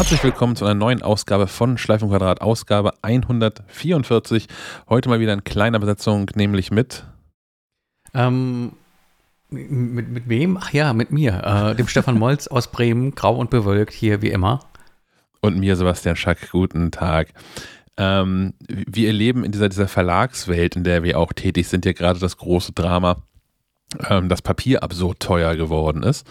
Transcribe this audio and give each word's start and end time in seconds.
Herzlich 0.00 0.24
willkommen 0.24 0.56
zu 0.56 0.64
einer 0.64 0.72
neuen 0.72 1.02
Ausgabe 1.02 1.46
von 1.46 1.76
Schleif 1.76 2.00
Quadrat, 2.00 2.40
Ausgabe 2.40 2.94
144. 3.02 4.46
Heute 4.88 5.10
mal 5.10 5.20
wieder 5.20 5.34
in 5.34 5.44
kleiner 5.44 5.78
Besetzung, 5.78 6.30
nämlich 6.34 6.70
mit. 6.70 7.04
Ähm, 8.14 8.72
mit, 9.50 10.08
mit 10.08 10.26
wem? 10.26 10.56
Ach 10.56 10.72
ja, 10.72 10.94
mit 10.94 11.12
mir, 11.12 11.44
äh, 11.44 11.74
dem 11.76 11.86
Stefan 11.86 12.18
Molz 12.18 12.46
aus 12.46 12.68
Bremen, 12.68 13.14
grau 13.14 13.36
und 13.36 13.50
bewölkt, 13.50 13.92
hier 13.92 14.22
wie 14.22 14.30
immer. 14.30 14.60
Und 15.42 15.58
mir, 15.58 15.76
Sebastian 15.76 16.16
Schack, 16.16 16.50
guten 16.50 16.90
Tag. 16.92 17.34
Ähm, 17.98 18.54
wir 18.68 19.08
erleben 19.08 19.44
in 19.44 19.52
dieser, 19.52 19.68
dieser 19.68 19.86
Verlagswelt, 19.86 20.76
in 20.76 20.84
der 20.84 21.02
wir 21.02 21.18
auch 21.18 21.34
tätig 21.34 21.68
sind, 21.68 21.84
ja 21.84 21.92
gerade 21.92 22.18
das 22.18 22.38
große 22.38 22.72
Drama, 22.72 23.18
ähm, 24.08 24.30
dass 24.30 24.40
Papier 24.40 24.82
absurd 24.82 25.20
teuer 25.20 25.56
geworden 25.56 26.02
ist 26.04 26.26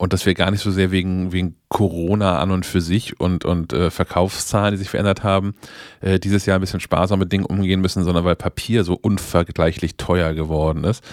und 0.00 0.14
dass 0.14 0.24
wir 0.24 0.32
gar 0.32 0.50
nicht 0.50 0.62
so 0.62 0.70
sehr 0.70 0.90
wegen, 0.90 1.30
wegen 1.30 1.56
Corona 1.68 2.38
an 2.38 2.52
und 2.52 2.64
für 2.64 2.80
sich 2.80 3.20
und, 3.20 3.44
und 3.44 3.74
äh, 3.74 3.90
Verkaufszahlen, 3.90 4.72
die 4.72 4.78
sich 4.78 4.88
verändert 4.88 5.24
haben, 5.24 5.52
äh, 6.00 6.18
dieses 6.18 6.46
Jahr 6.46 6.56
ein 6.56 6.62
bisschen 6.62 6.80
sparsam 6.80 7.18
mit 7.18 7.30
Dingen 7.30 7.44
umgehen 7.44 7.82
müssen, 7.82 8.02
sondern 8.02 8.24
weil 8.24 8.34
Papier 8.34 8.82
so 8.82 8.94
unvergleichlich 8.94 9.98
teuer 9.98 10.32
geworden 10.32 10.84
ist. 10.84 11.04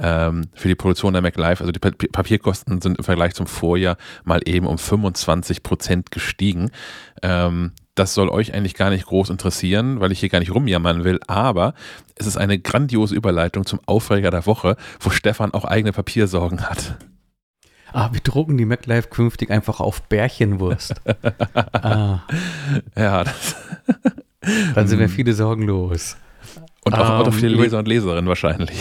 Ähm, 0.00 0.50
für 0.54 0.68
die 0.68 0.76
Produktion 0.76 1.14
der 1.14 1.22
MacLife, 1.22 1.64
also 1.64 1.72
die 1.72 1.80
pa 1.80 1.90
Papierkosten 1.90 2.80
sind 2.80 2.98
im 2.98 3.04
Vergleich 3.04 3.34
zum 3.34 3.48
Vorjahr 3.48 3.96
mal 4.22 4.40
eben 4.44 4.68
um 4.68 4.78
25 4.78 5.64
Prozent 5.64 6.12
gestiegen. 6.12 6.70
Ähm, 7.24 7.72
das 7.96 8.14
soll 8.14 8.28
euch 8.28 8.54
eigentlich 8.54 8.74
gar 8.74 8.90
nicht 8.90 9.06
groß 9.06 9.30
interessieren, 9.30 9.98
weil 9.98 10.12
ich 10.12 10.20
hier 10.20 10.28
gar 10.28 10.38
nicht 10.38 10.54
rumjammern 10.54 11.02
will, 11.02 11.18
aber 11.26 11.74
es 12.14 12.28
ist 12.28 12.36
eine 12.36 12.60
grandiose 12.60 13.16
Überleitung 13.16 13.66
zum 13.66 13.80
Aufreger 13.86 14.30
der 14.30 14.46
Woche, 14.46 14.76
wo 15.00 15.10
Stefan 15.10 15.52
auch 15.54 15.64
eigene 15.64 15.90
Papiersorgen 15.90 16.70
hat. 16.70 16.98
Ah, 17.92 18.10
wir 18.12 18.20
drucken 18.20 18.56
die 18.56 18.64
MacLife 18.64 19.08
künftig 19.08 19.50
einfach 19.50 19.80
auf 19.80 20.02
Bärchenwurst. 20.02 20.94
ah. 21.72 22.20
Ja, 22.96 23.24
das 23.24 23.56
Dann 24.74 24.88
sind 24.88 24.98
wir 24.98 25.08
viele 25.08 25.32
Sorgen 25.32 25.62
los. 25.62 26.16
Und 26.84 26.94
auch, 26.94 27.20
um, 27.20 27.28
auch 27.28 27.34
viele 27.34 27.54
Leser 27.54 27.78
und 27.78 27.88
Leserinnen 27.88 28.28
wahrscheinlich. 28.28 28.78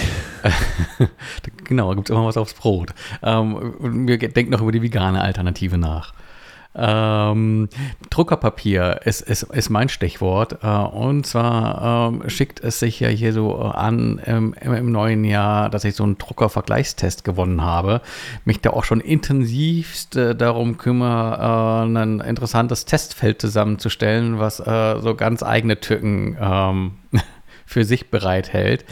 genau, 1.66 1.94
gibt 1.96 2.10
es 2.10 2.16
immer 2.16 2.26
was 2.26 2.38
aufs 2.38 2.54
Brot. 2.54 2.94
Ähm, 3.22 4.08
wir 4.08 4.18
denken 4.18 4.52
noch 4.52 4.62
über 4.62 4.72
die 4.72 4.82
vegane 4.82 5.22
Alternative 5.22 5.78
nach. 5.78 6.14
Ähm, 6.78 7.70
Druckerpapier 8.12 9.02
ist, 9.06 9.22
ist, 9.22 9.44
ist 9.44 9.70
mein 9.70 9.90
Stichwort. 9.90 10.60
Äh, 10.64 10.68
und 10.68 11.26
zwar 11.26 12.12
ähm, 12.14 12.30
schickt 12.30 12.60
es 12.60 12.80
sich 12.80 13.00
ja 13.00 13.10
hier 13.10 13.34
so 13.34 13.56
an 13.56 14.20
im, 14.26 14.54
im, 14.54 14.92
neuen 14.92 15.24
Jahr, 15.24 15.70
dass 15.70 15.84
ich 15.84 15.96
so 15.96 16.04
einen 16.04 16.18
Druckervergleichstest 16.18 17.24
gewonnen 17.24 17.62
habe. 17.62 18.02
Mich 18.46 18.62
da 18.62 18.70
auch 18.72 18.84
schon 18.84 19.02
intensivst 19.02 20.16
äh, 20.16 20.36
darum 20.36 20.78
kümmere, 20.78 21.86
äh, 21.86 21.98
ein 21.98 22.20
interessantes 22.20 22.86
Testfeld 22.86 23.42
zusammenzustellen, 23.42 24.38
was 24.38 24.60
äh, 24.60 25.00
so 25.02 25.16
ganz 25.16 25.42
eigene 25.42 25.80
Tücken 25.80 26.38
ähm, 26.40 26.92
für 27.66 27.84
sich 27.84 28.12
bereithält. 28.12 28.86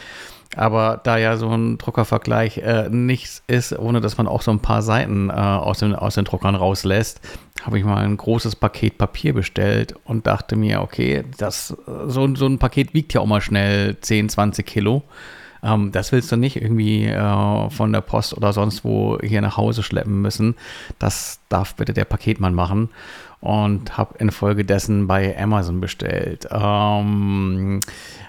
Aber 0.56 1.00
da 1.02 1.18
ja 1.18 1.36
so 1.36 1.50
ein 1.50 1.76
Druckervergleich 1.78 2.58
äh, 2.58 2.88
nichts 2.90 3.42
ist, 3.46 3.78
ohne 3.78 4.00
dass 4.00 4.16
man 4.16 4.26
auch 4.26 4.42
so 4.42 4.50
ein 4.50 4.60
paar 4.60 4.82
Seiten 4.82 5.28
äh, 5.28 5.32
aus, 5.32 5.78
den, 5.78 5.94
aus 5.94 6.14
den 6.14 6.24
Druckern 6.24 6.54
rauslässt, 6.54 7.20
habe 7.62 7.78
ich 7.78 7.84
mal 7.84 8.02
ein 8.02 8.16
großes 8.16 8.56
Paket 8.56 8.96
Papier 8.96 9.34
bestellt 9.34 9.94
und 10.04 10.26
dachte 10.26 10.56
mir, 10.56 10.80
okay, 10.80 11.24
das, 11.36 11.76
so, 12.06 12.34
so 12.34 12.46
ein 12.46 12.58
Paket 12.58 12.94
wiegt 12.94 13.12
ja 13.12 13.20
auch 13.20 13.26
mal 13.26 13.42
schnell 13.42 14.00
10, 14.00 14.30
20 14.30 14.66
Kilo. 14.66 15.02
Ähm, 15.62 15.92
das 15.92 16.12
willst 16.12 16.32
du 16.32 16.36
nicht 16.36 16.56
irgendwie 16.56 17.04
äh, 17.04 17.70
von 17.70 17.92
der 17.92 18.00
Post 18.00 18.34
oder 18.34 18.52
sonst 18.52 18.84
wo 18.84 19.18
hier 19.22 19.42
nach 19.42 19.56
Hause 19.58 19.82
schleppen 19.82 20.22
müssen. 20.22 20.54
Das 20.98 21.40
darf 21.50 21.74
bitte 21.74 21.92
der 21.92 22.06
Paketmann 22.06 22.54
machen 22.54 22.88
und 23.40 23.96
habe 23.96 24.18
infolgedessen 24.18 25.06
bei 25.06 25.38
Amazon 25.38 25.80
bestellt. 25.80 26.48
Ähm, 26.50 27.80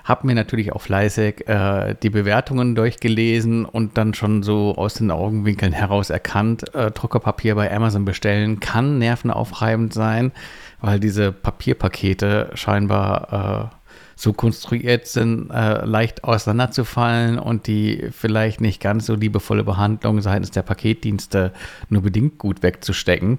habe 0.03 0.27
mir 0.27 0.35
natürlich 0.35 0.71
auch 0.73 0.81
fleißig 0.81 1.47
äh, 1.47 1.95
die 2.01 2.09
Bewertungen 2.09 2.75
durchgelesen 2.75 3.65
und 3.65 3.97
dann 3.97 4.13
schon 4.13 4.43
so 4.43 4.75
aus 4.75 4.95
den 4.95 5.11
Augenwinkeln 5.11 5.73
heraus 5.73 6.09
erkannt, 6.09 6.73
äh, 6.73 6.91
Druckerpapier 6.91 7.55
bei 7.55 7.73
Amazon 7.73 8.05
bestellen 8.05 8.59
kann 8.59 8.99
nervenaufreibend 8.99 9.93
sein, 9.93 10.31
weil 10.81 10.99
diese 10.99 11.31
Papierpakete 11.31 12.51
scheinbar 12.53 13.71
äh, 13.71 13.77
so 14.15 14.33
konstruiert 14.33 15.05
sind, 15.05 15.51
äh, 15.51 15.85
leicht 15.85 16.23
auseinanderzufallen 16.23 17.37
und 17.37 17.67
die 17.67 18.07
vielleicht 18.11 18.61
nicht 18.61 18.81
ganz 18.81 19.05
so 19.05 19.13
liebevolle 19.13 19.63
Behandlung 19.63 20.21
seitens 20.21 20.49
der 20.49 20.63
Paketdienste 20.63 21.53
nur 21.89 22.01
bedingt 22.01 22.39
gut 22.39 22.63
wegzustecken. 22.63 23.37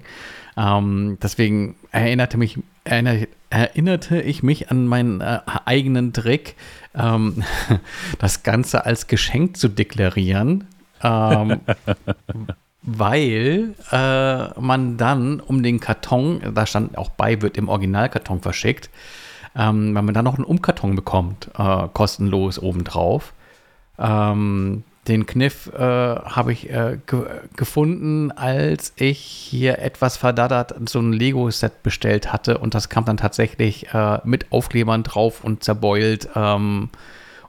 Ähm, 0.59 1.17
deswegen 1.21 1.75
erinnerte, 1.91 2.37
mich, 2.37 2.59
erinnerte, 2.83 3.29
erinnerte 3.49 4.21
ich 4.21 4.43
mich 4.43 4.69
an 4.69 4.87
meinen 4.87 5.21
äh, 5.21 5.39
eigenen 5.65 6.11
Trick, 6.11 6.55
ähm, 6.93 7.43
das 8.19 8.43
Ganze 8.43 8.85
als 8.85 9.07
Geschenk 9.07 9.55
zu 9.55 9.69
deklarieren. 9.69 10.67
Ähm, 11.01 11.61
weil 12.81 13.75
äh, 13.91 14.59
man 14.59 14.97
dann 14.97 15.39
um 15.39 15.63
den 15.63 15.79
Karton, 15.79 16.41
da 16.53 16.65
stand 16.65 16.97
auch 16.97 17.09
bei, 17.09 17.41
wird 17.41 17.57
im 17.57 17.69
Originalkarton 17.69 18.41
verschickt, 18.41 18.89
ähm, 19.55 19.95
weil 19.95 20.03
man 20.03 20.13
dann 20.13 20.25
noch 20.25 20.35
einen 20.35 20.45
Umkarton 20.45 20.95
bekommt, 20.95 21.49
äh, 21.57 21.87
kostenlos 21.93 22.59
obendrauf. 22.59 23.33
Ähm, 23.97 24.83
den 25.09 25.25
Kniff 25.25 25.71
äh, 25.73 25.79
habe 25.79 26.53
ich 26.53 26.69
äh, 26.69 26.99
ge 27.05 27.25
gefunden, 27.55 28.31
als 28.31 28.93
ich 28.95 29.19
hier 29.19 29.79
etwas 29.79 30.15
verdattert 30.17 30.75
so 30.87 30.99
ein 30.99 31.11
Lego-Set 31.11 31.83
bestellt 31.83 32.31
hatte 32.31 32.59
und 32.59 32.75
das 32.75 32.89
kam 32.89 33.05
dann 33.05 33.17
tatsächlich 33.17 33.93
äh, 33.93 34.19
mit 34.23 34.51
Aufklebern 34.51 35.03
drauf 35.03 35.43
und 35.43 35.63
zerbeult 35.63 36.29
ähm, 36.35 36.89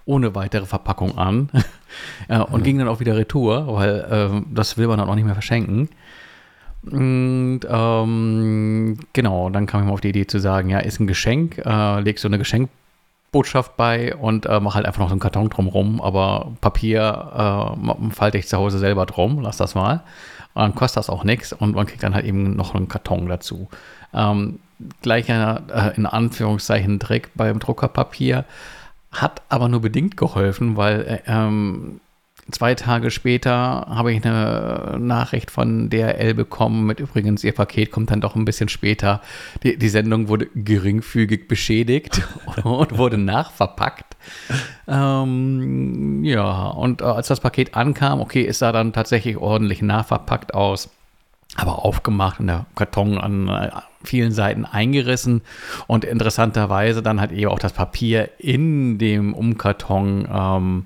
ohne 0.06 0.34
weitere 0.34 0.66
Verpackung 0.66 1.18
an 1.18 1.50
und 2.28 2.52
mhm. 2.60 2.62
ging 2.62 2.78
dann 2.78 2.88
auch 2.88 3.00
wieder 3.00 3.16
retour, 3.16 3.72
weil 3.72 4.06
ähm, 4.10 4.46
das 4.52 4.76
will 4.76 4.88
man 4.88 4.98
dann 4.98 5.08
auch 5.08 5.14
nicht 5.14 5.26
mehr 5.26 5.34
verschenken. 5.34 5.88
Und 6.82 7.60
ähm, 7.68 8.98
genau, 9.12 9.50
dann 9.50 9.66
kam 9.66 9.82
ich 9.82 9.86
mal 9.86 9.92
auf 9.92 10.00
die 10.00 10.08
Idee 10.08 10.26
zu 10.26 10.38
sagen, 10.38 10.70
ja, 10.70 10.78
ist 10.78 10.98
ein 10.98 11.06
Geschenk, 11.06 11.58
äh, 11.58 12.00
leg 12.00 12.18
so 12.18 12.26
eine 12.26 12.38
Geschenkbotschaft 13.30 13.76
bei 13.76 14.14
und 14.16 14.46
äh, 14.46 14.60
mach 14.60 14.74
halt 14.74 14.86
einfach 14.86 15.00
noch 15.00 15.08
so 15.08 15.12
einen 15.12 15.20
Karton 15.20 15.48
drumrum, 15.48 16.00
aber 16.00 16.52
Papier 16.60 17.76
äh, 17.78 18.10
falte 18.12 18.38
ich 18.38 18.48
zu 18.48 18.56
Hause 18.56 18.78
selber 18.78 19.06
drum, 19.06 19.40
lass 19.40 19.56
das 19.56 19.74
mal. 19.74 20.02
Und 20.54 20.62
dann 20.62 20.74
kostet 20.74 20.98
das 20.98 21.10
auch 21.10 21.24
nichts 21.24 21.52
und 21.52 21.74
man 21.74 21.86
kriegt 21.86 22.02
dann 22.02 22.14
halt 22.14 22.26
eben 22.26 22.56
noch 22.56 22.74
einen 22.74 22.88
Karton 22.88 23.28
dazu. 23.28 23.68
Ähm, 24.12 24.58
gleicher, 25.02 25.62
äh, 25.72 25.96
in 25.96 26.06
Anführungszeichen, 26.06 26.98
Trick 26.98 27.30
beim 27.34 27.60
Druckerpapier 27.60 28.44
hat 29.12 29.42
aber 29.48 29.68
nur 29.68 29.80
bedingt 29.80 30.16
geholfen, 30.16 30.76
weil 30.76 31.00
äh, 31.02 31.20
ähm, 31.26 32.00
Zwei 32.50 32.74
Tage 32.74 33.10
später 33.10 33.86
habe 33.88 34.12
ich 34.12 34.24
eine 34.24 34.96
Nachricht 34.98 35.50
von 35.50 35.88
DRL 35.88 36.34
bekommen 36.34 36.84
mit 36.84 36.98
übrigens, 36.98 37.44
ihr 37.44 37.52
Paket 37.52 37.90
kommt 37.90 38.10
dann 38.10 38.20
doch 38.20 38.34
ein 38.34 38.44
bisschen 38.44 38.68
später. 38.68 39.20
Die, 39.62 39.76
die 39.76 39.88
Sendung 39.88 40.28
wurde 40.28 40.46
geringfügig 40.54 41.48
beschädigt 41.48 42.22
und 42.64 42.98
wurde 42.98 43.18
nachverpackt. 43.18 44.16
Ähm, 44.88 46.24
ja, 46.24 46.68
und 46.68 47.02
äh, 47.02 47.04
als 47.04 47.28
das 47.28 47.40
Paket 47.40 47.74
ankam, 47.74 48.20
okay, 48.20 48.46
es 48.46 48.58
sah 48.58 48.72
dann 48.72 48.92
tatsächlich 48.92 49.36
ordentlich 49.36 49.82
nachverpackt 49.82 50.54
aus, 50.54 50.90
aber 51.56 51.84
aufgemacht 51.84 52.40
und 52.40 52.48
der 52.48 52.66
Karton 52.74 53.18
an 53.18 53.48
äh, 53.48 53.70
vielen 54.02 54.32
Seiten 54.32 54.64
eingerissen 54.64 55.42
und 55.86 56.04
interessanterweise 56.04 57.02
dann 57.02 57.20
hat 57.20 57.32
eben 57.32 57.50
auch 57.50 57.58
das 57.58 57.72
Papier 57.72 58.30
in 58.38 58.98
dem 58.98 59.34
Umkarton 59.34 60.28
ähm, 60.32 60.84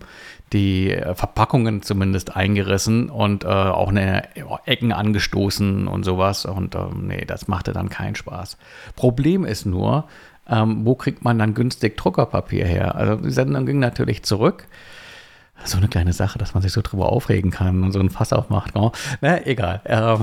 die 0.52 0.90
äh, 0.92 1.14
Verpackungen 1.14 1.82
zumindest 1.82 2.36
eingerissen 2.36 3.10
und 3.10 3.44
äh, 3.44 3.48
auch 3.48 3.88
eine 3.88 4.28
Ecken 4.66 4.92
angestoßen 4.92 5.88
und 5.88 6.04
sowas. 6.04 6.44
Und 6.44 6.74
ähm, 6.74 7.08
nee, 7.08 7.24
das 7.24 7.48
machte 7.48 7.72
dann 7.72 7.88
keinen 7.88 8.14
Spaß. 8.14 8.56
Problem 8.94 9.44
ist 9.44 9.66
nur, 9.66 10.04
ähm, 10.48 10.84
wo 10.84 10.94
kriegt 10.94 11.24
man 11.24 11.38
dann 11.38 11.54
günstig 11.54 11.96
Druckerpapier 11.96 12.66
her? 12.66 12.94
Also 12.94 13.16
die 13.16 13.30
Sendung 13.30 13.66
ging 13.66 13.78
natürlich 13.78 14.22
zurück. 14.22 14.66
So 15.64 15.78
eine 15.78 15.88
kleine 15.88 16.12
Sache, 16.12 16.38
dass 16.38 16.52
man 16.52 16.62
sich 16.62 16.72
so 16.72 16.82
drüber 16.82 17.10
aufregen 17.10 17.50
kann 17.50 17.84
und 17.84 17.92
so 17.92 18.00
ein 18.00 18.10
Fass 18.10 18.32
aufmacht. 18.32 18.76
Oh. 18.76 18.92
Na, 19.20 19.46
egal. 19.46 19.80
Ähm, 19.86 20.18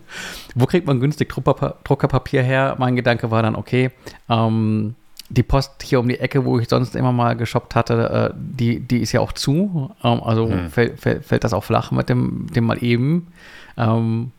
wo 0.54 0.66
kriegt 0.66 0.86
man 0.86 1.00
günstig 1.00 1.28
Druckerpapier 1.28 2.42
her? 2.42 2.76
Mein 2.78 2.96
Gedanke 2.96 3.30
war 3.30 3.42
dann, 3.42 3.56
okay, 3.56 3.90
ähm, 4.30 4.94
die 5.28 5.42
Post 5.42 5.82
hier 5.82 6.00
um 6.00 6.08
die 6.08 6.18
Ecke, 6.18 6.44
wo 6.44 6.58
ich 6.58 6.68
sonst 6.68 6.96
immer 6.96 7.12
mal 7.12 7.36
geshoppt 7.36 7.74
hatte, 7.74 8.32
äh, 8.32 8.34
die, 8.36 8.80
die 8.80 8.98
ist 8.98 9.12
ja 9.12 9.20
auch 9.20 9.32
zu. 9.32 9.90
Ähm, 10.02 10.22
also 10.22 10.50
hm. 10.50 10.70
fällt, 10.70 11.00
fällt, 11.00 11.24
fällt 11.24 11.44
das 11.44 11.52
auch 11.52 11.64
flach 11.64 11.90
mit 11.90 12.08
dem, 12.08 12.46
dem 12.54 12.64
mal 12.64 12.82
eben. 12.82 13.28
Ähm, 13.76 14.32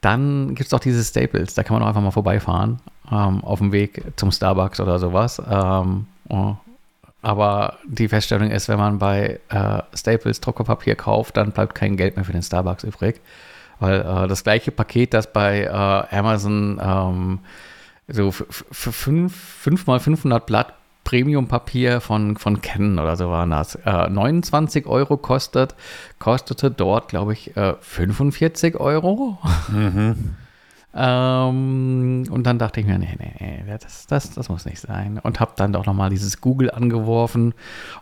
dann 0.00 0.48
gibt 0.48 0.62
es 0.62 0.68
doch 0.68 0.80
diese 0.80 1.02
Staples, 1.02 1.54
da 1.54 1.62
kann 1.62 1.74
man 1.74 1.82
auch 1.82 1.88
einfach 1.88 2.02
mal 2.02 2.10
vorbeifahren, 2.10 2.80
ähm, 3.10 3.42
auf 3.42 3.60
dem 3.60 3.72
Weg 3.72 4.02
zum 4.16 4.32
Starbucks 4.32 4.80
oder 4.80 4.98
sowas. 4.98 5.40
Ähm, 5.48 6.06
oh. 6.28 6.54
Aber 7.22 7.78
die 7.86 8.08
Feststellung 8.08 8.50
ist, 8.50 8.68
wenn 8.68 8.78
man 8.78 8.98
bei 8.98 9.40
äh, 9.48 9.82
Staples 9.94 10.40
Druckerpapier 10.40 10.94
kauft, 10.94 11.38
dann 11.38 11.52
bleibt 11.52 11.74
kein 11.74 11.96
Geld 11.96 12.16
mehr 12.16 12.24
für 12.26 12.32
den 12.32 12.42
Starbucks 12.42 12.84
übrig 12.84 13.20
weil 13.78 14.00
äh, 14.00 14.28
das 14.28 14.44
gleiche 14.44 14.70
Paket, 14.70 15.14
das 15.14 15.32
bei 15.32 15.62
äh, 15.62 16.16
Amazon 16.16 16.80
ähm, 16.82 17.38
so 18.08 18.30
für 18.30 18.92
5 18.92 19.86
mal 19.86 20.00
500 20.00 20.44
Blatt 20.46 20.74
Premium-Papier 21.04 22.00
von, 22.00 22.36
von 22.36 22.60
Canon 22.60 22.98
oder 22.98 23.16
so 23.16 23.28
war 23.28 23.46
das, 23.46 23.76
äh, 23.76 24.08
29 24.08 24.86
Euro 24.86 25.16
kostet, 25.16 25.74
kostete 26.18 26.70
dort, 26.70 27.08
glaube 27.08 27.34
ich, 27.34 27.56
äh, 27.56 27.74
45 27.80 28.80
Euro. 28.80 29.38
Mhm. 29.68 30.34
ähm, 30.94 32.24
und 32.30 32.42
dann 32.44 32.58
dachte 32.58 32.80
ich 32.80 32.86
mir, 32.86 32.98
nee, 32.98 33.16
nee, 33.18 33.62
nee, 33.66 33.78
das, 33.78 34.06
das, 34.06 34.30
das 34.32 34.48
muss 34.48 34.64
nicht 34.64 34.80
sein. 34.80 35.20
Und 35.22 35.40
habe 35.40 35.52
dann 35.56 35.72
doch 35.72 35.86
nochmal 35.86 36.10
dieses 36.10 36.40
Google 36.40 36.70
angeworfen 36.70 37.54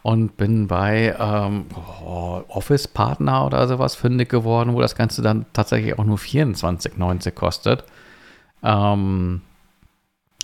und 0.02 0.37
bin 0.37 0.69
bei 0.69 1.14
ähm, 1.19 1.66
oh, 2.05 2.43
Office 2.48 2.88
Partner 2.88 3.44
oder 3.46 3.66
sowas 3.66 3.94
fündig 3.96 4.28
geworden, 4.28 4.75
wo 4.75 4.81
das 4.81 4.94
Ganze 4.94 5.22
dann 5.22 5.46
tatsächlich 5.52 5.98
auch 5.98 6.05
nur 6.05 6.19
24,90 6.19 7.32
kostet. 7.32 7.84
Ähm, 8.62 9.43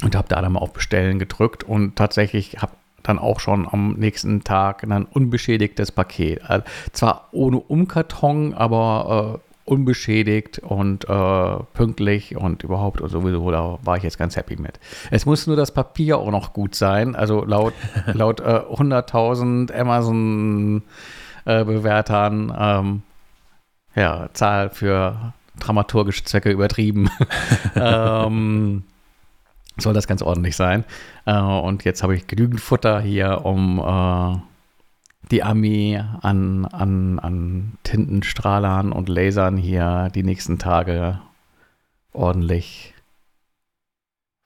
und 0.03 0.15
habe 0.15 0.29
da 0.29 0.41
dann 0.41 0.53
mal 0.53 0.61
auf 0.61 0.73
Bestellen 0.73 1.19
gedrückt 1.19 1.65
und 1.65 1.97
tatsächlich 1.97 2.59
habe 2.59 2.73
dann 3.03 3.19
auch 3.19 3.41
schon 3.41 3.67
am 3.69 3.95
nächsten 3.95 4.45
Tag 4.45 4.85
ein 4.85 5.07
unbeschädigtes 5.07 5.93
Paket. 5.93 6.49
Also 6.49 6.65
zwar 6.93 7.29
ohne 7.33 7.59
Umkarton, 7.59 8.55
aber 8.55 9.37
äh, 9.37 9.39
unbeschädigt 9.69 10.61
und 10.61 11.09
äh, 11.09 11.57
pünktlich 11.75 12.37
und 12.37 12.63
überhaupt 12.63 13.01
und 13.01 13.09
sowieso, 13.11 13.51
da 13.51 13.79
war 13.83 13.97
ich 13.97 14.03
jetzt 14.03 14.19
ganz 14.19 14.37
happy 14.37 14.57
mit. 14.57 14.79
Es 15.11 15.25
muss 15.27 15.47
nur 15.47 15.57
das 15.57 15.73
Papier 15.73 16.19
auch 16.19 16.31
noch 16.31 16.53
gut 16.53 16.75
sein. 16.75 17.15
Also 17.15 17.45
laut, 17.45 17.75
laut 18.13 18.41
äh, 18.41 18.45
100.000 18.45 19.73
Amazon-Bewertern, 19.73 22.55
ähm, 22.59 23.03
ja, 23.95 24.29
Zahl 24.33 24.71
für 24.71 25.35
dramaturgische 25.61 26.25
Zwecke 26.25 26.51
übertrieben. 26.51 27.11
ähm, 27.75 28.85
soll 29.79 29.95
das 29.95 30.07
ganz 30.07 30.23
ordentlich 30.23 30.57
sein. 30.57 30.85
Äh, 31.27 31.39
und 31.39 31.85
jetzt 31.85 32.03
habe 32.03 32.15
ich 32.15 32.27
genügend 32.27 32.61
Futter 32.61 33.01
hier, 33.01 33.45
um 33.45 33.79
äh, 33.79 34.39
die 35.31 35.43
Armee 35.43 36.03
an, 36.23 36.65
an, 36.67 37.19
an 37.19 37.73
Tintenstrahlern 37.83 38.93
und 38.93 39.09
Lasern 39.09 39.57
hier 39.57 40.11
die 40.15 40.23
nächsten 40.23 40.59
Tage 40.59 41.21
ordentlich 42.13 42.95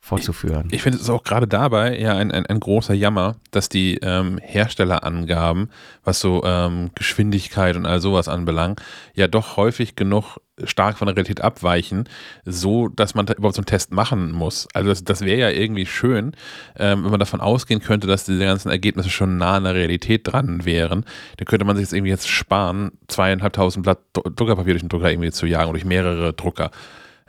fortzuführen. 0.01 0.67
Ich, 0.67 0.75
ich 0.75 0.83
finde 0.83 0.99
es 0.99 1.09
auch 1.09 1.23
gerade 1.23 1.47
dabei 1.47 1.97
ja 1.97 2.17
ein, 2.17 2.33
ein, 2.33 2.45
ein, 2.45 2.59
großer 2.59 2.93
Jammer, 2.93 3.37
dass 3.53 3.69
die 3.69 3.99
ähm, 4.03 4.39
Herstellerangaben, 4.43 5.71
was 6.03 6.19
so 6.19 6.43
ähm, 6.45 6.91
Geschwindigkeit 6.97 7.77
und 7.77 7.87
all 7.87 8.01
sowas 8.01 8.27
anbelangt, 8.27 8.83
ja 9.15 9.29
doch 9.29 9.57
häufig 9.57 9.95
genug 9.95 10.39
stark 10.65 10.99
von 10.99 11.07
der 11.07 11.17
Realität 11.17 11.41
abweichen, 11.41 12.09
so 12.45 12.89
dass 12.89 13.15
man 13.15 13.27
da 13.27 13.35
überhaupt 13.35 13.57
so 13.57 13.61
einen 13.61 13.67
Test 13.67 13.93
machen 13.93 14.33
muss. 14.33 14.69
Also 14.75 14.91
das, 14.91 15.05
das 15.05 15.21
wäre 15.23 15.39
ja 15.39 15.51
irgendwie 15.51 15.87
schön, 15.87 16.33
ähm, 16.77 17.05
wenn 17.05 17.11
man 17.11 17.21
davon 17.21 17.41
ausgehen 17.41 17.81
könnte, 17.81 18.07
dass 18.07 18.25
diese 18.25 18.45
ganzen 18.45 18.71
Ergebnisse 18.71 19.11
schon 19.11 19.39
nah 19.39 19.57
an 19.57 19.65
der 19.65 19.75
Realität 19.75 20.23
dran 20.25 20.65
wären. 20.65 21.05
Dann 21.39 21.47
könnte 21.47 21.65
man 21.65 21.77
sich 21.77 21.85
jetzt 21.85 21.93
irgendwie 21.95 22.11
jetzt 22.11 22.29
sparen, 22.29 22.93
zweieinhalbtausend 23.09 23.83
Blatt 23.83 24.01
Druckerpapier 24.13 24.75
durch 24.75 24.83
den 24.83 24.89
Drucker 24.89 25.11
irgendwie 25.11 25.31
zu 25.31 25.47
jagen 25.47 25.73
durch 25.73 25.85
mehrere 25.85 26.33
Drucker. 26.33 26.71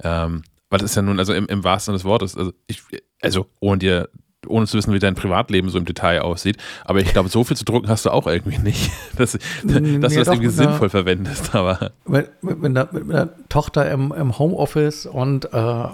Ähm, 0.04 0.44
weil 0.70 0.80
das 0.80 0.92
ist 0.92 0.96
ja 0.96 1.02
nun, 1.02 1.20
also 1.20 1.34
im, 1.34 1.46
im 1.48 1.64
wahrsten 1.64 1.92
Sinne 1.92 2.00
des 2.00 2.06
Wortes, 2.06 2.36
also, 2.36 2.52
ich, 2.68 2.82
also 3.22 3.48
ohne 3.60 3.78
dir 3.78 4.10
ohne 4.48 4.66
zu 4.68 4.78
wissen, 4.78 4.94
wie 4.94 5.00
dein 5.00 5.16
Privatleben 5.16 5.70
so 5.70 5.78
im 5.78 5.86
Detail 5.86 6.22
aussieht. 6.22 6.58
Aber 6.86 7.00
ich 7.00 7.12
glaube, 7.12 7.30
so 7.30 7.44
viel 7.44 7.58
zu 7.58 7.66
drucken 7.66 7.90
hast 7.90 8.06
du 8.06 8.10
auch 8.10 8.28
irgendwie 8.28 8.60
nicht, 8.60 8.92
dass, 9.18 9.32
dass 9.32 9.42
du 9.64 10.00
das 10.00 10.16
ja, 10.16 10.24
irgendwie 10.24 10.50
sinnvoll 10.50 10.90
verwendest. 10.90 11.54
Aber 11.56 11.92
mit, 12.06 12.30
mit, 12.44 12.62
mit, 12.62 12.78
einer, 12.78 12.88
mit 12.92 13.10
einer 13.10 13.30
Tochter 13.50 13.90
im, 13.92 14.12
im 14.12 14.38
Homeoffice 14.38 15.06
und 15.06 15.46
äh, 15.54 15.88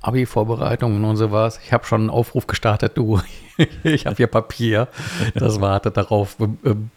Abi-Vorbereitungen 0.00 1.04
und 1.04 1.16
sowas. 1.16 1.58
Ich 1.64 1.72
habe 1.72 1.84
schon 1.84 2.02
einen 2.02 2.10
Aufruf 2.10 2.46
gestartet, 2.46 2.92
du, 2.94 3.20
ich 3.82 4.06
habe 4.06 4.16
hier 4.16 4.28
Papier, 4.28 4.88
das 5.34 5.60
wartet 5.60 5.96
darauf, 5.96 6.36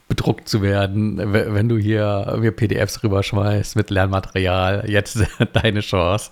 bedruckt 0.07 0.47
zu 0.47 0.61
werden. 0.61 1.19
Wenn 1.33 1.67
du 1.67 1.77
hier 1.77 2.37
mir 2.39 2.51
PDFs 2.51 3.03
rüberschmeißt 3.03 3.75
mit 3.75 3.89
Lernmaterial, 3.89 4.85
jetzt 4.87 5.19
deine 5.53 5.79
Chance. 5.79 6.31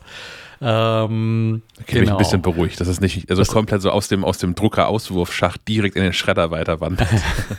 Ähm, 0.62 1.62
okay, 1.80 2.00
genau. 2.00 2.02
mich 2.02 2.12
ein 2.12 2.18
bisschen 2.18 2.42
beruhigt, 2.42 2.82
dass 2.82 2.90
es 2.90 3.00
nicht 3.00 3.30
also 3.30 3.42
das 3.42 3.48
komplett 3.48 3.82
so 3.82 3.92
aus 3.92 4.10
dem, 4.10 4.26
aus 4.26 4.40
dem 4.40 4.56
Drucker-Auswurfschacht 4.56 5.66
direkt 5.68 5.96
in 5.96 6.04
den 6.04 6.12
Schredder 6.12 6.52
weiter 6.52 6.82
wandert. 6.82 7.08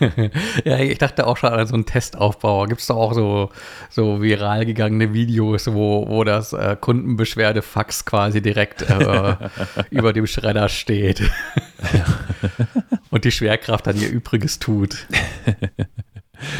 ja, 0.64 0.78
ich 0.78 0.98
dachte 0.98 1.26
auch 1.26 1.38
schon 1.38 1.50
an 1.50 1.66
so 1.66 1.74
einen 1.74 1.86
Testaufbau. 1.86 2.66
Gibt 2.66 2.82
es 2.82 2.88
da 2.88 2.94
auch 2.94 3.14
so, 3.14 3.50
so 3.88 4.20
viral 4.20 4.66
gegangene 4.66 5.14
Videos, 5.14 5.72
wo, 5.72 6.06
wo 6.08 6.24
das 6.24 6.52
äh, 6.52 6.76
Kundenbeschwerde-Fax 6.78 8.04
quasi 8.04 8.42
direkt 8.42 8.82
äh, 8.82 9.36
über 9.90 10.12
dem 10.12 10.26
Schredder 10.26 10.68
steht. 10.68 11.22
Und 13.10 13.24
die 13.24 13.32
Schwerkraft 13.32 13.86
dann 13.86 13.96
ihr 13.96 14.10
Übriges 14.10 14.58
tut. 14.58 15.06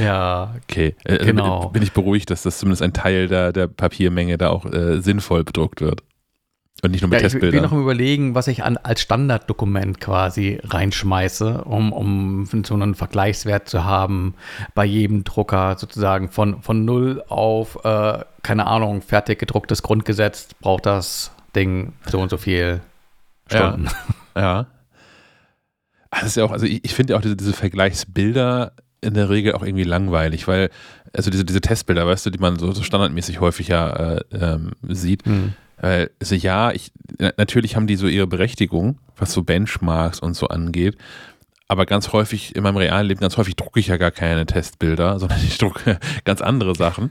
Ja, 0.02 0.54
okay. 0.62 0.94
Also 1.04 1.24
genau. 1.24 1.60
Bin, 1.64 1.72
bin, 1.72 1.82
ich 1.82 1.92
beruhigt, 1.92 2.30
dass 2.30 2.42
das 2.42 2.58
zumindest 2.58 2.82
ein 2.82 2.92
Teil 2.92 3.28
der, 3.28 3.52
der 3.52 3.66
Papiermenge 3.66 4.38
da 4.38 4.50
auch 4.50 4.64
äh, 4.66 5.00
sinnvoll 5.00 5.44
bedruckt 5.44 5.80
wird. 5.80 6.02
Und 6.82 6.92
nicht 6.92 7.02
nur 7.02 7.10
mit 7.10 7.18
ja, 7.18 7.22
Testbildern. 7.24 7.48
Ich 7.48 7.60
bin 7.60 7.62
noch 7.62 7.72
im 7.72 7.82
Überlegen, 7.82 8.34
was 8.34 8.46
ich 8.46 8.64
an, 8.64 8.78
als 8.78 9.02
Standarddokument 9.02 10.00
quasi 10.00 10.60
reinschmeiße, 10.64 11.64
um, 11.64 11.92
um 11.92 12.46
so 12.64 12.74
einen 12.74 12.94
Vergleichswert 12.94 13.68
zu 13.68 13.84
haben 13.84 14.34
bei 14.74 14.86
jedem 14.86 15.24
Drucker 15.24 15.76
sozusagen 15.78 16.30
von, 16.30 16.62
von 16.62 16.84
null 16.84 17.22
auf, 17.28 17.84
äh, 17.84 18.24
keine 18.42 18.66
Ahnung, 18.66 19.02
fertig 19.02 19.38
gedrucktes 19.38 19.82
Grundgesetz 19.82 20.48
braucht 20.60 20.86
das 20.86 21.32
Ding 21.54 21.92
so 22.06 22.18
und 22.18 22.30
so 22.30 22.38
viel 22.38 22.80
Stunden. 23.46 23.88
Ja. 24.34 24.40
ja. 24.40 24.66
Das 26.10 26.24
ist 26.24 26.36
ja 26.36 26.44
auch, 26.44 26.50
also 26.50 26.66
ich, 26.66 26.84
ich 26.84 26.94
finde 26.94 27.12
ja 27.12 27.18
auch 27.18 27.22
diese, 27.22 27.36
diese 27.36 27.52
Vergleichsbilder 27.52 28.72
in 29.02 29.14
der 29.14 29.28
Regel 29.28 29.52
auch 29.54 29.62
irgendwie 29.62 29.84
langweilig, 29.84 30.48
weil, 30.48 30.70
also 31.12 31.30
diese, 31.30 31.44
diese 31.44 31.60
Testbilder, 31.60 32.06
weißt 32.06 32.26
du, 32.26 32.30
die 32.30 32.38
man 32.38 32.58
so, 32.58 32.72
so 32.72 32.82
standardmäßig 32.82 33.40
häufig 33.40 33.68
ja 33.68 33.90
äh, 33.90 34.24
ähm, 34.32 34.72
sieht, 34.82 35.26
mhm 35.26 35.54
also 35.80 36.34
ja, 36.34 36.72
ich, 36.72 36.92
natürlich 37.36 37.76
haben 37.76 37.86
die 37.86 37.96
so 37.96 38.06
ihre 38.06 38.26
Berechtigung, 38.26 38.98
was 39.16 39.32
so 39.32 39.42
Benchmarks 39.42 40.20
und 40.20 40.34
so 40.34 40.48
angeht. 40.48 40.96
Aber 41.68 41.86
ganz 41.86 42.12
häufig 42.12 42.56
in 42.56 42.64
meinem 42.64 42.78
realen 42.78 43.06
Leben, 43.06 43.20
ganz 43.20 43.36
häufig 43.36 43.54
drucke 43.54 43.78
ich 43.78 43.86
ja 43.86 43.96
gar 43.96 44.10
keine 44.10 44.44
Testbilder, 44.44 45.18
sondern 45.20 45.38
ich 45.38 45.56
drucke 45.56 46.00
ganz 46.24 46.42
andere 46.42 46.74
Sachen. 46.74 47.10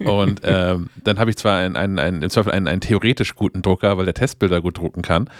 Und 0.00 0.40
ähm, 0.42 0.90
dann 1.04 1.18
habe 1.18 1.30
ich 1.30 1.36
zwar 1.36 1.58
einen, 1.58 1.76
einen, 1.76 1.98
einen, 1.98 2.22
im 2.22 2.30
Zweifel 2.30 2.52
einen, 2.52 2.66
einen 2.66 2.80
theoretisch 2.80 3.36
guten 3.36 3.62
Drucker, 3.62 3.96
weil 3.96 4.04
der 4.04 4.14
Testbilder 4.14 4.60
gut 4.60 4.78
drucken 4.78 5.02
kann. 5.02 5.30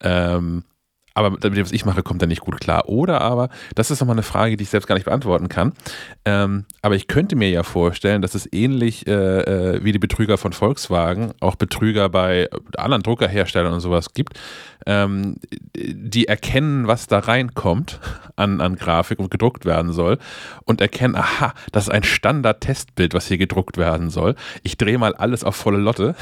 Ähm, 0.00 0.64
aber 1.20 1.30
mit 1.30 1.44
dem, 1.44 1.56
was 1.56 1.72
ich 1.72 1.84
mache, 1.84 2.02
kommt 2.02 2.22
er 2.22 2.28
nicht 2.28 2.40
gut 2.40 2.60
klar. 2.60 2.88
Oder 2.88 3.20
aber, 3.20 3.50
das 3.74 3.90
ist 3.90 4.00
nochmal 4.00 4.14
eine 4.14 4.22
Frage, 4.22 4.56
die 4.56 4.62
ich 4.62 4.70
selbst 4.70 4.86
gar 4.86 4.94
nicht 4.94 5.04
beantworten 5.04 5.48
kann. 5.48 5.72
Ähm, 6.24 6.64
aber 6.82 6.94
ich 6.94 7.08
könnte 7.08 7.36
mir 7.36 7.50
ja 7.50 7.62
vorstellen, 7.62 8.22
dass 8.22 8.34
es 8.34 8.50
ähnlich 8.52 9.06
äh, 9.06 9.12
äh, 9.12 9.84
wie 9.84 9.92
die 9.92 9.98
Betrüger 9.98 10.38
von 10.38 10.52
Volkswagen 10.52 11.32
auch 11.40 11.56
Betrüger 11.56 12.08
bei 12.08 12.48
anderen 12.76 13.02
Druckerherstellern 13.02 13.72
und 13.72 13.80
sowas 13.80 14.14
gibt, 14.14 14.40
ähm, 14.86 15.36
die 15.76 16.26
erkennen, 16.26 16.86
was 16.86 17.06
da 17.06 17.18
reinkommt 17.18 18.00
an, 18.36 18.60
an 18.60 18.76
Grafik 18.76 19.18
und 19.18 19.30
gedruckt 19.30 19.66
werden 19.66 19.92
soll 19.92 20.18
und 20.64 20.80
erkennen, 20.80 21.16
aha, 21.16 21.52
das 21.72 21.84
ist 21.84 21.90
ein 21.90 22.02
Standard-Testbild, 22.02 23.12
was 23.12 23.26
hier 23.26 23.38
gedruckt 23.38 23.76
werden 23.76 24.08
soll. 24.08 24.36
Ich 24.62 24.78
drehe 24.78 24.96
mal 24.96 25.14
alles 25.14 25.44
auf 25.44 25.54
volle 25.54 25.78
Lotte. 25.78 26.14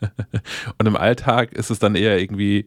und 0.78 0.86
im 0.86 0.96
Alltag 0.96 1.52
ist 1.52 1.70
es 1.70 1.80
dann 1.80 1.96
eher 1.96 2.20
irgendwie 2.20 2.66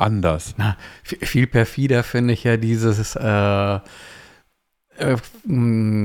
anders. 0.00 0.54
Na, 0.56 0.76
viel 1.02 1.46
perfider 1.46 2.02
finde 2.02 2.34
ich 2.34 2.44
ja 2.44 2.56
dieses 2.56 3.16
äh, 3.16 3.78
äh, 5.00 5.16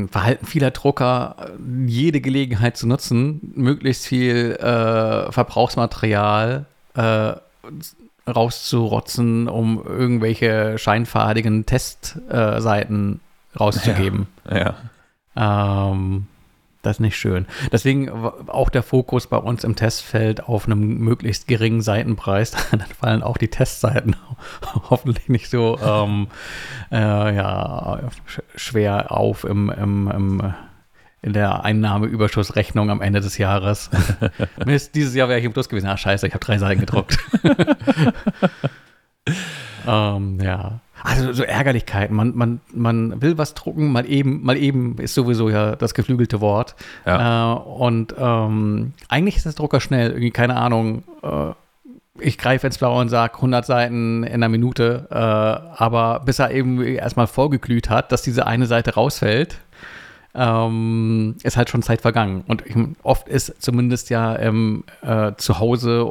Verhalten 0.10 0.46
vieler 0.46 0.72
Drucker, 0.72 1.52
jede 1.86 2.22
Gelegenheit 2.22 2.78
zu 2.78 2.88
nutzen, 2.88 3.54
möglichst 3.56 4.06
viel 4.06 4.54
äh, 4.54 5.32
Verbrauchsmaterial 5.32 6.66
äh, 6.96 7.34
rauszurotzen, 8.28 9.48
um 9.48 9.84
irgendwelche 9.86 10.78
scheinfarbigen 10.78 11.66
Testseiten 11.66 13.20
rauszugeben. 13.60 14.28
Ja. 14.50 14.76
ja. 15.36 15.92
Ähm, 15.92 16.28
das 16.86 16.98
ist 16.98 17.00
nicht 17.02 17.18
schön. 17.18 17.48
Deswegen 17.72 18.10
auch 18.10 18.70
der 18.70 18.84
Fokus 18.84 19.28
bei 19.28 19.38
uns 19.38 19.64
im 19.64 19.76
Testfeld 19.76 20.48
auf 20.48 20.66
einem 20.66 21.00
möglichst 21.00 21.48
geringen 21.48 21.82
Seitenpreis. 21.82 22.52
Dann 22.72 22.82
fallen 22.82 23.24
auch 23.24 23.38
die 23.38 23.48
Testseiten 23.48 24.16
hoffentlich 24.90 25.28
nicht 25.30 25.50
so 25.50 25.80
ähm, 25.84 26.28
äh, 26.92 27.36
ja, 27.36 28.00
schwer 28.56 29.12
auf 29.12 29.44
im, 29.44 29.70
im, 29.70 30.12
im, 30.12 30.54
in 31.22 31.34
der 31.34 31.64
Einnahmeüberschussrechnung 31.64 32.90
am 32.90 33.02
Ende 33.02 33.22
des 33.22 33.38
Jahres. 33.38 33.90
Mist, 34.66 34.96
dieses 34.96 35.16
Jahr 35.16 35.28
wäre 35.28 35.40
ich 35.40 35.46
im 35.46 35.54
Plus 35.54 35.70
gewesen. 35.70 35.88
Ah, 35.88 35.98
scheiße, 35.98 36.28
ich 36.28 36.34
habe 36.34 36.46
drei 36.46 36.58
Seiten 36.58 36.82
gedruckt. 36.82 37.18
ähm, 39.88 40.40
ja. 40.40 40.82
Also 41.06 41.34
so 41.34 41.44
Ärgerlichkeiten. 41.44 42.16
Man, 42.16 42.36
man, 42.36 42.62
man 42.74 43.22
will 43.22 43.38
was 43.38 43.54
drucken, 43.54 43.92
mal 43.92 44.10
eben, 44.10 44.44
mal 44.44 44.58
eben 44.58 44.98
ist 44.98 45.14
sowieso 45.14 45.50
ja 45.50 45.76
das 45.76 45.94
geflügelte 45.94 46.42
Wort. 46.42 46.76
Ja. 47.06 47.54
Äh, 47.54 47.60
und 47.60 48.16
ähm, 48.18 48.94
eigentlich 49.08 49.38
ist 49.38 49.46
das 49.46 49.56
Drucker 49.56 49.80
schnell, 49.80 50.10
irgendwie, 50.10 50.32
keine 50.32 50.56
Ahnung, 50.56 51.04
äh, 51.22 51.52
ich 52.20 52.38
greife 52.38 52.68
ins 52.68 52.78
Blaue 52.78 53.02
und 53.02 53.10
sage 53.10 53.36
100 53.36 53.66
Seiten 53.66 54.24
in 54.24 54.34
einer 54.34 54.50
Minute, 54.50 55.08
äh, 55.12 55.16
aber 55.16 56.22
bis 56.26 56.40
er 56.40 56.52
eben 56.52 56.82
erstmal 56.82 57.28
vorgeglüht 57.28 57.90
hat, 57.90 58.12
dass 58.12 58.22
diese 58.22 58.48
eine 58.48 58.66
Seite 58.66 58.94
rausfällt, 58.94 59.58
ähm, 60.36 61.36
ist 61.44 61.58
halt 61.58 61.70
schon 61.70 61.82
Zeit 61.82 62.02
vergangen. 62.02 62.44
Und 62.48 62.66
ich, 62.66 62.76
oft 63.04 63.28
ist 63.28 63.62
zumindest 63.62 64.10
ja 64.10 64.38
ähm, 64.38 64.84
äh, 65.02 65.32
zu 65.38 65.60
Hause, 65.60 66.06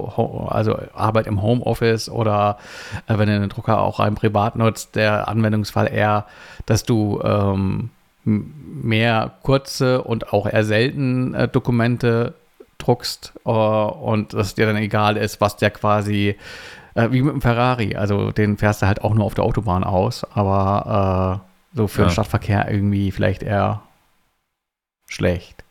also 0.48 0.78
Arbeit 0.94 1.26
im 1.26 1.42
Homeoffice 1.42 2.08
oder 2.08 2.58
äh, 3.06 3.18
wenn 3.18 3.28
du 3.28 3.38
den 3.38 3.48
Drucker 3.48 3.80
auch 3.80 3.98
rein 3.98 4.14
privat 4.14 4.56
nutzt, 4.56 4.96
der 4.96 5.28
Anwendungsfall 5.28 5.92
eher, 5.92 6.26
dass 6.66 6.84
du 6.84 7.20
ähm, 7.22 7.90
mehr 8.24 9.32
kurze 9.42 10.02
und 10.02 10.32
auch 10.32 10.46
eher 10.46 10.64
selten 10.64 11.34
äh, 11.34 11.48
Dokumente 11.48 12.34
druckst 12.78 13.32
uh, 13.44 13.50
und 13.50 14.34
dass 14.34 14.54
dir 14.54 14.66
dann 14.66 14.76
egal 14.76 15.16
ist, 15.16 15.40
was 15.40 15.56
der 15.56 15.70
quasi, 15.70 16.36
äh, 16.94 17.08
wie 17.10 17.22
mit 17.22 17.32
dem 17.32 17.40
Ferrari, 17.40 17.96
also 17.96 18.30
den 18.30 18.56
fährst 18.56 18.82
du 18.82 18.86
halt 18.86 19.02
auch 19.02 19.14
nur 19.14 19.24
auf 19.24 19.34
der 19.34 19.44
Autobahn 19.44 19.84
aus, 19.84 20.24
aber 20.34 21.40
äh, 21.72 21.76
so 21.76 21.88
für 21.88 22.02
ja. 22.02 22.08
den 22.08 22.12
Stadtverkehr 22.12 22.70
irgendwie 22.70 23.10
vielleicht 23.10 23.42
eher 23.42 23.82
schlecht. 25.14 25.64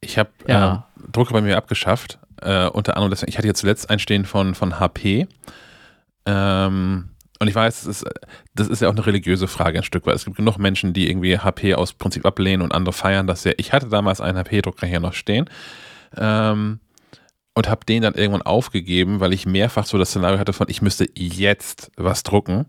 Ich 0.00 0.18
habe 0.18 0.30
ja. 0.46 0.86
äh, 0.96 1.10
Drucker 1.12 1.34
bei 1.34 1.40
mir 1.40 1.56
abgeschafft. 1.56 2.18
Äh, 2.40 2.68
unter 2.68 2.96
anderem, 2.96 3.10
deswegen, 3.10 3.30
ich 3.30 3.38
hatte 3.38 3.46
jetzt 3.46 3.60
zuletzt 3.60 3.90
einstehen 3.90 4.24
von, 4.24 4.54
von 4.54 4.80
HP. 4.80 5.26
Ähm, 6.26 7.10
und 7.38 7.48
ich 7.48 7.54
weiß, 7.54 7.84
das 7.84 7.86
ist, 7.86 8.04
das 8.54 8.68
ist 8.68 8.82
ja 8.82 8.88
auch 8.88 8.92
eine 8.92 9.06
religiöse 9.06 9.48
Frage 9.48 9.78
ein 9.78 9.84
Stück 9.84 10.06
weit. 10.06 10.14
Es 10.14 10.24
gibt 10.24 10.36
genug 10.36 10.58
Menschen, 10.58 10.92
die 10.92 11.08
irgendwie 11.08 11.38
HP 11.38 11.74
aus 11.74 11.94
Prinzip 11.94 12.26
ablehnen 12.26 12.62
und 12.62 12.72
andere 12.72 12.92
feiern 12.92 13.26
das 13.26 13.42
sehr. 13.42 13.58
Ich 13.58 13.72
hatte 13.72 13.88
damals 13.88 14.20
einen 14.20 14.38
HP-Drucker 14.38 14.86
hier 14.86 15.00
noch 15.00 15.14
stehen. 15.14 15.48
Ähm, 16.16 16.80
und 17.54 17.68
habe 17.68 17.84
den 17.84 18.02
dann 18.02 18.14
irgendwann 18.14 18.42
aufgegeben, 18.42 19.20
weil 19.20 19.32
ich 19.32 19.44
mehrfach 19.44 19.84
so 19.84 19.98
das 19.98 20.10
Szenario 20.10 20.38
hatte 20.38 20.52
von, 20.52 20.68
ich 20.70 20.82
müsste 20.82 21.08
jetzt 21.14 21.90
was 21.96 22.22
drucken 22.22 22.66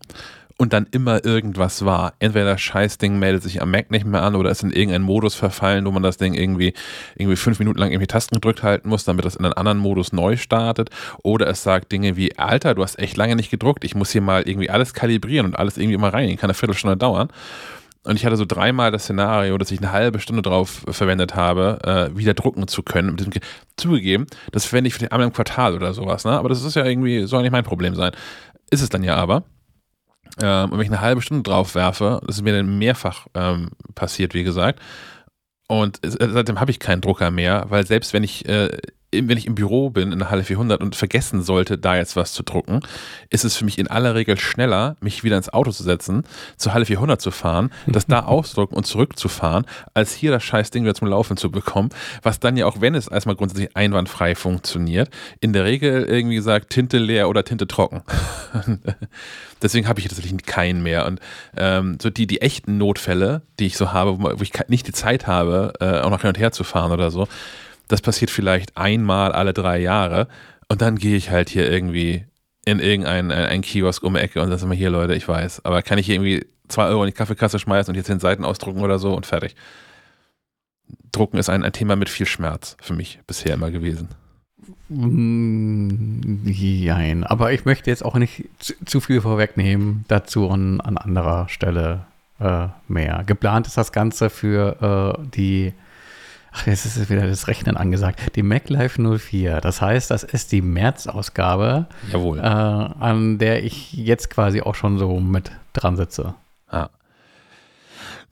und 0.62 0.74
dann 0.74 0.86
immer 0.92 1.26
irgendwas 1.26 1.86
war. 1.86 2.14
Entweder 2.20 2.46
das 2.52 2.62
Scheißding 2.62 3.18
meldet 3.18 3.42
sich 3.42 3.64
am 3.64 3.72
Mac 3.72 3.90
nicht 3.90 4.06
mehr 4.06 4.22
an 4.22 4.36
oder 4.36 4.52
ist 4.52 4.62
in 4.62 4.70
irgendeinen 4.70 5.04
Modus 5.04 5.34
verfallen, 5.34 5.88
wo 5.88 5.92
man 5.92 6.04
das 6.04 6.18
Ding 6.18 6.36
irgendwie, 6.36 6.76
irgendwie 7.16 7.36
fünf 7.36 7.58
Minuten 7.58 7.80
lang 7.80 7.90
irgendwie 7.90 8.06
Tasten 8.06 8.36
gedrückt 8.36 8.62
halten 8.62 8.88
muss, 8.88 9.04
damit 9.04 9.26
das 9.26 9.36
in 9.36 9.44
einen 9.44 9.56
anderen 9.56 9.80
Modus 9.80 10.14
neu 10.14 10.38
startet. 10.38 10.92
Oder 11.24 11.48
es 11.48 11.64
sagt 11.64 11.92
Dinge 11.92 12.16
wie, 12.16 12.38
Alter, 12.38 12.76
du 12.76 12.84
hast 12.84 13.00
echt 13.00 13.18
lange 13.18 13.36
nicht 13.36 13.50
gedruckt, 13.50 13.84
ich 13.84 13.96
muss 13.96 14.12
hier 14.12 14.22
mal 14.22 14.44
irgendwie 14.48 14.70
alles 14.70 14.94
kalibrieren 14.94 15.48
und 15.48 15.58
alles 15.58 15.80
irgendwie 15.80 15.98
mal 15.98 16.12
rein. 16.12 16.38
Kann 16.38 16.52
eine 16.52 16.54
Viertelstunde 16.54 16.96
dauern. 16.96 17.30
Und 18.04 18.18
ich 18.18 18.26
hatte 18.28 18.38
so 18.38 18.46
dreimal 18.46 18.92
das 18.92 19.06
Szenario, 19.06 19.58
dass 19.58 19.72
ich 19.72 19.80
eine 19.80 19.92
halbe 19.92 20.20
Stunde 20.20 20.44
drauf 20.44 20.84
verwendet 20.88 21.34
habe, 21.34 21.80
äh, 21.84 22.16
wieder 22.16 22.36
drucken 22.36 22.68
zu 22.68 22.84
können. 22.84 23.18
Zugegeben, 23.78 24.28
das 24.52 24.66
verwende 24.66 24.90
ich 24.90 24.94
für 24.94 25.12
einmal 25.12 25.26
im 25.26 25.34
Quartal 25.34 25.74
oder 25.74 25.96
sowas, 25.96 26.24
ne? 26.24 26.34
Aber 26.34 26.50
das 26.50 26.62
ist 26.62 26.76
ja 26.76 26.86
irgendwie, 26.86 27.24
soll 27.26 27.42
nicht 27.42 27.52
mein 27.52 27.64
Problem 27.64 27.96
sein. 27.96 28.12
Ist 28.70 28.84
es 28.84 28.90
dann 28.90 29.04
ja 29.04 29.16
aber. 29.16 29.44
Ähm, 30.42 30.72
und 30.72 30.78
wenn 30.78 30.86
ich 30.86 30.92
eine 30.92 31.02
halbe 31.02 31.22
Stunde 31.22 31.44
drauf 31.44 31.76
werfe, 31.76 32.22
das 32.26 32.38
ist 32.38 32.44
mir 32.44 32.54
dann 32.54 32.78
mehrfach 32.78 33.28
ähm, 33.34 33.70
passiert, 33.96 34.34
wie 34.34 34.44
gesagt. 34.44 34.80
Und 35.68 36.00
seitdem 36.04 36.60
habe 36.60 36.72
ich 36.72 36.80
keinen 36.80 37.02
Drucker 37.02 37.32
mehr, 37.32 37.66
weil 37.70 37.88
selbst 37.88 38.14
wenn 38.14 38.24
ich 38.24 38.48
äh, 38.50 38.70
wenn 39.14 39.38
ich 39.38 39.46
im 39.46 39.56
Büro 39.56 39.90
bin 39.90 40.12
in 40.12 40.20
der 40.20 40.32
Halle 40.32 40.44
400 40.44 40.82
und 40.82 40.96
vergessen 40.96 41.42
sollte, 41.42 41.78
da 41.78 41.98
jetzt 41.98 42.16
was 42.16 42.34
zu 42.34 42.44
drucken, 42.44 42.80
ist 43.30 43.44
es 43.44 43.58
für 43.58 43.66
mich 43.66 43.78
in 43.78 43.88
aller 43.88 44.16
Regel 44.16 44.40
schneller, 44.40 44.96
mich 45.02 45.24
wieder 45.24 45.38
ins 45.38 45.50
Auto 45.50 45.72
zu 45.72 45.84
setzen, 45.84 46.24
zur 46.58 46.74
Halle 46.74 46.86
400 46.86 47.20
zu 47.20 47.32
fahren, 47.32 47.72
das 47.88 48.08
da 48.08 48.22
ausdrucken 48.22 48.76
und 48.76 48.86
zurückzufahren, 48.86 49.66
als 49.94 50.14
hier 50.14 50.32
das 50.32 50.44
scheiß 50.44 50.72
Ding 50.72 50.84
wieder 50.84 50.96
zum 50.96 51.10
Laufen 51.10 51.36
zu 51.36 51.52
bekommen, 51.52 51.90
was 52.22 52.40
dann 52.40 52.56
ja 52.56 52.66
auch, 52.66 52.80
wenn 52.80 52.96
es 52.96 53.08
erstmal 53.08 53.36
grundsätzlich 53.36 53.76
einwandfrei 53.76 54.36
funktioniert, 54.36 55.10
in 55.42 55.52
der 55.52 55.66
Regel 55.66 56.06
irgendwie 56.06 56.36
gesagt, 56.36 56.70
Tinte 56.70 56.98
leer 56.98 57.28
oder 57.28 57.44
Tinte 57.44 57.68
trocken. 57.68 58.04
Deswegen 59.62 59.88
habe 59.88 60.00
ich 60.00 60.08
tatsächlich 60.08 60.44
keinen 60.46 60.82
mehr. 60.82 61.06
Und 61.06 61.20
ähm, 61.56 61.98
so 62.02 62.10
die, 62.10 62.28
die 62.28 62.42
echten 62.42 62.78
Notfälle, 62.78 63.42
die 63.60 63.68
ich 63.68 63.78
so 63.78 63.94
habe, 63.94 64.20
wo 64.20 64.42
ich 64.42 64.54
nicht 64.70 64.88
die 64.88 64.94
Zeit 64.94 65.28
habe, 65.28 65.74
äh, 65.80 66.00
auch 66.00 66.10
noch 66.10 66.22
hin 66.22 66.30
und 66.30 66.40
her 66.40 66.52
zu 66.52 66.64
fahren 66.64 66.92
oder 66.92 67.12
so, 67.12 67.28
das 67.92 68.02
passiert 68.02 68.32
vielleicht 68.32 68.78
einmal 68.78 69.32
alle 69.32 69.54
drei 69.54 69.80
Jahre 69.80 70.28
und 70.70 70.82
dann 70.82 70.98
gehe 70.98 71.18
ich 71.18 71.30
halt 71.30 71.50
hier 71.50 71.70
irgendwie 71.70 72.26
in 72.66 72.80
irgendein 72.80 73.32
ein, 73.32 73.46
ein 73.46 73.62
Kiosk 73.62 74.04
um 74.04 74.14
die 74.14 74.20
Ecke 74.20 74.42
und 74.42 74.50
sage 74.50 74.66
mal 74.66 74.76
hier 74.76 74.90
Leute, 74.90 75.16
ich 75.16 75.28
weiß, 75.28 75.66
aber 75.66 75.82
kann 75.82 75.98
ich 75.98 76.06
hier 76.06 76.16
irgendwie 76.16 76.46
zwei 76.68 76.86
Euro 76.88 77.04
in 77.04 77.08
die 77.08 77.14
Kaffeekasse 77.14 77.60
schmeißen 77.60 77.92
und 77.92 77.96
jetzt 77.98 78.10
den 78.10 78.20
Seiten 78.20 78.46
ausdrucken 78.46 78.82
oder 78.82 79.00
so 79.00 79.14
und 79.14 79.26
fertig. 79.26 79.56
Drucken 81.12 81.38
ist 81.38 81.50
ein, 81.50 81.64
ein 81.64 81.74
Thema 81.74 81.96
mit 81.96 82.10
viel 82.10 82.26
Schmerz 82.26 82.78
für 82.82 82.94
mich 82.94 83.20
bisher 83.28 83.54
immer 83.54 83.72
gewesen. 83.72 84.10
Nein, 84.88 86.44
aber 87.24 87.52
ich 87.52 87.66
möchte 87.66 87.90
jetzt 87.90 88.06
auch 88.06 88.16
nicht 88.16 88.46
zu, 88.60 88.74
zu 88.86 89.02
viel 89.02 89.22
vorwegnehmen, 89.22 90.06
dazu 90.08 90.50
an, 90.50 90.80
an 90.82 90.98
anderer 90.98 91.50
Stelle 91.50 92.06
äh, 92.40 92.68
mehr. 92.88 93.24
Geplant 93.26 93.68
ist 93.68 93.78
das 93.78 93.92
Ganze 93.92 94.30
für 94.30 95.18
äh, 95.20 95.28
die 95.36 95.74
Ach, 96.54 96.68
jetzt 96.68 96.86
ist 96.86 97.10
wieder 97.10 97.28
das 97.28 97.48
Rechnen 97.48 97.78
angesagt. 97.78 98.36
Die 98.36 98.44
MacLife 98.44 99.02
04. 99.02 99.62
Das 99.62 99.82
heißt, 99.82 100.12
das 100.12 100.24
ist 100.24 100.52
die 100.52 100.62
März-Ausgabe, 100.62 101.88
Jawohl. 102.12 102.40
Äh, 102.40 102.42
an 102.42 103.38
der 103.38 103.64
ich 103.64 103.94
jetzt 103.94 104.30
quasi 104.30 104.62
auch 104.62 104.76
schon 104.76 104.98
so 104.98 105.20
mit 105.20 105.52
dran 105.74 105.96
sitze. 105.96 106.36
Ah. 106.68 106.90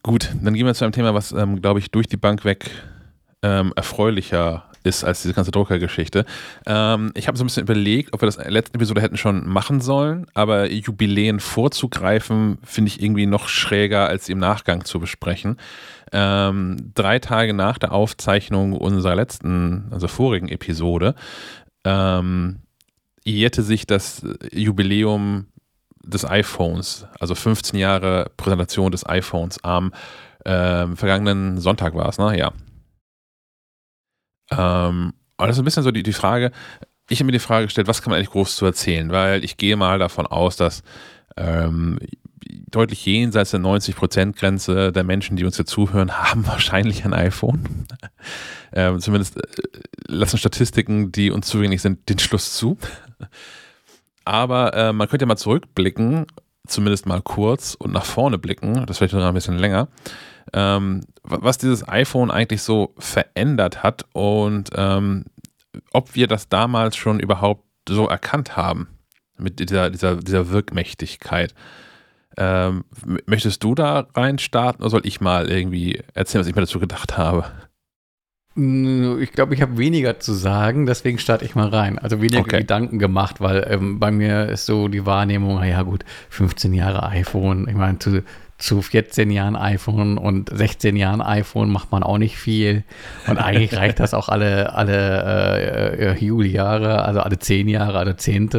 Gut, 0.03 0.33
dann 0.41 0.53
gehen 0.53 0.65
wir 0.65 0.73
zu 0.73 0.83
einem 0.83 0.91
Thema, 0.91 1.13
was, 1.13 1.31
ähm, 1.31 1.61
glaube 1.61 1.79
ich, 1.79 1.91
durch 1.91 2.07
die 2.07 2.17
Bank 2.17 2.43
weg 2.43 2.69
ähm, 3.41 3.71
erfreulicher 3.75 4.65
ist 4.83 5.03
als 5.03 5.21
diese 5.21 5.33
ganze 5.33 5.51
Druckergeschichte. 5.51 6.25
Ähm, 6.65 7.11
ich 7.15 7.27
habe 7.27 7.37
so 7.37 7.43
ein 7.43 7.47
bisschen 7.47 7.63
überlegt, 7.63 8.13
ob 8.13 8.21
wir 8.21 8.27
das 8.27 8.37
in 8.37 8.43
der 8.43 8.51
letzten 8.51 8.77
Episode 8.77 9.01
hätten 9.01 9.17
schon 9.17 9.47
machen 9.47 9.81
sollen, 9.81 10.25
aber 10.33 10.71
Jubiläen 10.71 11.39
vorzugreifen, 11.39 12.59
finde 12.63 12.89
ich 12.89 13.01
irgendwie 13.01 13.25
noch 13.25 13.49
schräger, 13.49 14.07
als 14.07 14.25
sie 14.25 14.31
im 14.31 14.39
Nachgang 14.39 14.85
zu 14.85 14.99
besprechen. 14.99 15.57
Ähm, 16.11 16.91
drei 16.95 17.19
Tage 17.19 17.53
nach 17.53 17.77
der 17.77 17.91
Aufzeichnung 17.91 18.73
unserer 18.73 19.15
letzten, 19.15 19.87
also 19.91 20.07
vorigen 20.07 20.47
Episode, 20.49 21.15
ähm, 21.83 22.59
jährte 23.23 23.61
sich 23.61 23.85
das 23.85 24.25
Jubiläum 24.51 25.47
des 26.03 26.25
iPhones, 26.25 27.05
also 27.19 27.35
15 27.35 27.79
Jahre 27.79 28.31
Präsentation 28.37 28.91
des 28.91 29.05
iPhones 29.05 29.63
am 29.63 29.93
äh, 30.45 30.87
vergangenen 30.95 31.59
Sonntag 31.59 31.93
war 31.93 32.09
es, 32.09 32.17
ne? 32.17 32.37
Ja, 32.37 32.53
ähm, 34.51 35.13
und 35.37 35.47
das 35.47 35.55
ist 35.55 35.61
ein 35.61 35.65
bisschen 35.65 35.83
so 35.83 35.91
die, 35.91 36.03
die 36.03 36.13
Frage, 36.13 36.51
ich 37.09 37.19
habe 37.19 37.25
mir 37.25 37.31
die 37.31 37.39
Frage 37.39 37.65
gestellt, 37.65 37.87
was 37.87 38.01
kann 38.01 38.11
man 38.11 38.17
eigentlich 38.17 38.31
groß 38.31 38.55
zu 38.55 38.65
erzählen? 38.65 39.09
Weil 39.11 39.43
ich 39.43 39.57
gehe 39.57 39.75
mal 39.75 39.99
davon 39.99 40.27
aus, 40.27 40.57
dass 40.57 40.83
ähm, 41.37 41.99
deutlich 42.71 43.05
jenseits 43.05 43.51
der 43.51 43.59
90%-Grenze 43.59 44.91
der 44.91 45.03
Menschen, 45.03 45.37
die 45.37 45.45
uns 45.45 45.55
hier 45.55 45.65
zuhören, 45.65 46.11
haben 46.11 46.45
wahrscheinlich 46.47 47.05
ein 47.05 47.13
iPhone. 47.13 47.87
ähm, 48.73 48.99
zumindest 48.99 49.37
äh, 49.37 49.41
lassen 50.07 50.37
Statistiken, 50.37 51.11
die 51.11 51.31
uns 51.31 51.47
zugänglich 51.47 51.81
sind, 51.81 52.09
den 52.09 52.19
Schluss 52.19 52.55
zu. 52.55 52.77
Aber 54.25 54.73
äh, 54.73 54.93
man 54.93 55.07
könnte 55.07 55.23
ja 55.23 55.27
mal 55.27 55.37
zurückblicken, 55.37 56.27
zumindest 56.67 57.05
mal 57.05 57.21
kurz 57.21 57.73
und 57.73 57.91
nach 57.91 58.05
vorne 58.05 58.37
blicken, 58.37 58.85
das 58.85 58.97
vielleicht 58.97 59.13
noch 59.13 59.23
ein 59.23 59.33
bisschen 59.33 59.57
länger 59.57 59.87
ähm, 60.53 61.01
was 61.23 61.57
dieses 61.57 61.87
iPhone 61.87 62.31
eigentlich 62.31 62.61
so 62.61 62.93
verändert 62.97 63.83
hat 63.83 64.05
und 64.13 64.69
ähm, 64.75 65.25
ob 65.91 66.15
wir 66.15 66.27
das 66.27 66.49
damals 66.49 66.95
schon 66.95 67.19
überhaupt 67.19 67.63
so 67.87 68.07
erkannt 68.07 68.57
haben 68.57 68.87
mit 69.37 69.59
dieser, 69.59 69.89
dieser, 69.89 70.17
dieser 70.17 70.49
Wirkmächtigkeit. 70.49 71.53
Ähm, 72.39 72.85
möchtest 73.25 73.63
du 73.63 73.75
da 73.75 74.07
reinstarten 74.15 74.81
oder 74.81 74.89
soll 74.89 75.05
ich 75.05 75.19
mal 75.19 75.49
irgendwie 75.49 76.01
erzählen, 76.13 76.41
was 76.41 76.47
ich 76.47 76.55
mir 76.55 76.61
dazu 76.61 76.79
gedacht 76.79 77.17
habe? 77.17 77.45
Ich 78.55 79.31
glaube, 79.31 79.53
ich 79.53 79.61
habe 79.61 79.77
weniger 79.77 80.19
zu 80.19 80.33
sagen, 80.33 80.85
deswegen 80.85 81.17
starte 81.17 81.45
ich 81.45 81.55
mal 81.55 81.67
rein. 81.67 81.99
Also 81.99 82.21
weniger 82.21 82.39
okay. 82.39 82.59
Gedanken 82.59 82.97
gemacht, 82.97 83.39
weil 83.39 83.65
ähm, 83.69 83.99
bei 83.99 84.11
mir 84.11 84.49
ist 84.49 84.65
so 84.65 84.87
die 84.87 85.05
Wahrnehmung, 85.05 85.63
ja 85.63 85.81
gut, 85.83 86.03
15 86.29 86.73
Jahre 86.73 87.03
iPhone. 87.03 87.67
Ich 87.69 87.75
meine, 87.75 87.99
zu, 87.99 88.23
zu 88.59 88.81
14 88.81 89.31
Jahren 89.31 89.55
iPhone 89.55 90.17
und 90.17 90.49
16 90.53 90.97
Jahren 90.97 91.21
iPhone 91.21 91.71
macht 91.71 91.91
man 91.91 92.03
auch 92.03 92.17
nicht 92.17 92.37
viel. 92.37 92.83
Und 93.25 93.37
eigentlich 93.37 93.73
reicht 93.75 94.01
das 94.01 94.13
auch 94.13 94.27
alle, 94.27 94.73
alle 94.73 95.97
äh, 95.97 96.05
äh 96.11 96.17
Jubeljahre, 96.19 97.03
also 97.03 97.21
alle 97.21 97.39
10 97.39 97.69
Jahre, 97.69 97.97
alle 97.97 98.17
10. 98.17 98.49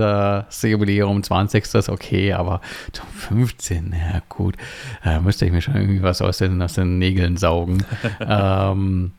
Jubiläum, 0.63 1.23
20. 1.23 1.75
ist 1.75 1.89
okay, 1.91 2.33
aber 2.33 2.63
zum 2.93 3.07
15, 3.09 3.93
ja 3.93 4.23
gut, 4.31 4.57
da 5.05 5.21
müsste 5.21 5.45
ich 5.45 5.53
mir 5.53 5.61
schon 5.61 5.77
irgendwie 5.77 6.03
was 6.03 6.23
aus 6.23 6.39
den, 6.39 6.63
aus 6.63 6.73
den 6.73 6.99
Nägeln 6.99 7.37
saugen. 7.37 7.85
ähm, 8.21 9.13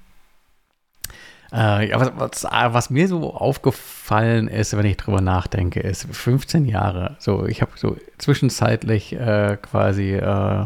Äh, 1.52 1.92
was, 1.94 2.12
was, 2.16 2.44
was, 2.46 2.90
mir 2.90 3.10
so 3.10 3.34
aufgefallen 3.34 4.48
ist, 4.48 4.76
wenn 4.76 4.86
ich 4.86 4.96
drüber 4.96 5.20
nachdenke, 5.20 5.82
ist 5.82 6.08
15 6.10 6.66
Jahre. 6.66 7.18
So, 7.20 7.46
ich 7.46 7.62
habe 7.62 7.72
so 7.76 7.98
zwischenzeitlich 8.18 9.14
äh, 9.14 9.58
quasi 9.62 10.14
äh, 10.14 10.66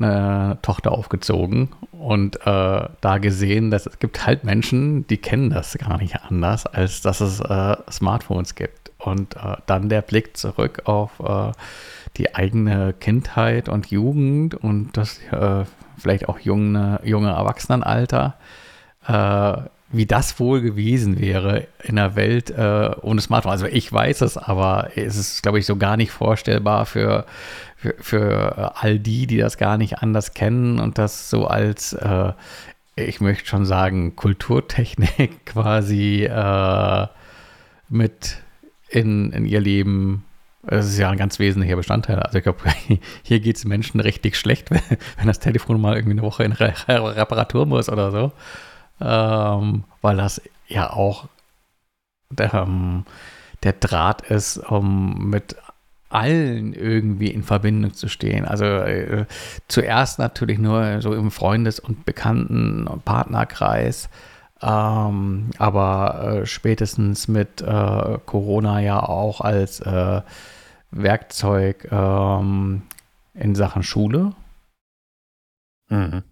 eine 0.00 0.58
Tochter 0.62 0.92
aufgezogen 0.92 1.68
und 1.92 2.44
äh, 2.44 2.88
da 3.00 3.18
gesehen, 3.18 3.70
dass 3.70 3.86
es 3.86 4.00
gibt 4.00 4.26
halt 4.26 4.42
Menschen, 4.42 5.06
die 5.06 5.18
kennen 5.18 5.50
das 5.50 5.78
gar 5.78 5.98
nicht 5.98 6.16
anders, 6.22 6.66
als 6.66 7.02
dass 7.02 7.20
es 7.20 7.38
äh, 7.38 7.76
Smartphones 7.90 8.56
gibt. 8.56 8.90
Und 8.98 9.36
äh, 9.36 9.56
dann 9.66 9.88
der 9.88 10.02
Blick 10.02 10.36
zurück 10.36 10.82
auf 10.84 11.12
die 12.16 12.34
eigene 12.34 12.92
Kindheit 12.92 13.68
und 13.68 13.86
Jugend 13.86 14.54
und 14.56 14.94
das 14.94 15.20
vielleicht 15.96 16.28
auch 16.28 16.38
junge, 16.38 17.00
junge 17.02 17.30
Erwachsenenalter, 17.30 18.34
äh, 19.06 19.62
wie 19.92 20.06
das 20.06 20.38
wohl 20.38 20.60
gewesen 20.60 21.18
wäre 21.18 21.66
in 21.82 21.96
der 21.96 22.14
Welt 22.14 22.54
ohne 22.56 23.20
Smartphone. 23.20 23.50
Also 23.52 23.66
ich 23.66 23.92
weiß 23.92 24.20
es, 24.20 24.36
aber 24.36 24.90
es 24.94 25.16
ist, 25.16 25.42
glaube 25.42 25.58
ich, 25.58 25.66
so 25.66 25.76
gar 25.76 25.96
nicht 25.96 26.12
vorstellbar 26.12 26.86
für 26.86 27.26
für, 27.80 27.94
für 27.98 28.54
äh, 28.56 28.86
all 28.86 28.98
die, 28.98 29.26
die 29.26 29.38
das 29.38 29.56
gar 29.56 29.78
nicht 29.78 29.98
anders 29.98 30.34
kennen 30.34 30.78
und 30.78 30.98
das 30.98 31.30
so 31.30 31.46
als, 31.46 31.94
äh, 31.94 32.32
ich 32.94 33.20
möchte 33.20 33.48
schon 33.48 33.64
sagen, 33.64 34.16
Kulturtechnik 34.16 35.44
quasi 35.46 36.24
äh, 36.24 37.06
mit 37.88 38.42
in, 38.88 39.32
in 39.32 39.46
ihr 39.46 39.60
Leben 39.60 40.24
das 40.62 40.88
ist 40.90 40.98
ja 40.98 41.08
ein 41.08 41.16
ganz 41.16 41.38
wesentlicher 41.38 41.76
Bestandteil. 41.76 42.18
Also 42.18 42.36
ich 42.36 42.44
glaube, 42.44 42.58
hier 43.22 43.40
geht 43.40 43.56
es 43.56 43.64
Menschen 43.64 43.98
richtig 43.98 44.36
schlecht, 44.36 44.70
wenn, 45.16 45.26
das 45.26 45.38
Telefon 45.38 45.80
mal 45.80 45.96
irgendwie 45.96 46.18
eine 46.18 46.22
Woche 46.22 46.44
in 46.44 46.52
Re 46.52 46.74
Reparatur 46.86 47.64
muss 47.64 47.88
oder 47.88 48.12
so. 48.12 48.32
Ähm, 49.00 49.84
weil 50.02 50.16
das 50.16 50.40
ja 50.68 50.92
auch 50.92 51.28
der, 52.30 52.54
ähm, 52.54 53.04
der 53.62 53.72
Draht 53.74 54.22
ist, 54.22 54.58
um 54.58 55.30
mit 55.30 55.56
allen 56.08 56.74
irgendwie 56.74 57.28
in 57.28 57.44
Verbindung 57.44 57.94
zu 57.94 58.08
stehen. 58.08 58.44
Also 58.44 58.64
äh, 58.64 59.26
zuerst 59.68 60.18
natürlich 60.18 60.58
nur 60.58 61.00
so 61.00 61.14
im 61.14 61.30
Freundes- 61.30 61.80
und 61.80 62.04
Bekannten- 62.04 62.86
und 62.86 63.04
Partnerkreis, 63.04 64.08
ähm, 64.60 65.50
aber 65.58 66.40
äh, 66.42 66.46
spätestens 66.46 67.28
mit 67.28 67.62
äh, 67.62 68.18
Corona 68.26 68.80
ja 68.80 69.00
auch 69.00 69.40
als 69.40 69.80
äh, 69.80 70.20
Werkzeug 70.90 71.88
ähm, 71.90 72.82
in 73.34 73.54
Sachen 73.54 73.82
Schule. 73.82 74.32
Mhm. 75.88 76.24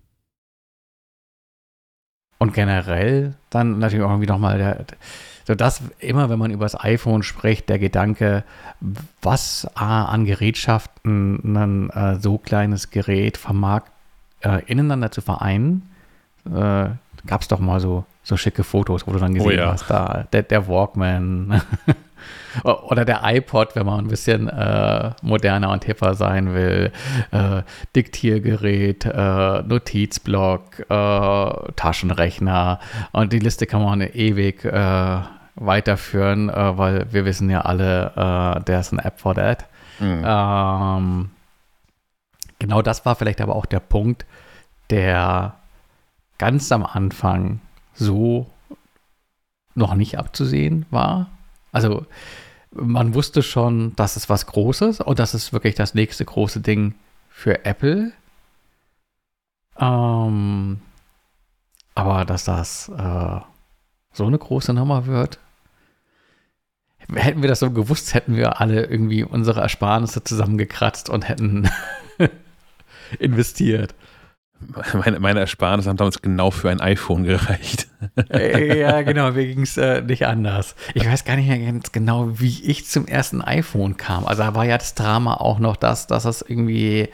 Und 2.39 2.55
generell 2.55 3.35
dann 3.51 3.79
natürlich 3.79 4.05
auch 4.05 4.11
irgendwie 4.11 4.29
nochmal 4.29 4.59
der, 4.59 4.85
so 5.45 5.55
dass 5.55 5.83
immer, 5.99 6.31
wenn 6.31 6.39
man 6.39 6.51
über 6.51 6.65
das 6.67 6.79
iPhone 6.79 7.23
spricht, 7.23 7.69
der 7.69 7.79
Gedanke, 7.79 8.45
was 9.23 9.65
äh, 9.77 9.81
an 9.81 10.25
Gerätschaften 10.25 11.41
ein 11.57 11.91
äh, 11.91 12.21
so 12.21 12.39
kleines 12.39 12.91
Gerät 12.91 13.37
vermag, 13.37 13.83
äh, 14.41 14.63
ineinander 14.67 15.11
zu 15.11 15.21
vereinen, 15.21 15.91
äh, 16.47 16.91
gab 17.27 17.41
es 17.41 17.49
doch 17.49 17.61
mal 17.61 17.81
so, 17.81 18.05
so 18.23 18.37
schicke 18.37 18.63
Fotos, 18.63 19.07
wo 19.07 19.13
du 19.13 19.19
dann 19.19 19.35
gesehen 19.35 19.49
oh 19.49 19.51
ja. 19.51 19.73
hast, 19.73 19.89
da 19.89 20.27
der, 20.33 20.43
der 20.43 20.69
Walkman 20.69 21.63
oder 22.65 23.05
der 23.05 23.21
iPod, 23.25 23.75
wenn 23.77 23.87
man 23.87 24.01
ein 24.01 24.09
bisschen 24.09 24.49
äh, 24.49 25.11
moderner 25.23 25.71
und 25.71 25.85
hipper 25.85 26.15
sein 26.15 26.55
will, 26.55 26.93
äh, 27.31 27.63
Diktiergerät, 27.95 29.05
äh, 29.05 29.63
Notizblock, 29.63 30.81
äh, 30.91 31.73
Taschenrechner 31.77 32.81
und 33.13 33.33
die 33.33 33.39
Liste 33.39 33.67
kann 33.67 33.83
man 33.83 34.01
ewig 34.01 34.65
äh, 34.65 35.19
weiterführen, 35.55 36.49
äh, 36.49 36.79
weil 36.79 37.13
wir 37.13 37.25
wissen 37.25 37.51
ja 37.51 37.63
alle, 37.63 38.63
der 38.67 38.81
ist 38.81 38.93
ein 38.93 38.99
App 38.99 39.21
for 39.21 39.35
that. 39.35 39.67
Mhm. 40.01 40.23
Ähm, 40.25 41.31
genau 42.59 42.83
das 42.83 43.05
war 43.05 43.17
vielleicht 43.17 43.41
aber 43.41 43.57
auch 43.57 43.67
der 43.67 43.81
Punkt, 43.81 44.27
der 44.91 45.55
ganz 46.39 46.71
am 46.73 46.85
Anfang 46.85 47.61
so 47.95 48.47
noch 49.75 49.95
nicht 49.95 50.19
abzusehen 50.19 50.87
war. 50.91 51.27
Also 51.73 52.07
man 52.71 53.15
wusste 53.15 53.43
schon, 53.43 53.95
dass 53.97 54.17
es 54.17 54.29
was 54.29 54.47
Großes 54.47 55.01
und 55.01 55.19
das 55.19 55.35
ist 55.35 55.53
wirklich 55.53 55.75
das 55.75 55.95
nächste 55.95 56.25
große 56.25 56.61
Ding 56.61 56.95
für 57.29 57.65
Apple. 57.65 58.13
Ähm, 59.79 60.81
aber 61.95 62.25
dass 62.25 62.45
das 62.45 62.89
äh, 62.89 63.41
so 64.13 64.27
eine 64.27 64.39
große 64.39 64.75
Nummer 64.75 65.07
wird, 65.07 65.39
hätten 67.15 67.43
wir 67.43 67.49
das 67.49 67.61
so 67.61 67.71
gewusst, 67.71 68.15
hätten 68.15 68.37
wir 68.37 68.61
alle 68.61 68.85
irgendwie 68.85 69.25
unsere 69.25 69.61
Ersparnisse 69.61 70.23
zusammengekratzt 70.23 71.09
und 71.09 71.29
hätten 71.29 71.71
investiert. 73.19 73.95
Meine, 74.93 75.21
meine 75.21 75.41
Ersparnisse 75.41 75.89
haben 75.89 75.97
damals 75.97 76.21
genau 76.21 76.51
für 76.51 76.71
ein 76.71 76.81
iPhone 76.81 77.25
gereicht. 77.25 77.89
Äh, 78.31 78.81
ja, 78.81 79.03
genau, 79.03 79.31
mir 79.33 79.47
ging 79.47 79.63
es 79.63 79.77
äh, 79.77 80.03
nicht 80.03 80.27
anders. 80.27 80.75
Ich 80.95 81.07
weiß 81.07 81.25
gar 81.25 81.37
nicht 81.37 81.49
mehr 81.49 81.59
ganz 81.59 81.93
genau, 81.93 82.41
wie 82.41 82.65
ich 82.65 82.87
zum 82.87 83.07
ersten 83.07 83.41
iPhone 83.41 83.97
kam. 83.97 84.27
Also 84.27 84.43
da 84.43 84.55
war 84.55 84.65
ja 84.65 84.77
das 84.77 84.95
Drama 84.95 85.35
auch 85.35 85.59
noch 85.59 85.77
das, 85.77 86.07
dass 86.07 86.25
das 86.25 86.43
irgendwie 86.43 87.09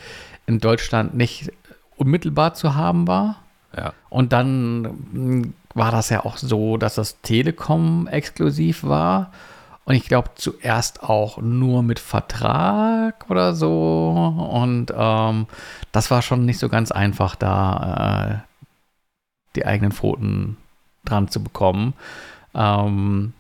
in 0.47 0.59
Deutschland 0.59 1.15
nicht 1.15 1.53
unmittelbar 1.97 2.55
zu 2.55 2.75
haben 2.75 3.07
war. 3.07 3.37
Ja. 3.77 3.93
Und 4.09 4.33
dann 4.33 4.85
hm, 5.13 5.55
war 5.75 5.91
das 5.91 6.11
ja 6.11 6.25
auch 6.25 6.37
so, 6.37 6.77
dass 6.77 6.95
das 6.95 7.21
Telekom 7.23 8.07
exklusiv 8.07 8.85
war. 8.85 9.33
Und 9.85 9.95
ich 9.95 10.07
glaube 10.07 10.31
zuerst 10.35 11.03
auch 11.03 11.39
nur 11.39 11.83
mit 11.83 11.99
Vertrag 11.99 13.27
oder 13.29 13.55
so. 13.55 14.47
Und 14.51 14.93
ähm, 14.97 15.47
das 15.93 16.11
war 16.11 16.23
schon 16.23 16.47
nicht 16.47 16.59
so 16.59 16.69
ganz 16.69 16.91
einfach, 16.91 17.37
da 17.37 18.43
äh, 18.45 18.55
die 19.57 19.67
eigenen 19.67 19.93
Pfoten 19.93 20.57
dran 21.05 21.29
zu 21.29 21.43
bekommen. 21.43 21.95
Ähm, 22.55 23.35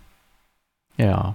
ja. 0.96 1.34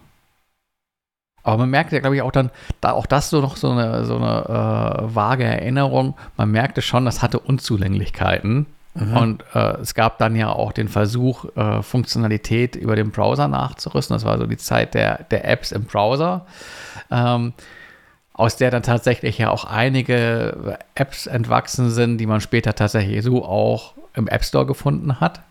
Aber 1.41 1.57
man 1.57 1.69
merkte 1.69 1.95
ja, 1.95 2.01
glaube 2.01 2.15
ich, 2.15 2.21
auch 2.21 2.31
dann, 2.31 2.51
da 2.79 2.91
auch 2.91 3.07
das 3.07 3.29
so 3.29 3.41
noch 3.41 3.57
so 3.57 3.71
eine, 3.71 4.05
so 4.05 4.17
eine 4.17 4.45
äh, 4.45 5.15
vage 5.15 5.45
Erinnerung, 5.45 6.15
man 6.37 6.51
merkte 6.51 6.81
schon, 6.81 7.05
das 7.05 7.23
hatte 7.23 7.39
Unzulänglichkeiten. 7.39 8.67
Mhm. 8.93 9.17
Und 9.17 9.43
äh, 9.53 9.77
es 9.77 9.93
gab 9.93 10.17
dann 10.17 10.35
ja 10.35 10.51
auch 10.51 10.71
den 10.71 10.87
Versuch, 10.87 11.45
äh, 11.55 11.81
Funktionalität 11.81 12.75
über 12.75 12.95
den 12.95 13.11
Browser 13.11 13.47
nachzurüsten. 13.47 14.15
Das 14.15 14.25
war 14.25 14.37
so 14.37 14.45
die 14.45 14.57
Zeit 14.57 14.93
der, 14.93 15.23
der 15.31 15.45
Apps 15.45 15.71
im 15.71 15.85
Browser, 15.85 16.45
ähm, 17.11 17.53
aus 18.33 18.55
der 18.55 18.71
dann 18.71 18.83
tatsächlich 18.83 19.37
ja 19.37 19.49
auch 19.49 19.65
einige 19.65 20.79
Apps 20.95 21.27
entwachsen 21.27 21.91
sind, 21.91 22.17
die 22.17 22.25
man 22.25 22.41
später 22.41 22.73
tatsächlich 22.73 23.23
so 23.23 23.45
auch 23.45 23.93
im 24.13 24.27
App 24.27 24.43
Store 24.43 24.65
gefunden 24.65 25.19
hat. 25.19 25.41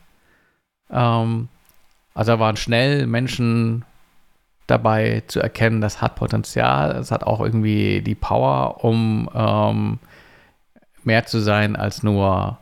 Ähm, 0.90 1.48
also 2.14 2.32
da 2.32 2.40
waren 2.40 2.56
schnell 2.56 3.06
Menschen 3.06 3.84
dabei 4.66 5.22
zu 5.28 5.40
erkennen, 5.40 5.80
das 5.80 6.02
hat 6.02 6.16
Potenzial, 6.16 6.96
es 6.96 7.10
hat 7.10 7.24
auch 7.24 7.40
irgendwie 7.40 8.02
die 8.02 8.14
Power, 8.14 8.84
um 8.84 9.30
ähm, 9.34 9.98
mehr 11.04 11.24
zu 11.26 11.40
sein 11.40 11.76
als 11.76 12.02
nur 12.02 12.58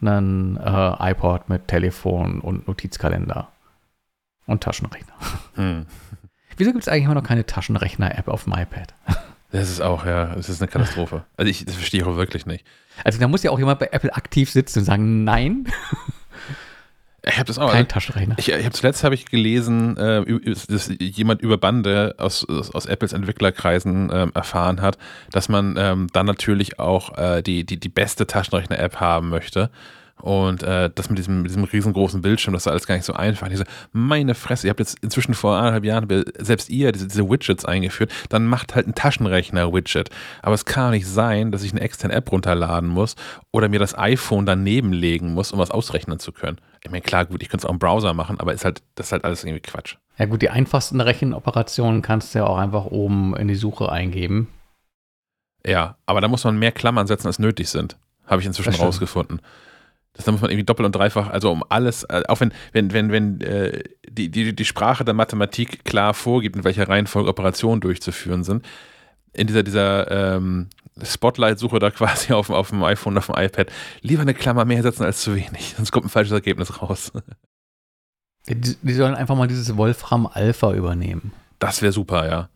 einen 0.00 0.56
äh, 0.56 1.10
iPod 1.10 1.48
mit 1.48 1.68
Telefon 1.68 2.40
und 2.40 2.66
Notizkalender 2.68 3.48
und 4.46 4.62
Taschenrechner. 4.62 5.14
Hm. 5.54 5.86
Wieso 6.56 6.72
gibt 6.72 6.82
es 6.82 6.88
eigentlich 6.88 7.04
immer 7.04 7.14
noch 7.14 7.22
keine 7.22 7.44
Taschenrechner-App 7.44 8.28
auf 8.28 8.44
dem 8.44 8.54
iPad? 8.54 8.94
Das 9.52 9.70
ist 9.70 9.80
auch, 9.80 10.04
ja, 10.04 10.34
das 10.34 10.48
ist 10.48 10.60
eine 10.60 10.68
Katastrophe. 10.68 11.24
Also 11.36 11.48
ich, 11.48 11.64
das 11.64 11.76
verstehe 11.76 12.00
ich 12.00 12.06
auch 12.06 12.16
wirklich 12.16 12.46
nicht. 12.46 12.66
Also 13.04 13.20
da 13.20 13.28
muss 13.28 13.44
ja 13.44 13.52
auch 13.52 13.58
jemand 13.58 13.78
bei 13.78 13.88
Apple 13.92 14.14
aktiv 14.14 14.50
sitzen 14.50 14.80
und 14.80 14.84
sagen, 14.84 15.24
nein. 15.24 15.68
Ich 17.28 17.38
habe 17.38 17.46
das 17.46 17.58
auch. 17.58 17.72
Kein 17.72 17.88
Taschenrechner. 17.88 18.36
Ich, 18.38 18.50
ich 18.50 18.64
habe 18.64 18.70
zuletzt 18.70 19.02
habe 19.02 19.14
ich 19.16 19.26
gelesen, 19.26 19.96
äh, 19.96 20.24
dass 20.68 20.90
jemand 20.98 21.42
über 21.42 21.58
Bande 21.58 22.14
aus, 22.18 22.48
aus, 22.48 22.70
aus 22.70 22.86
Apples 22.86 23.12
Entwicklerkreisen 23.12 24.10
äh, 24.10 24.28
erfahren 24.32 24.80
hat, 24.80 24.96
dass 25.32 25.48
man 25.48 25.74
ähm, 25.76 26.06
dann 26.12 26.26
natürlich 26.26 26.78
auch 26.78 27.18
äh, 27.18 27.42
die, 27.42 27.64
die, 27.64 27.78
die 27.80 27.88
beste 27.88 28.26
Taschenrechner-App 28.28 29.00
haben 29.00 29.28
möchte. 29.28 29.70
Und 30.22 30.62
äh, 30.62 30.90
das 30.94 31.10
mit 31.10 31.18
diesem, 31.18 31.42
mit 31.42 31.50
diesem 31.50 31.64
riesengroßen 31.64 32.22
Bildschirm, 32.22 32.54
das 32.54 32.64
ist 32.64 32.72
alles 32.72 32.86
gar 32.86 32.96
nicht 32.96 33.04
so 33.04 33.12
einfach. 33.12 33.48
Diese, 33.48 33.64
meine 33.92 34.34
Fresse, 34.34 34.66
ihr 34.66 34.70
habt 34.70 34.80
jetzt 34.80 34.98
inzwischen 35.02 35.34
vor 35.34 35.56
anderthalb 35.56 35.84
Jahren 35.84 36.24
selbst 36.38 36.70
ihr 36.70 36.90
diese, 36.92 37.06
diese 37.06 37.28
Widgets 37.28 37.66
eingeführt, 37.66 38.10
dann 38.30 38.46
macht 38.46 38.74
halt 38.74 38.86
ein 38.86 38.94
Taschenrechner-Widget. 38.94 40.08
Aber 40.42 40.54
es 40.54 40.64
kann 40.64 40.92
nicht 40.92 41.06
sein, 41.06 41.52
dass 41.52 41.62
ich 41.62 41.72
eine 41.72 41.82
externe 41.82 42.14
App 42.14 42.32
runterladen 42.32 42.88
muss 42.88 43.14
oder 43.52 43.68
mir 43.68 43.78
das 43.78 43.96
iPhone 43.96 44.46
daneben 44.46 44.92
legen 44.92 45.34
muss, 45.34 45.52
um 45.52 45.58
was 45.58 45.70
ausrechnen 45.70 46.18
zu 46.18 46.32
können. 46.32 46.58
Ich 46.82 46.90
meine, 46.90 47.02
klar, 47.02 47.26
gut, 47.26 47.42
ich 47.42 47.48
könnte 47.48 47.66
es 47.66 47.68
auch 47.68 47.72
im 47.72 47.78
Browser 47.78 48.14
machen, 48.14 48.40
aber 48.40 48.54
ist 48.54 48.64
halt, 48.64 48.82
das 48.94 49.06
ist 49.06 49.12
halt 49.12 49.24
alles 49.24 49.44
irgendwie 49.44 49.60
Quatsch. 49.60 49.96
Ja 50.18 50.24
gut, 50.26 50.40
die 50.40 50.50
einfachsten 50.50 51.00
Rechenoperationen 51.00 52.00
kannst 52.00 52.34
du 52.34 52.38
ja 52.38 52.46
auch 52.46 52.56
einfach 52.56 52.86
oben 52.86 53.36
in 53.36 53.48
die 53.48 53.54
Suche 53.54 53.92
eingeben. 53.92 54.48
Ja, 55.66 55.96
aber 56.06 56.20
da 56.20 56.28
muss 56.28 56.44
man 56.44 56.58
mehr 56.58 56.72
Klammern 56.72 57.06
setzen, 57.06 57.26
als 57.26 57.38
nötig 57.38 57.68
sind. 57.68 57.98
Habe 58.24 58.40
ich 58.40 58.46
inzwischen 58.46 58.74
rausgefunden. 58.74 59.40
Das, 60.16 60.24
da 60.24 60.32
muss 60.32 60.40
man 60.40 60.50
irgendwie 60.50 60.64
doppelt 60.64 60.86
und 60.86 60.94
dreifach, 60.94 61.28
also 61.28 61.50
um 61.50 61.62
alles, 61.68 62.04
äh, 62.04 62.22
auch 62.28 62.40
wenn, 62.40 62.52
wenn, 62.72 62.92
wenn, 62.92 63.12
wenn 63.12 63.40
äh, 63.42 63.82
die, 64.08 64.30
die, 64.30 64.56
die 64.56 64.64
Sprache 64.64 65.04
der 65.04 65.14
Mathematik 65.14 65.84
klar 65.84 66.14
vorgibt, 66.14 66.56
in 66.56 66.64
welcher 66.64 66.88
Reihenfolge 66.88 67.28
Operationen 67.28 67.80
durchzuführen 67.80 68.42
sind, 68.42 68.64
in 69.34 69.46
dieser, 69.46 69.62
dieser 69.62 70.36
ähm, 70.36 70.68
Spotlight-Suche 71.02 71.78
da 71.78 71.90
quasi 71.92 72.32
auf, 72.32 72.50
auf 72.50 72.70
dem 72.70 72.82
iPhone, 72.82 73.18
auf 73.18 73.26
dem 73.26 73.36
iPad, 73.36 73.70
lieber 74.00 74.22
eine 74.22 74.34
Klammer 74.34 74.64
mehr 74.64 74.82
setzen 74.82 75.04
als 75.04 75.20
zu 75.20 75.34
wenig, 75.34 75.74
sonst 75.76 75.92
kommt 75.92 76.06
ein 76.06 76.10
falsches 76.10 76.32
Ergebnis 76.32 76.80
raus. 76.80 77.12
Die, 78.48 78.54
die 78.54 78.94
sollen 78.94 79.14
einfach 79.14 79.36
mal 79.36 79.48
dieses 79.48 79.76
Wolfram 79.76 80.26
Alpha 80.26 80.72
übernehmen. 80.72 81.32
Das 81.58 81.82
wäre 81.82 81.92
super, 81.92 82.28
ja. 82.28 82.48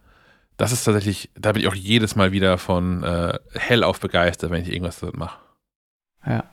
Das 0.56 0.72
ist 0.72 0.84
tatsächlich, 0.84 1.30
da 1.34 1.52
bin 1.52 1.62
ich 1.62 1.68
auch 1.68 1.74
jedes 1.74 2.16
Mal 2.16 2.32
wieder 2.32 2.58
von 2.58 3.02
äh, 3.02 3.38
hellauf 3.54 3.98
begeistert, 3.98 4.50
wenn 4.50 4.62
ich 4.62 4.70
irgendwas 4.70 5.00
damit 5.00 5.16
mache. 5.16 5.38
Ja. 6.26 6.44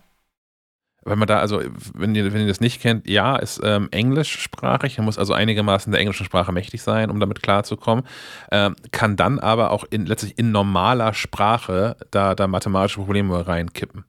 Weil 1.08 1.16
man 1.16 1.28
da, 1.28 1.40
also, 1.40 1.62
wenn 1.94 2.14
ihr, 2.16 2.34
wenn 2.34 2.42
ihr 2.42 2.48
das 2.48 2.60
nicht 2.60 2.82
kennt, 2.82 3.08
ja, 3.08 3.38
ist 3.38 3.62
ähm, 3.64 3.88
englischsprachig, 3.92 4.98
man 4.98 5.06
muss 5.06 5.18
also 5.18 5.34
einigermaßen 5.34 5.90
der 5.92 6.02
englischen 6.02 6.26
Sprache 6.26 6.52
mächtig 6.52 6.82
sein, 6.82 7.10
um 7.10 7.22
damit 7.22 7.42
klarzukommen. 7.42 8.04
Ähm, 8.52 8.76
kann 8.92 9.16
dann 9.16 9.40
aber 9.40 9.72
auch 9.72 9.86
in, 9.90 10.06
letztlich 10.06 10.38
in 10.38 10.52
normaler 10.52 11.14
Sprache 11.14 11.96
da, 12.12 12.36
da 12.36 12.48
mathematische 12.48 13.00
Probleme 13.00 13.48
reinkippen. 13.48 14.04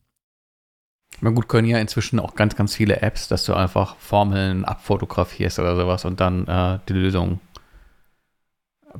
Na 1.20 1.30
gut, 1.30 1.48
können 1.48 1.68
ja 1.68 1.78
inzwischen 1.78 2.18
auch 2.18 2.34
ganz, 2.34 2.56
ganz 2.56 2.74
viele 2.74 3.00
Apps, 3.00 3.28
dass 3.28 3.44
du 3.44 3.54
einfach 3.54 3.96
Formeln 3.98 4.64
abfotografierst 4.64 5.60
oder 5.60 5.76
sowas 5.76 6.04
und 6.04 6.18
dann 6.18 6.48
äh, 6.48 6.78
die 6.88 6.94
Lösung 6.94 7.40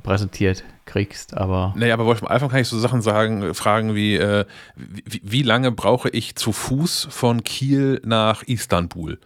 präsentiert 0.03 0.63
kriegst, 0.85 1.37
aber. 1.37 1.73
Naja, 1.77 1.93
aber 1.93 2.05
Wolf, 2.05 2.21
am 2.21 2.27
Anfang 2.27 2.49
kann 2.49 2.59
ich 2.59 2.67
so 2.67 2.79
Sachen 2.79 3.01
sagen, 3.01 3.53
fragen 3.53 3.95
wie, 3.95 4.15
äh, 4.15 4.45
wie, 4.75 5.21
wie 5.23 5.43
lange 5.43 5.71
brauche 5.71 6.09
ich 6.09 6.35
zu 6.35 6.51
Fuß 6.51 7.07
von 7.11 7.43
Kiel 7.43 8.01
nach 8.03 8.43
Istanbul? 8.43 9.19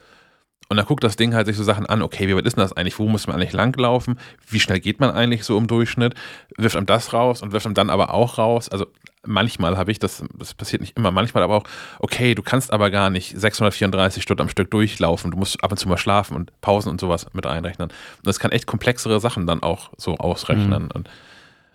Und 0.69 0.77
dann 0.77 0.85
guckt 0.85 1.03
das 1.03 1.15
Ding 1.15 1.33
halt 1.35 1.47
sich 1.47 1.57
so 1.57 1.63
Sachen 1.63 1.85
an, 1.85 2.01
okay, 2.01 2.27
wie 2.27 2.35
weit 2.35 2.45
ist 2.45 2.55
denn 2.55 2.63
das 2.63 2.73
eigentlich? 2.73 2.97
Wo 2.97 3.07
muss 3.07 3.27
man 3.27 3.35
eigentlich 3.35 3.53
langlaufen? 3.53 4.17
Wie 4.47 4.59
schnell 4.59 4.79
geht 4.79 4.99
man 4.99 5.11
eigentlich 5.11 5.43
so 5.43 5.57
im 5.57 5.67
Durchschnitt? 5.67 6.15
Wirft 6.57 6.75
einem 6.75 6.85
das 6.85 7.13
raus 7.13 7.41
und 7.41 7.51
wirft 7.51 7.65
einem 7.65 7.75
dann 7.75 7.89
aber 7.89 8.13
auch 8.13 8.37
raus. 8.37 8.69
Also 8.69 8.87
manchmal 9.25 9.77
habe 9.77 9.91
ich, 9.91 9.99
das, 9.99 10.23
das 10.37 10.53
passiert 10.53 10.81
nicht 10.81 10.97
immer, 10.97 11.11
manchmal 11.11 11.43
aber 11.43 11.57
auch, 11.57 11.63
okay, 11.99 12.35
du 12.35 12.41
kannst 12.41 12.71
aber 12.71 12.89
gar 12.91 13.09
nicht 13.09 13.39
634 13.39 14.23
Stunden 14.23 14.41
am 14.41 14.49
Stück 14.49 14.71
durchlaufen. 14.71 15.31
Du 15.31 15.37
musst 15.37 15.63
ab 15.63 15.71
und 15.71 15.77
zu 15.77 15.87
mal 15.87 15.97
schlafen 15.97 16.35
und 16.35 16.59
Pausen 16.61 16.89
und 16.89 16.99
sowas 16.99 17.27
mit 17.33 17.45
einrechnen. 17.45 17.89
Und 17.89 18.27
das 18.27 18.39
kann 18.39 18.51
echt 18.51 18.65
komplexere 18.65 19.19
Sachen 19.19 19.45
dann 19.45 19.63
auch 19.63 19.91
so 19.97 20.17
ausrechnen. 20.17 20.83
Mhm. 20.83 20.91
Und 20.93 21.09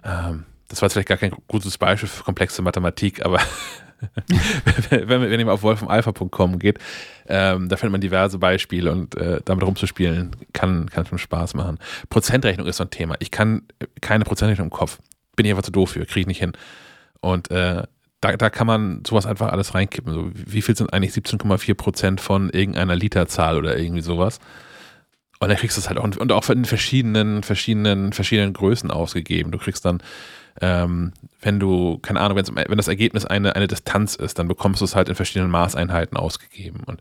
ähm, 0.04 0.44
das 0.68 0.82
war 0.82 0.86
jetzt 0.86 0.94
vielleicht 0.94 1.08
gar 1.08 1.18
kein 1.18 1.32
gutes 1.46 1.78
Beispiel 1.78 2.08
für 2.08 2.24
komplexe 2.24 2.62
Mathematik, 2.62 3.24
aber 3.24 3.40
wenn, 4.90 5.22
wenn 5.22 5.40
ihr 5.40 5.52
auf 5.52 5.62
wolfenalpha.com 5.62 6.58
geht, 6.58 6.78
ähm, 7.26 7.68
da 7.68 7.76
findet 7.76 7.92
man 7.92 8.00
diverse 8.00 8.38
Beispiele 8.38 8.92
und 8.92 9.16
äh, 9.16 9.40
damit 9.44 9.64
rumzuspielen 9.64 10.36
kann, 10.52 10.88
kann 10.90 11.06
schon 11.06 11.18
Spaß 11.18 11.54
machen. 11.54 11.78
Prozentrechnung 12.08 12.66
ist 12.66 12.76
so 12.76 12.84
ein 12.84 12.90
Thema. 12.90 13.16
Ich 13.18 13.30
kann 13.30 13.62
keine 14.00 14.24
Prozentrechnung 14.24 14.66
im 14.66 14.72
Kopf. 14.72 14.98
Bin 15.36 15.46
ich 15.46 15.52
einfach 15.52 15.64
zu 15.64 15.72
doof 15.72 15.90
für, 15.90 16.06
kriege 16.06 16.20
ich 16.20 16.26
nicht 16.26 16.40
hin. 16.40 16.52
Und 17.20 17.50
äh, 17.50 17.82
da, 18.20 18.36
da 18.36 18.50
kann 18.50 18.66
man 18.66 19.02
sowas 19.06 19.26
einfach 19.26 19.52
alles 19.52 19.74
reinkippen. 19.74 20.12
So, 20.12 20.30
wie 20.32 20.62
viel 20.62 20.76
sind 20.76 20.92
eigentlich 20.92 21.12
17,4 21.12 21.74
Prozent 21.74 22.20
von 22.20 22.50
irgendeiner 22.50 22.96
Literzahl 22.96 23.56
oder 23.56 23.78
irgendwie 23.78 24.02
sowas? 24.02 24.40
Und 25.40 25.48
dann 25.48 25.56
kriegst 25.56 25.76
du 25.76 25.80
es 25.80 25.88
halt 25.88 25.98
auch 25.98 26.04
und 26.04 26.32
auch 26.32 26.48
in 26.50 26.64
verschiedenen, 26.64 27.42
verschiedenen, 27.44 28.12
verschiedenen 28.12 28.52
Größen 28.52 28.90
ausgegeben. 28.90 29.52
Du 29.52 29.58
kriegst 29.58 29.84
dann, 29.84 30.02
ähm, 30.60 31.12
wenn 31.40 31.60
du, 31.60 31.98
keine 31.98 32.20
Ahnung, 32.20 32.36
wenn 32.36 32.76
das 32.76 32.88
Ergebnis 32.88 33.24
eine, 33.24 33.54
eine 33.56 33.68
Distanz 33.68 34.14
ist, 34.14 34.38
dann 34.38 34.48
bekommst 34.48 34.80
du 34.80 34.84
es 34.84 34.96
halt 34.96 35.08
in 35.08 35.14
verschiedenen 35.14 35.50
Maßeinheiten 35.50 36.16
ausgegeben. 36.16 36.82
Und 36.86 37.00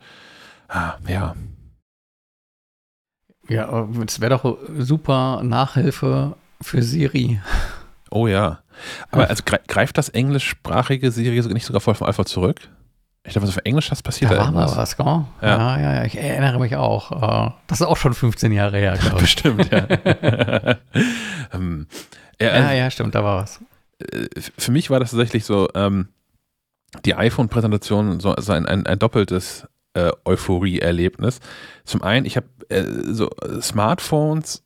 ah, 0.70 0.96
ja. 1.08 1.36
Ja, 3.50 3.88
es 4.06 4.20
wäre 4.20 4.38
doch 4.38 4.58
super 4.78 5.41
Nachhilfe 5.43 6.36
für 6.62 6.82
Siri. 6.84 7.39
Oh 8.12 8.28
ja. 8.28 8.60
Aber 9.12 9.30
also 9.30 9.43
greift 9.46 9.98
das 9.98 10.10
englischsprachige 10.10 11.12
Siri 11.12 11.41
nicht 11.54 11.65
sogar 11.65 11.82
voll 11.82 11.96
vom 11.96 12.08
Alpha 12.08 12.26
zurück? 12.26 12.70
Ich 13.24 13.34
glaube, 13.34 13.46
was 13.46 13.58
auf 13.58 13.65
Englisch 13.65 13.89
das 13.89 14.02
passiert 14.02 14.32
da. 14.32 14.38
War 14.38 14.52
mal 14.52 14.74
was, 14.74 14.96
gell? 14.96 15.06
Ja. 15.06 15.26
ja, 15.41 15.80
ja, 15.80 15.93
ja. 15.96 16.06
Ich 16.06 16.17
erinnere 16.17 16.60
mich 16.60 16.78
auch. 16.78 17.12
Äh, 17.48 17.52
das 17.67 17.82
ist 17.82 17.88
auch 17.88 17.98
schon 17.98 18.13
15 18.13 18.54
Jahre 18.54 18.78
her, 18.78 18.98
glaube 18.98 19.17
ich. 19.17 19.22
Bestimmt, 19.22 19.70
ja. 19.70 19.86
ähm, 21.54 21.88
ja, 22.41 22.50
also, 22.50 22.67
ja, 22.67 22.73
ja, 22.73 22.91
stimmt, 22.91 23.15
da 23.15 23.23
war 23.23 23.43
was. 23.43 23.60
Äh, 24.00 24.28
für 24.58 24.71
mich 24.71 24.89
war 24.89 25.00
das 25.00 25.12
tatsächlich 25.12 25.45
so, 25.45 25.67
ähm, 25.76 26.10
die 27.06 27.15
iPhone-Präsentation 27.15 28.19
so 28.19 28.32
also 28.32 28.54
ein, 28.54 28.65
ein, 28.65 28.86
ein 28.86 29.00
doppeltes 29.00 29.67
äh, 29.93 30.12
Euphorie-Erlebnis. 30.26 31.39
Zum 31.84 32.02
einen, 32.02 32.26
ich 32.26 32.38
habe 32.38 32.47
äh, 32.69 32.84
so 33.12 33.30
Smartphones 33.62 34.63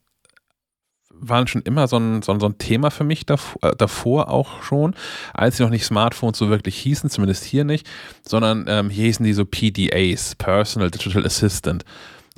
waren 1.23 1.47
schon 1.47 1.61
immer 1.61 1.87
so 1.87 1.97
ein, 1.97 2.21
so 2.23 2.31
ein, 2.31 2.39
so 2.39 2.47
ein 2.47 2.57
Thema 2.57 2.89
für 2.89 3.03
mich 3.03 3.25
davor, 3.25 3.63
äh, 3.63 3.75
davor, 3.75 4.29
auch 4.29 4.63
schon, 4.63 4.95
als 5.33 5.57
sie 5.57 5.63
noch 5.63 5.69
nicht 5.69 5.85
Smartphones 5.85 6.37
so 6.37 6.49
wirklich 6.49 6.75
hießen, 6.77 7.09
zumindest 7.09 7.43
hier 7.43 7.63
nicht, 7.63 7.87
sondern 8.27 8.65
ähm, 8.67 8.89
hier 8.89 9.05
hießen 9.05 9.23
die 9.23 9.33
so 9.33 9.45
PDAs, 9.45 10.35
Personal 10.35 10.89
Digital 10.89 11.25
Assistant. 11.25 11.85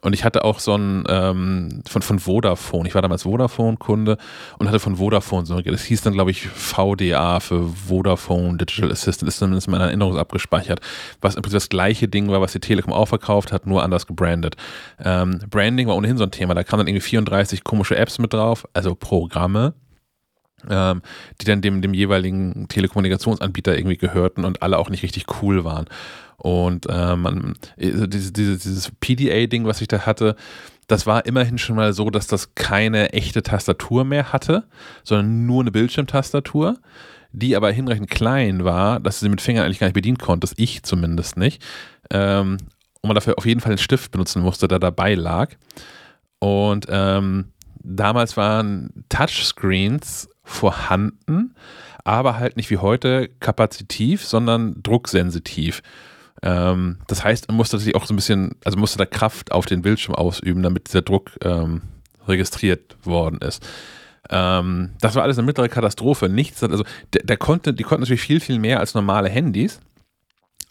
Und 0.04 0.14
ich 0.14 0.26
hatte 0.26 0.44
auch 0.44 0.60
so 0.60 0.76
ein 0.76 1.06
ähm, 1.08 1.82
von, 1.88 2.02
von 2.02 2.20
Vodafone. 2.20 2.88
Ich 2.88 2.94
war 2.94 3.02
damals 3.02 3.24
Vodafone-Kunde 3.24 4.18
und 4.60 4.68
hatte 4.68 4.80
von 4.80 4.98
Vodafone 4.98 5.46
so, 5.46 5.60
das 5.62 5.84
hieß 5.84 6.02
dann, 6.02 6.14
glaube 6.14 6.32
ich, 6.32 6.46
VDA 6.48 7.40
für 7.40 7.70
Vodafone 7.70 8.58
Digital 8.58 8.92
Assistant, 8.92 9.30
ist 9.30 9.38
zumindest 9.38 9.68
in 9.68 9.72
meiner 9.72 9.86
Erinnerung 9.86 10.18
abgespeichert, 10.18 10.82
was 11.22 11.36
im 11.36 11.42
Prinzip 11.42 11.58
das 11.58 11.70
gleiche 11.70 12.10
Ding 12.10 12.30
war, 12.30 12.42
was 12.42 12.52
die 12.52 12.60
Telekom 12.60 12.92
auch 12.92 13.08
verkauft 13.08 13.54
hat, 13.54 13.66
nur 13.66 13.82
anders 13.82 14.06
gebrandet. 14.06 14.58
Ähm, 15.02 15.40
Branding 15.50 15.88
war 15.88 15.96
ohnehin 15.96 16.18
so 16.18 16.26
ein 16.26 16.32
Thema. 16.32 16.54
Da 16.54 16.64
kamen 16.64 16.80
dann 16.80 16.88
irgendwie 16.88 17.08
34 17.08 17.64
komische 17.64 17.96
Apps 17.96 18.20
mit 18.20 18.34
drauf, 18.34 18.68
also 18.74 18.96
Programme, 18.96 19.74
ähm, 20.70 21.02
die 21.40 21.46
dann 21.46 21.62
dem, 21.62 21.82
dem 21.82 21.94
jeweiligen 21.94 22.68
Telekommunikationsanbieter 22.68 23.78
irgendwie 23.78 23.98
gehörten 23.98 24.44
und 24.44 24.62
alle 24.62 24.78
auch 24.80 24.90
nicht 24.90 25.04
richtig 25.04 25.26
cool 25.42 25.64
waren. 25.64 25.86
Und 26.44 26.88
äh, 26.90 27.16
man, 27.16 27.54
also 27.80 28.06
dieses, 28.06 28.34
dieses, 28.34 28.64
dieses 28.64 28.92
PDA-Ding, 29.00 29.66
was 29.66 29.80
ich 29.80 29.88
da 29.88 30.06
hatte, 30.06 30.36
das 30.88 31.06
war 31.08 31.26
immerhin 31.26 31.58
schon 31.58 31.78
mal 31.78 31.94
so, 31.94 32.10
dass 32.10 32.28
das 32.28 32.54
keine 32.54 33.14
echte 33.14 33.44
Tastatur 33.44 34.04
mehr 34.04 34.34
hatte, 34.34 34.66
sondern 35.06 35.46
nur 35.46 35.62
eine 35.62 35.72
Bildschirmtastatur, 35.72 36.80
die 37.32 37.56
aber 37.56 37.72
hinreichend 37.72 38.10
klein 38.10 38.66
war, 38.66 39.00
dass 39.00 39.20
du 39.20 39.26
sie 39.26 39.30
mit 39.30 39.40
Fingern 39.40 39.64
eigentlich 39.64 39.80
gar 39.80 39.88
nicht 39.88 39.94
bedienen 39.94 40.18
konntest, 40.18 40.56
ich 40.58 40.84
zumindest 40.84 41.38
nicht. 41.38 41.64
Ähm, 42.10 42.58
und 43.02 43.08
man 43.08 43.16
dafür 43.16 43.38
auf 43.38 43.46
jeden 43.46 43.62
Fall 43.62 43.72
einen 43.72 43.78
Stift 43.78 44.12
benutzen 44.12 44.42
musste, 44.42 44.68
der 44.68 44.80
dabei 44.80 45.16
lag. 45.16 45.56
Und 46.40 46.88
ähm, 46.90 47.54
damals 47.82 48.36
waren 48.36 49.06
Touchscreens 49.08 50.28
vorhanden, 50.44 51.56
aber 52.04 52.38
halt 52.38 52.58
nicht 52.58 52.70
wie 52.70 52.80
heute 52.80 53.30
kapazitiv, 53.40 54.26
sondern 54.26 54.76
drucksensitiv. 54.84 55.82
Ähm, 56.44 56.98
das 57.08 57.24
heißt, 57.24 57.48
man 57.48 57.58
musste 57.58 57.80
sich 57.80 57.96
auch 57.96 58.06
so 58.06 58.14
ein 58.14 58.18
bisschen, 58.18 58.56
also 58.66 58.78
musste 58.78 58.98
da 58.98 59.06
Kraft 59.06 59.52
auf 59.52 59.66
den 59.66 59.82
Bildschirm 59.82 60.14
ausüben, 60.14 60.62
damit 60.62 60.88
dieser 60.88 61.02
Druck 61.02 61.32
ähm, 61.42 61.82
registriert 62.28 62.98
worden 63.04 63.40
ist. 63.40 63.66
Ähm, 64.30 64.92
das 65.00 65.16
war 65.16 65.24
alles 65.24 65.38
eine 65.38 65.46
mittlere 65.46 65.70
Katastrophe. 65.70 66.28
Nichts, 66.28 66.62
also 66.62 66.84
der, 67.14 67.24
der, 67.24 67.38
konnte, 67.38 67.74
die 67.74 67.84
konnten 67.84 68.02
natürlich 68.02 68.22
viel, 68.22 68.42
viel 68.42 68.60
mehr 68.60 68.82
als 68.82 68.94
normale 68.94 69.30
Handys, 69.30 69.80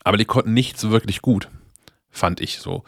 aber 0.05 0.19
die 0.19 0.27
konnten 0.27 0.53
nicht 0.53 0.79
so 0.79 0.91
wirklich 0.91 1.23
gut, 1.23 1.49
fand 2.11 2.41
ich 2.41 2.59
so. 2.59 2.85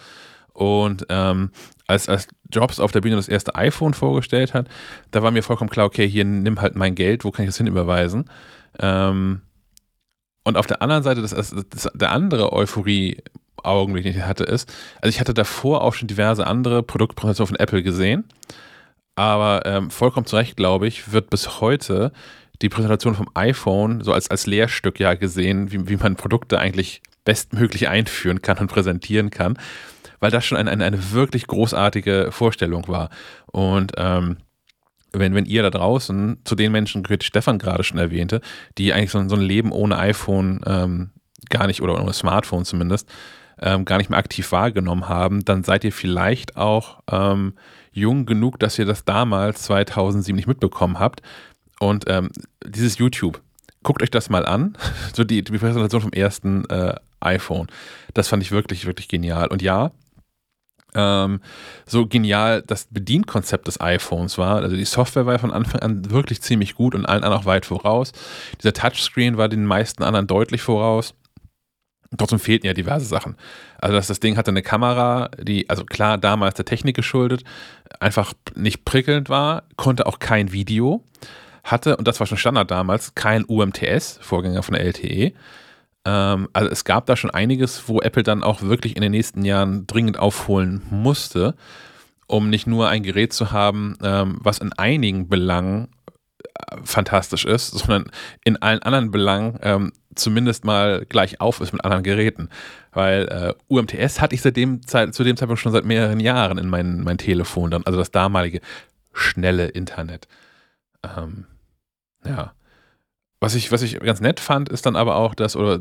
Und 0.53 1.07
ähm, 1.09 1.51
als, 1.87 2.09
als 2.09 2.29
Jobs 2.51 2.81
auf 2.81 2.92
der 2.92 3.01
Bühne 3.01 3.16
das 3.16 3.29
erste 3.29 3.55
iPhone 3.55 3.94
vorgestellt 3.94 4.55
hat, 4.55 4.68
da 5.11 5.23
war 5.23 5.31
mir 5.31 5.42
vollkommen 5.42 5.70
klar, 5.70 5.87
okay, 5.87 6.09
hier 6.09 6.25
nimm 6.25 6.61
halt 6.61 6.77
mein 6.77 6.94
Geld, 6.94 7.25
wo 7.25 7.31
kann 7.31 7.44
ich 7.44 7.49
das 7.49 7.57
hinüberweisen? 7.59 8.31
Ähm, 8.79 9.40
und 10.45 10.57
auf 10.57 10.67
der 10.67 10.83
anderen 10.83 11.03
Seite, 11.03 11.23
das, 11.23 11.31
das, 11.31 11.89
der 11.95 12.13
andere 12.13 12.53
Euphorie-Augenblick, 12.53 14.05
den 14.05 14.17
ich 14.17 14.23
hatte, 14.23 14.45
ist, 14.45 14.73
also 15.01 15.09
ich 15.09 15.21
hatte 15.21 15.35
davor 15.35 15.83
auch 15.83 15.95
schon 15.95 16.09
diverse 16.09 16.47
andere 16.47 16.83
Produktpräsentationen 16.83 17.57
von 17.57 17.61
Apple 17.61 17.83
gesehen, 17.83 18.25
aber 19.17 19.63
ähm, 19.65 19.91
vollkommen 19.91 20.27
zu 20.27 20.37
Recht, 20.37 20.57
glaube 20.57 20.87
ich, 20.87 21.13
wird 21.13 21.31
bis 21.31 21.61
heute 21.61 22.13
die 22.63 22.69
Präsentation 22.69 23.15
vom 23.15 23.29
iPhone 23.35 24.03
so 24.03 24.13
als, 24.13 24.31
als 24.31 24.47
Lehrstück 24.47 25.01
ja 25.01 25.15
gesehen, 25.15 25.73
wie, 25.73 25.89
wie 25.89 25.97
man 25.97 26.17
Produkte 26.17 26.59
eigentlich 26.59 27.03
bestmöglich 27.25 27.89
einführen 27.89 28.43
kann 28.43 28.59
und 28.59 28.69
präsentieren 28.69 29.31
kann, 29.31 29.59
weil 30.21 30.31
das 30.31 30.45
schon 30.45 30.59
eine, 30.59 30.71
eine, 30.71 30.85
eine 30.85 31.13
wirklich 31.13 31.47
großartige 31.47 32.29
Vorstellung 32.31 32.87
war. 32.89 33.11
Und 33.47 33.93
ähm, 33.97 34.37
wenn, 35.20 35.35
wenn 35.35 35.46
ihr 35.46 35.62
da 35.62 35.70
draußen 35.70 36.38
zu 36.44 36.55
den 36.55 36.72
Menschen 36.72 37.03
gehört, 37.03 37.22
die 37.22 37.27
Stefan 37.27 37.59
gerade 37.59 37.85
schon 37.85 37.98
erwähnte, 37.98 38.40
die 38.79 38.92
eigentlich 38.92 39.11
so, 39.11 39.29
so 39.29 39.37
ein 39.37 39.42
Leben 39.42 39.72
ohne 39.72 39.98
iPhone 39.98 40.61
ähm, 40.66 41.11
gar 41.48 41.66
nicht 41.66 41.83
oder 41.83 42.00
ohne 42.00 42.12
Smartphone 42.12 42.64
zumindest 42.64 43.09
ähm, 43.61 43.85
gar 43.85 43.98
nicht 43.98 44.11
mehr 44.11 44.18
aktiv 44.18 44.50
wahrgenommen 44.53 45.09
haben, 45.09 45.44
dann 45.44 45.64
seid 45.64 45.85
ihr 45.85 45.92
vielleicht 45.92 46.57
auch 46.57 47.00
ähm, 47.11 47.55
jung 47.92 48.27
genug, 48.27 48.59
dass 48.59 48.79
ihr 48.79 48.85
das 48.85 49.05
damals 49.05 49.62
2007 49.62 50.37
nicht 50.37 50.48
mitbekommen 50.48 50.98
habt. 50.98 51.22
Und 51.79 52.05
ähm, 52.09 52.31
dieses 52.66 52.98
YouTube, 52.98 53.40
guckt 53.83 54.03
euch 54.03 54.11
das 54.11 54.31
mal 54.31 54.44
an, 54.46 54.77
so 55.14 55.24
die, 55.24 55.42
die 55.42 55.59
Präsentation 55.59 56.03
vom 56.03 56.12
ersten 56.12 56.68
äh, 56.68 56.94
iPhone. 57.20 57.68
Das 58.12 58.29
fand 58.29 58.42
ich 58.42 58.53
wirklich, 58.53 58.87
wirklich 58.87 59.09
genial. 59.09 59.48
Und 59.48 59.62
ja, 59.62 59.92
ähm, 60.95 61.41
so 61.87 62.07
genial 62.07 62.63
das 62.63 62.87
Bedienkonzept 62.91 63.67
des 63.67 63.81
iPhones 63.81 64.39
war. 64.39 64.57
Also 64.57 64.77
die 64.77 64.85
Software 64.85 65.27
war 65.27 65.39
von 65.39 65.53
Anfang 65.53 65.81
an 65.81 66.11
wirklich 66.11 66.41
ziemlich 66.43 66.75
gut 66.75 66.95
und 66.95 67.07
allen 67.07 67.25
anderen 67.25 67.43
auch 67.43 67.47
weit 67.47 67.67
voraus. 67.67 68.13
Dieser 68.63 68.73
Touchscreen 68.73 69.37
war 69.37 69.49
den 69.49 69.67
meisten 69.67 70.03
anderen 70.03 70.27
deutlich 70.27 70.63
voraus. 70.63 71.15
Trotzdem 72.17 72.39
fehlten 72.39 72.67
ja 72.67 72.75
diverse 72.75 73.07
Sachen. 73.07 73.37
Also 73.81 73.97
das, 73.97 74.07
das 74.07 74.21
Ding 74.21 74.37
hatte 74.37 74.51
eine 74.51 74.63
Kamera, 74.63 75.31
die, 75.41 75.69
also 75.69 75.85
klar, 75.85 76.17
damals 76.17 76.55
der 76.55 76.65
Technik 76.65 76.95
geschuldet, 76.95 77.43
einfach 77.99 78.35
nicht 78.55 78.85
prickelnd 78.85 79.29
war, 79.29 79.65
konnte 79.77 80.07
auch 80.07 80.21
kein 80.21 80.53
Video, 80.53 81.03
hatte, 81.65 81.97
und 81.97 82.07
das 82.07 82.21
war 82.21 82.27
schon 82.27 82.39
Standard 82.39 82.71
damals, 82.71 83.15
kein 83.15 83.45
UMTS, 83.45 84.19
Vorgänger 84.21 84.63
von 84.63 84.75
der 84.75 84.85
LTE. 84.85 85.33
Ähm, 86.05 86.49
also 86.53 86.71
es 86.71 86.85
gab 86.85 87.07
da 87.07 87.17
schon 87.17 87.31
einiges, 87.31 87.88
wo 87.88 88.01
Apple 88.01 88.23
dann 88.23 88.43
auch 88.43 88.62
wirklich 88.62 88.97
in 88.97 89.03
den 89.03 89.12
nächsten 89.12 89.45
Jahren 89.45 89.87
dringend 89.87 90.19
aufholen 90.19 90.83
musste, 90.90 91.55
um 92.27 92.51
nicht 92.51 92.67
nur 92.67 92.88
ein 92.88 93.03
Gerät 93.03 93.33
zu 93.33 93.53
haben, 93.53 93.97
ähm, 94.03 94.38
was 94.40 94.59
in 94.59 94.73
einigen 94.73 95.29
Belangen 95.29 95.88
äh, 96.43 96.77
fantastisch 96.85 97.45
ist, 97.45 97.71
sondern 97.71 98.11
in 98.45 98.61
allen 98.61 98.83
anderen 98.83 99.11
Belangen 99.11 99.59
ähm, 99.62 99.93
zumindest 100.14 100.64
mal 100.64 101.05
gleich 101.09 101.40
auf 101.40 101.61
ist 101.61 101.73
mit 101.73 101.85
anderen 101.85 102.05
Geräten. 102.05 102.49
Weil 102.93 103.29
äh, 103.29 103.55
UMTS 103.69 104.21
hatte 104.21 104.35
ich 104.35 104.43
seit 104.43 104.57
dem 104.57 104.87
Zeit, 104.87 105.14
zu 105.14 105.25
dem 105.25 105.37
Zeitpunkt 105.37 105.61
schon 105.61 105.73
seit 105.73 105.85
mehreren 105.85 106.21
Jahren 106.21 106.59
in 106.59 106.69
mein, 106.69 107.01
mein 107.01 107.19
Telefon 107.19 107.71
dann, 107.71 107.83
also 107.85 107.99
das 107.99 108.11
damalige 108.11 108.61
schnelle 109.12 109.69
Internet. 109.69 110.29
Ähm, 111.03 111.47
ja. 112.25 112.53
Was 113.45 113.55
ich, 113.55 113.71
was 113.71 113.83
ich 113.83 114.01
ganz 114.01 114.23
nett 114.23 114.41
fand, 114.41 114.71
ist 114.71 114.87
dann 114.87 114.97
aber 114.97 115.17
auch, 115.17 115.35
dass, 115.35 115.55
oder 115.55 115.79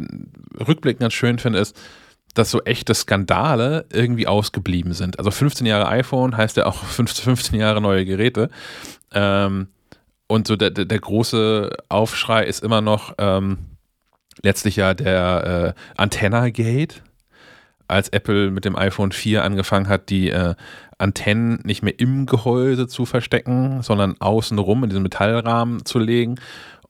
rückblickend 0.59 0.99
ganz 0.99 1.13
schön 1.13 1.39
finde, 1.39 1.59
ist, 1.59 1.79
dass 2.33 2.51
so 2.51 2.61
echte 2.63 2.93
Skandale 2.93 3.85
irgendwie 3.89 4.27
ausgeblieben 4.27 4.91
sind. 4.91 5.17
Also 5.17 5.31
15 5.31 5.65
Jahre 5.65 5.87
iPhone 5.87 6.35
heißt 6.35 6.57
ja 6.57 6.65
auch 6.65 6.75
15 6.83 7.57
Jahre 7.57 7.79
neue 7.79 8.03
Geräte. 8.03 8.49
Ähm, 9.13 9.67
und 10.27 10.45
so 10.45 10.57
der, 10.57 10.71
der, 10.71 10.99
große 10.99 11.69
Aufschrei 11.87 12.43
ist 12.43 12.65
immer 12.65 12.81
noch 12.81 13.13
ähm, 13.17 13.59
letztlich 14.41 14.75
ja 14.75 14.93
der 14.93 15.75
äh, 15.77 15.81
Antenna-Gate, 15.95 17.01
als 17.87 18.09
Apple 18.09 18.51
mit 18.51 18.65
dem 18.65 18.75
iPhone 18.75 19.13
4 19.13 19.41
angefangen 19.41 19.87
hat, 19.87 20.09
die 20.09 20.31
äh, 20.31 20.55
Antennen 20.97 21.61
nicht 21.63 21.81
mehr 21.81 21.97
im 21.97 22.25
Gehäuse 22.25 22.87
zu 22.87 23.05
verstecken, 23.05 23.83
sondern 23.83 24.19
außenrum 24.19 24.83
in 24.83 24.89
diesen 24.89 25.03
Metallrahmen 25.03 25.85
zu 25.85 25.97
legen 25.97 26.35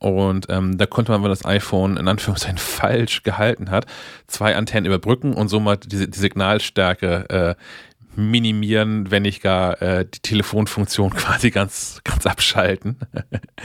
und 0.04 0.48
ähm, 0.50 0.78
da 0.78 0.86
konnte 0.86 1.13
man, 1.13 1.24
wenn 1.24 1.30
das 1.30 1.46
iPhone 1.46 1.96
in 1.96 2.10
Anführungszeichen 2.10 2.58
falsch 2.60 3.24
gehalten 3.24 3.72
hat, 3.72 3.86
zwei 4.28 4.56
Antennen 4.58 4.86
überbrücken 4.86 5.34
und 5.34 5.48
somit 5.48 5.92
die, 5.94 6.12
die 6.12 6.20
Signalstärke 6.20 7.30
äh, 7.30 8.20
minimieren, 8.20 9.12
wenn 9.12 9.24
nicht 9.24 9.42
gar 9.42 9.82
äh, 9.82 10.06
die 10.06 10.20
Telefonfunktion 10.20 11.12
quasi 11.16 11.52
ganz, 11.52 12.02
ganz 12.04 12.26
abschalten. 12.26 12.98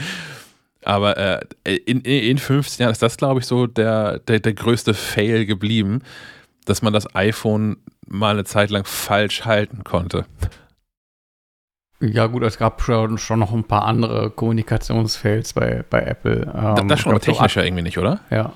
Aber 0.85 1.17
äh, 1.17 1.41
in, 1.65 2.01
in 2.01 2.37
15 2.37 2.83
Jahren 2.83 2.93
ist 2.93 3.01
das, 3.01 3.17
glaube 3.17 3.41
ich, 3.41 3.45
so 3.45 3.67
der, 3.67 4.19
der, 4.19 4.39
der 4.39 4.53
größte 4.53 4.93
Fail 4.93 5.45
geblieben, 5.45 6.03
dass 6.63 6.81
man 6.81 6.93
das 6.93 7.13
iPhone 7.15 7.77
mal 8.07 8.31
eine 8.31 8.45
Zeit 8.45 8.69
lang 8.69 8.85
falsch 8.85 9.43
halten 9.43 9.83
konnte. 9.83 10.25
Ja, 12.01 12.27
gut, 12.27 12.43
es 12.43 12.57
gab 12.57 12.81
schon, 12.81 13.17
schon 13.17 13.39
noch 13.39 13.53
ein 13.53 13.65
paar 13.65 13.83
andere 13.83 14.29
Kommunikationsfails 14.29 15.51
bei, 15.53 15.83
bei 15.89 16.01
Apple. 16.01 16.51
Ähm, 16.55 16.87
das 16.87 17.01
schon 17.01 17.11
aber 17.11 17.19
technischer 17.19 17.59
so 17.61 17.65
irgendwie 17.65 17.83
nicht, 17.83 17.97
oder? 17.97 18.21
Ja. 18.29 18.53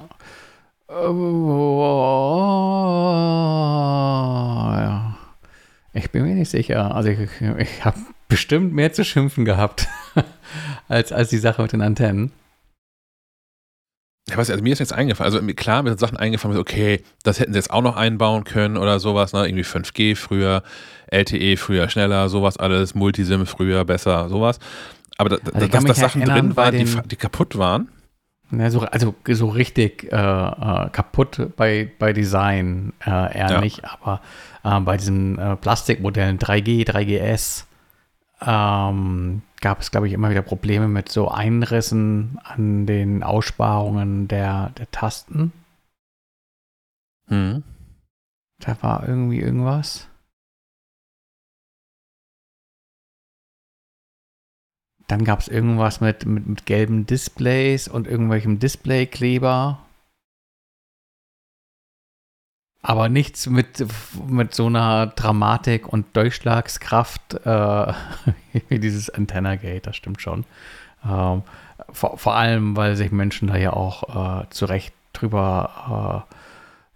Ja. 4.79 5.17
Ich 5.93 6.09
bin 6.11 6.23
mir 6.23 6.35
nicht 6.35 6.49
sicher. 6.49 6.95
Also, 6.95 7.09
ich, 7.09 7.19
ich 7.57 7.85
habe 7.85 7.97
bestimmt 8.29 8.73
mehr 8.73 8.93
zu 8.93 9.03
schimpfen 9.03 9.43
gehabt 9.43 9.87
als, 10.87 11.11
als 11.11 11.29
die 11.29 11.37
Sache 11.37 11.61
mit 11.61 11.73
den 11.73 11.81
Antennen. 11.81 12.31
Ja, 14.29 14.37
was, 14.37 14.49
also 14.49 14.63
mir 14.63 14.71
ist 14.71 14.79
jetzt 14.79 14.93
eingefallen, 14.93 15.33
also 15.33 15.45
klar, 15.53 15.83
mir 15.83 15.89
sind 15.89 15.99
Sachen 15.99 16.17
eingefallen, 16.17 16.57
okay, 16.57 17.01
das 17.23 17.39
hätten 17.39 17.51
sie 17.51 17.59
jetzt 17.59 17.71
auch 17.71 17.81
noch 17.81 17.97
einbauen 17.97 18.45
können 18.45 18.77
oder 18.77 18.99
sowas, 18.99 19.33
ne? 19.33 19.45
irgendwie 19.45 19.65
5G 19.65 20.15
früher, 20.15 20.63
LTE 21.07 21.57
früher 21.57 21.89
schneller, 21.89 22.29
sowas 22.29 22.55
alles, 22.55 22.95
Multisim 22.95 23.45
früher 23.45 23.83
besser, 23.83 24.29
sowas. 24.29 24.59
Aber 25.17 25.29
da, 25.29 25.37
also 25.53 25.67
dass 25.67 25.83
da 25.83 25.93
Sachen 25.93 26.23
drin 26.23 26.55
waren, 26.55 26.77
die, 26.77 26.85
die, 26.85 27.15
kaputt 27.17 27.57
waren. 27.57 27.89
Ja, 28.51 28.69
so, 28.69 28.81
also 28.81 29.13
so 29.27 29.49
richtig 29.49 30.11
äh, 30.11 30.15
äh, 30.15 30.89
kaputt 30.91 31.49
bei, 31.57 31.91
bei 31.99 32.13
Design 32.13 32.93
äh, 33.05 33.09
eher 33.09 33.51
ja. 33.51 33.61
nicht, 33.61 33.83
aber 33.83 34.21
äh, 34.63 34.79
bei 34.79 34.95
diesen 34.95 35.37
äh, 35.37 35.57
Plastikmodellen 35.57 36.39
3G, 36.39 36.87
3GS, 36.87 37.65
ähm, 38.45 39.41
gab 39.61 39.79
es, 39.79 39.91
glaube 39.91 40.07
ich, 40.07 40.13
immer 40.13 40.29
wieder 40.29 40.41
Probleme 40.41 40.87
mit 40.87 41.09
so 41.09 41.29
Einrissen 41.29 42.39
an 42.43 42.85
den 42.85 43.23
Aussparungen 43.23 44.27
der, 44.27 44.71
der 44.71 44.91
Tasten. 44.91 45.51
Hm. 47.27 47.63
Da 48.59 48.81
war 48.81 49.07
irgendwie 49.07 49.39
irgendwas. 49.39 50.07
Dann 55.07 55.25
gab 55.25 55.39
es 55.39 55.47
irgendwas 55.47 56.01
mit, 56.01 56.25
mit, 56.25 56.47
mit 56.47 56.65
gelben 56.65 57.05
Displays 57.05 57.87
und 57.87 58.07
irgendwelchem 58.07 58.59
Displaykleber. 58.59 59.82
Aber 62.85 63.07
nichts 63.07 63.47
mit, 63.47 63.85
mit 64.27 64.53
so 64.53 64.67
einer 64.67 65.07
Dramatik 65.07 65.87
und 65.87 66.05
Durchschlagskraft 66.17 67.45
äh, 67.45 67.93
wie 68.67 68.79
dieses 68.79 69.09
Antenna-Gate, 69.09 69.87
das 69.87 69.95
stimmt 69.95 70.21
schon. 70.21 70.43
Ähm, 71.09 71.43
vor, 71.91 72.17
vor, 72.17 72.35
allem, 72.35 72.75
weil 72.75 72.97
sich 72.97 73.11
Menschen 73.11 73.47
da 73.47 73.55
ja 73.55 73.71
auch 73.71 74.43
äh, 74.43 74.49
zu 74.49 74.65
Recht 74.65 74.93
drüber 75.13 76.25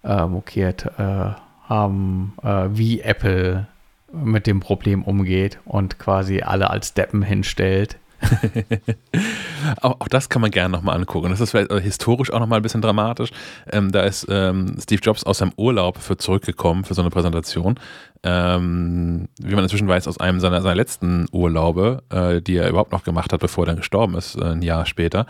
äh, 0.03 0.09
äh 0.09 0.27
mokiert 0.27 0.85
äh, 0.97 1.31
haben, 1.69 2.33
äh, 2.43 2.67
wie 2.71 2.99
Apple 3.01 3.67
mit 4.11 4.45
dem 4.45 4.59
Problem 4.59 5.03
umgeht 5.03 5.59
und 5.63 5.99
quasi 5.99 6.41
alle 6.41 6.69
als 6.69 6.95
Deppen 6.95 7.21
hinstellt 7.21 7.97
auch, 9.81 9.99
auch, 9.99 10.07
das 10.07 10.29
kann 10.29 10.41
man 10.41 10.51
gerne 10.51 10.75
nochmal 10.75 10.97
angucken. 10.97 11.29
Das 11.29 11.39
ist 11.39 11.51
vielleicht 11.51 11.71
historisch 11.71 12.31
auch 12.31 12.39
nochmal 12.39 12.59
ein 12.59 12.63
bisschen 12.63 12.81
dramatisch. 12.81 13.29
Ähm, 13.71 13.91
da 13.91 14.01
ist 14.01 14.25
ähm, 14.29 14.77
Steve 14.81 15.01
Jobs 15.01 15.23
aus 15.23 15.39
seinem 15.39 15.53
Urlaub 15.57 15.97
für 15.99 16.17
zurückgekommen 16.17 16.83
für 16.83 16.93
so 16.93 17.01
eine 17.01 17.09
Präsentation. 17.09 17.79
Ähm, 18.23 19.27
wie 19.39 19.55
man 19.55 19.63
inzwischen 19.63 19.87
weiß, 19.87 20.07
aus 20.07 20.19
einem 20.19 20.39
seiner, 20.39 20.61
seiner 20.61 20.75
letzten 20.75 21.27
Urlaube, 21.31 22.03
äh, 22.09 22.41
die 22.41 22.57
er 22.57 22.69
überhaupt 22.69 22.91
noch 22.91 23.03
gemacht 23.03 23.31
hat, 23.31 23.39
bevor 23.39 23.63
er 23.63 23.67
dann 23.67 23.77
gestorben 23.77 24.15
ist, 24.15 24.35
äh, 24.35 24.45
ein 24.45 24.61
Jahr 24.61 24.85
später. 24.85 25.25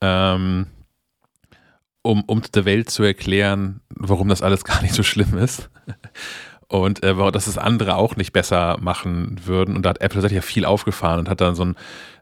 Ähm, 0.00 0.66
um, 2.02 2.22
um 2.26 2.42
der 2.54 2.64
Welt 2.66 2.90
zu 2.90 3.02
erklären, 3.02 3.80
warum 3.88 4.28
das 4.28 4.42
alles 4.42 4.64
gar 4.64 4.82
nicht 4.82 4.94
so 4.94 5.02
schlimm 5.02 5.38
ist 5.38 5.70
und 6.68 7.02
äh, 7.02 7.14
dass 7.32 7.46
es 7.46 7.58
andere 7.58 7.96
auch 7.96 8.16
nicht 8.16 8.32
besser 8.32 8.76
machen 8.80 9.40
würden. 9.44 9.76
Und 9.76 9.84
da 9.84 9.90
hat 9.90 10.00
Apple 10.00 10.16
tatsächlich 10.16 10.42
ja 10.42 10.42
viel 10.42 10.64
aufgefahren 10.64 11.20
und 11.20 11.28
hat 11.28 11.40
dann 11.40 11.54
so 11.54 11.64
ein, 11.64 11.76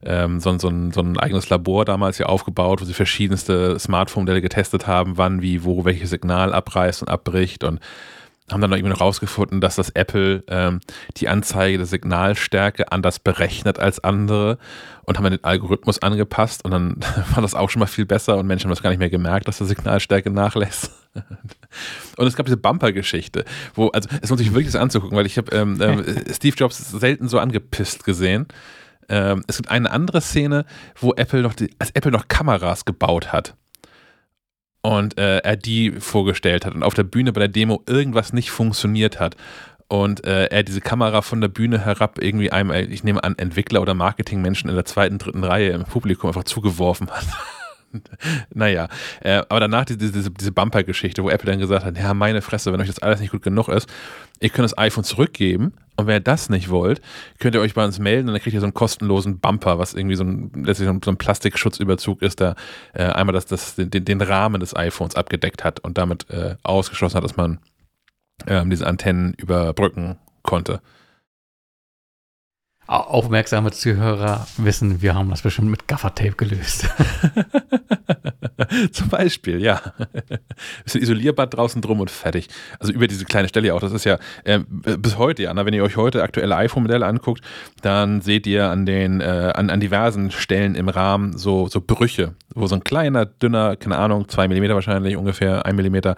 ähm, 0.04 0.40
so, 0.40 0.56
so, 0.58 0.68
ein, 0.68 0.92
so 0.92 1.00
ein 1.00 1.18
eigenes 1.18 1.48
Labor 1.48 1.84
damals 1.84 2.18
ja 2.18 2.26
aufgebaut, 2.26 2.80
wo 2.80 2.84
sie 2.84 2.94
verschiedenste 2.94 3.78
Smartphone-Modelle 3.78 4.42
getestet 4.42 4.86
haben, 4.86 5.16
wann, 5.16 5.42
wie, 5.42 5.64
wo, 5.64 5.84
welches 5.84 6.10
Signal 6.10 6.52
abreißt 6.52 7.02
und 7.02 7.08
abbricht 7.08 7.64
und 7.64 7.80
haben 8.52 8.60
dann 8.60 8.70
noch 8.70 8.76
irgendwie 8.76 8.92
noch 8.92 9.00
rausgefunden, 9.00 9.60
dass 9.60 9.76
das 9.76 9.90
Apple 9.90 10.44
ähm, 10.48 10.80
die 11.16 11.28
Anzeige 11.28 11.78
der 11.78 11.86
Signalstärke 11.86 12.92
anders 12.92 13.18
berechnet 13.18 13.78
als 13.78 14.02
andere 14.02 14.58
und 15.04 15.18
haben 15.18 15.24
den 15.30 15.42
Algorithmus 15.44 16.00
angepasst 16.00 16.64
und 16.64 16.70
dann 16.70 16.96
war 17.34 17.42
das 17.42 17.54
auch 17.54 17.70
schon 17.70 17.80
mal 17.80 17.86
viel 17.86 18.06
besser 18.06 18.36
und 18.38 18.46
Menschen 18.46 18.64
haben 18.64 18.74
das 18.74 18.82
gar 18.82 18.90
nicht 18.90 18.98
mehr 18.98 19.10
gemerkt, 19.10 19.48
dass 19.48 19.58
die 19.58 19.64
Signalstärke 19.64 20.30
nachlässt. 20.30 20.92
Und 22.16 22.26
es 22.26 22.36
gab 22.36 22.46
diese 22.46 22.56
Bumper-Geschichte, 22.56 23.44
wo, 23.74 23.88
also 23.88 24.08
es 24.22 24.30
lohnt 24.30 24.38
sich 24.38 24.54
wirklich 24.54 24.72
das 24.72 24.80
anzugucken, 24.80 25.14
weil 25.14 25.26
ich 25.26 25.36
habe 25.36 25.54
ähm, 25.54 25.78
ähm, 25.80 26.04
Steve 26.32 26.56
Jobs 26.56 26.90
selten 26.90 27.28
so 27.28 27.38
angepisst 27.38 28.04
gesehen. 28.04 28.46
Ähm, 29.10 29.44
es 29.46 29.58
gibt 29.58 29.70
eine 29.70 29.90
andere 29.90 30.22
Szene, 30.22 30.64
wo 30.98 31.12
Apple 31.12 31.42
noch, 31.42 31.52
die, 31.52 31.70
als 31.78 31.90
Apple 31.90 32.12
noch 32.12 32.28
Kameras 32.28 32.86
gebaut 32.86 33.30
hat 33.30 33.54
und 34.82 35.18
äh, 35.18 35.38
er 35.38 35.56
die 35.56 35.92
vorgestellt 35.92 36.66
hat 36.66 36.74
und 36.74 36.82
auf 36.82 36.94
der 36.94 37.04
Bühne 37.04 37.32
bei 37.32 37.40
der 37.40 37.48
Demo 37.48 37.82
irgendwas 37.86 38.32
nicht 38.32 38.50
funktioniert 38.50 39.20
hat 39.20 39.36
und 39.92 40.24
äh, 40.26 40.46
er 40.46 40.62
diese 40.62 40.80
Kamera 40.80 41.20
von 41.20 41.42
der 41.42 41.48
Bühne 41.48 41.84
herab 41.84 42.18
irgendwie 42.18 42.50
einem, 42.50 42.70
ich 42.90 43.04
nehme 43.04 43.22
an, 43.22 43.36
Entwickler 43.36 43.82
oder 43.82 43.92
Marketingmenschen 43.92 44.70
in 44.70 44.74
der 44.74 44.86
zweiten, 44.86 45.18
dritten 45.18 45.44
Reihe 45.44 45.70
im 45.70 45.84
Publikum 45.84 46.28
einfach 46.28 46.44
zugeworfen 46.44 47.10
hat. 47.10 47.26
naja, 48.54 48.88
äh, 49.20 49.42
aber 49.50 49.60
danach 49.60 49.84
diese, 49.84 49.98
diese, 50.10 50.30
diese 50.30 50.50
Bumper-Geschichte, 50.50 51.22
wo 51.22 51.28
Apple 51.28 51.50
dann 51.50 51.60
gesagt 51.60 51.84
hat, 51.84 51.98
ja, 51.98 52.14
meine 52.14 52.40
Fresse, 52.40 52.72
wenn 52.72 52.80
euch 52.80 52.86
das 52.86 53.00
alles 53.00 53.20
nicht 53.20 53.32
gut 53.32 53.42
genug 53.42 53.68
ist, 53.68 53.86
ihr 54.40 54.48
könnt 54.48 54.64
das 54.64 54.78
iPhone 54.78 55.04
zurückgeben, 55.04 55.74
Und 55.96 56.06
wenn 56.06 56.16
ihr 56.16 56.20
das 56.20 56.48
nicht 56.48 56.70
wollt, 56.70 57.02
könnt 57.38 57.54
ihr 57.54 57.60
euch 57.60 57.74
bei 57.74 57.84
uns 57.84 57.98
melden 57.98 58.28
und 58.28 58.34
dann 58.34 58.42
kriegt 58.42 58.54
ihr 58.54 58.60
so 58.60 58.66
einen 58.66 58.74
kostenlosen 58.74 59.40
Bumper, 59.40 59.78
was 59.78 59.92
irgendwie 59.92 60.16
so 60.16 60.24
ein, 60.24 60.50
letztlich 60.64 60.88
so 61.04 61.10
ein 61.10 61.16
Plastikschutzüberzug 61.18 62.22
ist, 62.22 62.40
der 62.40 62.56
äh, 62.94 63.04
einmal 63.04 63.34
das, 63.34 63.46
das, 63.46 63.74
den, 63.76 64.04
den 64.04 64.20
Rahmen 64.20 64.60
des 64.60 64.74
iPhones 64.74 65.16
abgedeckt 65.16 65.64
hat 65.64 65.80
und 65.80 65.98
damit 65.98 66.30
äh, 66.30 66.56
ausgeschlossen 66.62 67.16
hat, 67.16 67.24
dass 67.24 67.36
man 67.36 67.58
ähm, 68.46 68.70
diese 68.70 68.86
Antennen 68.86 69.34
überbrücken 69.34 70.18
konnte. 70.42 70.80
Aufmerksame 72.86 73.70
Zuhörer 73.70 74.46
wissen, 74.56 75.02
wir 75.02 75.14
haben 75.14 75.30
das 75.30 75.42
bestimmt 75.42 75.70
mit 75.70 75.86
Gaffertape 75.86 76.32
gelöst. 76.32 76.88
Zum 78.92 79.08
Beispiel, 79.08 79.62
ja. 79.62 79.80
Bisschen 80.84 81.02
Isolierbad 81.02 81.54
draußen 81.54 81.80
drum 81.80 82.00
und 82.00 82.10
fertig. 82.10 82.48
Also 82.80 82.92
über 82.92 83.06
diese 83.06 83.24
kleine 83.24 83.48
Stelle 83.48 83.74
auch. 83.74 83.80
Das 83.80 83.92
ist 83.92 84.04
ja 84.04 84.18
äh, 84.44 84.60
bis 84.68 85.16
heute, 85.16 85.44
ja. 85.44 85.64
Wenn 85.64 85.74
ihr 85.74 85.84
euch 85.84 85.96
heute 85.96 86.22
aktuelle 86.22 86.56
iPhone-Modelle 86.56 87.06
anguckt, 87.06 87.42
dann 87.82 88.20
seht 88.20 88.46
ihr 88.46 88.68
an 88.68 88.84
den, 88.84 89.20
äh, 89.20 89.52
an, 89.54 89.70
an 89.70 89.80
diversen 89.80 90.30
Stellen 90.30 90.74
im 90.74 90.88
Rahmen 90.88 91.38
so, 91.38 91.68
so 91.68 91.80
Brüche, 91.80 92.34
wo 92.54 92.66
so 92.66 92.74
ein 92.74 92.84
kleiner, 92.84 93.26
dünner, 93.26 93.76
keine 93.76 93.98
Ahnung, 93.98 94.28
zwei 94.28 94.48
Millimeter 94.48 94.74
wahrscheinlich, 94.74 95.16
ungefähr 95.16 95.64
ein 95.66 95.76
Millimeter, 95.76 96.16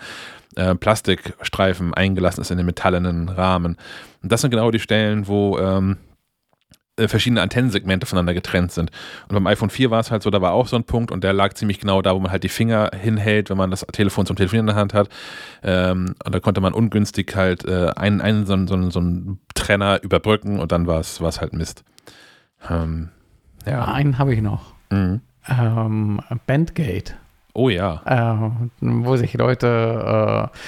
äh, 0.57 0.75
Plastikstreifen 0.75 1.95
eingelassen 1.95 2.41
ist 2.41 2.51
in 2.51 2.57
den 2.57 2.67
metallenen 2.67 3.29
Rahmen. 3.29 3.77
Und 4.23 4.33
das 4.33 4.41
sind 4.41 4.51
genau 4.51 4.71
die 4.71 4.79
Stellen, 4.79 5.27
wo 5.27 5.59
ähm, 5.59 5.93
äh, 5.93 6.14
verschiedene 6.97 7.43
Antennensegmente 7.43 8.07
voneinander 8.07 8.35
getrennt 8.35 8.73
sind. 8.73 8.91
Und 9.29 9.35
beim 9.35 9.47
iPhone 9.47 9.71
4 9.71 9.91
war 9.91 10.01
es 10.01 10.11
halt 10.11 10.23
so, 10.23 10.31
da 10.31 10.41
war 10.41 10.53
auch 10.53 10.69
so 10.69 10.77
ein 10.77 10.85
Punkt 10.85 11.11
und 11.11 11.25
der 11.25 11.33
lag 11.33 11.55
ziemlich 11.55 11.81
genau 11.81 12.03
da, 12.03 12.15
wo 12.15 12.21
man 12.21 12.31
halt 12.31 12.45
die 12.45 12.49
Finger 12.49 12.91
hinhält, 12.99 13.51
wenn 13.51 13.57
man 13.57 13.71
das 13.71 13.85
Telefon 13.93 14.27
zum 14.27 14.37
Telefonieren 14.37 14.69
in 14.69 14.75
der 14.75 14.81
Hand 14.81 14.95
hat. 14.95 15.09
Ähm, 15.63 16.15
und 16.25 16.35
da 16.35 16.41
konnte 16.41 16.61
man 16.61 16.73
ungünstig 16.73 17.35
halt 17.35 17.65
äh, 17.65 17.91
einen, 17.97 18.21
einen 18.21 18.47
so, 18.47 18.57
so, 18.67 18.91
so 18.91 19.01
einen 19.01 19.41
Trenner 19.55 20.03
überbrücken 20.03 20.61
und 20.61 20.73
dann 20.73 20.87
war 20.87 21.01
es 21.01 21.21
halt 21.21 21.53
Mist. 21.53 21.85
Ähm, 22.71 23.11
ja. 23.67 23.85
Einen 23.87 24.19
habe 24.19 24.35
ich 24.35 24.41
noch. 24.41 24.75
Mhm. 24.91 25.21
Ähm, 25.49 26.21
Bandgate. 26.47 27.17
Oh 27.55 27.69
ja. 27.69 28.03
Äh, 28.05 28.51
wo 28.81 29.17
sich 29.17 29.35
Leute 29.35 30.51
äh, 30.53 30.59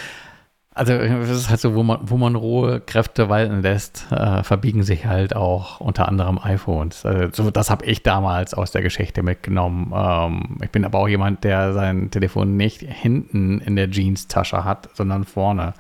also 0.77 0.93
es 0.93 1.31
ist 1.31 1.49
halt 1.49 1.59
so, 1.59 1.75
wo 1.75 1.83
man, 1.83 2.01
wo 2.03 2.19
man 2.19 2.35
rohe 2.35 2.81
Kräfte 2.81 3.31
walten 3.31 3.63
lässt, 3.63 4.07
äh, 4.11 4.43
verbiegen 4.43 4.83
sich 4.83 5.07
halt 5.07 5.35
auch 5.35 5.81
unter 5.81 6.07
anderem 6.07 6.39
iPhones. 6.39 7.07
Also 7.07 7.45
so, 7.45 7.51
das 7.51 7.71
habe 7.71 7.87
ich 7.87 8.03
damals 8.03 8.53
aus 8.53 8.73
der 8.73 8.83
Geschichte 8.83 9.23
mitgenommen. 9.23 9.91
Ähm, 9.97 10.59
ich 10.63 10.71
bin 10.71 10.85
aber 10.85 10.99
auch 10.99 11.09
jemand, 11.09 11.45
der 11.45 11.73
sein 11.73 12.11
Telefon 12.11 12.59
nicht 12.59 12.83
hinten 12.83 13.63
in 13.63 13.75
der 13.75 13.91
Jeans-Tasche 13.91 14.65
hat, 14.65 14.91
sondern 14.93 15.25
vorne. 15.25 15.73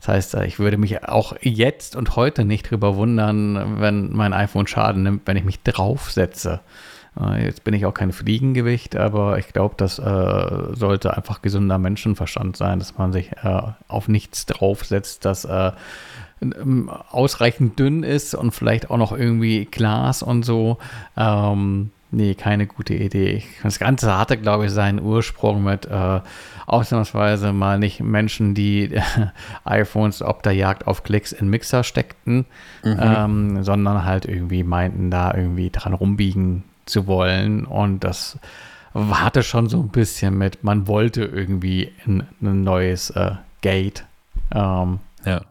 Das 0.00 0.08
heißt, 0.08 0.34
äh, 0.34 0.46
ich 0.46 0.58
würde 0.58 0.76
mich 0.76 1.04
auch 1.04 1.36
jetzt 1.40 1.94
und 1.94 2.16
heute 2.16 2.44
nicht 2.44 2.68
drüber 2.68 2.96
wundern, 2.96 3.80
wenn 3.80 4.12
mein 4.12 4.32
iPhone 4.32 4.66
Schaden 4.66 5.04
nimmt, 5.04 5.22
wenn 5.26 5.36
ich 5.36 5.44
mich 5.44 5.62
draufsetze. 5.62 6.62
Jetzt 7.38 7.64
bin 7.64 7.74
ich 7.74 7.84
auch 7.84 7.92
kein 7.92 8.12
Fliegengewicht, 8.12 8.96
aber 8.96 9.38
ich 9.38 9.48
glaube, 9.48 9.74
das 9.76 9.98
äh, 9.98 10.74
sollte 10.74 11.14
einfach 11.16 11.42
gesunder 11.42 11.78
Menschenverstand 11.78 12.56
sein, 12.56 12.78
dass 12.78 12.96
man 12.96 13.12
sich 13.12 13.32
äh, 13.42 13.62
auf 13.86 14.08
nichts 14.08 14.46
draufsetzt, 14.46 15.24
das 15.24 15.44
äh, 15.44 15.72
ausreichend 17.10 17.78
dünn 17.78 18.02
ist 18.02 18.34
und 18.34 18.52
vielleicht 18.52 18.90
auch 18.90 18.96
noch 18.96 19.12
irgendwie 19.12 19.66
Glas 19.66 20.22
und 20.22 20.44
so. 20.44 20.78
Ähm, 21.16 21.90
nee, 22.10 22.34
keine 22.34 22.66
gute 22.66 22.94
Idee. 22.94 23.44
Das 23.62 23.78
Ganze 23.78 24.18
hatte, 24.18 24.38
glaube 24.38 24.66
ich, 24.66 24.72
seinen 24.72 25.00
Ursprung 25.00 25.62
mit 25.62 25.84
äh, 25.86 26.20
ausnahmsweise 26.66 27.52
mal 27.52 27.78
nicht 27.78 28.00
Menschen, 28.00 28.54
die 28.54 28.98
iPhones 29.64 30.22
ob 30.22 30.42
der 30.42 30.54
Jagd 30.54 30.86
auf 30.86 31.04
Klicks 31.04 31.32
in 31.32 31.48
Mixer 31.48 31.84
steckten, 31.84 32.46
mhm. 32.82 32.98
ähm, 33.00 33.64
sondern 33.64 34.06
halt 34.06 34.24
irgendwie 34.24 34.64
meinten, 34.64 35.10
da 35.10 35.34
irgendwie 35.34 35.70
dran 35.70 35.92
rumbiegen 35.92 36.64
zu 36.86 37.06
wollen. 37.06 37.64
Und 37.64 38.04
das 38.04 38.38
hatte 38.94 39.42
schon 39.42 39.68
so 39.68 39.80
ein 39.80 39.88
bisschen 39.88 40.36
mit, 40.36 40.64
man 40.64 40.86
wollte 40.86 41.24
irgendwie 41.24 41.92
ein, 42.06 42.26
ein 42.40 42.62
neues 42.62 43.10
äh, 43.10 43.32
Gate. 43.60 44.04
Ähm, 44.54 45.00
ja. 45.24 45.42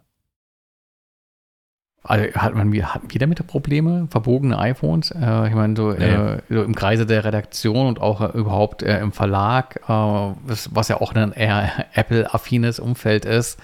Also 2.03 2.33
hat 2.33 2.55
man 2.55 2.73
hatten 2.83 3.11
wir 3.11 3.19
damit 3.19 3.45
Probleme, 3.45 4.07
verbogene 4.09 4.57
iPhones? 4.57 5.11
Äh, 5.11 5.47
ich 5.47 5.53
meine, 5.53 5.75
so, 5.75 5.91
nee. 5.91 6.05
äh, 6.05 6.41
so, 6.49 6.63
im 6.63 6.73
Kreise 6.73 7.05
der 7.05 7.23
Redaktion 7.23 7.87
und 7.87 8.01
auch 8.01 8.21
äh, 8.21 8.37
überhaupt 8.37 8.81
äh, 8.81 8.99
im 8.99 9.11
Verlag, 9.11 9.81
äh, 9.87 9.89
was, 9.89 10.73
was, 10.73 10.87
ja 10.87 10.99
auch 10.99 11.13
ein 11.13 11.31
eher 11.31 11.85
Apple-affines 11.93 12.79
Umfeld 12.79 13.25
ist, 13.25 13.59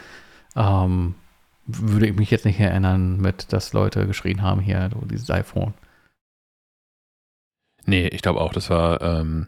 ähm, 0.56 1.16
würde 1.66 2.08
ich 2.08 2.16
mich 2.16 2.30
jetzt 2.30 2.46
nicht 2.46 2.60
erinnern, 2.60 3.18
mit, 3.18 3.52
dass 3.54 3.74
Leute 3.74 4.06
geschrien 4.08 4.42
haben, 4.42 4.62
hier, 4.62 4.90
so 4.94 5.06
dieses 5.06 5.30
iPhone. 5.32 5.74
Nee, 7.88 8.08
ich 8.10 8.22
glaube 8.22 8.42
auch, 8.42 8.52
das 8.52 8.70
war, 8.70 9.02
ähm, 9.02 9.48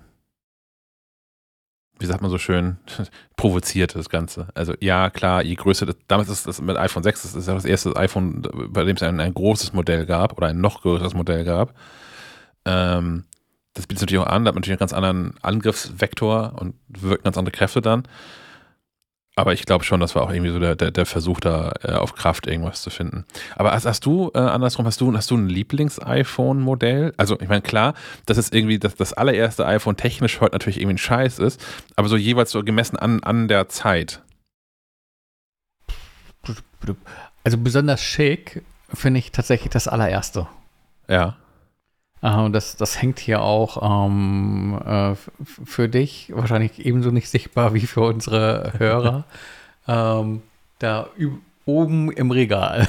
wie 1.99 2.05
sagt 2.05 2.21
man 2.21 2.31
so 2.31 2.37
schön, 2.37 2.77
provoziert 3.35 3.95
das 3.95 4.09
Ganze. 4.09 4.47
Also 4.55 4.73
ja, 4.79 5.09
klar, 5.09 5.43
je 5.43 5.55
größer 5.55 5.85
das, 5.85 5.97
damals 6.07 6.29
ist 6.29 6.47
das 6.47 6.61
mit 6.61 6.77
iPhone 6.77 7.03
6, 7.03 7.21
das 7.23 7.35
ist 7.35 7.47
ja 7.47 7.53
das 7.53 7.65
erste 7.65 7.95
iPhone, 7.97 8.41
bei 8.69 8.85
dem 8.85 8.95
es 8.95 9.03
ein, 9.03 9.19
ein 9.19 9.33
großes 9.33 9.73
Modell 9.73 10.05
gab 10.05 10.37
oder 10.37 10.47
ein 10.47 10.61
noch 10.61 10.81
größeres 10.81 11.13
Modell 11.13 11.43
gab. 11.43 11.75
Ähm, 12.63 13.25
das 13.73 13.87
bietet 13.87 14.03
natürlich 14.03 14.23
auch 14.23 14.31
an, 14.31 14.45
da 14.45 14.49
hat 14.49 14.55
man 14.55 14.61
natürlich 14.61 14.79
einen 14.79 14.89
ganz 14.89 14.93
anderen 14.93 15.35
Angriffsvektor 15.41 16.53
und 16.59 16.75
wirkt 16.87 17.25
ganz 17.25 17.37
andere 17.37 17.51
Kräfte 17.51 17.81
dann. 17.81 18.03
Aber 19.35 19.53
ich 19.53 19.65
glaube 19.65 19.85
schon, 19.85 19.99
das 19.99 20.15
war 20.15 20.23
auch 20.23 20.31
irgendwie 20.31 20.51
so 20.51 20.59
der, 20.59 20.75
der, 20.75 20.91
der 20.91 21.05
Versuch, 21.05 21.39
da 21.39 21.71
äh, 21.81 21.93
auf 21.93 22.13
Kraft 22.13 22.45
irgendwas 22.45 22.81
zu 22.81 22.89
finden. 22.89 23.25
Aber 23.55 23.71
hast, 23.71 23.85
hast 23.85 24.05
du, 24.05 24.31
äh, 24.33 24.39
andersrum, 24.39 24.85
hast 24.85 24.99
du, 24.99 25.15
hast 25.15 25.31
du 25.31 25.37
ein 25.37 25.47
Lieblings-iPhone-Modell? 25.47 27.13
Also, 27.15 27.39
ich 27.39 27.47
meine, 27.47 27.61
klar, 27.61 27.93
das 28.25 28.37
ist 28.37 28.53
irgendwie 28.53 28.79
das, 28.79 28.95
das 28.95 29.13
allererste 29.13 29.65
iPhone 29.65 29.95
technisch 29.95 30.41
heute 30.41 30.55
natürlich 30.55 30.77
irgendwie 30.77 30.95
ein 30.95 30.97
Scheiß 30.97 31.39
ist, 31.39 31.65
aber 31.95 32.09
so 32.09 32.17
jeweils 32.17 32.51
so 32.51 32.63
gemessen 32.63 32.97
an, 32.97 33.23
an 33.23 33.47
der 33.47 33.69
Zeit. 33.69 34.21
Also 37.43 37.57
besonders 37.57 38.01
schick 38.01 38.63
finde 38.93 39.19
ich 39.19 39.31
tatsächlich 39.31 39.69
das 39.69 39.87
allererste. 39.87 40.47
Ja. 41.07 41.37
Äh, 42.21 42.49
das, 42.49 42.75
das 42.75 43.01
hängt 43.01 43.19
hier 43.19 43.41
auch 43.41 44.07
ähm, 44.07 44.79
äh, 44.85 45.15
für 45.65 45.89
dich 45.89 46.31
wahrscheinlich 46.35 46.85
ebenso 46.85 47.11
nicht 47.11 47.29
sichtbar 47.29 47.73
wie 47.73 47.87
für 47.87 48.01
unsere 48.01 48.73
Hörer. 48.77 49.23
ähm, 49.87 50.41
da 50.79 51.07
oben 51.65 52.11
im 52.11 52.31
Regal. 52.31 52.87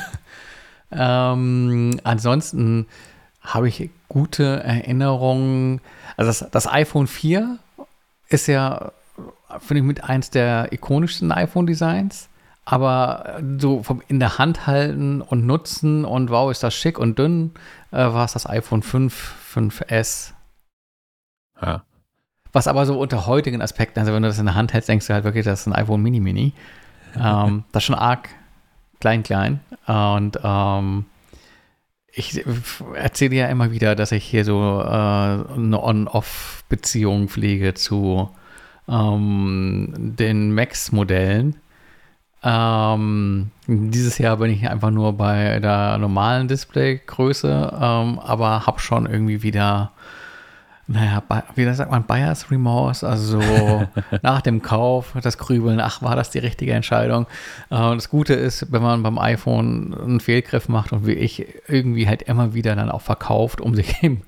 ähm, 0.93 2.01
ansonsten 2.05 2.87
habe 3.43 3.69
ich 3.69 3.91
gute 4.09 4.63
Erinnerungen. 4.63 5.81
Also 6.17 6.29
das, 6.31 6.51
das 6.51 6.67
iPhone 6.67 7.07
4 7.07 7.59
ist 8.29 8.47
ja, 8.47 8.93
finde 9.61 9.81
ich, 9.81 9.87
mit 9.87 10.05
eins 10.05 10.31
der 10.31 10.73
ikonischsten 10.73 11.33
iPhone-Designs. 11.33 12.30
Aber 12.71 13.41
so 13.59 13.83
vom 13.83 14.01
in 14.07 14.21
der 14.21 14.39
Hand 14.39 14.69
halten 14.69 15.23
und 15.23 15.45
nutzen 15.45 16.05
und 16.05 16.31
wow, 16.31 16.53
ist 16.53 16.63
das 16.63 16.73
schick 16.73 17.01
und 17.01 17.19
dünn, 17.19 17.51
äh, 17.91 17.97
war 17.97 18.25
es 18.25 18.35
das 18.35 18.49
iPhone 18.49 18.83
5, 18.83 19.35
5S. 19.53 20.35
Ja. 21.61 21.83
Was 22.53 22.69
aber 22.69 22.87
so 22.87 22.97
unter 22.97 23.27
heutigen 23.27 23.61
Aspekten, 23.61 23.99
also 23.99 24.13
wenn 24.13 24.23
du 24.23 24.29
das 24.29 24.39
in 24.39 24.47
der 24.47 24.55
Hand 24.55 24.73
hältst, 24.73 24.89
denkst 24.89 25.09
du 25.09 25.15
halt 25.15 25.25
wirklich, 25.25 25.45
das 25.45 25.63
ist 25.63 25.67
ein 25.67 25.73
iPhone 25.73 26.01
Mini 26.01 26.21
Mini. 26.21 26.53
ähm, 27.21 27.65
das 27.73 27.83
ist 27.83 27.87
schon 27.87 27.97
arg 27.97 28.29
klein, 29.01 29.25
klein. 29.25 29.59
Und 29.89 30.39
ähm, 30.45 31.07
ich 32.13 32.45
erzähle 32.95 33.35
ja 33.35 33.49
immer 33.49 33.73
wieder, 33.73 33.97
dass 33.97 34.13
ich 34.13 34.25
hier 34.25 34.45
so 34.45 34.81
äh, 34.81 34.85
eine 34.87 35.83
On-Off-Beziehung 35.83 37.29
pflege 37.29 37.75
zu 37.75 38.31
ähm, 38.89 39.93
den 39.97 40.55
Max-Modellen. 40.55 41.57
Ähm, 42.43 43.51
dieses 43.67 44.19
Jahr 44.19 44.39
bin 44.39 44.51
ich 44.51 44.69
einfach 44.69 44.91
nur 44.91 45.13
bei 45.13 45.61
der 45.61 45.99
normalen 45.99 46.49
Displaygröße, 46.49 47.73
ähm, 47.75 48.19
aber 48.19 48.67
habe 48.67 48.81
schon 48.81 49.05
irgendwie 49.05 49.43
wieder, 49.43 49.93
naja, 50.87 51.23
wie 51.55 51.71
sagt 51.75 51.91
man, 51.91 52.05
Buyers 52.05 52.51
Remorse, 52.51 53.07
also 53.07 53.41
so 53.41 53.87
nach 54.23 54.41
dem 54.41 54.63
Kauf, 54.63 55.15
das 55.23 55.37
Grübeln, 55.37 55.81
ach, 55.81 56.01
war 56.01 56.17
das 56.17 56.31
die 56.31 56.39
richtige 56.39 56.73
Entscheidung? 56.73 57.27
Äh, 57.69 57.77
das 57.95 58.09
Gute 58.09 58.33
ist, 58.33 58.73
wenn 58.73 58.81
man 58.81 59.03
beim 59.03 59.19
iPhone 59.19 59.95
einen 59.95 60.21
Fehlgriff 60.21 60.71
macht 60.71 60.93
und 60.93 61.07
wie 61.07 61.13
ich 61.13 61.47
irgendwie 61.69 62.09
halt 62.09 62.23
immer 62.23 62.55
wieder 62.55 62.75
dann 62.75 62.91
auch 62.91 63.03
verkauft, 63.03 63.61
um 63.61 63.75
sich 63.75 63.97
im 64.03 64.23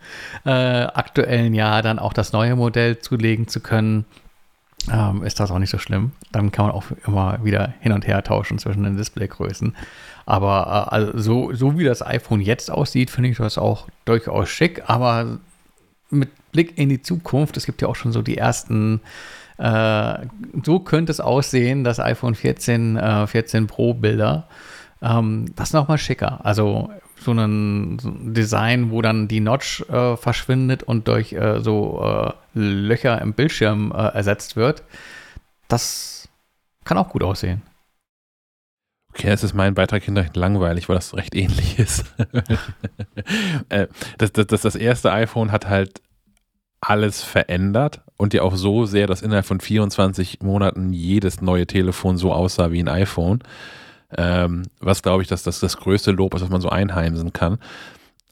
äh, 0.45 0.51
aktuellen 0.51 1.55
Jahr 1.55 1.81
dann 1.81 1.99
auch 1.99 2.13
das 2.13 2.35
neue 2.35 2.57
Modell 2.57 2.99
zulegen 2.99 3.49
zu 3.49 3.61
können, 3.61 4.05
ähm, 4.91 5.23
ist 5.23 5.39
das 5.39 5.51
auch 5.51 5.59
nicht 5.59 5.71
so 5.71 5.79
schlimm. 5.79 6.13
Dann 6.33 6.51
kann 6.51 6.67
man 6.67 6.75
auch 6.75 6.85
immer 7.07 7.45
wieder 7.45 7.75
hin 7.81 7.93
und 7.93 8.07
her 8.07 8.23
tauschen 8.23 8.59
zwischen 8.59 8.83
den 8.83 8.97
Displaygrößen. 8.97 9.75
Aber 10.27 10.89
äh, 10.91 10.95
also 10.95 11.19
so, 11.19 11.53
so 11.53 11.79
wie 11.79 11.85
das 11.85 12.05
iPhone 12.05 12.41
jetzt 12.41 12.71
aussieht, 12.71 13.11
finde 13.11 13.31
ich 13.31 13.37
das 13.37 13.59
auch 13.59 13.89
durchaus 14.05 14.49
schick. 14.49 14.83
Aber 14.89 15.39
mit 16.11 16.31
Blick 16.53 16.79
in 16.79 16.89
die 16.89 17.03
Zukunft, 17.03 17.57
es 17.57 17.67
gibt 17.67 17.83
ja 17.83 17.89
auch 17.89 17.97
schon 17.97 18.13
so 18.13 18.23
die 18.23 18.39
ersten, 18.39 19.01
äh, 19.59 20.19
so 20.65 20.81
könnte 20.81 21.13
es 21.13 21.21
aussehen, 21.21 21.85
das 21.85 22.01
iPhone 22.01 22.35
14, 22.35 22.97
äh, 22.97 23.27
14 23.27 23.67
Pro 23.67 23.95
Bilder. 23.95 24.49
ähm, 25.01 25.47
das 25.57 25.71
ist 25.71 25.75
nochmal 25.75 25.99
schicker. 25.99 26.41
Also 26.45 26.91
so 27.25 27.33
ein, 27.33 27.99
Design, 28.35 28.91
wo 28.91 29.03
dann 29.03 29.29
die 29.29 29.41
Notch 29.41 29.83
äh, 29.89 30.17
verschwindet 30.17 30.83
und 30.83 31.09
durch 31.09 31.33
äh, 31.33 31.61
so 31.61 32.03
äh, 32.05 32.33
Löcher 32.59 33.21
im 33.21 33.33
Bildschirm 33.35 33.93
äh, 33.93 34.09
ersetzt 34.09 34.57
wird. 34.57 34.83
Das 35.69 36.29
kann 36.85 36.99
auch 36.99 37.09
gut 37.09 37.23
aussehen. 37.23 37.63
Okay, 39.11 39.29
das 39.29 39.45
ist 39.45 39.53
mein 39.53 39.75
Beitrag 39.75 40.09
recht 40.09 40.37
langweilig, 40.37 40.89
weil 40.89 40.97
das 40.97 41.15
recht 41.15 41.35
ähnlich 41.35 41.79
ist. 41.79 42.05
Äh, 43.69 43.89
das, 44.19 44.33
das, 44.33 44.47
das, 44.47 44.63
das 44.63 44.75
erste 44.75 45.13
iPhone 45.13 45.53
hat 45.53 45.69
halt 45.69 46.01
alles 46.81 47.23
verändert 47.23 48.01
und 48.17 48.35
ja 48.35 48.43
auch 48.43 48.57
so 48.57 48.87
sehr, 48.87 49.07
dass 49.07 49.23
innerhalb 49.23 49.47
von 49.47 49.61
24 49.61 50.41
Monaten 50.43 50.93
jedes 50.93 51.41
neue 51.41 51.67
Telefon 51.67 52.17
so 52.17 52.33
aussah 52.33 52.73
wie 52.73 52.83
ein 52.83 52.89
iPhone. 52.89 53.43
Ähm, 54.17 54.65
was 54.81 55.03
glaube 55.03 55.23
ich, 55.23 55.29
dass 55.29 55.43
das 55.43 55.61
das 55.61 55.77
größte 55.77 56.11
Lob 56.11 56.35
ist, 56.35 56.43
was 56.43 56.51
man 56.51 56.61
so 56.61 56.69
einheimsen 56.69 57.33
kann. 57.33 57.59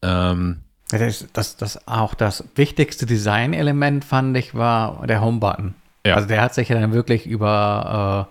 Ähm, 0.02 0.60
das, 0.90 1.26
das, 1.32 1.56
das, 1.56 1.88
auch 1.88 2.14
das 2.14 2.44
wichtigste 2.56 3.06
Designelement 3.06 4.04
fand 4.04 4.36
ich 4.36 4.54
war 4.54 5.06
der 5.06 5.20
Home-Button. 5.20 5.74
Ja. 6.04 6.16
Also 6.16 6.28
der 6.28 6.42
hat 6.42 6.54
sich 6.54 6.68
ja 6.68 6.80
dann 6.80 6.92
wirklich 6.92 7.26
über 7.26 8.28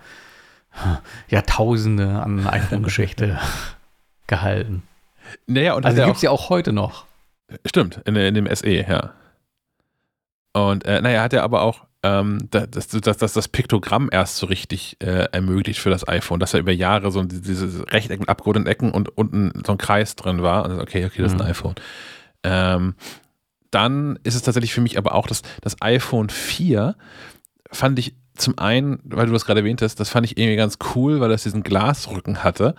äh, 0.78 1.32
Jahrtausende 1.34 2.22
an 2.22 2.46
iPhone-Geschichte 2.48 3.40
gehalten. 4.28 4.84
Naja, 5.48 5.74
und 5.74 5.86
also 5.86 6.04
gibt 6.04 6.18
es 6.18 6.22
ja 6.22 6.32
auch 6.32 6.50
heute 6.50 6.74
noch. 6.74 7.06
Stimmt, 7.66 8.02
in, 8.06 8.16
in 8.16 8.34
dem 8.34 8.56
SE, 8.56 8.70
ja. 8.70 9.14
Und 10.54 10.86
äh, 10.86 11.02
naja, 11.02 11.22
hat 11.22 11.34
er 11.34 11.44
aber 11.44 11.62
auch 11.62 11.86
ähm, 12.04 12.48
das, 12.50 12.88
das, 12.88 13.18
das, 13.18 13.34
das 13.34 13.48
Piktogramm 13.48 14.10
erst 14.12 14.38
so 14.38 14.48
richtig 14.48 14.98
äh, 15.02 15.28
ermöglicht 15.32 15.80
für 15.80 15.90
das 15.90 16.08
iPhone, 16.08 16.40
dass 16.40 16.54
er 16.54 16.62
über 16.62 16.72
Jahre 16.72 17.12
so 17.12 17.24
diese 17.24 17.92
Rechtecken 17.92 18.22
mit 18.22 18.30
abgerundeten 18.30 18.68
Ecken 18.68 18.92
und 18.92 19.18
unten 19.18 19.52
so 19.66 19.74
ein 19.74 19.78
Kreis 19.78 20.16
drin 20.16 20.42
war. 20.42 20.66
Und 20.66 20.80
okay, 20.80 21.06
okay, 21.06 21.22
das 21.22 21.34
mhm. 21.34 21.38
ist 21.38 21.42
ein 21.42 21.48
mhm. 21.48 21.52
iPhone. 21.52 21.76
Ähm, 22.44 22.96
dann 23.72 24.18
ist 24.24 24.36
es 24.36 24.42
tatsächlich 24.42 24.74
für 24.74 24.82
mich 24.82 24.98
aber 24.98 25.14
auch 25.14 25.28
das, 25.28 25.42
das 25.62 25.82
iPhone 25.82 26.30
4, 26.30 26.96
fand 27.72 28.00
ich 28.00 28.16
zum 28.36 28.58
einen, 28.58 29.00
weil 29.04 29.28
du 29.28 29.34
das 29.34 29.46
gerade 29.46 29.60
erwähnt 29.60 29.82
hast, 29.82 30.00
das 30.00 30.10
fand 30.10 30.26
ich 30.26 30.38
irgendwie 30.38 30.56
ganz 30.56 30.78
cool, 30.96 31.20
weil 31.20 31.30
das 31.30 31.44
diesen 31.44 31.64
Glasrücken 31.64 32.44
hatte 32.44 32.76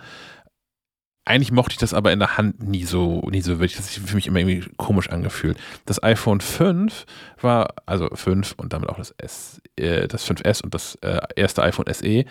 eigentlich 1.25 1.51
mochte 1.51 1.73
ich 1.73 1.77
das 1.77 1.93
aber 1.93 2.11
in 2.11 2.19
der 2.19 2.37
Hand 2.37 2.63
nie 2.63 2.83
so, 2.83 3.21
nie 3.29 3.41
so 3.41 3.59
wirklich. 3.59 3.75
Das 3.75 3.97
ist 3.97 4.09
für 4.09 4.15
mich 4.15 4.27
immer 4.27 4.39
irgendwie 4.39 4.67
komisch 4.77 5.09
angefühlt. 5.09 5.57
Das 5.85 6.01
iPhone 6.01 6.41
5 6.41 7.05
war, 7.41 7.75
also 7.85 8.09
5 8.11 8.55
und 8.57 8.73
damit 8.73 8.89
auch 8.89 8.97
das 8.97 9.11
S, 9.17 9.61
äh, 9.75 10.07
das 10.07 10.27
5S 10.27 10.63
und 10.63 10.73
das 10.73 10.95
äh, 10.95 11.19
erste 11.35 11.61
iPhone 11.61 11.85
SE, 11.93 12.25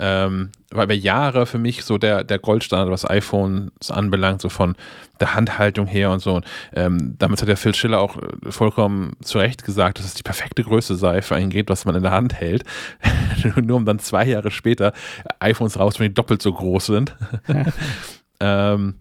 ähm, 0.00 0.50
war 0.70 0.84
über 0.84 0.94
Jahre 0.94 1.46
für 1.46 1.58
mich 1.58 1.84
so 1.84 1.98
der, 1.98 2.24
der 2.24 2.38
Goldstandard, 2.38 2.90
was 2.90 3.08
iPhones 3.08 3.90
anbelangt, 3.90 4.42
so 4.42 4.48
von 4.48 4.74
der 5.20 5.34
Handhaltung 5.34 5.86
her 5.86 6.10
und 6.10 6.20
so. 6.20 6.34
Und, 6.34 6.46
ähm, 6.74 7.14
damit 7.18 7.40
hat 7.40 7.48
der 7.48 7.56
Phil 7.56 7.74
Schiller 7.74 8.00
auch 8.00 8.16
äh, 8.16 8.50
vollkommen 8.50 9.12
zu 9.22 9.38
Recht 9.38 9.64
gesagt, 9.64 9.98
dass 9.98 10.06
es 10.06 10.14
die 10.14 10.22
perfekte 10.22 10.64
Größe 10.64 10.96
sei 10.96 11.22
für 11.22 11.36
ein 11.36 11.50
Gerät, 11.50 11.70
was 11.70 11.84
man 11.84 11.94
in 11.94 12.02
der 12.02 12.12
Hand 12.12 12.34
hält. 12.34 12.64
Nur 13.56 13.76
um 13.76 13.84
dann 13.84 14.00
zwei 14.00 14.26
Jahre 14.26 14.50
später 14.50 14.92
iPhones 15.38 15.78
rauszunehmen, 15.78 16.10
die 16.12 16.20
doppelt 16.20 16.42
so 16.42 16.52
groß 16.52 16.86
sind. 16.86 17.16
Ähm, 18.40 18.94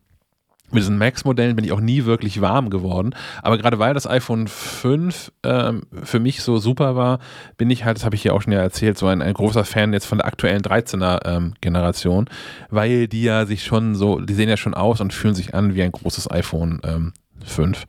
mit 0.74 0.82
diesen 0.82 0.98
Max-Modellen 0.98 1.56
bin 1.56 1.66
ich 1.66 1.72
auch 1.72 1.80
nie 1.80 2.06
wirklich 2.06 2.42
warm 2.42 2.70
geworden. 2.70 3.16
Aber 3.44 3.58
gerade 3.58 3.78
weil 3.80 3.94
das 3.94 4.08
iPhone 4.08 4.48
5 4.48 5.32
ähm, 5.44 5.84
für 6.04 6.20
mich 6.20 6.42
so 6.42 6.58
super 6.58 6.96
war, 6.96 7.20
bin 7.58 7.70
ich 7.70 7.86
halt, 7.86 7.98
das 7.98 8.06
habe 8.06 8.16
ich 8.16 8.24
hier 8.24 8.34
auch 8.34 8.42
schon 8.42 8.54
ja 8.54 8.60
erzählt, 8.60 8.98
so 8.98 9.06
ein, 9.08 9.22
ein 9.22 9.34
großer 9.34 9.66
Fan 9.66 9.94
jetzt 9.94 10.06
von 10.06 10.18
der 10.18 10.28
aktuellen 10.28 10.62
13er 10.62 11.26
ähm, 11.26 12.26
weil 12.70 13.08
die 13.08 13.24
ja 13.24 13.46
sich 13.46 13.64
schon 13.64 13.96
so, 13.96 14.20
die 14.20 14.34
sehen 14.34 14.50
ja 14.50 14.58
schon 14.58 14.74
aus 14.74 15.00
und 15.00 15.14
fühlen 15.14 15.36
sich 15.36 15.54
an 15.54 15.76
wie 15.76 15.84
ein 15.84 15.92
großes 15.92 16.32
iPhone 16.32 16.82
ähm, 16.84 17.14
5. 17.46 17.84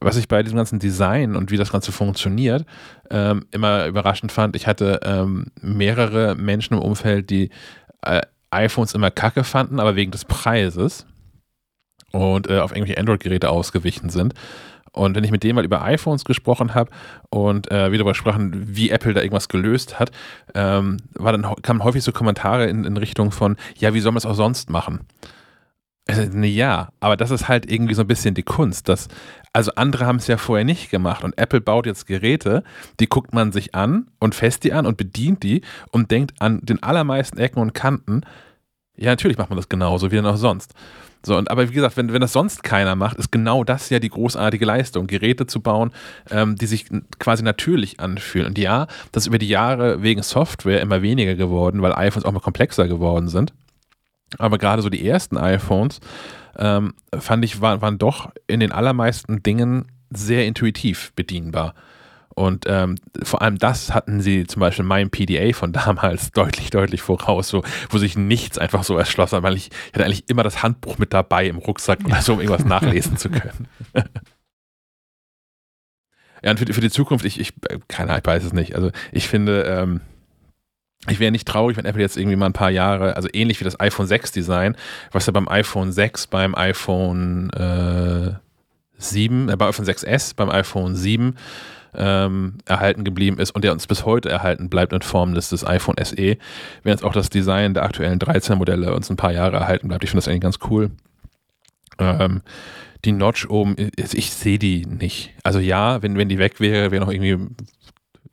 Was 0.00 0.16
ich 0.16 0.28
bei 0.28 0.42
diesem 0.42 0.56
ganzen 0.56 0.78
Design 0.78 1.36
und 1.36 1.50
wie 1.50 1.56
das 1.56 1.72
Ganze 1.72 1.92
funktioniert, 1.92 2.64
ähm, 3.10 3.46
immer 3.52 3.86
überraschend 3.86 4.32
fand, 4.32 4.56
ich 4.56 4.66
hatte 4.66 5.00
ähm, 5.04 5.46
mehrere 5.60 6.34
Menschen 6.34 6.74
im 6.74 6.80
Umfeld, 6.82 7.30
die 7.30 7.50
äh, 8.02 8.22
iPhones 8.50 8.94
immer 8.94 9.10
kacke 9.10 9.44
fanden, 9.44 9.80
aber 9.80 9.96
wegen 9.96 10.10
des 10.10 10.24
Preises 10.24 11.06
und 12.12 12.48
äh, 12.48 12.58
auf 12.60 12.72
irgendwelche 12.72 12.98
Android-Geräte 12.98 13.50
ausgewichen 13.50 14.10
sind. 14.10 14.34
Und 14.92 15.14
wenn 15.14 15.24
ich 15.24 15.30
mit 15.30 15.44
denen 15.44 15.54
mal 15.54 15.64
über 15.64 15.82
iPhones 15.82 16.24
gesprochen 16.24 16.74
habe 16.74 16.90
und 17.30 17.70
äh, 17.70 17.92
wir 17.92 17.98
darüber 17.98 18.14
sprachen, 18.14 18.76
wie 18.76 18.90
Apple 18.90 19.12
da 19.12 19.20
irgendwas 19.20 19.48
gelöst 19.48 20.00
hat, 20.00 20.10
ähm, 20.54 20.96
war 21.14 21.32
dann, 21.32 21.46
kamen 21.62 21.84
häufig 21.84 22.02
so 22.02 22.10
Kommentare 22.10 22.66
in, 22.66 22.84
in 22.84 22.96
Richtung 22.96 23.30
von, 23.30 23.56
ja, 23.76 23.94
wie 23.94 24.00
soll 24.00 24.12
man 24.12 24.18
es 24.18 24.26
auch 24.26 24.34
sonst 24.34 24.70
machen? 24.70 25.00
Also, 26.10 26.38
ja, 26.38 26.88
aber 27.00 27.18
das 27.18 27.30
ist 27.30 27.48
halt 27.48 27.70
irgendwie 27.70 27.92
so 27.92 28.00
ein 28.00 28.06
bisschen 28.06 28.34
die 28.34 28.42
Kunst. 28.42 28.88
Dass, 28.88 29.08
also 29.52 29.72
andere 29.76 30.06
haben 30.06 30.16
es 30.16 30.26
ja 30.26 30.38
vorher 30.38 30.64
nicht 30.64 30.90
gemacht 30.90 31.22
und 31.22 31.36
Apple 31.36 31.60
baut 31.60 31.84
jetzt 31.84 32.06
Geräte, 32.06 32.64
die 32.98 33.08
guckt 33.08 33.34
man 33.34 33.52
sich 33.52 33.74
an 33.74 34.06
und 34.18 34.34
fest 34.34 34.64
die 34.64 34.72
an 34.72 34.86
und 34.86 34.96
bedient 34.96 35.42
die 35.42 35.60
und 35.90 36.10
denkt 36.10 36.40
an 36.40 36.60
den 36.62 36.82
allermeisten 36.82 37.38
Ecken 37.38 37.60
und 37.60 37.74
Kanten, 37.74 38.22
ja, 38.96 39.10
natürlich 39.10 39.38
macht 39.38 39.50
man 39.50 39.56
das 39.56 39.68
genauso 39.68 40.10
wie 40.10 40.16
denn 40.16 40.26
auch 40.26 40.36
sonst. 40.36 40.74
So, 41.24 41.36
und 41.36 41.50
aber 41.50 41.68
wie 41.68 41.74
gesagt, 41.74 41.96
wenn, 41.96 42.12
wenn 42.12 42.20
das 42.20 42.32
sonst 42.32 42.62
keiner 42.62 42.94
macht, 42.94 43.18
ist 43.18 43.30
genau 43.30 43.62
das 43.64 43.90
ja 43.90 43.98
die 43.98 44.08
großartige 44.08 44.64
Leistung, 44.64 45.06
Geräte 45.06 45.46
zu 45.46 45.60
bauen, 45.60 45.92
ähm, 46.30 46.56
die 46.56 46.66
sich 46.66 46.86
quasi 47.18 47.42
natürlich 47.42 48.00
anfühlen. 48.00 48.48
Und 48.48 48.58
ja, 48.58 48.86
das 49.12 49.24
ist 49.24 49.26
über 49.28 49.38
die 49.38 49.48
Jahre 49.48 50.02
wegen 50.02 50.22
Software 50.22 50.80
immer 50.80 51.02
weniger 51.02 51.34
geworden, 51.34 51.82
weil 51.82 51.92
iPhones 51.92 52.24
auch 52.24 52.32
mal 52.32 52.40
komplexer 52.40 52.88
geworden 52.88 53.28
sind. 53.28 53.52
Aber 54.36 54.58
gerade 54.58 54.82
so 54.82 54.90
die 54.90 55.06
ersten 55.06 55.38
iPhones, 55.38 56.00
ähm, 56.58 56.94
fand 57.16 57.44
ich, 57.44 57.60
waren, 57.60 57.80
waren 57.80 57.98
doch 57.98 58.30
in 58.46 58.60
den 58.60 58.72
allermeisten 58.72 59.42
Dingen 59.42 59.86
sehr 60.10 60.46
intuitiv 60.46 61.12
bedienbar. 61.14 61.74
Und 62.34 62.66
ähm, 62.68 62.96
vor 63.22 63.42
allem 63.42 63.58
das 63.58 63.92
hatten 63.92 64.20
sie 64.20 64.46
zum 64.46 64.60
Beispiel 64.60 64.84
meinem 64.84 65.10
PDA 65.10 65.52
von 65.52 65.72
damals 65.74 66.30
deutlich, 66.30 66.70
deutlich 66.70 67.02
voraus, 67.02 67.48
so, 67.48 67.64
wo 67.90 67.98
sich 67.98 68.16
nichts 68.16 68.58
einfach 68.58 68.84
so 68.84 68.96
erschlossen 68.96 69.36
hat, 69.36 69.42
weil 69.42 69.56
ich, 69.56 69.70
ich 69.70 69.94
hatte 69.94 70.04
eigentlich 70.04 70.28
immer 70.28 70.44
das 70.44 70.62
Handbuch 70.62 70.98
mit 70.98 71.12
dabei 71.12 71.48
im 71.48 71.58
Rucksack 71.58 71.98
oder 72.04 72.22
so, 72.22 72.34
um 72.34 72.40
irgendwas 72.40 72.64
nachlesen 72.64 73.16
zu 73.16 73.30
können. 73.30 73.66
ja, 76.42 76.50
und 76.52 76.58
für, 76.58 76.72
für 76.72 76.80
die 76.80 76.90
Zukunft, 76.90 77.24
ich, 77.24 77.40
ich, 77.40 77.54
keine 77.88 78.10
Ahnung, 78.10 78.22
ich 78.22 78.28
weiß 78.28 78.44
es 78.44 78.52
nicht. 78.52 78.76
Also 78.76 78.92
ich 79.10 79.26
finde, 79.26 79.62
ähm, 79.62 80.00
ich 81.10 81.20
wäre 81.20 81.32
nicht 81.32 81.48
traurig, 81.48 81.76
wenn 81.76 81.84
Apple 81.84 82.02
jetzt 82.02 82.16
irgendwie 82.16 82.36
mal 82.36 82.46
ein 82.46 82.52
paar 82.52 82.70
Jahre, 82.70 83.16
also 83.16 83.28
ähnlich 83.32 83.60
wie 83.60 83.64
das 83.64 83.78
iPhone 83.80 84.06
6 84.06 84.32
Design, 84.32 84.76
was 85.12 85.26
ja 85.26 85.32
beim 85.32 85.48
iPhone 85.48 85.92
6, 85.92 86.26
beim 86.28 86.54
iPhone 86.54 87.50
äh, 87.50 88.32
7, 88.98 89.48
äh, 89.48 89.56
beim 89.56 89.68
iPhone 89.68 89.86
6S, 89.86 90.34
beim 90.36 90.50
iPhone 90.50 90.94
7 90.94 91.36
ähm, 91.94 92.58
erhalten 92.66 93.04
geblieben 93.04 93.38
ist 93.38 93.52
und 93.52 93.64
der 93.64 93.72
uns 93.72 93.86
bis 93.86 94.04
heute 94.04 94.28
erhalten 94.28 94.68
bleibt 94.68 94.92
in 94.92 95.02
Form 95.02 95.34
des, 95.34 95.48
des 95.48 95.66
iPhone 95.66 95.96
SE, 96.02 96.16
wenn 96.16 96.92
jetzt 96.92 97.04
auch 97.04 97.12
das 97.12 97.30
Design 97.30 97.74
der 97.74 97.84
aktuellen 97.84 98.18
13er 98.18 98.56
Modelle 98.56 98.94
uns 98.94 99.10
ein 99.10 99.16
paar 99.16 99.32
Jahre 99.32 99.56
erhalten 99.56 99.88
bleibt. 99.88 100.04
Ich 100.04 100.10
finde 100.10 100.22
das 100.22 100.28
eigentlich 100.28 100.42
ganz 100.42 100.58
cool. 100.70 100.90
Ähm, 101.98 102.42
die 103.04 103.12
Notch 103.12 103.48
oben, 103.48 103.76
ich 103.96 104.32
sehe 104.32 104.58
die 104.58 104.84
nicht. 104.86 105.32
Also 105.42 105.60
ja, 105.60 106.02
wenn, 106.02 106.16
wenn 106.18 106.28
die 106.28 106.38
weg 106.38 106.60
wäre, 106.60 106.90
wäre 106.90 107.04
noch 107.04 107.12
irgendwie 107.12 107.38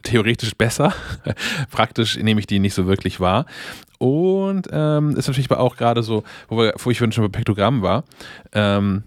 theoretisch 0.06 0.56
besser. 0.56 0.93
Praktisch 1.72 2.18
nehme 2.18 2.39
ich 2.39 2.47
die 2.47 2.60
nicht 2.60 2.74
so 2.74 2.88
wirklich 2.88 3.20
wahr. 3.20 3.45
Und 3.97 4.68
ähm, 4.72 5.16
ist 5.16 5.28
natürlich 5.28 5.51
auch 5.51 5.76
gerade 5.76 6.03
so, 6.03 6.24
wo, 6.47 6.58
wir, 6.58 6.74
wo 6.78 6.91
ich 6.91 6.97
schon 6.97 7.12
bei 7.12 7.28
Piktogramm 7.28 7.82
war, 7.82 8.03
ähm, 8.53 9.03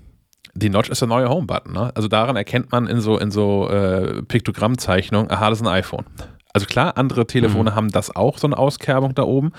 die 0.54 0.70
Notch 0.70 0.90
ist 0.90 1.00
der 1.00 1.08
neue 1.08 1.28
Home-Button. 1.28 1.72
Ne? 1.72 1.92
Also 1.94 2.08
daran 2.08 2.36
erkennt 2.36 2.72
man 2.72 2.86
in 2.86 3.00
so, 3.00 3.18
in 3.18 3.30
so 3.30 3.68
äh, 3.68 4.22
Piktogrammzeichnungen, 4.22 5.30
aha, 5.30 5.50
das 5.50 5.60
ist 5.60 5.66
ein 5.66 5.72
iPhone. 5.72 6.04
Also 6.52 6.66
klar, 6.66 6.96
andere 6.96 7.26
Telefone 7.26 7.70
mhm. 7.70 7.74
haben 7.74 7.90
das 7.90 8.14
auch, 8.14 8.38
so 8.38 8.46
eine 8.46 8.58
Auskerbung 8.58 9.14
da 9.14 9.22
oben, 9.22 9.52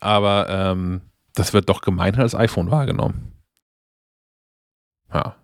aber 0.00 0.46
ähm, 0.48 1.02
das 1.34 1.52
wird 1.52 1.68
doch 1.68 1.80
gemeinhin 1.80 2.22
als 2.22 2.34
iPhone 2.34 2.70
wahrgenommen. 2.70 3.32
Ja. 5.12 5.36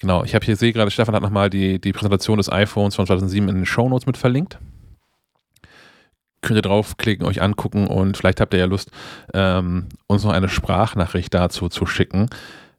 Genau, 0.00 0.24
ich 0.24 0.34
habe 0.34 0.44
hier 0.44 0.56
sehe 0.56 0.72
gerade, 0.72 0.90
Stefan 0.90 1.14
hat 1.14 1.22
nochmal 1.22 1.50
die, 1.50 1.78
die 1.78 1.92
Präsentation 1.92 2.38
des 2.38 2.50
iPhones 2.50 2.96
von 2.96 3.06
2007 3.06 3.48
in 3.48 3.54
den 3.56 3.66
Shownotes 3.66 4.06
mit 4.06 4.16
verlinkt. 4.16 4.58
Könnt 6.40 6.56
ihr 6.56 6.62
draufklicken, 6.62 7.26
euch 7.26 7.42
angucken 7.42 7.86
und 7.86 8.16
vielleicht 8.16 8.40
habt 8.40 8.54
ihr 8.54 8.60
ja 8.60 8.64
Lust, 8.64 8.90
ähm, 9.34 9.88
uns 10.06 10.24
noch 10.24 10.32
eine 10.32 10.48
Sprachnachricht 10.48 11.34
dazu 11.34 11.68
zu 11.68 11.84
schicken, 11.84 12.30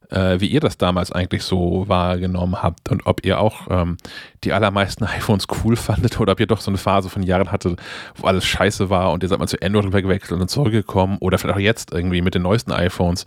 äh, 0.09 0.39
wie 0.39 0.47
ihr 0.47 0.61
das 0.61 0.79
damals 0.79 1.11
eigentlich 1.11 1.43
so 1.43 1.87
wahrgenommen 1.87 2.63
habt 2.63 2.89
und 2.89 3.05
ob 3.05 3.23
ihr 3.23 3.39
auch 3.39 3.67
ähm, 3.69 3.97
die 4.43 4.53
allermeisten 4.53 5.03
iPhones 5.17 5.45
cool 5.63 5.75
fandet 5.75 6.19
oder 6.19 6.31
ob 6.31 6.39
ihr 6.39 6.47
doch 6.47 6.59
so 6.59 6.71
eine 6.71 6.79
Phase 6.79 7.09
von 7.09 7.21
Jahren 7.21 7.51
hattet, 7.51 7.79
wo 8.15 8.25
alles 8.25 8.45
scheiße 8.45 8.89
war 8.89 9.11
und 9.11 9.21
ihr 9.21 9.29
seid 9.29 9.37
mal 9.37 9.47
zu 9.47 9.61
Android 9.61 9.91
gewechselt 9.91 10.41
und 10.41 10.49
zurückgekommen 10.49 11.19
oder 11.19 11.37
vielleicht 11.37 11.55
auch 11.55 11.61
jetzt 11.61 11.93
irgendwie 11.93 12.23
mit 12.23 12.33
den 12.33 12.41
neuesten 12.41 12.71
iPhones 12.71 13.25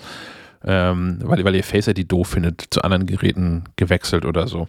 ähm, 0.66 1.18
weil, 1.22 1.44
weil 1.44 1.54
ihr 1.54 1.64
Face 1.64 1.88
ID 1.88 2.10
doof 2.10 2.28
findet, 2.28 2.66
zu 2.70 2.82
anderen 2.82 3.06
Geräten 3.06 3.64
gewechselt 3.76 4.24
oder 4.24 4.46
so. 4.46 4.68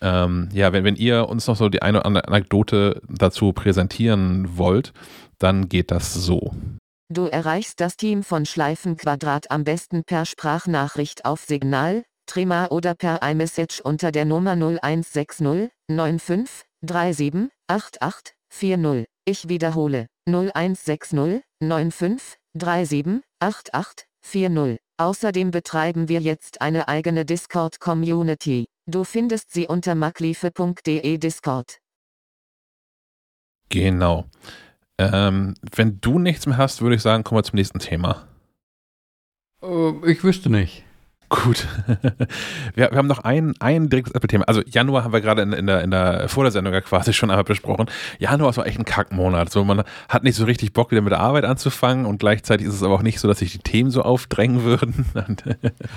Ähm, 0.00 0.48
ja, 0.52 0.72
wenn, 0.72 0.84
wenn 0.84 0.96
ihr 0.96 1.28
uns 1.28 1.46
noch 1.46 1.56
so 1.56 1.68
die 1.68 1.82
eine 1.82 1.98
oder 1.98 2.06
andere 2.06 2.28
Anekdote 2.28 3.00
dazu 3.08 3.52
präsentieren 3.52 4.56
wollt, 4.56 4.92
dann 5.38 5.68
geht 5.68 5.90
das 5.90 6.12
so. 6.14 6.54
Du 7.08 7.26
erreichst 7.26 7.80
das 7.80 7.96
Team 7.96 8.22
von 8.22 8.46
Schleifenquadrat 8.46 9.50
am 9.50 9.64
besten 9.64 10.02
per 10.04 10.26
Sprachnachricht 10.26 11.24
auf 11.24 11.44
Signal, 11.44 12.02
Trima 12.26 12.66
oder 12.66 12.94
per 12.94 13.22
iMessage 13.22 13.80
unter 13.80 14.10
der 14.10 14.24
Nummer 14.24 14.52
0160 14.52 15.70
95 15.88 16.64
37 16.82 17.50
88 17.68 18.34
40. 18.50 19.06
Ich 19.24 19.48
wiederhole 19.48 20.08
0160 20.28 21.42
95 21.60 22.38
37 22.54 23.22
88 23.40 24.06
40. 24.22 24.85
Außerdem 24.98 25.50
betreiben 25.50 26.08
wir 26.08 26.20
jetzt 26.20 26.62
eine 26.62 26.88
eigene 26.88 27.26
Discord-Community. 27.26 28.64
Du 28.86 29.04
findest 29.04 29.52
sie 29.52 29.66
unter 29.66 29.94
makliefe.de 29.94 31.18
Discord. 31.18 31.78
Genau. 33.68 34.24
Ähm, 34.98 35.54
wenn 35.74 36.00
du 36.00 36.18
nichts 36.18 36.46
mehr 36.46 36.56
hast, 36.56 36.80
würde 36.80 36.96
ich 36.96 37.02
sagen, 37.02 37.24
kommen 37.24 37.40
wir 37.40 37.44
zum 37.44 37.56
nächsten 37.56 37.78
Thema. 37.78 38.26
Äh, 39.62 40.10
ich 40.10 40.24
wüsste 40.24 40.48
nicht. 40.48 40.85
Gut. 41.28 41.66
wir, 42.74 42.90
wir, 42.90 42.98
haben 42.98 43.08
noch 43.08 43.24
ein, 43.24 43.54
ein 43.58 43.88
direktes 43.88 44.14
Apple-Thema. 44.14 44.44
Also 44.46 44.62
Januar 44.64 45.02
haben 45.02 45.12
wir 45.12 45.20
gerade 45.20 45.42
in, 45.42 45.52
in, 45.52 45.66
der, 45.66 45.82
in 45.82 45.90
der 45.90 46.28
vor 46.28 46.44
der 46.44 46.52
Sendung 46.52 46.72
ja 46.72 46.80
quasi 46.80 47.12
schon 47.12 47.30
einmal 47.30 47.44
besprochen. 47.44 47.86
Januar 48.18 48.50
ist 48.50 48.58
auch 48.58 48.64
echt 48.64 48.78
ein 48.78 48.84
Kackmonat. 48.84 49.50
So, 49.50 49.64
man 49.64 49.82
hat 50.08 50.22
nicht 50.22 50.36
so 50.36 50.44
richtig 50.44 50.72
Bock, 50.72 50.92
wieder 50.92 51.02
mit 51.02 51.10
der 51.10 51.20
Arbeit 51.20 51.44
anzufangen 51.44 52.06
und 52.06 52.18
gleichzeitig 52.18 52.68
ist 52.68 52.74
es 52.74 52.82
aber 52.84 52.94
auch 52.94 53.02
nicht 53.02 53.18
so, 53.18 53.26
dass 53.26 53.40
sich 53.40 53.52
die 53.52 53.58
Themen 53.58 53.90
so 53.90 54.02
aufdrängen 54.02 54.62
würden. 54.62 55.04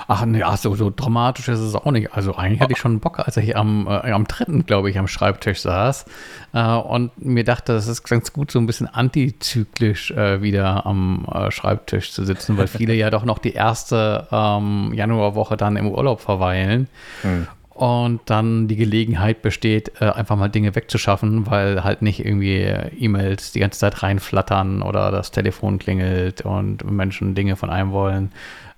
ach 0.08 0.26
nee, 0.26 0.44
so, 0.58 0.74
so 0.76 0.92
dramatisch 0.96 1.48
ist 1.48 1.60
es 1.60 1.76
auch 1.76 1.92
nicht. 1.92 2.14
Also 2.14 2.36
eigentlich 2.36 2.62
hatte 2.62 2.74
ich 2.74 2.80
schon 2.80 3.00
Bock, 3.00 3.20
als 3.20 3.38
ich 3.38 3.56
am, 3.56 3.86
äh, 3.88 4.12
am 4.12 4.26
dritten, 4.26 4.66
glaube 4.66 4.90
ich, 4.90 4.98
am 4.98 5.08
Schreibtisch 5.08 5.62
saß 5.62 6.06
äh, 6.54 6.74
und 6.74 7.24
mir 7.24 7.44
dachte, 7.44 7.74
das 7.74 7.88
ist 7.88 8.04
ganz 8.04 8.34
gut, 8.34 8.50
so 8.50 8.58
ein 8.58 8.66
bisschen 8.66 8.88
antizyklisch 8.88 10.10
äh, 10.12 10.42
wieder 10.42 10.88
am 10.88 11.28
äh, 11.32 11.52
Schreibtisch 11.52 12.12
zu 12.12 12.26
sitzen, 12.26 12.58
weil 12.58 12.68
viele 12.68 12.96
ja 12.96 13.12
doch 13.12 13.26
noch 13.26 13.38
die 13.38 13.54
erste 13.54 14.28
ähm, 14.32 14.92
Januar 14.94 15.19
Januarwoche 15.20 15.58
dann 15.58 15.76
im 15.76 15.88
Urlaub 15.88 16.22
verweilen. 16.22 16.88
Mhm. 17.24 17.48
Und 17.70 18.20
dann 18.26 18.68
die 18.68 18.76
Gelegenheit 18.76 19.42
besteht, 19.42 20.02
äh, 20.02 20.10
einfach 20.10 20.36
mal 20.36 20.50
Dinge 20.50 20.76
wegzuschaffen, 20.76 21.50
weil 21.50 21.84
halt 21.84 22.02
nicht 22.02 22.26
irgendwie 22.26 22.66
E-Mails 23.00 23.54
die 23.54 23.62
ganze 23.62 23.80
Zeit 23.80 24.04
reinflattern 24.04 24.82
oder 24.82 25.12
das 25.12 25.32
Telefon 25.32 25.80
klingelt 25.80 26.42
und 26.42 26.90
Menschen 26.90 27.36
Dinge 27.36 27.56
von 27.56 27.70
einem 27.70 27.92
wollen. 27.92 28.32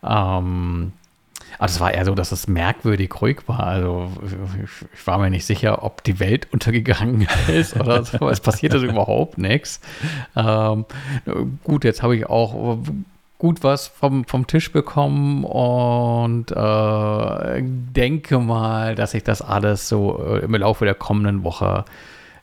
Ähm, 0.04 0.94
also 1.58 1.76
es 1.76 1.80
war 1.80 1.94
eher 1.94 2.06
so, 2.06 2.14
dass 2.14 2.32
es 2.32 2.48
merkwürdig 2.48 3.12
ruhig 3.22 3.40
war. 3.48 3.64
Also 3.64 4.12
ich 4.94 5.08
war 5.08 5.18
mir 5.18 5.32
nicht 5.32 5.46
sicher, 5.46 5.84
ob 5.84 6.04
die 6.04 6.20
Welt 6.20 6.48
untergegangen 6.52 7.28
ist 7.48 7.76
oder 7.76 8.04
so. 8.04 8.30
Es 8.30 8.40
passierte 8.40 8.80
so 8.80 8.86
überhaupt 8.86 9.40
nichts. 9.40 9.82
Ähm, 10.36 10.86
gut, 11.64 11.86
jetzt 11.86 12.04
habe 12.04 12.16
ich 12.16 12.28
auch 12.28 12.78
gut 13.42 13.64
was 13.64 13.88
vom, 13.88 14.24
vom 14.26 14.46
Tisch 14.46 14.72
bekommen 14.72 15.44
und 15.46 16.52
äh, 16.52 17.62
denke 17.64 18.38
mal, 18.38 18.94
dass 18.94 19.12
sich 19.12 19.24
das 19.24 19.42
alles 19.42 19.90
so 19.90 20.24
äh, 20.24 20.46
im 20.46 20.54
Laufe 20.54 20.86
der 20.86 20.94
kommenden 20.94 21.44
Woche 21.44 21.84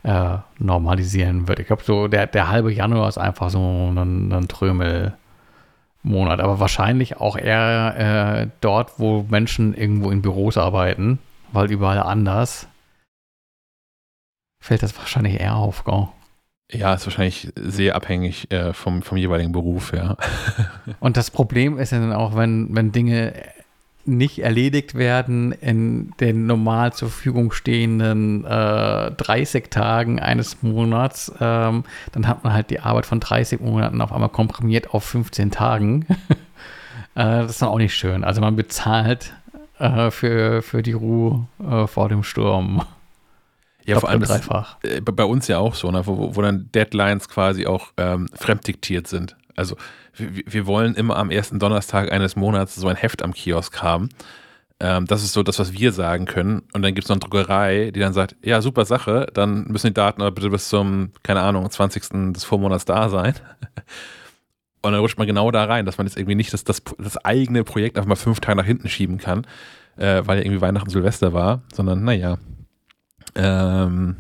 äh, 0.03 0.39
normalisieren 0.59 1.47
wird. 1.47 1.61
Ich 1.61 1.69
glaube, 1.69 1.85
so 1.85 2.09
der, 2.09 2.27
der 2.27 2.49
halbe 2.49 2.73
Januar 2.73 3.09
ist 3.09 3.17
einfach 3.17 3.49
so 3.51 3.61
ein, 3.61 4.33
ein 4.33 4.49
Trömelmonat, 4.49 6.41
aber 6.41 6.59
wahrscheinlich 6.59 7.19
auch 7.19 7.37
eher 7.37 8.41
äh, 8.43 8.49
dort, 8.61 8.99
wo 8.99 9.25
Menschen 9.31 9.75
irgendwo 9.75 10.11
in 10.11 10.21
Büros 10.21 10.59
arbeiten, 10.59 11.21
weil 11.53 11.71
überall 11.71 12.01
anders 12.01 12.67
fällt 14.61 14.83
das 14.83 14.99
wahrscheinlich 14.99 15.39
eher 15.39 15.55
auf. 15.55 15.85
Gell? 15.85 16.09
Ja, 16.71 16.93
ist 16.95 17.07
wahrscheinlich 17.07 17.51
sehr 17.57 17.97
abhängig 17.97 18.51
äh, 18.53 18.75
vom, 18.75 19.03
vom 19.03 19.17
jeweiligen 19.17 19.53
Beruf, 19.53 19.93
ja. 19.95 20.17
Und 21.01 21.17
das 21.17 21.31
Problem 21.31 21.79
ist 21.79 21.93
ja 21.93 21.99
dann 21.99 22.13
auch, 22.13 22.37
wenn, 22.37 22.69
wenn 22.75 22.93
Dinge 22.93 23.33
nicht 24.05 24.41
erledigt 24.41 24.95
werden 24.95 25.53
in 25.53 26.13
den 26.21 26.47
normal 26.47 26.93
zur 26.93 27.09
Verfügung 27.09 27.53
stehenden 27.53 28.45
äh, 28.45 29.11
30 29.13 29.71
Tagen 29.71 30.19
eines 30.19 30.63
Monats, 30.63 31.33
ähm, 31.41 31.85
dann 32.13 32.27
hat 32.27 32.43
man 32.45 32.53
halt 32.53 32.71
die 32.71 32.81
Arbeit 32.81 33.07
von 33.07 33.21
30 33.21 33.61
Monaten 33.61 34.01
auf 34.01 34.13
einmal 34.13 34.31
komprimiert 34.31 34.93
auf 34.95 35.05
15 35.05 35.51
Tagen. 35.51 36.07
äh, 36.31 36.37
das 37.15 37.53
ist 37.53 37.63
dann 37.63 37.69
auch 37.69 37.79
nicht 37.79 37.95
schön. 37.95 38.25
Also 38.25 38.41
man 38.41 38.57
bezahlt 38.57 39.33
äh, 39.79 40.11
für, 40.11 40.63
für 40.63 40.83
die 40.83 40.93
Ruhe 40.93 41.47
äh, 41.63 41.87
vor 41.87 42.09
dem 42.09 42.25
Sturm. 42.25 42.83
Ja, 43.89 44.01
vor 44.01 44.11
allem 44.11 44.21
dreifach. 44.21 44.77
Äh, 44.83 45.01
bei 45.01 45.25
uns 45.25 45.49
ja 45.49 45.59
auch 45.59 45.75
so, 45.75 45.91
ne, 45.91 46.07
wo, 46.07 46.37
wo 46.37 46.43
dann 46.43 46.71
Deadlines 46.73 47.29
quasi 47.29 47.67
auch 47.67 47.89
ähm, 47.97 48.27
fremddiktiert 48.35 49.07
sind. 49.07 49.37
Also 49.57 49.77
wir, 50.15 50.45
wir, 50.47 50.67
wollen 50.67 50.95
immer 50.95 51.17
am 51.17 51.31
ersten 51.31 51.59
Donnerstag 51.59 52.13
eines 52.13 52.37
Monats 52.37 52.75
so 52.75 52.87
ein 52.87 52.97
Heft 52.97 53.23
am 53.23 53.33
Kiosk 53.33 53.83
haben. 53.83 54.11
Ähm, 54.79 55.07
das 55.07 55.25
ist 55.25 55.33
so 55.33 55.43
das, 55.43 55.59
was 55.59 55.73
wir 55.73 55.93
sagen 55.93 56.27
können. 56.27 56.63
Und 56.75 56.83
dann 56.83 56.95
gibt 56.95 57.07
es 57.07 57.09
noch 57.09 57.15
eine 57.15 57.21
Druckerei, 57.21 57.91
die 57.91 58.01
dann 58.01 58.13
sagt, 58.13 58.37
ja, 58.43 58.61
super 58.61 58.85
Sache, 58.85 59.27
dann 59.33 59.65
müssen 59.69 59.87
die 59.87 59.95
Daten 59.95 60.21
aber 60.21 60.33
bitte 60.33 60.51
bis 60.51 60.69
zum, 60.69 61.11
keine 61.23 61.41
Ahnung, 61.41 61.69
20. 61.69 62.35
des 62.35 62.45
Vormonats 62.45 62.85
da 62.85 63.09
sein. 63.09 63.35
Und 64.83 64.93
dann 64.93 65.01
rutscht 65.01 65.19
man 65.19 65.27
genau 65.27 65.51
da 65.51 65.65
rein, 65.65 65.87
dass 65.87 65.97
man 65.97 66.07
jetzt 66.07 66.17
irgendwie 66.17 66.37
nicht 66.37 66.53
das, 66.53 66.63
das, 66.63 66.83
das 66.99 67.17
eigene 67.25 67.65
Projekt 67.65 67.97
einfach 67.97 68.09
mal 68.09 68.17
fünf 68.17 68.39
Tage 68.39 68.59
nach 68.59 68.67
hinten 68.67 68.89
schieben 68.89 69.19
kann, 69.19 69.47
äh, 69.97 70.23
weil 70.25 70.39
ja 70.39 70.45
irgendwie 70.45 70.61
Weihnachten 70.61 70.91
Silvester 70.91 71.33
war, 71.33 71.63
sondern 71.73 72.05
naja. 72.05 72.39
Ähm, 73.39 74.17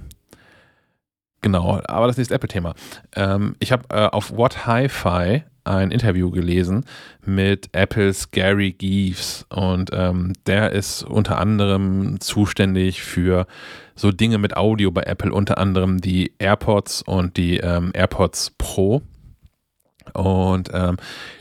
genau, 1.43 1.81
aber 1.87 2.07
das 2.07 2.17
nächste 2.17 2.35
Apple-Thema. 2.35 2.75
Ähm, 3.15 3.57
ich 3.59 3.73
habe 3.73 3.85
äh, 3.91 4.07
auf 4.07 4.35
What 4.35 4.67
Hi-Fi 4.67 5.43
ein 5.65 5.91
Interview 5.91 6.31
gelesen 6.31 6.85
mit 7.25 7.69
Apples 7.73 8.31
Gary 8.31 8.73
Geeves 8.73 9.45
und 9.51 9.91
ähm, 9.93 10.33
der 10.47 10.73
ist 10.73 11.03
unter 11.03 11.39
anderem 11.39 12.21
zuständig 12.21 13.03
für 13.03 13.47
so 13.95 14.11
Dinge 14.11 14.39
mit 14.39 14.57
Audio 14.57 14.91
bei 14.91 15.03
Apple, 15.03 15.33
unter 15.33 15.59
anderem 15.59 16.01
die 16.01 16.33
AirPods 16.39 17.03
und 17.03 17.37
die 17.37 17.59
ähm, 17.59 17.91
AirPods 17.93 18.53
Pro. 18.57 19.03
Und 20.15 20.71
ähm, 20.73 20.97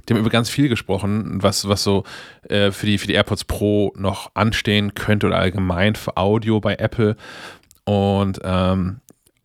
die 0.07 0.13
haben 0.13 0.19
über 0.19 0.29
ganz 0.29 0.49
viel 0.49 0.67
gesprochen, 0.67 1.41
was, 1.41 1.69
was 1.69 1.83
so 1.83 2.03
äh, 2.49 2.71
für, 2.71 2.85
die, 2.85 2.97
für 2.97 3.07
die 3.07 3.13
AirPods 3.13 3.45
Pro 3.45 3.93
noch 3.95 4.31
anstehen 4.33 4.93
könnte 4.93 5.27
oder 5.27 5.37
allgemein 5.37 5.95
für 5.95 6.17
Audio 6.17 6.59
bei 6.59 6.75
Apple. 6.75 7.15
Und 7.87 8.41
ähm, 8.43 8.99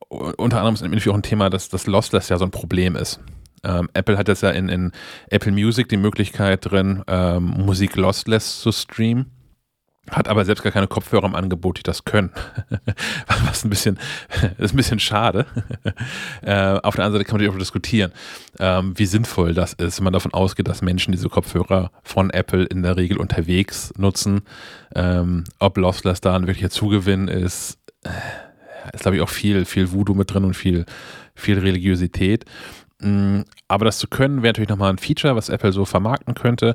unter 0.09 0.59
anderem 0.59 0.75
ist 0.75 0.83
im 0.83 0.93
Interview 0.93 1.13
auch 1.13 1.17
ein 1.17 1.23
Thema, 1.23 1.49
dass 1.49 1.69
das 1.69 1.87
Lossless 1.87 2.29
ja 2.29 2.39
so 2.39 2.45
ein 2.45 2.51
Problem 2.51 2.97
ist. 2.97 3.21
Ähm, 3.63 3.89
Apple 3.95 4.19
hat 4.19 4.27
jetzt 4.27 4.43
ja 4.43 4.51
in, 4.51 4.69
in, 4.69 4.91
Apple 5.31 5.53
Music 5.53 5.89
die 5.89 5.97
Möglichkeit 5.97 6.69
drin, 6.69 7.05
ähm, 7.07 7.45
Musik 7.45 7.95
lossless 7.95 8.61
zu 8.61 8.73
streamen. 8.73 9.31
Hat 10.11 10.27
aber 10.27 10.45
selbst 10.45 10.65
gar 10.65 10.73
keine 10.73 10.89
Kopfhörer 10.89 11.27
im 11.27 11.37
Angebot, 11.37 11.79
die 11.79 11.85
das 11.85 12.05
können. 12.05 12.33
Was 13.47 13.65
ein 13.65 13.71
bisschen, 13.71 14.01
ist 14.59 14.75
ein 14.75 14.77
bisschen 14.77 14.99
schade. 14.99 15.47
äh, 16.43 16.81
auf 16.83 16.97
der 16.97 17.05
anderen 17.05 17.13
Seite 17.13 17.25
kann 17.25 17.37
man 17.37 17.43
natürlich 17.43 17.55
auch 17.55 17.59
diskutieren, 17.59 18.11
ähm, 18.59 18.99
wie 18.99 19.07
sinnvoll 19.07 19.55
das 19.55 19.73
ist, 19.75 19.99
wenn 19.99 20.05
man 20.05 20.13
davon 20.13 20.35
ausgeht, 20.35 20.67
dass 20.67 20.83
Menschen 20.83 21.13
diese 21.13 21.29
Kopfhörer 21.29 21.93
von 22.03 22.31
Apple 22.31 22.65
in 22.65 22.83
der 22.83 22.97
Regel 22.97 23.19
unterwegs 23.19 23.95
nutzen. 23.97 24.43
Ähm, 24.97 25.45
ob 25.61 25.77
Lossless 25.79 26.21
da 26.21 26.35
ein 26.35 26.49
wirklicher 26.49 26.71
Zugewinn 26.71 27.29
ist, 27.29 27.79
ist, 28.93 29.03
glaube 29.03 29.17
ich, 29.17 29.23
auch 29.23 29.29
viel, 29.29 29.65
viel 29.65 29.93
Voodoo 29.93 30.15
mit 30.15 30.33
drin 30.33 30.45
und 30.45 30.55
viel, 30.55 30.85
viel 31.35 31.59
Religiosität. 31.59 32.45
Mm, 33.01 33.41
aber 33.69 33.85
das 33.85 33.99
zu 33.99 34.09
können, 34.09 34.43
wäre 34.43 34.53
natürlich 34.53 34.71
nochmal 34.71 34.91
ein 34.91 34.99
Feature, 34.99 35.37
was 35.37 35.49
Apple 35.49 35.73
so 35.73 35.85
vermarkten 35.85 36.35
könnte. 36.35 36.75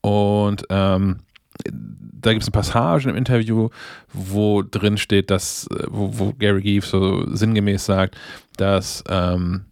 Und 0.00 0.64
ähm, 0.70 1.20
da 1.64 2.32
gibt 2.32 2.42
es 2.42 2.48
eine 2.48 2.52
Passage 2.52 3.08
im 3.08 3.16
Interview, 3.16 3.68
wo 4.12 4.62
drin 4.62 4.98
steht, 4.98 5.30
dass, 5.30 5.68
wo, 5.88 6.18
wo 6.18 6.32
Gary 6.32 6.62
Geeves 6.62 6.90
so 6.90 7.24
sinngemäß 7.34 7.84
sagt, 7.84 8.16
dass 8.56 9.04
ähm, 9.08 9.64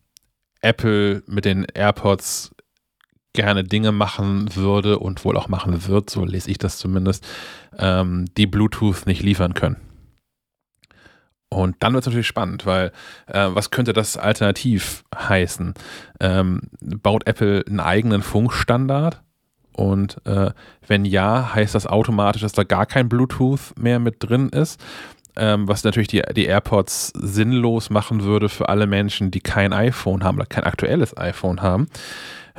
Apple 0.61 1.23
mit 1.27 1.45
den 1.45 1.67
AirPods 1.75 2.53
gerne 3.33 3.65
Dinge 3.65 3.93
machen 3.93 4.55
würde 4.55 4.99
und 4.99 5.25
wohl 5.25 5.37
auch 5.37 5.49
machen 5.49 5.87
wird, 5.87 6.09
so 6.11 6.25
lese 6.25 6.51
ich 6.51 6.59
das 6.59 6.79
zumindest, 6.79 7.27
ähm, 7.79 8.25
die 8.37 8.47
Bluetooth 8.47 9.07
nicht 9.07 9.23
liefern 9.23 9.55
können. 9.55 9.77
Und 11.57 11.77
dann 11.81 11.95
wird 11.95 12.03
es 12.03 12.07
natürlich 12.07 12.27
spannend, 12.27 12.67
weil 12.67 12.93
äh, 13.29 13.49
was 13.49 13.71
könnte 13.71 13.95
das 13.95 14.19
alternativ 14.19 15.05
heißen? 15.17 15.73
Ähm, 16.21 16.61
baut 16.83 17.27
Apple 17.27 17.65
einen 17.67 17.81
eigenen 17.81 18.21
Funkstandard? 18.21 19.23
Und 19.73 20.19
äh, 20.27 20.51
wenn 20.87 21.07
ja, 21.07 21.55
heißt 21.55 21.75
das 21.75 21.87
automatisch, 21.87 22.43
dass 22.43 22.53
da 22.53 22.63
gar 22.63 22.85
kein 22.85 23.09
Bluetooth 23.09 23.73
mehr 23.79 23.99
mit 23.99 24.17
drin 24.19 24.51
ist? 24.51 24.79
Ähm, 25.37 25.69
was 25.69 25.85
natürlich 25.85 26.09
die, 26.09 26.23
die 26.35 26.47
AirPods 26.47 27.13
sinnlos 27.15 27.91
machen 27.91 28.23
würde 28.23 28.49
für 28.49 28.69
alle 28.69 28.87
Menschen, 28.87 29.31
die 29.31 29.41
kein 29.41 29.73
iPhone 29.73 30.25
haben 30.25 30.37
oder 30.39 30.47
kein 30.47 30.65
aktuelles 30.65 31.17
iPhone 31.17 31.61
haben. 31.61 31.89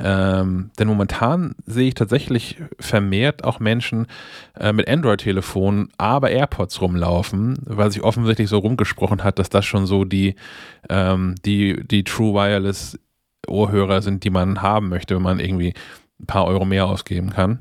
Ähm, 0.00 0.70
denn 0.78 0.86
momentan 0.86 1.56
sehe 1.66 1.88
ich 1.88 1.94
tatsächlich 1.94 2.56
vermehrt 2.78 3.42
auch 3.42 3.58
Menschen 3.58 4.06
äh, 4.58 4.72
mit 4.72 4.88
Android-Telefonen, 4.88 5.88
aber 5.98 6.30
AirPods 6.30 6.80
rumlaufen, 6.80 7.58
weil 7.64 7.90
sich 7.90 8.02
offensichtlich 8.02 8.48
so 8.48 8.58
rumgesprochen 8.58 9.24
hat, 9.24 9.40
dass 9.40 9.50
das 9.50 9.66
schon 9.66 9.86
so 9.86 10.04
die, 10.04 10.36
ähm, 10.88 11.34
die, 11.44 11.82
die 11.84 12.04
True 12.04 12.34
Wireless 12.34 12.96
Ohrhörer 13.48 14.02
sind, 14.02 14.24
die 14.24 14.30
man 14.30 14.62
haben 14.62 14.88
möchte, 14.88 15.16
wenn 15.16 15.22
man 15.22 15.40
irgendwie 15.40 15.74
ein 16.20 16.26
paar 16.26 16.46
Euro 16.46 16.64
mehr 16.64 16.86
ausgeben 16.86 17.30
kann. 17.30 17.58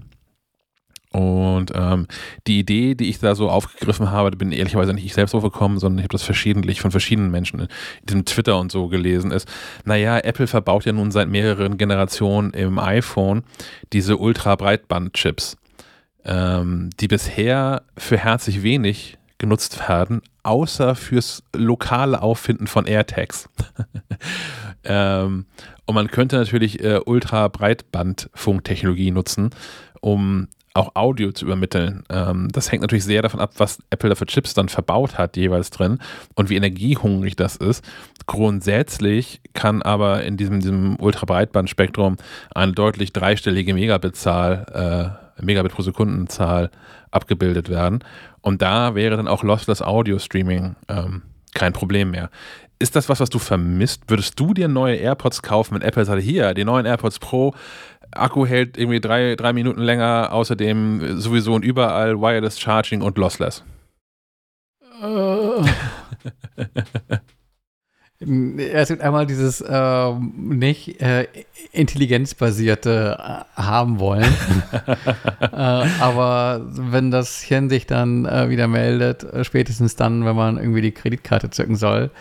Und 1.12 1.72
ähm, 1.74 2.08
die 2.48 2.60
Idee, 2.60 2.96
die 2.96 3.10
ich 3.10 3.20
da 3.20 3.34
so 3.34 3.50
aufgegriffen 3.50 4.12
habe, 4.12 4.32
bin 4.32 4.52
ehrlicherweise 4.52 4.94
nicht 4.94 5.06
ich 5.06 5.14
selbst 5.14 5.34
aufgekommen, 5.34 5.80
sondern 5.80 6.00
ich 6.00 6.04
habe 6.04 6.12
das 6.12 6.24
verschiedentlich 6.24 6.82
von 6.82 6.92
verschiedenen 6.92 7.32
Menschen 7.32 7.62
in 7.62 7.68
diesem 8.04 8.26
Twitter 8.26 8.60
und 8.60 8.72
so 8.72 8.88
gelesen, 8.88 9.32
ist, 9.32 9.48
naja, 9.86 10.20
Apple 10.20 10.48
verbaut 10.48 10.86
ja 10.86 10.92
nun 10.92 11.12
seit 11.12 11.30
mehreren 11.30 11.78
Generationen 11.78 12.52
im 12.52 12.78
iPhone 12.78 13.44
diese 13.94 14.18
Ultra-Breitband-Chips, 14.18 15.56
ähm, 16.26 16.90
die 17.00 17.08
bisher 17.08 17.84
für 17.98 18.18
herzlich 18.18 18.64
wenig 18.64 19.18
genutzt 19.38 19.88
werden, 19.88 20.22
außer 20.44 20.96
fürs 20.96 21.42
lokale 21.56 22.22
Auffinden 22.22 22.68
von 22.68 22.86
AirTags. 22.86 23.48
ähm, 24.84 25.46
und 25.86 25.96
man 25.96 26.10
könnte 26.10 26.36
natürlich 26.36 26.84
äh, 26.84 27.00
Ultra-Breitband-Funktechnologie 27.06 29.12
nutzen, 29.12 29.52
um 30.02 30.50
auch 30.78 30.96
Audio 30.96 31.32
zu 31.32 31.46
übermitteln. 31.46 32.04
Ähm, 32.10 32.50
das 32.52 32.72
hängt 32.72 32.82
natürlich 32.82 33.04
sehr 33.04 33.22
davon 33.22 33.40
ab, 33.40 33.54
was 33.58 33.80
Apple 33.90 34.10
da 34.10 34.16
für 34.16 34.26
Chips 34.26 34.54
dann 34.54 34.70
verbaut 34.70 35.18
hat, 35.18 35.36
jeweils 35.36 35.72
drin 35.72 36.00
und 36.36 36.50
wie 36.50 36.56
energiehungrig 36.56 37.36
das 37.36 37.56
ist. 37.56 37.84
Grundsätzlich 38.28 39.42
kann 39.54 39.82
aber 39.82 40.24
in 40.24 40.38
diesem, 40.38 40.60
diesem 40.60 40.96
Ultrabreitbandspektrum 41.00 42.18
eine 42.54 42.74
deutlich 42.74 43.12
dreistellige 43.12 43.74
Megabit-Zahl, 43.74 45.18
äh, 45.40 45.44
Megabit 45.44 45.74
pro 45.74 45.82
Sekundenzahl 45.82 46.72
abgebildet 47.12 47.70
werden. 47.70 48.04
Und 48.42 48.62
da 48.62 48.96
wäre 48.96 49.18
dann 49.18 49.28
auch 49.28 49.44
Lossless 49.44 49.82
Audio 49.82 50.20
Streaming 50.20 50.76
ähm, 50.88 51.24
kein 51.54 51.74
Problem 51.74 52.12
mehr. 52.12 52.30
Ist 52.80 52.96
das 52.96 53.10
was, 53.10 53.20
was 53.20 53.30
du 53.30 53.40
vermisst? 53.40 54.04
Würdest 54.08 54.40
du 54.40 54.54
dir 54.54 54.68
neue 54.68 54.98
AirPods 54.98 55.42
kaufen, 55.42 55.76
wenn 55.76 55.82
Apple 55.82 56.06
sagt, 56.06 56.22
hier, 56.22 56.54
die 56.54 56.64
neuen 56.64 56.86
AirPods 56.86 57.18
Pro, 57.18 57.56
Akku 58.18 58.46
hält 58.46 58.78
irgendwie 58.78 59.00
drei, 59.00 59.36
drei 59.36 59.54
Minuten 59.54 59.82
länger, 59.82 60.30
außerdem 60.32 61.20
sowieso 61.20 61.54
und 61.54 61.64
überall 61.64 62.20
Wireless 62.20 62.60
Charging 62.60 63.02
und 63.02 63.18
Lossless. 63.18 63.64
Äh. 65.02 65.64
Es 68.20 68.88
gibt 68.88 69.02
einmal 69.02 69.28
dieses 69.28 69.62
äh, 69.62 70.14
nicht 70.14 71.00
äh, 71.02 71.28
intelligenzbasierte 71.72 73.16
äh, 73.20 73.62
haben 73.62 74.00
wollen. 74.00 74.26
Äh, 75.40 75.86
aber 76.00 76.66
wenn 76.70 77.10
das 77.12 77.42
Hirn 77.42 77.70
sich 77.70 77.86
dann 77.86 78.26
äh, 78.26 78.50
wieder 78.50 78.68
meldet, 78.68 79.24
äh, 79.24 79.44
spätestens 79.44 79.96
dann, 79.96 80.26
wenn 80.26 80.36
man 80.36 80.58
irgendwie 80.58 80.82
die 80.82 80.92
Kreditkarte 80.92 81.50
zücken 81.50 81.76
soll, 81.76 82.12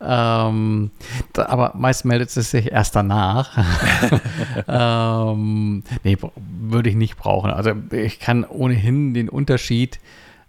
ähm, 0.00 0.90
da, 1.32 1.46
aber 1.46 1.72
meist 1.76 2.04
meldet 2.04 2.36
es 2.36 2.50
sich 2.50 2.72
erst 2.72 2.96
danach. 2.96 3.58
ähm, 4.68 5.82
nee, 6.02 6.16
würde 6.36 6.90
ich 6.90 6.96
nicht 6.96 7.16
brauchen. 7.16 7.50
Also 7.50 7.72
ich 7.92 8.20
kann 8.20 8.44
ohnehin 8.44 9.14
den 9.14 9.28
Unterschied 9.28 9.98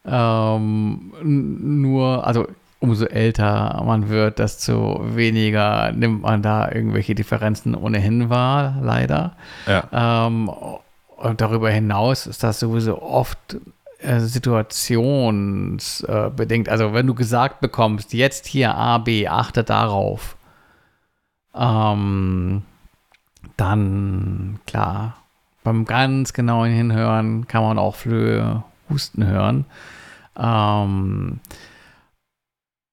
ähm, 0.06 1.14
nur, 1.24 2.26
also 2.26 2.48
umso 2.80 3.06
älter 3.06 3.82
man 3.86 4.10
wird, 4.10 4.40
desto 4.40 5.02
weniger 5.04 5.92
nimmt 5.92 6.22
man 6.22 6.42
da 6.42 6.72
irgendwelche 6.72 7.16
Differenzen 7.16 7.76
ohnehin 7.76 8.30
wahr, 8.30 8.78
leider. 8.82 9.36
Ja. 9.68 10.28
Ähm, 10.28 10.50
und 11.18 11.42
darüber 11.42 11.70
hinaus 11.70 12.28
ist 12.28 12.44
das 12.44 12.60
sowieso 12.60 13.02
oft 13.02 13.58
äh, 14.06 14.20
situationsbedingt. 14.20 16.70
also 16.70 16.94
wenn 16.94 17.08
du 17.08 17.14
gesagt 17.14 17.60
bekommst, 17.62 18.14
jetzt 18.14 18.48
hier 18.48 18.76
A, 18.76 18.98
B, 19.00 19.28
achte 19.28 19.64
darauf, 19.64 20.38
ähm, 21.54 22.64
dann 23.58 24.60
klar, 24.66 25.18
beim 25.64 25.86
ganz 25.86 26.34
genauen 26.34 26.72
Hinhören 26.72 27.48
kann 27.48 27.64
man 27.64 27.80
auch 27.80 27.96
Flöhe 27.96 28.64
husten 28.90 29.26
hören. 29.26 29.66
Ähm, 30.38 31.40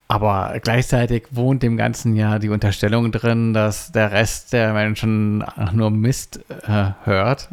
aber 0.09 0.59
gleichzeitig 0.63 1.29
wohnt 1.31 1.63
dem 1.63 1.77
Ganzen 1.77 2.17
ja 2.17 2.39
die 2.39 2.49
Unterstellung 2.51 3.13
drin, 3.13 3.55
dass 3.55 3.93
der 3.93 4.13
Rest 4.13 4.53
der 4.53 4.73
Menschen 4.75 5.45
nur 5.73 5.91
Mist 5.91 6.41
äh, 6.67 6.91
hört. 7.05 7.49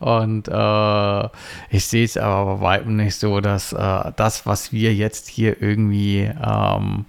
Und 0.00 0.48
äh, 0.48 1.24
ich 1.68 1.86
sehe 1.86 2.04
es 2.04 2.16
aber 2.16 2.56
bei 2.56 2.60
weitem 2.62 2.96
nicht 2.96 3.16
so, 3.16 3.40
dass 3.40 3.74
äh, 3.74 4.12
das, 4.16 4.46
was 4.46 4.72
wir 4.72 4.94
jetzt 4.94 5.28
hier 5.28 5.60
irgendwie 5.60 6.30
ähm, 6.42 7.04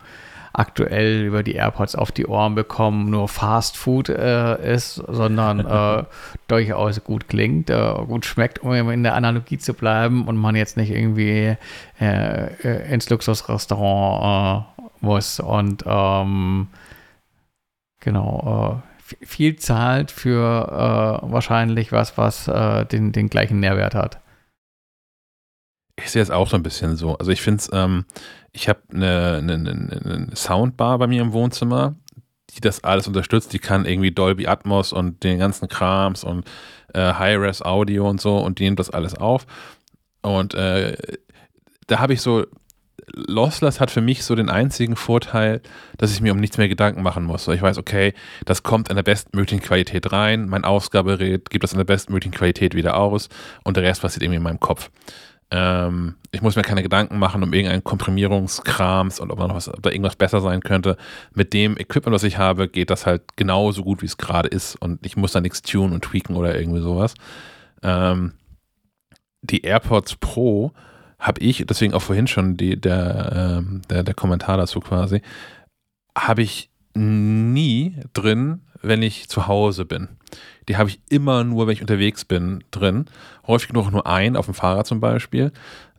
aktuell 0.52 1.24
über 1.24 1.42
die 1.42 1.54
AirPods 1.54 1.96
auf 1.96 2.12
die 2.12 2.28
Ohren 2.28 2.54
bekommen, 2.54 3.10
nur 3.10 3.30
Fast 3.30 3.78
Food 3.78 4.10
äh, 4.10 4.74
ist, 4.74 4.96
sondern 4.96 5.60
äh, 5.66 6.04
durchaus 6.50 7.02
gut 7.02 7.30
klingt, 7.30 7.70
äh, 7.70 7.94
gut 8.06 8.26
schmeckt, 8.26 8.60
um 8.60 8.74
in 8.74 9.04
der 9.04 9.16
Analogie 9.16 9.58
zu 9.58 9.74
bleiben 9.74 10.28
und 10.28 10.36
man 10.36 10.58
jetzt 10.58 10.76
nicht 10.76 10.92
irgendwie 10.92 11.56
äh, 12.02 12.94
ins 12.94 13.10
Luxusrestaurant 13.10 14.66
muss. 15.00 15.40
Und 15.40 15.86
ähm, 15.88 16.68
genau 18.02 18.84
viel 19.22 19.56
zahlt 19.58 20.12
für 20.12 21.22
äh, 21.24 21.32
wahrscheinlich 21.32 21.92
was, 21.92 22.18
was 22.18 22.48
äh, 22.48 22.86
den, 22.86 23.12
den 23.12 23.30
gleichen 23.30 23.60
Nährwert 23.60 23.96
hat. 23.96 24.20
Ich 25.98 26.12
sehe 26.12 26.22
es 26.22 26.32
auch 26.32 26.48
so 26.48 26.56
ein 26.56 26.64
bisschen 26.64 26.96
so. 26.96 27.18
Also 27.18 27.32
ich 27.32 27.42
finde 27.42 27.60
es, 27.60 27.70
ähm, 27.74 28.06
ich 28.54 28.68
habe 28.68 28.82
eine, 28.92 29.38
eine, 29.38 29.54
eine, 29.54 30.36
Soundbar 30.36 30.98
bei 30.98 31.08
mir 31.08 31.22
im 31.22 31.34
Wohnzimmer, 31.34 31.96
die 32.52 32.62
das 32.62 32.84
alles 32.84 33.08
unterstützt. 33.08 33.54
Die 33.54 33.60
kann 33.60 33.86
irgendwie 33.86 34.12
Dolby 34.12 34.48
Atmos 34.48 34.94
und 34.94 35.24
den 35.24 35.40
ganzen 35.40 35.68
Krams 35.68 36.24
und 36.24 36.46
äh, 36.94 37.14
High-Res 37.14 37.62
Audio 37.62 38.10
und 38.10 38.20
so 38.20 38.38
und 38.38 38.60
die 38.60 38.64
nimmt 38.64 38.80
das 38.80 38.90
alles 38.90 39.16
auf. 39.16 39.46
Und 40.22 40.54
äh, 40.54 40.98
da 41.88 42.00
habe 42.00 42.14
ich 42.14 42.22
so 42.22 42.46
Lossless 43.14 43.80
hat 43.80 43.92
für 43.92 44.02
mich 44.02 44.24
so 44.24 44.36
den 44.36 44.50
einzigen 44.50 44.96
Vorteil, 44.96 45.62
dass 45.98 46.12
ich 46.12 46.22
mir 46.22 46.32
um 46.32 46.40
nichts 46.40 46.58
mehr 46.58 46.70
Gedanken 46.70 47.02
machen 47.02 47.24
muss. 47.24 47.48
Ich 47.48 47.62
weiß, 47.62 47.78
okay, 47.78 48.14
das 48.46 48.64
kommt 48.64 48.90
in 48.90 48.96
der 48.96 49.04
bestmöglichen 49.04 49.62
Qualität 49.62 50.12
rein, 50.12 50.48
mein 50.48 50.64
Ausgabegerät 50.64 51.50
gibt 51.50 51.64
das 51.64 51.74
in 51.74 51.78
der 51.78 51.86
bestmöglichen 51.86 52.34
Qualität 52.34 52.76
wieder 52.76 52.98
aus 52.98 53.30
und 53.64 53.78
der 53.78 53.84
Rest 53.84 54.02
passiert 54.02 54.24
irgendwie 54.24 54.38
in 54.38 54.44
meinem 54.44 54.60
Kopf. 54.60 54.90
Ähm, 55.52 56.16
ich 56.32 56.42
muss 56.42 56.56
mir 56.56 56.62
keine 56.62 56.82
Gedanken 56.82 57.20
machen 57.20 57.44
um 57.44 57.52
irgendeinen 57.52 57.84
Komprimierungskrams 57.84 59.20
und 59.20 59.32
ob, 59.32 59.40
noch 59.40 59.54
was, 59.54 59.68
ob 59.68 59.82
da 59.82 59.90
irgendwas 59.90 60.16
besser 60.16 60.40
sein 60.40 60.62
könnte. 60.62 60.96
Mit 61.34 61.54
dem 61.54 61.78
Equipment, 61.78 62.16
was 62.16 62.24
ich 62.24 62.38
habe, 62.38 62.70
geht 62.70 62.90
das 62.90 63.06
halt 63.06 63.36
genauso 63.36 63.84
gut, 63.84 64.02
wie 64.02 64.06
es 64.06 64.18
gerade 64.18 64.48
ist 64.48 64.76
und 64.76 65.06
ich 65.06 65.18
muss 65.18 65.34
da 65.34 65.42
nichts 65.42 65.62
tunen 65.62 65.94
und 65.94 66.06
tweaken 66.06 66.38
oder 66.38 66.58
irgendwie 66.58 66.82
sowas. 66.82 67.16
Ähm, 67.84 68.34
die 69.42 69.62
AirPods 69.64 70.16
Pro 70.16 70.72
habe 71.22 71.40
ich, 71.40 71.64
deswegen 71.68 71.94
auch 71.94 72.02
vorhin 72.02 72.28
schon 72.28 72.58
die, 72.58 72.82
der, 72.82 73.62
äh, 73.64 73.80
der, 73.90 74.04
der 74.04 74.14
Kommentar 74.14 74.58
dazu 74.58 74.80
quasi, 74.82 75.22
habe 76.18 76.42
ich 76.42 76.70
nie 76.94 77.96
drin, 78.14 78.62
wenn 78.82 79.02
ich 79.02 79.30
zu 79.30 79.48
Hause 79.48 79.86
bin. 79.86 80.10
Die 80.68 80.78
habe 80.78 80.90
ich 80.90 81.00
immer 81.10 81.44
nur, 81.44 81.68
wenn 81.68 81.74
ich 81.74 81.82
unterwegs 81.82 82.26
bin, 82.26 82.64
drin. 82.72 83.06
Häufig 83.48 83.70
genug 83.70 83.92
nur 83.92 84.08
ein, 84.08 84.36
auf 84.36 84.46
dem 84.46 84.56
Fahrrad 84.56 84.88
zum 84.88 85.00
Beispiel. 85.00 85.52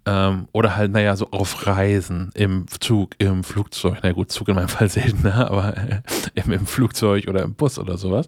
Ähm, 0.05 0.49
oder 0.53 0.77
halt, 0.77 0.91
naja, 0.91 1.15
so 1.15 1.31
auf 1.31 1.67
Reisen, 1.67 2.31
im 2.35 2.67
Zug, 2.81 3.15
im 3.19 3.45
Flugzeug. 3.45 3.99
Na 4.03 4.13
gut, 4.13 4.33
Zug 4.33 4.49
in 4.49 4.57
meinem 4.57 4.69
Fall 4.69 4.89
seltener, 4.91 5.51
aber 5.51 5.77
äh, 5.77 6.03
im, 6.35 6.53
im, 6.53 6.67
Flugzeug 6.67 7.29
oder 7.29 7.43
im 7.43 7.55
Bus 7.55 7.79
oder 7.79 7.97
sowas. 7.97 8.27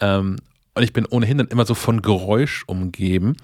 Ähm, 0.00 0.36
und 0.74 0.82
ich 0.82 0.92
bin 0.92 1.06
ohnehin 1.06 1.38
dann 1.38 1.48
immer 1.48 1.66
so 1.66 1.74
von 1.74 2.02
Geräusch 2.02 2.64
umgeben, 2.66 3.36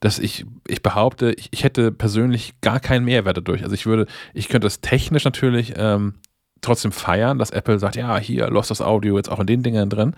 dass 0.00 0.18
ich, 0.18 0.44
ich 0.66 0.82
behaupte, 0.82 1.32
ich, 1.32 1.48
ich 1.50 1.64
hätte 1.64 1.92
persönlich 1.92 2.60
gar 2.60 2.80
keinen 2.80 3.04
Mehrwert 3.04 3.36
dadurch. 3.36 3.62
Also 3.62 3.74
ich 3.74 3.86
würde, 3.86 4.06
ich 4.34 4.48
könnte 4.48 4.66
es 4.66 4.80
technisch 4.80 5.24
natürlich 5.24 5.74
ähm, 5.76 6.14
trotzdem 6.60 6.92
feiern, 6.92 7.38
dass 7.38 7.50
Apple 7.50 7.78
sagt, 7.78 7.96
ja, 7.96 8.18
hier, 8.18 8.48
Lost 8.48 8.70
das 8.70 8.80
Audio 8.80 9.16
jetzt 9.16 9.30
auch 9.30 9.40
in 9.40 9.46
den 9.46 9.62
Dingern 9.62 9.90
drin. 9.90 10.14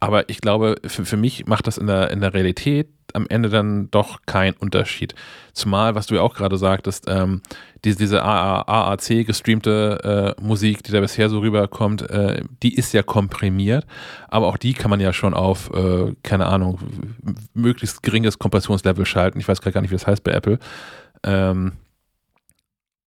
Aber 0.00 0.28
ich 0.28 0.40
glaube, 0.40 0.76
für, 0.86 1.04
für 1.04 1.16
mich 1.16 1.46
macht 1.46 1.66
das 1.66 1.78
in 1.78 1.86
der, 1.86 2.10
in 2.10 2.20
der 2.20 2.34
Realität 2.34 2.88
am 3.14 3.26
Ende 3.28 3.48
dann 3.48 3.90
doch 3.90 4.20
keinen 4.26 4.54
Unterschied. 4.54 5.14
Zumal, 5.52 5.94
was 5.94 6.06
du 6.06 6.14
ja 6.14 6.22
auch 6.22 6.34
gerade 6.34 6.56
sagtest, 6.56 7.06
ähm, 7.08 7.42
diese, 7.84 7.98
diese 7.98 8.22
AAC 8.22 9.26
gestreamte 9.26 10.36
äh, 10.38 10.42
Musik, 10.42 10.82
die 10.82 10.92
da 10.92 11.00
bisher 11.00 11.28
so 11.28 11.38
rüberkommt, 11.40 12.02
äh, 12.10 12.42
die 12.62 12.74
ist 12.74 12.92
ja 12.92 13.02
komprimiert, 13.02 13.86
aber 14.28 14.46
auch 14.46 14.56
die 14.56 14.74
kann 14.74 14.90
man 14.90 15.00
ja 15.00 15.12
schon 15.12 15.34
auf, 15.34 15.70
äh, 15.72 16.14
keine 16.22 16.46
Ahnung, 16.46 16.78
möglichst 17.54 18.02
geringes 18.02 18.38
Kompressionslevel 18.38 19.06
schalten. 19.06 19.38
Ich 19.38 19.48
weiß 19.48 19.60
gar 19.60 19.80
nicht, 19.80 19.90
wie 19.90 19.96
das 19.96 20.06
heißt 20.06 20.24
bei 20.24 20.32
Apple. 20.32 20.58
Ähm, 21.22 21.72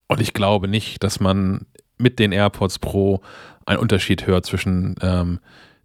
und 0.08 0.20
ich 0.20 0.34
glaube 0.34 0.68
nicht, 0.68 1.04
dass 1.04 1.20
man 1.20 1.66
mit 1.98 2.20
den 2.20 2.32
AirPods 2.32 2.80
Pro 2.80 3.22
einen 3.66 3.80
Unterschied 3.80 4.28
hört 4.28 4.46
zwischen 4.46 4.96
ähm, 5.02 5.40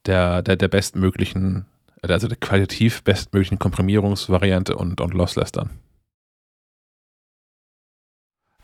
der, 0.07 0.43
der, 0.43 0.57
der 0.57 0.69
bestmöglichen, 0.69 1.67
also 2.11 2.29
der 2.29 2.37
qualitativ 2.37 3.03
bestmöglichen 3.03 3.59
Komprimierungsvariante 3.59 4.77
und, 4.77 5.01
und 5.01 5.15
Lossless 5.15 5.53
dann. 5.53 5.71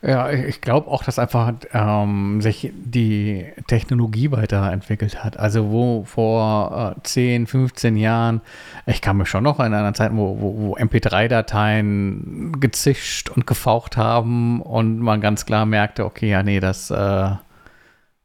Ja, 0.05 0.33
ich 0.33 0.61
glaube 0.61 0.91
auch, 0.91 1.05
dass 1.05 1.21
einfach 1.21 1.53
ähm, 1.73 2.41
sich 2.41 2.73
die 2.75 3.47
Technologie 3.69 4.33
weiterentwickelt 4.33 5.23
hat. 5.23 5.39
Also 5.39 5.71
wo 5.71 6.03
vor 6.03 6.97
äh, 6.99 7.03
10, 7.05 7.47
15 7.47 7.97
Jahren, 7.97 8.41
ich 8.87 9.01
kann 9.01 9.17
mich 9.17 9.29
schon 9.29 9.45
noch 9.45 9.61
in 9.61 9.73
einer 9.73 9.95
Zeit, 9.95 10.11
wo, 10.13 10.41
wo, 10.41 10.59
wo 10.59 10.77
MP3-Dateien 10.77 12.59
gezischt 12.59 13.31
und 13.31 13.47
gefaucht 13.47 13.97
haben 13.97 14.61
und 14.61 14.99
man 14.99 15.21
ganz 15.21 15.47
klar 15.47 15.67
merkte, 15.67 16.05
okay, 16.05 16.31
ja, 16.31 16.43
nee, 16.43 16.59
das 16.59 16.91
äh, 16.91 17.31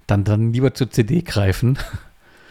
dann, 0.08 0.24
dann 0.24 0.54
lieber 0.54 0.74
zur 0.74 0.90
CD 0.90 1.22
greifen. 1.22 1.78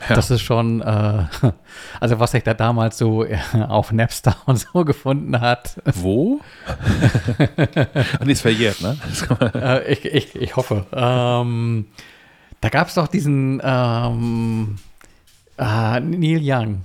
Ja. 0.08 0.14
Das 0.14 0.30
ist 0.30 0.42
schon, 0.42 0.80
äh, 0.82 1.24
also 2.00 2.20
was 2.20 2.30
sich 2.30 2.44
da 2.44 2.54
damals 2.54 2.98
so 2.98 3.24
äh, 3.24 3.38
auf 3.68 3.92
Napster 3.92 4.36
und 4.46 4.58
so 4.58 4.84
gefunden 4.84 5.40
hat. 5.40 5.80
Wo? 5.84 6.40
und 8.20 8.28
ist 8.28 8.42
verjährt, 8.42 8.80
ne? 8.80 8.96
äh, 9.54 9.92
ich, 9.92 10.04
ich, 10.04 10.36
ich 10.36 10.56
hoffe. 10.56 10.86
Ähm, 10.92 11.86
da 12.60 12.68
gab 12.68 12.88
es 12.88 12.94
doch 12.94 13.08
diesen 13.08 13.60
ähm, 13.64 14.76
äh, 15.58 16.00
Neil 16.00 16.40
Young. 16.42 16.84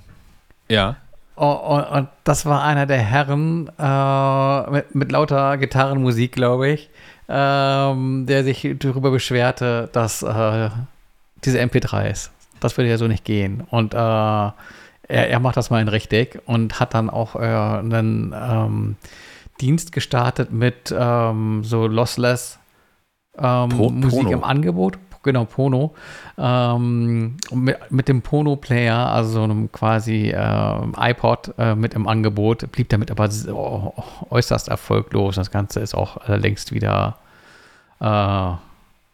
Ja. 0.68 0.96
Oh, 1.36 1.58
oh, 1.62 1.96
und 1.96 2.08
das 2.24 2.44
war 2.44 2.62
einer 2.62 2.86
der 2.86 2.98
Herren 2.98 3.64
mit, 4.70 4.94
mit, 4.94 5.10
lauter 5.10 5.56
Gitarrenmusik, 5.56 6.32
glaube 6.32 6.68
ich, 6.68 6.90
ähm, 7.28 8.26
der 8.26 8.44
sich 8.44 8.76
darüber 8.78 9.10
beschwerte, 9.10 9.88
dass 9.92 10.24
diese 11.44 11.58
MP3s 11.58 12.30
das 12.62 12.76
würde 12.76 12.90
ja 12.90 12.98
so 12.98 13.08
nicht 13.08 13.24
gehen. 13.24 13.64
Und 13.70 13.94
äh, 13.94 13.96
er, 13.96 14.54
er, 15.08 15.40
macht 15.40 15.56
das 15.56 15.70
mal 15.70 15.82
in 15.82 15.88
richtig 15.88 16.40
und 16.46 16.80
hat 16.80 16.94
dann 16.94 17.10
auch 17.10 17.36
äh, 17.36 17.38
einen 17.40 18.34
ähm, 18.34 18.96
Dienst 19.60 19.92
gestartet 19.92 20.52
mit 20.52 20.94
ähm, 20.96 21.62
so 21.64 21.86
Lossless 21.86 22.58
ähm, 23.38 23.68
Musik 24.00 24.30
im 24.30 24.44
Angebot. 24.44 24.98
Genau, 25.22 25.44
Pono. 25.44 25.94
Ähm, 26.36 27.36
mit, 27.52 27.78
mit, 27.90 28.08
dem 28.08 28.22
Pono-Player, 28.22 28.96
also 28.96 29.30
so 29.34 29.42
einem 29.44 29.70
quasi 29.70 30.30
äh, 30.30 31.10
iPod 31.10 31.54
äh, 31.58 31.76
mit 31.76 31.94
im 31.94 32.08
Angebot, 32.08 32.70
blieb 32.72 32.88
damit 32.88 33.10
aber 33.12 33.30
so, 33.30 33.94
äußerst 34.30 34.68
erfolglos. 34.68 35.36
Das 35.36 35.52
Ganze 35.52 35.78
ist 35.78 35.94
auch 35.94 36.26
längst 36.26 36.72
wieder 36.72 37.18
äh, 38.00 38.52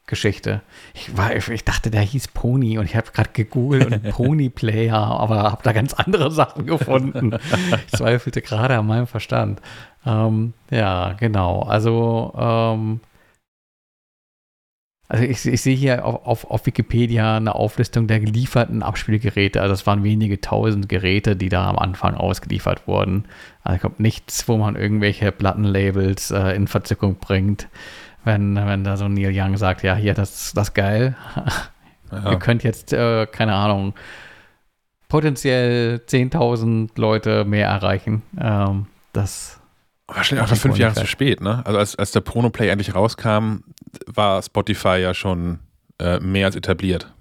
Geschichte. 0.08 0.62
Ich, 0.94 1.16
war, 1.16 1.34
ich 1.34 1.64
dachte, 1.64 1.90
der 1.90 2.00
hieß 2.00 2.28
Pony 2.28 2.78
und 2.78 2.86
ich 2.86 2.96
habe 2.96 3.12
gerade 3.12 3.30
gegoogelt 3.32 3.86
und 3.86 4.02
Pony 4.10 4.48
Player, 4.48 4.96
aber 4.96 5.44
habe 5.44 5.62
da 5.62 5.72
ganz 5.72 5.94
andere 5.94 6.30
Sachen 6.32 6.66
gefunden. 6.66 7.38
Ich 7.86 7.92
zweifelte 7.92 8.42
gerade 8.42 8.76
an 8.76 8.86
meinem 8.86 9.06
Verstand. 9.06 9.60
Ähm, 10.04 10.54
ja, 10.70 11.12
genau. 11.12 11.62
Also, 11.62 12.34
ähm, 12.36 13.00
also 15.10 15.24
ich, 15.24 15.46
ich, 15.46 15.62
sehe 15.62 15.76
hier 15.76 16.04
auf, 16.04 16.26
auf, 16.26 16.50
auf, 16.50 16.66
Wikipedia 16.66 17.36
eine 17.36 17.54
Auflistung 17.54 18.06
der 18.08 18.20
gelieferten 18.20 18.82
Abspielgeräte. 18.82 19.62
Also 19.62 19.72
es 19.72 19.86
waren 19.86 20.04
wenige 20.04 20.40
tausend 20.40 20.88
Geräte, 20.88 21.34
die 21.36 21.48
da 21.48 21.68
am 21.68 21.78
Anfang 21.78 22.14
ausgeliefert 22.14 22.86
wurden. 22.86 23.24
Also 23.62 23.76
ich 23.76 23.80
glaube 23.80 24.02
nichts, 24.02 24.48
wo 24.48 24.58
man 24.58 24.76
irgendwelche 24.76 25.32
Plattenlabels 25.32 26.30
äh, 26.30 26.54
in 26.54 26.66
Verzückung 26.66 27.16
bringt 27.16 27.68
wenn, 28.24 28.56
wenn 28.56 28.84
da 28.84 28.96
so 28.96 29.08
Neil 29.08 29.32
Young 29.34 29.56
sagt, 29.56 29.82
ja, 29.82 29.94
hier, 29.94 30.14
das, 30.14 30.52
das 30.54 30.68
ist 30.68 30.74
geil. 30.74 31.16
Ja. 32.10 32.30
Ihr 32.30 32.38
könnt 32.38 32.62
jetzt, 32.62 32.94
äh, 32.94 33.26
keine 33.26 33.52
Ahnung, 33.52 33.92
potenziell 35.08 36.00
10.000 36.06 36.92
Leute 36.96 37.44
mehr 37.44 37.68
erreichen. 37.68 38.22
Ähm, 38.40 38.86
das 39.12 39.60
Wahrscheinlich 40.06 40.50
auch 40.50 40.56
fünf 40.56 40.78
Jahre 40.78 40.94
zu 40.94 41.06
spät, 41.06 41.42
ne? 41.42 41.62
Also 41.66 41.78
als, 41.78 41.96
als 41.96 42.12
der 42.12 42.20
Porno-Play 42.20 42.68
endlich 42.70 42.94
rauskam, 42.94 43.58
war 44.06 44.42
Spotify 44.42 44.96
ja 44.96 45.12
schon 45.12 45.58
äh, 45.98 46.18
mehr 46.20 46.46
als 46.46 46.56
etabliert. 46.56 47.12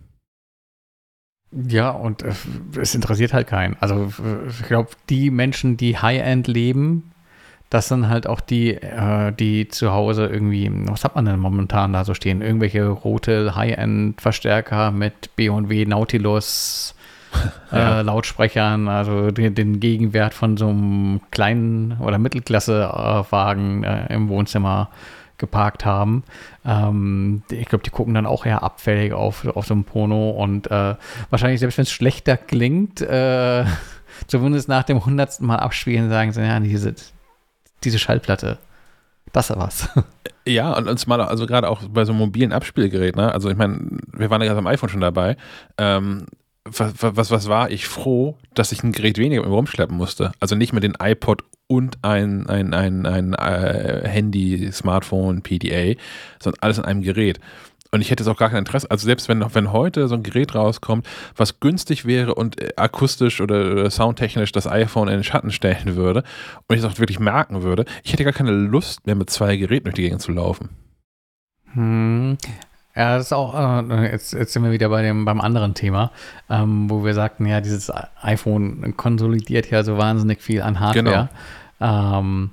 Ja, 1.52 1.89
und 1.89 2.24
äh, 2.24 2.32
es 2.80 2.95
interessiert 2.95 3.34
halt 3.34 3.48
keinen. 3.48 3.76
Also 3.82 4.14
ich 4.48 4.68
glaube, 4.68 4.91
die 5.10 5.32
Menschen, 5.32 5.76
die 5.76 5.98
High-End 5.98 6.48
leben, 6.48 7.12
das 7.70 7.89
sind 7.89 8.07
halt 8.07 8.28
auch 8.28 8.39
die, 8.39 8.76
äh, 8.76 9.34
die 9.34 9.68
zu 9.68 9.91
Hause 9.91 10.28
irgendwie, 10.28 10.72
was 10.89 11.03
hat 11.03 11.15
man 11.15 11.26
denn 11.26 11.39
momentan 11.39 11.93
da 11.93 12.05
so 12.05 12.13
stehen? 12.13 12.41
Irgendwelche 12.41 12.88
rote 12.88 13.55
High-End-Verstärker 13.55 14.91
mit 14.91 15.36
B&W 15.36 15.86
Nautilus 15.86 16.95
ja. 17.72 17.99
äh, 17.99 18.01
Lautsprechern, 18.03 18.88
also 18.88 19.32
den, 19.32 19.53
den, 19.53 19.80
Gegenwert 19.82 20.34
von 20.34 20.55
so 20.55 20.70
einem 20.70 21.20
kleinen 21.32 21.97
oder 21.99 22.18
Mittelklasse-Wagen 22.18 23.84
äh, 23.84 24.13
im 24.13 24.30
Wohnzimmer 24.30 24.89
geparkt 25.38 25.86
haben. 25.86 26.24
Ähm, 26.65 27.43
ich 27.51 27.68
glaube, 27.68 27.84
die 27.84 27.89
gucken 27.89 28.13
dann 28.13 28.26
auch 28.26 28.45
eher 28.45 28.63
abfällig 28.63 29.11
auf, 29.13 29.45
auf 29.45 29.65
so 29.65 29.76
ein 29.76 29.84
Porno 29.84 30.32
und 30.32 30.72
äh, 30.72 30.95
wahrscheinlich, 31.30 31.59
selbst 31.59 31.78
wenn 31.78 31.84
es 31.84 31.91
schlechter 31.91 32.38
klingt, 32.38 33.01
äh, 33.01 33.65
zumindest 34.28 34.70
nach 34.70 34.84
dem 34.84 35.05
hundertsten 35.05 35.45
Mal 35.45 35.57
abspielen, 35.57 36.09
sagen 36.09 36.32
sie, 36.32 36.41
ja, 36.41 36.59
diese, 36.59 36.95
diese 37.84 37.99
Schallplatte. 37.99 38.57
Das 39.34 39.49
war 39.49 39.57
was. 39.57 39.89
Ja, 40.47 40.71
und 40.78 40.88
uns 40.88 41.05
mal, 41.07 41.19
also 41.19 41.45
gerade 41.45 41.69
auch 41.69 41.82
bei 41.89 42.05
so 42.05 42.13
einem 42.13 42.19
mobilen 42.19 42.53
Abspielgerät, 42.53 43.17
ne? 43.17 43.34
Also 43.34 43.49
ich 43.49 43.57
meine, 43.57 43.99
wir 44.13 44.30
waren 44.30 44.41
ja 44.41 44.47
gerade 44.47 44.59
am 44.59 44.67
iPhone 44.67 44.88
schon 44.88 45.01
dabei. 45.01 45.36
Ähm, 45.78 46.25
was, 46.63 46.93
was, 46.99 47.32
was 47.32 47.49
war 47.49 47.69
ich 47.69 47.88
froh, 47.88 48.38
dass 48.53 48.71
ich 48.71 48.84
ein 48.84 48.93
Gerät 48.93 49.17
weniger 49.17 49.41
mit 49.41 49.49
mir 49.49 49.55
rumschleppen 49.55 49.95
musste. 49.95 50.32
Also 50.39 50.55
nicht 50.55 50.71
mit 50.71 50.84
den 50.84 50.95
iPod 51.01 51.43
und 51.67 51.97
ein, 52.01 52.47
ein, 52.47 52.73
ein, 52.73 53.05
ein, 53.05 53.34
äh, 53.34 54.07
Handy, 54.07 54.71
Smartphone, 54.71 55.41
PDA, 55.41 55.99
sondern 56.39 56.61
alles 56.61 56.78
in 56.78 56.86
einem 56.86 57.01
Gerät. 57.01 57.39
Und 57.91 58.01
ich 58.01 58.11
hätte 58.11 58.23
jetzt 58.23 58.31
auch 58.31 58.38
gar 58.38 58.49
kein 58.49 58.59
Interesse. 58.59 58.89
Also 58.91 59.05
selbst 59.05 59.29
wenn, 59.29 59.43
wenn 59.53 59.71
heute 59.71 60.07
so 60.07 60.15
ein 60.15 60.23
Gerät 60.23 60.55
rauskommt, 60.55 61.07
was 61.35 61.59
günstig 61.59 62.05
wäre 62.05 62.35
und 62.35 62.61
äh, 62.61 62.73
akustisch 62.75 63.41
oder 63.41 63.89
soundtechnisch 63.89 64.51
das 64.51 64.67
iPhone 64.67 65.07
in 65.07 65.15
den 65.15 65.23
Schatten 65.23 65.51
stellen 65.51 65.95
würde 65.95 66.23
und 66.67 66.75
ich 66.75 66.83
es 66.83 66.85
auch 66.85 66.99
wirklich 66.99 67.19
merken 67.19 67.63
würde, 67.63 67.85
ich 68.03 68.13
hätte 68.13 68.23
gar 68.23 68.33
keine 68.33 68.51
Lust 68.51 69.05
mehr 69.05 69.15
mit 69.15 69.29
zwei 69.29 69.57
Geräten 69.57 69.85
durch 69.85 69.95
die 69.95 70.03
Gegend 70.03 70.21
zu 70.21 70.31
laufen. 70.31 70.69
Hm. 71.73 72.38
Ja, 72.95 73.17
das 73.17 73.27
ist 73.27 73.33
auch, 73.33 73.53
äh, 73.53 74.11
jetzt, 74.11 74.33
jetzt 74.33 74.53
sind 74.53 74.63
wir 74.63 74.71
wieder 74.71 74.89
bei 74.89 75.03
dem, 75.03 75.23
beim 75.23 75.39
anderen 75.39 75.75
Thema, 75.75 76.11
ähm, 76.49 76.89
wo 76.89 77.05
wir 77.05 77.13
sagten, 77.13 77.45
ja, 77.45 77.61
dieses 77.61 77.91
iPhone 78.21 78.97
konsolidiert 78.97 79.69
ja 79.69 79.83
so 79.83 79.99
wahnsinnig 79.99 80.41
viel 80.41 80.63
an 80.63 80.79
Hardware. 80.79 81.29
Genau. 81.79 82.19
Ähm, 82.19 82.49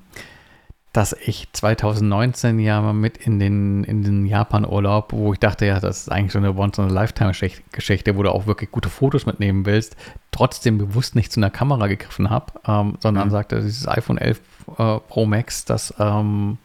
dass 0.95 1.13
ich 1.13 1.49
2019 1.53 2.61
ja 2.61 2.81
mal 2.81 2.93
mit 2.93 3.17
in 3.17 3.41
den, 3.41 3.83
in 3.83 4.05
den 4.05 4.27
Japan-Urlaub, 4.27 5.13
wo 5.13 5.33
ich 5.33 5.41
dachte, 5.41 5.67
ja, 5.67 5.81
das 5.81 6.03
ist 6.03 6.09
eigentlich 6.09 6.31
so 6.31 6.39
eine 6.39 6.57
Once-in-a-Lifetime-Geschichte, 6.57 8.17
wo 8.17 8.23
du 8.23 8.31
auch 8.31 8.47
wirklich 8.47 8.71
gute 8.71 8.89
Fotos 8.89 9.27
mitnehmen 9.27 9.67
willst, 9.67 9.97
trotzdem 10.31 10.79
bewusst 10.79 11.17
nicht 11.17 11.33
zu 11.33 11.41
einer 11.41 11.51
Kamera 11.51 11.89
gegriffen 11.89 12.31
habe, 12.31 12.53
ähm, 12.69 12.95
sondern 13.01 13.27
mhm. 13.27 13.33
sagte, 13.33 13.61
dieses 13.61 13.89
iPhone 13.89 14.19
11 14.19 14.41
äh, 14.79 14.99
Pro 15.09 15.27
Max, 15.27 15.65
das, 15.65 15.93
ähm, 15.99 16.59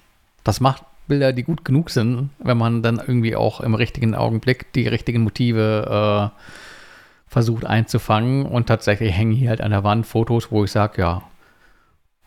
das 0.44 0.60
macht 0.60 0.84
Bilder, 1.08 1.34
die 1.34 1.42
gut 1.42 1.66
genug 1.66 1.90
sind, 1.90 2.30
wenn 2.38 2.58
man 2.60 2.84
dann 2.84 3.00
irgendwie 3.00 3.36
auch 3.36 3.62
im 3.62 3.74
richtigen 3.74 4.14
Augenblick 4.14 4.72
die 4.74 4.88
richtigen 4.88 5.24
Motive 5.24 6.32
äh, 6.32 6.40
versucht 7.28 7.66
einzufangen 7.66 8.46
und 8.46 8.68
tatsächlich 8.68 9.12
hängen 9.12 9.32
hier 9.32 9.50
halt 9.50 9.62
an 9.62 9.72
der 9.72 9.84
Wand 9.84 10.06
Fotos, 10.06 10.52
wo 10.52 10.66
ich 10.66 10.72
sage, 10.72 11.02
ja, 11.02 11.24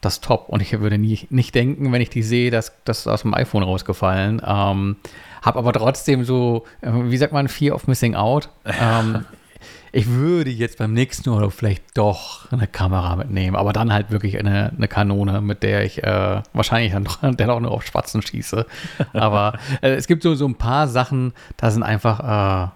das 0.02 0.20
top. 0.20 0.48
Und 0.48 0.60
ich 0.60 0.78
würde 0.78 0.98
nie, 0.98 1.26
nicht 1.30 1.54
denken, 1.54 1.90
wenn 1.92 2.02
ich 2.02 2.10
die 2.10 2.22
sehe, 2.22 2.50
dass 2.50 2.72
das 2.84 3.06
aus 3.06 3.22
dem 3.22 3.32
iPhone 3.32 3.62
rausgefallen. 3.62 4.42
Ähm, 4.44 4.96
habe 5.40 5.58
aber 5.58 5.72
trotzdem 5.72 6.24
so, 6.24 6.64
äh, 6.82 6.90
wie 6.92 7.16
sagt 7.16 7.32
man, 7.32 7.48
Fear 7.48 7.74
of 7.74 7.86
Missing 7.86 8.14
Out. 8.14 8.50
Ähm, 8.64 9.24
ich 9.92 10.08
würde 10.08 10.50
jetzt 10.50 10.78
beim 10.78 10.92
nächsten 10.92 11.30
Urlaub 11.30 11.52
vielleicht 11.52 11.96
doch 11.96 12.50
eine 12.50 12.66
Kamera 12.66 13.16
mitnehmen, 13.16 13.56
aber 13.56 13.72
dann 13.72 13.92
halt 13.92 14.10
wirklich 14.10 14.38
eine, 14.38 14.72
eine 14.76 14.88
Kanone, 14.88 15.40
mit 15.40 15.62
der 15.62 15.84
ich 15.84 16.02
äh, 16.02 16.42
wahrscheinlich 16.52 16.92
dann 16.92 17.36
dann 17.36 17.50
auch 17.50 17.60
nur 17.60 17.70
auf 17.70 17.86
Spatzen 17.86 18.22
schieße. 18.22 18.66
Aber 19.12 19.58
äh, 19.82 19.90
es 19.90 20.08
gibt 20.08 20.24
so, 20.24 20.34
so 20.34 20.46
ein 20.46 20.56
paar 20.56 20.88
Sachen, 20.88 21.32
da 21.56 21.70
sind 21.70 21.84
einfach 21.84 22.20
äh, 22.20 22.70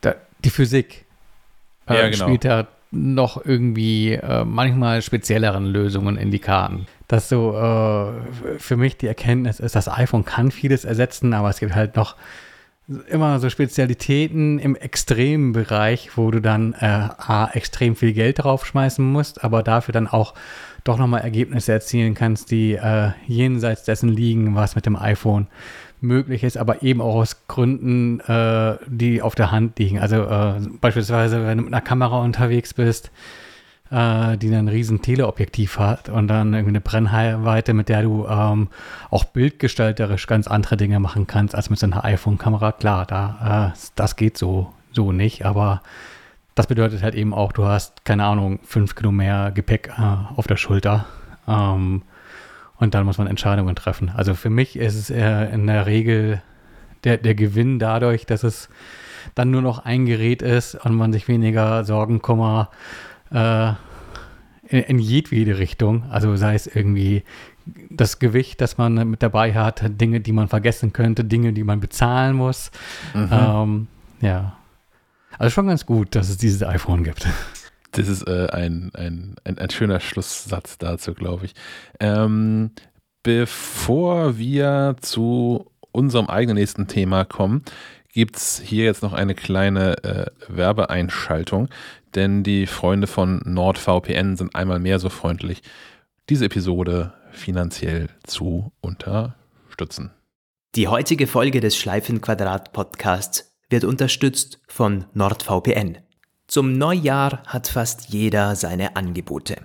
da, 0.00 0.14
die 0.44 0.50
Physik 0.50 1.04
äh, 1.88 1.94
ja, 1.94 2.08
genau. 2.08 2.24
spielt 2.24 2.44
da 2.44 2.66
noch 2.90 3.44
irgendwie 3.44 4.12
äh, 4.12 4.44
manchmal 4.44 5.02
spezielleren 5.02 5.66
Lösungen 5.66 6.16
in 6.16 6.30
die 6.30 6.38
Karten. 6.38 6.86
Dass 7.08 7.28
so 7.28 7.52
äh, 7.56 8.58
für 8.58 8.76
mich 8.76 8.96
die 8.96 9.06
Erkenntnis 9.06 9.60
ist, 9.60 9.76
das 9.76 9.88
iPhone 9.88 10.24
kann 10.24 10.50
vieles 10.50 10.84
ersetzen, 10.84 11.34
aber 11.34 11.50
es 11.50 11.60
gibt 11.60 11.74
halt 11.74 11.96
noch 11.96 12.16
immer 13.08 13.40
so 13.40 13.50
Spezialitäten 13.50 14.58
im 14.58 14.76
extremen 14.76 15.52
Bereich, 15.52 16.16
wo 16.16 16.30
du 16.30 16.40
dann 16.40 16.72
äh, 16.74 16.86
A, 16.86 17.50
extrem 17.52 17.96
viel 17.96 18.12
Geld 18.12 18.44
draufschmeißen 18.44 19.04
musst, 19.04 19.42
aber 19.42 19.62
dafür 19.62 19.92
dann 19.92 20.06
auch 20.06 20.34
doch 20.84 20.98
nochmal 20.98 21.22
Ergebnisse 21.22 21.72
erzielen 21.72 22.14
kannst, 22.14 22.52
die 22.52 22.74
äh, 22.74 23.10
jenseits 23.26 23.82
dessen 23.84 24.08
liegen, 24.08 24.54
was 24.54 24.76
mit 24.76 24.86
dem 24.86 24.94
iPhone 24.94 25.48
möglich 26.06 26.44
ist, 26.44 26.56
aber 26.56 26.82
eben 26.82 27.00
auch 27.00 27.16
aus 27.16 27.46
Gründen, 27.48 28.20
äh, 28.20 28.76
die 28.86 29.22
auf 29.22 29.34
der 29.34 29.50
Hand 29.50 29.78
liegen. 29.78 29.98
Also 29.98 30.16
äh, 30.16 30.54
beispielsweise, 30.80 31.46
wenn 31.46 31.58
du 31.58 31.64
mit 31.64 31.72
einer 31.72 31.82
Kamera 31.82 32.20
unterwegs 32.22 32.74
bist, 32.74 33.10
äh, 33.90 34.36
die 34.36 34.54
ein 34.54 34.68
riesen 34.68 35.02
Teleobjektiv 35.02 35.78
hat 35.78 36.08
und 36.08 36.28
dann 36.28 36.54
eine 36.54 36.80
Brennweite, 36.80 37.74
mit 37.74 37.88
der 37.88 38.02
du 38.02 38.26
ähm, 38.28 38.68
auch 39.10 39.24
bildgestalterisch 39.24 40.26
ganz 40.26 40.48
andere 40.48 40.76
Dinge 40.76 41.00
machen 41.00 41.26
kannst 41.26 41.54
als 41.54 41.70
mit 41.70 41.78
so 41.78 41.86
einer 41.86 42.04
iPhone-Kamera. 42.04 42.72
Klar, 42.72 43.06
da, 43.06 43.72
äh, 43.74 43.78
das 43.94 44.16
geht 44.16 44.38
so, 44.38 44.72
so 44.92 45.12
nicht, 45.12 45.44
aber 45.44 45.82
das 46.54 46.66
bedeutet 46.66 47.02
halt 47.02 47.14
eben 47.14 47.34
auch, 47.34 47.52
du 47.52 47.66
hast, 47.66 48.04
keine 48.04 48.24
Ahnung, 48.24 48.60
fünf 48.64 48.94
Kilo 48.94 49.12
mehr 49.12 49.52
Gepäck 49.52 49.92
äh, 49.98 50.36
auf 50.36 50.46
der 50.46 50.56
Schulter. 50.56 51.04
Ähm, 51.46 52.02
und 52.78 52.94
dann 52.94 53.04
muss 53.06 53.18
man 53.18 53.26
Entscheidungen 53.26 53.74
treffen. 53.74 54.10
Also 54.10 54.34
für 54.34 54.50
mich 54.50 54.76
ist 54.76 54.94
es 54.94 55.10
in 55.10 55.66
der 55.66 55.86
Regel 55.86 56.42
der, 57.04 57.18
der 57.18 57.34
Gewinn 57.34 57.78
dadurch, 57.78 58.26
dass 58.26 58.42
es 58.42 58.68
dann 59.34 59.50
nur 59.50 59.62
noch 59.62 59.78
ein 59.80 60.06
Gerät 60.06 60.42
ist 60.42 60.74
und 60.74 60.94
man 60.94 61.12
sich 61.12 61.28
weniger 61.28 61.84
Sorgen, 61.84 62.22
Kummer 62.22 62.70
äh, 63.30 63.68
in, 64.68 64.82
in 64.82 64.98
jedwede 64.98 65.58
Richtung, 65.58 66.04
also 66.10 66.36
sei 66.36 66.54
es 66.54 66.66
irgendwie 66.66 67.24
das 67.90 68.18
Gewicht, 68.18 68.60
das 68.60 68.78
man 68.78 69.08
mit 69.08 69.22
dabei 69.22 69.54
hat, 69.54 69.82
Dinge, 70.00 70.20
die 70.20 70.32
man 70.32 70.48
vergessen 70.48 70.92
könnte, 70.92 71.24
Dinge, 71.24 71.52
die 71.52 71.64
man 71.64 71.80
bezahlen 71.80 72.36
muss. 72.36 72.70
Mhm. 73.14 73.28
Ähm, 73.32 73.86
ja. 74.20 74.56
Also 75.38 75.50
schon 75.50 75.66
ganz 75.66 75.84
gut, 75.84 76.14
dass 76.14 76.28
es 76.28 76.38
dieses 76.38 76.62
iPhone 76.62 77.02
gibt. 77.02 77.26
Das 77.96 78.08
ist 78.08 78.28
äh, 78.28 78.48
ein, 78.52 78.90
ein, 78.94 79.36
ein, 79.44 79.58
ein, 79.58 79.70
schöner 79.70 80.00
Schlusssatz 80.00 80.76
dazu, 80.76 81.14
glaube 81.14 81.46
ich. 81.46 81.54
Ähm, 81.98 82.72
bevor 83.22 84.36
wir 84.36 84.96
zu 85.00 85.70
unserem 85.92 86.26
eigenen 86.26 86.56
nächsten 86.56 86.88
Thema 86.88 87.24
kommen, 87.24 87.64
gibt 88.12 88.36
es 88.36 88.60
hier 88.62 88.84
jetzt 88.84 89.02
noch 89.02 89.14
eine 89.14 89.34
kleine 89.34 90.04
äh, 90.04 90.26
Werbeeinschaltung, 90.48 91.70
denn 92.14 92.42
die 92.42 92.66
Freunde 92.66 93.06
von 93.06 93.40
NordVPN 93.46 94.36
sind 94.36 94.54
einmal 94.54 94.78
mehr 94.78 94.98
so 94.98 95.08
freundlich, 95.08 95.62
diese 96.28 96.44
Episode 96.44 97.14
finanziell 97.30 98.08
zu 98.24 98.72
unterstützen. 98.82 100.10
Die 100.74 100.88
heutige 100.88 101.26
Folge 101.26 101.60
des 101.60 101.78
Schleifenquadrat 101.78 102.74
Podcasts 102.74 103.56
wird 103.70 103.84
unterstützt 103.84 104.60
von 104.68 105.06
NordVPN. 105.14 105.98
Zum 106.48 106.78
Neujahr 106.78 107.42
hat 107.46 107.66
fast 107.66 108.10
jeder 108.10 108.54
seine 108.54 108.94
Angebote. 108.94 109.56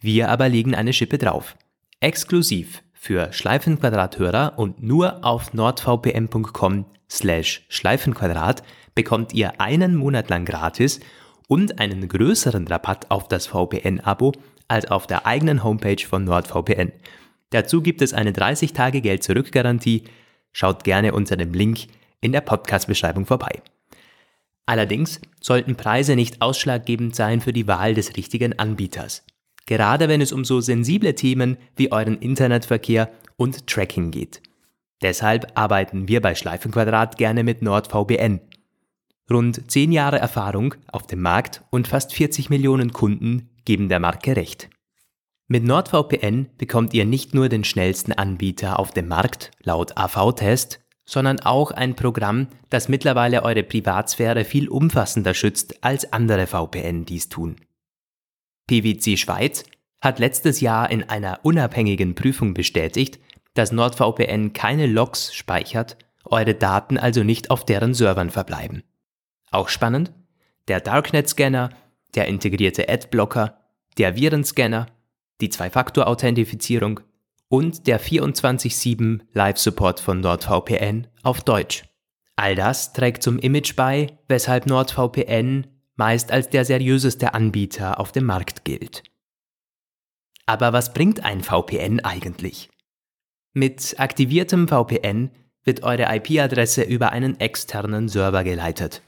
Wir 0.00 0.28
aber 0.28 0.48
legen 0.48 0.74
eine 0.74 0.92
Schippe 0.92 1.18
drauf. 1.18 1.56
Exklusiv 2.00 2.82
für 2.92 3.32
Schleifenquadrat-Hörer 3.32 4.58
und 4.58 4.82
nur 4.82 5.24
auf 5.24 5.54
nordvpn.com 5.54 6.86
slash 7.08 7.64
Schleifenquadrat 7.68 8.64
bekommt 8.96 9.34
ihr 9.34 9.60
einen 9.60 9.94
Monat 9.94 10.28
lang 10.28 10.44
gratis 10.44 10.98
und 11.46 11.78
einen 11.78 12.08
größeren 12.08 12.66
Rabatt 12.66 13.10
auf 13.10 13.28
das 13.28 13.46
VPN-Abo 13.46 14.32
als 14.66 14.90
auf 14.90 15.06
der 15.06 15.26
eigenen 15.26 15.62
Homepage 15.62 16.04
von 16.04 16.24
NordVPN. 16.24 16.92
Dazu 17.50 17.82
gibt 17.82 18.02
es 18.02 18.12
eine 18.12 18.32
30-Tage-Geld-Zurück-Garantie. 18.32 20.04
Schaut 20.52 20.82
gerne 20.82 21.12
unter 21.12 21.36
dem 21.36 21.52
Link 21.52 21.86
in 22.20 22.32
der 22.32 22.40
Podcast-Beschreibung 22.40 23.26
vorbei. 23.26 23.62
Allerdings 24.66 25.20
sollten 25.40 25.76
Preise 25.76 26.16
nicht 26.16 26.42
ausschlaggebend 26.42 27.14
sein 27.14 27.40
für 27.40 27.52
die 27.52 27.68
Wahl 27.68 27.94
des 27.94 28.16
richtigen 28.16 28.58
Anbieters. 28.58 29.24
Gerade 29.64 30.08
wenn 30.08 30.20
es 30.20 30.32
um 30.32 30.44
so 30.44 30.60
sensible 30.60 31.14
Themen 31.14 31.56
wie 31.76 31.92
euren 31.92 32.18
Internetverkehr 32.18 33.10
und 33.36 33.66
Tracking 33.66 34.10
geht. 34.10 34.42
Deshalb 35.02 35.52
arbeiten 35.54 36.08
wir 36.08 36.20
bei 36.20 36.34
Schleifenquadrat 36.34 37.16
gerne 37.16 37.44
mit 37.44 37.62
NordVPN. 37.62 38.40
Rund 39.30 39.70
10 39.70 39.92
Jahre 39.92 40.18
Erfahrung 40.18 40.74
auf 40.90 41.06
dem 41.06 41.20
Markt 41.20 41.62
und 41.70 41.88
fast 41.88 42.14
40 42.14 42.48
Millionen 42.48 42.92
Kunden 42.92 43.50
geben 43.64 43.88
der 43.88 44.00
Marke 44.00 44.36
recht. 44.36 44.70
Mit 45.48 45.64
NordVPN 45.64 46.48
bekommt 46.58 46.94
ihr 46.94 47.04
nicht 47.04 47.34
nur 47.34 47.48
den 47.48 47.64
schnellsten 47.64 48.12
Anbieter 48.12 48.78
auf 48.78 48.92
dem 48.92 49.08
Markt 49.08 49.52
laut 49.62 49.96
AV-Test, 49.96 50.80
sondern 51.06 51.40
auch 51.40 51.70
ein 51.70 51.94
Programm, 51.94 52.48
das 52.68 52.88
mittlerweile 52.88 53.44
eure 53.44 53.62
Privatsphäre 53.62 54.44
viel 54.44 54.68
umfassender 54.68 55.32
schützt, 55.32 55.82
als 55.82 56.12
andere 56.12 56.46
VPN 56.46 57.04
dies 57.06 57.28
tun. 57.28 57.56
PwC 58.66 59.16
Schweiz 59.16 59.64
hat 60.00 60.18
letztes 60.18 60.60
Jahr 60.60 60.90
in 60.90 61.08
einer 61.08 61.40
unabhängigen 61.44 62.14
Prüfung 62.16 62.52
bestätigt, 62.52 63.20
dass 63.54 63.72
NordVPN 63.72 64.52
keine 64.52 64.86
Logs 64.86 65.32
speichert, 65.32 65.96
eure 66.24 66.54
Daten 66.54 66.98
also 66.98 67.22
nicht 67.22 67.50
auf 67.50 67.64
deren 67.64 67.94
Servern 67.94 68.30
verbleiben. 68.30 68.82
Auch 69.50 69.68
spannend? 69.68 70.12
Der 70.68 70.80
Darknet-Scanner, 70.80 71.70
der 72.16 72.26
integrierte 72.26 72.88
Adblocker, 72.88 73.60
der 73.96 74.16
Virenscanner, 74.16 74.88
die 75.40 75.48
Zwei-Faktor-Authentifizierung 75.50 77.00
und 77.48 77.86
der 77.86 78.00
24-7 78.00 79.20
Live-Support 79.32 80.00
von 80.00 80.20
NordVPN 80.20 81.06
auf 81.22 81.42
Deutsch. 81.42 81.84
All 82.36 82.54
das 82.54 82.92
trägt 82.92 83.22
zum 83.22 83.38
Image 83.38 83.76
bei, 83.76 84.18
weshalb 84.28 84.66
NordVPN 84.66 85.66
meist 85.96 86.30
als 86.30 86.50
der 86.50 86.64
seriöseste 86.64 87.34
Anbieter 87.34 87.98
auf 87.98 88.12
dem 88.12 88.24
Markt 88.24 88.64
gilt. 88.64 89.02
Aber 90.44 90.72
was 90.72 90.92
bringt 90.92 91.24
ein 91.24 91.42
VPN 91.42 92.00
eigentlich? 92.00 92.68
Mit 93.52 93.98
aktiviertem 93.98 94.68
VPN 94.68 95.30
wird 95.64 95.82
eure 95.82 96.14
IP-Adresse 96.14 96.82
über 96.82 97.10
einen 97.10 97.40
externen 97.40 98.08
Server 98.08 98.44
geleitet. 98.44 99.02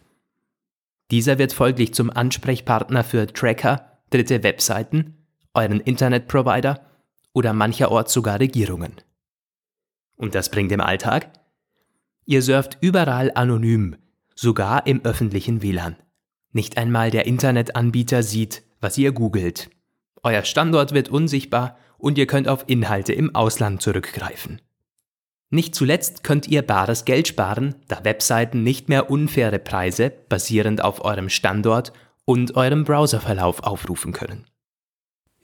Dieser 1.10 1.38
wird 1.38 1.52
folglich 1.52 1.94
zum 1.94 2.10
Ansprechpartner 2.10 3.04
für 3.04 3.26
Tracker, 3.26 3.98
dritte 4.10 4.42
Webseiten, 4.42 5.26
euren 5.54 5.80
Internetprovider 5.80 6.80
oder 7.32 7.52
mancherorts 7.52 8.12
sogar 8.12 8.40
Regierungen. 8.40 8.92
Und 10.16 10.34
das 10.34 10.50
bringt 10.50 10.72
im 10.72 10.80
Alltag? 10.80 11.30
Ihr 12.24 12.42
surft 12.42 12.78
überall 12.80 13.32
anonym, 13.34 13.96
sogar 14.34 14.86
im 14.86 15.04
öffentlichen 15.04 15.62
WLAN. 15.62 15.96
Nicht 16.52 16.76
einmal 16.76 17.10
der 17.10 17.26
Internetanbieter 17.26 18.22
sieht, 18.22 18.62
was 18.80 18.98
ihr 18.98 19.12
googelt. 19.12 19.70
Euer 20.22 20.42
Standort 20.42 20.92
wird 20.92 21.08
unsichtbar 21.08 21.78
und 21.98 22.18
ihr 22.18 22.26
könnt 22.26 22.48
auf 22.48 22.64
Inhalte 22.66 23.12
im 23.12 23.34
Ausland 23.34 23.82
zurückgreifen. 23.82 24.60
Nicht 25.50 25.74
zuletzt 25.74 26.24
könnt 26.24 26.46
ihr 26.48 26.62
bares 26.62 27.04
Geld 27.04 27.28
sparen, 27.28 27.74
da 27.88 28.04
Webseiten 28.04 28.62
nicht 28.62 28.88
mehr 28.88 29.10
unfaire 29.10 29.58
Preise 29.58 30.10
basierend 30.28 30.82
auf 30.82 31.04
eurem 31.04 31.28
Standort 31.30 31.92
und 32.24 32.54
eurem 32.56 32.84
Browserverlauf 32.84 33.62
aufrufen 33.62 34.12
können. 34.12 34.46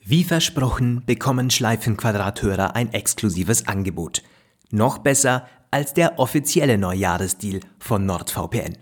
Wie 0.07 0.23
versprochen 0.23 1.01
bekommen 1.07 1.49
Schleifenquadrathörer 1.49 2.75
ein 2.75 2.93
exklusives 2.93 3.67
Angebot. 3.67 4.21
Noch 4.69 4.99
besser 4.99 5.47
als 5.71 5.95
der 5.95 6.19
offizielle 6.19 6.77
Neujahresdeal 6.77 7.61
von 7.79 8.05
NordVPN. 8.05 8.77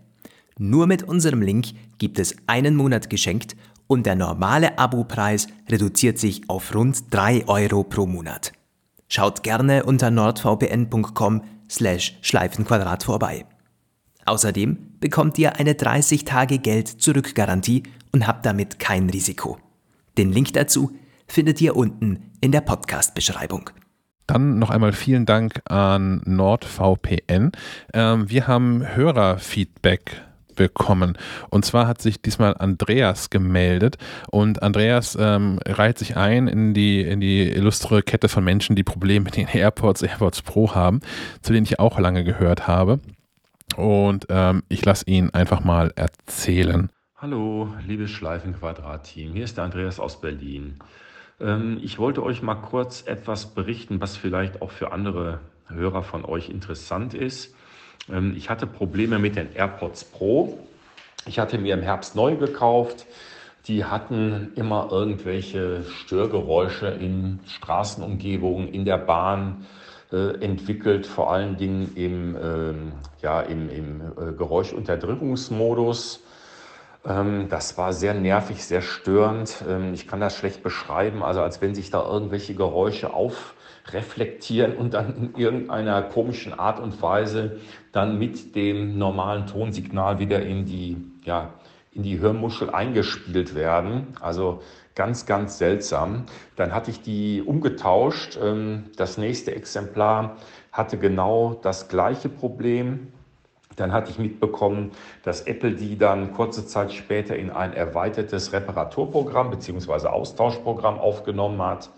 Nur 0.58 0.86
mit 0.86 1.04
unserem 1.04 1.42
Link 1.42 1.68
gibt 1.98 2.20
es 2.20 2.36
einen 2.46 2.76
Monat 2.76 3.10
geschenkt 3.10 3.56
und 3.88 4.06
der 4.06 4.16
normale 4.16 4.78
Abopreis 4.78 5.48
reduziert 5.70 6.20
sich 6.20 6.42
auf 6.50 6.76
rund 6.76 7.06
3 7.12 7.48
Euro 7.48 7.86
pro 7.86 8.06
Monat. 8.06 8.52
Schaut 9.08 9.44
gerne 9.44 9.86
unter 9.86 10.12
nordvpn.com 10.12 11.42
slash 11.70 12.18
Schleifenquadrat 12.20 13.04
vorbei. 13.06 13.46
Außerdem 14.26 14.78
bekommt 15.00 15.38
ihr 15.38 15.56
eine 15.56 15.76
30 15.76 16.26
Tage 16.26 16.58
Geld 16.60 16.90
zurück 16.90 17.34
Garantie 17.34 17.84
und 18.12 18.28
habt 18.28 18.46
damit 18.46 18.78
kein 18.78 19.10
Risiko. 19.10 19.58
Den 20.18 20.34
Link 20.34 20.52
dazu 20.52 20.92
findet 21.28 21.62
ihr 21.62 21.76
unten 21.76 22.32
in 22.42 22.52
der 22.52 22.62
Podcast-Beschreibung. 22.62 23.70
Dann 24.28 24.58
noch 24.60 24.70
einmal 24.70 24.94
vielen 24.94 25.26
Dank 25.26 25.62
an 25.66 26.22
NordVPN. 26.26 27.52
Ähm, 27.94 28.30
wir 28.30 28.48
haben 28.48 28.96
Hörerfeedback 28.96 30.22
bekommen. 30.56 31.18
Und 31.50 31.66
zwar 31.66 31.88
hat 31.88 32.02
sich 32.02 32.22
diesmal 32.22 32.56
Andreas 32.58 33.30
gemeldet 33.30 33.98
und 34.32 34.62
Andreas 34.62 35.18
ähm, 35.20 35.60
reiht 35.66 35.98
sich 35.98 36.16
ein 36.16 36.48
in 36.48 36.74
die, 36.74 37.02
in 37.02 37.20
die 37.20 37.50
illustre 37.50 38.04
Kette 38.04 38.30
von 38.30 38.44
Menschen, 38.44 38.76
die 38.76 38.84
Probleme 38.84 39.26
mit 39.26 39.36
den 39.36 39.48
AirPods, 39.48 40.04
AirPods 40.04 40.42
Pro 40.44 40.74
haben, 40.76 41.02
zu 41.42 41.54
denen 41.54 41.66
ich 41.66 41.80
auch 41.80 42.00
lange 42.00 42.24
gehört 42.24 42.68
habe. 42.68 43.00
Und 43.76 44.28
ähm, 44.30 44.64
ich 44.70 44.86
lasse 44.86 45.06
ihn 45.08 45.32
einfach 45.32 45.64
mal 45.64 45.92
erzählen. 45.96 46.90
Hallo, 47.18 47.74
liebes 47.88 48.12
Schleifenquadrat-Team. 48.12 49.34
Hier 49.34 49.46
ist 49.46 49.58
der 49.58 49.64
Andreas 49.64 50.00
aus 50.00 50.22
Berlin. 50.22 50.78
Ähm, 51.44 51.80
ich 51.84 52.00
wollte 52.00 52.24
euch 52.24 52.42
mal 52.42 52.56
kurz 52.56 53.04
etwas 53.06 53.48
berichten, 53.48 54.02
was 54.02 54.18
vielleicht 54.18 54.62
auch 54.62 54.72
für 54.72 54.92
andere 54.92 55.40
Hörer 55.68 56.04
von 56.04 56.26
euch 56.26 56.50
interessant 56.50 57.14
ist. 57.14 57.54
Ähm, 58.12 58.34
ich 58.38 58.50
hatte 58.50 58.66
Probleme 58.66 59.20
mit 59.20 59.36
den 59.36 59.54
AirPods 59.54 60.06
Pro. 60.06 60.58
Ich 61.26 61.40
hatte 61.40 61.58
mir 61.58 61.74
im 61.74 61.82
Herbst 61.82 62.16
neu 62.16 62.36
gekauft. 62.36 63.06
Die 63.68 63.86
hatten 63.86 64.52
immer 64.56 64.90
irgendwelche 64.92 65.84
Störgeräusche 65.84 66.88
in 66.88 67.40
Straßenumgebungen, 67.48 68.68
in 68.68 68.84
der 68.84 68.98
Bahn 68.98 69.66
äh, 70.12 70.44
entwickelt, 70.44 71.06
vor 71.06 71.32
allen 71.32 71.56
Dingen 71.56 71.96
im, 71.96 72.36
ähm, 72.36 72.92
ja, 73.22 73.40
im, 73.42 73.70
im 73.70 74.02
äh, 74.02 74.34
Geräuschunterdrückungsmodus. 74.34 76.22
Ähm, 77.06 77.48
das 77.50 77.78
war 77.78 77.94
sehr 77.94 78.14
nervig, 78.14 78.64
sehr 78.64 78.82
störend. 78.82 79.64
Ähm, 79.68 79.94
ich 79.94 80.08
kann 80.08 80.20
das 80.20 80.36
schlecht 80.36 80.64
beschreiben, 80.64 81.24
also 81.24 81.42
als 81.42 81.62
wenn 81.62 81.76
sich 81.76 81.90
da 81.90 82.06
irgendwelche 82.06 82.56
Geräusche 82.56 83.14
aufreflektieren 83.14 84.76
und 84.76 84.94
dann 84.94 85.16
in 85.16 85.36
irgendeiner 85.36 86.02
komischen 86.02 86.58
Art 86.58 86.80
und 86.80 87.02
Weise 87.02 87.60
dann 87.92 88.18
mit 88.18 88.56
dem 88.56 88.98
normalen 88.98 89.48
Tonsignal 89.48 90.20
wieder 90.20 90.42
in 90.42 90.66
die, 90.66 90.98
ja, 91.24 91.54
in 91.92 92.04
die 92.04 92.20
Hörmuschel 92.20 92.70
eingespielt 92.70 93.54
werden. 93.54 94.08
Also 94.20 94.62
ganz, 94.96 95.26
ganz 95.26 95.58
seltsam. 95.58 96.26
Dann 96.56 96.74
hatte 96.74 96.92
ich 96.92 97.02
die 97.02 97.42
umgetauscht. 97.42 98.38
Ähm, 98.42 98.86
das 98.96 99.18
nächste 99.18 99.54
Exemplar 99.54 100.38
hatte 100.72 100.98
genau 100.98 101.60
das 101.62 101.90
gleiche 101.90 102.30
Problem. 102.30 103.12
Dann 103.76 103.92
hatte 103.92 104.12
ich 104.12 104.20
mitbekommen, 104.20 104.92
dass 105.24 105.42
Apple 105.42 105.76
die 105.76 105.98
dann 105.98 106.34
kurze 106.34 106.66
Zeit 106.66 106.94
später 106.94 107.36
in 107.36 107.50
ein 107.50 107.74
erweitertes 107.74 108.54
Reparaturprogramm 108.54 109.52
bzw. 109.52 110.08
Austauschprogramm 110.08 111.00
aufgenommen 111.00 111.62
hat. 111.62 111.90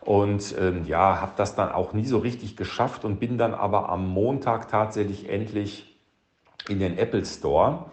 Und 0.00 0.54
ähm, 0.58 0.84
ja, 0.86 1.20
habe 1.20 1.32
das 1.36 1.54
dann 1.54 1.70
auch 1.70 1.92
nie 1.92 2.06
so 2.06 2.18
richtig 2.18 2.56
geschafft 2.56 3.04
und 3.04 3.20
bin 3.20 3.38
dann 3.38 3.54
aber 3.54 3.88
am 3.88 4.08
Montag 4.08 4.68
tatsächlich 4.68 5.28
endlich 5.28 5.96
in 6.68 6.80
den 6.80 6.98
Apple 6.98 7.24
Store 7.24 7.86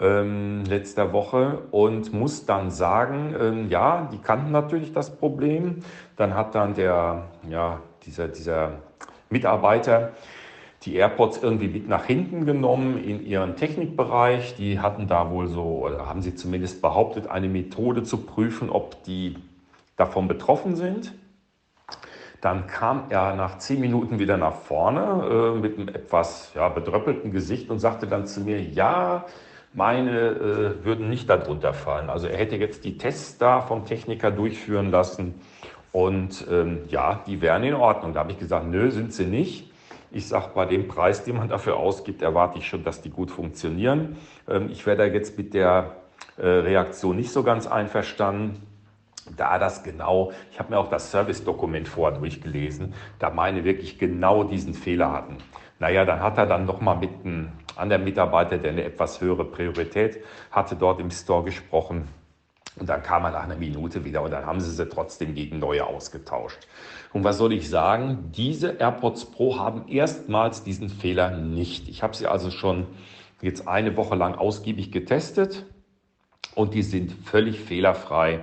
ähm, 0.00 0.64
letzter 0.64 1.12
Woche 1.12 1.62
und 1.70 2.12
muss 2.12 2.46
dann 2.46 2.70
sagen, 2.70 3.34
ähm, 3.38 3.68
ja, 3.68 4.08
die 4.12 4.18
kannten 4.18 4.50
natürlich 4.50 4.92
das 4.92 5.16
Problem. 5.16 5.84
Dann 6.16 6.34
hat 6.34 6.54
dann 6.54 6.74
der, 6.74 7.24
ja, 7.48 7.80
dieser, 8.04 8.28
dieser 8.28 8.72
Mitarbeiter 9.30 10.12
die 10.84 10.96
AirPods 10.96 11.42
irgendwie 11.42 11.68
mit 11.68 11.88
nach 11.88 12.04
hinten 12.04 12.44
genommen 12.44 13.02
in 13.02 13.24
ihren 13.24 13.56
Technikbereich. 13.56 14.54
Die 14.56 14.80
hatten 14.80 15.06
da 15.06 15.30
wohl 15.30 15.46
so, 15.46 15.84
oder 15.84 16.06
haben 16.06 16.22
sie 16.22 16.34
zumindest 16.34 16.82
behauptet, 16.82 17.28
eine 17.28 17.48
Methode 17.48 18.02
zu 18.02 18.18
prüfen, 18.18 18.68
ob 18.68 19.02
die 19.04 19.36
davon 19.96 20.28
betroffen 20.28 20.76
sind. 20.76 21.12
Dann 22.40 22.66
kam 22.66 23.04
er 23.08 23.34
nach 23.36 23.56
zehn 23.56 23.80
Minuten 23.80 24.18
wieder 24.18 24.36
nach 24.36 24.54
vorne 24.54 25.54
äh, 25.56 25.58
mit 25.58 25.78
einem 25.78 25.88
etwas 25.88 26.52
ja, 26.54 26.68
bedröppelten 26.68 27.32
Gesicht 27.32 27.70
und 27.70 27.78
sagte 27.78 28.06
dann 28.06 28.26
zu 28.26 28.42
mir, 28.42 28.60
ja, 28.60 29.24
meine 29.72 30.10
äh, 30.10 30.84
würden 30.84 31.08
nicht 31.08 31.28
darunter 31.30 31.72
fallen. 31.72 32.10
Also 32.10 32.26
er 32.26 32.36
hätte 32.36 32.56
jetzt 32.56 32.84
die 32.84 32.98
Tests 32.98 33.38
da 33.38 33.62
vom 33.62 33.86
Techniker 33.86 34.30
durchführen 34.30 34.90
lassen 34.90 35.34
und 35.90 36.46
ähm, 36.50 36.80
ja, 36.88 37.22
die 37.26 37.40
wären 37.40 37.64
in 37.64 37.74
Ordnung. 37.74 38.12
Da 38.12 38.20
habe 38.20 38.32
ich 38.32 38.38
gesagt, 38.38 38.66
nö, 38.66 38.90
sind 38.90 39.14
sie 39.14 39.24
nicht. 39.26 39.73
Ich 40.14 40.28
sage, 40.28 40.50
bei 40.54 40.64
dem 40.64 40.86
Preis, 40.86 41.24
den 41.24 41.36
man 41.36 41.48
dafür 41.48 41.76
ausgibt, 41.76 42.22
erwarte 42.22 42.58
ich 42.58 42.68
schon, 42.68 42.84
dass 42.84 43.02
die 43.02 43.10
gut 43.10 43.32
funktionieren. 43.32 44.16
Ähm, 44.48 44.70
ich 44.70 44.86
wäre 44.86 44.96
da 44.96 45.04
jetzt 45.06 45.36
mit 45.36 45.54
der 45.54 45.96
äh, 46.36 46.46
Reaktion 46.46 47.16
nicht 47.16 47.32
so 47.32 47.42
ganz 47.42 47.66
einverstanden. 47.66 48.62
Da 49.36 49.58
das 49.58 49.82
genau, 49.82 50.30
ich 50.52 50.60
habe 50.60 50.70
mir 50.70 50.78
auch 50.78 50.88
das 50.88 51.10
Service-Dokument 51.10 51.88
vorher 51.88 52.16
durchgelesen, 52.16 52.94
da 53.18 53.30
meine 53.30 53.64
wirklich 53.64 53.98
genau 53.98 54.44
diesen 54.44 54.74
Fehler 54.74 55.10
hatten. 55.10 55.38
Naja, 55.80 56.04
dann 56.04 56.20
hat 56.20 56.38
er 56.38 56.46
dann 56.46 56.64
nochmal 56.64 56.98
mit 56.98 57.10
einem 57.24 57.50
anderen 57.74 58.04
Mitarbeiter, 58.04 58.58
der 58.58 58.70
eine 58.70 58.84
etwas 58.84 59.20
höhere 59.20 59.44
Priorität 59.44 60.22
hatte, 60.52 60.76
dort 60.76 61.00
im 61.00 61.10
Store 61.10 61.42
gesprochen. 61.42 62.06
Und 62.76 62.88
dann 62.88 63.02
kam 63.02 63.24
er 63.24 63.30
nach 63.30 63.44
einer 63.44 63.56
Minute 63.56 64.04
wieder 64.04 64.22
und 64.22 64.30
dann 64.30 64.46
haben 64.46 64.60
sie 64.60 64.70
sie 64.70 64.88
trotzdem 64.88 65.34
gegen 65.34 65.58
neue 65.58 65.86
ausgetauscht. 65.86 66.68
Und 67.14 67.22
was 67.22 67.38
soll 67.38 67.52
ich 67.52 67.70
sagen? 67.70 68.32
Diese 68.36 68.72
AirPods 68.72 69.26
Pro 69.26 69.56
haben 69.56 69.86
erstmals 69.86 70.64
diesen 70.64 70.88
Fehler 70.88 71.30
nicht. 71.30 71.88
Ich 71.88 72.02
habe 72.02 72.14
sie 72.14 72.26
also 72.26 72.50
schon 72.50 72.88
jetzt 73.40 73.68
eine 73.68 73.96
Woche 73.96 74.16
lang 74.16 74.34
ausgiebig 74.34 74.90
getestet 74.90 75.64
und 76.56 76.74
die 76.74 76.82
sind 76.82 77.12
völlig 77.12 77.60
fehlerfrei. 77.60 78.40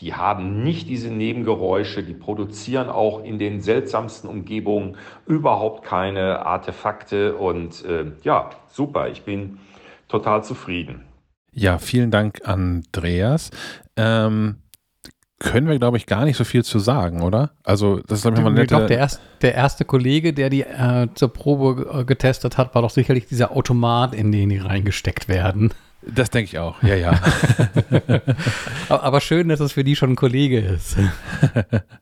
Die 0.00 0.14
haben 0.14 0.62
nicht 0.62 0.88
diese 0.88 1.10
Nebengeräusche, 1.10 2.04
die 2.04 2.14
produzieren 2.14 2.90
auch 2.90 3.24
in 3.24 3.40
den 3.40 3.60
seltsamsten 3.60 4.30
Umgebungen 4.30 4.96
überhaupt 5.26 5.84
keine 5.84 6.46
Artefakte 6.46 7.34
und 7.34 7.84
äh, 7.84 8.12
ja, 8.22 8.50
super, 8.68 9.08
ich 9.08 9.22
bin 9.22 9.58
total 10.06 10.44
zufrieden. 10.44 11.02
Ja, 11.50 11.78
vielen 11.78 12.12
Dank, 12.12 12.40
Andreas. 12.44 13.50
Ähm, 13.96 14.61
können 15.42 15.68
wir, 15.68 15.78
glaube 15.78 15.96
ich, 15.96 16.06
gar 16.06 16.24
nicht 16.24 16.36
so 16.36 16.44
viel 16.44 16.64
zu 16.64 16.78
sagen, 16.78 17.22
oder? 17.22 17.50
Also, 17.64 18.00
das 18.06 18.18
ist, 18.18 18.22
glaube 18.22 18.38
ich, 18.38 18.44
mal 18.44 18.52
nette... 18.52 18.74
Doch, 18.74 18.86
der, 18.86 18.98
erst, 18.98 19.20
der 19.42 19.54
erste 19.54 19.84
Kollege, 19.84 20.32
der 20.32 20.50
die 20.50 20.62
äh, 20.62 21.08
zur 21.14 21.32
Probe 21.32 22.00
äh, 22.00 22.04
getestet 22.04 22.58
hat, 22.58 22.74
war 22.74 22.82
doch 22.82 22.90
sicherlich 22.90 23.26
dieser 23.26 23.52
Automat, 23.52 24.14
in 24.14 24.32
den 24.32 24.48
die 24.48 24.58
reingesteckt 24.58 25.28
werden. 25.28 25.72
Das 26.02 26.30
denke 26.30 26.50
ich 26.50 26.58
auch, 26.58 26.82
ja, 26.82 26.96
ja. 26.96 27.20
Aber 28.88 29.20
schön, 29.20 29.48
dass 29.48 29.60
es 29.60 29.72
für 29.72 29.84
die 29.84 29.94
schon 29.94 30.10
ein 30.10 30.16
Kollege 30.16 30.58
ist. 30.58 30.96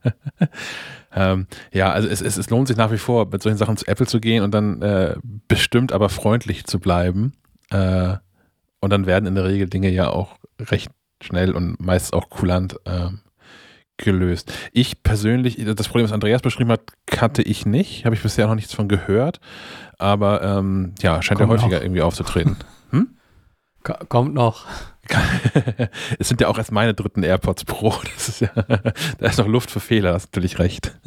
ähm, 1.14 1.46
ja, 1.72 1.92
also 1.92 2.08
es, 2.08 2.22
es, 2.22 2.38
es, 2.38 2.48
lohnt 2.48 2.68
sich 2.68 2.78
nach 2.78 2.92
wie 2.92 2.98
vor, 2.98 3.28
mit 3.30 3.42
solchen 3.42 3.58
Sachen 3.58 3.76
zu 3.76 3.86
Apple 3.86 4.06
zu 4.06 4.20
gehen 4.20 4.42
und 4.42 4.52
dann 4.52 4.80
äh, 4.80 5.16
bestimmt, 5.48 5.92
aber 5.92 6.08
freundlich 6.08 6.64
zu 6.64 6.78
bleiben. 6.78 7.34
Äh, 7.70 8.16
und 8.80 8.90
dann 8.90 9.04
werden 9.04 9.26
in 9.26 9.34
der 9.34 9.44
Regel 9.44 9.68
Dinge 9.68 9.90
ja 9.90 10.08
auch 10.08 10.38
recht 10.58 10.90
schnell 11.22 11.52
und 11.52 11.78
meist 11.78 12.14
auch 12.14 12.30
kulant 12.30 12.76
äh, 12.86 13.10
gelöst. 14.00 14.52
Ich 14.72 15.02
persönlich, 15.02 15.62
das 15.76 15.88
Problem, 15.88 16.04
was 16.04 16.12
Andreas 16.12 16.42
beschrieben 16.42 16.70
hat, 16.70 16.82
kannte 17.06 17.42
ich 17.42 17.66
nicht, 17.66 18.04
habe 18.04 18.14
ich 18.14 18.22
bisher 18.22 18.46
noch 18.46 18.54
nichts 18.54 18.74
von 18.74 18.88
gehört, 18.88 19.40
aber 19.98 20.42
ähm, 20.42 20.94
ja, 21.00 21.22
scheint 21.22 21.38
Kommt 21.38 21.50
ja 21.52 21.58
häufiger 21.58 21.76
noch. 21.76 21.84
irgendwie 21.84 22.02
aufzutreten. 22.02 22.56
Hm? 22.90 23.06
Kommt 24.08 24.34
noch. 24.34 24.66
es 26.18 26.28
sind 26.28 26.40
ja 26.40 26.48
auch 26.48 26.58
erst 26.58 26.72
meine 26.72 26.92
dritten 26.92 27.22
AirPods 27.22 27.64
Pro. 27.64 27.94
Das 28.16 28.28
ist 28.28 28.40
ja, 28.40 28.48
da 28.54 29.26
ist 29.26 29.38
noch 29.38 29.46
Luft 29.46 29.70
für 29.70 29.78
Fehler, 29.78 30.12
hast 30.14 30.26
natürlich 30.26 30.58
recht. 30.58 30.98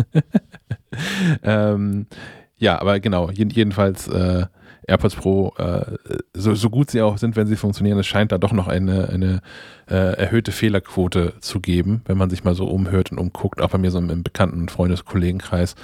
ähm, 1.43 2.07
ja, 2.55 2.79
aber 2.79 3.01
genau, 3.01 3.29
jedenfalls 3.31 4.07
äh, 4.07 4.45
AirPods 4.87 5.15
Pro, 5.15 5.53
äh, 5.57 5.97
so, 6.33 6.55
so, 6.55 6.69
gut 6.69 6.91
sie 6.91 7.01
auch 7.01 7.17
sind, 7.17 7.35
wenn 7.35 7.47
sie 7.47 7.55
funktionieren, 7.55 7.99
es 7.99 8.07
scheint 8.07 8.31
da 8.31 8.37
doch 8.37 8.51
noch 8.51 8.67
eine, 8.67 9.09
eine 9.09 9.41
äh, 9.89 10.17
erhöhte 10.17 10.51
Fehlerquote 10.51 11.33
zu 11.39 11.59
geben, 11.59 12.01
wenn 12.05 12.17
man 12.17 12.29
sich 12.29 12.43
mal 12.43 12.55
so 12.55 12.65
umhört 12.65 13.11
und 13.11 13.17
umguckt, 13.17 13.61
auch 13.61 13.69
bei 13.69 13.77
mir 13.77 13.91
so 13.91 13.97
im, 13.97 14.09
im 14.09 14.23
bekannten 14.23 14.69
Freundeskollegenkreis. 14.69 15.75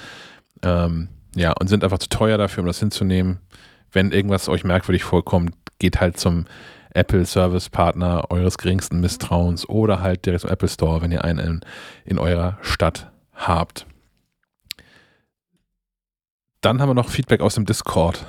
Ähm, 0.62 1.08
ja, 1.34 1.52
und 1.52 1.68
sind 1.68 1.84
einfach 1.84 1.98
zu 1.98 2.08
teuer 2.08 2.38
dafür, 2.38 2.62
um 2.62 2.66
das 2.66 2.80
hinzunehmen. 2.80 3.38
Wenn 3.92 4.12
irgendwas 4.12 4.48
euch 4.48 4.64
merkwürdig 4.64 5.04
vorkommt, 5.04 5.54
geht 5.78 6.00
halt 6.00 6.18
zum 6.18 6.46
Apple 6.92 7.24
Service 7.24 7.68
Partner 7.68 8.30
eures 8.30 8.58
geringsten 8.58 9.00
Misstrauens 9.00 9.68
oder 9.68 10.00
halt 10.00 10.26
direkt 10.26 10.42
zum 10.42 10.50
Apple 10.50 10.68
Store, 10.68 11.00
wenn 11.02 11.12
ihr 11.12 11.24
einen 11.24 11.38
in, 11.38 11.60
in 12.04 12.18
eurer 12.18 12.58
Stadt 12.62 13.10
habt. 13.34 13.86
Dann 16.60 16.80
haben 16.80 16.90
wir 16.90 16.94
noch 16.94 17.08
Feedback 17.08 17.40
aus 17.40 17.54
dem 17.54 17.64
Discord. 17.64 18.26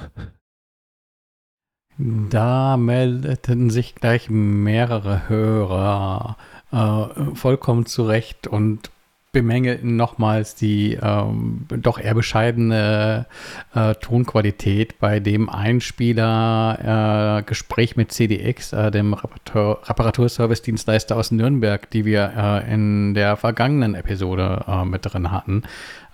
Da 2.30 2.78
meldeten 2.78 3.70
sich 3.70 3.93
gleich 3.95 4.30
mehrere 4.30 5.30
Hörer 5.30 6.38
äh, 6.72 7.36
vollkommen 7.36 7.86
zurecht 7.86 8.47
und 8.47 8.89
bemängelten 9.32 9.95
nochmals 9.95 10.56
die 10.56 10.97
ähm, 11.02 11.66
doch 11.70 11.99
eher 11.99 12.14
bescheidene 12.14 13.28
äh, 13.74 13.95
Tonqualität 13.95 14.99
bei 14.99 15.20
dem 15.20 15.49
Einspieler 15.49 17.39
äh, 17.39 17.43
Gespräch 17.43 17.95
mit 17.95 18.12
CDX, 18.12 18.74
äh, 18.74 18.91
dem 18.91 19.14
Reparatur 19.14 19.80
Reparaturservice-Dienstleister 19.86 21.16
aus 21.16 21.32
Nürnberg, 21.32 21.89
die 21.91 22.04
wir 22.04 22.34
äh, 22.36 22.74
in 22.74 23.14
der 23.14 23.38
vergangenen 23.38 23.95
Episode 23.95 24.66
äh, 24.68 24.86
mit 24.86 25.06
drin 25.06 25.32
hatten. 25.32 25.64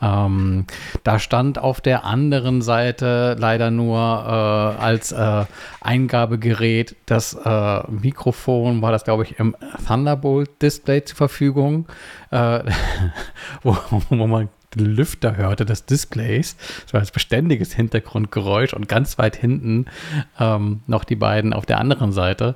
Ähm, 0.02 0.66
da 1.04 1.20
stand 1.20 1.58
auf 1.58 1.82
der 1.82 2.04
anderen 2.06 2.62
Seite 2.62 3.36
leider 3.40 3.72
nur 3.72 3.98
äh, 3.98 4.82
als 4.82 5.12
äh, 5.12 5.46
Eingabegerät 5.82 6.96
das 7.06 7.34
äh, 7.34 7.82
Mikrofon, 7.90 8.82
war 8.82 8.92
das 8.92 9.04
glaube 9.04 9.24
ich 9.24 9.40
im 9.40 9.56
Thunderbolt-Display 9.88 11.04
zur 11.06 11.18
Verfügung, 11.18 11.88
äh, 12.32 12.60
wo, 13.64 13.78
wo 14.10 14.28
man 14.28 14.50
Lüfter 14.76 15.38
hörte 15.38 15.66
des 15.66 15.86
Displays. 15.86 16.56
Das 16.84 16.94
war 16.94 17.00
als 17.00 17.12
beständiges 17.12 17.74
Hintergrundgeräusch 17.74 18.74
und 18.74 18.88
ganz 18.88 19.18
weit 19.18 19.36
hinten 19.36 19.86
ähm, 20.40 20.82
noch 20.88 21.04
die 21.04 21.16
beiden 21.16 21.54
auf 21.54 21.66
der 21.66 21.80
anderen 21.80 22.12
Seite 22.12 22.56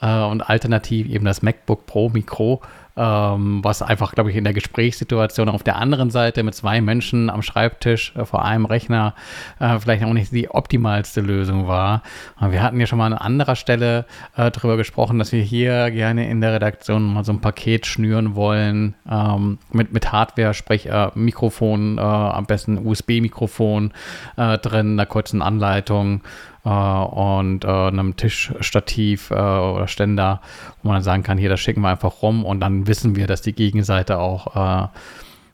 äh, 0.00 0.22
und 0.22 0.42
alternativ 0.42 1.08
eben 1.08 1.24
das 1.24 1.42
MacBook 1.42 1.86
Pro 1.86 2.08
Mikro 2.08 2.60
ähm, 2.96 3.60
was 3.62 3.82
einfach, 3.82 4.12
glaube 4.12 4.30
ich, 4.30 4.36
in 4.36 4.44
der 4.44 4.52
Gesprächssituation 4.52 5.48
auf 5.48 5.62
der 5.62 5.76
anderen 5.76 6.10
Seite 6.10 6.42
mit 6.42 6.54
zwei 6.54 6.80
Menschen 6.80 7.30
am 7.30 7.42
Schreibtisch 7.42 8.14
äh, 8.16 8.24
vor 8.24 8.44
einem 8.44 8.66
Rechner 8.66 9.14
äh, 9.60 9.78
vielleicht 9.78 10.04
auch 10.04 10.12
nicht 10.12 10.32
die 10.32 10.50
optimalste 10.50 11.20
Lösung 11.20 11.68
war. 11.68 12.02
wir 12.40 12.62
hatten 12.62 12.80
ja 12.80 12.86
schon 12.86 12.98
mal 12.98 13.06
an 13.06 13.14
anderer 13.14 13.56
Stelle 13.56 14.04
äh, 14.36 14.50
darüber 14.50 14.76
gesprochen, 14.76 15.18
dass 15.18 15.32
wir 15.32 15.42
hier 15.42 15.90
gerne 15.90 16.28
in 16.28 16.40
der 16.40 16.54
Redaktion 16.54 17.14
mal 17.14 17.24
so 17.24 17.32
ein 17.32 17.40
Paket 17.40 17.86
schnüren 17.86 18.34
wollen 18.34 18.94
ähm, 19.10 19.58
mit, 19.70 19.92
mit 19.92 20.12
Hardware, 20.12 20.54
sprich 20.54 20.88
äh, 20.88 21.10
Mikrofon, 21.14 21.98
äh, 21.98 22.00
am 22.00 22.46
besten 22.46 22.78
USB-Mikrofon 22.78 23.92
äh, 24.36 24.58
drin, 24.58 24.92
einer 24.92 25.06
kurzen 25.06 25.42
Anleitung 25.42 26.22
äh, 26.64 26.68
und 26.68 27.64
äh, 27.64 27.68
einem 27.68 28.16
Tischstativ 28.16 29.30
äh, 29.30 29.34
oder 29.34 29.88
Ständer, 29.88 30.40
wo 30.82 30.88
man 30.88 30.96
dann 30.96 31.04
sagen 31.04 31.22
kann, 31.22 31.38
hier, 31.38 31.48
das 31.48 31.60
schicken 31.60 31.80
wir 31.82 31.88
einfach 31.88 32.22
rum 32.22 32.44
und 32.44 32.60
dann 32.60 32.86
wissen 32.86 33.16
wir, 33.16 33.26
dass 33.26 33.42
die 33.42 33.54
Gegenseite 33.54 34.18
auch 34.18 34.56
äh, 34.56 34.88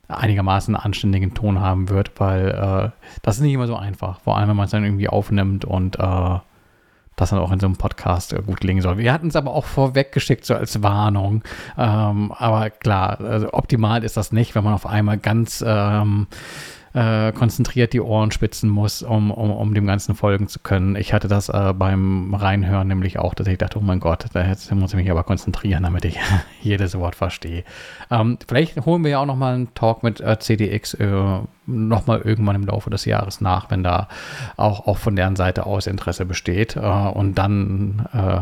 einigermaßen 0.08 0.74
anständigen 0.74 1.34
Ton 1.34 1.60
haben 1.60 1.88
wird, 1.88 2.18
weil 2.18 2.48
äh, 2.48 2.90
das 3.22 3.36
ist 3.36 3.42
nicht 3.42 3.52
immer 3.52 3.66
so 3.66 3.76
einfach, 3.76 4.20
vor 4.20 4.36
allem 4.36 4.48
wenn 4.48 4.56
man 4.56 4.64
es 4.66 4.70
dann 4.70 4.84
irgendwie 4.84 5.08
aufnimmt 5.08 5.64
und 5.64 5.98
äh, 5.98 6.38
das 7.18 7.30
dann 7.30 7.40
auch 7.40 7.52
in 7.52 7.60
so 7.60 7.66
einem 7.66 7.76
Podcast 7.76 8.34
gut 8.46 8.60
gelingen 8.60 8.82
soll. 8.82 8.96
Wir 8.96 9.12
hatten 9.12 9.28
es 9.28 9.36
aber 9.36 9.52
auch 9.52 9.64
vorweggeschickt, 9.64 10.44
so 10.44 10.54
als 10.54 10.82
Warnung. 10.82 11.42
Ähm, 11.76 12.32
aber 12.32 12.70
klar, 12.70 13.20
also 13.20 13.52
optimal 13.52 14.04
ist 14.04 14.16
das 14.16 14.32
nicht, 14.32 14.54
wenn 14.54 14.64
man 14.64 14.74
auf 14.74 14.86
einmal 14.86 15.18
ganz 15.18 15.62
ähm, 15.66 16.28
äh, 16.94 17.32
konzentriert 17.32 17.92
die 17.92 18.00
Ohren 18.00 18.30
spitzen 18.30 18.70
muss, 18.70 19.02
um, 19.02 19.30
um, 19.30 19.50
um 19.50 19.74
dem 19.74 19.86
Ganzen 19.86 20.14
folgen 20.14 20.48
zu 20.48 20.58
können. 20.58 20.96
Ich 20.96 21.12
hatte 21.12 21.28
das 21.28 21.48
äh, 21.48 21.72
beim 21.72 22.34
Reinhören 22.34 22.88
nämlich 22.88 23.18
auch, 23.18 23.34
dass 23.34 23.46
ich 23.46 23.58
dachte, 23.58 23.78
oh 23.78 23.82
mein 23.82 24.00
Gott, 24.00 24.26
da 24.32 24.44
muss 24.74 24.92
ich 24.92 24.96
mich 24.96 25.10
aber 25.10 25.24
konzentrieren, 25.24 25.82
damit 25.82 26.04
ich 26.04 26.18
jedes 26.62 26.98
Wort 26.98 27.14
verstehe. 27.14 27.64
Ähm, 28.10 28.38
vielleicht 28.46 28.84
holen 28.86 29.04
wir 29.04 29.10
ja 29.10 29.18
auch 29.20 29.26
nochmal 29.26 29.54
einen 29.54 29.74
Talk 29.74 30.02
mit 30.02 30.20
äh, 30.20 30.38
CDX 30.38 30.94
äh, 30.94 31.40
nochmal 31.66 32.20
irgendwann 32.22 32.56
im 32.56 32.64
Laufe 32.64 32.90
des 32.90 33.04
Jahres 33.04 33.40
nach, 33.40 33.70
wenn 33.70 33.82
da 33.82 34.08
auch, 34.56 34.86
auch 34.86 34.96
von 34.98 35.16
deren 35.16 35.36
Seite 35.36 35.66
aus 35.66 35.86
Interesse 35.86 36.24
besteht. 36.24 36.76
Äh, 36.76 36.80
und 36.80 37.34
dann 37.36 38.06
äh, 38.12 38.40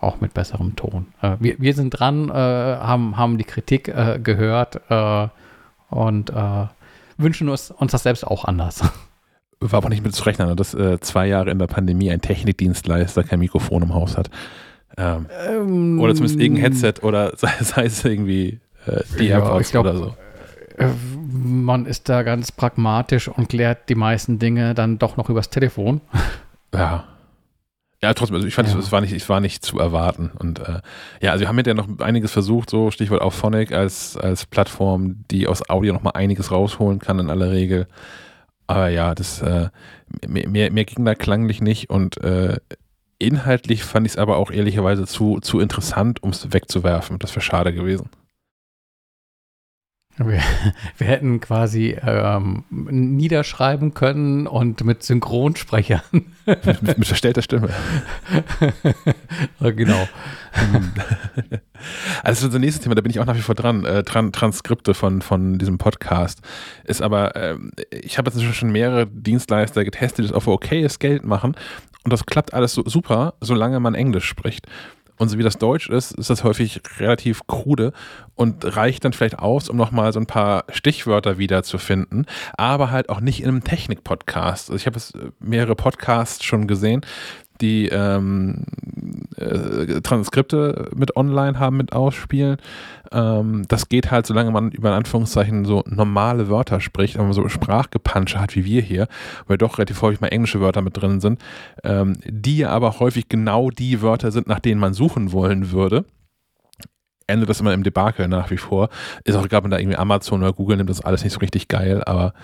auch 0.00 0.20
mit 0.20 0.34
besserem 0.34 0.76
Ton. 0.76 1.08
Äh, 1.22 1.36
wir, 1.40 1.56
wir 1.58 1.74
sind 1.74 1.90
dran, 1.90 2.30
haben, 2.32 3.16
haben 3.16 3.38
die 3.38 3.44
Kritik 3.44 3.92
gehört 4.22 4.80
und 5.90 6.32
wünschen 7.18 7.48
uns, 7.48 7.70
uns 7.70 7.92
das 7.92 8.02
selbst 8.02 8.26
auch 8.26 8.44
anders. 8.44 8.82
War 9.60 9.78
aber 9.78 9.88
nicht 9.88 10.04
mit 10.04 10.14
zu 10.14 10.24
rechnen, 10.24 10.54
dass 10.56 10.74
äh, 10.74 11.00
zwei 11.00 11.26
Jahre 11.26 11.50
in 11.50 11.58
der 11.58 11.66
Pandemie 11.66 12.10
ein 12.10 12.20
Technikdienstleister 12.20 13.24
kein 13.24 13.38
Mikrofon 13.38 13.82
im 13.82 13.94
Haus 13.94 14.16
hat. 14.18 14.30
Ähm, 14.98 15.26
ähm, 15.48 16.00
oder 16.00 16.14
zumindest 16.14 16.40
irgendein 16.40 16.72
Headset 16.72 16.94
oder 17.02 17.32
sei, 17.36 17.52
sei 17.60 17.84
es 17.84 18.04
irgendwie 18.04 18.60
äh, 18.86 19.02
die 19.18 19.26
ja, 19.26 19.38
AirPods 19.38 19.70
glaub, 19.70 19.86
oder 19.86 19.96
so. 19.96 20.16
Äh, 20.76 20.88
man 21.32 21.86
ist 21.86 22.08
da 22.08 22.22
ganz 22.22 22.52
pragmatisch 22.52 23.28
und 23.28 23.48
klärt 23.48 23.88
die 23.88 23.94
meisten 23.94 24.38
Dinge 24.38 24.74
dann 24.74 24.98
doch 24.98 25.16
noch 25.16 25.30
übers 25.30 25.50
Telefon. 25.50 26.00
Ja. 26.74 27.04
Ja, 28.02 28.12
trotzdem, 28.12 28.36
also 28.36 28.46
ich 28.46 28.54
fand, 28.54 28.68
ja. 28.68 28.78
es, 28.78 28.92
war 28.92 29.00
nicht, 29.00 29.12
es 29.12 29.28
war 29.28 29.40
nicht 29.40 29.64
zu 29.64 29.78
erwarten. 29.78 30.30
Und 30.38 30.58
äh, 30.60 30.80
ja, 31.20 31.32
also 31.32 31.40
wir 31.40 31.48
haben 31.48 31.58
ja 31.58 31.74
noch 31.74 31.88
einiges 32.00 32.30
versucht, 32.30 32.68
so 32.68 32.90
Stichwort 32.90 33.22
auch 33.22 33.32
Phonic 33.32 33.72
als, 33.72 34.16
als 34.16 34.44
Plattform, 34.44 35.24
die 35.30 35.46
aus 35.46 35.68
Audio 35.70 35.94
noch 35.94 36.02
mal 36.02 36.10
einiges 36.10 36.50
rausholen 36.50 36.98
kann 36.98 37.18
in 37.18 37.30
aller 37.30 37.50
Regel. 37.50 37.86
Aber 38.66 38.88
ja, 38.88 39.14
das 39.14 39.40
äh, 39.42 39.70
mehr, 40.26 40.70
mehr 40.70 40.84
ging 40.84 41.04
da 41.04 41.14
klanglich 41.14 41.62
nicht 41.62 41.88
und 41.88 42.22
äh, 42.22 42.58
inhaltlich 43.18 43.84
fand 43.84 44.06
ich 44.06 44.14
es 44.14 44.18
aber 44.18 44.36
auch 44.36 44.50
ehrlicherweise 44.50 45.06
zu, 45.06 45.40
zu 45.40 45.60
interessant, 45.60 46.22
um 46.22 46.30
es 46.30 46.52
wegzuwerfen. 46.52 47.18
Das 47.18 47.30
wäre 47.32 47.40
schade 47.40 47.72
gewesen. 47.72 48.10
Wir, 50.18 50.40
wir, 50.98 51.06
hätten 51.06 51.40
quasi 51.40 51.96
ähm, 52.00 52.64
niederschreiben 52.70 53.92
können 53.92 54.46
und 54.46 54.82
mit 54.84 55.02
Synchronsprechern. 55.02 56.00
mit, 56.46 56.98
mit 56.98 57.06
verstellter 57.06 57.42
Stimme. 57.42 57.70
genau. 59.60 60.08
Also 62.22 62.46
unser 62.46 62.58
nächstes 62.58 62.82
Thema, 62.82 62.94
da 62.94 63.02
bin 63.02 63.10
ich 63.10 63.20
auch 63.20 63.26
nach 63.26 63.36
wie 63.36 63.42
vor 63.42 63.54
dran. 63.54 63.84
Äh, 63.84 64.02
Tran 64.02 64.32
Transkripte 64.32 64.94
von, 64.94 65.20
von 65.20 65.58
diesem 65.58 65.76
Podcast. 65.78 66.40
Ist 66.84 67.02
aber, 67.02 67.36
äh, 67.36 67.58
ich 67.90 68.16
habe 68.16 68.30
jetzt 68.30 68.42
schon 68.54 68.72
mehrere 68.72 69.06
Dienstleister 69.06 69.84
getestet, 69.84 70.24
die 70.24 70.28
das 70.28 70.32
auch 70.32 70.44
für 70.44 70.52
okayes 70.52 70.98
Geld 70.98 71.24
machen. 71.24 71.54
Und 72.04 72.12
das 72.12 72.24
klappt 72.24 72.54
alles 72.54 72.72
so 72.72 72.82
super, 72.86 73.34
solange 73.40 73.78
man 73.80 73.94
Englisch 73.94 74.26
spricht. 74.26 74.66
Und 75.18 75.28
so 75.28 75.38
wie 75.38 75.42
das 75.42 75.58
Deutsch 75.58 75.88
ist, 75.88 76.12
ist 76.12 76.30
das 76.30 76.44
häufig 76.44 76.80
relativ 76.98 77.46
krude 77.46 77.92
und 78.34 78.76
reicht 78.76 79.04
dann 79.04 79.12
vielleicht 79.12 79.38
aus, 79.38 79.68
um 79.68 79.76
nochmal 79.76 80.12
so 80.12 80.20
ein 80.20 80.26
paar 80.26 80.64
Stichwörter 80.70 81.38
wiederzufinden, 81.38 82.26
aber 82.56 82.90
halt 82.90 83.08
auch 83.08 83.20
nicht 83.20 83.40
in 83.40 83.48
einem 83.48 83.64
Technik-Podcast. 83.64 84.70
Also 84.70 84.76
ich 84.76 84.86
habe 84.86 85.00
mehrere 85.40 85.74
Podcasts 85.74 86.44
schon 86.44 86.66
gesehen, 86.66 87.00
die 87.60 87.88
ähm, 87.88 88.64
äh, 89.36 90.00
Transkripte 90.00 90.90
mit 90.94 91.16
online 91.16 91.58
haben, 91.58 91.76
mit 91.76 91.92
ausspielen. 91.92 92.56
Ähm, 93.12 93.64
das 93.68 93.88
geht 93.88 94.10
halt, 94.10 94.26
solange 94.26 94.50
man 94.50 94.70
über 94.70 94.92
Anführungszeichen 94.92 95.64
so 95.64 95.84
normale 95.86 96.48
Wörter 96.48 96.80
spricht, 96.80 97.18
man 97.18 97.32
so 97.32 97.48
Sprachgepansche 97.48 98.40
hat 98.40 98.56
wie 98.56 98.64
wir 98.64 98.82
hier, 98.82 99.08
weil 99.46 99.58
doch 99.58 99.78
relativ 99.78 100.02
häufig 100.02 100.20
mal 100.20 100.28
englische 100.28 100.60
Wörter 100.60 100.82
mit 100.82 100.96
drin 100.96 101.20
sind, 101.20 101.40
ähm, 101.84 102.14
die 102.24 102.64
aber 102.64 102.98
häufig 102.98 103.28
genau 103.28 103.70
die 103.70 104.02
Wörter 104.02 104.30
sind, 104.30 104.46
nach 104.46 104.60
denen 104.60 104.80
man 104.80 104.94
suchen 104.94 105.32
wollen 105.32 105.70
würde 105.70 106.04
endet 107.26 107.48
das 107.48 107.60
immer 107.60 107.74
im 107.74 107.82
Debakel 107.82 108.28
nach 108.28 108.50
wie 108.50 108.56
vor. 108.56 108.88
Ist 109.24 109.36
auch 109.36 109.44
egal, 109.44 109.64
wenn 109.64 109.70
da 109.70 109.78
irgendwie 109.78 109.96
Amazon 109.96 110.42
oder 110.42 110.52
Google 110.52 110.76
nimmt 110.76 110.90
das 110.90 111.00
alles 111.00 111.24
nicht 111.24 111.32
so 111.32 111.40
richtig 111.40 111.68
geil, 111.68 112.02
aber 112.04 112.34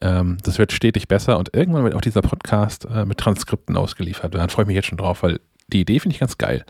ähm, 0.00 0.38
das 0.42 0.58
wird 0.58 0.72
stetig 0.72 1.08
besser 1.08 1.38
und 1.38 1.54
irgendwann 1.54 1.84
wird 1.84 1.94
auch 1.94 2.00
dieser 2.00 2.22
Podcast 2.22 2.86
äh, 2.86 3.04
mit 3.04 3.18
Transkripten 3.18 3.76
ausgeliefert 3.76 4.34
werden. 4.34 4.50
Freue 4.50 4.64
ich 4.64 4.68
mich 4.68 4.76
jetzt 4.76 4.88
schon 4.88 4.98
drauf, 4.98 5.22
weil 5.22 5.40
die 5.68 5.80
Idee 5.80 6.00
finde 6.00 6.14
ich 6.14 6.20
ganz 6.20 6.38
geil. 6.38 6.64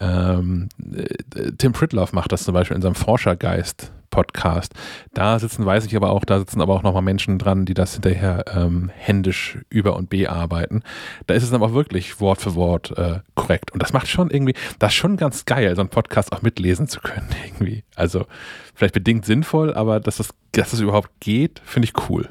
Ähm, 0.00 0.68
äh, 0.94 1.52
Tim 1.58 1.72
Pritloff 1.72 2.12
macht 2.12 2.32
das 2.32 2.44
zum 2.44 2.54
Beispiel 2.54 2.76
in 2.76 2.82
seinem 2.82 2.94
Forschergeist 2.94 3.92
Podcast. 4.12 4.74
Da 5.14 5.40
sitzen, 5.40 5.66
weiß 5.66 5.84
ich 5.86 5.96
aber 5.96 6.10
auch, 6.10 6.24
da 6.24 6.38
sitzen 6.38 6.60
aber 6.60 6.74
auch 6.74 6.84
nochmal 6.84 7.02
Menschen 7.02 7.38
dran, 7.38 7.64
die 7.64 7.74
das 7.74 7.94
hinterher 7.94 8.44
ähm, 8.54 8.92
händisch 8.94 9.58
über 9.70 9.96
und 9.96 10.10
bearbeiten. 10.10 10.84
Da 11.26 11.34
ist 11.34 11.42
es 11.42 11.50
dann 11.50 11.62
auch 11.62 11.72
wirklich 11.72 12.20
Wort 12.20 12.40
für 12.40 12.54
Wort 12.54 12.96
äh, 12.96 13.20
korrekt. 13.34 13.72
Und 13.72 13.82
das 13.82 13.92
macht 13.92 14.06
schon 14.06 14.30
irgendwie, 14.30 14.54
das 14.78 14.92
ist 14.92 14.96
schon 14.98 15.16
ganz 15.16 15.46
geil, 15.46 15.74
so 15.74 15.80
einen 15.80 15.88
Podcast 15.88 16.32
auch 16.32 16.42
mitlesen 16.42 16.86
zu 16.86 17.00
können 17.00 17.28
irgendwie. 17.44 17.82
Also 17.96 18.26
vielleicht 18.74 18.94
bedingt 18.94 19.24
sinnvoll, 19.24 19.74
aber 19.74 19.98
dass 19.98 20.18
das, 20.18 20.28
dass 20.52 20.70
das 20.70 20.80
überhaupt 20.80 21.10
geht, 21.18 21.60
finde 21.64 21.88
ich 21.88 22.08
cool. 22.08 22.28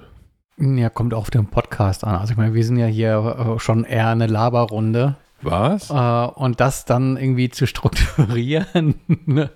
Ja, 0.57 0.89
kommt 0.89 1.15
auf 1.15 1.31
den 1.31 1.47
Podcast 1.47 2.03
an. 2.03 2.15
Also 2.15 2.33
ich 2.33 2.37
meine, 2.37 2.53
wir 2.53 2.63
sind 2.63 2.77
ja 2.77 2.85
hier 2.85 3.55
äh, 3.55 3.59
schon 3.59 3.83
eher 3.83 4.09
eine 4.09 4.27
Laberrunde. 4.27 5.15
Was? 5.41 5.89
Äh, 5.89 5.93
und 5.93 6.59
das 6.59 6.85
dann 6.85 7.17
irgendwie 7.17 7.49
zu 7.49 7.65
strukturieren. 7.65 8.95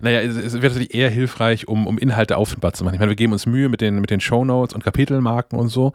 Naja, 0.00 0.20
es, 0.20 0.36
es 0.36 0.54
wäre 0.54 0.68
natürlich 0.68 0.94
eher 0.94 1.10
hilfreich, 1.10 1.68
um, 1.68 1.86
um 1.86 1.98
Inhalte 1.98 2.36
auffindbar 2.36 2.72
zu 2.72 2.84
machen. 2.84 2.94
Ich 2.94 3.00
meine, 3.00 3.10
wir 3.10 3.16
geben 3.16 3.32
uns 3.32 3.46
Mühe 3.46 3.68
mit 3.68 3.80
den, 3.80 4.00
mit 4.00 4.10
den 4.10 4.20
Shownotes 4.20 4.74
und 4.74 4.84
Kapitelmarken 4.84 5.58
und 5.58 5.68
so, 5.68 5.92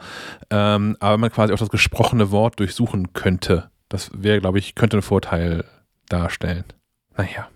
ähm, 0.50 0.98
aber 1.00 1.18
man 1.18 1.32
quasi 1.32 1.54
auch 1.54 1.60
das 1.60 1.70
gesprochene 1.70 2.32
Wort 2.32 2.60
durchsuchen 2.60 3.14
könnte. 3.14 3.70
Das 3.90 4.12
wäre, 4.14 4.40
glaube 4.40 4.60
ich, 4.60 4.76
könnte 4.76 4.98
einen 4.98 5.04
Vorteil 5.04 5.64
darstellen. 6.10 6.66
Naja. 7.16 7.48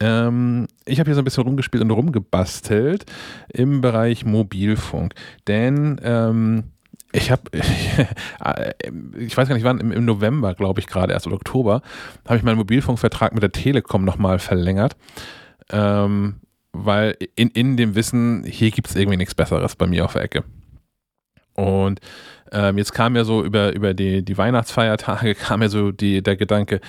Ähm, 0.00 0.66
ich 0.84 0.98
habe 1.00 1.08
hier 1.08 1.14
so 1.14 1.20
ein 1.20 1.24
bisschen 1.24 1.44
rumgespielt 1.44 1.82
und 1.82 1.90
rumgebastelt 1.90 3.06
im 3.48 3.80
Bereich 3.80 4.24
Mobilfunk. 4.24 5.14
Denn 5.46 6.00
ähm, 6.02 6.64
ich 7.14 7.30
habe, 7.30 7.42
ich 9.18 9.36
weiß 9.36 9.48
gar 9.48 9.54
nicht 9.54 9.64
wann, 9.64 9.78
im, 9.78 10.04
November, 10.04 10.54
glaube 10.54 10.80
ich 10.80 10.86
gerade 10.86 11.12
erst 11.12 11.26
oder 11.26 11.36
Oktober, 11.36 11.80
habe 12.26 12.36
ich 12.36 12.42
meinen 12.42 12.56
Mobilfunkvertrag 12.58 13.32
mit 13.32 13.42
der 13.42 13.52
Telekom 13.52 14.04
nochmal 14.04 14.38
verlängert. 14.38 14.96
Ähm, 15.70 16.40
weil 16.72 17.16
in, 17.36 17.50
in 17.50 17.76
dem 17.76 17.94
Wissen, 17.94 18.44
hier 18.44 18.72
gibt 18.72 18.88
es 18.88 18.96
irgendwie 18.96 19.16
nichts 19.16 19.34
Besseres 19.34 19.76
bei 19.76 19.86
mir 19.86 20.04
auf 20.04 20.14
der 20.14 20.22
Ecke. 20.22 20.44
Und 21.54 22.00
ähm, 22.50 22.78
jetzt 22.78 22.92
kam 22.92 23.14
ja 23.14 23.22
so 23.22 23.44
über, 23.44 23.72
über 23.72 23.94
die, 23.94 24.24
die 24.24 24.36
Weihnachtsfeiertage, 24.36 25.34
kam 25.36 25.62
ja 25.62 25.68
so 25.68 25.92
die, 25.92 26.20
der 26.20 26.36
Gedanke, 26.36 26.76
äh, 26.76 26.80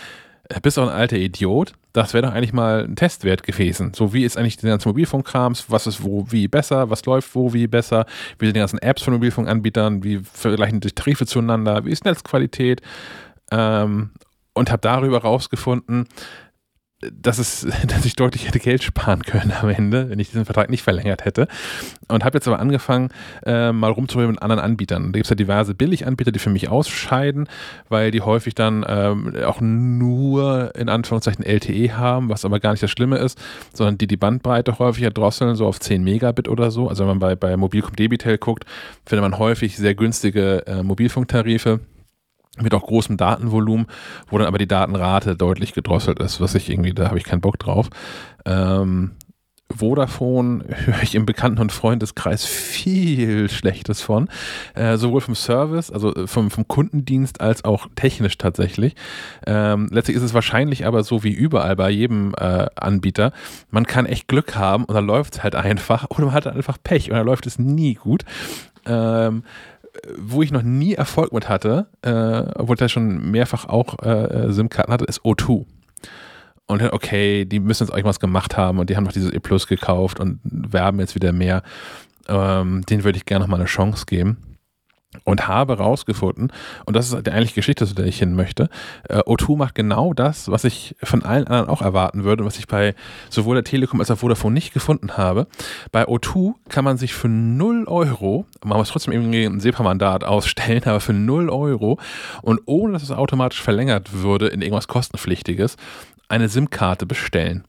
bist 0.62 0.78
doch 0.78 0.84
ein 0.84 0.90
alter 0.90 1.18
Idiot. 1.18 1.74
Das 1.94 2.14
wäre 2.14 2.28
doch 2.28 2.34
eigentlich 2.34 2.54
mal 2.54 2.84
ein 2.84 2.96
Testwert 2.96 3.44
gewesen. 3.44 3.94
So, 3.96 4.14
wie 4.14 4.26
ist 4.26 4.38
eigentlich 4.38 4.58
der 4.58 4.72
ganze 4.72 4.90
Mobilfunkkrams? 4.90 5.66
Was 5.70 5.88
ist 5.88 6.04
wo, 6.04 6.26
wie 6.30 6.48
besser? 6.48 6.90
Was 6.90 7.06
läuft 7.06 7.34
wo, 7.36 7.54
wie 7.54 7.68
besser? 7.68 8.06
Wie 8.38 8.46
sind 8.46 8.56
die 8.56 8.60
ganzen 8.60 8.80
Apps 8.80 9.04
von 9.04 9.14
Mobilfunkanbietern? 9.14 10.04
Wie 10.04 10.20
vergleichen 10.20 10.82
die 10.82 10.92
Tarife 10.92 11.26
zueinander? 11.26 11.86
Wie 11.86 11.92
ist 11.92 12.06
Netzqualität? 12.06 12.82
Ähm, 13.52 14.12
und 14.54 14.72
habe 14.72 14.82
darüber 14.82 15.20
rausgefunden, 15.20 16.08
dass, 17.22 17.40
es, 17.40 17.68
dass 17.88 18.06
ich 18.06 18.16
deutlich 18.16 18.48
hätte 18.48 18.60
Geld 18.60 18.84
sparen 18.84 19.24
können 19.24 19.54
am 19.60 19.70
Ende, 19.70 20.10
wenn 20.10 20.20
ich 20.20 20.30
diesen 20.30 20.46
Vertrag 20.46 20.70
nicht 20.70 20.84
verlängert 20.84 21.26
hätte. 21.26 21.48
Und 22.08 22.24
habe 22.24 22.38
jetzt 22.38 22.48
aber 22.48 22.60
angefangen, 22.60 23.10
äh, 23.46 23.72
mal 23.72 23.92
rumzuhören 23.92 24.32
mit 24.32 24.42
anderen 24.42 24.62
Anbietern. 24.62 25.12
Da 25.12 25.18
gibt 25.18 25.26
es 25.26 25.30
ja 25.30 25.36
diverse 25.36 25.74
Billiganbieter, 25.74 26.32
die 26.32 26.40
für 26.40 26.50
mich 26.50 26.70
ausscheiden, 26.70 27.48
weil 27.90 28.12
die 28.12 28.22
häufig 28.22 28.56
dann 28.56 28.86
ähm, 28.88 29.34
auch 29.46 29.62
nur 29.62 30.74
in 30.76 30.90
Anführungszeichen 30.90 31.44
LTE 31.44 31.98
haben, 31.98 32.30
was 32.30 32.46
aber 32.46 32.60
gar 32.60 32.72
nicht 32.72 32.84
das 32.84 32.92
Schlimme 32.92 33.18
ist, 33.18 33.40
sondern 33.74 33.98
die 33.98 34.08
die 34.08 34.18
Bandbreite 34.18 34.80
häufig 34.80 35.04
erdrosseln, 35.04 35.56
so 35.56 35.66
auf 35.66 35.80
10 35.80 36.04
Megabit 36.04 36.48
oder 36.48 36.72
so. 36.72 36.88
Also 36.90 37.04
wenn 37.04 37.10
man 37.10 37.20
bei, 37.20 37.36
bei 37.36 37.58
Mobilcom 37.58 37.96
Debitel 37.96 38.38
guckt, 38.38 38.66
findet 39.06 39.24
man 39.24 39.40
häufig 39.40 39.78
sehr 39.78 39.96
günstige 39.96 40.66
äh, 40.68 40.84
Mobilfunktarife 40.84 41.80
mit 42.62 42.74
auch 42.74 42.84
großem 42.84 43.18
Datenvolumen, 43.18 43.88
wo 44.30 44.38
dann 44.38 44.48
aber 44.48 44.58
die 44.58 44.68
Datenrate 44.68 45.36
deutlich 45.36 45.74
gedrosselt 45.74 46.20
ist, 46.20 46.40
was 46.40 46.56
ich 46.56 46.70
irgendwie, 46.70 46.94
da 46.94 47.08
habe 47.08 47.18
ich 47.18 47.24
keinen 47.24 47.42
Bock 47.42 47.60
drauf. 47.60 47.90
Ähm, 48.46 49.12
Vodafone 49.74 50.64
höre 50.86 51.02
ich 51.02 51.16
im 51.16 51.26
Bekannten- 51.26 51.60
und 51.60 51.72
Freundeskreis 51.72 52.46
viel 52.46 53.50
Schlechtes 53.50 54.02
von. 54.02 54.30
Äh, 54.74 54.98
sowohl 54.98 55.22
vom 55.22 55.36
Service, 55.36 55.92
also 55.92 56.14
äh, 56.14 56.28
vom, 56.28 56.52
vom 56.52 56.68
Kundendienst, 56.68 57.42
als 57.42 57.66
auch 57.66 57.88
technisch 57.96 58.38
tatsächlich. 58.38 58.96
Ähm, 59.46 59.88
letztlich 59.92 60.18
ist 60.18 60.24
es 60.24 60.34
wahrscheinlich 60.34 60.86
aber 60.86 61.04
so 61.04 61.24
wie 61.24 61.34
überall 61.34 61.76
bei 61.76 61.90
jedem 61.90 62.34
äh, 62.38 62.68
Anbieter. 62.76 63.32
Man 63.70 63.86
kann 63.86 64.06
echt 64.06 64.28
Glück 64.28 64.56
haben 64.56 64.86
und 64.86 64.94
dann 64.94 65.06
läuft 65.06 65.36
es 65.36 65.44
halt 65.44 65.56
einfach 65.56 66.06
oder 66.10 66.26
man 66.26 66.34
hat 66.34 66.48
einfach 66.48 66.78
Pech 66.84 67.10
und 67.10 67.18
dann 67.18 67.26
läuft 67.26 67.48
es 67.48 67.60
nie 67.60 67.96
gut. 67.96 68.24
Ähm, 68.88 69.44
wo 70.18 70.42
ich 70.42 70.52
noch 70.52 70.64
nie 70.64 70.94
Erfolg 70.94 71.32
mit 71.32 71.50
hatte, 71.50 71.88
äh, 72.02 72.52
obwohl 72.56 72.76
ich 72.76 72.80
da 72.80 72.90
schon 72.90 73.32
mehrfach 73.32 73.66
auch 73.66 74.00
äh, 74.04 74.52
SIM-Karten 74.52 74.92
hatte, 74.92 75.06
ist 75.06 75.22
O2 75.22 75.66
und 76.68 76.82
okay, 76.82 77.46
die 77.46 77.60
müssen 77.60 77.84
jetzt 77.84 77.92
irgendwas 77.94 78.20
gemacht 78.20 78.58
haben 78.58 78.80
und 78.80 78.90
die 78.90 78.98
haben 78.98 79.04
noch 79.04 79.12
dieses 79.12 79.32
E 79.32 79.40
Plus 79.40 79.68
gekauft 79.68 80.20
und 80.20 80.40
werben 80.44 81.00
jetzt 81.00 81.16
wieder 81.16 81.32
mehr. 81.32 81.62
Ähm, 82.28 82.84
den 82.90 83.04
würde 83.04 83.18
ich 83.18 83.26
gerne 83.26 83.44
noch 83.44 83.50
mal 83.50 83.58
eine 83.58 83.66
Chance 83.66 84.06
geben. 84.08 84.55
Und 85.24 85.48
habe 85.48 85.78
rausgefunden, 85.78 86.52
und 86.86 86.96
das 86.96 87.12
ist 87.12 87.26
die 87.26 87.32
eigentliche 87.32 87.56
Geschichte, 87.56 87.86
zu 87.86 87.96
der 87.96 88.06
ich 88.06 88.20
hin 88.20 88.36
möchte, 88.36 88.70
äh, 89.10 89.20
O2 89.20 89.58
macht 89.58 89.76
genau 89.76 90.14
das, 90.14 90.50
was 90.50 90.64
ich 90.64 90.96
von 91.04 91.24
allen 91.24 91.48
anderen 91.48 91.70
auch 91.70 91.82
erwarten 91.82 92.24
würde 92.24 92.44
und 92.44 92.48
was 92.48 92.60
ich 92.60 92.68
bei 92.68 92.96
sowohl 93.30 93.56
der 93.56 93.64
Telekom 93.64 94.00
als 94.00 94.12
auch 94.12 94.18
Vodafone 94.18 94.54
nicht 94.54 94.74
gefunden 94.74 95.18
habe. 95.18 95.48
Bei 95.92 96.06
O2 96.06 96.54
kann 96.70 96.84
man 96.84 96.98
sich 96.98 97.14
für 97.14 97.30
0 97.30 97.86
Euro, 97.88 98.46
man 98.64 98.78
muss 98.78 98.90
trotzdem 98.90 99.14
irgendwie 99.14 99.46
ein 99.46 99.60
SEPA-Mandat 99.60 100.24
ausstellen, 100.24 100.84
aber 100.86 101.00
für 101.00 101.14
0 101.14 101.50
Euro 101.50 102.00
und 102.42 102.62
ohne 102.66 102.94
dass 102.94 103.04
es 103.04 103.12
automatisch 103.12 103.62
verlängert 103.62 104.14
würde 104.14 104.48
in 104.48 104.62
irgendwas 104.62 104.88
kostenpflichtiges, 104.88 105.78
eine 106.28 106.50
SIM-Karte 106.50 107.06
bestellen. 107.06 107.64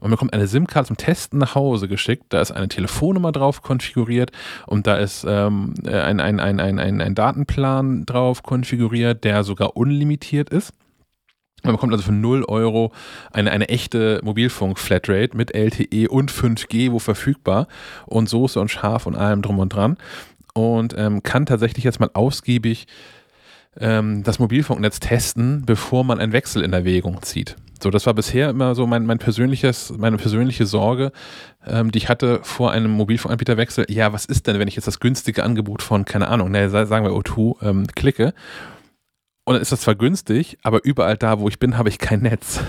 Man 0.00 0.12
bekommt 0.12 0.32
eine 0.32 0.46
SIM-Karte 0.46 0.88
zum 0.88 0.96
Testen 0.96 1.38
nach 1.38 1.54
Hause 1.54 1.88
geschickt. 1.88 2.26
Da 2.28 2.40
ist 2.40 2.52
eine 2.52 2.68
Telefonnummer 2.68 3.32
drauf 3.32 3.62
konfiguriert 3.62 4.30
und 4.66 4.86
da 4.86 4.96
ist 4.96 5.24
ähm, 5.28 5.74
ein, 5.84 6.20
ein, 6.20 6.38
ein, 6.38 6.60
ein, 6.60 6.78
ein, 6.78 7.00
ein 7.00 7.14
Datenplan 7.14 8.06
drauf 8.06 8.42
konfiguriert, 8.44 9.24
der 9.24 9.42
sogar 9.42 9.76
unlimitiert 9.76 10.50
ist. 10.50 10.72
Man 11.64 11.74
bekommt 11.74 11.92
also 11.92 12.04
für 12.04 12.12
0 12.12 12.44
Euro 12.44 12.92
eine, 13.32 13.50
eine 13.50 13.68
echte 13.68 14.20
Mobilfunk-Flatrate 14.22 15.36
mit 15.36 15.54
LTE 15.54 16.08
und 16.08 16.30
5G, 16.30 16.92
wo 16.92 17.00
verfügbar 17.00 17.66
und 18.06 18.28
Soße 18.28 18.60
und 18.60 18.70
Schaf 18.70 19.06
und 19.06 19.16
allem 19.16 19.42
drum 19.42 19.58
und 19.58 19.70
dran. 19.70 19.96
Und 20.54 20.94
ähm, 20.96 21.24
kann 21.24 21.46
tatsächlich 21.46 21.84
jetzt 21.84 21.98
mal 21.98 22.10
ausgiebig 22.14 22.86
ähm, 23.80 24.22
das 24.22 24.38
Mobilfunknetz 24.38 25.00
testen, 25.00 25.64
bevor 25.66 26.04
man 26.04 26.20
einen 26.20 26.32
Wechsel 26.32 26.62
in 26.62 26.72
Erwägung 26.72 27.22
zieht. 27.22 27.56
So, 27.82 27.90
das 27.90 28.06
war 28.06 28.14
bisher 28.14 28.50
immer 28.50 28.74
so 28.74 28.86
mein, 28.86 29.06
mein 29.06 29.18
persönliches, 29.18 29.94
meine 29.96 30.16
persönliche 30.16 30.66
Sorge, 30.66 31.12
ähm, 31.66 31.92
die 31.92 31.98
ich 31.98 32.08
hatte 32.08 32.40
vor 32.42 32.72
einem 32.72 32.90
Mobilfunkanbieterwechsel. 32.90 33.86
Ja, 33.88 34.12
was 34.12 34.24
ist 34.24 34.46
denn, 34.46 34.58
wenn 34.58 34.68
ich 34.68 34.76
jetzt 34.76 34.86
das 34.86 35.00
günstige 35.00 35.44
Angebot 35.44 35.82
von, 35.82 36.04
keine 36.04 36.28
Ahnung, 36.28 36.50
ne, 36.50 36.68
sagen 36.70 37.04
wir 37.04 37.12
O2, 37.12 37.62
ähm, 37.62 37.86
klicke? 37.94 38.34
Und 39.44 39.54
dann 39.54 39.62
ist 39.62 39.72
das 39.72 39.80
zwar 39.80 39.94
günstig, 39.94 40.58
aber 40.62 40.84
überall 40.84 41.16
da, 41.16 41.40
wo 41.40 41.48
ich 41.48 41.58
bin, 41.58 41.78
habe 41.78 41.88
ich 41.88 41.98
kein 41.98 42.20
Netz. 42.20 42.60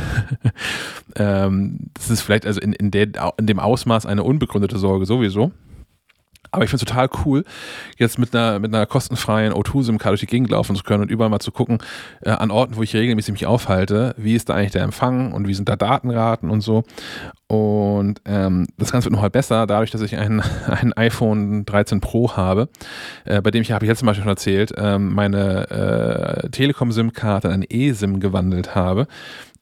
ähm, 1.17 1.79
das 1.93 2.09
ist 2.09 2.21
vielleicht 2.21 2.45
also 2.45 2.61
in, 2.61 2.71
in, 2.71 2.89
der, 2.91 3.33
in 3.37 3.47
dem 3.47 3.59
Ausmaß 3.59 4.05
eine 4.05 4.23
unbegründete 4.23 4.77
Sorge 4.77 5.05
sowieso. 5.05 5.51
Aber 6.51 6.63
ich 6.63 6.69
finde 6.69 6.83
es 6.83 6.89
total 6.89 7.09
cool, 7.25 7.43
jetzt 7.97 8.17
mit 8.17 8.35
einer, 8.35 8.59
mit 8.59 8.73
einer 8.73 8.85
kostenfreien 8.85 9.53
O2-SIM-Karte 9.53 10.11
durch 10.11 10.21
die 10.21 10.27
Gegend 10.27 10.49
laufen 10.49 10.75
zu 10.75 10.83
können 10.83 11.03
und 11.03 11.11
überall 11.11 11.29
mal 11.29 11.39
zu 11.39 11.51
gucken, 11.51 11.79
äh, 12.21 12.31
an 12.31 12.51
Orten, 12.51 12.75
wo 12.75 12.83
ich 12.83 12.95
regelmäßig 12.95 13.33
mich 13.33 13.45
aufhalte, 13.45 14.15
wie 14.17 14.35
ist 14.35 14.49
da 14.49 14.55
eigentlich 14.55 14.71
der 14.71 14.83
Empfang 14.83 15.31
und 15.31 15.47
wie 15.47 15.53
sind 15.53 15.69
da 15.69 15.75
Datenraten 15.75 16.49
und 16.49 16.61
so. 16.61 16.83
Und 17.47 18.21
ähm, 18.25 18.67
das 18.77 18.91
Ganze 18.91 19.05
wird 19.05 19.13
noch 19.13 19.23
halt 19.23 19.33
besser, 19.33 19.65
dadurch, 19.65 19.91
dass 19.91 20.01
ich 20.01 20.17
ein, 20.17 20.41
ein 20.67 20.93
iPhone 20.93 21.65
13 21.65 21.99
Pro 21.99 22.35
habe, 22.35 22.69
äh, 23.25 23.41
bei 23.41 23.51
dem 23.51 23.61
ich, 23.61 23.71
habe 23.71 23.85
ich 23.85 23.89
jetzt 23.89 23.99
zum 23.99 24.05
Beispiel 24.07 24.23
schon 24.23 24.31
erzählt, 24.31 24.73
ähm, 24.77 25.13
meine 25.13 25.69
äh, 25.69 26.49
Telekom-SIM-Karte 26.49 27.47
in 27.47 27.53
eine 27.53 27.71
eSIM 27.71 28.19
gewandelt 28.19 28.75
habe 28.75 29.07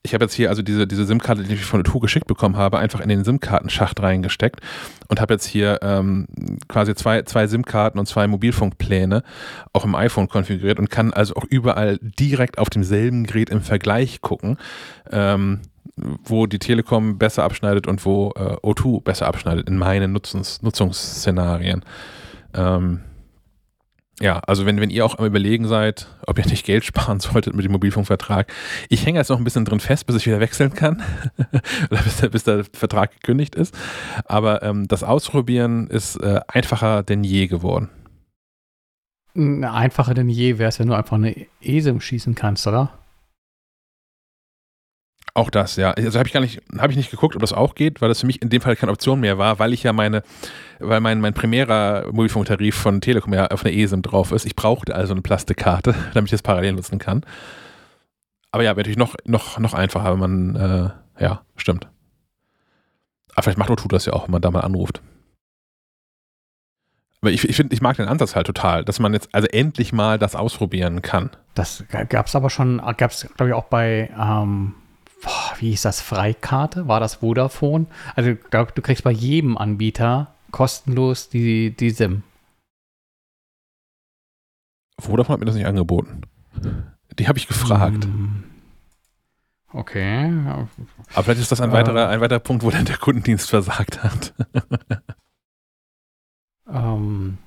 ich 0.04 0.14
habe 0.14 0.26
jetzt 0.26 0.34
hier 0.34 0.50
also 0.50 0.62
diese, 0.62 0.88
diese 0.88 1.06
SIM-Karte, 1.06 1.44
die 1.44 1.54
ich 1.54 1.66
von 1.66 1.84
der 1.84 1.92
Tour 1.92 2.02
geschickt 2.02 2.28
bekommen 2.28 2.56
habe, 2.56 2.80
einfach 2.80 3.00
in 3.00 3.10
den 3.10 3.24
SIM-Kartenschacht 3.24 4.02
reingesteckt 4.02 4.62
und 5.08 5.20
habe 5.20 5.34
jetzt 5.34 5.46
hier 5.46 5.80
ähm, 5.82 6.28
quasi 6.68 6.96
zwei, 6.96 7.24
zwei 7.24 7.48
SIM-Karten 7.48 8.00
und 8.00 8.08
zwei 8.08 8.28
Mobilfunkpläne 8.28 9.24
auch 9.74 9.86
im 9.86 9.96
iPhone 9.96 10.30
konfiguriert 10.30 10.80
und 10.80 10.90
kann 10.90 11.14
also 11.14 11.36
auch 11.36 11.44
überall 11.44 12.00
direkt 12.02 12.58
auf 12.58 12.70
demselben 12.70 13.26
Gerät 13.26 13.50
im 13.50 13.62
Vergleich 13.62 14.22
gucken, 14.22 14.58
ähm, 15.12 15.62
wo 15.96 16.46
die 16.46 16.60
Telekom 16.60 17.18
besser 17.18 17.44
abschneidet 17.44 17.88
und 17.88 18.06
wo 18.06 18.32
äh, 18.36 18.56
O2 18.64 19.04
besser 19.04 19.28
abschneidet 19.28 19.68
in 19.68 19.78
meinen 19.78 20.12
Nutzungs 20.12 20.62
Nutzungsszenarien. 20.62 21.84
Ähm, 22.54 23.02
ja, 24.20 24.40
also 24.48 24.66
wenn, 24.66 24.80
wenn 24.82 24.90
ihr 24.90 25.06
auch 25.06 25.20
am 25.20 25.26
überlegen 25.26 25.68
seid, 25.68 26.08
ob 26.26 26.40
ihr 26.40 26.46
nicht 26.46 26.66
Geld 26.66 26.84
sparen 26.86 27.20
solltet 27.20 27.56
mit 27.56 27.66
dem 27.66 27.72
Mobilfunkvertrag, 27.72 28.52
ich 28.90 29.06
hänge 29.06 29.20
jetzt 29.20 29.30
noch 29.30 29.38
ein 29.38 29.44
bisschen 29.44 29.66
drin 29.66 29.80
fest, 29.80 30.08
bis 30.08 30.16
ich 30.16 30.26
wieder 30.26 30.40
wechseln 30.40 30.74
kann, 30.74 31.04
oder 31.92 32.02
bis 32.02 32.18
der, 32.18 32.30
bis 32.30 32.44
der 32.44 32.66
Vertrag 32.74 33.12
gekündigt 33.12 33.56
ist. 33.56 33.78
Aber 34.26 34.64
ähm, 34.64 34.88
das 34.88 35.04
Ausprobieren 35.04 35.88
ist 35.88 36.16
äh, 36.18 36.42
einfacher 36.48 37.04
denn 37.04 37.24
je 37.24 37.48
geworden. 37.48 37.90
Einfacher 39.36 40.16
denn 40.16 40.30
je 40.30 40.58
wäre 40.58 40.70
es, 40.70 40.80
wenn 40.80 40.88
du 40.88 40.96
einfach 40.96 41.18
eine 41.18 41.36
ESIM 41.62 42.02
schießen 42.02 42.34
kannst, 42.34 42.66
oder? 42.66 42.98
Auch 45.38 45.52
das, 45.52 45.76
ja. 45.76 45.92
Also 45.92 46.18
habe 46.18 46.28
ich 46.28 46.34
gar 46.34 46.40
nicht, 46.40 46.64
habe 46.80 46.92
ich 46.92 46.98
nicht 46.98 47.12
geguckt, 47.12 47.36
ob 47.36 47.42
das 47.42 47.54
auch 47.54 47.76
geht, 47.76 48.02
weil 48.02 48.10
das 48.10 48.22
für 48.22 48.26
mich 48.26 48.42
in 48.42 48.50
dem 48.50 48.60
Fall 48.60 48.76
keine 48.76 48.92
Option 48.92 49.20
mehr 49.20 49.38
war, 49.38 49.60
weil 49.60 49.72
ich 49.72 49.84
ja 49.84 49.94
meine, 49.94 50.24
weil 50.80 51.00
mein, 51.00 51.22
mein 51.22 51.36
primärer 51.36 52.08
Mobilfunktarif 52.08 52.74
von 52.74 53.02
Telekom 53.02 53.36
ja 53.36 53.46
auf 53.46 53.64
einer 53.64 53.76
ESIM 53.76 54.02
drauf 54.02 54.32
ist. 54.32 54.48
Ich 54.48 54.56
brauchte 54.56 54.96
also 54.96 55.14
eine 55.14 55.22
Plastikkarte, 55.22 55.94
damit 56.16 56.30
ich 56.30 56.32
das 56.32 56.42
parallel 56.42 56.74
nutzen 56.74 56.98
kann. 56.98 57.24
Aber 58.50 58.64
ja, 58.64 58.72
wäre 58.72 58.78
natürlich 58.78 58.98
noch, 58.98 59.14
noch, 59.26 59.60
noch 59.60 59.76
einfacher, 59.76 60.12
wenn 60.12 60.20
man, 60.20 60.56
äh, 60.56 61.24
ja, 61.24 61.44
stimmt. 61.56 61.88
Aber 63.36 63.44
vielleicht 63.44 63.60
macht 63.60 63.70
O2 63.70 63.90
das 63.90 64.08
ja 64.08 64.14
auch, 64.14 64.24
wenn 64.24 64.32
man 64.32 64.42
da 64.42 64.50
mal 64.50 64.62
anruft. 64.62 65.04
Aber 67.22 67.30
ich, 67.30 67.48
ich 67.48 67.56
finde, 67.56 67.76
ich 67.76 67.82
mag 67.82 67.96
den 67.98 68.08
Ansatz 68.08 68.36
halt 68.36 68.48
total, 68.48 68.84
dass 68.84 69.00
man 69.00 69.14
jetzt 69.14 69.30
also 69.36 69.48
endlich 69.50 69.94
mal 69.94 70.18
das 70.18 70.36
ausprobieren 70.36 71.04
kann. 71.04 71.30
Das 71.54 71.84
gab 71.90 72.26
es 72.26 72.36
aber 72.36 72.50
schon, 72.50 72.78
gab 72.98 73.12
es, 73.12 73.28
glaube 73.38 73.50
ich, 73.50 73.54
auch 73.54 73.66
bei 73.66 74.10
ähm 74.20 74.74
boah, 75.22 75.54
wie 75.60 75.70
hieß 75.72 75.84
das, 75.84 76.02
Freikarte? 76.02 76.88
War 76.88 77.00
das 77.00 77.16
Vodafone? 77.16 77.88
Also 78.16 78.34
du 78.52 78.82
kriegst 78.82 79.04
bei 79.04 79.12
jedem 79.12 79.58
Anbieter 79.58 80.34
kostenlos 80.52 81.30
die, 81.30 81.76
die 81.76 81.90
SIM. 81.92 82.24
Vodafone 85.00 85.34
hat 85.34 85.40
mir 85.40 85.46
das 85.46 85.56
nicht 85.56 85.68
angeboten. 85.68 86.22
Die 87.20 87.28
habe 87.28 87.38
ich 87.38 87.48
gefragt. 87.48 88.06
Hm. 88.06 88.44
Okay. 89.74 90.32
Aber 91.14 91.24
vielleicht 91.24 91.42
ist 91.42 91.52
das 91.52 91.62
ein 91.62 91.72
weiterer, 91.72 92.10
ein 92.10 92.22
weiterer 92.22 92.40
Punkt, 92.40 92.64
wo 92.64 92.72
dann 92.72 92.86
der 92.86 92.98
Kundendienst 92.98 93.50
versagt 93.50 94.04
hat. 94.04 94.34
ähm, 96.72 97.38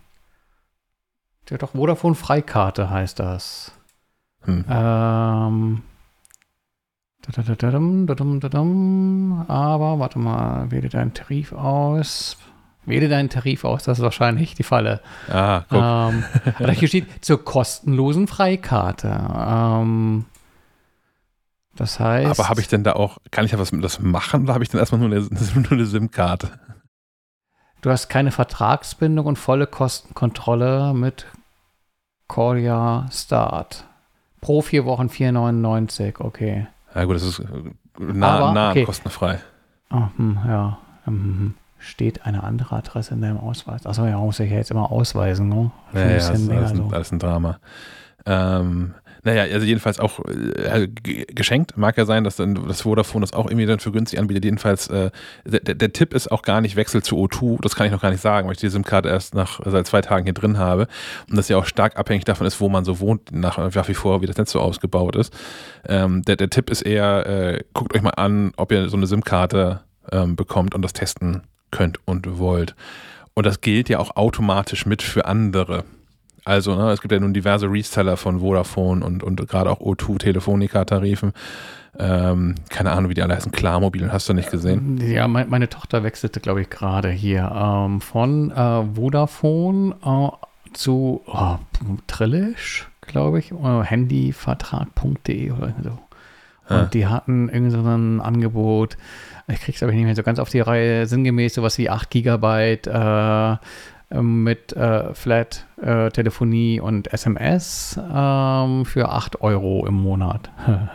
ja, 1.49 1.59
doch, 1.59 1.73
Vodafone 1.73 2.15
Freikarte 2.15 2.91
heißt 2.91 3.19
das. 3.19 3.73
Hm. 4.43 4.65
Ähm, 4.69 5.83
aber 9.49 9.99
warte 9.99 10.19
mal, 10.19 10.71
wähle 10.71 10.89
deinen 10.89 11.15
Tarif 11.15 11.53
aus. 11.53 12.37
Wähle 12.87 13.09
deinen 13.09 13.29
Tarif 13.29 13.65
aus, 13.65 13.85
das 13.85 13.99
ist 13.99 14.05
wahrscheinlich 14.05 14.55
die 14.55 14.63
Falle. 14.63 15.01
Ah, 15.29 15.65
guck. 15.69 15.83
Ähm, 15.83 16.75
hier 16.75 16.89
steht 16.89 17.25
zur 17.25 17.45
kostenlosen 17.45 18.27
Freikarte. 18.27 19.09
Ähm, 19.37 20.25
das 21.77 22.01
heißt. 22.01 22.39
Aber 22.39 22.49
habe 22.49 22.61
ich 22.61 22.69
denn 22.69 22.85
da 22.85 22.95
auch, 22.95 23.19
kann 23.31 23.45
ich 23.45 23.51
da 23.51 23.59
was 23.59 23.73
mit 23.73 23.85
das 23.85 24.01
machen 24.01 24.45
oder 24.45 24.55
habe 24.55 24.65
ich 24.65 24.71
denn 24.71 24.81
erstmal 24.81 25.01
nur 25.01 25.11
eine, 25.11 25.21
nur 25.55 25.73
eine 25.73 25.87
SIM-Karte? 25.87 26.51
Du 27.83 27.91
hast 27.91 28.09
keine 28.09 28.31
Vertragsbindung 28.31 29.27
und 29.27 29.37
volle 29.37 29.67
Kostenkontrolle 29.67 30.93
mit 30.95 31.27
Cordia 32.29 33.09
Start. 33.13 33.85
Pro 34.41 34.63
vier 34.63 34.85
Wochen 34.85 35.07
4,99, 35.07 36.21
okay. 36.21 36.67
Ja 36.95 37.05
gut, 37.05 37.17
das 37.17 37.23
ist 37.23 37.39
äh, 37.41 37.45
nah, 37.99 38.39
Aber, 38.39 38.53
nah 38.53 38.71
okay. 38.71 38.85
kostenfrei. 38.85 39.39
Oh, 39.91 40.09
hm, 40.17 40.39
ja. 40.47 40.79
Hm, 41.05 41.55
Steht 41.79 42.27
eine 42.27 42.45
andere 42.45 42.77
Adresse 42.77 43.15
in 43.15 43.23
deinem 43.23 43.39
Ausweis? 43.39 43.87
Achso, 43.87 44.05
ja, 44.05 44.19
muss 44.19 44.39
ich 44.39 44.51
ja 44.51 44.59
jetzt 44.59 44.71
immer 44.71 44.93
ausweisen, 44.93 45.49
ne? 45.49 45.71
Ja, 45.95 46.01
ja, 46.01 46.15
das 46.17 46.31
ist 46.31 46.51
ein, 46.51 46.93
alles 46.93 47.11
ein 47.11 47.19
Drama. 47.19 47.59
Ähm, 48.27 48.95
naja, 49.23 49.43
also 49.43 49.67
jedenfalls 49.67 50.01
auch 50.01 50.21
äh, 50.25 50.89
geschenkt. 50.89 51.77
Mag 51.77 51.97
ja 51.99 52.05
sein, 52.05 52.25
dass 52.25 52.37
dann 52.37 52.55
das 52.67 52.83
Vodafone 52.83 53.23
das 53.23 53.33
auch 53.33 53.47
irgendwie 53.47 53.67
dann 53.67 53.81
für 53.81 53.93
günstig 53.93 54.19
anbietet. 54.19 54.45
Jedenfalls, 54.45 54.89
äh, 54.89 55.11
der, 55.45 55.75
der, 55.75 55.93
Tipp 55.93 56.15
ist 56.15 56.31
auch 56.31 56.43
gar 56.43 56.61
nicht 56.61 56.77
Wechsel 56.77 57.03
zu 57.03 57.17
O2. 57.17 57.61
Das 57.61 57.75
kann 57.75 57.87
ich 57.87 57.93
noch 57.93 58.01
gar 58.01 58.11
nicht 58.11 58.23
sagen, 58.23 58.47
weil 58.47 58.55
ich 58.55 58.61
die 58.61 58.69
SIM-Karte 58.69 59.09
erst 59.09 59.35
nach 59.35 59.61
seit 59.65 59.87
zwei 59.87 60.01
Tagen 60.01 60.25
hier 60.25 60.33
drin 60.33 60.59
habe. 60.59 60.87
Und 61.29 61.37
das 61.37 61.49
ja 61.49 61.59
auch 61.59 61.67
stark 61.67 61.99
abhängig 61.99 62.25
davon 62.25 62.47
ist, 62.47 62.61
wo 62.61 62.69
man 62.69 62.85
so 62.85 63.01
wohnt, 63.01 63.33
nach, 63.33 63.59
nach 63.59 63.89
wie 63.89 63.95
vor, 63.95 64.23
wie 64.23 64.27
das 64.27 64.37
Netz 64.37 64.53
so 64.53 64.61
ausgebaut 64.61 65.17
ist. 65.17 65.33
Ähm, 65.87 66.23
der, 66.23 66.37
der 66.37 66.49
Tipp 66.49 66.71
ist 66.71 66.83
eher, 66.83 67.27
äh, 67.27 67.65
guckt 67.75 67.95
euch 67.95 68.03
mal 68.03 68.11
an, 68.11 68.53
ob 68.57 68.73
ihr 68.73 68.89
so 68.89 68.97
eine 68.97 69.07
SIM-Karte 69.07 69.81
ähm, 70.13 70.37
bekommt 70.37 70.75
und 70.75 70.83
das 70.83 70.93
testen 70.93 71.43
könnt 71.71 71.99
und 72.07 72.39
wollt. 72.39 72.75
Und 73.35 73.47
das 73.47 73.61
gilt 73.61 73.89
ja 73.89 73.99
auch 73.99 74.17
automatisch 74.17 74.87
mit 74.87 75.03
für 75.03 75.27
andere. 75.27 75.85
Also, 76.45 76.75
ne, 76.75 76.91
es 76.91 77.01
gibt 77.01 77.13
ja 77.13 77.21
nun 77.21 77.35
diverse 77.35 77.67
Reseller 77.71 78.17
von 78.17 78.41
Vodafone 78.41 79.05
und, 79.05 79.23
und 79.23 79.47
gerade 79.49 79.71
auch 79.71 79.81
O2 79.81 80.19
Telefonica-Tarifen. 80.19 81.33
Ähm, 81.99 82.55
keine 82.69 82.93
Ahnung, 82.93 83.11
wie 83.11 83.15
die 83.15 83.23
alle 83.23 83.35
heißen. 83.35 83.53
Klarmobil, 83.53 84.13
hast 84.13 84.29
du 84.29 84.33
nicht 84.33 84.51
gesehen? 84.51 84.99
Ja, 85.05 85.27
mein, 85.29 85.49
meine 85.51 85.69
Tochter 85.69 86.03
wechselte, 86.05 86.41
glaube 86.41 86.63
ich, 86.63 86.71
gerade 86.71 87.11
hier 87.11 87.51
ähm, 87.55 88.01
von 88.01 88.51
äh, 88.53 88.85
Vodafone 88.95 89.97
äh, 90.05 90.29
zu 90.73 91.21
oh, 91.27 91.57
Trillish, 92.07 92.89
glaube 93.03 93.41
ich, 93.41 93.53
oder 93.53 93.83
handyvertrag.de 93.83 95.51
oder 95.53 95.75
so. 95.83 95.91
Und 95.91 96.77
Ah. 96.77 96.85
die 96.85 97.07
hatten 97.09 97.49
irgendwie 97.49 97.73
so 97.73 97.79
ein 97.81 98.21
Angebot, 98.21 98.97
ich 99.49 99.61
krieg's 99.61 99.83
aber 99.83 99.91
nicht 99.91 100.05
mehr 100.05 100.15
so 100.15 100.23
ganz 100.23 100.39
auf 100.39 100.51
die 100.51 100.61
Reihe, 100.61 101.05
sinngemäß 101.07 101.55
sowas 101.55 101.77
wie 101.79 101.91
8 101.91 102.09
Gigabyte 102.11 102.87
äh, 102.87 103.57
mit 104.11 104.73
äh, 104.73 105.15
Flat, 105.15 105.67
äh, 105.81 106.11
Telefonie 106.11 106.81
und 106.81 107.13
SMS 107.13 107.99
ähm, 107.99 108.85
für 108.85 109.09
8 109.09 109.41
Euro 109.41 109.87
im 109.87 109.95
Monat. 109.95 110.51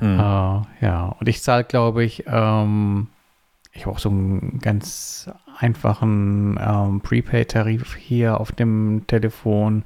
Hm. 0.00 0.14
Äh, 0.16 0.86
ja, 0.86 1.16
und 1.18 1.28
ich 1.28 1.42
zahle, 1.42 1.64
glaube 1.64 2.04
ich, 2.04 2.22
ähm, 2.28 3.08
ich 3.72 3.84
habe 3.84 3.94
auch 3.94 3.98
so 3.98 4.10
einen 4.10 4.58
ganz 4.60 5.30
einfachen 5.58 6.58
ähm, 6.60 7.00
Prepaid-Tarif 7.00 7.96
hier 7.96 8.40
auf 8.40 8.52
dem 8.52 9.04
Telefon. 9.06 9.84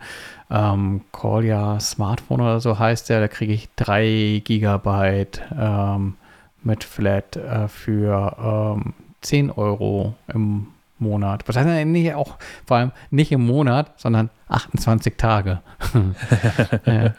Ähm, 0.51 1.03
Callia 1.13 1.81
Smartphone 1.81 2.41
oder 2.41 2.61
so 2.61 2.79
heißt 2.79 3.09
der. 3.09 3.21
Da 3.21 3.29
kriege 3.29 3.53
ich 3.53 3.69
3 3.77 4.43
Gigabyte 4.45 5.43
ähm, 5.59 6.15
mit 6.63 6.85
Flat 6.85 7.37
äh, 7.37 7.69
für 7.69 8.77
ähm, 8.77 8.95
10 9.23 9.51
Euro 9.51 10.15
im 10.33 10.69
Monat. 11.03 11.47
Was 11.47 11.57
heißt 11.57 11.69
denn 11.69 11.93
nicht 11.93 12.15
auch, 12.15 12.39
vor 12.67 12.79
allem 12.79 12.93
nicht 13.11 13.33
im 13.33 13.45
Monat, 13.47 14.01
sondern 14.01 14.31
28 14.49 15.17
Tage. 15.17 15.61
ja. 16.87 17.15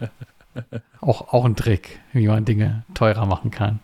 auch, 1.02 1.34
auch 1.34 1.46
ein 1.46 1.56
Trick, 1.56 2.00
wie 2.14 2.28
man 2.28 2.46
Dinge 2.46 2.84
teurer 2.94 3.26
machen 3.26 3.52
kann. 3.52 3.80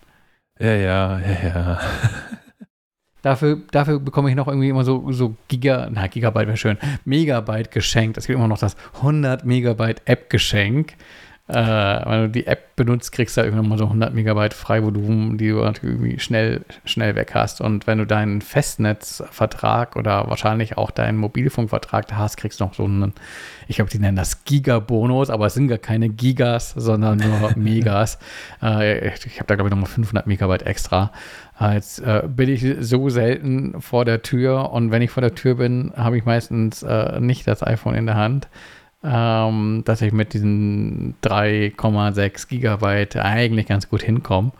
Ja, 0.59 0.73
ja, 0.73 1.19
ja, 1.19 1.47
ja. 1.47 1.79
Dafür, 3.21 3.61
dafür 3.71 3.99
bekomme 3.99 4.29
ich 4.29 4.35
noch 4.35 4.47
irgendwie 4.47 4.69
immer 4.69 4.85
so, 4.85 5.11
so 5.11 5.35
Giga, 5.49 5.89
na, 5.91 6.07
Gigabyte 6.07 6.47
wäre 6.47 6.57
schön, 6.57 6.77
Megabyte 7.03 7.69
geschenkt. 7.69 8.17
Es 8.17 8.27
gibt 8.27 8.37
immer 8.37 8.47
noch 8.47 8.59
das 8.59 8.77
100 8.97 9.45
Megabyte 9.45 10.01
App-Geschenk. 10.05 10.93
Äh, 11.49 11.55
wenn 11.55 12.21
du 12.21 12.29
die 12.29 12.45
App 12.45 12.75
benutzt, 12.75 13.11
kriegst 13.11 13.35
du 13.35 13.41
da 13.41 13.45
irgendwann 13.45 13.67
mal 13.67 13.77
so 13.79 13.85
100 13.85 14.13
Megabyte 14.13 14.53
Freivolumen, 14.53 15.39
die 15.39 15.49
du 15.49 15.55
natürlich 15.55 15.95
irgendwie 15.95 16.19
schnell, 16.19 16.61
schnell 16.85 17.15
weg 17.15 17.31
hast. 17.33 17.59
Und 17.59 17.87
wenn 17.87 17.97
du 17.97 18.05
deinen 18.05 18.41
Festnetzvertrag 18.41 19.95
oder 19.95 20.29
wahrscheinlich 20.29 20.77
auch 20.77 20.91
deinen 20.91 21.17
Mobilfunkvertrag 21.17 22.07
da 22.07 22.17
hast, 22.17 22.37
kriegst 22.37 22.59
du 22.59 22.65
noch 22.65 22.75
so 22.75 22.83
einen, 22.83 23.13
ich 23.67 23.77
glaube, 23.77 23.89
die 23.89 23.97
nennen 23.97 24.15
das 24.15 24.43
Giga-Bonus, 24.45 25.31
aber 25.31 25.47
es 25.47 25.55
sind 25.55 25.69
gar 25.69 25.79
keine 25.79 26.09
Gigas, 26.09 26.71
sondern 26.77 27.17
nur 27.17 27.51
Megas. 27.55 28.19
Äh, 28.61 29.07
ich 29.07 29.25
ich 29.25 29.39
habe 29.39 29.47
da, 29.47 29.55
glaube 29.55 29.69
ich, 29.69 29.71
nochmal 29.71 29.89
500 29.89 30.27
Megabyte 30.27 30.67
extra. 30.67 31.11
Äh, 31.59 31.73
Jetzt 31.73 31.99
äh, 31.99 32.23
bin 32.27 32.47
ich 32.47 32.65
so 32.79 33.09
selten 33.09 33.81
vor 33.81 34.05
der 34.05 34.21
Tür 34.21 34.71
und 34.71 34.91
wenn 34.91 35.01
ich 35.01 35.09
vor 35.09 35.21
der 35.21 35.33
Tür 35.33 35.55
bin, 35.55 35.93
habe 35.95 36.17
ich 36.17 36.25
meistens 36.25 36.83
äh, 36.83 37.19
nicht 37.19 37.47
das 37.47 37.65
iPhone 37.65 37.95
in 37.95 38.05
der 38.05 38.15
Hand, 38.15 38.47
ähm, 39.03 39.83
dass 39.85 40.01
ich 40.01 40.11
mit 40.11 40.33
diesen 40.33 41.15
3,6 41.23 42.47
Gigabyte 42.47 43.17
eigentlich 43.17 43.67
ganz 43.67 43.89
gut 43.89 44.03
hinkomme. 44.03 44.51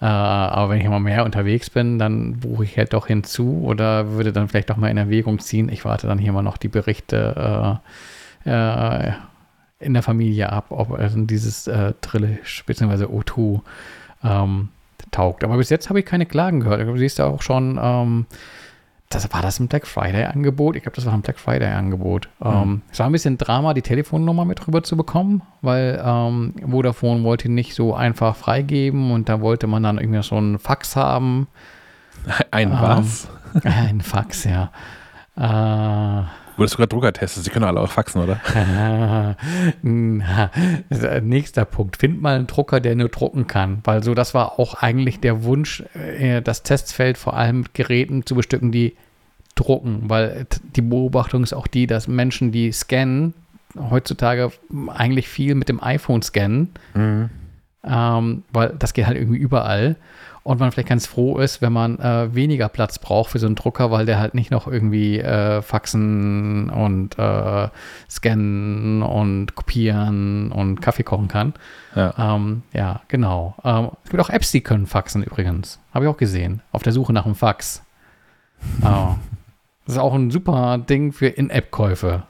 Äh, 0.00 0.04
aber 0.04 0.70
wenn 0.70 0.78
ich 0.78 0.84
immer 0.84 1.00
mehr 1.00 1.24
unterwegs 1.24 1.70
bin, 1.70 1.98
dann 1.98 2.38
buche 2.38 2.64
ich 2.64 2.76
halt 2.76 2.92
doch 2.92 3.06
hinzu 3.06 3.62
oder 3.64 4.12
würde 4.12 4.32
dann 4.32 4.48
vielleicht 4.48 4.70
doch 4.70 4.76
mal 4.76 4.90
in 4.90 4.96
Erwägung 4.96 5.38
ziehen. 5.38 5.68
Ich 5.70 5.84
warte 5.84 6.06
dann 6.06 6.18
hier 6.18 6.32
mal 6.32 6.42
noch 6.42 6.56
die 6.56 6.68
Berichte 6.68 7.80
äh, 8.44 8.50
äh, 8.50 9.12
in 9.80 9.94
der 9.94 10.02
Familie 10.02 10.52
ab, 10.52 10.66
ob 10.70 10.92
also 10.92 11.20
dieses 11.24 11.70
Trillish 12.00 12.64
bzw. 12.66 13.04
O2 13.04 13.60
ähm, 14.24 14.68
taugt. 15.12 15.44
Aber 15.44 15.56
bis 15.56 15.70
jetzt 15.70 15.88
habe 15.88 16.00
ich 16.00 16.06
keine 16.06 16.26
Klagen 16.26 16.60
gehört. 16.60 16.80
Du 16.80 16.96
siehst 16.96 17.18
ja 17.18 17.26
auch 17.26 17.42
schon, 17.42 17.78
ähm, 17.80 18.26
das 19.08 19.32
war 19.32 19.40
das 19.40 19.58
ein 19.58 19.68
Black 19.68 19.86
Friday-Angebot? 19.86 20.76
Ich 20.76 20.82
glaube, 20.82 20.96
das 20.96 21.06
war 21.06 21.14
ein 21.14 21.22
Black 21.22 21.38
Friday-Angebot. 21.38 22.28
Ähm, 22.44 22.82
es 22.92 22.98
war 22.98 23.06
ein 23.06 23.12
bisschen 23.12 23.38
Drama, 23.38 23.72
die 23.72 23.82
Telefonnummer 23.82 24.44
mit 24.44 24.66
rüber 24.66 24.82
zu 24.82 24.96
bekommen, 24.96 25.42
weil 25.62 26.02
ähm, 26.04 26.54
Vodafone 26.66 27.24
wollte 27.24 27.48
nicht 27.48 27.74
so 27.74 27.94
einfach 27.94 28.36
freigeben 28.36 29.10
und 29.10 29.28
da 29.30 29.40
wollte 29.40 29.66
man 29.66 29.82
dann 29.82 29.98
irgendwie 29.98 30.22
so 30.22 30.36
einen 30.36 30.58
Fax 30.58 30.94
haben. 30.94 31.48
Ein 32.50 32.72
Ähm, 32.72 32.78
was? 32.80 33.28
Ein 33.64 34.02
Fax, 34.02 34.44
ja. 34.44 34.70
Äh, 35.36 36.24
Wurdest 36.58 36.74
du 36.74 36.78
gerade 36.78 36.88
Drucker 36.88 37.12
testen? 37.12 37.42
Sie 37.42 37.50
können 37.50 37.64
alle 37.64 37.80
auch 37.80 37.90
faxen, 37.90 38.20
oder? 38.22 38.38
Nächster 41.22 41.64
Punkt. 41.64 41.96
Find 41.96 42.20
mal 42.20 42.36
einen 42.36 42.46
Drucker, 42.46 42.80
der 42.80 42.94
nur 42.96 43.08
drucken 43.08 43.46
kann. 43.46 43.78
Weil 43.84 44.02
so, 44.02 44.14
das 44.14 44.34
war 44.34 44.58
auch 44.58 44.74
eigentlich 44.74 45.20
der 45.20 45.44
Wunsch, 45.44 45.82
äh, 45.94 46.42
das 46.42 46.62
Testfeld 46.62 47.16
vor 47.18 47.34
allem 47.36 47.60
mit 47.60 47.74
Geräten 47.74 48.26
zu 48.26 48.34
bestücken, 48.34 48.72
die 48.72 48.96
drucken. 49.54 50.02
Weil 50.10 50.46
t- 50.46 50.60
die 50.76 50.82
Beobachtung 50.82 51.42
ist 51.42 51.52
auch 51.52 51.66
die, 51.66 51.86
dass 51.86 52.08
Menschen, 52.08 52.52
die 52.52 52.72
scannen, 52.72 53.34
heutzutage 53.78 54.50
eigentlich 54.88 55.28
viel 55.28 55.54
mit 55.54 55.68
dem 55.68 55.82
iPhone 55.82 56.22
scannen. 56.22 56.70
Mhm. 56.94 57.30
Ähm, 57.84 58.42
weil 58.52 58.74
das 58.78 58.92
geht 58.92 59.06
halt 59.06 59.16
irgendwie 59.16 59.38
überall. 59.38 59.96
Und 60.44 60.60
man 60.60 60.72
vielleicht 60.72 60.88
ganz 60.88 61.06
froh 61.06 61.38
ist, 61.38 61.60
wenn 61.60 61.72
man 61.72 61.98
äh, 61.98 62.34
weniger 62.34 62.68
Platz 62.70 62.98
braucht 62.98 63.30
für 63.32 63.38
so 63.38 63.46
einen 63.46 63.54
Drucker, 63.54 63.90
weil 63.90 64.06
der 64.06 64.18
halt 64.18 64.34
nicht 64.34 64.50
noch 64.50 64.66
irgendwie 64.66 65.18
äh, 65.20 65.60
faxen 65.60 66.70
und 66.70 67.18
äh, 67.18 67.68
scannen 68.08 69.02
und 69.02 69.54
kopieren 69.54 70.50
und 70.52 70.80
Kaffee 70.80 71.02
kochen 71.02 71.28
kann. 71.28 71.54
Ja. 71.94 72.14
Ähm, 72.36 72.62
ja, 72.72 73.02
genau. 73.08 73.54
Ähm, 73.64 73.90
es 74.04 74.10
gibt 74.10 74.22
auch 74.22 74.30
Apps, 74.30 74.50
die 74.50 74.62
können 74.62 74.86
faxen 74.86 75.22
übrigens. 75.22 75.80
Habe 75.92 76.06
ich 76.06 76.10
auch 76.10 76.16
gesehen. 76.16 76.62
Auf 76.72 76.82
der 76.82 76.92
Suche 76.92 77.12
nach 77.12 77.26
einem 77.26 77.34
Fax. 77.34 77.82
Äh, 78.82 78.84
das 79.86 79.94
ist 79.94 79.98
auch 79.98 80.14
ein 80.14 80.30
super 80.30 80.78
Ding 80.78 81.12
für 81.12 81.28
In-App-Käufe. 81.28 82.22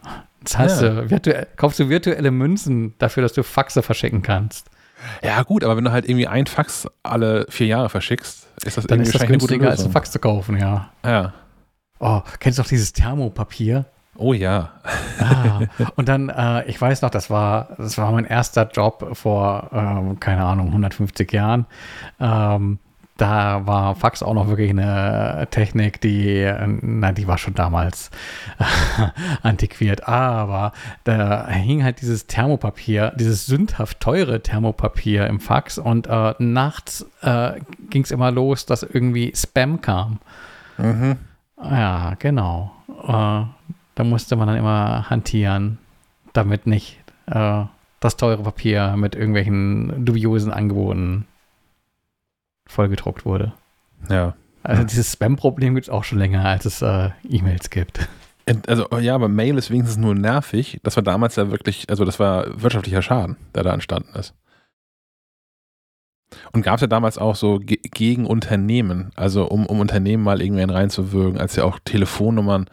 Das 0.43 0.59
heißt, 0.59 0.83
Ja. 0.83 0.89
du, 1.03 1.11
virtuell, 1.11 1.47
kaufst 1.57 1.79
du 1.79 1.89
virtuelle 1.89 2.31
Münzen 2.31 2.95
dafür, 2.99 3.23
dass 3.23 3.33
du 3.33 3.43
Faxe 3.43 3.83
verschicken 3.83 4.23
kannst. 4.23 4.71
Ja, 5.23 5.43
gut, 5.43 5.65
aber 5.65 5.77
wenn 5.77 5.85
du 5.85 5.93
halt 5.93 6.09
irgendwie 6.09 6.27
ein 6.27 6.47
Fax 6.47 6.87
alle 7.03 7.47
vier 7.49 7.67
Jahre 7.67 7.89
verschickst, 7.89 8.49
ist 8.65 8.77
das 8.77 8.87
Dann 8.87 8.99
irgendwie 9.01 9.09
ist 9.11 9.15
das 9.15 9.29
eine 9.29 9.39
gute 9.39 9.69
als 9.69 9.85
ein. 9.85 9.93
Fax 9.93 10.11
zu 10.11 10.19
kaufen, 10.19 10.57
ja. 10.57 10.91
Ja. 11.05 11.33
Oh, 12.01 12.21
kennst 12.39 12.59
du 12.59 12.63
noch 12.63 12.69
dieses 12.69 12.93
Thermopapier? 12.93 13.87
Oh 14.17 14.33
ja. 14.33 14.73
Ah, 15.21 15.61
und 15.97 16.09
dann, 16.09 16.29
äh, 16.29 16.65
ich 16.69 16.81
weiß 16.81 17.03
noch, 17.03 17.11
das 17.11 17.31
war, 17.31 17.69
das 17.79 17.99
war 17.99 18.11
mein 18.11 18.25
erster 18.25 18.69
Job 18.69 19.11
vor, 19.17 19.71
ähm, 19.73 20.19
keine 20.19 20.45
Ahnung, 20.45 20.69
150 20.69 21.33
Jahren. 21.33 21.67
Ähm, 22.19 22.79
da 23.19 23.67
war 23.67 23.97
Fax 23.97 24.23
auch 24.23 24.33
noch 24.33 24.49
wirklich 24.49 24.71
eine 24.71 25.49
Technik, 25.51 26.01
die, 26.01 26.51
na, 26.81 27.11
die 27.11 27.27
war 27.27 27.37
schon 27.37 27.53
damals 27.53 28.11
antiquiert. 29.43 30.07
Aber 30.09 30.73
da 31.03 31.49
hing 31.49 31.83
halt 31.83 32.01
dieses 32.01 32.29
Thermopapier, 32.29 33.13
dieses 33.17 33.47
sündhaft 33.47 33.99
teure 33.99 34.41
Thermopapier 34.41 35.27
im 35.27 35.41
Fax 35.41 35.79
und 35.79 36.07
äh, 36.07 36.35
nachts 36.39 37.07
äh, 37.23 37.61
ging 37.91 38.05
es 38.05 38.13
immer 38.13 38.31
los, 38.31 38.67
dass 38.67 38.85
irgendwie 38.85 39.33
Spam 39.35 39.81
kam. 39.81 40.21
Mhm. 40.79 41.17
Ja, 41.61 42.15
genau. 42.21 42.71
Äh, 43.03 43.45
da 43.97 44.05
musste 44.05 44.37
man 44.37 44.47
dann 44.47 44.57
immer 44.57 45.11
hantieren, 45.11 45.79
damit 46.35 46.69
nicht 46.69 47.01
äh, 47.27 47.65
das 47.99 48.17
teure 48.17 48.45
Papier 48.45 48.95
mit 48.97 49.17
irgendwelchen 49.17 50.05
dubiosen 50.05 50.53
Angeboten 50.53 51.27
vollgedruckt 52.69 53.25
wurde. 53.25 53.53
Ja. 54.09 54.35
Also 54.63 54.85
dieses 54.85 55.13
Spam-Problem 55.13 55.75
gibt 55.75 55.87
es 55.87 55.91
auch 55.91 56.05
schon 56.05 56.19
länger, 56.19 56.45
als 56.45 56.65
es 56.65 56.83
äh, 56.83 57.11
E-Mails 57.29 57.71
gibt. 57.71 58.09
Also, 58.67 58.87
ja, 58.99 59.15
aber 59.15 59.29
Mail 59.29 59.59
ist 59.59 59.71
wenigstens 59.71 59.99
nur 59.99 60.15
nervig. 60.15 60.81
Das 60.83 60.97
war 60.97 61.03
damals 61.03 61.37
ja 61.37 61.51
wirklich, 61.51 61.89
also 61.91 62.05
das 62.05 62.19
war 62.19 62.63
wirtschaftlicher 62.63 63.03
Schaden, 63.03 63.37
der 63.55 63.63
da 63.63 63.75
entstanden 63.75 64.15
ist. 64.19 64.35
Und 66.53 66.63
gab 66.63 66.77
es 66.77 66.81
ja 66.83 66.87
damals 66.87 67.19
auch 67.19 67.37
so 67.37 67.59
ge 67.59 67.79
gegen 67.83 68.27
Unternehmen, 68.27 69.11
also 69.17 69.47
um, 69.47 69.67
um 69.67 69.81
Unternehmen 69.81 70.23
mal 70.23 70.43
irgendwann 70.43 70.71
reinzuwirken, 70.71 71.41
als 71.41 71.57
ja 71.57 71.65
auch 71.65 71.79
Telefonnummern 71.85 72.67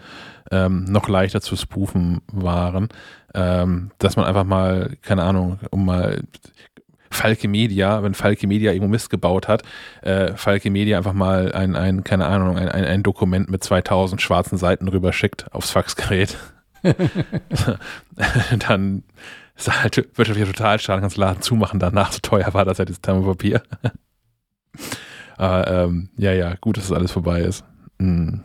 ähm, 0.52 0.84
noch 0.86 1.08
leichter 1.08 1.42
zu 1.42 1.56
spoofen 1.56 2.22
waren, 2.32 2.90
ähm, 3.34 3.92
dass 3.98 4.18
man 4.18 4.26
einfach 4.26 4.44
mal, 4.44 4.98
keine 5.02 5.24
Ahnung, 5.24 5.60
um 5.72 5.86
mal 5.86 6.22
Falke 7.16 7.48
Media, 7.48 8.04
wenn 8.04 8.14
Falke 8.14 8.48
Media 8.48 8.72
irgendwo 8.72 8.90
Mist 8.90 9.10
gebaut 9.10 9.48
hat, 9.48 9.64
äh, 10.02 10.36
Falke 10.36 10.70
Media 10.70 10.98
einfach 10.98 11.14
mal 11.14 11.52
ein, 11.54 11.76
ein 11.76 12.04
keine 12.04 12.26
Ahnung, 12.26 12.58
ein, 12.58 12.70
ein, 12.70 12.86
ein 12.86 13.04
Dokument 13.04 13.50
mit 13.50 13.64
2000 13.64 14.22
schwarzen 14.22 14.58
Seiten 14.58 14.88
rüber 14.88 15.14
schickt 15.14 15.52
aufs 15.54 15.72
Faxgerät. 15.72 16.38
dann 18.68 19.04
ist 19.56 19.82
halt 19.82 19.96
wirtschaftlicher 20.16 20.52
Totalschaden, 20.52 21.02
kannst 21.02 21.18
den 21.18 21.22
Laden 21.22 21.42
zumachen, 21.42 21.80
danach 21.80 22.12
so 22.12 22.20
teuer 22.22 22.54
war 22.54 22.66
das 22.66 22.78
ja 22.78 22.86
dieses 22.86 23.02
Thermopapier. 23.02 23.64
Aber 25.38 25.68
ähm, 25.86 26.10
ja, 26.18 26.34
ja, 26.34 26.56
gut, 26.56 26.78
dass 26.78 26.90
das 26.90 26.98
alles 26.98 27.12
vorbei 27.12 27.42
ist. 27.42 27.64
Mm. 27.98 28.40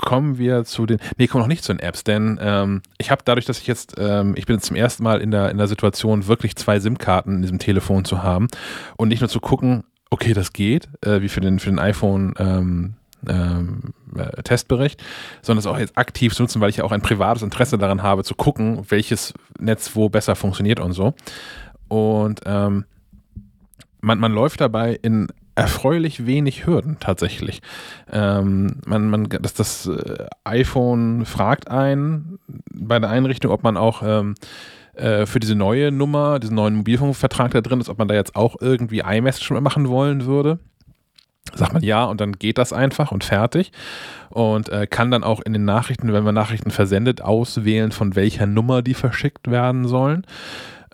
Kommen 0.00 0.38
wir 0.38 0.64
zu 0.64 0.86
den, 0.86 0.98
nee, 1.16 1.26
kommen 1.26 1.42
noch 1.42 1.48
nicht 1.48 1.64
zu 1.64 1.72
den 1.72 1.80
Apps, 1.80 2.04
denn 2.04 2.38
ähm, 2.40 2.82
ich 2.98 3.10
habe 3.10 3.22
dadurch, 3.24 3.46
dass 3.46 3.58
ich 3.58 3.66
jetzt, 3.66 3.94
ähm, 3.98 4.34
ich 4.36 4.46
bin 4.46 4.56
jetzt 4.56 4.66
zum 4.66 4.76
ersten 4.76 5.02
Mal 5.02 5.20
in 5.20 5.30
der, 5.30 5.50
in 5.50 5.58
der 5.58 5.66
Situation, 5.68 6.26
wirklich 6.26 6.56
zwei 6.56 6.80
SIM-Karten 6.80 7.36
in 7.36 7.42
diesem 7.42 7.58
Telefon 7.58 8.04
zu 8.04 8.22
haben 8.22 8.48
und 8.96 9.08
nicht 9.08 9.20
nur 9.20 9.28
zu 9.28 9.40
gucken, 9.40 9.84
okay, 10.10 10.32
das 10.32 10.52
geht, 10.52 10.88
äh, 11.02 11.20
wie 11.22 11.28
für 11.28 11.40
den, 11.40 11.58
für 11.58 11.70
den 11.70 11.78
iPhone 11.78 12.34
ähm, 12.38 12.94
ähm, 13.28 13.94
äh, 14.16 14.42
Testbericht, 14.42 15.02
sondern 15.42 15.60
es 15.60 15.66
auch 15.66 15.78
jetzt 15.78 15.96
aktiv 15.96 16.34
zu 16.34 16.42
nutzen, 16.42 16.60
weil 16.60 16.70
ich 16.70 16.78
ja 16.78 16.84
auch 16.84 16.92
ein 16.92 17.02
privates 17.02 17.42
Interesse 17.42 17.78
daran 17.78 18.02
habe, 18.02 18.24
zu 18.24 18.34
gucken, 18.34 18.84
welches 18.88 19.34
Netz 19.58 19.94
wo 19.94 20.08
besser 20.08 20.36
funktioniert 20.36 20.80
und 20.80 20.92
so. 20.92 21.14
Und 21.88 22.40
ähm, 22.46 22.84
man, 24.00 24.18
man 24.18 24.32
läuft 24.32 24.60
dabei 24.60 24.98
in 25.02 25.28
erfreulich 25.60 26.26
wenig 26.26 26.66
Hürden 26.66 26.96
tatsächlich. 27.00 27.60
Ähm, 28.10 28.76
man, 28.86 29.10
man, 29.10 29.28
das, 29.28 29.52
das 29.52 29.86
äh, 29.86 30.26
iPhone 30.44 31.26
fragt 31.26 31.70
einen 31.70 32.38
bei 32.72 32.98
der 32.98 33.10
Einrichtung, 33.10 33.52
ob 33.52 33.62
man 33.62 33.76
auch 33.76 34.02
ähm, 34.02 34.34
äh, 34.94 35.26
für 35.26 35.38
diese 35.38 35.54
neue 35.54 35.92
Nummer, 35.92 36.38
diesen 36.38 36.56
neuen 36.56 36.76
Mobilfunkvertrag 36.76 37.50
da 37.50 37.60
drin 37.60 37.80
ist, 37.80 37.90
ob 37.90 37.98
man 37.98 38.08
da 38.08 38.14
jetzt 38.14 38.36
auch 38.36 38.56
irgendwie 38.60 39.00
iMessage 39.00 39.50
machen 39.60 39.88
wollen 39.88 40.24
würde. 40.24 40.58
Sagt 41.54 41.72
man 41.72 41.82
ja 41.82 42.04
und 42.04 42.20
dann 42.20 42.32
geht 42.32 42.58
das 42.58 42.72
einfach 42.72 43.12
und 43.12 43.24
fertig 43.24 43.72
und 44.30 44.68
äh, 44.68 44.86
kann 44.86 45.10
dann 45.10 45.24
auch 45.24 45.40
in 45.40 45.52
den 45.52 45.64
Nachrichten, 45.64 46.12
wenn 46.12 46.24
man 46.24 46.34
Nachrichten 46.34 46.70
versendet, 46.70 47.22
auswählen, 47.22 47.92
von 47.92 48.14
welcher 48.14 48.46
Nummer 48.46 48.82
die 48.82 48.94
verschickt 48.94 49.50
werden 49.50 49.86
sollen. 49.88 50.24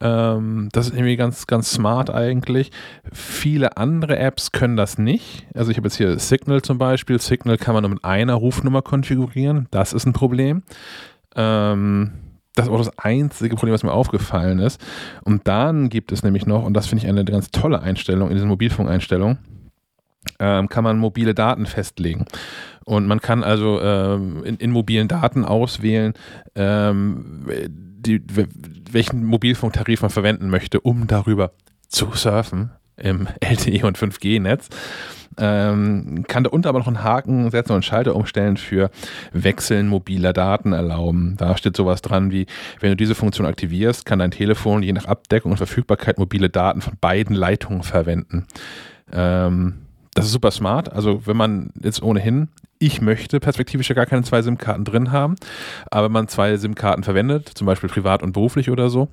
Ähm, 0.01 0.69
das 0.73 0.89
ist 0.89 0.95
irgendwie 0.95 1.17
ganz, 1.17 1.47
ganz 1.47 1.71
smart 1.71 2.11
eigentlich. 2.11 2.71
Viele 3.13 3.77
andere 3.77 4.19
Apps 4.19 4.53
können 4.53 4.77
das 4.77 4.99
nicht. 4.99 5.47
Also 5.55 5.71
ich 5.71 5.77
habe 5.77 5.89
jetzt 5.89 5.97
hier 5.97 6.19
Signal 6.19 6.63
zum 6.63 6.79
Beispiel. 6.79 7.21
Signal 7.21 7.57
kann 7.57 7.75
man 7.75 7.83
nur 7.83 7.91
mit 7.91 8.05
einer 8.05 8.35
Rufnummer 8.35 8.83
konfigurieren. 8.83 9.69
Das 9.71 9.93
ist 9.93 10.07
ein 10.07 10.13
Problem. 10.13 10.63
Ähm, 11.35 12.13
das 12.55 12.67
ist 12.67 12.73
auch 12.73 12.79
das 12.79 12.99
einzige 12.99 13.55
Problem, 13.55 13.75
was 13.75 13.83
mir 13.83 13.93
aufgefallen 13.93 14.59
ist. 14.59 14.81
Und 15.25 15.47
dann 15.47 15.91
gibt 15.91 16.11
es 16.11 16.23
nämlich 16.23 16.47
noch, 16.47 16.65
und 16.65 16.75
das 16.75 16.87
finde 16.87 17.05
ich 17.05 17.09
eine 17.09 17.25
ganz 17.25 17.51
tolle 17.51 17.83
Einstellung 17.83 18.29
in 18.29 18.35
diesen 18.35 18.49
Mobilfunkeinstellungen, 18.49 19.39
ähm, 20.39 20.69
kann 20.69 20.83
man 20.83 20.99
mobile 20.99 21.35
Daten 21.35 21.67
festlegen. 21.67 22.25
Und 22.85 23.07
man 23.07 23.21
kann 23.21 23.45
also 23.45 23.81
ähm, 23.81 24.43
in, 24.45 24.57
in, 24.57 24.71
mobilen 24.71 25.09
Daten 25.09 25.45
auswählen, 25.45 26.15
ähm, 26.55 27.47
die, 27.99 28.21
welchen 28.91 29.25
Mobilfunktarif 29.25 30.03
man 30.03 30.11
verwenden 30.11 30.51
möchte, 30.51 30.81
um 30.81 31.07
darüber 31.07 31.53
zu 31.89 32.11
surfen 32.13 32.71
im 32.97 33.29
LTE 33.41 33.87
und 33.87 33.99
5G-Netz. 33.99 34.69
Ähm, 35.39 36.25
kann 36.27 36.45
da 36.45 36.51
unter 36.51 36.71
aber 36.71 36.79
noch 36.79 36.87
einen 36.87 37.05
Haken 37.05 37.51
setzen 37.51 37.73
und 37.73 37.85
Schalter 37.85 38.17
umstellen 38.17 38.57
für 38.57 38.91
Wechseln 39.33 39.87
mobiler 39.87 40.33
Daten 40.33 40.73
erlauben. 40.73 41.35
Da 41.37 41.59
steht 41.59 41.77
sowas 41.77 42.01
dran 42.01 42.31
wie, 42.31 42.47
wenn 42.81 42.91
du 42.91 42.97
diese 42.97 43.15
Funktion 43.15 43.47
aktivierst, 43.47 44.07
kann 44.07 44.19
dein 44.19 44.31
Telefon 44.31 44.83
je 44.83 44.95
nach 44.95 45.05
Abdeckung 45.05 45.51
und 45.51 45.59
Verfügbarkeit 45.59 46.19
mobile 46.19 46.49
Daten 46.49 46.81
von 46.81 46.95
beiden 46.99 47.37
Leitungen 47.37 47.83
verwenden. 47.83 48.47
Ähm, 49.13 49.75
das 50.15 50.25
ist 50.25 50.33
super 50.33 50.51
smart. 50.51 50.91
Also 50.91 51.27
wenn 51.27 51.37
man 51.37 51.71
jetzt 51.83 52.03
ohnehin, 52.03 52.49
ich 52.79 53.01
möchte 53.01 53.41
perspektivisch 53.41 53.89
ja 53.89 53.95
gar 53.95 54.07
keine 54.07 54.23
zwei 54.23 54.43
SIM-Karten 54.43 54.85
drin 54.85 55.13
haben, 55.13 55.37
aber 55.91 56.07
wenn 56.07 56.13
man 56.13 56.29
zwei 56.29 56.57
SIM-Karten 56.57 57.03
verwendet, 57.03 57.51
zum 57.55 57.67
Beispiel 57.67 57.89
privat 57.89 58.23
und 58.23 58.33
beruflich 58.33 58.71
oder 58.71 58.91
so, 58.91 59.09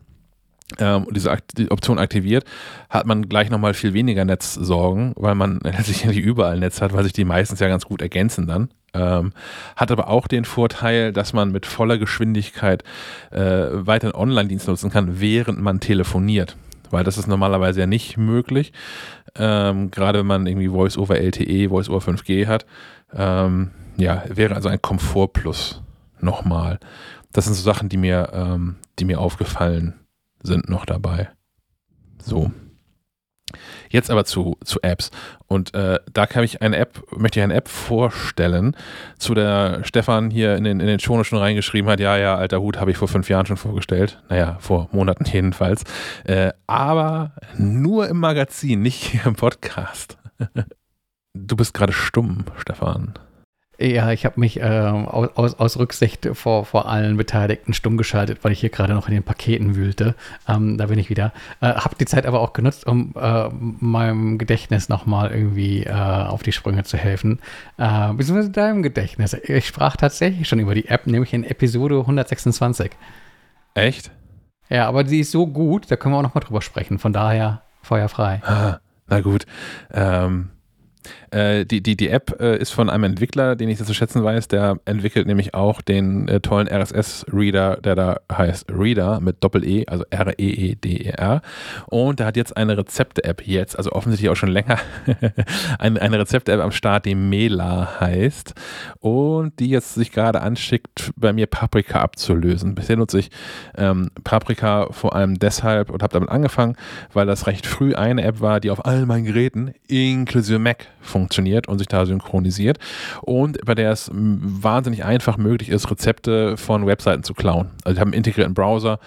ähm, 0.79 1.03
und 1.03 1.15
diese 1.15 1.35
die 1.57 1.71
Option 1.71 1.99
aktiviert, 1.99 2.45
hat 2.89 3.05
man 3.05 3.27
gleich 3.29 3.49
nochmal 3.49 3.73
viel 3.73 3.93
weniger 3.93 4.25
Netzsorgen, 4.25 5.13
weil 5.15 5.35
man 5.35 5.59
letztlich 5.63 6.05
nicht 6.05 6.17
überall 6.17 6.59
Netz 6.59 6.81
hat, 6.81 6.93
weil 6.93 7.03
sich 7.03 7.13
die 7.13 7.25
meistens 7.25 7.59
ja 7.59 7.67
ganz 7.67 7.85
gut 7.85 8.01
ergänzen 8.01 8.47
dann. 8.47 8.69
Ähm, 8.95 9.33
hat 9.75 9.91
aber 9.91 10.07
auch 10.07 10.27
den 10.27 10.45
Vorteil, 10.45 11.13
dass 11.13 11.33
man 11.33 11.51
mit 11.51 11.65
voller 11.65 11.97
Geschwindigkeit 11.97 12.83
äh, 13.31 13.39
weiteren 13.71 14.13
Online-Dienst 14.13 14.67
nutzen 14.67 14.91
kann, 14.91 15.19
während 15.19 15.59
man 15.59 15.79
telefoniert 15.79 16.55
weil 16.93 17.03
das 17.03 17.17
ist 17.17 17.27
normalerweise 17.27 17.81
ja 17.81 17.87
nicht 17.87 18.17
möglich. 18.17 18.71
Ähm, 19.35 19.89
gerade 19.91 20.19
wenn 20.19 20.27
man 20.27 20.47
irgendwie 20.47 20.69
Voice 20.69 20.97
over 20.97 21.17
LTE, 21.17 21.69
Voice 21.69 21.89
over 21.89 22.11
5G 22.11 22.47
hat. 22.47 22.65
Ähm, 23.13 23.71
ja, 23.97 24.23
wäre 24.27 24.55
also 24.55 24.69
ein 24.69 24.81
Komfort 24.81 25.33
plus 25.33 25.81
nochmal. 26.19 26.79
Das 27.31 27.45
sind 27.45 27.55
so 27.55 27.63
Sachen, 27.63 27.89
die 27.89 27.97
mir, 27.97 28.29
ähm, 28.33 28.75
die 28.99 29.05
mir 29.05 29.19
aufgefallen 29.19 29.99
sind 30.41 30.69
noch 30.69 30.85
dabei. 30.85 31.29
So. 32.19 32.51
Jetzt 33.93 34.09
aber 34.09 34.25
zu, 34.25 34.57
zu 34.63 34.81
Apps. 34.81 35.11
Und 35.45 35.75
äh, 35.75 35.99
da 36.11 36.25
kann 36.25 36.43
ich 36.43 36.63
eine 36.63 36.77
App, 36.77 37.03
möchte 37.15 37.39
ich 37.39 37.43
eine 37.43 37.53
App 37.53 37.67
vorstellen, 37.67 38.75
zu 39.19 39.35
der 39.35 39.81
Stefan 39.83 40.31
hier 40.31 40.55
in 40.55 40.63
den, 40.63 40.79
in 40.79 40.87
den 40.87 40.99
Shownotes 40.99 41.27
schon 41.27 41.37
reingeschrieben 41.37 41.91
hat, 41.91 41.99
ja, 41.99 42.17
ja, 42.17 42.35
alter 42.35 42.59
Hut, 42.59 42.79
habe 42.79 42.89
ich 42.89 42.97
vor 42.97 43.07
fünf 43.07 43.29
Jahren 43.29 43.45
schon 43.45 43.57
vorgestellt. 43.57 44.19
Naja, 44.29 44.57
vor 44.59 44.89
Monaten 44.91 45.25
jedenfalls. 45.31 45.83
Äh, 46.23 46.53
aber 46.65 47.33
nur 47.55 48.09
im 48.09 48.17
Magazin, 48.17 48.81
nicht 48.81 49.03
hier 49.03 49.27
im 49.27 49.35
Podcast. 49.35 50.17
du 51.35 51.55
bist 51.55 51.75
gerade 51.75 51.93
stumm, 51.93 52.45
Stefan. 52.57 53.13
Ja, 53.79 54.11
ich 54.11 54.23
habe 54.23 54.39
mich 54.39 54.59
äh, 54.59 54.63
aus, 54.63 55.55
aus, 55.55 55.77
Rücksicht 55.77 56.29
vor, 56.33 56.63
vor 56.63 56.87
allen 56.87 57.17
Beteiligten 57.17 57.73
stumm 57.73 57.97
geschaltet, 57.97 58.43
weil 58.43 58.51
ich 58.51 58.59
hier 58.59 58.69
gerade 58.69 58.93
noch 58.93 59.07
in 59.07 59.15
den 59.15 59.23
Paketen 59.23 59.75
wühlte. 59.75 60.13
Ähm, 60.47 60.77
da 60.77 60.85
bin 60.85 60.99
ich 60.99 61.09
wieder. 61.09 61.33
Äh, 61.59 61.73
habe 61.73 61.95
die 61.99 62.05
Zeit 62.05 62.27
aber 62.27 62.41
auch 62.41 62.53
genutzt, 62.53 62.85
um 62.85 63.13
äh, 63.15 63.49
meinem 63.49 64.37
Gedächtnis 64.37 64.89
nochmal 64.89 65.31
irgendwie 65.31 65.83
äh, 65.83 65.91
auf 65.91 66.43
die 66.43 66.51
Sprünge 66.51 66.83
zu 66.83 66.97
helfen. 66.97 67.39
Äh, 67.77 68.13
beziehungsweise 68.13 68.51
deinem 68.51 68.83
Gedächtnis. 68.83 69.33
Ich 69.33 69.65
sprach 69.65 69.97
tatsächlich 69.97 70.47
schon 70.47 70.59
über 70.59 70.75
die 70.75 70.87
App, 70.87 71.07
nämlich 71.07 71.33
in 71.33 71.43
Episode 71.43 71.99
126. 71.99 72.91
Echt? 73.73 74.11
Ja, 74.69 74.87
aber 74.87 75.05
sie 75.05 75.21
ist 75.21 75.31
so 75.31 75.47
gut, 75.47 75.89
da 75.89 75.95
können 75.95 76.13
wir 76.13 76.19
auch 76.19 76.23
nochmal 76.23 76.43
drüber 76.43 76.61
sprechen. 76.61 76.99
Von 76.99 77.11
daher 77.11 77.63
feuerfrei. 77.81 78.41
Ah, 78.45 78.79
na 79.07 79.21
gut. 79.21 79.47
Ähm, 79.91 80.49
äh, 81.33 81.65
die, 81.65 81.81
die, 81.81 81.97
die 81.97 82.09
App 82.09 82.39
äh, 82.39 82.57
ist 82.57 82.71
von 82.71 82.89
einem 82.89 83.05
Entwickler, 83.05 83.55
den 83.55 83.67
ich 83.67 83.77
sehr 83.77 83.87
zu 83.87 83.93
schätzen 83.93 84.23
weiß. 84.23 84.47
Der 84.49 84.77
entwickelt 84.85 85.25
nämlich 85.25 85.53
auch 85.53 85.81
den 85.81 86.27
äh, 86.27 86.39
tollen 86.39 86.67
RSS-Reader, 86.67 87.77
der 87.77 87.95
da 87.95 88.17
heißt 88.31 88.71
Reader 88.71 89.19
mit 89.19 89.43
Doppel-E, 89.43 89.87
also 89.87 90.05
R-E-E-D-E-R. 90.09 91.41
-E 91.41 91.41
Und 91.87 92.19
der 92.19 92.27
hat 92.27 92.37
jetzt 92.37 92.55
eine 92.55 92.77
Rezepte-App 92.77 93.47
jetzt, 93.47 93.77
also 93.77 93.91
offensichtlich 93.93 94.29
auch 94.29 94.35
schon 94.35 94.49
länger, 94.49 94.77
eine, 95.79 96.01
eine 96.01 96.19
Rezepte-App 96.19 96.61
am 96.61 96.71
Start, 96.71 97.05
die 97.05 97.15
Mela 97.15 97.99
heißt. 97.99 98.53
Und 98.99 99.59
die 99.59 99.69
jetzt 99.69 99.95
sich 99.95 100.11
gerade 100.11 100.41
anschickt, 100.41 101.11
bei 101.15 101.33
mir 101.33 101.47
Paprika 101.47 102.01
abzulösen. 102.01 102.75
Bisher 102.75 102.97
nutze 102.97 103.19
ich 103.19 103.31
ähm, 103.75 104.11
Paprika 104.23 104.87
vor 104.91 105.15
allem 105.15 105.39
deshalb 105.39 105.89
und 105.89 106.03
habe 106.03 106.13
damit 106.13 106.29
angefangen, 106.29 106.75
weil 107.11 107.25
das 107.25 107.47
recht 107.47 107.65
früh 107.65 107.95
eine 107.95 108.23
App 108.23 108.39
war, 108.39 108.59
die 108.59 108.69
auf 108.69 108.85
all 108.85 109.07
meinen 109.07 109.25
Geräten, 109.25 109.73
inklusive 109.87 110.59
Mac, 110.59 110.85
funktioniert 111.01 111.22
und 111.67 111.77
sich 111.79 111.87
da 111.87 112.05
synchronisiert 112.05 112.77
und 113.21 113.63
bei 113.65 113.75
der 113.75 113.91
es 113.91 114.09
wahnsinnig 114.13 115.03
einfach 115.03 115.37
möglich 115.37 115.69
ist, 115.69 115.89
Rezepte 115.89 116.57
von 116.57 116.85
Webseiten 116.85 117.23
zu 117.23 117.33
klauen. 117.33 117.71
Also 117.83 117.95
ich 117.95 117.99
habe 117.99 118.09
einen 118.09 118.17
integrierten 118.17 118.53
Browser 118.53 118.99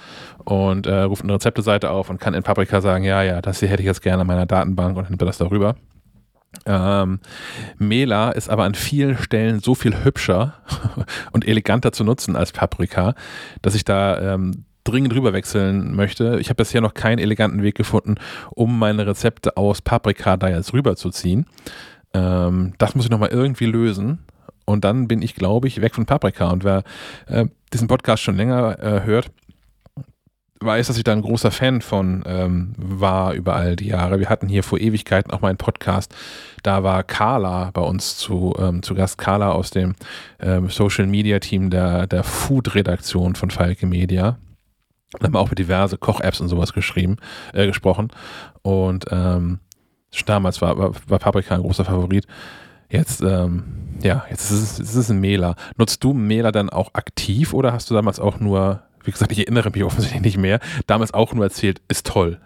und 0.44 0.86
äh, 0.86 1.02
ruft 1.02 1.22
eine 1.22 1.34
Rezepteseite 1.34 1.90
auf 1.90 2.10
und 2.10 2.20
kann 2.20 2.34
in 2.34 2.43
Paprika 2.43 2.80
sagen, 2.80 3.05
ja, 3.05 3.22
ja, 3.22 3.40
das 3.40 3.60
hier 3.60 3.68
hätte 3.68 3.82
ich 3.82 3.86
jetzt 3.86 4.02
gerne 4.02 4.22
in 4.22 4.26
meiner 4.26 4.47
Datenbank 4.47 4.97
und 4.97 5.10
nimmt 5.10 5.22
das 5.22 5.38
darüber. 5.38 5.76
Ähm, 6.64 7.20
Mela 7.78 8.30
ist 8.30 8.48
aber 8.48 8.64
an 8.64 8.74
vielen 8.74 9.18
Stellen 9.18 9.60
so 9.60 9.74
viel 9.74 10.05
hübscher 10.05 10.55
und 11.32 11.47
eleganter 11.47 11.93
zu 11.93 12.05
nutzen 12.05 12.36
als 12.36 12.52
Paprika, 12.52 13.14
dass 13.62 13.74
ich 13.74 13.84
da 13.84 14.34
ähm, 14.34 14.64
dringend 14.84 15.14
rüberwechseln 15.14 15.94
möchte. 15.94 16.38
Ich 16.40 16.48
habe 16.48 16.56
bisher 16.56 16.80
noch 16.80 16.94
keinen 16.94 17.18
eleganten 17.18 17.62
Weg 17.62 17.74
gefunden, 17.74 18.16
um 18.51 18.78
meine 18.78 19.06
Rezepte 19.06 19.56
aus 19.56 19.82
Paprika 19.82 20.36
da 20.36 20.48
jetzt 20.48 20.72
rüberzuziehen. 20.72 21.47
Ähm, 22.16 22.72
das 22.78 22.94
muss 22.94 23.05
ich 23.05 23.10
nochmal 23.10 23.30
irgendwie 23.30 23.66
lösen. 23.66 24.20
Und 24.64 24.84
dann 24.84 25.06
bin 25.06 25.22
ich, 25.22 25.34
glaube 25.34 25.68
ich, 25.68 25.80
weg 25.80 25.94
von 25.94 26.06
Paprika. 26.06 26.51
Und 26.51 26.64
wer 26.64 26.82
äh, 27.26 27.47
diesen 27.72 27.88
Podcast 27.88 28.22
schon 28.22 28.36
länger 28.36 28.78
äh, 28.80 29.05
hört, 29.05 29.30
weiß, 30.60 30.86
dass 30.86 30.97
ich 30.97 31.05
da 31.05 31.12
ein 31.12 31.22
großer 31.22 31.51
Fan 31.51 31.82
von 31.82 32.24
ähm, 32.26 32.72
war 32.76 33.34
über 33.34 33.55
all 33.55 33.76
die 33.76 33.88
Jahre. 33.88 34.18
Wir 34.18 34.28
hatten 34.28 34.48
hier 34.48 34.62
vor 34.62 34.80
Ewigkeiten 34.80 35.30
auch 35.30 35.43
mal 35.43 35.48
einen 35.48 35.59
Podcast. 35.59 36.14
Da 36.62 36.82
war 36.82 37.05
Carla 37.05 37.70
bei 37.72 37.82
uns 37.82 38.16
zu, 38.16 38.55
ähm, 38.59 38.82
zu 38.82 38.94
Gast. 38.94 39.18
Carla 39.18 39.52
aus 39.52 39.70
dem 39.70 39.94
ähm, 40.40 40.68
Social 40.70 41.06
Media 41.06 41.38
Team 41.38 41.70
der, 41.70 42.06
der 42.06 42.24
Food-Redaktion 42.24 43.34
von 43.34 43.51
Falke 43.51 43.86
Media. 43.86 44.38
Da 45.12 45.26
haben 45.26 45.34
wir 45.34 45.40
auch 45.40 45.51
mit 45.51 45.59
diverse 45.59 45.98
Koch-Apps 45.98 46.40
und 46.40 46.48
sowas 46.48 46.72
geschrieben, 46.72 47.16
äh, 47.52 47.66
gesprochen. 47.66 48.09
Und 48.62 49.05
ähm, 49.10 49.60
damals 50.24 50.60
war, 50.62 50.78
war, 50.78 50.93
war, 51.06 51.18
Paprika 51.18 51.55
ein 51.55 51.62
großer 51.62 51.84
Favorit. 51.84 52.26
Jetzt, 52.88 53.20
ähm, 53.20 53.64
ja, 54.02 54.24
jetzt 54.30 54.51
ist 54.51 54.62
es, 54.62 54.78
es 54.78 54.94
ist 54.94 55.10
ein 55.10 55.20
Mailer. 55.20 55.56
Nutzt 55.76 56.02
du 56.05 56.12
Mailer 56.12 56.52
dann 56.52 56.70
auch 56.70 56.94
aktiv 56.94 57.52
oder 57.52 57.72
hast 57.72 57.90
du 57.90 57.94
damals 57.94 58.20
auch 58.20 58.38
nur, 58.40 58.82
wie 59.05 59.10
gesagt, 59.10 59.32
ich 59.32 59.40
erinnere 59.40 59.70
mich 59.70 59.84
offensichtlich 59.84 60.22
nicht 60.22 60.38
mehr, 60.38 60.60
damals 60.86 61.14
auch 61.14 61.32
nur 61.32 61.44
erzählt, 61.44 61.80
ist 61.88 62.06
toll? 62.06 62.38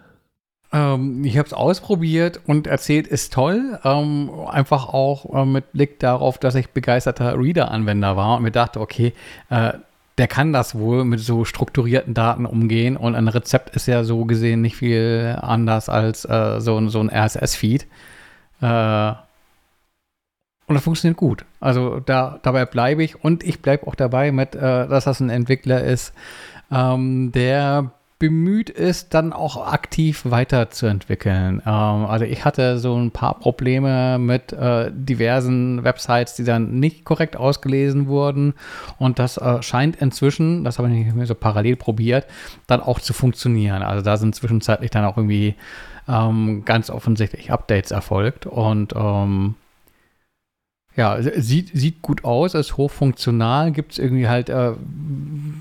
Ähm, 0.72 1.24
ich 1.24 1.36
habe 1.36 1.46
es 1.46 1.52
ausprobiert 1.52 2.40
und 2.46 2.66
erzählt, 2.66 3.06
ist 3.06 3.32
toll. 3.32 3.78
Ähm, 3.84 4.30
einfach 4.48 4.88
auch 4.88 5.34
äh, 5.34 5.44
mit 5.44 5.72
Blick 5.72 5.98
darauf, 5.98 6.38
dass 6.38 6.54
ich 6.54 6.70
begeisterter 6.70 7.38
Reader-Anwender 7.38 8.16
war 8.16 8.36
und 8.36 8.44
mir 8.44 8.52
dachte, 8.52 8.80
okay, 8.80 9.12
äh, 9.48 9.72
der 10.18 10.28
kann 10.28 10.52
das 10.52 10.74
wohl 10.74 11.04
mit 11.04 11.20
so 11.20 11.44
strukturierten 11.44 12.14
Daten 12.14 12.46
umgehen 12.46 12.96
und 12.96 13.14
ein 13.14 13.28
Rezept 13.28 13.74
ist 13.74 13.86
ja 13.86 14.04
so 14.04 14.24
gesehen 14.24 14.60
nicht 14.60 14.76
viel 14.76 15.36
anders 15.40 15.88
als 15.88 16.24
äh, 16.24 16.60
so, 16.60 16.88
so 16.88 17.00
ein 17.00 17.10
RSS-Feed. 17.10 17.86
Äh, 18.60 19.12
und 20.66 20.74
das 20.74 20.84
funktioniert 20.84 21.16
gut. 21.16 21.44
Also 21.58 22.00
da, 22.00 22.38
dabei 22.42 22.64
bleibe 22.64 23.02
ich 23.02 23.24
und 23.24 23.42
ich 23.42 23.60
bleibe 23.60 23.86
auch 23.86 23.94
dabei 23.94 24.30
mit, 24.30 24.54
äh, 24.54 24.86
dass 24.86 25.04
das 25.04 25.20
ein 25.20 25.30
Entwickler 25.30 25.82
ist, 25.82 26.12
ähm, 26.70 27.32
der 27.32 27.90
bemüht 28.20 28.68
ist, 28.70 29.14
dann 29.14 29.32
auch 29.32 29.66
aktiv 29.66 30.22
weiterzuentwickeln. 30.24 31.62
Ähm, 31.66 32.04
also 32.04 32.26
ich 32.26 32.44
hatte 32.44 32.78
so 32.78 32.94
ein 32.94 33.10
paar 33.10 33.40
Probleme 33.40 34.18
mit 34.18 34.52
äh, 34.52 34.92
diversen 34.92 35.82
Websites, 35.82 36.36
die 36.36 36.44
dann 36.44 36.78
nicht 36.78 37.04
korrekt 37.04 37.36
ausgelesen 37.36 38.06
wurden. 38.06 38.54
Und 38.98 39.18
das 39.18 39.38
äh, 39.38 39.62
scheint 39.62 39.96
inzwischen, 39.96 40.62
das 40.62 40.78
habe 40.78 40.88
ich 40.88 40.94
nicht 40.94 41.16
mehr 41.16 41.26
so 41.26 41.34
parallel 41.34 41.76
probiert, 41.76 42.26
dann 42.68 42.80
auch 42.80 43.00
zu 43.00 43.14
funktionieren. 43.14 43.82
Also 43.82 44.04
da 44.04 44.18
sind 44.18 44.34
zwischenzeitlich 44.34 44.90
dann 44.90 45.06
auch 45.06 45.16
irgendwie 45.16 45.56
ähm, 46.06 46.62
ganz 46.66 46.90
offensichtlich 46.90 47.50
Updates 47.50 47.90
erfolgt. 47.90 48.44
Und 48.44 48.92
ähm, 48.94 49.54
ja, 50.96 51.18
sieht, 51.22 51.70
sieht 51.72 52.02
gut 52.02 52.24
aus, 52.24 52.54
ist 52.54 52.76
hochfunktional, 52.76 53.70
gibt 53.70 53.92
es 53.92 53.98
irgendwie 53.98 54.28
halt 54.28 54.48
äh, 54.48 54.72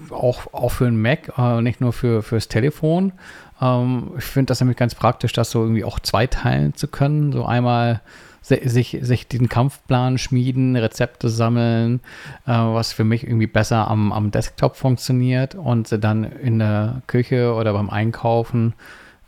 auch, 0.10 0.54
auch 0.54 0.72
für 0.72 0.88
einen 0.88 1.02
Mac, 1.02 1.32
äh, 1.38 1.62
nicht 1.62 1.82
nur 1.82 1.94
für, 1.94 2.24
fürs 2.24 2.48
Telefon. 2.48 3.14
Ähm, 3.62 4.12
ich 4.18 4.24
finde 4.24 4.48
das 4.48 4.60
nämlich 4.60 4.78
ganz 4.78 4.96
praktisch, 4.96 5.34
das 5.34 5.52
so 5.52 5.62
irgendwie 5.62 5.84
auch 5.84 6.00
zweiteilen 6.00 6.74
zu 6.74 6.88
können. 6.88 7.32
So 7.32 7.46
einmal 7.46 8.02
sich, 8.42 8.98
sich 9.02 9.28
den 9.28 9.50
Kampfplan 9.50 10.18
schmieden, 10.18 10.76
Rezepte 10.76 11.30
sammeln, 11.30 12.00
äh, 12.46 12.52
was 12.52 12.94
für 12.94 13.04
mich 13.04 13.24
irgendwie 13.24 13.48
besser 13.48 13.88
am, 13.88 14.12
am 14.12 14.32
Desktop 14.32 14.76
funktioniert 14.76 15.56
und 15.56 16.04
dann 16.04 16.24
in 16.24 16.60
der 16.60 17.02
Küche 17.08 17.54
oder 17.54 17.74
beim 17.74 17.90
Einkaufen 17.90 18.74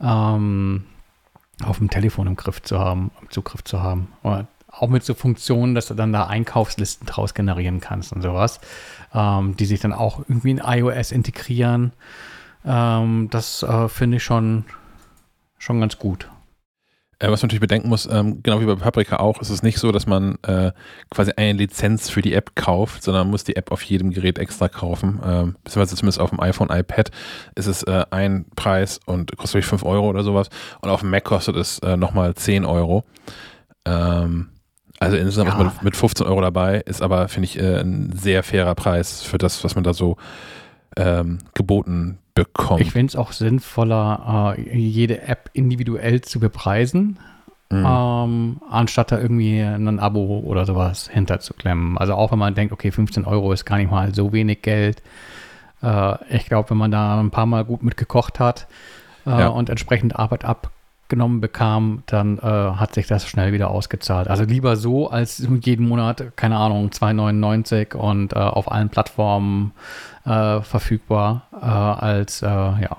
ähm, 0.02 0.86
auf 1.64 1.78
dem 1.78 1.90
Telefon 1.90 2.28
im 2.28 2.36
Griff 2.36 2.61
zu 2.64 2.80
haben, 2.80 3.11
im 3.22 3.30
Zugriff 3.30 3.64
zu 3.64 3.84
haben. 3.84 4.07
Oder 4.23 4.48
auch 4.82 4.90
mit 4.90 5.03
so 5.03 5.14
Funktionen, 5.14 5.76
dass 5.76 5.88
du 5.88 5.94
dann 5.94 6.12
da 6.12 6.26
Einkaufslisten 6.26 7.06
draus 7.06 7.34
generieren 7.34 7.80
kannst 7.80 8.12
und 8.14 8.22
sowas, 8.22 8.60
ähm, 9.14 9.56
die 9.56 9.66
sich 9.66 9.80
dann 9.80 9.94
auch 9.94 10.20
irgendwie 10.28 10.52
in 10.52 10.58
iOS 10.58 11.12
integrieren. 11.12 11.94
Ähm, 12.66 13.28
das 13.30 13.62
äh, 13.62 13.88
finde 13.90 14.18
ich 14.18 14.24
schon, 14.24 14.66
schon 15.60 15.80
ganz 15.80 15.99
gut. 15.99 16.28
Äh, 17.20 17.30
was 17.30 17.44
man 17.44 17.49
natürlich 17.49 17.62
bedenken 17.62 17.90
muss, 17.90 18.10
ähm, 18.12 18.41
genau 18.41 18.60
wie 18.60 18.66
bei 18.66 18.74
Paprika 18.74 19.18
auch, 19.18 19.40
ist 19.40 19.52
es 19.52 19.62
nicht 19.62 19.78
so, 19.78 19.91
dass 19.91 20.08
man 20.08 20.40
äh, 20.41 20.72
quasi 21.12 21.34
eine 21.38 21.53
Lizenz 21.53 22.10
für 22.10 22.24
die 22.24 22.34
App 22.34 22.56
kauft, 22.56 23.03
sondern 23.03 23.26
man 23.26 23.32
muss 23.32 23.44
die 23.44 23.58
App 23.58 23.72
auf 23.72 23.84
jedem 23.84 24.10
Gerät 24.10 24.40
extra 24.40 24.68
kaufen. 24.68 25.22
Ähm, 25.24 25.56
beziehungsweise 25.64 25.95
zumindest 25.95 26.20
auf 26.20 26.32
dem 26.32 26.40
iPhone, 26.40 26.72
iPad 26.72 27.12
ist 27.53 27.68
es 27.68 27.84
äh, 27.84 28.03
ein 28.10 28.45
Preis 28.56 28.99
und 29.06 29.38
kostet 29.38 29.56
durch 29.56 29.68
5 29.68 29.84
Euro 29.84 30.10
oder 30.10 30.24
sowas. 30.24 30.49
Und 30.82 30.90
auf 30.90 31.02
dem 31.02 31.12
Mac 31.12 31.24
kostet 31.24 31.56
es 31.56 31.80
nochmal 31.82 32.34
10 32.34 32.66
Euro. 32.66 33.03
Ähm, 33.86 34.49
also 35.02 35.18
insgesamt 35.18 35.49
ja. 35.49 35.68
ist 35.68 35.82
mit 35.82 35.95
15 35.95 36.28
Euro 36.28 36.41
dabei, 36.41 36.78
ist 36.86 37.02
aber, 37.02 37.28
finde 37.28 37.45
ich, 37.45 37.60
äh, 37.60 37.80
ein 37.80 38.11
sehr 38.15 38.44
fairer 38.44 38.76
Preis 38.76 39.23
für 39.23 39.40
das, 39.40 39.64
was 39.64 39.73
man 39.73 39.84
da 39.84 39.95
so 39.95 40.18
ähm, 40.95 41.40
geboten 41.56 42.19
bekommt. 42.36 42.82
Ich 42.82 42.91
finde 42.91 43.10
es 43.10 43.15
auch 43.15 43.32
sinnvoller, 43.32 44.56
äh, 44.57 44.78
jede 44.78 45.23
App 45.23 45.49
individuell 45.53 46.22
zu 46.22 46.40
bepreisen, 46.40 47.18
mhm. 47.72 47.84
ähm, 47.84 48.61
anstatt 48.69 49.11
da 49.11 49.19
irgendwie 49.19 49.60
ein 49.60 49.99
Abo 49.99 50.44
oder 50.45 50.68
sowas 50.68 51.10
hinterzuklemmen. 51.11 51.98
Also 51.98 52.14
auch 52.14 52.32
wenn 52.32 52.40
man 52.40 52.53
denkt, 52.53 52.72
okay, 52.72 52.91
15 52.91 53.26
Euro 53.26 53.52
ist 53.53 53.65
gar 53.65 53.78
nicht 53.78 53.90
mal 53.90 54.14
so 54.14 54.32
wenig 54.34 54.61
Geld. 54.61 55.02
Äh, 55.82 56.15
ich 56.30 56.45
glaube, 56.45 56.69
wenn 56.69 56.78
man 56.78 56.91
da 56.91 57.19
ein 57.19 57.32
paar 57.32 57.48
Mal 57.48 57.65
gut 57.65 57.82
mitgekocht 57.82 58.40
hat 58.40 58.68
äh, 59.26 59.32
ja. 59.32 59.48
und 59.48 59.72
entsprechend 59.72 60.15
Arbeit 60.15 60.45
ab 60.45 60.69
genommen 61.12 61.42
bekam, 61.42 62.02
dann 62.08 62.40
äh, 62.40 62.42
hat 62.42 62.96
sich 62.96 63.06
das 63.06 63.28
schnell 63.28 63.54
wieder 63.54 63.70
ausgezahlt. 63.70 64.28
Also 64.28 64.46
lieber 64.46 64.78
so 64.78 65.10
als 65.10 65.46
jeden 65.62 65.88
Monat, 65.88 66.36
keine 66.36 66.58
Ahnung, 66.58 66.90
2,99 66.90 67.94
und 67.96 68.34
äh, 68.34 68.40
auf 68.40 68.72
allen 68.72 68.90
Plattformen 68.90 69.74
äh, 70.26 70.62
verfügbar, 70.62 71.44
äh, 71.54 71.66
als 71.66 72.42
äh, 72.42 72.48
ja, 72.48 72.98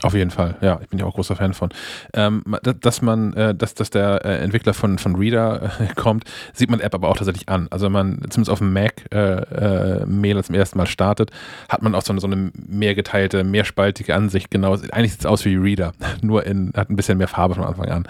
auf 0.00 0.14
jeden 0.14 0.30
Fall, 0.30 0.56
ja, 0.62 0.80
ich 0.82 0.88
bin 0.88 0.98
ja 0.98 1.04
auch 1.04 1.14
großer 1.14 1.36
Fan 1.36 1.52
von. 1.52 1.68
Ähm, 2.14 2.42
dass 2.80 3.02
man, 3.02 3.34
äh, 3.34 3.54
dass, 3.54 3.74
dass 3.74 3.90
der 3.90 4.24
äh, 4.24 4.38
Entwickler 4.38 4.72
von, 4.72 4.98
von 4.98 5.14
Reader 5.14 5.70
äh, 5.80 5.94
kommt, 5.94 6.24
sieht 6.54 6.70
man 6.70 6.80
App 6.80 6.94
aber 6.94 7.08
auch 7.08 7.16
tatsächlich 7.16 7.48
an. 7.48 7.68
Also 7.70 7.86
wenn 7.86 7.92
man 7.92 8.16
zumindest 8.30 8.50
auf 8.50 8.58
dem 8.58 8.72
Mac 8.72 9.04
äh, 9.12 9.18
äh, 9.18 10.06
Mail 10.06 10.42
zum 10.42 10.54
ersten 10.54 10.78
Mal 10.78 10.86
startet, 10.86 11.30
hat 11.68 11.82
man 11.82 11.94
auch 11.94 12.02
so 12.02 12.12
eine, 12.12 12.20
so 12.20 12.26
eine 12.26 12.50
mehrgeteilte, 12.54 13.44
mehrspaltige 13.44 14.14
Ansicht. 14.14 14.50
Genau, 14.50 14.72
eigentlich 14.72 15.12
sieht 15.12 15.20
es 15.20 15.26
aus 15.26 15.44
wie 15.44 15.56
Reader, 15.56 15.92
nur 16.22 16.46
in, 16.46 16.72
hat 16.74 16.90
ein 16.90 16.96
bisschen 16.96 17.18
mehr 17.18 17.28
Farbe 17.28 17.54
von 17.54 17.64
Anfang 17.64 17.88
an. 17.90 18.08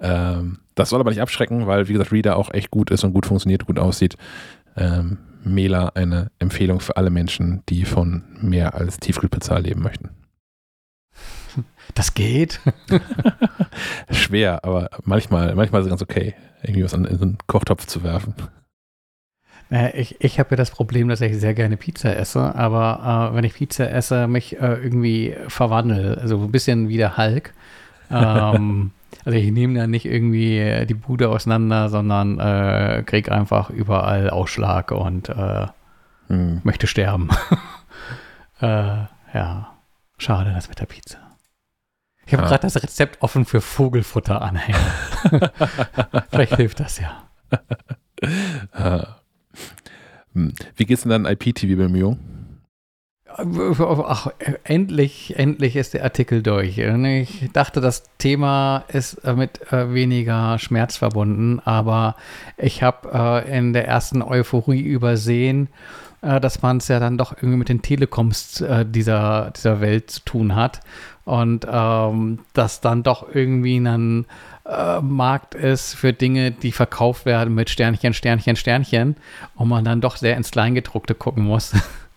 Ähm, 0.00 0.58
das 0.74 0.88
soll 0.88 1.00
aber 1.00 1.10
nicht 1.10 1.20
abschrecken, 1.20 1.66
weil, 1.66 1.88
wie 1.88 1.92
gesagt, 1.92 2.12
Reader 2.12 2.36
auch 2.36 2.52
echt 2.52 2.70
gut 2.70 2.90
ist 2.90 3.04
und 3.04 3.12
gut 3.12 3.26
funktioniert, 3.26 3.66
gut 3.66 3.78
aussieht. 3.78 4.16
Ähm, 4.76 5.18
Mela 5.44 5.92
eine 5.94 6.30
Empfehlung 6.38 6.80
für 6.80 6.96
alle 6.96 7.10
Menschen, 7.10 7.62
die 7.68 7.84
von 7.84 8.24
mehr 8.40 8.74
als 8.74 8.98
Tiefkühlpizza 8.98 9.58
leben 9.58 9.82
möchten. 9.82 10.10
Das 11.94 12.14
geht. 12.14 12.60
Schwer, 14.10 14.64
aber 14.64 14.90
manchmal, 15.04 15.54
manchmal 15.54 15.80
ist 15.80 15.86
es 15.86 15.90
ganz 15.90 16.02
okay, 16.02 16.34
irgendwie 16.62 16.84
was 16.84 16.92
in, 16.92 17.06
einen 17.06 17.38
Kochtopf 17.46 17.86
zu 17.86 18.02
werfen. 18.02 18.34
Ich, 19.94 20.20
ich 20.20 20.40
habe 20.40 20.50
ja 20.50 20.56
das 20.56 20.72
Problem, 20.72 21.08
dass 21.08 21.20
ich 21.20 21.38
sehr 21.38 21.54
gerne 21.54 21.76
Pizza 21.76 22.16
esse, 22.16 22.56
aber 22.56 23.30
äh, 23.30 23.36
wenn 23.36 23.44
ich 23.44 23.54
Pizza 23.54 23.88
esse, 23.88 24.26
mich 24.26 24.60
äh, 24.60 24.74
irgendwie 24.74 25.36
verwandle, 25.46 26.18
also 26.20 26.40
ein 26.40 26.50
bisschen 26.50 26.88
wie 26.88 26.96
der 26.96 27.16
Hulk. 27.16 27.54
Ähm, 28.10 28.90
also 29.24 29.38
ich 29.38 29.52
nehme 29.52 29.78
da 29.78 29.86
nicht 29.86 30.06
irgendwie 30.06 30.86
die 30.86 30.94
Bude 30.94 31.28
auseinander, 31.28 31.88
sondern 31.88 32.40
äh, 32.40 33.04
krieg 33.06 33.30
einfach 33.30 33.70
überall 33.70 34.28
Ausschlag 34.30 34.90
und 34.90 35.28
äh, 35.28 35.66
hm. 36.26 36.62
möchte 36.64 36.88
sterben. 36.88 37.28
äh, 38.60 39.04
ja, 39.34 39.72
schade 40.18 40.52
das 40.52 40.68
mit 40.68 40.80
der 40.80 40.86
Pizza. 40.86 41.29
Ich 42.30 42.34
habe 42.34 42.44
ja. 42.44 42.48
gerade 42.50 42.62
das 42.62 42.80
Rezept 42.80 43.22
offen 43.22 43.44
für 43.44 43.60
Vogelfutter-Anhänger. 43.60 44.78
Vielleicht 46.30 46.54
hilft 46.54 46.78
das 46.78 47.00
ja. 47.00 47.24
Hm. 50.34 50.54
Wie 50.76 50.86
geht's 50.86 51.02
denn 51.02 51.10
dann 51.10 51.26
IPTV-Bemühungen? 51.26 52.60
Ach, 53.26 54.28
endlich, 54.62 55.36
endlich 55.36 55.74
ist 55.74 55.94
der 55.94 56.04
Artikel 56.04 56.44
durch. 56.44 56.78
Ich 56.78 57.50
dachte, 57.52 57.80
das 57.80 58.04
Thema 58.18 58.84
ist 58.86 59.26
mit 59.26 59.72
äh, 59.72 59.92
weniger 59.92 60.60
Schmerz 60.60 60.96
verbunden, 60.96 61.58
aber 61.64 62.14
ich 62.56 62.84
habe 62.84 63.44
äh, 63.44 63.58
in 63.58 63.72
der 63.72 63.88
ersten 63.88 64.22
Euphorie 64.22 64.82
übersehen, 64.82 65.68
äh, 66.22 66.38
dass 66.38 66.62
man 66.62 66.76
es 66.76 66.86
ja 66.86 67.00
dann 67.00 67.18
doch 67.18 67.32
irgendwie 67.32 67.58
mit 67.58 67.68
den 67.68 67.82
Telekoms 67.82 68.64
dieser, 68.84 69.50
dieser 69.50 69.80
Welt 69.80 70.12
zu 70.12 70.20
tun 70.20 70.54
hat 70.54 70.80
und 71.30 71.64
ähm, 71.70 72.40
das 72.54 72.80
dann 72.80 73.04
doch 73.04 73.24
irgendwie 73.32 73.76
ein 73.76 74.26
äh, 74.66 75.00
Markt 75.00 75.54
ist 75.54 75.94
für 75.94 76.12
Dinge, 76.12 76.50
die 76.50 76.72
verkauft 76.72 77.24
werden 77.24 77.54
mit 77.54 77.70
Sternchen, 77.70 78.14
Sternchen, 78.14 78.56
Sternchen 78.56 79.14
und 79.54 79.68
man 79.68 79.84
dann 79.84 80.00
doch 80.00 80.16
sehr 80.16 80.36
ins 80.36 80.50
Kleingedruckte 80.50 81.14
gucken 81.14 81.44
muss, 81.44 81.72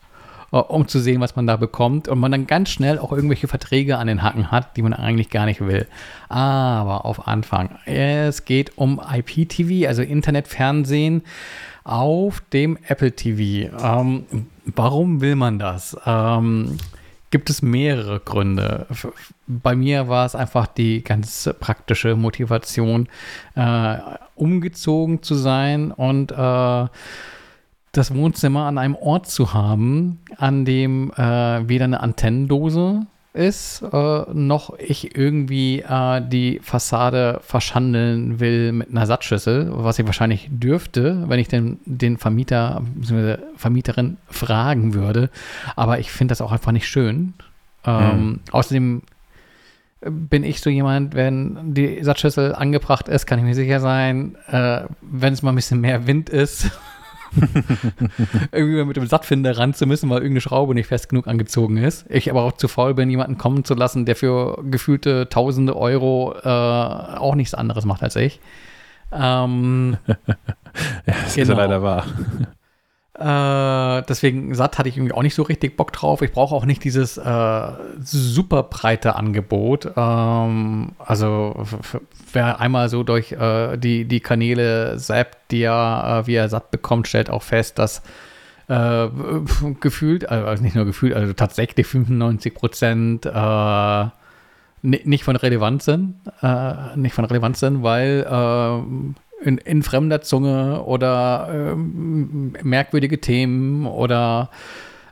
um 0.50 0.88
zu 0.88 1.00
sehen, 1.00 1.22
was 1.22 1.36
man 1.36 1.46
da 1.46 1.58
bekommt 1.58 2.08
und 2.08 2.18
man 2.18 2.32
dann 2.32 2.48
ganz 2.48 2.72
schnell 2.72 2.98
auch 2.98 3.12
irgendwelche 3.12 3.48
Verträge 3.48 4.00
an 4.00 4.08
den 4.08 4.24
Hacken 4.24 4.50
hat, 4.50 4.78
die 4.78 4.82
man 4.82 4.94
eigentlich 4.94 5.30
gar 5.30 5.46
nicht 5.46 5.62
will. 5.62 5.86
Aber 6.28 7.06
auf 7.06 7.28
Anfang, 7.28 7.78
es 7.86 8.46
geht 8.46 8.80
um 8.80 9.00
IPTV, 9.00 9.88
also 9.88 10.02
Internetfernsehen 10.02 11.22
auf 11.84 12.42
dem 12.52 12.80
Apple 12.88 13.12
TV. 13.12 13.78
Ähm, 13.80 14.26
warum 14.66 15.22
will 15.22 15.36
man 15.36 15.60
das? 15.60 15.96
Ähm, 16.04 16.80
gibt 17.34 17.50
es 17.50 17.64
mehrere 17.64 18.20
Gründe. 18.20 18.86
Bei 19.48 19.76
mir 19.76 20.08
war 20.08 20.24
es 20.24 20.36
einfach 20.36 20.68
die 20.68 21.04
ganz 21.04 21.50
praktische 21.60 22.16
Motivation, 22.16 23.10
äh, 23.56 23.98
umgezogen 24.36 25.24
zu 25.24 25.34
sein 25.34 25.92
und 25.92 26.32
äh, 26.32 26.88
das 27.92 28.14
Wohnzimmer 28.14 28.66
an 28.68 28.78
einem 28.78 28.94
Ort 28.94 29.26
zu 29.26 29.52
haben, 29.52 30.20
an 30.38 30.64
dem 30.64 31.12
äh, 31.18 31.68
weder 31.68 31.86
eine 31.86 32.02
Antennendose 32.02 33.08
ist, 33.34 33.82
äh, 33.82 34.26
noch 34.32 34.78
ich 34.78 35.18
irgendwie 35.18 35.82
äh, 35.82 36.22
die 36.22 36.60
Fassade 36.64 37.40
verschandeln 37.44 38.40
will 38.40 38.72
mit 38.72 38.92
einer 38.92 39.08
Satzschüssel, 39.08 39.72
was 39.74 39.98
ich 39.98 40.06
wahrscheinlich 40.06 40.48
dürfte, 40.52 41.24
wenn 41.28 41.40
ich 41.40 41.48
den, 41.48 41.80
den 41.86 42.18
Vermieter 42.18 42.84
bzw. 42.96 43.38
Vermieterin 43.56 44.18
fragen 44.30 44.94
würde. 44.94 45.30
Aber 45.76 46.00
ich 46.00 46.12
finde 46.12 46.34
das 46.34 46.42
auch 46.42 46.52
einfach 46.52 46.72
nicht 46.72 46.88
schön. 46.88 47.34
Ähm, 47.86 48.12
hm. 48.12 48.40
Außerdem 48.52 49.02
bin 50.10 50.44
ich 50.44 50.62
so 50.62 50.70
jemand, 50.70 51.16
wenn 51.16 51.74
die 51.74 52.04
Satzschüssel 52.04 52.54
angebracht 52.54 53.08
ist, 53.08 53.26
kann 53.26 53.40
ich 53.40 53.46
mir 53.46 53.56
sicher 53.56 53.80
sein, 53.80 54.38
äh, 54.48 54.82
wenn 55.02 55.34
es 55.34 55.42
mal 55.42 55.52
ein 55.52 55.56
bisschen 55.56 55.82
mehr 55.82 56.08
Wind 56.08 56.30
ist, 56.30 56.70
irgendwie 58.52 58.84
mit 58.84 58.98
dem 58.98 59.08
Sattfinder 59.08 59.58
ran 59.58 59.74
zu 59.74 59.86
müssen, 59.86 60.10
weil 60.10 60.18
irgendeine 60.18 60.42
Schraube 60.42 60.74
nicht 60.74 60.88
fest 60.88 61.10
genug 61.10 61.28
angezogen 61.28 61.78
ist. 61.78 62.06
Ich 62.10 62.30
aber 62.30 62.44
auch 62.44 62.54
zu 62.54 62.68
faul 62.68 62.94
bin, 62.94 63.10
jemanden 63.10 63.38
kommen 63.38 63.64
zu 63.64 63.74
lassen, 63.74 64.06
der 64.06 64.16
für 64.16 64.64
gefühlte 64.70 65.30
tausende 65.30 65.76
Euro 65.76 66.36
äh, 66.44 66.48
auch 66.48 67.36
nichts 67.36 67.54
anderes 67.54 67.86
macht 67.86 68.04
als 68.04 68.16
ich. 68.16 68.40
Ähm, 69.12 69.98
ja, 70.08 70.16
das 71.06 71.36
genau. 71.36 71.42
ist 71.44 71.48
ja 71.50 71.56
leider 71.56 71.84
wahr. 71.84 72.06
Äh, 73.16 74.02
deswegen 74.10 74.56
satt 74.56 74.80
hatte 74.80 74.90
ich 74.90 74.98
irgendwie 74.98 75.14
auch 75.14 75.22
nicht 75.22 75.36
so 75.36 75.44
richtig 75.44 75.78
Bock 75.78 75.94
drauf. 75.94 76.24
Ich 76.24 76.32
brauche 76.32 76.56
auch 76.56 76.66
nicht 76.66 76.84
dieses 76.84 77.18
äh, 77.18 77.72
super 78.02 78.64
breite 78.64 79.16
Angebot. 79.16 79.92
Ähm, 79.96 80.94
also 80.98 81.64
wer 82.34 82.60
einmal 82.60 82.90
so 82.90 83.04
durch 83.04 83.32
äh, 83.32 83.78
die, 83.78 84.06
die 84.06 84.20
Kanäle 84.20 84.98
zappt, 84.98 85.52
die 85.52 85.64
er, 85.64 86.24
äh, 86.24 86.28
wie 86.28 86.36
er 86.36 86.50
satt 86.50 86.72
bekommt, 86.72 87.08
stellt 87.08 87.30
auch 87.30 87.44
fest, 87.44 87.80
dass 87.80 88.02
äh, 88.68 89.08
gefühlt, 89.80 90.30
also 90.30 90.64
nicht 90.64 90.76
nur 90.76 90.86
gefühlt, 90.86 91.14
also 91.14 91.34
tatsächlich 91.34 91.88
95 91.88 92.54
Prozent 92.54 93.26
äh, 93.26 94.06
nicht 94.82 95.24
von 95.24 95.38
Relevanz 95.38 95.86
sind, 95.86 96.16
nicht 96.96 97.16
von 97.16 97.24
Relevanz 97.24 97.62
sind, 97.62 97.84
weil 97.84 98.28
in, 99.42 99.58
in 99.60 99.82
fremder 99.82 100.20
Zunge 100.20 100.84
oder 100.84 101.74
merkwürdige 101.78 103.22
Themen 103.22 103.86
oder 103.86 104.50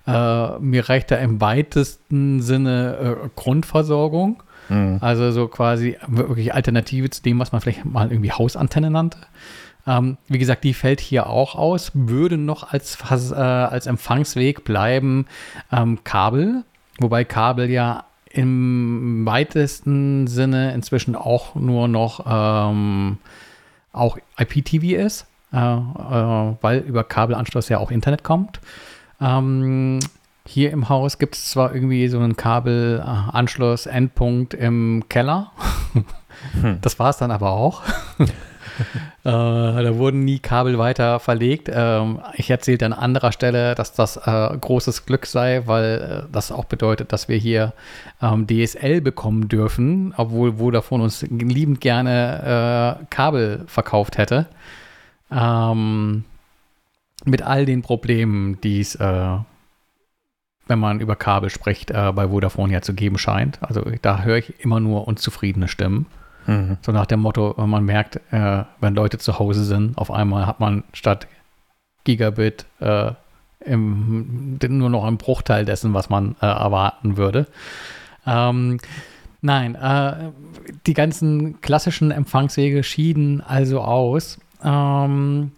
äh, 0.08 0.60
mir 0.60 0.90
reicht 0.90 1.12
da 1.12 1.16
im 1.18 1.42
weitesten 1.42 2.42
Sinne 2.42 3.18
äh, 3.24 3.30
Grundversorgung. 3.36 4.42
Mhm. 4.72 4.98
Also 5.02 5.32
so 5.32 5.48
quasi 5.48 5.98
wirklich 6.08 6.54
Alternative 6.54 7.10
zu 7.10 7.22
dem, 7.22 7.40
was 7.40 7.52
man 7.52 7.62
vielleicht 7.62 7.84
mal 7.86 8.10
irgendwie 8.10 8.32
Hausantenne 8.32 8.90
nannte. 8.90 9.18
Ähm, 9.86 10.18
wie 10.28 10.38
gesagt, 10.38 10.64
die 10.64 10.74
fällt 10.74 11.02
hier 11.02 11.28
auch 11.28 11.56
aus, 11.56 11.92
würde 11.94 12.38
noch 12.38 12.72
als, 12.72 12.98
äh, 13.32 13.36
als 13.36 13.88
Empfangsweg 13.88 14.64
bleiben 14.64 15.26
ähm, 15.72 16.04
Kabel, 16.04 16.64
wobei 17.00 17.24
Kabel 17.26 17.70
ja 17.70 18.06
im 18.30 19.26
weitesten 19.26 20.28
Sinne 20.28 20.74
inzwischen 20.74 21.16
auch 21.16 21.56
nur 21.56 21.88
noch 21.88 22.26
ähm, 22.26 23.18
auch 23.92 24.18
IPTV 24.40 24.84
ist, 24.96 25.26
äh, 25.52 25.58
äh, 25.58 26.56
weil 26.62 26.80
über 26.80 27.04
Kabelanschluss 27.04 27.68
ja 27.68 27.80
auch 27.80 27.92
Internet 27.92 28.24
kommt. 28.24 28.62
Ähm, 29.20 30.00
hier 30.52 30.72
im 30.72 30.90
Haus 30.90 31.18
gibt 31.18 31.36
es 31.36 31.50
zwar 31.50 31.74
irgendwie 31.74 32.08
so 32.10 32.20
einen 32.20 32.36
Kabelanschluss, 32.36 33.86
Endpunkt 33.86 34.54
im 34.54 35.06
Keller. 35.08 35.52
hm. 36.62 36.80
Das 36.82 37.00
war 37.00 37.10
es 37.12 37.18
dann 37.18 37.32
aber 37.32 37.52
auch. 37.52 37.84
äh, 38.20 38.26
da 39.24 39.98
wurden 39.98 40.26
nie 40.26 40.40
Kabel 40.40 40.78
weiter 40.78 41.22
verlegt. 41.22 41.72
Ähm, 41.74 42.20
ich 42.34 42.50
erzählte 42.50 42.86
an 42.86 42.92
anderer 42.92 43.32
Stelle, 43.32 43.76
dass 43.76 43.94
das 43.94 44.18
äh, 44.18 44.58
großes 44.58 45.06
Glück 45.06 45.26
sei, 45.26 45.64
weil 45.68 46.26
äh, 46.28 46.32
das 46.32 46.52
auch 46.52 46.66
bedeutet, 46.66 47.14
dass 47.14 47.30
wir 47.30 47.38
hier 47.38 47.74
ähm, 48.22 48.46
DSL 48.46 49.00
bekommen 49.00 49.48
dürfen, 49.48 50.14
obwohl 50.18 50.58
Vodafone 50.58 51.04
uns 51.04 51.22
liebend 51.22 51.80
gerne 51.80 52.98
äh, 53.00 53.06
Kabel 53.10 53.64
verkauft 53.68 54.18
hätte. 54.18 54.48
Ähm, 55.32 56.26
mit 57.24 57.42
all 57.42 57.66
den 57.66 57.84
Problemen, 57.84 58.60
die 58.62 58.82
es, 58.82 58.96
äh, 58.96 59.38
wenn 60.72 60.80
man 60.80 61.02
über 61.02 61.18
Kabel 61.18 61.50
spricht, 61.50 61.92
äh, 61.92 62.14
bei 62.16 62.30
Vodafone 62.30 62.72
ja 62.72 62.82
zu 62.82 62.94
geben 62.94 63.18
scheint. 63.18 63.60
Also 63.62 63.84
da 64.02 64.22
höre 64.22 64.38
ich 64.38 64.64
immer 64.64 64.80
nur 64.80 65.06
unzufriedene 65.06 65.68
Stimmen. 65.68 66.06
Mhm. 66.48 66.78
So 66.82 66.94
nach 66.94 67.06
dem 67.06 67.20
Motto, 67.20 67.54
man 67.58 67.84
merkt, 67.84 68.22
äh, 68.32 68.64
wenn 68.80 68.96
Leute 68.96 69.18
zu 69.18 69.38
Hause 69.38 69.66
sind, 69.66 69.98
auf 69.98 70.10
einmal 70.10 70.48
hat 70.48 70.62
man 70.62 70.86
statt 70.94 71.28
Gigabit 72.06 72.66
äh, 72.80 73.12
im, 73.66 74.58
nur 74.66 74.90
noch 74.90 75.04
einen 75.04 75.18
Bruchteil 75.18 75.66
dessen, 75.66 75.94
was 75.94 76.10
man 76.10 76.38
äh, 76.42 76.46
erwarten 76.46 77.18
würde. 77.18 77.48
Ähm, 78.26 78.80
nein, 79.42 79.76
äh, 79.76 80.32
die 80.88 80.94
ganzen 80.94 81.60
klassischen 81.60 82.12
Empfangswege 82.12 82.82
schieden 82.84 83.42
also 83.42 83.82
aus. 83.82 84.40
Ähm, 84.64 85.52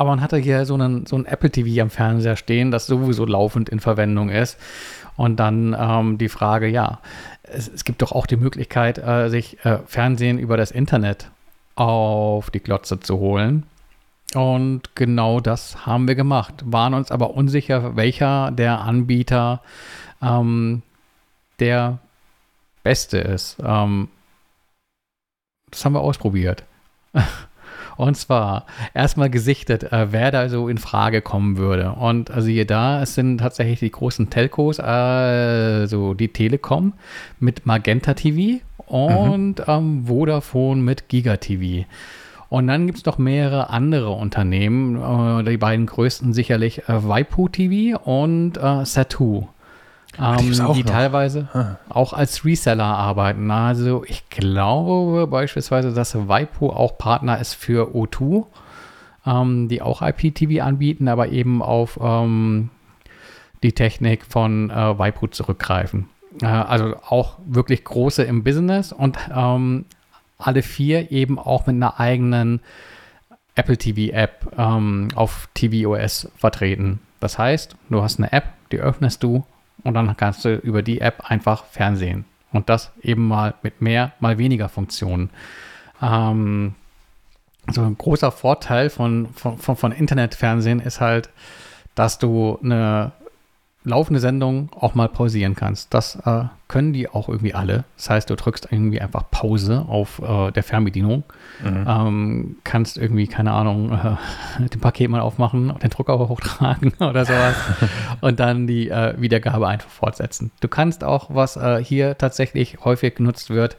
aber 0.00 0.08
man 0.08 0.22
hatte 0.22 0.38
hier 0.38 0.64
so 0.64 0.72
einen, 0.72 1.04
so 1.04 1.14
ein 1.16 1.26
Apple 1.26 1.50
TV 1.50 1.82
am 1.82 1.90
Fernseher 1.90 2.36
stehen, 2.36 2.70
das 2.70 2.86
sowieso 2.86 3.26
laufend 3.26 3.68
in 3.68 3.80
Verwendung 3.80 4.30
ist. 4.30 4.58
Und 5.18 5.36
dann 5.36 5.76
ähm, 5.78 6.16
die 6.16 6.30
Frage, 6.30 6.68
ja, 6.68 7.00
es, 7.42 7.68
es, 7.68 7.84
gibt 7.84 8.00
doch 8.00 8.10
auch 8.12 8.24
die 8.24 8.38
Möglichkeit, 8.38 8.96
äh, 8.96 9.28
sich 9.28 9.62
äh, 9.62 9.80
Fernsehen 9.84 10.38
über 10.38 10.56
das 10.56 10.70
Internet 10.70 11.30
auf 11.74 12.50
die 12.50 12.60
Glotze 12.60 12.98
zu 12.98 13.18
holen. 13.18 13.64
Und 14.32 14.96
genau 14.96 15.38
das 15.38 15.84
haben 15.84 16.08
wir 16.08 16.14
gemacht, 16.14 16.54
waren 16.64 16.94
uns 16.94 17.10
aber 17.10 17.34
unsicher, 17.34 17.94
welcher 17.94 18.52
der 18.52 18.80
Anbieter 18.80 19.60
ähm, 20.22 20.80
der 21.58 21.98
beste 22.82 23.18
ist. 23.18 23.58
Ähm, 23.62 24.08
das 25.70 25.84
haben 25.84 25.92
wir 25.92 26.00
ausprobiert. 26.00 26.64
Und 28.00 28.16
zwar 28.16 28.64
erstmal 28.94 29.28
gesichtet, 29.28 29.92
äh, 29.92 30.10
wer 30.10 30.30
da 30.30 30.48
so 30.48 30.68
in 30.68 30.78
Frage 30.78 31.20
kommen 31.20 31.58
würde. 31.58 31.92
Und 31.92 32.30
also 32.30 32.48
hier 32.48 32.66
da, 32.66 33.02
es 33.02 33.14
sind 33.14 33.36
tatsächlich 33.38 33.80
die 33.80 33.90
großen 33.90 34.30
Telcos, 34.30 34.80
also 34.80 36.14
die 36.14 36.28
Telekom 36.28 36.94
mit 37.40 37.66
Magenta 37.66 38.14
TV 38.14 38.62
und 38.86 39.58
mhm. 39.58 39.64
ähm, 39.66 40.04
Vodafone 40.06 40.80
mit 40.80 41.10
Giga 41.10 41.36
TV. 41.36 41.86
Und 42.48 42.68
dann 42.68 42.86
gibt 42.86 43.00
es 43.00 43.04
noch 43.04 43.18
mehrere 43.18 43.68
andere 43.68 44.12
Unternehmen, 44.12 44.96
äh, 44.96 45.50
die 45.50 45.58
beiden 45.58 45.84
größten 45.84 46.32
sicherlich 46.32 46.88
äh, 46.88 47.06
Waipu 47.06 47.48
TV 47.50 48.00
und 48.02 48.56
äh, 48.56 48.86
Satu 48.86 49.46
ähm, 50.18 50.38
die, 50.38 50.72
die 50.74 50.84
teilweise 50.84 51.48
ah. 51.52 51.76
auch 51.88 52.12
als 52.12 52.44
Reseller 52.44 52.84
arbeiten. 52.84 53.50
Also 53.50 54.04
ich 54.04 54.28
glaube 54.28 55.26
beispielsweise, 55.26 55.92
dass 55.92 56.28
Waipu 56.28 56.70
auch 56.70 56.98
Partner 56.98 57.38
ist 57.38 57.54
für 57.54 57.94
O2, 57.94 58.46
ähm, 59.26 59.68
die 59.68 59.82
auch 59.82 60.02
IPTV 60.02 60.62
anbieten, 60.62 61.08
aber 61.08 61.28
eben 61.28 61.62
auf 61.62 61.98
ähm, 62.02 62.70
die 63.62 63.72
Technik 63.72 64.24
von 64.24 64.70
äh, 64.70 64.98
Waipu 64.98 65.28
zurückgreifen. 65.28 66.08
Äh, 66.42 66.46
also 66.46 66.96
auch 67.08 67.38
wirklich 67.46 67.84
große 67.84 68.22
im 68.22 68.42
Business 68.42 68.92
und 68.92 69.18
ähm, 69.34 69.84
alle 70.38 70.62
vier 70.62 71.12
eben 71.12 71.38
auch 71.38 71.66
mit 71.66 71.76
einer 71.76 72.00
eigenen 72.00 72.60
Apple 73.54 73.76
TV 73.76 74.12
App 74.14 74.52
ähm, 74.56 75.08
auf 75.14 75.48
tvOS 75.54 76.30
vertreten. 76.36 77.00
Das 77.20 77.38
heißt, 77.38 77.76
du 77.90 78.02
hast 78.02 78.18
eine 78.18 78.32
App, 78.32 78.44
die 78.72 78.78
öffnest 78.78 79.22
du 79.22 79.44
und 79.84 79.94
dann 79.94 80.16
kannst 80.16 80.44
du 80.44 80.56
über 80.56 80.82
die 80.82 81.00
App 81.00 81.30
einfach 81.30 81.64
Fernsehen. 81.64 82.24
Und 82.52 82.68
das 82.68 82.90
eben 83.00 83.28
mal 83.28 83.54
mit 83.62 83.80
mehr, 83.80 84.12
mal 84.18 84.38
weniger 84.38 84.68
Funktionen. 84.68 85.30
Ähm, 86.02 86.74
so 87.70 87.82
ein 87.82 87.96
großer 87.96 88.32
Vorteil 88.32 88.90
von, 88.90 89.28
von, 89.34 89.58
von, 89.58 89.76
von 89.76 89.92
Internetfernsehen 89.92 90.80
ist 90.80 91.00
halt, 91.00 91.30
dass 91.94 92.18
du 92.18 92.58
eine 92.62 93.12
laufende 93.82 94.20
Sendung 94.20 94.68
auch 94.78 94.94
mal 94.94 95.08
pausieren 95.08 95.54
kannst. 95.54 95.94
Das 95.94 96.16
äh, 96.26 96.44
können 96.68 96.92
die 96.92 97.08
auch 97.08 97.28
irgendwie 97.28 97.54
alle. 97.54 97.84
Das 97.96 98.10
heißt, 98.10 98.30
du 98.30 98.36
drückst 98.36 98.68
irgendwie 98.70 99.00
einfach 99.00 99.24
Pause 99.30 99.86
auf 99.88 100.20
äh, 100.20 100.50
der 100.50 100.62
Fernbedienung, 100.62 101.24
mhm. 101.64 101.86
ähm, 101.88 102.56
kannst 102.62 102.98
irgendwie, 102.98 103.26
keine 103.26 103.52
Ahnung, 103.52 103.92
äh, 103.92 104.68
den 104.68 104.80
Paket 104.80 105.08
mal 105.10 105.20
aufmachen, 105.20 105.72
den 105.82 105.90
Drucker 105.90 106.18
hochtragen 106.18 106.92
oder 107.00 107.24
sowas 107.24 107.56
und 108.20 108.38
dann 108.38 108.66
die 108.66 108.90
äh, 108.90 109.14
Wiedergabe 109.18 109.66
einfach 109.66 109.90
fortsetzen. 109.90 110.50
Du 110.60 110.68
kannst 110.68 111.02
auch, 111.02 111.34
was 111.34 111.56
äh, 111.56 111.82
hier 111.82 112.18
tatsächlich 112.18 112.84
häufig 112.84 113.14
genutzt 113.14 113.48
wird, 113.48 113.78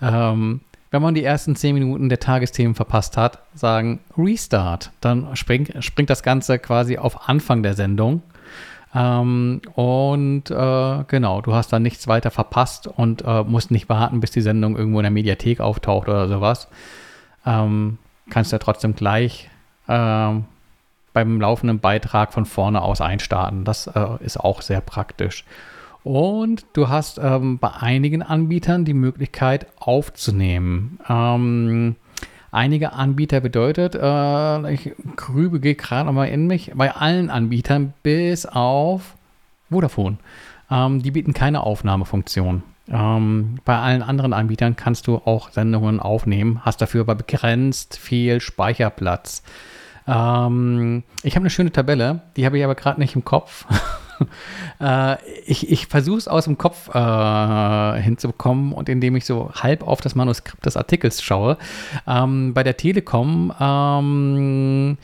ähm, 0.00 0.60
wenn 0.90 1.02
man 1.02 1.14
die 1.14 1.24
ersten 1.24 1.56
zehn 1.56 1.74
Minuten 1.74 2.08
der 2.08 2.20
Tagesthemen 2.20 2.76
verpasst 2.76 3.16
hat, 3.16 3.40
sagen 3.52 3.98
Restart. 4.16 4.92
Dann 5.00 5.34
spring, 5.34 5.66
springt 5.80 6.08
das 6.08 6.22
Ganze 6.22 6.60
quasi 6.60 6.98
auf 6.98 7.28
Anfang 7.28 7.64
der 7.64 7.74
Sendung 7.74 8.22
ähm, 8.94 9.60
und 9.74 10.50
äh, 10.50 11.04
genau, 11.08 11.40
du 11.40 11.54
hast 11.54 11.72
dann 11.72 11.82
nichts 11.82 12.06
weiter 12.06 12.30
verpasst 12.30 12.86
und 12.86 13.22
äh, 13.26 13.42
musst 13.42 13.70
nicht 13.70 13.88
warten, 13.88 14.20
bis 14.20 14.30
die 14.30 14.40
Sendung 14.40 14.76
irgendwo 14.76 15.00
in 15.00 15.04
der 15.04 15.10
Mediathek 15.10 15.60
auftaucht 15.60 16.08
oder 16.08 16.28
sowas. 16.28 16.68
Ähm, 17.44 17.98
kannst 18.30 18.52
ja 18.52 18.58
trotzdem 18.58 18.94
gleich 18.94 19.50
äh, 19.88 20.32
beim 21.12 21.40
laufenden 21.40 21.80
Beitrag 21.80 22.32
von 22.32 22.44
vorne 22.44 22.82
aus 22.82 23.00
einstarten. 23.00 23.64
Das 23.64 23.88
äh, 23.88 24.06
ist 24.20 24.38
auch 24.38 24.62
sehr 24.62 24.80
praktisch. 24.80 25.44
Und 26.04 26.66
du 26.74 26.88
hast 26.88 27.18
ähm, 27.18 27.58
bei 27.58 27.70
einigen 27.72 28.22
Anbietern 28.22 28.84
die 28.84 28.94
Möglichkeit 28.94 29.66
aufzunehmen. 29.78 31.00
Ähm, 31.08 31.96
einige 32.54 32.92
Anbieter 32.92 33.40
bedeutet, 33.40 33.94
äh, 33.94 34.72
ich 34.72 34.92
grübe 35.16 35.60
gerade 35.60 36.06
nochmal 36.06 36.28
in 36.28 36.46
mich, 36.46 36.72
bei 36.74 36.94
allen 36.94 37.30
Anbietern 37.30 37.92
bis 38.02 38.46
auf 38.46 39.16
Vodafone. 39.70 40.18
Ähm, 40.70 41.02
die 41.02 41.10
bieten 41.10 41.34
keine 41.34 41.62
Aufnahmefunktion. 41.62 42.62
Ähm, 42.88 43.56
bei 43.64 43.78
allen 43.78 44.02
anderen 44.02 44.32
Anbietern 44.32 44.76
kannst 44.76 45.06
du 45.06 45.16
auch 45.16 45.50
Sendungen 45.50 46.00
aufnehmen, 46.00 46.60
hast 46.64 46.80
dafür 46.80 47.02
aber 47.02 47.14
begrenzt 47.14 47.98
viel 47.98 48.40
Speicherplatz. 48.40 49.42
Ähm, 50.06 51.02
ich 51.22 51.34
habe 51.34 51.44
eine 51.44 51.50
schöne 51.50 51.72
Tabelle, 51.72 52.20
die 52.36 52.46
habe 52.46 52.58
ich 52.58 52.64
aber 52.64 52.74
gerade 52.74 53.00
nicht 53.00 53.14
im 53.14 53.24
Kopf. 53.24 53.66
äh, 54.80 55.16
ich 55.46 55.70
ich 55.70 55.86
versuche 55.86 56.18
es 56.18 56.28
aus 56.28 56.44
dem 56.44 56.58
Kopf 56.58 56.94
äh, 56.94 58.00
hinzubekommen 58.00 58.72
und 58.72 58.88
indem 58.88 59.16
ich 59.16 59.24
so 59.24 59.50
halb 59.54 59.86
auf 59.86 60.00
das 60.00 60.14
Manuskript 60.14 60.64
des 60.64 60.76
Artikels 60.76 61.22
schaue. 61.22 61.58
Ähm, 62.06 62.54
bei 62.54 62.62
der 62.62 62.76
Telekom 62.76 63.52
ähm, 63.60 64.98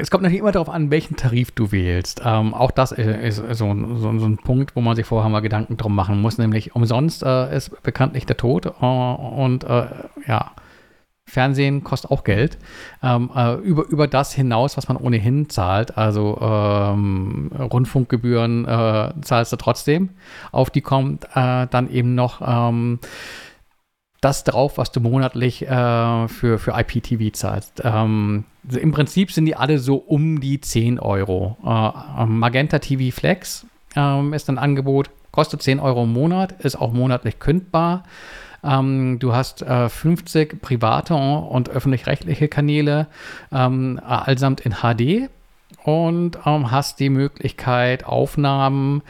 es 0.00 0.10
kommt 0.10 0.22
natürlich 0.22 0.40
immer 0.40 0.52
darauf 0.52 0.70
an, 0.70 0.90
welchen 0.90 1.16
Tarif 1.16 1.50
du 1.50 1.70
wählst. 1.70 2.22
Ähm, 2.24 2.54
auch 2.54 2.70
das 2.70 2.92
ist 2.92 3.36
so, 3.36 3.52
so, 3.52 4.18
so, 4.18 4.26
ein 4.26 4.38
Punkt, 4.38 4.74
wo 4.74 4.80
man 4.80 4.96
sich 4.96 5.04
vorher 5.04 5.28
mal 5.28 5.40
Gedanken 5.40 5.76
drum 5.76 5.94
machen 5.94 6.20
muss, 6.20 6.38
nämlich 6.38 6.74
umsonst 6.74 7.22
äh, 7.22 7.54
ist 7.54 7.82
bekanntlich 7.82 8.24
der 8.24 8.38
Tod 8.38 8.66
äh, 8.66 8.84
und 8.86 9.64
äh, 9.64 9.86
ja, 10.26 10.52
Fernsehen 11.32 11.82
kostet 11.82 12.10
auch 12.10 12.24
Geld. 12.24 12.58
Ähm, 13.02 13.30
äh, 13.34 13.54
über, 13.54 13.88
über 13.88 14.06
das 14.06 14.34
hinaus, 14.34 14.76
was 14.76 14.88
man 14.88 14.98
ohnehin 14.98 15.48
zahlt, 15.48 15.96
also 15.96 16.38
ähm, 16.42 17.50
Rundfunkgebühren 17.58 18.66
äh, 18.66 19.14
zahlst 19.22 19.50
du 19.50 19.56
trotzdem. 19.56 20.10
Auf 20.50 20.68
die 20.68 20.82
kommt 20.82 21.24
äh, 21.34 21.66
dann 21.68 21.88
eben 21.90 22.14
noch 22.14 22.42
ähm, 22.46 22.98
das 24.20 24.44
drauf, 24.44 24.76
was 24.76 24.92
du 24.92 25.00
monatlich 25.00 25.62
äh, 25.66 26.28
für, 26.28 26.58
für 26.58 26.78
IPTV 26.78 27.32
zahlst. 27.32 27.80
Ähm, 27.82 28.44
Im 28.68 28.92
Prinzip 28.92 29.32
sind 29.32 29.46
die 29.46 29.56
alle 29.56 29.78
so 29.78 29.96
um 29.96 30.38
die 30.38 30.60
10 30.60 30.98
Euro. 31.00 31.56
Äh, 31.64 32.26
Magenta 32.26 32.78
TV 32.78 33.16
Flex 33.16 33.66
ähm, 33.96 34.34
ist 34.34 34.50
ein 34.50 34.58
Angebot, 34.58 35.08
kostet 35.30 35.62
10 35.62 35.80
Euro 35.80 36.04
im 36.04 36.12
Monat, 36.12 36.60
ist 36.60 36.76
auch 36.76 36.92
monatlich 36.92 37.38
kündbar. 37.38 38.04
Ähm, 38.64 39.18
du 39.18 39.34
hast 39.34 39.62
äh, 39.62 39.88
50 39.88 40.60
private 40.62 41.14
und 41.14 41.68
öffentlich-rechtliche 41.68 42.48
Kanäle, 42.48 43.06
ähm, 43.50 44.00
allsamt 44.04 44.60
in 44.60 44.76
HD 44.82 45.30
und 45.84 46.38
ähm, 46.46 46.70
hast 46.70 47.00
die 47.00 47.10
Möglichkeit, 47.10 48.04
Aufnahmen 48.04 49.02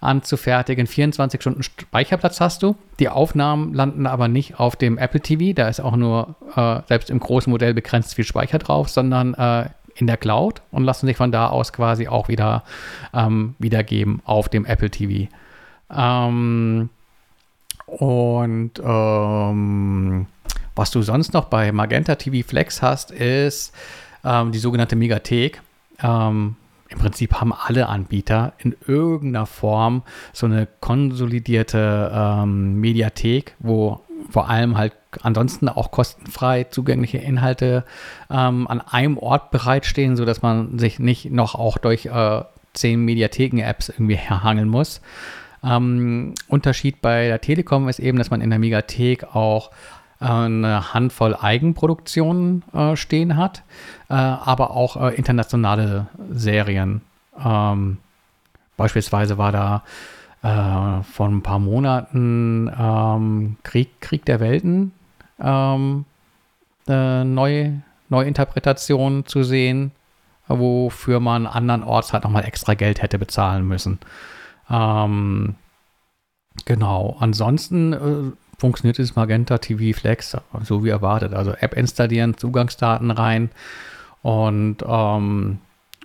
anzufertigen. 0.00 0.86
24 0.86 1.40
Stunden 1.40 1.62
Speicherplatz 1.62 2.40
hast 2.40 2.62
du. 2.62 2.76
Die 3.00 3.08
Aufnahmen 3.08 3.74
landen 3.74 4.06
aber 4.06 4.28
nicht 4.28 4.60
auf 4.60 4.76
dem 4.76 4.98
Apple 4.98 5.20
TV. 5.20 5.54
Da 5.54 5.68
ist 5.68 5.80
auch 5.80 5.96
nur 5.96 6.36
äh, 6.54 6.80
selbst 6.86 7.10
im 7.10 7.18
großen 7.18 7.50
Modell 7.50 7.74
begrenzt 7.74 8.14
viel 8.14 8.24
Speicher 8.24 8.58
drauf, 8.58 8.88
sondern 8.88 9.34
äh, 9.34 9.70
in 9.94 10.06
der 10.06 10.16
Cloud 10.16 10.62
und 10.70 10.84
lassen 10.84 11.06
sich 11.06 11.16
von 11.16 11.32
da 11.32 11.48
aus 11.48 11.72
quasi 11.72 12.06
auch 12.06 12.28
wieder 12.28 12.62
ähm, 13.12 13.56
wiedergeben 13.58 14.22
auf 14.24 14.48
dem 14.48 14.64
Apple 14.64 14.90
TV. 14.90 15.28
Ähm, 15.90 16.90
und 17.88 18.72
ähm, 18.84 20.26
was 20.74 20.90
du 20.90 21.02
sonst 21.02 21.32
noch 21.32 21.46
bei 21.46 21.72
Magenta 21.72 22.14
TV 22.14 22.46
Flex 22.46 22.82
hast, 22.82 23.10
ist 23.10 23.74
ähm, 24.24 24.52
die 24.52 24.58
sogenannte 24.58 24.96
Megathek. 24.96 25.60
Ähm, 26.02 26.56
im 26.90 26.98
Prinzip 26.98 27.34
haben 27.34 27.52
alle 27.52 27.88
Anbieter 27.88 28.52
in 28.58 28.76
irgendeiner 28.86 29.46
Form 29.46 30.02
so 30.32 30.46
eine 30.46 30.66
konsolidierte 30.80 32.10
ähm, 32.14 32.80
Mediathek, 32.80 33.54
wo 33.58 34.00
vor 34.30 34.48
allem 34.48 34.76
halt 34.76 34.94
ansonsten 35.22 35.68
auch 35.68 35.90
kostenfrei 35.90 36.64
zugängliche 36.64 37.18
Inhalte 37.18 37.84
ähm, 38.30 38.66
an 38.68 38.80
einem 38.80 39.18
Ort 39.18 39.50
bereitstehen, 39.50 40.16
sodass 40.16 40.42
man 40.42 40.78
sich 40.78 40.98
nicht 40.98 41.30
noch 41.30 41.54
auch 41.54 41.78
durch 41.78 42.06
äh, 42.06 42.42
zehn 42.72 43.04
Mediatheken-Apps 43.04 43.88
irgendwie 43.88 44.16
herhangeln 44.16 44.68
muss. 44.68 45.00
Ähm, 45.62 46.34
Unterschied 46.48 47.00
bei 47.02 47.28
der 47.28 47.40
Telekom 47.40 47.88
ist 47.88 47.98
eben, 47.98 48.18
dass 48.18 48.30
man 48.30 48.40
in 48.40 48.50
der 48.50 48.58
Megathek 48.58 49.34
auch 49.34 49.70
eine 50.20 50.94
Handvoll 50.94 51.36
Eigenproduktionen 51.36 52.64
äh, 52.74 52.96
stehen 52.96 53.36
hat, 53.36 53.62
äh, 54.08 54.14
aber 54.14 54.72
auch 54.72 54.96
äh, 54.96 55.14
internationale 55.14 56.08
Serien. 56.30 57.02
Ähm, 57.42 57.98
beispielsweise 58.76 59.38
war 59.38 59.52
da 59.52 59.82
äh, 60.42 61.02
vor 61.04 61.28
ein 61.28 61.42
paar 61.42 61.60
Monaten 61.60 62.70
ähm, 62.76 63.56
Krieg, 63.62 64.00
Krieg 64.00 64.24
der 64.24 64.40
Welten 64.40 64.92
ähm, 65.40 66.04
Neu, 66.90 67.72
Neuinterpretation 68.08 69.26
zu 69.26 69.42
sehen, 69.42 69.92
wofür 70.48 71.20
man 71.20 71.46
andernorts 71.46 72.14
halt 72.14 72.24
nochmal 72.24 72.46
extra 72.46 72.72
Geld 72.72 73.02
hätte 73.02 73.18
bezahlen 73.18 73.68
müssen. 73.68 73.98
Ähm, 74.70 75.54
genau, 76.64 77.16
ansonsten 77.20 77.92
äh, 77.92 78.32
funktioniert 78.58 78.98
dieses 78.98 79.16
Magenta 79.16 79.58
TV 79.58 79.98
Flex 79.98 80.36
so 80.62 80.84
wie 80.84 80.88
erwartet. 80.88 81.32
Also 81.32 81.52
App 81.52 81.74
installieren, 81.74 82.36
Zugangsdaten 82.36 83.10
rein 83.10 83.50
und 84.22 84.78
ähm, 84.86 85.58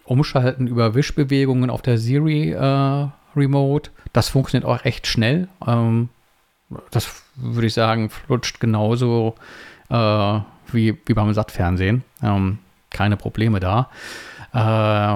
umschalten 0.06 0.68
über 0.68 0.95
Wischbewegungen 0.95 1.69
auf 1.69 1.81
der 1.81 1.98
Siri 1.98 2.52
äh, 2.52 3.07
Remote. 3.35 3.90
Das 4.14 4.30
funktioniert 4.30 4.69
auch 4.69 4.85
echt 4.85 5.07
schnell. 5.07 5.48
Ähm, 5.65 6.10
das 6.91 7.23
würde 7.35 7.68
ich 7.68 7.73
sagen, 7.73 8.10
flutscht 8.10 8.60
genauso 8.60 9.35
äh, 9.90 10.40
wie, 10.72 10.98
wie 11.06 11.14
beim 11.14 11.34
Sattfernsehen. 11.34 12.03
Ähm, 12.22 12.60
keine 12.91 13.18
Probleme 13.18 13.60
da. 13.60 13.90
Äh, 14.53 14.57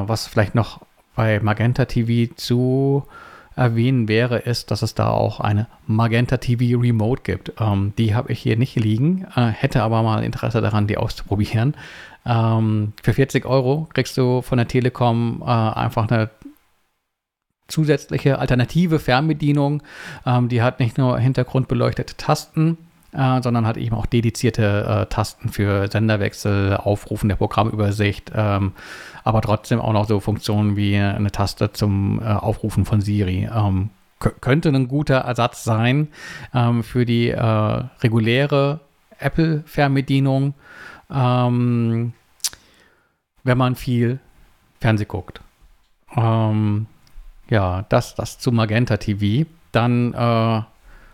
was 0.07 0.27
vielleicht 0.27 0.55
noch 0.55 0.81
bei 1.15 1.39
Magenta 1.39 1.85
TV 1.85 2.33
zu 2.35 3.05
erwähnen 3.57 4.07
wäre, 4.07 4.37
ist, 4.37 4.71
dass 4.71 4.81
es 4.81 4.93
da 4.93 5.09
auch 5.09 5.39
eine 5.39 5.67
Magenta 5.87 6.37
TV 6.37 6.79
Remote 6.79 7.23
gibt. 7.23 7.53
Ähm, 7.59 7.93
die 7.97 8.15
habe 8.15 8.31
ich 8.31 8.39
hier 8.39 8.55
nicht 8.55 8.75
liegen, 8.75 9.25
äh, 9.35 9.47
hätte 9.47 9.83
aber 9.83 10.03
mal 10.03 10.23
Interesse 10.23 10.61
daran, 10.61 10.87
die 10.87 10.97
auszuprobieren. 10.97 11.75
Ähm, 12.25 12.93
für 13.01 13.13
40 13.13 13.45
Euro 13.45 13.87
kriegst 13.93 14.17
du 14.17 14.41
von 14.41 14.57
der 14.57 14.67
Telekom 14.67 15.41
äh, 15.41 15.45
einfach 15.45 16.09
eine 16.09 16.29
zusätzliche 17.67 18.39
alternative 18.39 18.99
Fernbedienung. 18.99 19.83
Ähm, 20.25 20.49
die 20.49 20.61
hat 20.61 20.79
nicht 20.79 20.97
nur 20.97 21.19
hintergrundbeleuchtete 21.19 22.15
Tasten, 22.15 22.77
äh, 23.13 23.41
sondern 23.41 23.65
hat 23.65 23.77
eben 23.77 23.95
auch 23.95 24.05
dedizierte 24.05 25.03
äh, 25.03 25.05
Tasten 25.07 25.49
für 25.49 25.89
Senderwechsel, 25.89 26.77
Aufrufen 26.77 27.29
der 27.29 27.35
Programmübersicht, 27.35 28.31
ähm, 28.35 28.73
aber 29.23 29.41
trotzdem 29.41 29.79
auch 29.79 29.93
noch 29.93 30.07
so 30.07 30.19
Funktionen 30.19 30.75
wie 30.75 30.97
eine 30.97 31.31
Taste 31.31 31.71
zum 31.71 32.21
äh, 32.21 32.25
Aufrufen 32.25 32.85
von 32.85 33.01
Siri. 33.01 33.49
Ähm, 33.53 33.89
könnte 34.19 34.69
ein 34.69 34.87
guter 34.87 35.17
Ersatz 35.17 35.63
sein 35.63 36.07
ähm, 36.53 36.83
für 36.83 37.05
die 37.05 37.29
äh, 37.29 37.39
reguläre 38.01 38.79
Apple-Fernbedienung, 39.19 40.53
ähm, 41.11 42.13
wenn 43.43 43.57
man 43.57 43.75
viel 43.75 44.19
Fernseh 44.79 45.05
guckt. 45.05 45.41
Ähm, 46.15 46.87
ja, 47.49 47.85
das, 47.89 48.15
das 48.15 48.39
zu 48.39 48.51
Magenta 48.51 48.97
TV. 48.97 49.47
Dann 49.71 50.13
äh, 50.13 50.61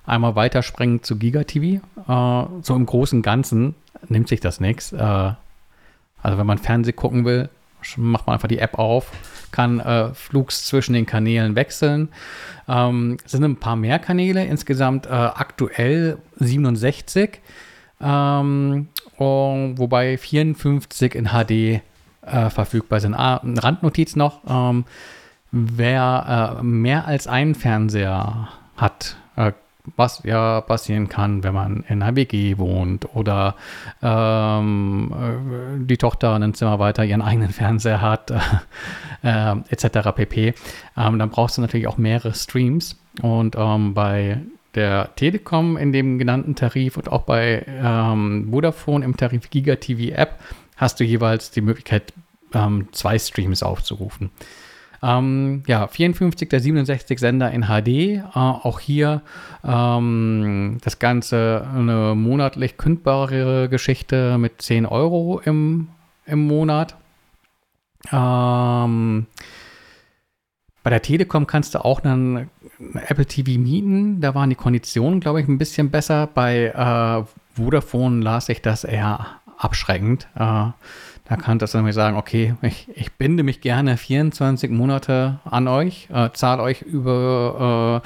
einmal 0.05 0.35
weiterspringen 0.35 1.03
zu 1.03 1.17
Giga 1.17 1.43
TV. 1.43 1.81
Äh, 2.07 2.61
so 2.61 2.75
im 2.75 2.85
Großen 2.85 3.19
und 3.19 3.23
Ganzen 3.23 3.75
nimmt 4.07 4.27
sich 4.27 4.39
das 4.39 4.59
nichts. 4.59 4.91
Äh, 4.91 4.97
also 6.23 6.37
wenn 6.37 6.47
man 6.47 6.57
Fernsehen 6.57 6.95
gucken 6.95 7.25
will, 7.25 7.49
macht 7.97 8.27
man 8.27 8.35
einfach 8.35 8.47
die 8.47 8.59
App 8.59 8.79
auf, 8.79 9.11
kann 9.51 9.79
äh, 9.79 10.13
Flugs 10.13 10.65
zwischen 10.65 10.93
den 10.93 11.05
Kanälen 11.05 11.55
wechseln. 11.55 12.09
Ähm, 12.67 13.17
es 13.25 13.31
sind 13.31 13.43
ein 13.43 13.57
paar 13.57 13.75
mehr 13.75 13.99
Kanäle, 13.99 14.45
insgesamt 14.45 15.05
äh, 15.05 15.09
aktuell 15.09 16.17
67, 16.39 17.41
ähm, 18.01 18.87
wobei 19.17 20.17
54 20.17 21.15
in 21.15 21.29
HD 21.29 21.51
äh, 21.51 22.49
verfügbar 22.49 22.99
sind. 22.99 23.13
Ah, 23.15 23.41
Randnotiz 23.43 24.15
noch, 24.15 24.41
ähm, 24.47 24.85
wer 25.51 26.57
äh, 26.59 26.63
mehr 26.63 27.05
als 27.05 27.27
einen 27.27 27.55
Fernseher 27.55 28.49
hat, 28.77 29.17
äh, 29.35 29.51
was 29.95 30.23
ja 30.23 30.61
passieren 30.61 31.09
kann, 31.09 31.43
wenn 31.43 31.53
man 31.53 31.83
in 31.87 32.01
einer 32.01 32.15
WG 32.15 32.57
wohnt 32.57 33.13
oder 33.15 33.55
ähm, 34.01 35.13
äh, 35.13 35.85
die 35.85 35.97
Tochter 35.97 36.35
ein 36.35 36.53
Zimmer 36.53 36.79
weiter 36.79 37.03
ihren 37.03 37.21
eigenen 37.21 37.49
Fernseher 37.51 38.01
hat, 38.01 38.31
äh, 39.23 39.55
etc. 39.69 40.11
pp. 40.15 40.53
Ähm, 40.97 41.19
dann 41.19 41.29
brauchst 41.29 41.57
du 41.57 41.61
natürlich 41.61 41.87
auch 41.87 41.97
mehrere 41.97 42.33
Streams 42.33 42.97
und 43.21 43.55
ähm, 43.57 43.93
bei 43.93 44.39
der 44.75 45.15
Telekom 45.15 45.77
in 45.77 45.91
dem 45.91 46.17
genannten 46.17 46.55
Tarif 46.55 46.97
und 46.97 47.11
auch 47.11 47.23
bei 47.23 47.65
ähm, 47.67 48.47
Vodafone 48.49 49.05
im 49.05 49.17
Tarif 49.17 49.49
Giga 49.49 49.75
TV 49.75 50.15
App 50.15 50.39
hast 50.77 50.99
du 50.99 51.03
jeweils 51.03 51.51
die 51.51 51.61
Möglichkeit, 51.61 52.13
ähm, 52.53 52.87
zwei 52.91 53.19
Streams 53.19 53.61
aufzurufen. 53.61 54.31
Ähm, 55.03 55.63
ja, 55.67 55.87
54 55.87 56.47
der 56.47 56.61
67 56.61 57.19
Sender 57.19 57.51
in 57.51 57.65
HD. 57.65 57.87
Äh, 57.87 58.23
auch 58.33 58.79
hier 58.79 59.21
ähm, 59.63 60.77
das 60.81 60.99
Ganze 60.99 61.67
eine 61.75 62.15
monatlich 62.15 62.77
kündbare 62.77 63.67
Geschichte 63.67 64.37
mit 64.37 64.61
10 64.61 64.85
Euro 64.85 65.41
im, 65.43 65.89
im 66.25 66.47
Monat. 66.47 66.95
Ähm, 68.11 69.27
bei 70.83 70.89
der 70.89 71.01
Telekom 71.01 71.47
kannst 71.47 71.75
du 71.75 71.83
auch 71.83 72.03
einen 72.03 72.49
Apple 73.07 73.25
TV 73.25 73.59
mieten, 73.59 74.19
da 74.19 74.35
waren 74.35 74.49
die 74.49 74.55
Konditionen, 74.55 75.19
glaube 75.19 75.41
ich, 75.41 75.47
ein 75.47 75.57
bisschen 75.57 75.91
besser. 75.91 76.27
Bei 76.27 76.65
äh, 76.67 77.23
Vodafone 77.55 78.21
las 78.21 78.49
ich 78.49 78.61
das 78.61 78.83
eher 78.83 79.27
abschreckend. 79.57 80.27
Äh, 80.35 80.67
da 81.33 81.41
kann 81.41 81.57
das 81.57 81.71
dann 81.71 81.91
sagen, 81.91 82.15
okay, 82.15 82.53
ich, 82.61 82.87
ich, 82.95 83.11
binde 83.13 83.41
mich 83.41 83.59
gerne 83.59 83.97
24 83.97 84.69
Monate 84.69 85.39
an 85.45 85.67
euch, 85.67 86.07
äh, 86.13 86.29
zahle 86.33 86.61
euch 86.61 86.83
über 86.83 88.03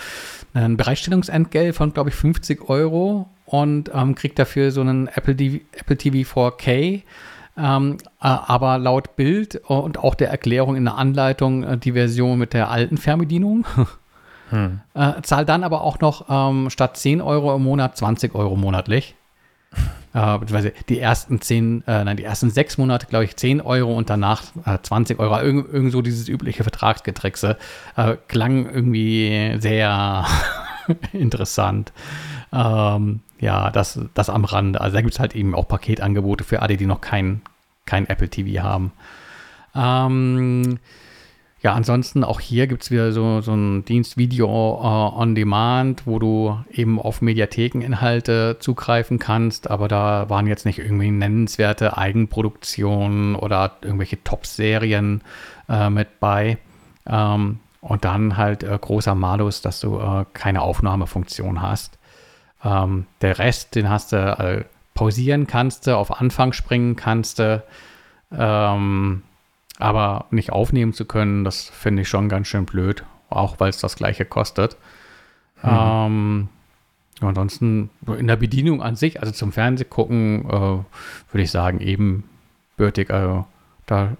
äh, 0.56 0.60
ein 0.60 0.78
Bereitstellungsentgelt 0.78 1.76
von, 1.76 1.94
glaube 1.94 2.10
ich, 2.10 2.16
50 2.16 2.70
Euro 2.70 3.28
und 3.46 3.92
ähm, 3.94 4.16
kriegt 4.16 4.40
dafür 4.40 4.72
so 4.72 4.80
einen 4.80 5.08
Apple, 5.10 5.36
TV, 5.36 5.58
Apple 5.74 5.98
TV 5.98 6.40
4K. 6.40 7.02
Ähm, 7.58 7.98
äh, 7.98 8.00
aber 8.20 8.78
laut 8.78 9.18
Bild 9.18 9.56
und 9.66 9.98
auch 9.98 10.16
der 10.16 10.30
Erklärung 10.30 10.78
in 10.78 10.86
der 10.86 10.96
Anleitung 10.96 11.64
äh, 11.64 11.78
die 11.78 11.92
Version 11.92 12.40
mit 12.40 12.54
der 12.54 12.70
alten 12.72 12.98
Fernbedienung. 12.98 13.66
Hm. 14.50 14.80
Äh, 14.94 15.22
zahl 15.24 15.44
dann 15.44 15.66
aber 15.66 15.82
auch 15.82 16.00
noch 16.00 16.28
ähm, 16.30 16.70
statt 16.70 16.96
10 16.96 17.20
Euro 17.20 17.54
im 17.54 17.64
Monat 17.64 17.98
20 17.98 18.34
Euro 18.34 18.56
monatlich. 18.56 19.14
Äh, 20.18 20.40
beziehungsweise 20.40 20.74
die 20.90 21.00
ersten 21.00 21.42
10, 21.42 21.84
äh, 21.86 22.04
nein, 22.04 22.18
die 22.18 22.24
ersten 22.24 22.50
sechs 22.50 22.80
Monate, 22.80 23.06
glaube 23.06 23.26
ich, 23.26 23.38
10 23.38 23.62
Euro 23.62 23.96
und 23.96 24.10
danach 24.10 24.42
äh, 24.66 24.80
20 24.82 25.20
Euro. 25.20 25.40
Irgend, 25.40 25.72
irgend 25.72 25.92
so 25.92 26.02
dieses 26.02 26.28
übliche 26.28 26.64
Vertragsgetrickse. 26.64 27.56
Äh, 27.96 28.18
klang 28.28 28.68
irgendwie 28.68 29.58
sehr 29.60 30.26
interessant. 31.14 31.94
Ähm, 32.52 33.20
ja, 33.40 33.70
das, 33.70 34.00
das 34.16 34.32
am 34.32 34.46
Rande. 34.46 34.82
Also 34.82 34.96
da 34.96 35.02
gibt 35.02 35.14
es 35.14 35.20
halt 35.20 35.36
eben 35.36 35.54
auch 35.54 35.68
Paketangebote 35.68 36.44
für 36.44 36.64
alle, 36.64 36.78
die 36.78 36.88
noch 36.88 37.02
kein, 37.02 37.42
kein 37.86 38.10
Apple 38.10 38.30
TV 38.30 38.64
haben. 38.64 38.94
Ähm, 39.76 40.80
ja, 41.64 41.74
ansonsten 41.74 42.24
auch 42.24 42.40
hier 42.40 42.68
gibt 42.68 42.84
es 42.84 42.92
wieder 42.92 43.12
so, 43.12 43.42
so 43.42 43.52
einen 43.52 43.84
Dienst 43.84 44.16
Video 44.16 44.48
uh, 44.48 45.20
on 45.20 45.34
Demand, 45.34 46.06
wo 46.06 46.20
du 46.20 46.58
eben 46.72 47.00
auf 47.00 47.22
Mediathekeninhalte 47.22 48.58
zugreifen 48.60 49.18
kannst, 49.18 49.70
aber 49.70 49.88
da 49.88 50.30
waren 50.30 50.46
jetzt 50.46 50.66
nicht 50.66 50.78
irgendwie 50.78 51.10
nennenswerte 51.10 51.98
Eigenproduktionen 51.98 53.36
oder 53.36 53.78
irgendwelche 53.82 54.24
Top-Serien 54.24 55.24
uh, 55.68 55.90
mit 55.90 56.20
bei. 56.20 56.60
Ähm, 57.08 57.60
und 57.82 58.06
dann 58.06 58.38
halt 58.38 58.64
uh, 58.64 58.78
großer 58.78 59.16
Malus, 59.16 59.62
dass 59.62 59.80
du 59.80 60.26
keine 60.34 60.62
Aufnahmefunktion 60.62 61.62
hast. 61.62 61.98
Ähm, 62.64 63.08
der 63.22 63.40
Rest, 63.40 63.76
den 63.76 63.90
hast 63.90 64.12
du 64.12 64.66
pausieren 64.94 65.46
kannst 65.48 65.88
du, 65.88 65.96
auf 65.96 66.20
Anfang 66.20 66.54
springen 66.54 66.96
kannst 66.96 67.40
du. 67.40 67.64
Ähm, 68.32 69.24
aber 69.80 70.26
nicht 70.32 70.52
aufnehmen 70.52 70.94
zu 70.94 71.06
können, 71.06 71.44
das 71.44 71.64
finde 71.70 72.02
ich 72.02 72.10
schon 72.10 72.30
ganz 72.30 72.48
schön 72.48 72.66
blöd, 72.66 73.04
auch 73.30 73.60
weil 73.60 73.70
es 73.70 73.80
das 73.80 73.96
gleiche 73.96 74.26
kostet. 74.26 74.78
Mhm. 75.64 75.70
Ähm, 75.72 76.50
ansonsten 77.22 77.90
in 78.06 78.28
der 78.28 78.36
Bedienung 78.36 78.82
an 78.82 78.96
sich, 78.96 79.20
also 79.20 79.32
zum 79.32 79.52
Fernsehgucken, 79.52 80.46
äh, 80.46 80.52
würde 80.52 80.86
ich 81.44 81.52
sagen, 81.52 81.80
ebenbürtig. 81.80 83.12
Also 83.12 83.46
da, 83.86 84.06
äh, 84.06 84.16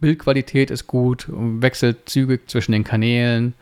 Bildqualität 0.00 0.70
ist 0.70 0.86
gut, 0.86 1.26
wechselt 1.28 2.08
zügig 2.08 2.48
zwischen 2.48 2.72
den 2.72 2.84
Kanälen. 2.84 3.54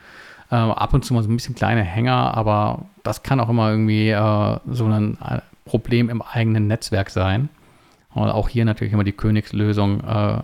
Äh, 0.50 0.56
ab 0.56 0.94
und 0.94 1.04
zu 1.04 1.12
mal 1.12 1.22
so 1.22 1.28
ein 1.30 1.36
bisschen 1.36 1.54
kleine 1.54 1.82
Hänger, 1.82 2.34
aber 2.34 2.86
das 3.02 3.22
kann 3.22 3.40
auch 3.40 3.50
immer 3.50 3.70
irgendwie 3.70 4.08
äh, 4.08 4.58
so 4.70 4.86
ein 4.86 5.18
äh, 5.20 5.40
Problem 5.66 6.08
im 6.08 6.22
eigenen 6.22 6.66
Netzwerk 6.66 7.10
sein. 7.10 7.50
Und 8.14 8.30
auch 8.30 8.48
hier 8.48 8.64
natürlich 8.64 8.94
immer 8.94 9.04
die 9.04 9.12
Königslösung 9.12 10.00
äh, 10.00 10.38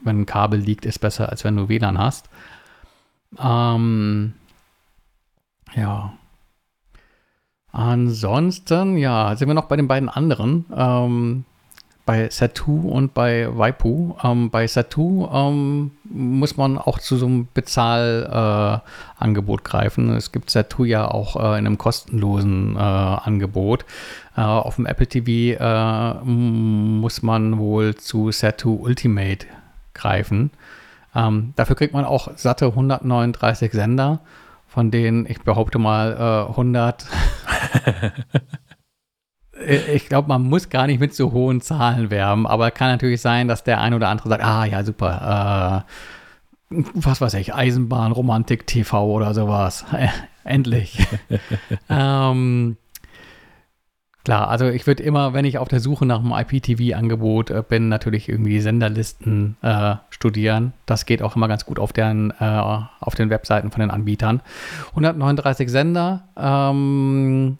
wenn 0.00 0.20
ein 0.20 0.26
Kabel 0.26 0.60
liegt, 0.60 0.86
ist 0.86 0.98
besser, 0.98 1.28
als 1.28 1.44
wenn 1.44 1.56
du 1.56 1.68
WLAN 1.68 1.98
hast. 1.98 2.28
Ähm, 3.38 4.34
ja. 5.74 6.14
Ansonsten, 7.72 8.96
ja, 8.96 9.36
sind 9.36 9.48
wir 9.48 9.54
noch 9.54 9.66
bei 9.66 9.76
den 9.76 9.88
beiden 9.88 10.08
anderen. 10.08 10.64
Ähm, 10.74 11.44
bei 12.08 12.28
Satu 12.30 12.88
und 12.88 13.12
bei 13.12 13.46
Waipu. 13.54 14.14
Ähm, 14.24 14.48
bei 14.48 14.66
Satu 14.66 15.28
ähm, 15.30 15.90
muss 16.04 16.56
man 16.56 16.78
auch 16.78 17.00
zu 17.00 17.18
so 17.18 17.26
einem 17.26 17.48
Bezahlangebot 17.52 19.60
äh, 19.60 19.62
greifen. 19.62 20.16
Es 20.16 20.32
gibt 20.32 20.48
Satu 20.48 20.84
ja 20.84 21.06
auch 21.06 21.36
äh, 21.36 21.58
in 21.58 21.66
einem 21.66 21.76
kostenlosen 21.76 22.76
äh, 22.76 22.78
Angebot. 22.78 23.84
Äh, 24.38 24.40
auf 24.40 24.76
dem 24.76 24.86
Apple 24.86 25.06
TV 25.06 25.62
äh, 25.62 26.14
muss 26.24 27.22
man 27.22 27.58
wohl 27.58 27.94
zu 27.96 28.32
Satu 28.32 28.76
Ultimate 28.76 29.46
greifen. 29.98 30.50
Ähm, 31.14 31.52
dafür 31.56 31.76
kriegt 31.76 31.94
man 31.94 32.04
auch 32.04 32.30
satte 32.36 32.66
139 32.66 33.72
Sender, 33.72 34.20
von 34.66 34.90
denen 34.90 35.26
ich 35.26 35.42
behaupte 35.42 35.78
mal 35.78 36.46
äh, 36.46 36.50
100. 36.50 37.06
ich 39.88 40.08
glaube, 40.08 40.28
man 40.28 40.42
muss 40.42 40.68
gar 40.68 40.86
nicht 40.86 41.00
mit 41.00 41.14
so 41.14 41.32
hohen 41.32 41.60
Zahlen 41.60 42.10
werben, 42.10 42.46
aber 42.46 42.70
kann 42.70 42.90
natürlich 42.90 43.20
sein, 43.20 43.48
dass 43.48 43.64
der 43.64 43.80
ein 43.80 43.94
oder 43.94 44.08
andere 44.08 44.28
sagt, 44.28 44.44
ah 44.44 44.64
ja, 44.64 44.84
super, 44.84 45.84
äh, 46.70 46.76
was 46.94 47.20
weiß 47.20 47.34
ich, 47.34 47.54
Eisenbahn, 47.54 48.12
Romantik, 48.12 48.66
TV 48.66 49.06
oder 49.06 49.34
sowas. 49.34 49.84
Endlich. 50.44 51.06
ähm, 51.88 52.76
Klar, 54.24 54.48
also 54.48 54.66
ich 54.66 54.86
würde 54.86 55.02
immer, 55.02 55.32
wenn 55.32 55.44
ich 55.44 55.58
auf 55.58 55.68
der 55.68 55.80
Suche 55.80 56.04
nach 56.04 56.20
einem 56.20 56.32
IPTV-Angebot 56.32 57.50
äh, 57.50 57.62
bin, 57.66 57.88
natürlich 57.88 58.28
irgendwie 58.28 58.60
Senderlisten 58.60 59.56
äh, 59.62 59.96
studieren. 60.10 60.74
Das 60.86 61.06
geht 61.06 61.22
auch 61.22 61.34
immer 61.36 61.48
ganz 61.48 61.64
gut 61.64 61.78
auf, 61.78 61.92
deren, 61.92 62.32
äh, 62.38 62.44
auf 63.00 63.14
den 63.14 63.30
Webseiten 63.30 63.70
von 63.70 63.80
den 63.80 63.90
Anbietern. 63.90 64.42
139 64.90 65.70
Sender, 65.70 66.24
ähm, 66.36 67.58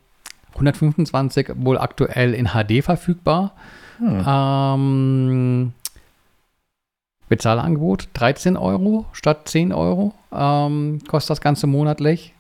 125 0.54 1.52
wohl 1.56 1.78
aktuell 1.78 2.34
in 2.34 2.48
HD 2.48 2.82
verfügbar. 2.84 3.52
Hm. 3.98 4.24
Ähm, 4.26 5.72
Bezahlangebot 7.28 8.08
13 8.14 8.56
Euro 8.56 9.06
statt 9.12 9.48
10 9.48 9.72
Euro 9.72 10.14
ähm, 10.32 11.00
kostet 11.06 11.30
das 11.30 11.40
Ganze 11.40 11.66
monatlich. 11.66 12.34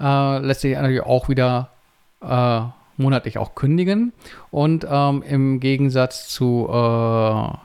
Äh, 0.00 0.38
lässt 0.38 0.62
sich 0.62 0.74
natürlich 0.74 1.02
auch 1.02 1.28
wieder 1.28 1.70
äh, 2.20 2.62
monatlich 2.96 3.38
auch 3.38 3.54
kündigen. 3.54 4.12
Und 4.50 4.86
ähm, 4.88 5.22
im 5.22 5.60
Gegensatz 5.60 6.28
zu 6.28 6.68
äh, 6.70 7.56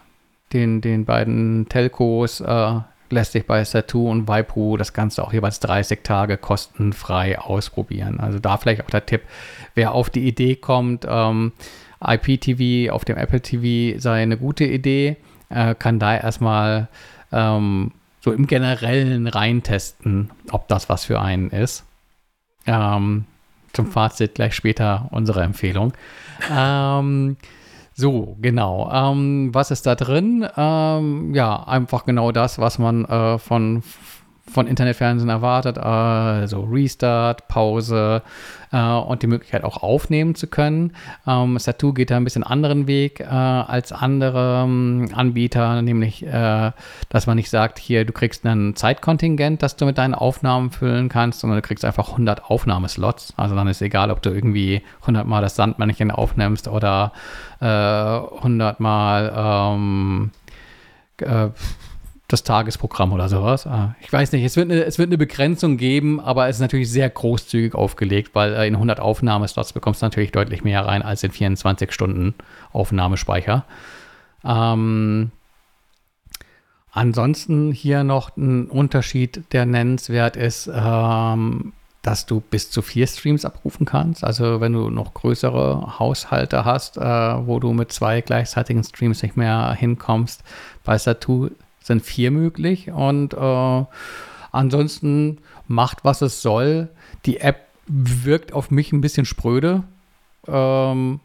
den, 0.53 0.81
den 0.81 1.05
beiden 1.05 1.67
Telcos 1.69 2.39
äh, 2.39 2.79
lässt 3.09 3.31
sich 3.33 3.45
bei 3.45 3.63
Satu 3.63 4.09
und 4.09 4.27
Waipu 4.27 4.77
das 4.77 4.93
Ganze 4.93 5.23
auch 5.23 5.33
jeweils 5.33 5.59
30 5.59 6.03
Tage 6.03 6.37
kostenfrei 6.37 7.39
ausprobieren. 7.39 8.19
Also 8.19 8.39
da 8.39 8.57
vielleicht 8.57 8.83
auch 8.83 8.89
der 8.89 9.05
Tipp, 9.05 9.21
wer 9.75 9.93
auf 9.93 10.09
die 10.09 10.27
Idee 10.27 10.55
kommt, 10.55 11.05
ähm, 11.09 11.53
IPTV 12.05 12.91
auf 12.93 13.05
dem 13.05 13.17
Apple 13.17 13.41
TV 13.41 13.99
sei 13.99 14.21
eine 14.21 14.37
gute 14.37 14.65
Idee, 14.65 15.17
äh, 15.49 15.73
kann 15.75 15.99
da 15.99 16.15
erstmal 16.15 16.89
ähm, 17.31 17.91
so 18.21 18.31
im 18.31 18.47
Generellen 18.47 19.27
reintesten, 19.27 20.31
ob 20.51 20.67
das 20.67 20.89
was 20.89 21.05
für 21.05 21.21
einen 21.21 21.49
ist. 21.49 21.85
Ähm, 22.65 23.25
zum 23.77 23.87
Fazit 23.87 24.35
gleich 24.35 24.55
später 24.55 25.07
unsere 25.11 25.43
Empfehlung. 25.43 25.93
Ähm, 26.51 27.37
so, 27.93 28.35
genau. 28.41 28.91
Ähm, 28.91 29.53
was 29.53 29.71
ist 29.71 29.85
da 29.85 29.95
drin? 29.95 30.47
Ähm, 30.57 31.33
ja, 31.33 31.63
einfach 31.63 32.05
genau 32.05 32.31
das, 32.31 32.59
was 32.59 32.79
man 32.79 33.05
äh, 33.05 33.37
von 33.37 33.83
von 34.49 34.65
Internetfernsehen 34.65 35.29
erwartet, 35.29 35.77
also 35.77 36.61
Restart, 36.61 37.49
Pause 37.49 38.21
äh, 38.71 38.79
und 38.79 39.23
die 39.23 39.27
Möglichkeit 39.27 39.63
auch 39.63 39.77
aufnehmen 39.83 40.35
zu 40.35 40.47
können. 40.47 40.93
Ähm, 41.25 41.57
Satu 41.57 41.93
geht 41.93 42.11
da 42.11 42.17
ein 42.17 42.23
bisschen 42.23 42.43
anderen 42.43 42.87
Weg 42.87 43.19
äh, 43.19 43.25
als 43.25 43.91
andere 43.91 44.63
ähm, 44.65 45.09
Anbieter, 45.13 45.81
nämlich, 45.81 46.25
äh, 46.25 46.71
dass 47.09 47.27
man 47.27 47.37
nicht 47.37 47.49
sagt, 47.49 47.79
hier, 47.79 48.05
du 48.05 48.13
kriegst 48.13 48.45
ein 48.45 48.75
Zeitkontingent, 48.75 49.63
das 49.63 49.75
du 49.75 49.85
mit 49.85 49.97
deinen 49.97 50.15
Aufnahmen 50.15 50.71
füllen 50.71 51.09
kannst, 51.09 51.39
sondern 51.39 51.57
du 51.57 51.67
kriegst 51.67 51.85
einfach 51.85 52.09
100 52.09 52.45
Aufnahmeslots. 52.45 53.33
Also 53.37 53.55
dann 53.55 53.67
ist 53.67 53.81
egal, 53.81 54.11
ob 54.11 54.21
du 54.21 54.29
irgendwie 54.29 54.81
100 55.01 55.25
Mal 55.25 55.41
das 55.41 55.55
Sandmännchen 55.55 56.11
aufnimmst 56.11 56.67
oder 56.67 57.11
100 57.59 58.79
äh, 58.79 58.83
Mal 58.83 59.33
ähm, 59.35 60.31
äh, 61.21 61.49
das 62.27 62.43
Tagesprogramm 62.43 63.13
oder 63.13 63.29
sowas. 63.29 63.65
Ah, 63.65 63.95
ich 64.01 64.11
weiß 64.11 64.33
nicht, 64.33 64.43
es 64.43 64.57
wird, 64.57 64.69
eine, 64.69 64.83
es 64.83 64.99
wird 64.99 65.09
eine 65.09 65.17
Begrenzung 65.17 65.77
geben, 65.77 66.19
aber 66.19 66.49
es 66.49 66.57
ist 66.57 66.61
natürlich 66.61 66.91
sehr 66.91 67.09
großzügig 67.09 67.73
aufgelegt, 67.73 68.31
weil 68.33 68.53
äh, 68.53 68.67
in 68.67 68.75
100 68.75 68.99
Aufnahmeslots 68.99 69.71
bekommst 69.71 70.01
du 70.01 70.05
natürlich 70.05 70.31
deutlich 70.31 70.63
mehr 70.63 70.85
rein 70.85 71.01
als 71.01 71.23
in 71.23 71.31
24 71.31 71.91
Stunden 71.91 72.35
Aufnahmespeicher. 72.73 73.63
Ähm, 74.43 75.31
ansonsten 76.91 77.71
hier 77.71 78.03
noch 78.03 78.35
ein 78.35 78.67
Unterschied, 78.67 79.43
der 79.53 79.65
nennenswert 79.65 80.35
ist, 80.35 80.69
ähm, 80.73 81.71
dass 82.01 82.25
du 82.25 82.41
bis 82.41 82.71
zu 82.71 82.81
vier 82.81 83.07
Streams 83.07 83.45
abrufen 83.45 83.85
kannst. 83.85 84.25
Also 84.25 84.59
wenn 84.59 84.73
du 84.73 84.89
noch 84.89 85.13
größere 85.13 85.97
Haushalte 85.97 86.65
hast, 86.65 86.97
äh, 86.97 87.01
wo 87.01 87.61
du 87.61 87.71
mit 87.71 87.93
zwei 87.93 88.19
gleichzeitigen 88.19 88.83
Streams 88.83 89.23
nicht 89.23 89.37
mehr 89.37 89.73
hinkommst, 89.73 90.43
bei 90.83 90.97
Satu 90.97 91.49
sind 91.87 92.03
vier 92.03 92.31
möglich 92.31 92.91
und 92.91 93.33
äh, 93.33 93.85
ansonsten 94.51 95.39
macht, 95.67 96.03
was 96.03 96.21
es 96.21 96.41
soll. 96.41 96.89
Die 97.25 97.39
App 97.39 97.65
wirkt 97.87 98.53
auf 98.53 98.69
mich 98.69 98.91
ein 98.91 99.01
bisschen 99.01 99.25
spröde. 99.25 99.83
Ähm, 100.47 101.21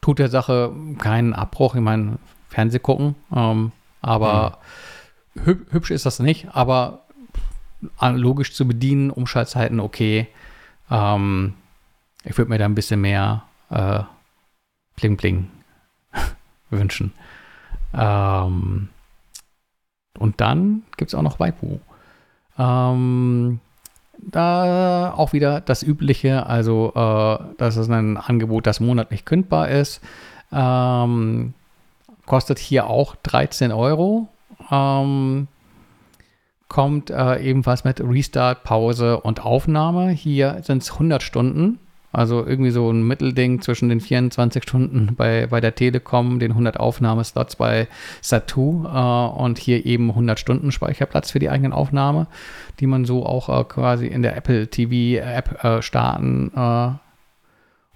tut 0.00 0.18
der 0.18 0.28
Sache 0.28 0.72
keinen 0.98 1.32
Abbruch. 1.32 1.74
Ich 1.74 1.80
meine, 1.80 2.18
Fernseh 2.48 2.78
gucken. 2.78 3.14
Ähm, 3.34 3.72
aber 4.02 4.58
mhm. 5.34 5.66
hübsch 5.70 5.90
ist 5.90 6.06
das 6.06 6.20
nicht. 6.20 6.48
Aber 6.52 7.04
logisch 8.00 8.52
zu 8.52 8.68
bedienen, 8.68 9.10
Umschaltzeiten 9.10 9.80
okay. 9.80 10.28
Ähm, 10.90 11.54
ich 12.24 12.36
würde 12.36 12.50
mir 12.50 12.58
da 12.58 12.66
ein 12.66 12.74
bisschen 12.74 13.00
mehr 13.00 13.44
äh, 13.70 14.02
Bling 14.96 15.16
Bling 15.16 15.50
wünschen. 16.70 17.12
Ähm, 17.94 18.90
und 20.18 20.40
dann 20.40 20.82
gibt 20.96 21.10
es 21.10 21.14
auch 21.14 21.22
noch 21.22 21.40
Waipu. 21.40 21.78
Ähm, 22.58 23.60
da 24.18 25.12
auch 25.16 25.32
wieder 25.32 25.60
das 25.60 25.82
Übliche, 25.82 26.46
also 26.46 26.92
äh, 26.94 27.44
das 27.58 27.76
ist 27.76 27.90
ein 27.90 28.16
Angebot, 28.16 28.66
das 28.66 28.80
monatlich 28.80 29.24
kündbar 29.24 29.68
ist. 29.68 30.00
Ähm, 30.52 31.54
kostet 32.26 32.58
hier 32.58 32.86
auch 32.86 33.16
13 33.22 33.72
Euro. 33.72 34.28
Ähm, 34.70 35.48
kommt 36.68 37.10
äh, 37.10 37.38
ebenfalls 37.40 37.84
mit 37.84 38.00
Restart, 38.00 38.64
Pause 38.64 39.20
und 39.20 39.44
Aufnahme. 39.44 40.10
Hier 40.10 40.60
sind 40.62 40.82
es 40.82 40.92
100 40.92 41.22
Stunden. 41.22 41.78
Also 42.14 42.46
irgendwie 42.46 42.70
so 42.70 42.90
ein 42.92 43.02
Mittelding 43.02 43.60
zwischen 43.60 43.88
den 43.88 44.00
24 44.00 44.62
Stunden 44.62 45.16
bei, 45.16 45.48
bei 45.48 45.60
der 45.60 45.74
Telekom, 45.74 46.38
den 46.38 46.52
100 46.52 46.78
Aufnahmeslots 46.78 47.56
bei 47.56 47.88
Satu 48.20 48.84
äh, 48.84 49.42
und 49.42 49.58
hier 49.58 49.84
eben 49.84 50.10
100 50.10 50.38
Stunden 50.38 50.70
Speicherplatz 50.70 51.32
für 51.32 51.40
die 51.40 51.50
eigenen 51.50 51.72
Aufnahme, 51.72 52.28
die 52.78 52.86
man 52.86 53.04
so 53.04 53.26
auch 53.26 53.48
äh, 53.48 53.64
quasi 53.64 54.06
in 54.06 54.22
der 54.22 54.36
Apple 54.36 54.68
TV 54.68 55.20
App 55.24 55.64
äh, 55.64 55.82
starten 55.82 56.52
äh, 56.54 56.90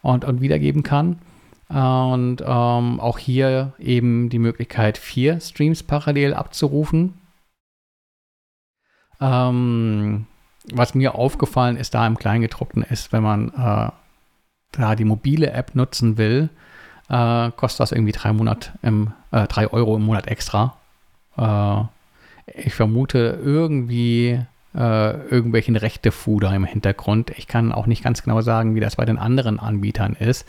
und, 0.02 0.24
und 0.24 0.40
wiedergeben 0.40 0.82
kann. 0.82 1.20
Und 1.68 2.38
ähm, 2.44 2.98
auch 2.98 3.18
hier 3.18 3.74
eben 3.78 4.30
die 4.30 4.40
Möglichkeit, 4.40 4.98
vier 4.98 5.38
Streams 5.38 5.84
parallel 5.84 6.34
abzurufen. 6.34 7.14
Ähm, 9.20 10.26
was 10.72 10.94
mir 10.94 11.14
aufgefallen 11.14 11.76
ist, 11.76 11.94
da 11.94 12.06
im 12.06 12.18
Kleingedruckten 12.18 12.82
ist, 12.82 13.12
wenn 13.12 13.22
man 13.22 13.52
äh, 13.54 13.90
da 14.72 14.94
die 14.94 15.04
mobile 15.04 15.50
App 15.50 15.74
nutzen 15.74 16.18
will, 16.18 16.50
äh, 17.08 17.50
kostet 17.52 17.80
das 17.80 17.92
irgendwie 17.92 18.12
drei, 18.12 18.32
Monat 18.32 18.72
im, 18.82 19.12
äh, 19.30 19.46
drei 19.46 19.68
Euro 19.72 19.96
im 19.96 20.02
Monat 20.02 20.26
extra. 20.26 20.76
Äh, 21.36 21.82
ich 22.54 22.74
vermute 22.74 23.38
irgendwie 23.42 24.40
äh, 24.74 25.28
irgendwelchen 25.28 25.76
Rechtefuder 25.76 26.54
im 26.54 26.64
Hintergrund. 26.64 27.32
Ich 27.36 27.46
kann 27.46 27.72
auch 27.72 27.86
nicht 27.86 28.02
ganz 28.04 28.22
genau 28.22 28.40
sagen, 28.42 28.74
wie 28.74 28.80
das 28.80 28.96
bei 28.96 29.04
den 29.04 29.18
anderen 29.18 29.58
Anbietern 29.58 30.14
ist. 30.14 30.46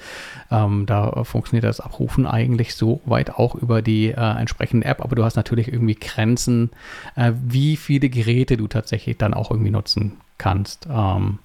Ähm, 0.52 0.86
da 0.86 1.24
funktioniert 1.24 1.64
das 1.64 1.80
Abrufen 1.80 2.28
eigentlich 2.28 2.76
so 2.76 3.02
weit 3.06 3.32
auch 3.32 3.56
über 3.56 3.82
die 3.82 4.10
äh, 4.10 4.16
entsprechende 4.16 4.86
App, 4.86 5.02
aber 5.02 5.16
du 5.16 5.24
hast 5.24 5.36
natürlich 5.36 5.72
irgendwie 5.72 5.96
Grenzen, 5.96 6.72
äh, 7.16 7.32
wie 7.44 7.78
viele 7.78 8.10
Geräte 8.10 8.58
du 8.58 8.68
tatsächlich 8.68 9.18
dann 9.18 9.34
auch 9.34 9.52
irgendwie 9.52 9.72
nutzen 9.72 10.18
kannst. 10.38 10.88
Ähm, 10.92 11.40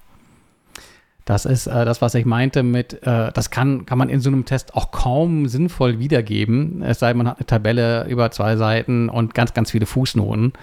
das 1.25 1.45
ist 1.45 1.67
äh, 1.67 1.85
das, 1.85 2.01
was 2.01 2.13
ich 2.15 2.25
meinte 2.25 2.63
mit, 2.63 3.01
äh, 3.03 3.31
das 3.31 3.49
kann, 3.49 3.85
kann 3.85 3.97
man 3.97 4.09
in 4.09 4.21
so 4.21 4.29
einem 4.29 4.45
Test 4.45 4.75
auch 4.75 4.91
kaum 4.91 5.47
sinnvoll 5.47 5.99
wiedergeben, 5.99 6.83
es 6.83 6.99
sei 6.99 7.09
denn, 7.09 7.17
man 7.17 7.27
hat 7.27 7.37
eine 7.37 7.47
Tabelle 7.47 8.05
über 8.07 8.29
zwei 8.31 8.55
Seiten 8.55 9.09
und 9.09 9.33
ganz, 9.33 9.53
ganz 9.53 9.71
viele 9.71 9.87
Fußnoten. 9.87 10.53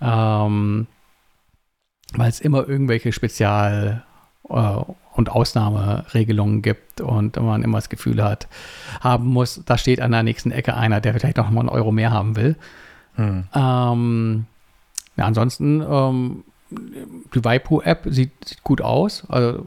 Ähm, 0.00 0.86
weil 2.12 2.28
es 2.28 2.40
immer 2.40 2.68
irgendwelche 2.68 3.12
Spezial- 3.12 4.04
äh, 4.48 4.76
und 5.14 5.30
Ausnahmeregelungen 5.30 6.60
gibt 6.60 7.00
und 7.00 7.36
man 7.36 7.62
immer 7.62 7.78
das 7.78 7.88
Gefühl 7.88 8.22
hat, 8.22 8.48
haben 9.00 9.26
muss, 9.26 9.62
da 9.64 9.78
steht 9.78 10.00
an 10.00 10.10
der 10.10 10.24
nächsten 10.24 10.50
Ecke 10.50 10.74
einer, 10.74 11.00
der 11.00 11.14
vielleicht 11.14 11.36
noch 11.36 11.50
mal 11.50 11.60
einen 11.60 11.68
Euro 11.68 11.92
mehr 11.92 12.10
haben 12.10 12.34
will. 12.34 12.56
Hm. 13.14 13.44
Ähm, 13.54 14.46
ja, 15.16 15.24
ansonsten 15.24 15.84
ähm, 15.88 16.44
die 17.34 17.44
Waipu-App 17.44 18.02
sieht, 18.06 18.32
sieht, 18.44 18.62
gut 18.62 18.80
aus, 18.80 19.24
also 19.28 19.66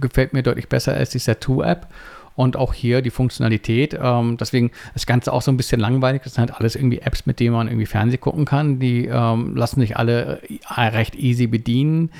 gefällt 0.00 0.32
mir 0.32 0.42
deutlich 0.42 0.68
besser 0.68 0.94
als 0.94 1.10
die 1.10 1.20
Set2-App. 1.20 1.86
Und 2.34 2.56
auch 2.56 2.72
hier 2.72 3.02
die 3.02 3.10
Funktionalität. 3.10 3.98
Ähm, 4.00 4.36
deswegen 4.36 4.70
das 4.94 5.06
Ganze 5.06 5.32
auch 5.32 5.42
so 5.42 5.50
ein 5.50 5.56
bisschen 5.56 5.80
langweilig. 5.80 6.22
Das 6.22 6.34
sind 6.34 6.42
halt 6.42 6.60
alles 6.60 6.76
irgendwie 6.76 7.00
Apps, 7.00 7.26
mit 7.26 7.40
denen 7.40 7.52
man 7.52 7.66
irgendwie 7.66 7.86
Fernsehen 7.86 8.20
gucken 8.20 8.44
kann. 8.44 8.78
Die 8.78 9.06
ähm, 9.06 9.56
lassen 9.56 9.80
sich 9.80 9.96
alle 9.96 10.40
äh, 10.48 10.80
recht 10.80 11.16
easy 11.16 11.48
bedienen. 11.48 12.12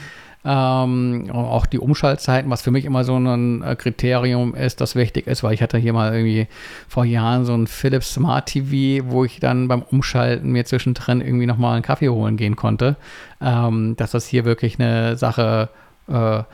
Ähm, 0.51 1.31
auch 1.31 1.67
die 1.67 1.79
Umschaltzeiten, 1.79 2.51
was 2.51 2.63
für 2.63 2.71
mich 2.71 2.87
immer 2.87 3.05
so 3.05 3.19
ein 3.19 3.63
äh, 3.63 3.77
Kriterium 3.77 4.55
ist, 4.55 4.81
das 4.81 4.95
wichtig 4.95 5.27
ist, 5.27 5.43
weil 5.43 5.53
ich 5.53 5.61
hatte 5.61 5.77
hier 5.77 5.93
mal 5.93 6.15
irgendwie 6.15 6.47
vor 6.89 7.05
Jahren 7.05 7.45
so 7.45 7.55
ein 7.55 7.67
Philips 7.67 8.15
Smart 8.15 8.47
TV, 8.47 9.05
wo 9.11 9.27
ich 9.27 9.41
dann 9.41 9.69
beim 9.69 9.83
Umschalten 9.83 10.51
mir 10.51 10.65
zwischendrin 10.65 11.21
irgendwie 11.21 11.45
nochmal 11.45 11.75
einen 11.75 11.83
Kaffee 11.83 12.09
holen 12.09 12.39
gehen 12.39 12.57
konnte. 12.57 12.97
Ähm, 13.43 13.95
dass 13.97 14.13
das 14.13 14.27
hier 14.27 14.47
wirklich 14.47 14.81
eine 14.81 15.19
Sache 15.19 15.69
äh, 16.07 16.45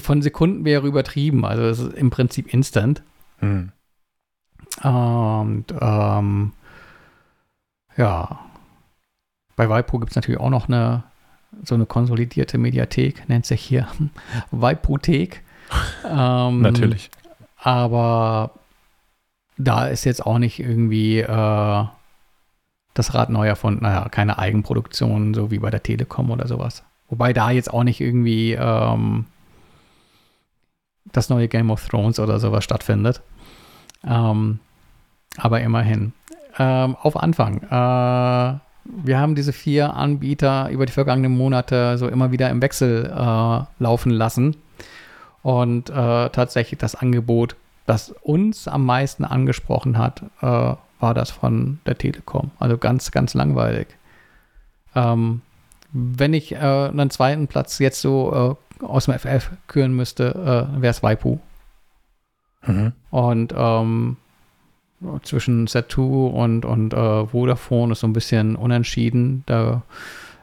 von 0.00 0.20
Sekunden 0.20 0.66
wäre 0.66 0.86
übertrieben. 0.86 1.46
Also 1.46 1.62
es 1.62 1.78
ist 1.78 1.94
im 1.94 2.10
Prinzip 2.10 2.52
instant. 2.52 3.02
Hm. 3.38 3.72
Und 4.82 5.64
ähm, 5.80 6.52
ja, 7.96 8.40
bei 9.56 9.70
Waipu 9.70 9.98
gibt 10.00 10.10
es 10.10 10.16
natürlich 10.16 10.40
auch 10.40 10.50
noch 10.50 10.68
eine 10.68 11.04
so 11.64 11.74
eine 11.74 11.86
konsolidierte 11.86 12.58
Mediathek, 12.58 13.28
nennt 13.28 13.46
sich 13.46 13.60
hier 13.60 13.88
Waiputhek. 14.50 15.42
ähm, 16.08 16.62
Natürlich. 16.62 17.10
Aber 17.56 18.52
da 19.56 19.86
ist 19.86 20.04
jetzt 20.04 20.26
auch 20.26 20.38
nicht 20.38 20.58
irgendwie 20.58 21.20
äh, 21.20 21.84
das 22.94 23.14
Rad 23.14 23.30
neu 23.30 23.46
erfunden, 23.46 23.84
naja, 23.84 24.08
keine 24.08 24.38
Eigenproduktion, 24.38 25.34
so 25.34 25.50
wie 25.50 25.58
bei 25.58 25.70
der 25.70 25.82
Telekom 25.82 26.30
oder 26.30 26.46
sowas. 26.46 26.82
Wobei 27.08 27.32
da 27.32 27.50
jetzt 27.50 27.72
auch 27.72 27.84
nicht 27.84 28.00
irgendwie 28.00 28.52
ähm, 28.52 29.26
das 31.12 31.28
neue 31.28 31.48
Game 31.48 31.70
of 31.70 31.86
Thrones 31.86 32.18
oder 32.18 32.38
sowas 32.38 32.64
stattfindet. 32.64 33.22
Ähm, 34.04 34.60
aber 35.36 35.60
immerhin. 35.60 36.12
Ähm, 36.58 36.96
auf 36.96 37.16
Anfang. 37.16 37.62
Äh, 37.62 38.58
wir 38.84 39.18
haben 39.18 39.34
diese 39.34 39.52
vier 39.52 39.94
Anbieter 39.94 40.68
über 40.70 40.86
die 40.86 40.92
vergangenen 40.92 41.36
Monate 41.36 41.98
so 41.98 42.08
immer 42.08 42.32
wieder 42.32 42.50
im 42.50 42.62
Wechsel 42.62 43.06
äh, 43.06 43.82
laufen 43.82 44.10
lassen. 44.10 44.56
Und 45.42 45.90
äh, 45.90 46.30
tatsächlich 46.30 46.78
das 46.78 46.94
Angebot, 46.94 47.56
das 47.86 48.10
uns 48.22 48.68
am 48.68 48.86
meisten 48.86 49.24
angesprochen 49.24 49.98
hat, 49.98 50.22
äh, 50.40 50.46
war 50.46 51.14
das 51.14 51.30
von 51.30 51.80
der 51.84 51.98
Telekom. 51.98 52.52
Also 52.58 52.78
ganz, 52.78 53.10
ganz 53.10 53.34
langweilig. 53.34 53.88
Ähm, 54.94 55.42
wenn 55.92 56.32
ich 56.32 56.52
äh, 56.52 56.56
einen 56.56 57.10
zweiten 57.10 57.48
Platz 57.48 57.78
jetzt 57.78 58.00
so 58.00 58.58
äh, 58.80 58.84
aus 58.84 59.06
dem 59.06 59.18
FF 59.18 59.50
küren 59.66 59.94
müsste, 59.94 60.68
äh, 60.74 60.80
wäre 60.80 60.90
es 60.90 61.02
Waipu. 61.02 61.38
Mhm. 62.66 62.92
Und 63.10 63.52
ähm, 63.56 64.16
zwischen 65.22 65.66
Set2 65.66 66.30
und, 66.30 66.64
und 66.64 66.94
äh, 66.94 67.26
Vodafone 67.26 67.92
ist 67.92 68.00
so 68.00 68.06
ein 68.06 68.12
bisschen 68.12 68.56
unentschieden. 68.56 69.42
Da 69.46 69.82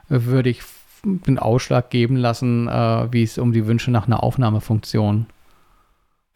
würde 0.08 0.50
ich 0.50 0.62
den 1.04 1.38
Ausschlag 1.38 1.90
geben 1.90 2.16
lassen, 2.16 2.68
äh, 2.68 3.12
wie 3.12 3.22
es 3.22 3.38
um 3.38 3.52
die 3.52 3.66
Wünsche 3.66 3.90
nach 3.90 4.06
einer 4.06 4.22
Aufnahmefunktion 4.22 5.26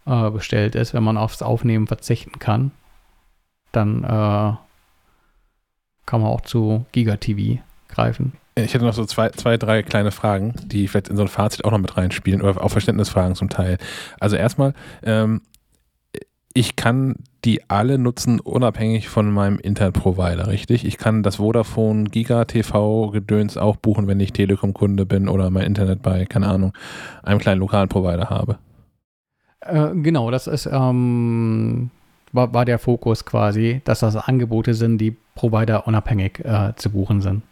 äh, 0.06 0.30
bestellt 0.30 0.74
ist. 0.74 0.94
Wenn 0.94 1.02
man 1.02 1.16
aufs 1.16 1.42
Aufnehmen 1.42 1.86
verzichten 1.86 2.38
kann, 2.38 2.70
dann 3.72 4.05
äh, 4.05 4.56
kann 6.06 6.20
man 6.20 6.30
auch 6.30 6.42
zu 6.42 6.86
GigaTV 6.92 7.60
greifen. 7.88 8.32
Ich 8.56 8.72
hätte 8.72 8.84
noch 8.84 8.94
so 8.94 9.05
zwei, 9.05 9.30
zwei, 9.30 9.56
drei 9.56 9.82
kleine 9.82 10.12
Fragen, 10.12 10.55
die 10.66 10.86
vielleicht 10.86 11.09
in 11.09 11.16
so 11.16 11.22
ein 11.22 11.28
Fazit 11.28 11.64
auch 11.64 11.72
noch 11.72 11.78
mit 11.78 11.96
reinspielen 11.96 12.40
oder 12.40 12.62
auch 12.62 12.68
Verständnisfragen 12.68 13.34
zum 13.34 13.48
Teil. 13.48 13.78
Also 14.20 14.36
erstmal, 14.36 14.74
ähm, 15.02 15.42
ich 16.55 16.76
kann 16.76 17.16
die 17.44 17.68
alle 17.68 17.98
nutzen, 17.98 18.40
unabhängig 18.40 19.09
von 19.09 19.31
meinem 19.31 19.59
Internetprovider, 19.59 20.47
richtig? 20.47 20.86
Ich 20.86 20.97
kann 20.97 21.24
das 21.24 21.36
Vodafone 21.36 22.05
Giga 22.05 22.44
TV 22.44 23.10
Gedöns 23.10 23.56
auch 23.56 23.76
buchen, 23.76 24.06
wenn 24.06 24.20
ich 24.20 24.32
Telekom-Kunde 24.32 25.05
bin 25.05 25.28
oder 25.28 25.51
mein 25.51 25.66
Internet 25.66 26.01
bei, 26.01 26.24
keine 26.24 26.48
Ahnung, 26.48 26.72
einem 27.24 27.40
kleinen 27.40 27.60
lokalen 27.60 27.89
Provider 27.89 28.31
habe. 28.31 28.59
Äh, 29.60 29.90
genau, 29.94 30.31
das 30.31 30.47
ist, 30.47 30.66
ähm, 30.66 31.90
war, 32.32 32.55
war, 32.55 32.64
der 32.64 32.78
Fokus 32.78 33.24
quasi, 33.24 33.82
dass 33.85 34.01
das 34.01 34.16
Angebote 34.16 34.74
sind, 34.74 34.98
die 34.98 35.16
Provider 35.35 35.86
unabhängig 35.89 36.39
äh, 36.44 36.72
zu 36.76 36.90
buchen 36.90 37.20
sind. 37.20 37.43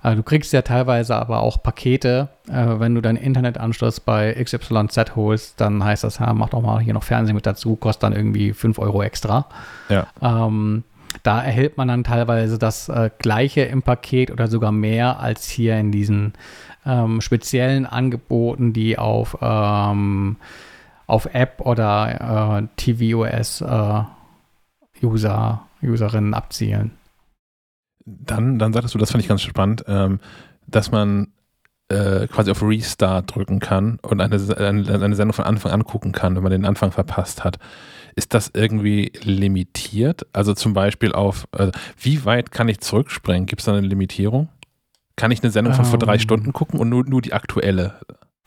Also 0.00 0.16
du 0.16 0.22
kriegst 0.22 0.52
ja 0.52 0.62
teilweise 0.62 1.16
aber 1.16 1.40
auch 1.40 1.62
Pakete, 1.62 2.28
äh, 2.48 2.78
wenn 2.78 2.94
du 2.94 3.00
deinen 3.00 3.16
Internetanschluss 3.16 4.00
bei 4.00 4.32
XYZ 4.32 5.16
holst, 5.16 5.60
dann 5.60 5.82
heißt 5.82 6.04
das, 6.04 6.18
ja, 6.18 6.32
mach 6.34 6.50
doch 6.50 6.62
mal 6.62 6.80
hier 6.80 6.94
noch 6.94 7.02
Fernsehen 7.02 7.34
mit 7.34 7.46
dazu, 7.46 7.76
kostet 7.76 8.04
dann 8.04 8.12
irgendwie 8.12 8.52
5 8.52 8.78
Euro 8.78 9.02
extra. 9.02 9.46
Ja. 9.88 10.06
Ähm, 10.22 10.84
da 11.22 11.42
erhält 11.42 11.76
man 11.76 11.88
dann 11.88 12.04
teilweise 12.04 12.58
das 12.58 12.88
äh, 12.88 13.10
gleiche 13.18 13.62
im 13.62 13.82
Paket 13.82 14.30
oder 14.30 14.46
sogar 14.46 14.72
mehr 14.72 15.20
als 15.20 15.48
hier 15.48 15.76
in 15.78 15.90
diesen 15.90 16.34
ähm, 16.86 17.20
speziellen 17.20 17.86
Angeboten, 17.86 18.72
die 18.72 18.98
auf, 18.98 19.38
ähm, 19.40 20.36
auf 21.06 21.26
App 21.34 21.60
oder 21.60 22.60
äh, 22.60 22.66
tvOS 22.76 23.62
äh, 23.62 24.02
User, 25.02 25.62
Userinnen 25.82 26.34
abzielen. 26.34 26.97
Dann, 28.24 28.58
dann 28.58 28.72
sagtest 28.72 28.94
du, 28.94 28.98
das 28.98 29.10
fand 29.10 29.22
ich 29.22 29.28
ganz 29.28 29.42
spannend, 29.42 29.84
ähm, 29.86 30.20
dass 30.66 30.90
man 30.90 31.32
äh, 31.88 32.26
quasi 32.26 32.50
auf 32.50 32.62
Restart 32.62 33.34
drücken 33.34 33.60
kann 33.60 33.98
und 34.02 34.20
eine, 34.20 34.36
eine, 34.56 35.04
eine 35.04 35.14
Sendung 35.14 35.32
von 35.32 35.44
Anfang 35.44 35.72
an 35.72 35.84
gucken 35.84 36.12
kann, 36.12 36.36
wenn 36.36 36.42
man 36.42 36.52
den 36.52 36.64
Anfang 36.64 36.92
verpasst 36.92 37.44
hat. 37.44 37.58
Ist 38.14 38.34
das 38.34 38.50
irgendwie 38.54 39.12
limitiert? 39.22 40.26
Also 40.32 40.54
zum 40.54 40.72
Beispiel 40.74 41.12
auf, 41.12 41.46
äh, 41.56 41.70
wie 41.98 42.24
weit 42.24 42.50
kann 42.50 42.68
ich 42.68 42.80
zurückspringen? 42.80 43.46
Gibt 43.46 43.60
es 43.60 43.66
da 43.66 43.74
eine 43.74 43.86
Limitierung? 43.86 44.48
Kann 45.16 45.30
ich 45.30 45.42
eine 45.42 45.50
Sendung 45.50 45.74
von 45.74 45.84
um, 45.84 45.90
vor 45.90 45.98
drei 45.98 46.14
ähm. 46.14 46.20
Stunden 46.20 46.52
gucken 46.52 46.78
und 46.78 46.88
nur, 46.88 47.04
nur 47.04 47.22
die 47.22 47.32
aktuelle? 47.32 47.94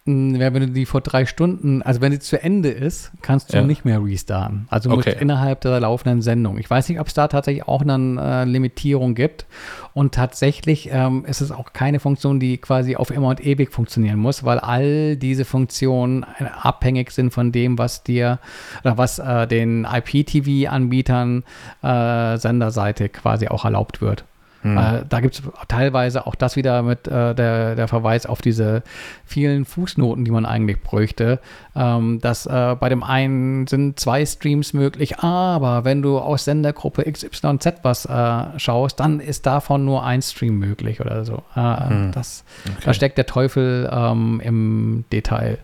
Wenn 0.03 0.53
du 0.53 0.67
die 0.67 0.87
vor 0.87 1.01
drei 1.01 1.27
Stunden, 1.27 1.83
also 1.83 2.01
wenn 2.01 2.11
sie 2.11 2.17
zu 2.17 2.41
Ende 2.41 2.69
ist, 2.69 3.11
kannst 3.21 3.53
du 3.53 3.57
ja. 3.57 3.63
nicht 3.63 3.85
mehr 3.85 4.03
restarten. 4.03 4.65
Also 4.71 4.89
okay. 4.89 5.15
innerhalb 5.19 5.61
der 5.61 5.79
laufenden 5.79 6.23
Sendung. 6.23 6.57
Ich 6.57 6.67
weiß 6.67 6.89
nicht, 6.89 6.99
ob 6.99 7.05
es 7.05 7.13
da 7.13 7.27
tatsächlich 7.27 7.67
auch 7.67 7.83
eine 7.83 8.19
äh, 8.19 8.45
Limitierung 8.45 9.13
gibt. 9.13 9.45
Und 9.93 10.15
tatsächlich 10.15 10.89
ähm, 10.91 11.23
ist 11.25 11.41
es 11.41 11.51
auch 11.51 11.73
keine 11.73 11.99
Funktion, 11.99 12.39
die 12.39 12.57
quasi 12.57 12.95
auf 12.95 13.11
immer 13.11 13.27
und 13.27 13.45
ewig 13.45 13.71
funktionieren 13.71 14.17
muss, 14.17 14.43
weil 14.43 14.57
all 14.57 15.17
diese 15.17 15.45
Funktionen 15.45 16.23
äh, 16.23 16.45
abhängig 16.45 17.11
sind 17.11 17.31
von 17.31 17.51
dem, 17.51 17.77
was 17.77 18.01
dir 18.01 18.39
oder 18.83 18.97
was 18.97 19.19
äh, 19.19 19.45
den 19.45 19.85
IPTV-Anbietern 19.85 21.43
äh, 21.83 22.37
Senderseite 22.37 23.09
quasi 23.09 23.49
auch 23.49 23.65
erlaubt 23.65 24.01
wird. 24.01 24.23
Mhm. 24.63 24.77
Äh, 24.77 25.03
da 25.07 25.19
gibt 25.19 25.35
es 25.35 25.43
teilweise 25.67 26.27
auch 26.27 26.35
das 26.35 26.55
wieder 26.55 26.81
mit 26.83 27.07
äh, 27.07 27.33
der, 27.33 27.75
der 27.75 27.87
Verweis 27.87 28.25
auf 28.25 28.41
diese 28.41 28.83
vielen 29.25 29.65
Fußnoten, 29.65 30.25
die 30.25 30.31
man 30.31 30.45
eigentlich 30.45 30.81
bräuchte. 30.81 31.39
Ähm, 31.75 32.19
dass 32.19 32.45
äh, 32.45 32.75
bei 32.79 32.89
dem 32.89 33.03
einen 33.03 33.67
sind 33.67 33.99
zwei 33.99 34.25
Streams 34.25 34.73
möglich, 34.73 35.19
aber 35.19 35.85
wenn 35.85 36.01
du 36.01 36.19
aus 36.19 36.45
Sendergruppe 36.45 37.09
XYZ 37.11 37.73
was 37.83 38.05
äh, 38.05 38.59
schaust, 38.59 38.99
dann 38.99 39.19
ist 39.19 39.45
davon 39.45 39.85
nur 39.85 40.03
ein 40.03 40.21
Stream 40.21 40.59
möglich 40.59 41.01
oder 41.01 41.25
so. 41.25 41.43
Mhm. 41.55 42.11
Das, 42.13 42.43
okay. 42.65 42.75
Da 42.85 42.93
steckt 42.93 43.17
der 43.17 43.25
Teufel 43.25 43.89
ähm, 43.91 44.41
im 44.43 45.05
Detail. 45.11 45.57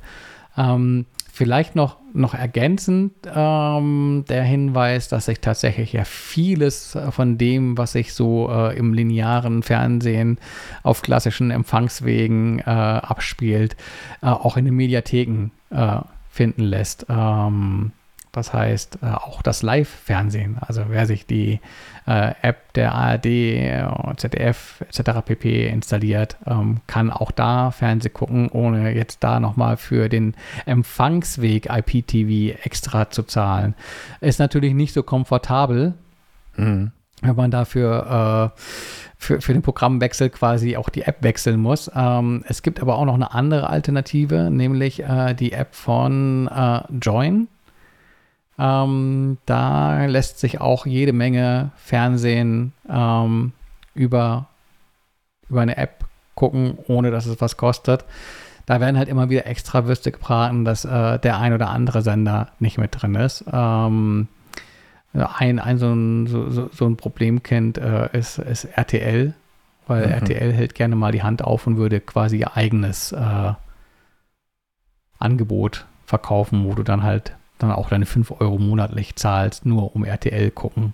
Ähm, 0.57 1.05
Vielleicht 1.37 1.75
noch, 1.75 1.97
noch 2.13 2.33
ergänzend 2.33 3.13
ähm, 3.31 4.25
der 4.27 4.43
Hinweis, 4.43 5.07
dass 5.07 5.25
sich 5.25 5.39
tatsächlich 5.39 5.93
ja 5.93 6.03
vieles 6.03 6.97
von 7.11 7.37
dem, 7.37 7.77
was 7.77 7.91
sich 7.91 8.15
so 8.15 8.49
äh, 8.49 8.75
im 8.75 8.91
linearen 8.91 9.61
Fernsehen 9.61 10.39
auf 10.81 11.03
klassischen 11.03 11.51
Empfangswegen 11.51 12.57
äh, 12.57 12.63
abspielt, 12.63 13.77
äh, 14.23 14.29
auch 14.29 14.57
in 14.57 14.65
den 14.65 14.73
Mediatheken 14.73 15.51
äh, 15.69 15.99
finden 16.31 16.63
lässt. 16.63 17.05
Ähm, 17.07 17.91
das 18.31 18.51
heißt, 18.53 18.97
äh, 19.03 19.05
auch 19.05 19.43
das 19.43 19.61
Live-Fernsehen. 19.61 20.57
Also 20.59 20.85
wer 20.89 21.05
sich 21.05 21.27
die 21.27 21.59
äh, 22.07 22.33
App 22.41 22.73
der 22.73 22.93
ARD, 22.93 23.25
äh, 23.25 23.85
ZDF 24.15 24.81
etc. 24.81 25.21
pp. 25.25 25.67
installiert, 25.67 26.37
ähm, 26.47 26.77
kann 26.87 27.11
auch 27.11 27.31
da 27.31 27.71
Fernsehen 27.71 28.13
gucken, 28.13 28.49
ohne 28.49 28.93
jetzt 28.93 29.23
da 29.23 29.39
nochmal 29.39 29.77
für 29.77 30.09
den 30.09 30.35
Empfangsweg 30.65 31.67
IPTV 31.69 32.57
extra 32.63 33.09
zu 33.09 33.23
zahlen. 33.23 33.75
Ist 34.21 34.39
natürlich 34.39 34.73
nicht 34.73 34.93
so 34.93 35.03
komfortabel, 35.03 35.93
mhm. 36.55 36.91
wenn 37.21 37.35
man 37.35 37.51
dafür 37.51 38.53
äh, 38.55 38.59
für, 39.17 39.41
für 39.41 39.53
den 39.53 39.61
Programmwechsel 39.61 40.29
quasi 40.29 40.77
auch 40.77 40.89
die 40.89 41.01
App 41.01 41.23
wechseln 41.23 41.59
muss. 41.59 41.91
Ähm, 41.93 42.43
es 42.47 42.61
gibt 42.61 42.79
aber 42.81 42.97
auch 42.97 43.05
noch 43.05 43.15
eine 43.15 43.33
andere 43.33 43.69
Alternative, 43.69 44.49
nämlich 44.49 45.03
äh, 45.03 45.33
die 45.33 45.51
App 45.51 45.75
von 45.75 46.47
äh, 46.47 46.81
Join. 47.01 47.47
Ähm, 48.59 49.37
da 49.45 50.05
lässt 50.05 50.39
sich 50.39 50.59
auch 50.59 50.85
jede 50.85 51.13
Menge 51.13 51.71
Fernsehen 51.75 52.73
ähm, 52.89 53.53
über, 53.93 54.47
über 55.49 55.61
eine 55.61 55.77
App 55.77 56.05
gucken, 56.35 56.77
ohne 56.87 57.11
dass 57.11 57.25
es 57.25 57.39
was 57.39 57.57
kostet. 57.57 58.05
Da 58.65 58.81
werden 58.81 58.97
halt 58.97 59.09
immer 59.09 59.29
wieder 59.29 59.45
extra 59.47 59.85
Würste 59.85 60.11
gebraten, 60.11 60.65
dass 60.65 60.85
äh, 60.85 61.19
der 61.19 61.39
ein 61.39 61.53
oder 61.53 61.69
andere 61.69 62.01
Sender 62.01 62.49
nicht 62.59 62.77
mit 62.77 63.01
drin 63.01 63.15
ist. 63.15 63.45
Ähm, 63.51 64.27
ein, 65.13 65.59
ein, 65.59 65.77
so 65.77 65.93
ein, 65.93 66.27
so, 66.27 66.69
so 66.71 66.85
ein 66.85 66.97
Problemkind 66.97 67.77
äh, 67.77 68.09
ist, 68.17 68.39
ist 68.39 68.65
RTL, 68.65 69.33
weil 69.87 70.05
mhm. 70.05 70.13
RTL 70.13 70.53
hält 70.53 70.75
gerne 70.75 70.95
mal 70.95 71.11
die 71.11 71.23
Hand 71.23 71.43
auf 71.43 71.65
und 71.65 71.77
würde 71.77 71.99
quasi 72.01 72.37
ihr 72.37 72.57
eigenes 72.57 73.11
äh, 73.13 73.53
Angebot 75.17 75.85
verkaufen, 76.05 76.65
wo 76.65 76.73
du 76.73 76.83
dann 76.83 77.03
halt 77.03 77.35
dann 77.57 77.71
auch 77.71 77.89
deine 77.89 78.05
5 78.05 78.31
Euro 78.39 78.57
monatlich 78.57 79.15
zahlst, 79.15 79.65
nur 79.65 79.95
um 79.95 80.05
RTL 80.05 80.51
gucken 80.51 80.93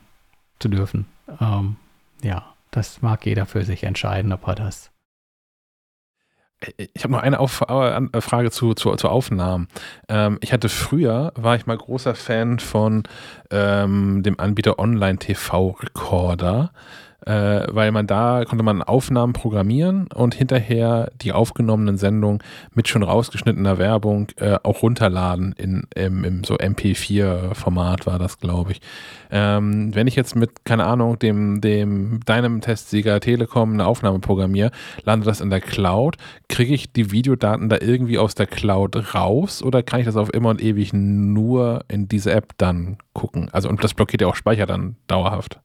zu 0.60 0.70
dürfen. 0.70 1.06
Ähm, 1.40 1.76
ja, 2.22 2.54
das 2.72 3.02
mag 3.02 3.26
jeder 3.26 3.46
für 3.46 3.64
sich 3.64 3.84
entscheiden, 3.84 4.32
ob 4.34 4.48
er 4.48 4.56
das. 4.56 4.92
Ich 6.78 7.04
habe 7.04 7.14
noch 7.14 7.22
eine 7.22 7.40
Auf 7.40 7.62
äh, 7.62 8.22
Frage 8.22 8.50
zu, 8.50 8.74
zu, 8.74 8.96
zu 8.96 9.10
Aufnahmen. 9.10 9.68
Ähm, 10.08 10.38
ich 10.42 10.54
hatte 10.54 10.70
früher, 10.70 11.34
war 11.36 11.56
ich 11.56 11.66
mal 11.66 11.78
großer 11.78 12.16
Fan 12.16 12.60
von 12.60 13.04
ähm, 13.52 14.24
dem 14.24 14.40
Anbieter 14.40 14.80
Online 14.80 15.20
TV 15.20 15.76
Recorder 15.82 16.72
äh, 17.26 17.68
weil 17.70 17.92
man 17.92 18.08
da 18.08 18.46
konnte 18.46 18.64
man 18.64 18.82
Aufnahmen 18.82 19.34
programmieren 19.34 20.08
und 20.14 20.36
hinterher 20.36 21.12
die 21.22 21.32
aufgenommenen 21.32 21.98
Sendungen 21.98 22.40
mit 22.74 22.88
schon 22.88 23.04
rausgeschnittener 23.04 23.78
Werbung 23.78 24.28
äh, 24.38 24.58
auch 24.64 24.82
runterladen 24.84 25.54
in, 25.58 25.84
im, 25.96 26.24
im 26.24 26.44
so 26.44 26.56
MP4-Format 26.56 28.06
war 28.06 28.20
das, 28.20 28.40
glaube 28.40 28.74
ich. 28.74 28.82
Ähm, 29.32 29.96
wenn 29.96 30.08
ich 30.08 30.16
jetzt 30.16 30.36
mit, 30.36 30.66
keine 30.66 30.86
Ahnung, 30.86 31.18
dem, 31.20 31.62
dem 31.62 32.20
deinem 32.26 32.62
Testsieger 32.62 33.20
Telekom 33.20 33.74
eine 33.74 33.86
Aufnahme 33.86 34.20
programmiere, 34.20 34.72
landet 35.04 35.28
das 35.28 35.42
in 35.42 35.50
der 35.50 35.62
Cloud. 35.62 36.18
Kriege 36.50 36.74
ich 36.74 36.92
die 36.92 37.12
Videodaten 37.12 37.70
da 37.70 37.78
irgendwie 37.80 38.18
aus 38.18 38.36
der 38.36 38.48
Cloud 38.48 39.16
raus 39.16 39.64
oder 39.64 39.82
kann 39.84 40.00
ich 40.00 40.06
das 40.06 40.16
auf 40.16 40.34
immer 40.34 40.50
und 40.50 40.62
ewig 40.62 40.94
nur 40.94 41.86
in 41.88 42.08
diese 42.08 42.32
App 42.32 42.54
dann 42.58 42.98
gucken? 43.14 43.50
Also 43.52 43.70
und 43.70 43.84
das 43.84 43.94
blockiert 43.94 44.22
ja 44.22 44.28
auch 44.28 44.36
Speicher 44.36 44.66
dann 44.66 44.98
dauerhaft. 45.08 45.60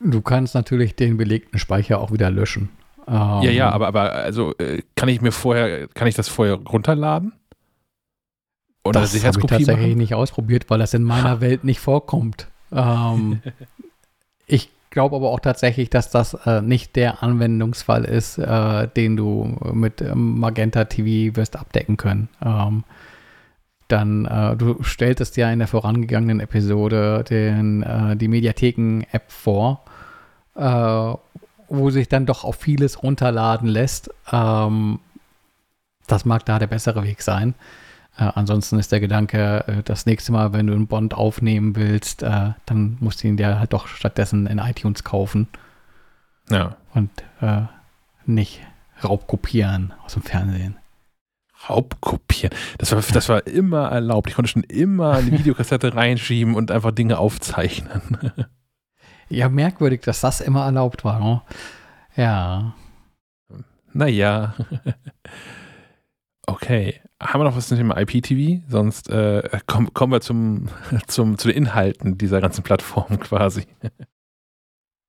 Du 0.00 0.20
kannst 0.20 0.54
natürlich 0.54 0.96
den 0.96 1.16
belegten 1.16 1.58
Speicher 1.58 2.00
auch 2.00 2.12
wieder 2.12 2.30
löschen. 2.30 2.68
Ähm, 3.06 3.42
ja, 3.42 3.50
ja, 3.50 3.70
aber, 3.70 3.88
aber 3.88 4.12
also 4.12 4.54
äh, 4.58 4.82
kann 4.96 5.08
ich 5.08 5.20
mir 5.20 5.32
vorher, 5.32 5.88
kann 5.88 6.08
ich 6.08 6.14
das 6.14 6.28
vorher 6.28 6.54
runterladen? 6.54 7.32
Oder 8.84 9.00
das 9.00 9.14
habe 9.24 9.40
ich 9.40 9.46
tatsächlich 9.46 9.88
machen? 9.88 9.98
nicht 9.98 10.14
ausprobiert, 10.14 10.68
weil 10.68 10.78
das 10.78 10.94
in 10.94 11.02
meiner. 11.02 11.40
Welt 11.40 11.64
nicht 11.64 11.80
vorkommt. 11.80 12.48
Ähm, 12.72 13.40
ich 14.46 14.70
glaube 14.90 15.16
aber 15.16 15.30
auch 15.30 15.40
tatsächlich, 15.40 15.90
dass 15.90 16.10
das 16.10 16.34
äh, 16.46 16.60
nicht 16.60 16.96
der 16.96 17.22
Anwendungsfall 17.22 18.04
ist, 18.04 18.38
äh, 18.38 18.88
den 18.88 19.16
du 19.16 19.56
mit 19.72 20.00
ähm, 20.00 20.38
Magenta 20.38 20.84
TV 20.84 21.36
wirst 21.36 21.56
abdecken 21.56 21.96
können. 21.96 22.28
Ähm, 22.44 22.84
dann, 23.88 24.24
äh, 24.24 24.56
du 24.56 24.82
stelltest 24.82 25.36
ja 25.36 25.50
in 25.50 25.58
der 25.58 25.68
vorangegangenen 25.68 26.40
Episode 26.40 27.24
den, 27.28 27.82
äh, 27.82 28.16
die 28.16 28.28
Mediatheken-App 28.28 29.30
vor 29.30 29.84
äh, 30.54 31.14
wo 31.68 31.90
sich 31.90 32.08
dann 32.08 32.26
doch 32.26 32.44
auf 32.44 32.56
vieles 32.56 33.02
runterladen 33.02 33.68
lässt. 33.68 34.10
Ähm, 34.32 35.00
das 36.06 36.24
mag 36.24 36.44
da 36.44 36.58
der 36.58 36.66
bessere 36.66 37.02
Weg 37.02 37.22
sein. 37.22 37.54
Äh, 38.16 38.30
ansonsten 38.34 38.78
ist 38.78 38.92
der 38.92 39.00
Gedanke, 39.00 39.64
äh, 39.66 39.82
das 39.82 40.06
nächste 40.06 40.32
Mal, 40.32 40.52
wenn 40.52 40.66
du 40.66 40.74
einen 40.74 40.86
Bond 40.86 41.14
aufnehmen 41.14 41.74
willst, 41.76 42.22
äh, 42.22 42.52
dann 42.66 42.96
musst 43.00 43.22
du 43.22 43.28
ihn 43.28 43.36
dir 43.36 43.58
halt 43.58 43.72
doch 43.72 43.88
stattdessen 43.88 44.46
in 44.46 44.58
iTunes 44.58 45.04
kaufen. 45.04 45.48
Ja. 46.50 46.76
Und 46.92 47.10
nicht 48.26 48.60
raubkopieren 49.02 49.92
aus 50.04 50.12
dem 50.12 50.22
Fernsehen. 50.22 50.76
Raubkopieren. 51.68 52.33
Das 52.78 52.92
war, 52.92 53.00
das 53.00 53.28
war 53.28 53.46
immer 53.46 53.88
erlaubt. 53.88 54.28
Ich 54.28 54.34
konnte 54.34 54.50
schon 54.50 54.64
immer 54.64 55.12
eine 55.12 55.32
Videokassette 55.32 55.94
reinschieben 55.94 56.54
und 56.54 56.70
einfach 56.70 56.92
Dinge 56.92 57.18
aufzeichnen. 57.18 58.00
Ja, 59.30 59.48
merkwürdig, 59.48 60.02
dass 60.02 60.20
das 60.20 60.42
immer 60.42 60.66
erlaubt 60.66 61.02
war. 61.02 61.18
Ne? 61.18 61.42
Ja. 62.14 62.74
Naja. 63.92 64.54
okay. 66.46 67.00
Haben 67.20 67.40
wir 67.40 67.44
noch 67.44 67.56
was 67.56 67.68
zum 67.68 67.78
Thema 67.78 67.98
IPTV? 67.98 68.62
Sonst 68.68 69.08
äh, 69.08 69.48
komm, 69.66 69.94
kommen 69.94 70.12
wir 70.12 70.20
zum, 70.20 70.68
zum, 71.06 71.38
zu 71.38 71.48
den 71.48 71.56
Inhalten 71.56 72.18
dieser 72.18 72.42
ganzen 72.42 72.62
Plattform 72.62 73.18
quasi. 73.18 73.66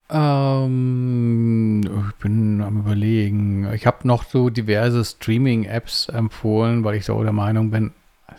Ähm, 0.09 1.81
ich 2.09 2.15
bin 2.17 2.61
am 2.61 2.79
überlegen. 2.79 3.71
Ich 3.73 3.87
habe 3.87 4.07
noch 4.07 4.23
so 4.23 4.49
diverse 4.49 5.03
Streaming-Apps 5.03 6.09
empfohlen, 6.09 6.83
weil 6.83 6.95
ich 6.95 7.05
so 7.05 7.21
der 7.23 7.33
Meinung 7.33 7.71
bin, 7.71 7.91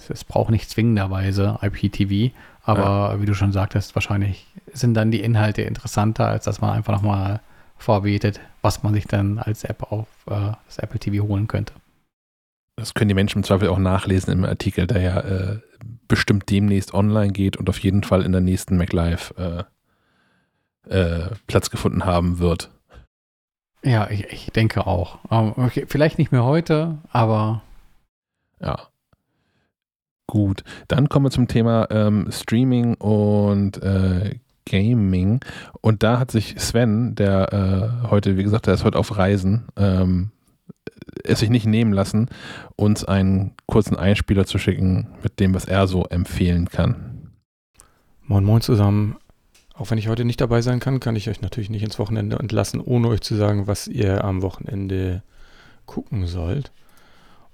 es, 0.09 0.25
braucht 0.25 0.51
nicht 0.51 0.71
zwingenderweise 0.71 1.59
IPTV. 1.63 2.35
Aber 2.63 3.15
ja. 3.15 3.21
wie 3.21 3.27
du 3.27 3.35
schon 3.35 3.53
sagtest, 3.53 3.95
wahrscheinlich 3.95 4.47
sind 4.73 4.95
dann 4.95 5.11
die 5.11 5.21
Inhalte 5.21 5.63
interessanter, 5.63 6.29
als 6.29 6.45
dass 6.45 6.61
man 6.61 6.71
einfach 6.71 6.93
nochmal 6.93 7.41
vorbetet, 7.79 8.41
was 8.63 8.83
man 8.83 8.95
sich 8.95 9.07
dann 9.07 9.39
als 9.39 9.65
App 9.65 9.93
auf 9.93 10.09
äh, 10.27 10.53
das 10.67 10.79
Apple 10.79 10.99
TV 10.99 11.27
holen 11.27 11.47
könnte. 11.47 11.75
Das 12.77 12.95
können 12.95 13.09
die 13.09 13.15
Menschen 13.15 13.39
im 13.39 13.45
Zweifel 13.45 13.69
auch 13.69 13.79
nachlesen 13.79 14.33
im 14.33 14.45
Artikel, 14.45 14.87
der 14.87 15.01
ja 15.01 15.21
äh, 15.21 15.59
bestimmt 16.09 16.51
demnächst 16.51 16.93
online 16.93 17.33
geht 17.33 17.57
und 17.57 17.69
auf 17.69 17.79
jeden 17.79 18.03
Fall 18.03 18.23
in 18.23 18.33
der 18.33 18.41
nächsten 18.41 18.77
MacLive 18.77 19.35
äh, 19.39 19.65
äh, 20.89 21.31
Platz 21.47 21.71
gefunden 21.71 22.05
haben 22.05 22.39
wird. 22.39 22.71
Ja, 23.83 24.11
ich, 24.11 24.25
ich 24.27 24.51
denke 24.51 24.87
auch. 24.87 25.19
Okay, 25.31 25.85
vielleicht 25.87 26.19
nicht 26.19 26.33
mehr 26.33 26.45
heute, 26.45 26.99
aber. 27.11 27.63
Ja. 28.61 28.89
Gut, 30.27 30.65
dann 30.89 31.09
kommen 31.09 31.27
wir 31.27 31.31
zum 31.31 31.47
Thema 31.47 31.87
ähm, 31.91 32.29
Streaming 32.33 32.95
und 32.95 33.81
äh, 33.83 34.41
Gaming. 34.69 35.41
Und 35.81 36.03
da 36.03 36.19
hat 36.19 36.33
sich 36.33 36.57
Sven, 36.59 37.15
der 37.15 37.53
äh, 37.53 38.11
heute, 38.11 38.37
wie 38.37 38.43
gesagt, 38.43 38.67
der 38.67 38.75
ist 38.75 38.85
heute 38.85 38.99
auf 38.99 39.17
Reisen, 39.17 39.69
ähm, 39.77 40.33
es 41.23 41.39
sich 41.39 41.51
nicht 41.51 41.67
nehmen 41.67 41.93
lassen, 41.93 42.29
uns 42.75 43.05
einen 43.05 43.53
kurzen 43.67 43.97
Einspieler 43.97 44.47
zu 44.47 44.59
schicken 44.59 45.09
mit 45.23 45.39
dem, 45.39 45.55
was 45.55 45.65
er 45.65 45.87
so 45.87 46.05
empfehlen 46.05 46.69
kann. 46.69 47.31
Moin 48.23 48.45
Moin 48.45 48.61
zusammen. 48.61 49.17
Auch 49.79 49.91
wenn 49.91 49.99
ich 49.99 50.09
heute 50.09 50.25
nicht 50.25 50.41
dabei 50.41 50.63
sein 50.63 50.81
kann, 50.81 51.01
kann 51.01 51.17
ich 51.17 51.29
euch 51.29 51.43
natürlich 51.43 51.69
nicht 51.69 51.83
ins 51.83 51.99
Wochenende 51.99 52.39
entlassen, 52.39 52.81
ohne 52.81 53.09
euch 53.09 53.21
zu 53.21 53.35
sagen, 53.37 53.67
was 53.67 53.89
ihr 53.89 54.25
am 54.25 54.41
Wochenende 54.43 55.23
gucken 55.85 56.27
sollt. 56.27 56.73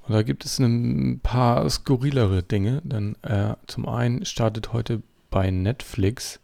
Und 0.06 0.14
da 0.14 0.22
gibt 0.22 0.44
es 0.44 0.58
ein 0.58 1.20
paar 1.22 1.68
skurrilere 1.68 2.42
Dinge, 2.42 2.80
denn 2.84 3.16
äh, 3.22 3.54
zum 3.66 3.88
einen 3.88 4.24
startet 4.24 4.72
heute 4.72 5.02
bei 5.30 5.50
Netflix 5.50 6.40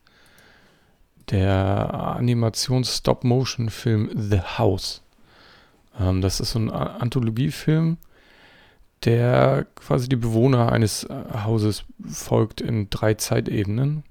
der 1.30 1.94
Animations-Stop-Motion-Film 2.16 4.10
The 4.14 4.40
House. 4.59 5.02
Ähm, 5.98 6.20
das 6.22 6.40
ist 6.40 6.52
so 6.52 6.59
ein 6.59 6.70
Anthologiefilm, 6.70 7.98
der 9.05 9.66
quasi 9.76 10.09
die 10.09 10.16
Bewohner 10.16 10.72
eines 10.72 11.05
äh, 11.05 11.14
Hauses 11.44 11.84
folgt 12.05 12.60
in 12.60 12.90
drei 12.90 13.14
Zeitebenen. 13.14 14.02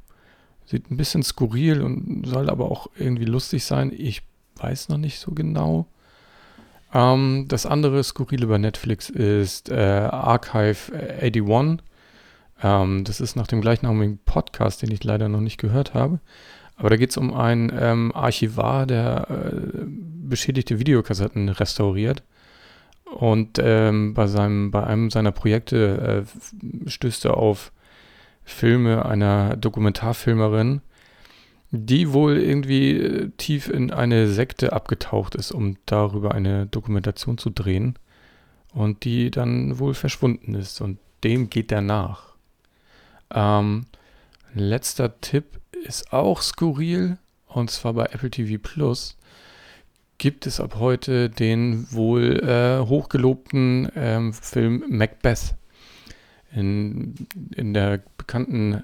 Sieht 0.68 0.92
ein 0.92 0.98
bisschen 0.98 1.24
skurril 1.24 1.82
und 1.82 2.28
soll 2.28 2.50
aber 2.50 2.70
auch 2.70 2.88
irgendwie 2.98 3.26
lustig 3.26 3.64
sein. 3.64 3.92
Ich 3.96 4.22
weiß 4.58 4.90
noch 4.90 4.98
nicht 4.98 5.18
so 5.20 5.32
genau. 5.32 5.88
Ähm, 6.94 7.46
das 7.48 7.66
andere 7.66 8.04
Skurrile 8.04 8.48
bei 8.48 8.58
Netflix 8.58 9.10
ist 9.10 9.70
äh, 9.70 9.76
Archive 10.12 10.94
81. 11.22 11.86
Ähm, 12.62 13.04
das 13.06 13.22
ist 13.22 13.36
nach 13.38 13.48
dem 13.48 13.62
gleichnamigen 13.62 14.20
Podcast, 14.26 14.82
den 14.82 14.92
ich 14.92 15.04
leider 15.04 15.30
noch 15.30 15.40
nicht 15.42 15.58
gehört 15.58 15.94
habe. 15.94 16.20
Aber 16.76 16.90
da 16.90 16.98
geht 16.98 17.12
es 17.12 17.18
um 17.18 17.34
einen 17.34 17.72
ähm, 17.74 18.12
Archivar, 18.14 18.86
der 18.86 19.28
äh, 19.30 19.86
beschädigte 19.88 20.80
Videokassetten 20.80 21.50
restauriert. 21.50 22.24
Und 23.06 23.58
ähm, 23.60 24.14
bei, 24.14 24.28
seinem, 24.28 24.72
bei 24.72 24.86
einem 24.86 25.10
seiner 25.10 25.32
Projekte 25.32 26.26
äh, 26.86 26.90
stößt 26.90 27.24
er 27.26 27.38
auf 27.38 27.72
Filme 28.48 29.06
einer 29.06 29.58
Dokumentarfilmerin, 29.58 30.82
die 31.72 32.14
wohl 32.14 32.38
irgendwie 32.38 32.92
äh, 32.92 33.30
tief 33.38 33.68
in 33.70 33.92
eine 33.92 34.30
Sekte 34.30 34.72
abgetaucht 34.72 35.36
ist, 35.36 35.52
um 35.52 35.76
darüber 35.86 36.34
eine 36.34 36.66
Dokumentation 36.66 37.38
zu 37.38 37.50
drehen. 37.50 38.00
Und 38.74 39.04
die 39.04 39.32
dann 39.32 39.80
wohl 39.80 39.94
verschwunden 39.94 40.56
ist. 40.56 40.82
Und 40.82 40.98
dem 41.24 41.50
geht 41.50 41.72
er 41.72 41.82
nach. 41.82 42.36
Ähm, 43.34 43.86
letzter 44.54 45.20
Tipp 45.20 45.60
ist 45.84 46.14
auch 46.14 46.42
skurril. 46.42 47.18
Und 47.48 47.70
zwar 47.70 47.94
bei 47.94 48.06
Apple 48.06 48.32
TV 48.32 48.62
Plus 48.62 49.18
gibt 50.18 50.48
es 50.48 50.60
ab 50.60 50.76
heute 50.80 51.30
den 51.30 51.92
wohl 51.92 52.40
äh, 52.40 52.88
hochgelobten 52.88 53.92
ähm, 53.96 54.34
Film 54.34 54.84
Macbeth. 54.88 55.56
In, 56.58 57.14
in 57.56 57.76
der 57.76 58.02
bekannten 58.18 58.84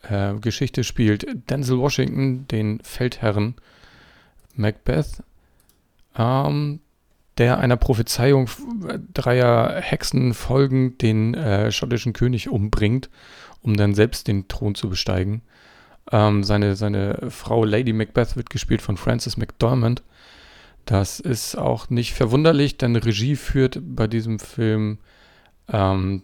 äh, 0.00 0.32
Geschichte 0.40 0.82
spielt 0.82 1.26
Denzel 1.50 1.76
Washington 1.78 2.48
den 2.48 2.80
Feldherren 2.82 3.54
Macbeth, 4.54 5.22
ähm, 6.16 6.80
der 7.36 7.58
einer 7.58 7.76
Prophezeiung 7.76 8.48
dreier 9.12 9.78
Hexen 9.78 10.32
folgend 10.32 11.02
den 11.02 11.34
äh, 11.34 11.70
schottischen 11.70 12.14
König 12.14 12.48
umbringt, 12.48 13.10
um 13.60 13.76
dann 13.76 13.94
selbst 13.94 14.26
den 14.26 14.48
Thron 14.48 14.74
zu 14.74 14.88
besteigen. 14.88 15.42
Ähm, 16.10 16.44
seine, 16.44 16.76
seine 16.76 17.28
Frau 17.28 17.66
Lady 17.66 17.92
Macbeth 17.92 18.36
wird 18.36 18.48
gespielt 18.48 18.80
von 18.80 18.96
Frances 18.96 19.36
McDormand. 19.36 20.02
Das 20.86 21.20
ist 21.20 21.56
auch 21.58 21.90
nicht 21.90 22.14
verwunderlich, 22.14 22.78
denn 22.78 22.96
Regie 22.96 23.36
führt 23.36 23.80
bei 23.82 24.06
diesem 24.06 24.38
Film 24.38 24.96
ähm, 25.68 26.22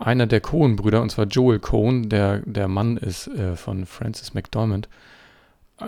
einer 0.00 0.26
der 0.26 0.40
Cohen-Brüder, 0.40 1.02
und 1.02 1.10
zwar 1.10 1.26
Joel 1.26 1.60
Cohen, 1.60 2.08
der 2.08 2.38
der 2.40 2.68
Mann 2.68 2.96
ist 2.96 3.28
äh, 3.28 3.54
von 3.54 3.86
Frances 3.86 4.34
McDormand. 4.34 4.88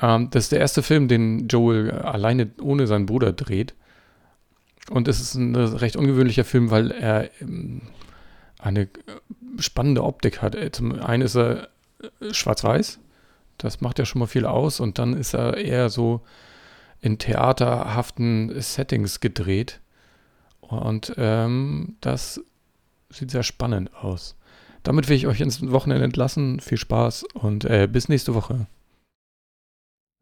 Ähm, 0.00 0.28
das 0.30 0.44
ist 0.44 0.52
der 0.52 0.60
erste 0.60 0.82
Film, 0.82 1.08
den 1.08 1.48
Joel 1.48 1.90
alleine 1.90 2.50
ohne 2.60 2.86
seinen 2.86 3.06
Bruder 3.06 3.32
dreht. 3.32 3.74
Und 4.90 5.08
es 5.08 5.20
ist 5.20 5.34
ein 5.34 5.54
recht 5.54 5.96
ungewöhnlicher 5.96 6.44
Film, 6.44 6.70
weil 6.70 6.90
er 6.90 7.30
ähm, 7.40 7.82
eine 8.58 8.88
spannende 9.58 10.04
Optik 10.04 10.42
hat. 10.42 10.54
Äh, 10.54 10.72
zum 10.72 10.92
einen 11.00 11.22
ist 11.22 11.36
er 11.36 11.68
äh, 12.20 12.34
schwarz-weiß, 12.34 13.00
das 13.58 13.80
macht 13.80 13.98
ja 13.98 14.04
schon 14.04 14.18
mal 14.18 14.26
viel 14.26 14.46
aus, 14.46 14.80
und 14.80 14.98
dann 14.98 15.14
ist 15.14 15.34
er 15.34 15.56
eher 15.56 15.88
so 15.88 16.22
in 17.00 17.18
theaterhaften 17.18 18.60
Settings 18.60 19.20
gedreht. 19.20 19.80
Und 20.60 21.14
ähm, 21.16 21.96
das 22.00 22.40
sieht 23.12 23.30
sehr 23.30 23.42
spannend 23.42 23.94
aus. 23.94 24.36
Damit 24.82 25.08
will 25.08 25.16
ich 25.16 25.26
euch 25.26 25.40
ins 25.40 25.70
Wochenende 25.70 26.04
entlassen. 26.04 26.60
Viel 26.60 26.78
Spaß 26.78 27.24
und 27.34 27.64
äh, 27.64 27.88
bis 27.90 28.08
nächste 28.08 28.34
Woche. 28.34 28.66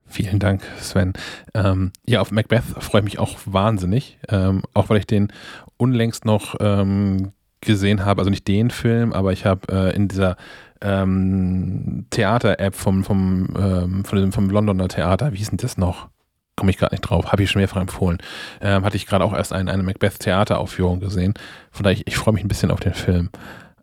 Vielen 0.06 0.40
Dank, 0.40 0.62
Sven. 0.80 1.12
Ähm, 1.54 1.92
ja, 2.04 2.20
auf 2.20 2.32
Macbeth 2.32 2.64
freue 2.80 3.00
ich 3.00 3.04
mich 3.04 3.18
auch 3.20 3.38
wahnsinnig, 3.46 4.18
ähm, 4.28 4.62
auch 4.74 4.88
weil 4.88 4.98
ich 4.98 5.06
den 5.06 5.32
unlängst 5.76 6.24
noch 6.24 6.56
ähm, 6.58 7.32
gesehen 7.60 8.04
habe, 8.04 8.20
also 8.20 8.30
nicht 8.30 8.48
den 8.48 8.70
Film, 8.70 9.12
aber 9.12 9.32
ich 9.32 9.46
habe 9.46 9.72
äh, 9.72 9.94
in 9.94 10.08
dieser 10.08 10.36
ähm, 10.80 12.06
Theater-App 12.10 12.74
vom, 12.74 13.04
vom, 13.04 13.54
ähm, 13.56 14.04
vom, 14.04 14.32
vom 14.32 14.50
Londoner 14.50 14.88
Theater, 14.88 15.32
wie 15.32 15.36
hieß 15.36 15.50
denn 15.50 15.58
das 15.58 15.78
noch? 15.78 16.08
Komme 16.56 16.70
ich 16.70 16.78
gerade 16.78 16.94
nicht 16.94 17.02
drauf, 17.02 17.32
habe 17.32 17.43
ich 17.43 17.51
schon 17.51 17.60
mehrfach 17.60 17.81
empfohlen. 17.81 18.18
Ähm, 18.60 18.85
hatte 18.85 18.97
ich 18.97 19.06
gerade 19.06 19.24
auch 19.24 19.32
erst 19.32 19.52
eine, 19.52 19.72
eine 19.72 19.82
Macbeth-Theateraufführung 19.82 21.01
gesehen. 21.01 21.35
Von 21.70 21.85
daher, 21.85 21.97
ich, 21.97 22.06
ich 22.06 22.16
freue 22.16 22.35
mich 22.35 22.44
ein 22.44 22.48
bisschen 22.48 22.70
auf 22.70 22.81
den 22.81 22.94
Film. 22.94 23.31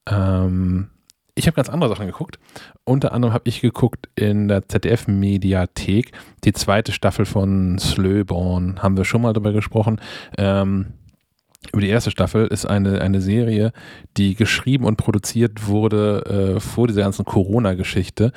Ähm, 0.10 0.90
ich 1.38 1.46
habe 1.46 1.56
ganz 1.56 1.70
andere 1.70 1.90
Sachen 1.90 2.08
geguckt. 2.08 2.40
Unter 2.84 3.12
anderem 3.12 3.34
habe 3.34 3.48
ich 3.48 3.62
geguckt 3.62 4.10
in 4.16 4.48
der 4.48 4.68
ZDF-Mediathek 4.68 6.12
die 6.44 6.54
zweite 6.54 6.92
Staffel 6.92 7.26
von 7.26 7.78
Slöborn. 7.78 8.82
Haben 8.82 8.98
wir 8.98 9.06
schon 9.06 9.22
mal 9.22 9.34
darüber 9.34 9.54
gesprochen. 9.54 10.02
Ähm, 10.38 10.94
über 11.74 11.82
die 11.82 11.90
erste 11.90 12.12
Staffel 12.12 12.48
ist 12.48 12.66
eine, 12.66 13.02
eine 13.02 13.22
Serie, 13.22 13.72
die 14.16 14.36
geschrieben 14.36 14.86
und 14.86 14.98
produziert 14.98 15.68
wurde 15.68 16.56
äh, 16.56 16.60
vor 16.60 16.88
dieser 16.88 17.02
ganzen 17.02 17.26
Corona-Geschichte, 17.26 18.32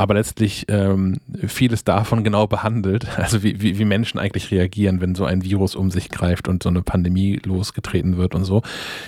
aber 0.00 0.14
letztlich 0.14 0.64
ähm, 0.68 1.18
vieles 1.46 1.84
davon 1.84 2.24
genau 2.24 2.46
behandelt, 2.46 3.06
also 3.18 3.42
wie, 3.42 3.60
wie, 3.60 3.78
wie, 3.78 3.84
Menschen 3.84 4.18
eigentlich 4.18 4.50
reagieren, 4.50 5.02
wenn 5.02 5.14
so 5.14 5.26
ein 5.26 5.44
Virus 5.44 5.74
um 5.74 5.90
sich 5.90 6.08
greift 6.08 6.48
und 6.48 6.62
so 6.62 6.70
eine 6.70 6.80
Pandemie 6.80 7.38
losgetreten 7.44 8.16
wird 8.16 8.34
und 8.34 8.44
so, 8.44 8.62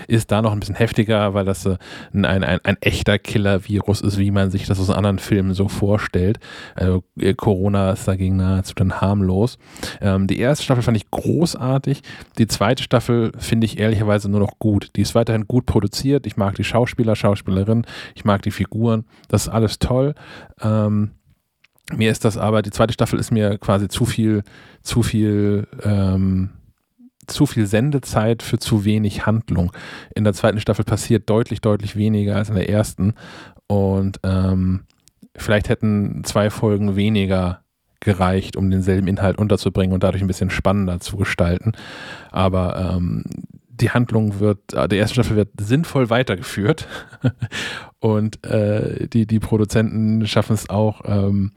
ist 0.06 0.30
da 0.30 0.42
noch 0.42 0.52
ein 0.52 0.60
bisschen 0.60 0.74
heftiger, 0.74 1.32
weil 1.32 1.46
das 1.46 1.64
äh, 1.64 1.78
ein, 2.12 2.26
ein, 2.26 2.44
ein 2.44 2.76
echter 2.82 3.18
Killer-Virus 3.18 4.02
ist, 4.02 4.18
wie 4.18 4.30
man 4.30 4.50
sich 4.50 4.66
das 4.66 4.78
aus 4.78 4.90
anderen 4.90 5.18
Filmen 5.18 5.54
so 5.54 5.66
vorstellt. 5.68 6.38
Also 6.74 7.04
äh, 7.18 7.32
Corona 7.32 7.92
ist 7.92 8.06
dagegen 8.06 8.36
nahezu 8.36 8.74
dann 8.74 9.00
harmlos. 9.00 9.56
Ähm, 10.02 10.26
die 10.26 10.40
erste 10.40 10.62
Staffel 10.62 10.82
fand 10.82 10.98
ich 10.98 11.10
großartig, 11.10 12.02
die 12.36 12.48
zweite 12.48 12.82
Staffel 12.82 13.32
finde 13.38 13.64
ich 13.64 13.78
ehrlicherweise 13.78 14.30
nur 14.30 14.40
noch 14.40 14.58
gut. 14.58 14.90
Die 14.96 15.00
ist 15.00 15.14
weiterhin 15.14 15.48
gut 15.48 15.64
produziert, 15.64 16.26
ich 16.26 16.36
mag 16.36 16.54
die 16.56 16.64
Schauspieler, 16.64 17.16
Schauspielerinnen, 17.16 17.86
ich 18.14 18.26
mag 18.26 18.42
die 18.42 18.50
Figuren, 18.50 19.06
das 19.28 19.46
ist 19.46 19.48
alles 19.48 19.78
toll. 19.78 20.14
Ähm, 20.60 20.81
ähm, 20.86 21.10
mir 21.92 22.10
ist 22.10 22.24
das 22.24 22.36
aber, 22.36 22.62
die 22.62 22.70
zweite 22.70 22.92
Staffel 22.92 23.18
ist 23.18 23.30
mir 23.30 23.58
quasi 23.58 23.88
zu 23.88 24.04
viel, 24.04 24.42
zu 24.82 25.02
viel, 25.02 25.66
ähm, 25.82 26.50
zu 27.26 27.46
viel 27.46 27.66
Sendezeit 27.66 28.42
für 28.42 28.58
zu 28.58 28.84
wenig 28.84 29.26
Handlung. 29.26 29.72
In 30.14 30.24
der 30.24 30.32
zweiten 30.32 30.60
Staffel 30.60 30.84
passiert 30.84 31.28
deutlich, 31.28 31.60
deutlich 31.60 31.96
weniger 31.96 32.36
als 32.36 32.48
in 32.48 32.54
der 32.54 32.70
ersten. 32.70 33.14
Und 33.66 34.20
ähm, 34.22 34.84
vielleicht 35.36 35.68
hätten 35.68 36.24
zwei 36.24 36.50
Folgen 36.50 36.96
weniger 36.96 37.62
gereicht, 38.00 38.56
um 38.56 38.70
denselben 38.70 39.06
Inhalt 39.06 39.38
unterzubringen 39.38 39.94
und 39.94 40.02
dadurch 40.02 40.22
ein 40.22 40.28
bisschen 40.28 40.50
spannender 40.50 41.00
zu 41.00 41.16
gestalten. 41.16 41.72
Aber 42.30 42.94
ähm, 42.96 43.24
die 43.82 43.90
Handlung 43.90 44.40
wird, 44.40 44.72
äh, 44.72 44.88
der 44.88 44.98
erste 44.98 45.14
Staffel 45.14 45.36
wird 45.36 45.50
sinnvoll 45.60 46.08
weitergeführt 46.08 46.88
und 48.00 48.44
äh, 48.46 49.08
die, 49.08 49.26
die 49.26 49.40
Produzenten 49.40 50.26
schaffen 50.26 50.54
es 50.54 50.70
auch, 50.70 51.02
ähm, 51.04 51.52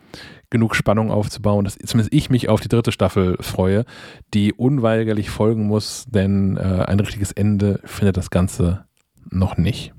genug 0.49 0.75
Spannung 0.75 1.11
aufzubauen, 1.11 1.65
dass 1.65 1.77
zumindest 1.77 2.13
ich 2.13 2.29
mich 2.29 2.49
auf 2.49 2.61
die 2.61 2.69
dritte 2.69 2.91
Staffel 2.91 3.37
freue, 3.41 3.85
die 4.33 4.53
unweigerlich 4.53 5.29
folgen 5.29 5.67
muss, 5.67 6.05
denn 6.07 6.57
äh, 6.57 6.85
ein 6.87 6.99
richtiges 6.99 7.31
Ende 7.31 7.79
findet 7.83 8.17
das 8.17 8.29
Ganze 8.29 8.85
noch 9.29 9.57
nicht. 9.57 9.93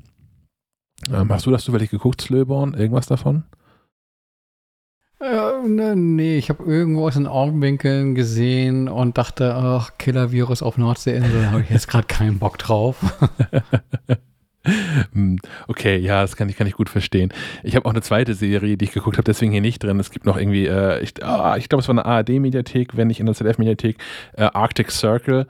Ähm, 1.12 1.30
hast 1.30 1.46
du 1.46 1.50
das 1.50 1.64
zufällig 1.64 1.90
geguckt, 1.90 2.20
Slöborn? 2.20 2.74
Irgendwas 2.74 3.06
davon? 3.06 3.44
Äh, 5.18 5.66
ne, 5.66 5.96
nee, 5.96 6.36
ich 6.36 6.50
habe 6.50 6.64
irgendwo 6.64 7.06
aus 7.06 7.14
den 7.14 7.26
Augenwinkeln 7.26 8.14
gesehen 8.14 8.88
und 8.88 9.16
dachte, 9.16 9.54
ach, 9.54 9.92
Killer-Virus 9.98 10.62
auf 10.62 10.76
Nordseeinsel, 10.76 11.42
da 11.42 11.50
habe 11.52 11.62
ich 11.62 11.70
jetzt 11.70 11.88
gerade 11.88 12.06
keinen 12.06 12.38
Bock 12.38 12.58
drauf. 12.58 12.96
Hm, 15.12 15.38
okay, 15.68 15.96
ja, 15.96 16.22
das 16.22 16.34
kann 16.34 16.48
ich, 16.48 16.56
kann 16.56 16.66
ich 16.66 16.74
gut 16.74 16.88
verstehen. 16.88 17.32
Ich 17.62 17.76
habe 17.76 17.86
auch 17.86 17.92
eine 17.92 18.02
zweite 18.02 18.34
Serie, 18.34 18.76
die 18.76 18.86
ich 18.86 18.92
geguckt 18.92 19.16
habe, 19.16 19.24
deswegen 19.24 19.52
hier 19.52 19.60
nicht 19.60 19.82
drin. 19.82 20.00
Es 20.00 20.10
gibt 20.10 20.26
noch 20.26 20.36
irgendwie, 20.36 20.66
äh, 20.66 21.00
ich, 21.02 21.14
oh, 21.22 21.54
ich 21.56 21.68
glaube, 21.68 21.82
es 21.82 21.88
war 21.88 21.92
eine 21.94 22.04
ARD-Mediathek, 22.04 22.96
wenn 22.96 23.06
nicht 23.06 23.20
in 23.20 23.26
der 23.26 23.34
ZDF-Mediathek, 23.36 23.96
äh, 24.32 24.42
Arctic 24.42 24.90
Circle. 24.90 25.46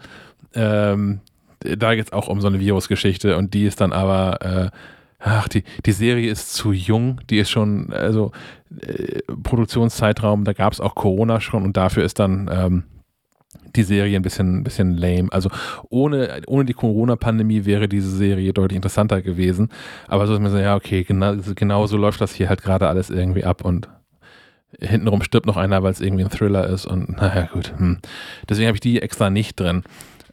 Ähm, 0.55 1.21
da 1.61 1.95
geht 1.95 2.07
es 2.07 2.13
auch 2.13 2.29
um 2.29 2.41
so 2.41 2.47
eine 2.47 2.61
Virusgeschichte 2.61 3.37
und 3.37 3.55
die 3.55 3.65
ist 3.65 3.81
dann 3.81 3.93
aber 3.93 4.43
äh, 4.43 4.77
ach, 5.19 5.49
die, 5.49 5.65
die 5.85 5.93
Serie 5.93 6.31
ist 6.31 6.55
zu 6.55 6.73
jung, 6.73 7.21
die 7.31 7.39
ist 7.39 7.51
schon, 7.51 7.93
also 7.93 8.33
äh, 8.81 9.21
Produktionszeitraum, 9.43 10.45
da 10.45 10.53
gab 10.53 10.73
es 10.73 10.81
auch 10.81 10.95
Corona 10.95 11.41
schon 11.41 11.65
und 11.65 11.77
dafür 11.77 12.05
ist 12.05 12.19
dann 12.19 12.51
ähm, 12.53 12.85
die 13.75 13.83
Serie 13.83 14.17
ein 14.17 14.23
bisschen, 14.23 14.65
bisschen 14.65 14.97
lame. 14.97 15.29
Also 15.31 15.51
ohne, 15.89 16.43
ohne 16.47 16.65
die 16.65 16.75
Corona-Pandemie 16.75 17.65
wäre 17.65 17.89
diese 17.89 18.11
Serie 18.11 18.53
deutlich 18.53 18.77
interessanter 18.77 19.23
gewesen. 19.23 19.71
Aber 20.09 20.27
so 20.27 20.35
ist 20.35 20.41
mir 20.41 20.51
so, 20.51 20.59
ja, 20.59 20.77
okay, 20.77 21.05
genau, 21.05 21.37
genau 21.55 21.87
so 21.87 21.97
läuft 21.97 22.21
das 22.21 22.35
hier 22.35 22.49
halt 22.49 22.63
gerade 22.63 22.89
alles 22.89 23.11
irgendwie 23.11 23.45
ab 23.45 23.65
und 23.65 23.89
hintenrum 24.81 25.23
stirbt 25.23 25.47
noch 25.47 25.57
einer, 25.57 25.83
weil 25.83 25.93
es 25.93 26.01
irgendwie 26.01 26.25
ein 26.25 26.31
Thriller 26.31 26.67
ist 26.69 26.87
und 26.87 27.17
naja, 27.17 27.49
gut. 27.53 27.73
Hm. 27.77 27.99
Deswegen 28.49 28.69
habe 28.69 28.77
ich 28.77 28.81
die 28.81 29.01
extra 29.01 29.31
nicht 29.31 29.59
drin. 29.59 29.85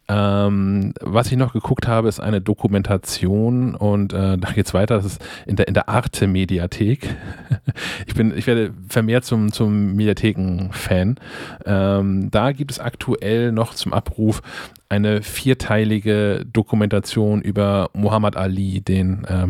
Ähm, 0.06 0.92
was 1.00 1.32
ich 1.32 1.38
noch 1.38 1.52
geguckt 1.52 1.88
habe, 1.88 2.08
ist 2.08 2.20
eine 2.20 2.40
Dokumentation 2.40 3.74
und 3.74 4.12
äh, 4.12 4.36
da 4.36 4.50
es 4.66 4.74
weiter. 4.74 4.96
Das 4.96 5.06
ist 5.06 5.24
in 5.46 5.56
der, 5.56 5.68
in 5.68 5.74
der 5.74 5.88
Arte-Mediathek. 5.88 7.16
ich 8.06 8.14
ich 8.36 8.46
werde 8.46 8.72
vermehrt 8.88 9.24
zum, 9.24 9.52
zum 9.52 9.94
Mediatheken-Fan. 9.94 11.16
Ähm, 11.64 12.30
da 12.30 12.52
gibt 12.52 12.70
es 12.70 12.80
aktuell 12.80 13.52
noch 13.52 13.74
zum 13.74 13.92
Abruf 13.92 14.42
eine 14.88 15.22
vierteilige 15.22 16.44
Dokumentation 16.52 17.40
über 17.40 17.90
Muhammad 17.94 18.36
Ali, 18.36 18.80
den 18.82 19.24
äh, 19.24 19.48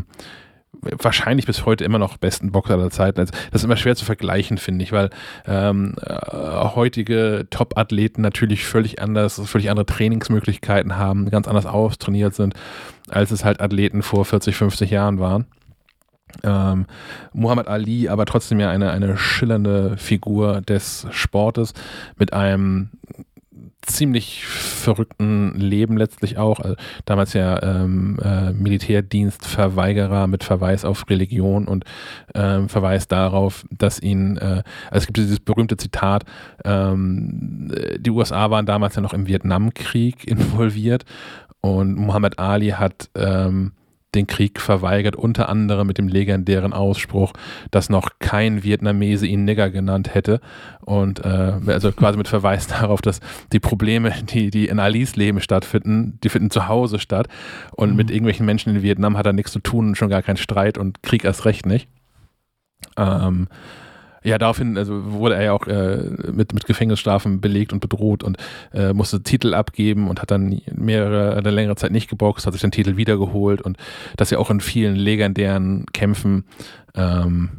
wahrscheinlich 0.83 1.47
bis 1.47 1.67
heute 1.67 1.85
immer 1.85 1.99
noch 1.99 2.17
besten 2.17 2.53
Boxer 2.53 2.75
aller 2.75 2.91
Zeiten. 2.91 3.21
Also, 3.21 3.33
das 3.51 3.63
ist 3.63 3.65
immer 3.65 3.77
schwer 3.77 3.97
zu 3.97 4.05
vergleichen, 4.05 4.59
finde 4.59 4.85
ich, 4.85 4.93
weil 4.93 5.11
ähm, 5.47 5.95
äh, 6.03 6.15
heutige 6.75 7.47
Top-Athleten 7.51 8.23
natürlich 8.23 8.65
völlig 8.65 9.01
anders, 9.01 9.41
völlig 9.45 9.71
andere 9.71 9.87
Trainingsmöglichkeiten 9.87 10.97
haben, 10.97 11.31
ganz 11.31 11.49
anders 11.49 11.67
austrainiert 11.67 12.35
sind, 12.35 12.55
als 13.09 13.31
es 13.31 13.45
halt 13.45 13.61
Athleten 13.61 14.03
vor 14.03 14.25
40, 14.25 14.57
50 14.57 14.91
Jahren 14.91 15.19
waren. 15.19 15.47
Ähm, 16.43 16.87
Muhammad 17.33 17.69
Ali, 17.69 18.09
aber 18.09 18.27
trotzdem 18.27 18.59
ja 18.59 18.71
eine, 18.71 18.91
eine 18.91 19.17
schillernde 19.17 19.97
Figur 19.97 20.63
des 20.63 21.07
Sportes 21.11 21.75
mit 22.19 22.33
einem 22.33 22.91
ziemlich 23.87 24.45
verrückten 24.47 25.55
Leben 25.55 25.97
letztlich 25.97 26.39
auch. 26.39 26.61
Also 26.61 26.77
damals 27.05 27.33
ja 27.33 27.63
ähm, 27.63 28.19
äh, 28.23 28.53
Militärdienstverweigerer 28.53 30.27
mit 30.27 30.45
Verweis 30.45 30.85
auf 30.85 31.09
Religion 31.09 31.67
und 31.67 31.85
ähm, 32.35 32.69
Verweis 32.69 33.09
darauf, 33.09 33.65
dass 33.71 34.01
ihn, 34.01 34.37
äh, 34.37 34.63
also 34.91 34.99
es 34.99 35.07
gibt 35.07 35.17
dieses 35.19 35.41
berühmte 35.41 35.77
Zitat, 35.77 36.25
ähm, 36.65 37.73
die 37.99 38.11
USA 38.11 38.51
waren 38.51 38.67
damals 38.67 38.95
ja 38.95 39.03
noch 39.03 39.15
im 39.15 39.27
Vietnamkrieg 39.27 40.25
involviert 40.27 41.05
und 41.61 41.95
Muhammad 41.95 42.39
Ali 42.39 42.71
hat 42.71 43.09
ähm, 43.15 43.73
den 44.15 44.27
Krieg 44.27 44.61
verweigert, 44.61 45.17
unter 45.17 45.49
anderem 45.49 45.87
mit 45.87 45.99
dem 45.99 46.09
legendären 46.09 46.73
Ausspruch, 46.73 47.33
dass 47.71 47.91
noch 47.91 48.11
kein 48.19 48.63
Vietnamese 48.63 49.27
ihn 49.27 49.45
Nigger 49.45 49.71
genannt 49.71 50.15
hätte. 50.15 50.41
Und 50.81 51.25
äh, 51.25 51.53
also 51.67 51.93
quasi 51.93 52.19
mit 52.19 52.29
Verweis 52.29 52.67
darauf, 52.69 53.03
dass 53.03 53.21
die 53.53 53.61
Probleme, 53.61 54.13
die, 54.31 54.51
die 54.51 54.67
in 54.67 54.79
Alis 54.79 55.17
Leben 55.17 55.41
stattfinden, 55.41 56.19
die 56.23 56.29
finden 56.29 56.51
zu 56.51 56.69
Hause 56.69 56.99
statt. 56.99 57.29
Und 57.73 57.91
mhm. 57.91 57.97
mit 57.97 58.11
irgendwelchen 58.11 58.47
Menschen 58.47 58.75
in 58.75 58.83
Vietnam 58.83 59.17
hat 59.17 59.27
er 59.27 59.33
nichts 59.33 59.53
zu 59.53 59.61
tun 59.61 59.89
und 59.89 59.95
schon 59.97 60.11
gar 60.11 60.23
keinen 60.23 60.37
Streit 60.37 60.79
und 60.79 61.03
Krieg 61.03 61.25
erst 61.25 61.45
recht 61.45 61.67
nicht. 61.67 61.89
Ähm, 62.97 63.49
ja, 64.25 64.39
daraufhin 64.39 64.79
also 64.79 65.13
wurde 65.13 65.37
er 65.37 65.43
ja 65.43 65.53
auch 65.53 65.67
äh, 65.67 65.99
mit, 66.33 66.55
mit 66.55 66.65
Gefängnisstrafen 66.65 67.41
belegt 67.41 67.73
und 67.73 67.81
bedroht 67.81 68.23
und 68.23 68.39
äh, 68.73 68.95
musste 68.95 69.23
Titel 69.23 69.55
abgeben 69.55 70.09
und 70.09 70.23
hat 70.23 70.31
dann 70.31 70.61
mehrere, 70.73 71.37
eine 71.37 71.51
längere 71.51 71.77
Zeit 71.77 71.93
nicht 71.93 72.09
geboxt, 72.09 72.47
hat 72.47 72.55
sich 72.55 72.63
den 72.63 72.71
Titel 72.71 72.97
wiedergeholt 72.97 73.61
und 73.61 73.77
das 74.17 74.31
ja 74.31 74.39
auch 74.39 74.51
in 74.51 74.61
vielen 74.61 74.97
legendären 74.97 75.85
Kämpfen. 75.93 76.45
Ähm, 76.95 77.51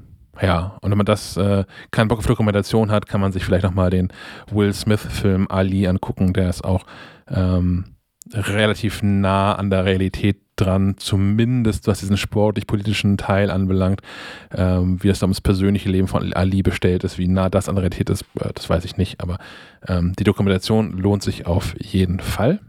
ja, 0.41 0.77
und 0.81 0.89
wenn 0.89 0.97
man 0.97 1.05
das 1.05 1.37
äh, 1.37 1.65
keinen 1.91 2.07
Bock 2.07 2.19
auf 2.19 2.25
Dokumentation 2.25 2.91
hat, 2.91 3.07
kann 3.07 3.21
man 3.21 3.31
sich 3.31 3.45
vielleicht 3.45 3.63
nochmal 3.63 3.91
den 3.91 4.11
Will 4.51 4.73
Smith-Film 4.73 5.47
Ali 5.49 5.87
angucken, 5.87 6.33
der 6.33 6.49
ist 6.49 6.65
auch 6.65 6.85
ähm, 7.29 7.94
relativ 8.33 9.03
nah 9.03 9.53
an 9.53 9.69
der 9.69 9.85
Realität 9.85 10.37
dran, 10.55 10.95
zumindest 10.97 11.87
was 11.87 11.99
diesen 11.99 12.17
sportlich-politischen 12.17 13.17
Teil 13.17 13.51
anbelangt. 13.51 14.01
Ähm, 14.55 15.01
wie 15.03 15.09
das 15.09 15.19
da 15.19 15.25
ums 15.25 15.41
persönliche 15.41 15.89
Leben 15.89 16.07
von 16.07 16.33
Ali 16.33 16.61
bestellt 16.61 17.03
ist, 17.03 17.17
wie 17.17 17.27
nah 17.27 17.49
das 17.49 17.69
an 17.69 17.75
der 17.75 17.83
Realität 17.83 18.09
ist, 18.09 18.23
äh, 18.39 18.51
das 18.53 18.69
weiß 18.69 18.85
ich 18.85 18.97
nicht, 18.97 19.21
aber 19.21 19.37
ähm, 19.87 20.13
die 20.17 20.23
Dokumentation 20.23 20.97
lohnt 20.97 21.23
sich 21.23 21.45
auf 21.45 21.75
jeden 21.79 22.19
Fall. 22.19 22.59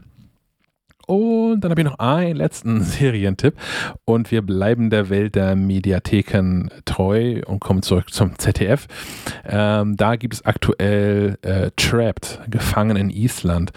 Und 1.07 1.61
dann 1.61 1.71
habe 1.71 1.79
ich 1.79 1.87
noch 1.87 1.99
einen 1.99 2.35
letzten 2.35 2.81
Serientipp 2.83 3.55
und 4.03 4.29
wir 4.29 4.41
bleiben 4.41 4.89
der 4.89 5.09
Welt 5.09 5.35
der 5.35 5.55
Mediatheken 5.55 6.67
treu 6.83 7.41
und 7.45 7.61
kommen 7.61 7.81
zurück 7.81 8.13
zum 8.13 8.37
ZDF. 8.37 8.87
Ähm, 9.45 9.95
da 9.95 10.17
gibt 10.17 10.33
es 10.33 10.45
aktuell 10.45 11.37
äh, 11.43 11.71
Trapped, 11.77 12.41
gefangen 12.49 12.97
in 12.97 13.09
Island 13.09 13.71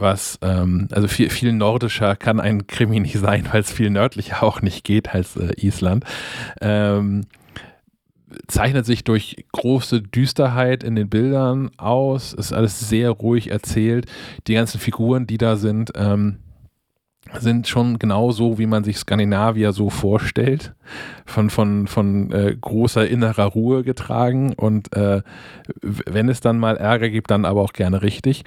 was, 0.00 0.38
ähm, 0.42 0.88
also 0.90 1.08
viel, 1.08 1.30
viel 1.30 1.52
nordischer 1.52 2.16
kann 2.16 2.40
ein 2.40 2.66
Krimi 2.66 3.00
nicht 3.00 3.18
sein, 3.18 3.48
weil 3.50 3.60
es 3.60 3.72
viel 3.72 3.90
nördlicher 3.90 4.42
auch 4.42 4.62
nicht 4.62 4.84
geht 4.84 5.14
als 5.14 5.36
äh, 5.36 5.52
Island. 5.56 6.04
Ähm, 6.60 7.26
zeichnet 8.46 8.86
sich 8.86 9.04
durch 9.04 9.44
große 9.52 10.02
Düsterheit 10.02 10.84
in 10.84 10.94
den 10.94 11.08
Bildern 11.08 11.70
aus, 11.76 12.32
ist 12.32 12.52
alles 12.52 12.88
sehr 12.88 13.10
ruhig 13.10 13.50
erzählt. 13.50 14.06
Die 14.46 14.54
ganzen 14.54 14.80
Figuren, 14.80 15.26
die 15.26 15.38
da 15.38 15.56
sind, 15.56 15.92
ähm, 15.96 16.38
sind 17.38 17.68
schon 17.68 17.98
genau 17.98 18.32
so, 18.32 18.58
wie 18.58 18.66
man 18.66 18.84
sich 18.84 18.98
Skandinavier 18.98 19.72
so 19.72 19.90
vorstellt, 19.90 20.74
von, 21.26 21.50
von, 21.50 21.86
von 21.86 22.32
äh, 22.32 22.56
großer 22.60 23.08
innerer 23.08 23.44
Ruhe 23.44 23.84
getragen 23.84 24.52
und 24.54 24.94
äh, 24.96 25.22
wenn 25.82 26.28
es 26.28 26.40
dann 26.40 26.58
mal 26.58 26.76
Ärger 26.76 27.08
gibt, 27.08 27.30
dann 27.30 27.44
aber 27.44 27.60
auch 27.60 27.72
gerne 27.72 28.02
richtig 28.02 28.44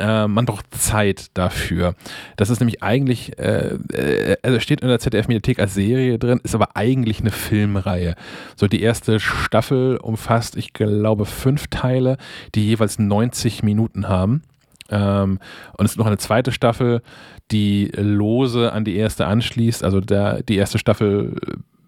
äh, 0.00 0.26
man 0.26 0.46
braucht 0.46 0.74
Zeit 0.74 1.26
dafür. 1.34 1.94
Das 2.36 2.50
ist 2.50 2.60
nämlich 2.60 2.82
eigentlich, 2.82 3.38
äh, 3.38 3.76
äh, 3.92 4.36
also 4.42 4.58
steht 4.58 4.80
in 4.80 4.88
der 4.88 4.98
ZDF-Mediathek 4.98 5.58
als 5.58 5.74
Serie 5.74 6.18
drin, 6.18 6.40
ist 6.42 6.54
aber 6.54 6.74
eigentlich 6.74 7.20
eine 7.20 7.30
Filmreihe. 7.30 8.14
So 8.56 8.66
die 8.66 8.82
erste 8.82 9.20
Staffel 9.20 9.98
umfasst, 9.98 10.56
ich 10.56 10.72
glaube, 10.72 11.26
fünf 11.26 11.68
Teile, 11.68 12.16
die 12.54 12.66
jeweils 12.66 12.98
90 12.98 13.62
Minuten 13.62 14.08
haben. 14.08 14.42
Ähm, 14.90 15.38
und 15.76 15.84
es 15.84 15.92
ist 15.92 15.98
noch 15.98 16.06
eine 16.06 16.18
zweite 16.18 16.52
Staffel, 16.52 17.02
die 17.50 17.90
lose 17.96 18.72
an 18.72 18.84
die 18.84 18.96
erste 18.96 19.26
anschließt. 19.26 19.84
Also 19.84 20.00
der, 20.00 20.42
die 20.42 20.56
erste 20.56 20.78
Staffel 20.78 21.36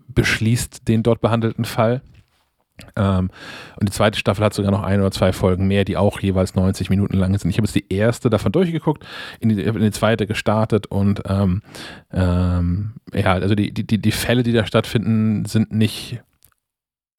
beschließt 0.08 0.88
den 0.88 1.02
dort 1.02 1.20
behandelten 1.20 1.64
Fall. 1.64 2.02
Ähm, 2.96 3.30
und 3.78 3.88
die 3.88 3.92
zweite 3.92 4.18
Staffel 4.18 4.44
hat 4.44 4.54
sogar 4.54 4.72
noch 4.72 4.82
ein 4.82 5.00
oder 5.00 5.10
zwei 5.10 5.32
Folgen 5.32 5.68
mehr, 5.68 5.84
die 5.84 5.96
auch 5.96 6.20
jeweils 6.20 6.54
90 6.54 6.90
Minuten 6.90 7.16
lang 7.16 7.36
sind. 7.38 7.50
Ich 7.50 7.58
habe 7.58 7.66
jetzt 7.66 7.74
die 7.74 7.92
erste 7.92 8.30
davon 8.30 8.52
durchgeguckt, 8.52 9.04
in 9.40 9.50
die, 9.50 9.62
in 9.62 9.80
die 9.80 9.90
zweite 9.90 10.26
gestartet 10.26 10.86
und 10.86 11.22
ähm, 11.28 11.62
ähm, 12.12 12.94
ja, 13.12 13.34
also 13.34 13.54
die, 13.54 13.72
die, 13.72 13.98
die 13.98 14.12
Fälle, 14.12 14.42
die 14.42 14.52
da 14.52 14.66
stattfinden, 14.66 15.44
sind 15.44 15.72
nicht 15.72 16.22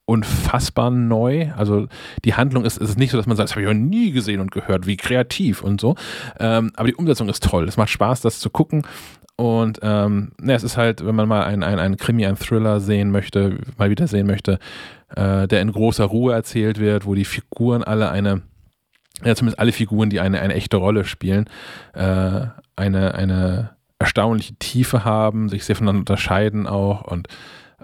unfassbar 0.05 0.89
neu. 0.91 1.51
Also 1.55 1.87
die 2.25 2.33
Handlung 2.33 2.65
ist, 2.65 2.77
ist 2.77 2.97
nicht 2.97 3.11
so, 3.11 3.17
dass 3.17 3.27
man 3.27 3.37
sagt, 3.37 3.49
das 3.49 3.55
habe 3.55 3.61
ich 3.61 3.67
noch 3.67 3.73
nie 3.73 4.11
gesehen 4.11 4.41
und 4.41 4.51
gehört, 4.51 4.85
wie 4.85 4.97
kreativ 4.97 5.63
und 5.63 5.79
so. 5.79 5.95
Ähm, 6.39 6.71
aber 6.75 6.87
die 6.87 6.95
Umsetzung 6.95 7.29
ist 7.29 7.43
toll. 7.43 7.67
Es 7.67 7.77
macht 7.77 7.89
Spaß, 7.89 8.21
das 8.21 8.39
zu 8.39 8.49
gucken. 8.49 8.83
Und 9.35 9.79
ähm, 9.81 10.31
ja, 10.41 10.53
es 10.53 10.63
ist 10.63 10.77
halt, 10.77 11.05
wenn 11.05 11.15
man 11.15 11.27
mal 11.27 11.43
einen 11.43 11.63
ein 11.63 11.97
Krimi, 11.97 12.25
einen 12.25 12.37
Thriller 12.37 12.79
sehen 12.79 13.11
möchte, 13.11 13.57
mal 13.77 13.89
wieder 13.89 14.07
sehen 14.07 14.27
möchte, 14.27 14.59
äh, 15.15 15.47
der 15.47 15.61
in 15.61 15.71
großer 15.71 16.05
Ruhe 16.05 16.33
erzählt 16.33 16.79
wird, 16.79 17.05
wo 17.05 17.15
die 17.15 17.25
Figuren 17.25 17.83
alle 17.83 18.11
eine, 18.11 18.43
ja 19.23 19.35
zumindest 19.35 19.59
alle 19.59 19.71
Figuren, 19.71 20.09
die 20.09 20.19
eine, 20.19 20.39
eine 20.39 20.53
echte 20.53 20.77
Rolle 20.77 21.03
spielen, 21.05 21.49
äh, 21.93 22.45
eine, 22.75 23.15
eine 23.15 23.71
erstaunliche 23.97 24.55
Tiefe 24.55 25.03
haben, 25.03 25.49
sich 25.49 25.65
sehr 25.65 25.75
voneinander 25.75 26.01
unterscheiden 26.01 26.67
auch 26.67 27.01
und 27.01 27.27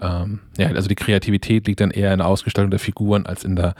ähm, 0.00 0.40
ja, 0.56 0.68
also 0.68 0.88
die 0.88 0.94
Kreativität 0.94 1.66
liegt 1.66 1.80
dann 1.80 1.90
eher 1.90 2.12
in 2.12 2.18
der 2.18 2.26
Ausgestaltung 2.26 2.70
der 2.70 2.80
Figuren 2.80 3.26
als 3.26 3.44
in 3.44 3.56
der 3.56 3.74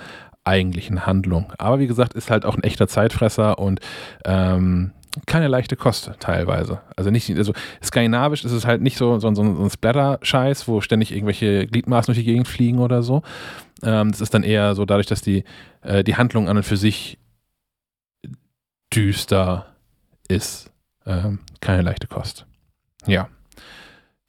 eigentlichen 0.45 1.07
Handlung. 1.07 1.53
Aber 1.59 1.79
wie 1.79 1.87
gesagt, 1.87 2.15
ist 2.15 2.31
halt 2.31 2.45
auch 2.45 2.57
ein 2.57 2.63
echter 2.63 2.89
Zeitfresser 2.89 3.59
und 3.59 3.81
ähm, 4.25 4.93
keine 5.27 5.49
leichte 5.49 5.77
Kost 5.77 6.13
teilweise. 6.21 6.81
Also 6.97 7.11
nicht, 7.11 7.31
also 7.37 7.53
skandinavisch 7.83 8.45
ist 8.45 8.53
es 8.53 8.65
halt 8.65 8.81
nicht 8.81 8.97
so, 8.97 9.19
so, 9.19 9.35
so 9.35 9.43
ein 9.43 9.71
Splatter-Scheiß, 9.71 10.69
wo 10.69 10.81
ständig 10.81 11.13
irgendwelche 11.13 11.67
Gliedmaßen 11.67 12.07
durch 12.07 12.25
die 12.25 12.31
Gegend 12.31 12.49
fliegen 12.49 12.79
oder 12.79 13.03
so. 13.03 13.23
Ähm, 13.83 14.13
das 14.13 14.21
ist 14.21 14.35
dann 14.35 14.45
eher 14.45 14.75
so 14.75 14.85
dadurch, 14.85 15.07
dass 15.07 15.21
die, 15.21 15.45
äh, 15.83 16.05
die 16.05 16.17
Handlung 16.17 16.49
an 16.49 16.57
und 16.57 16.63
für 16.63 16.77
sich 16.77 17.19
düster 18.95 19.67
ist. 20.29 20.71
Ähm, 21.07 21.41
keine 21.61 21.83
leichte 21.83 22.07
Kost. 22.07 22.47
Ja. 23.07 23.29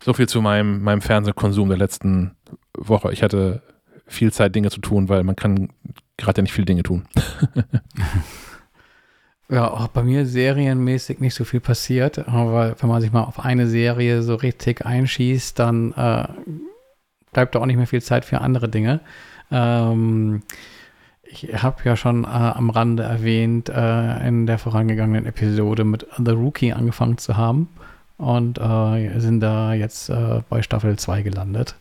So 0.03 0.13
viel 0.13 0.27
zu 0.27 0.41
meinem, 0.41 0.81
meinem 0.81 1.01
Fernsehkonsum 1.01 1.69
der 1.69 1.77
letzten 1.77 2.35
Woche. 2.75 3.13
Ich 3.13 3.21
hatte 3.21 3.61
viel 4.07 4.33
Zeit, 4.33 4.55
Dinge 4.55 4.69
zu 4.69 4.81
tun, 4.81 5.09
weil 5.09 5.23
man 5.23 5.35
kann 5.35 5.69
gerade 6.17 6.39
ja 6.39 6.41
nicht 6.43 6.53
viele 6.53 6.65
Dinge 6.65 6.83
tun. 6.83 7.05
Ja, 9.51 9.69
auch 9.69 9.89
bei 9.89 10.01
mir 10.01 10.25
serienmäßig 10.25 11.19
nicht 11.19 11.35
so 11.35 11.43
viel 11.43 11.59
passiert, 11.59 12.25
aber 12.29 12.73
wenn 12.79 12.87
man 12.87 13.01
sich 13.01 13.11
mal 13.11 13.23
auf 13.23 13.43
eine 13.43 13.67
Serie 13.67 14.21
so 14.21 14.35
richtig 14.35 14.85
einschießt, 14.85 15.59
dann 15.59 15.91
äh, 15.91 16.25
bleibt 17.33 17.53
da 17.53 17.59
auch 17.59 17.65
nicht 17.65 17.75
mehr 17.75 17.85
viel 17.85 18.01
Zeit 18.01 18.23
für 18.23 18.39
andere 18.39 18.69
Dinge. 18.69 19.01
Ähm, 19.51 20.43
ich 21.25 21.49
habe 21.61 21.81
ja 21.83 21.97
schon 21.97 22.23
äh, 22.23 22.27
am 22.27 22.69
Rande 22.69 23.03
erwähnt, 23.03 23.67
äh, 23.67 24.25
in 24.25 24.45
der 24.45 24.57
vorangegangenen 24.57 25.25
Episode 25.25 25.83
mit 25.83 26.07
The 26.17 26.31
Rookie 26.31 26.71
angefangen 26.71 27.17
zu 27.17 27.35
haben 27.35 27.67
und 28.21 28.59
äh, 28.59 29.19
sind 29.19 29.39
da 29.39 29.73
jetzt 29.73 30.09
äh, 30.09 30.41
bei 30.47 30.61
Staffel 30.61 30.97
2 30.97 31.23
gelandet. 31.23 31.75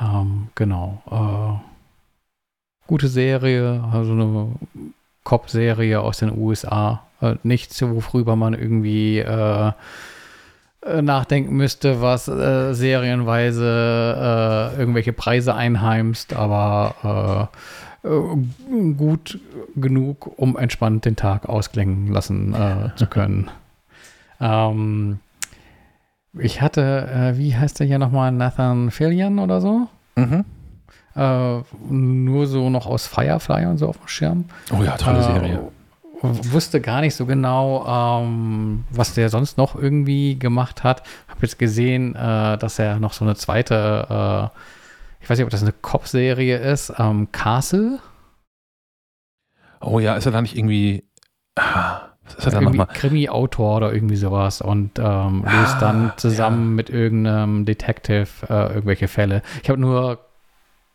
Ähm, 0.00 0.48
genau. 0.54 1.02
Äh, 1.10 1.54
gute 2.86 3.08
Serie, 3.08 3.82
also 3.92 4.12
eine 4.12 4.52
Cop-Serie 5.24 6.00
aus 6.00 6.18
den 6.18 6.38
USA. 6.38 7.02
Äh, 7.20 7.34
nichts, 7.42 7.82
worüber 7.82 8.36
man 8.36 8.54
irgendwie 8.54 9.18
äh, 9.18 9.72
äh, 10.82 11.02
nachdenken 11.02 11.56
müsste, 11.56 12.00
was 12.00 12.26
serienweise 12.26 13.56
irgendwelche 14.78 15.12
Preise 15.12 15.56
einheimst, 15.56 16.34
aber 16.34 17.50
gut 18.96 19.40
genug, 19.74 20.38
um 20.38 20.56
entspannt 20.56 21.04
den 21.04 21.16
Tag 21.16 21.48
ausklingen 21.48 22.12
lassen 22.12 22.54
zu 22.94 23.06
können. 23.06 23.50
ähm, 24.40 25.18
ich 26.34 26.60
hatte, 26.60 27.32
wie 27.36 27.56
heißt 27.56 27.80
der 27.80 27.86
hier 27.86 27.98
nochmal, 27.98 28.32
Nathan 28.32 28.90
Fillion 28.90 29.38
oder 29.38 29.60
so? 29.60 29.88
Mhm. 30.16 30.44
Äh, 31.14 31.62
nur 31.90 32.46
so 32.46 32.70
noch 32.70 32.86
aus 32.86 33.06
Firefly 33.06 33.66
und 33.66 33.78
so 33.78 33.88
auf 33.88 33.98
dem 33.98 34.08
Schirm. 34.08 34.44
Oh 34.70 34.82
ja, 34.82 34.96
tolle 34.96 35.18
äh, 35.18 35.22
Serie. 35.22 35.68
Wusste 36.22 36.80
gar 36.80 37.00
nicht 37.00 37.14
so 37.14 37.26
genau, 37.26 38.22
ähm, 38.22 38.84
was 38.90 39.14
der 39.14 39.28
sonst 39.28 39.56
noch 39.58 39.74
irgendwie 39.74 40.38
gemacht 40.38 40.84
hat. 40.84 41.02
Habe 41.28 41.40
jetzt 41.42 41.58
gesehen, 41.58 42.14
äh, 42.14 42.58
dass 42.58 42.78
er 42.78 43.00
noch 43.00 43.12
so 43.12 43.24
eine 43.24 43.34
zweite, 43.36 44.06
äh, 44.08 45.22
ich 45.22 45.30
weiß 45.30 45.38
nicht, 45.38 45.44
ob 45.44 45.50
das 45.50 45.62
eine 45.62 45.72
Cop-Serie 45.72 46.58
ist, 46.58 46.92
ähm, 46.98 47.30
Castle. 47.32 47.98
Oh 49.80 49.98
ja, 50.00 50.14
ist 50.14 50.26
er 50.26 50.32
da 50.32 50.42
nicht 50.42 50.56
irgendwie. 50.56 51.04
Ah, 51.56 52.00
was 52.36 52.46
ist 52.46 52.52
er 52.52 52.60
da 52.60 52.60
nochmal? 52.60 52.86
Krimi-Autor 52.86 53.76
oder 53.76 53.92
irgendwie 53.92 54.16
sowas 54.16 54.60
und 54.60 54.98
ähm, 54.98 55.44
löst 55.44 55.76
ah, 55.76 55.80
dann 55.80 56.12
zusammen 56.16 56.70
ja. 56.70 56.74
mit 56.76 56.90
irgendeinem 56.90 57.64
Detective 57.64 58.28
äh, 58.48 58.74
irgendwelche 58.74 59.08
Fälle. 59.08 59.42
Ich 59.62 59.70
habe 59.70 59.80
nur 59.80 60.18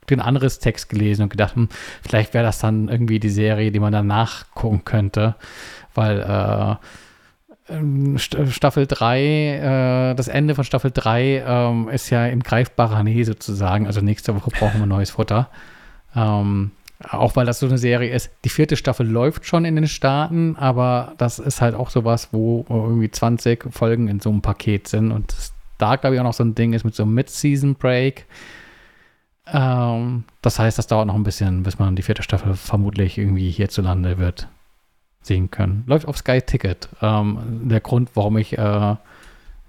den 0.09 0.19
anderes 0.19 0.59
Text 0.59 0.89
gelesen 0.89 1.23
und 1.23 1.29
gedacht, 1.29 1.55
hm, 1.55 1.69
vielleicht 2.01 2.33
wäre 2.33 2.43
das 2.43 2.59
dann 2.59 2.89
irgendwie 2.89 3.19
die 3.19 3.29
Serie, 3.29 3.71
die 3.71 3.79
man 3.79 3.93
dann 3.93 4.07
nachgucken 4.07 4.83
könnte, 4.83 5.35
weil 5.93 6.19
äh, 6.19 6.75
ähm, 7.69 8.17
Staffel 8.17 8.87
3, 8.87 9.21
äh, 9.21 10.15
das 10.15 10.27
Ende 10.27 10.55
von 10.55 10.63
Staffel 10.63 10.91
3 10.93 11.43
ähm, 11.45 11.89
ist 11.89 12.09
ja 12.09 12.25
in 12.25 12.41
greifbarer 12.41 13.03
Nähe 13.03 13.23
sozusagen. 13.25 13.87
Also 13.87 14.01
nächste 14.01 14.35
Woche 14.35 14.51
brauchen 14.51 14.79
wir 14.79 14.85
neues 14.85 15.11
Futter. 15.11 15.49
Ähm, 16.15 16.71
auch 17.09 17.35
weil 17.35 17.45
das 17.45 17.59
so 17.59 17.67
eine 17.67 17.77
Serie 17.77 18.13
ist. 18.13 18.31
Die 18.43 18.49
vierte 18.49 18.75
Staffel 18.75 19.07
läuft 19.07 19.45
schon 19.45 19.65
in 19.65 19.75
den 19.75 19.87
Staaten, 19.87 20.55
aber 20.55 21.13
das 21.17 21.39
ist 21.39 21.61
halt 21.61 21.75
auch 21.75 21.89
sowas, 21.89 22.29
wo 22.31 22.65
irgendwie 22.69 23.11
20 23.11 23.71
Folgen 23.71 24.07
in 24.07 24.19
so 24.19 24.29
einem 24.29 24.41
Paket 24.41 24.87
sind. 24.87 25.11
Und 25.11 25.35
da, 25.77 25.95
glaube 25.95 26.15
ich, 26.15 26.19
auch 26.19 26.25
noch 26.25 26.33
so 26.33 26.43
ein 26.43 26.55
Ding 26.55 26.73
ist 26.73 26.83
mit 26.83 26.95
so 26.95 27.03
einem 27.03 27.13
Mid-Season-Break. 27.13 28.25
Ähm, 29.47 30.23
das 30.41 30.59
heißt, 30.59 30.77
das 30.77 30.87
dauert 30.87 31.07
noch 31.07 31.15
ein 31.15 31.23
bisschen, 31.23 31.63
bis 31.63 31.79
man 31.79 31.95
die 31.95 32.01
vierte 32.01 32.23
Staffel 32.23 32.53
vermutlich 32.53 33.17
irgendwie 33.17 33.49
hierzulande 33.49 34.17
wird 34.17 34.47
sehen 35.21 35.51
können. 35.51 35.83
Läuft 35.87 36.07
auf 36.07 36.17
Sky 36.17 36.41
Ticket. 36.41 36.89
Ähm, 37.01 37.67
der 37.69 37.79
Grund, 37.79 38.11
warum 38.13 38.37
ich 38.37 38.57
äh, 38.57 38.95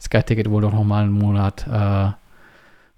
Sky 0.00 0.22
Ticket 0.22 0.50
wohl 0.50 0.62
noch 0.62 0.84
mal 0.84 1.02
einen 1.02 1.12
Monat 1.12 1.66
äh, 1.66 2.12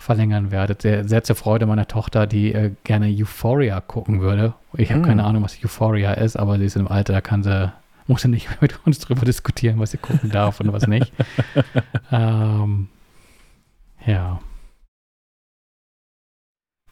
verlängern 0.07 0.51
werde. 0.51 0.77
Sehr, 0.78 1.07
sehr 1.07 1.23
zur 1.23 1.37
Freude 1.37 1.66
meiner 1.66 1.87
Tochter, 1.87 2.27
die 2.27 2.55
äh, 2.55 2.73
gerne 2.85 3.09
Euphoria 3.09 3.81
gucken 3.81 4.20
würde. 4.20 4.55
Ich 4.74 4.91
habe 4.91 5.01
mm. 5.01 5.05
keine 5.05 5.24
Ahnung, 5.24 5.43
was 5.43 5.59
Euphoria 5.62 6.12
ist, 6.12 6.37
aber 6.37 6.59
sie 6.59 6.65
ist 6.65 6.77
im 6.77 6.89
Alter, 6.89 7.12
da 7.12 7.20
kann 7.20 7.43
sie, 7.43 7.73
muss 8.07 8.23
sie 8.23 8.28
nicht 8.28 8.49
mit 8.61 8.87
uns 8.87 8.99
drüber 9.01 9.27
diskutieren, 9.27 9.78
was 9.78 9.91
sie 9.91 9.99
gucken 9.99 10.31
darf 10.31 10.61
und 10.61 10.73
was 10.73 10.87
nicht. 10.87 11.12
ähm, 12.12 12.89
ja 14.07 14.41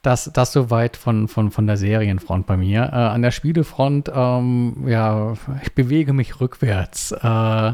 das, 0.04 0.30
das 0.32 0.52
soweit 0.52 0.96
von, 0.96 1.28
von, 1.28 1.50
von 1.50 1.66
der 1.66 1.76
Serienfront 1.76 2.46
bei 2.46 2.56
mir. 2.56 2.82
Äh, 2.92 2.96
an 2.96 3.22
der 3.22 3.30
Spielefront, 3.30 4.10
ähm, 4.14 4.84
ja, 4.86 5.34
ich 5.62 5.74
bewege 5.74 6.12
mich 6.12 6.40
rückwärts. 6.40 7.12
Äh, 7.12 7.72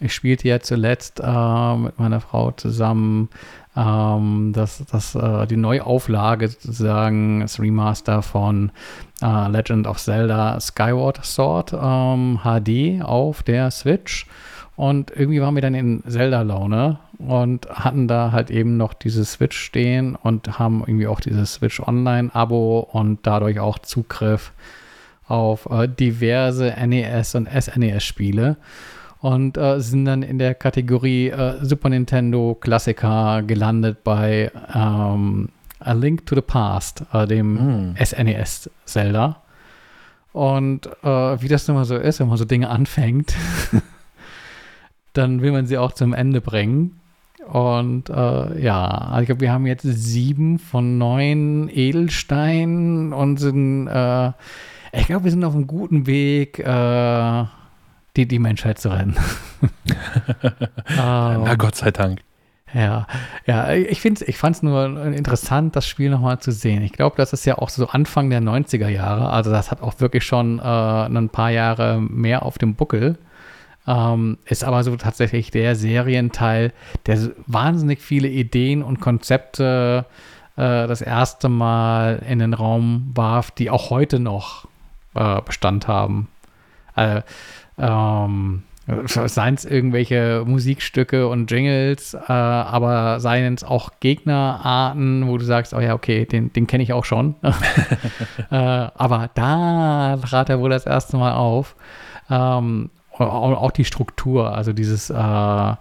ich 0.00 0.14
spielte 0.14 0.48
ja 0.48 0.60
zuletzt 0.60 1.20
äh, 1.20 1.76
mit 1.76 1.98
meiner 1.98 2.20
Frau 2.20 2.50
zusammen 2.52 3.28
ähm, 3.76 4.52
das, 4.54 4.82
das, 4.90 5.14
äh, 5.14 5.46
die 5.46 5.56
Neuauflage 5.56 6.48
sozusagen, 6.48 7.40
das 7.40 7.60
Remaster 7.60 8.22
von 8.22 8.72
äh, 9.22 9.48
Legend 9.48 9.86
of 9.86 9.98
Zelda 9.98 10.58
Skyward 10.60 11.24
Sword 11.24 11.74
ähm, 11.80 12.40
HD 12.42 13.02
auf 13.02 13.42
der 13.42 13.70
Switch. 13.70 14.26
Und 14.76 15.10
irgendwie 15.10 15.40
waren 15.40 15.54
wir 15.54 15.62
dann 15.62 15.74
in 15.74 16.02
Zelda-Laune 16.06 16.98
und 17.18 17.66
hatten 17.70 18.08
da 18.08 18.32
halt 18.32 18.50
eben 18.50 18.76
noch 18.76 18.92
diese 18.92 19.24
Switch 19.24 19.58
stehen 19.58 20.16
und 20.16 20.58
haben 20.58 20.82
irgendwie 20.86 21.06
auch 21.06 21.20
dieses 21.20 21.54
Switch 21.54 21.80
Online-Abo 21.80 22.80
und 22.92 23.20
dadurch 23.26 23.58
auch 23.58 23.78
Zugriff 23.78 24.52
auf 25.26 25.66
äh, 25.70 25.88
diverse 25.88 26.74
NES 26.86 27.34
und 27.34 27.48
SNES-Spiele 27.48 28.56
und 29.26 29.58
äh, 29.58 29.80
sind 29.80 30.04
dann 30.04 30.22
in 30.22 30.38
der 30.38 30.54
Kategorie 30.54 31.30
äh, 31.30 31.56
Super 31.60 31.88
Nintendo 31.88 32.56
Klassiker 32.60 33.42
gelandet 33.42 34.04
bei 34.04 34.52
ähm, 34.72 35.48
A 35.80 35.92
Link 35.94 36.26
to 36.26 36.36
the 36.36 36.42
Past, 36.42 37.02
äh, 37.12 37.26
dem 37.26 37.54
mm. 37.54 37.96
SNES 38.00 38.70
Zelda. 38.84 39.42
Und 40.32 40.86
äh, 41.02 41.42
wie 41.42 41.48
das 41.48 41.66
nun 41.66 41.76
mal 41.76 41.84
so 41.84 41.96
ist, 41.96 42.20
wenn 42.20 42.28
man 42.28 42.36
so 42.36 42.44
Dinge 42.44 42.70
anfängt, 42.70 43.34
dann 45.12 45.42
will 45.42 45.50
man 45.50 45.66
sie 45.66 45.76
auch 45.76 45.90
zum 45.90 46.14
Ende 46.14 46.40
bringen. 46.40 47.00
Und 47.48 48.08
äh, 48.08 48.62
ja, 48.62 48.86
also 48.86 49.22
ich 49.22 49.26
glaube, 49.26 49.40
wir 49.40 49.50
haben 49.50 49.66
jetzt 49.66 49.82
sieben 49.82 50.60
von 50.60 50.98
neun 50.98 51.68
Edelsteinen 51.68 53.12
und 53.12 53.38
sind, 53.38 53.88
äh, 53.88 54.28
ich 54.92 55.06
glaube, 55.06 55.24
wir 55.24 55.32
sind 55.32 55.44
auf 55.44 55.56
einem 55.56 55.66
guten 55.66 56.06
Weg, 56.06 56.60
äh, 56.60 57.44
die, 58.16 58.26
die 58.26 58.38
Menschheit 58.38 58.78
zu 58.78 58.88
retten. 58.88 59.16
Na 60.96 61.54
Gott 61.56 61.76
sei 61.76 61.90
Dank. 61.90 62.20
Ja, 62.74 63.06
ja, 63.46 63.72
ich 63.72 64.00
finde 64.00 64.24
ich 64.24 64.38
fand 64.38 64.56
es 64.56 64.62
nur 64.62 65.04
interessant, 65.06 65.76
das 65.76 65.86
Spiel 65.86 66.10
nochmal 66.10 66.40
zu 66.40 66.50
sehen. 66.50 66.82
Ich 66.82 66.92
glaube, 66.92 67.16
das 67.16 67.32
ist 67.32 67.46
ja 67.46 67.58
auch 67.58 67.68
so 67.68 67.86
Anfang 67.88 68.28
der 68.28 68.42
90er 68.42 68.88
Jahre, 68.88 69.30
also 69.30 69.50
das 69.50 69.70
hat 69.70 69.80
auch 69.80 70.00
wirklich 70.00 70.24
schon 70.24 70.58
äh, 70.58 70.62
ein 70.62 71.28
paar 71.28 71.50
Jahre 71.50 72.00
mehr 72.00 72.44
auf 72.44 72.58
dem 72.58 72.74
Buckel. 72.74 73.18
Ähm, 73.86 74.38
ist 74.46 74.64
aber 74.64 74.82
so 74.82 74.96
tatsächlich 74.96 75.52
der 75.52 75.76
Serienteil, 75.76 76.72
der 77.06 77.30
wahnsinnig 77.46 78.02
viele 78.02 78.28
Ideen 78.28 78.82
und 78.82 79.00
Konzepte 79.00 80.04
äh, 80.56 80.86
das 80.88 81.02
erste 81.02 81.48
Mal 81.48 82.20
in 82.28 82.40
den 82.40 82.52
Raum 82.52 83.12
warf, 83.14 83.52
die 83.52 83.70
auch 83.70 83.90
heute 83.90 84.18
noch 84.18 84.66
äh, 85.14 85.40
Bestand 85.42 85.86
haben. 85.86 86.28
Äh, 86.96 87.22
ähm, 87.78 88.62
seien 89.06 89.54
es 89.54 89.64
irgendwelche 89.64 90.44
Musikstücke 90.46 91.26
und 91.28 91.50
Jingles, 91.50 92.14
äh, 92.14 92.32
aber 92.32 93.18
seien 93.18 93.54
es 93.54 93.64
auch 93.64 93.90
Gegnerarten, 94.00 95.26
wo 95.26 95.38
du 95.38 95.44
sagst, 95.44 95.74
oh 95.74 95.80
ja, 95.80 95.94
okay, 95.94 96.24
den, 96.24 96.52
den 96.52 96.66
kenne 96.66 96.84
ich 96.84 96.92
auch 96.92 97.04
schon. 97.04 97.34
äh, 98.50 98.56
aber 98.56 99.30
da 99.34 100.16
trat 100.18 100.50
er 100.50 100.60
wohl 100.60 100.70
das 100.70 100.86
erste 100.86 101.16
Mal 101.16 101.32
auf. 101.32 101.74
Ähm, 102.30 102.90
auch 103.18 103.70
die 103.70 103.84
Struktur, 103.84 104.54
also 104.54 104.72
dieses 104.72 105.10
äh, 105.10 105.74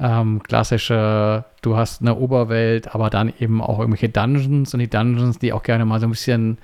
ähm, 0.00 0.42
klassische, 0.42 1.44
du 1.60 1.76
hast 1.76 2.00
eine 2.00 2.16
Oberwelt, 2.16 2.94
aber 2.94 3.10
dann 3.10 3.32
eben 3.40 3.60
auch 3.60 3.78
irgendwelche 3.78 4.08
Dungeons 4.08 4.72
und 4.72 4.80
die 4.80 4.88
Dungeons, 4.88 5.38
die 5.38 5.52
auch 5.52 5.62
gerne 5.62 5.84
mal 5.84 6.00
so 6.00 6.06
ein 6.06 6.10
bisschen, 6.10 6.58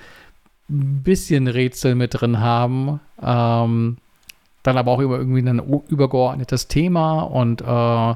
bisschen 0.69 1.47
Rätsel 1.47 1.95
mit 1.95 2.21
drin 2.21 2.41
haben. 2.41 3.01
Ähm, 3.23 3.99
dann 4.69 4.77
aber 4.77 4.93
auch 4.93 5.01
über 5.01 5.19
irgendwie 5.19 5.41
ein 5.41 5.59
übergeordnetes 5.89 6.69
Thema 6.69 7.23
und 7.23 7.63
äh, 7.63 8.15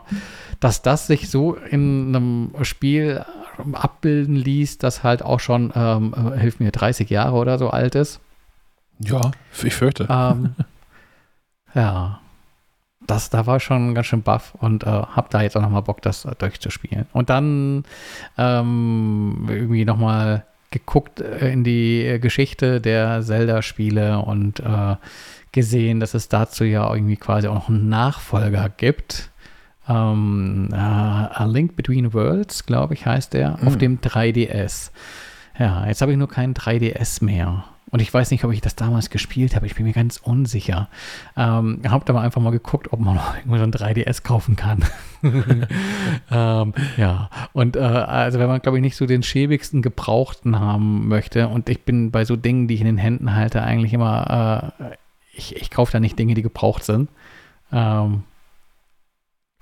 dass 0.61 0.83
das 0.83 1.07
sich 1.07 1.31
so 1.31 1.55
in 1.55 2.15
einem 2.15 2.51
Spiel 2.62 3.24
abbilden 3.73 4.37
ließ, 4.37 4.79
das 4.79 5.03
halt 5.03 5.23
auch 5.23 5.41
schon, 5.41 5.73
ähm, 5.74 6.15
äh, 6.15 6.39
hilf 6.39 6.61
mir, 6.61 6.70
30 6.70 7.09
Jahre 7.09 7.37
oder 7.37 7.59
so 7.59 7.70
alt 7.70 7.95
ist. 7.95 8.20
Ja, 8.99 9.33
ich 9.62 9.74
fürchte. 9.74 10.07
Ähm, 10.11 10.55
ja, 11.74 12.20
das, 13.07 13.31
da 13.31 13.47
war 13.47 13.59
schon 13.59 13.95
ganz 13.95 14.07
schön 14.07 14.23
baff 14.23 14.55
und 14.61 14.85
äh, 14.85 14.87
hab 14.87 15.31
da 15.31 15.43
jetzt 15.43 15.57
auch 15.57 15.62
nochmal 15.62 15.83
Bock, 15.83 16.03
das 16.03 16.24
äh, 16.24 16.35
durchzuspielen. 16.37 17.07
Und 17.12 17.31
dann 17.31 17.85
ähm, 18.37 19.47
irgendwie 19.49 19.85
nochmal 19.85 20.45
geguckt 20.70 21.20
äh, 21.20 21.51
in 21.51 21.65
die 21.65 22.19
Geschichte 22.20 22.81
der 22.81 23.23
Zelda-Spiele 23.23 24.19
und 24.19 24.61
äh, 24.61 24.97
gesehen, 25.53 26.01
dass 26.01 26.15
es 26.15 26.29
dazu 26.29 26.65
ja 26.65 26.93
irgendwie 26.93 27.16
quasi 27.16 27.49
auch 27.49 27.55
noch 27.55 27.69
einen 27.69 27.89
Nachfolger 27.89 28.69
gibt. 28.69 29.31
Ähm, 29.89 30.69
uh, 30.73 30.77
A 30.77 31.45
Link 31.45 31.77
Between 31.77 32.12
Worlds, 32.15 32.66
glaube 32.66 32.95
ich, 32.95 33.07
heißt 33.07 33.35
der, 33.35 33.59
mhm. 33.61 33.69
auf 33.69 33.77
dem 33.77 34.01
3DS. 34.01 34.91
Ja, 35.59 35.87
jetzt 35.87 36.01
habe 36.01 36.12
ich 36.12 36.19
nur 36.19 36.29
keinen 36.29 36.55
3DS 36.55 37.23
mehr. 37.24 37.65
Und 37.91 38.01
ich 38.01 38.12
weiß 38.12 38.31
nicht, 38.31 38.43
ob 38.45 38.53
ich 38.53 38.62
das 38.62 38.74
damals 38.74 39.11
gespielt 39.11 39.55
habe. 39.55 39.66
Ich 39.66 39.74
bin 39.74 39.85
mir 39.85 39.93
ganz 39.93 40.16
unsicher. 40.16 40.89
Ähm, 41.37 41.83
habe 41.87 42.07
da 42.07 42.15
mal 42.15 42.23
einfach 42.23 42.41
mal 42.41 42.51
geguckt, 42.51 42.91
ob 42.91 43.01
man 43.01 43.15
noch 43.16 43.37
irgendwo 43.37 43.59
so 43.59 43.65
ein 43.65 43.70
3DS 43.70 44.23
kaufen 44.23 44.57
kann. 44.57 44.83
ähm, 46.31 46.73
ja, 46.97 47.29
und 47.53 47.77
äh, 47.77 47.81
also 47.81 48.39
wenn 48.39 48.49
man, 48.49 48.62
glaube 48.62 48.79
ich, 48.79 48.83
nicht 48.83 48.97
so 48.97 49.05
den 49.05 49.23
schäbigsten 49.23 49.83
Gebrauchten 49.83 50.59
haben 50.59 51.07
möchte, 51.07 51.49
und 51.49 51.69
ich 51.69 51.85
bin 51.85 52.11
bei 52.11 52.24
so 52.24 52.35
Dingen, 52.35 52.66
die 52.66 52.74
ich 52.77 52.81
in 52.81 52.87
den 52.87 52.99
Händen 52.99 53.35
halte, 53.35 53.62
eigentlich 53.62 53.93
immer 53.93 54.73
äh, 54.81 54.97
ich, 55.33 55.57
ich 55.57 55.71
kaufe 55.71 55.93
da 55.93 56.01
nicht 56.01 56.19
Dinge, 56.19 56.35
die 56.35 56.43
gebraucht 56.43 56.85
sind. 56.85 57.11
Ähm, 57.73 58.25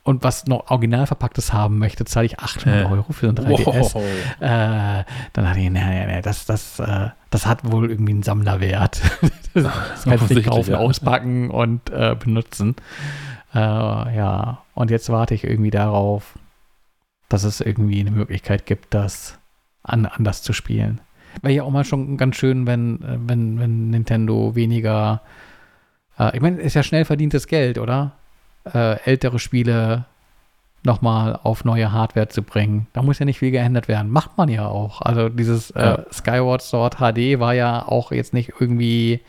und 0.03 0.25
was 0.25 0.47
noch 0.47 0.71
original 0.71 1.07
verpacktes 1.07 1.53
haben 1.53 1.79
möchte, 1.79 2.05
zahle 2.05 2.27
ich 2.27 2.39
800 2.39 2.85
äh. 2.85 2.93
Euro 2.93 3.13
für 3.13 3.29
ein 3.29 3.37
3DS. 3.37 3.95
Wow. 3.95 4.03
Äh, 4.41 5.05
dann 5.33 5.45
dachte 5.45 5.61
ich, 5.61 5.71
nee, 5.71 5.85
nee, 5.85 6.07
nee, 6.07 6.23
das, 6.23 6.47
das, 6.47 6.79
äh, 6.79 7.11
das 7.29 7.47
hat 7.47 7.71
wohl 7.71 7.91
irgendwie 7.91 8.13
einen 8.13 8.23
Sammlerwert. 8.23 9.03
das, 9.55 9.65
das 9.65 10.05
kannst 10.05 10.31
du 10.31 10.35
nicht 10.35 10.49
kaufen, 10.49 10.73
ja. 10.73 10.79
auspacken 10.79 11.51
und 11.51 11.91
äh, 11.91 12.17
benutzen. 12.19 12.77
Äh, 13.55 13.59
ja, 13.59 14.63
und 14.75 14.91
jetzt 14.91 15.11
warte 15.11 15.35
ich 15.35 15.45
irgendwie 15.45 15.71
darauf, 15.71 16.39
dass 17.29 17.45
es 17.45 17.61
irgendwie 17.61 18.01
eine 18.01 18.11
Möglichkeit 18.11 18.65
gibt, 18.67 18.95
das 18.95 19.39
an, 19.83 20.07
anders 20.07 20.43
zu 20.43 20.53
spielen. 20.53 21.01
Wäre 21.43 21.55
ja 21.55 21.63
auch 21.63 21.71
mal 21.71 21.85
schon 21.85 22.17
ganz 22.17 22.37
schön, 22.37 22.67
wenn, 22.67 23.03
äh, 23.03 23.19
wenn, 23.27 23.59
wenn 23.59 23.91
Nintendo 23.91 24.55
weniger 24.55 25.21
äh, 26.21 26.37
ich 26.37 26.43
meine, 26.43 26.61
ist 26.61 26.75
ja 26.75 26.83
schnell 26.83 27.05
verdientes 27.05 27.47
Geld, 27.47 27.79
oder? 27.79 28.13
Äh, 28.73 29.01
ältere 29.05 29.39
Spiele 29.39 30.05
nochmal 30.83 31.39
auf 31.43 31.65
neue 31.65 31.93
Hardware 31.93 32.29
zu 32.29 32.43
bringen. 32.43 32.87
Da 32.93 33.03
muss 33.03 33.19
ja 33.19 33.27
nicht 33.27 33.39
viel 33.39 33.51
geändert 33.51 33.89
werden. 33.89 34.11
Macht 34.11 34.39
man 34.39 34.49
ja 34.49 34.67
auch. 34.67 35.03
Also 35.03 35.29
dieses 35.29 35.71
äh, 35.73 35.81
ja. 35.81 36.05
Skyward 36.13 36.63
Sword 36.63 36.97
HD 36.97 37.39
war 37.39 37.55
ja 37.55 37.87
auch 37.87 38.13
jetzt 38.13 38.33
nicht 38.33 38.53
irgendwie 38.61 39.21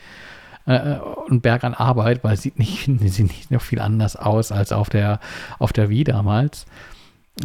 äh, 0.66 0.98
ein 1.30 1.42
Berg 1.42 1.64
an 1.64 1.74
Arbeit, 1.74 2.24
weil 2.24 2.34
es 2.34 2.42
sieht 2.42 2.60
nicht, 2.60 2.86
sieht 3.00 3.28
nicht 3.28 3.52
noch 3.52 3.62
viel 3.62 3.80
anders 3.80 4.16
aus 4.16 4.52
als 4.52 4.72
auf 4.72 4.90
der, 4.90 5.20
auf 5.60 5.74
der 5.74 5.90
Wii 5.90 6.04
damals. 6.04 6.66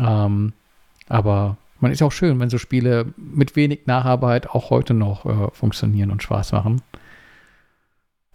Ähm, 0.01 0.53
aber 1.09 1.57
man 1.81 1.93
ist 1.93 2.03
auch 2.03 2.13
schön, 2.13 2.39
wenn 2.41 2.51
so 2.51 2.59
Spiele 2.59 3.13
mit 3.17 3.55
wenig 3.57 3.87
Nacharbeit 3.87 4.51
auch 4.51 4.71
heute 4.71 4.95
noch 4.95 5.27
äh, 5.27 5.51
funktionieren 5.53 6.11
und 6.11 6.23
Spaß 6.23 6.53
machen. 6.53 6.83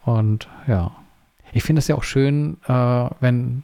Und 0.04 0.48
ja. 0.68 0.92
Ich 1.54 1.64
finde 1.64 1.80
es 1.80 1.88
ja 1.88 1.96
auch 1.96 2.04
schön, 2.04 2.58
äh, 2.68 3.10
wenn, 3.20 3.64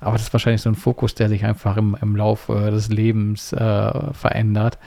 aber 0.00 0.12
das 0.12 0.22
ist 0.22 0.32
wahrscheinlich 0.32 0.62
so 0.62 0.70
ein 0.70 0.74
Fokus, 0.74 1.14
der 1.14 1.28
sich 1.28 1.44
einfach 1.44 1.76
im, 1.76 1.96
im 2.00 2.16
Laufe 2.16 2.54
äh, 2.54 2.70
des 2.70 2.88
Lebens 2.88 3.52
äh, 3.52 4.12
verändert, 4.12 4.78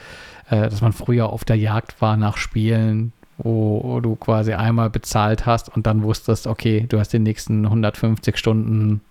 äh, 0.50 0.70
dass 0.70 0.82
man 0.82 0.94
früher 0.94 1.30
auf 1.30 1.46
der 1.46 1.58
Jagd 1.58 2.02
war 2.02 2.18
nach 2.18 2.38
Spielen, 2.38 3.14
wo 3.38 4.00
du 4.02 4.16
quasi 4.16 4.54
einmal 4.54 4.90
bezahlt 4.90 5.46
hast 5.46 5.70
und 5.76 5.86
dann 5.86 6.02
wusstest, 6.02 6.48
okay, 6.48 6.86
du 6.90 7.00
hast 7.00 7.14
die 7.14 7.20
nächsten 7.20 7.66
150 7.66 8.38
Stunden 8.38 9.02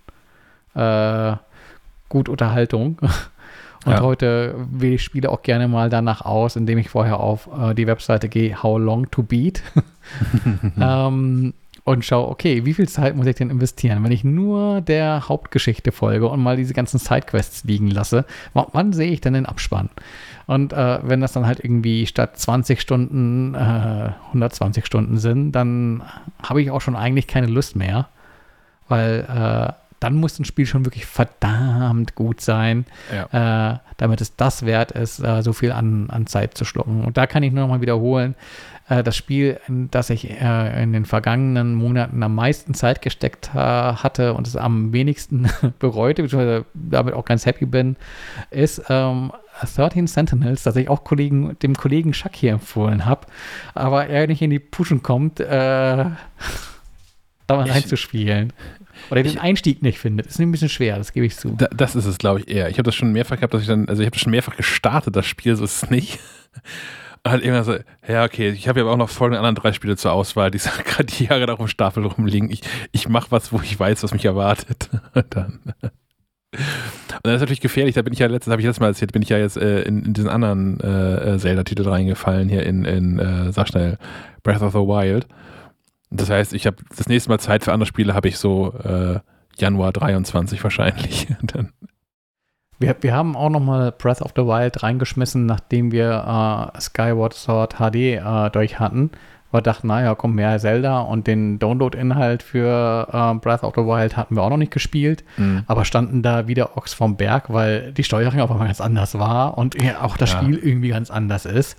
äh, 0.74 1.36
gut 2.08 2.28
Unterhaltung. 2.28 2.98
Und 3.84 3.92
ja. 3.92 4.00
heute 4.00 4.56
wähle 4.72 4.96
ich 4.96 5.04
Spiele 5.04 5.30
auch 5.30 5.42
gerne 5.42 5.68
mal 5.68 5.88
danach 5.90 6.20
aus, 6.22 6.56
indem 6.56 6.76
ich 6.78 6.88
vorher 6.88 7.20
auf 7.20 7.48
äh, 7.56 7.72
die 7.72 7.86
Webseite 7.86 8.28
gehe, 8.28 8.60
How 8.60 8.80
Long 8.80 9.08
to 9.12 9.22
Beat. 9.22 9.62
ähm, 10.80 11.54
und 11.86 12.04
schaue, 12.04 12.28
okay, 12.28 12.64
wie 12.64 12.74
viel 12.74 12.88
Zeit 12.88 13.14
muss 13.14 13.26
ich 13.26 13.36
denn 13.36 13.48
investieren? 13.48 14.02
Wenn 14.02 14.10
ich 14.10 14.24
nur 14.24 14.80
der 14.80 15.28
Hauptgeschichte 15.28 15.92
folge 15.92 16.26
und 16.26 16.42
mal 16.42 16.56
diese 16.56 16.74
ganzen 16.74 16.98
Sidequests 16.98 17.62
liegen 17.62 17.88
lasse, 17.88 18.24
wann 18.54 18.92
sehe 18.92 19.12
ich 19.12 19.20
denn 19.20 19.34
den 19.34 19.46
Abspann? 19.46 19.88
Und 20.46 20.72
äh, 20.72 20.98
wenn 21.04 21.20
das 21.20 21.32
dann 21.32 21.46
halt 21.46 21.60
irgendwie 21.62 22.08
statt 22.08 22.40
20 22.40 22.80
Stunden 22.80 23.54
äh, 23.54 24.10
120 24.26 24.84
Stunden 24.84 25.18
sind, 25.18 25.52
dann 25.52 26.02
habe 26.42 26.60
ich 26.60 26.72
auch 26.72 26.80
schon 26.80 26.96
eigentlich 26.96 27.28
keine 27.28 27.46
Lust 27.46 27.76
mehr, 27.76 28.08
weil 28.88 29.20
äh, 29.20 29.72
dann 30.00 30.16
muss 30.16 30.40
ein 30.40 30.44
Spiel 30.44 30.66
schon 30.66 30.84
wirklich 30.84 31.06
verdammt 31.06 32.16
gut 32.16 32.40
sein, 32.40 32.84
ja. 33.14 33.74
äh, 33.74 33.78
damit 33.96 34.20
es 34.20 34.34
das 34.34 34.66
wert 34.66 34.90
ist, 34.90 35.20
äh, 35.20 35.42
so 35.42 35.52
viel 35.52 35.70
an, 35.70 36.10
an 36.10 36.26
Zeit 36.26 36.58
zu 36.58 36.64
schlucken. 36.64 37.04
Und 37.04 37.16
da 37.16 37.28
kann 37.28 37.44
ich 37.44 37.52
nur 37.52 37.62
noch 37.62 37.70
mal 37.70 37.80
wiederholen, 37.80 38.34
äh, 38.88 39.02
das 39.02 39.16
Spiel, 39.16 39.60
in 39.66 39.90
das 39.90 40.10
ich 40.10 40.30
äh, 40.30 40.82
in 40.82 40.92
den 40.92 41.04
vergangenen 41.04 41.74
Monaten 41.74 42.22
am 42.22 42.34
meisten 42.34 42.74
Zeit 42.74 43.02
gesteckt 43.02 43.50
äh, 43.54 43.58
hatte 43.58 44.34
und 44.34 44.46
es 44.46 44.56
am 44.56 44.92
wenigsten 44.92 45.48
bereute, 45.78 46.22
beziehungsweise 46.22 46.64
damit 46.74 47.14
auch 47.14 47.24
ganz 47.24 47.46
happy 47.46 47.66
bin, 47.66 47.96
ist 48.50 48.82
ähm, 48.88 49.32
13 49.74 50.06
Sentinels, 50.06 50.62
das 50.62 50.76
ich 50.76 50.88
auch 50.88 51.02
Kollegen, 51.02 51.56
dem 51.62 51.74
Kollegen 51.74 52.14
Schack 52.14 52.36
hier 52.36 52.52
empfohlen 52.52 53.06
habe, 53.06 53.26
aber 53.74 54.06
er 54.06 54.26
nicht 54.26 54.42
in 54.42 54.50
die 54.50 54.58
Puschen 54.58 55.02
kommt, 55.02 55.40
äh, 55.40 55.46
da 55.46 56.14
mal 57.48 57.68
reinzuspielen. 57.68 58.52
Oder 59.10 59.22
den 59.22 59.38
Einstieg 59.38 59.82
nicht 59.82 59.98
findet. 59.98 60.26
Ist 60.26 60.40
ein 60.40 60.50
bisschen 60.50 60.70
schwer, 60.70 60.96
das 60.96 61.12
gebe 61.12 61.26
ich 61.26 61.36
zu. 61.36 61.50
Da, 61.50 61.66
das 61.66 61.94
ist 61.94 62.06
es, 62.06 62.16
glaube 62.16 62.40
ich, 62.40 62.48
eher. 62.48 62.70
Ich 62.70 62.78
habe 62.78 62.84
das 62.84 62.94
schon 62.94 63.12
mehrfach 63.12 63.36
gehabt, 63.36 63.52
dass 63.52 63.60
ich 63.60 63.68
dann, 63.68 63.88
also 63.88 64.02
ich 64.02 64.06
habe 64.06 64.14
das 64.14 64.22
schon 64.22 64.30
mehrfach 64.30 64.56
gestartet, 64.56 65.14
das 65.14 65.26
Spiel, 65.26 65.54
so 65.54 65.64
ist 65.64 65.82
es 65.82 65.90
nicht 65.90 66.18
halt 67.30 67.42
immer 67.42 67.64
so, 67.64 67.76
ja, 68.06 68.24
okay, 68.24 68.50
ich 68.50 68.68
habe 68.68 68.80
ja 68.80 68.86
auch 68.86 68.96
noch 68.96 69.10
folgende 69.10 69.38
anderen 69.38 69.56
drei 69.56 69.72
Spiele 69.72 69.96
zur 69.96 70.12
Auswahl, 70.12 70.50
die 70.50 70.58
gerade 70.84 71.04
die 71.04 71.24
Jahre 71.24 71.52
auf 71.52 71.58
dem 71.58 71.68
Stapel 71.68 72.04
rumliegen. 72.04 72.50
Ich, 72.50 72.62
ich 72.92 73.08
mache 73.08 73.30
was, 73.30 73.52
wo 73.52 73.60
ich 73.60 73.78
weiß, 73.78 74.02
was 74.02 74.12
mich 74.12 74.24
erwartet. 74.24 74.90
dann. 75.30 75.60
Und 76.52 77.24
das 77.24 77.34
ist 77.34 77.40
natürlich 77.40 77.60
gefährlich, 77.60 77.94
da 77.94 78.02
bin 78.02 78.12
ich 78.12 78.18
ja 78.18 78.26
letztes, 78.28 78.50
habe 78.50 78.60
ich 78.60 78.66
letztes 78.66 78.80
Mal 78.80 78.88
erzählt, 78.88 79.12
bin 79.12 79.22
ich 79.22 79.28
ja 79.28 79.38
jetzt 79.38 79.56
äh, 79.56 79.82
in, 79.82 80.04
in, 80.04 80.14
diesen 80.14 80.28
anderen 80.28 80.80
äh, 80.80 81.34
äh, 81.34 81.38
Zelda-Titel 81.38 81.88
reingefallen, 81.88 82.48
hier 82.48 82.64
in, 82.64 82.84
in 82.84 83.18
äh, 83.18 83.52
sag 83.52 83.68
schnell, 83.68 83.98
Breath 84.42 84.62
of 84.62 84.72
the 84.72 84.78
Wild. 84.78 85.26
Das 86.10 86.30
heißt, 86.30 86.54
ich 86.54 86.66
habe 86.66 86.76
das 86.96 87.08
nächste 87.08 87.30
Mal 87.30 87.38
Zeit 87.38 87.64
für 87.64 87.72
andere 87.72 87.86
Spiele, 87.86 88.14
habe 88.14 88.28
ich 88.28 88.38
so 88.38 88.72
äh, 88.84 89.18
Januar 89.58 89.92
23 89.92 90.62
wahrscheinlich. 90.62 91.26
dann 91.42 91.72
wir, 92.78 92.96
wir 93.00 93.14
haben 93.14 93.36
auch 93.36 93.50
nochmal 93.50 93.92
Breath 93.92 94.22
of 94.22 94.32
the 94.36 94.42
Wild 94.42 94.82
reingeschmissen, 94.82 95.46
nachdem 95.46 95.92
wir 95.92 96.72
äh, 96.74 96.80
Skyward 96.80 97.34
Sword 97.34 97.76
HD 97.76 97.94
äh, 97.94 98.50
durch 98.50 98.78
hatten. 98.78 99.10
Wir 99.52 99.62
dachten, 99.62 99.86
naja, 99.86 100.14
komm, 100.14 100.34
mehr 100.34 100.58
Zelda 100.58 101.00
und 101.00 101.26
den 101.26 101.58
Download-Inhalt 101.58 102.42
für 102.42 103.08
äh, 103.10 103.38
Breath 103.38 103.62
of 103.62 103.74
the 103.74 103.82
Wild 103.82 104.16
hatten 104.16 104.36
wir 104.36 104.42
auch 104.42 104.50
noch 104.50 104.56
nicht 104.56 104.72
gespielt, 104.72 105.24
mhm. 105.36 105.62
aber 105.66 105.84
standen 105.84 106.22
da 106.22 106.48
wieder 106.48 106.76
Ochs 106.76 106.92
vom 106.92 107.16
Berg, 107.16 107.52
weil 107.52 107.92
die 107.92 108.04
Steuerung 108.04 108.40
auf 108.40 108.50
einmal 108.50 108.66
ganz 108.66 108.80
anders 108.80 109.18
war 109.18 109.56
und 109.56 109.76
auch 110.00 110.16
das 110.16 110.32
ja. 110.32 110.42
Spiel 110.42 110.58
irgendwie 110.58 110.88
ganz 110.88 111.10
anders 111.10 111.46
ist. 111.46 111.78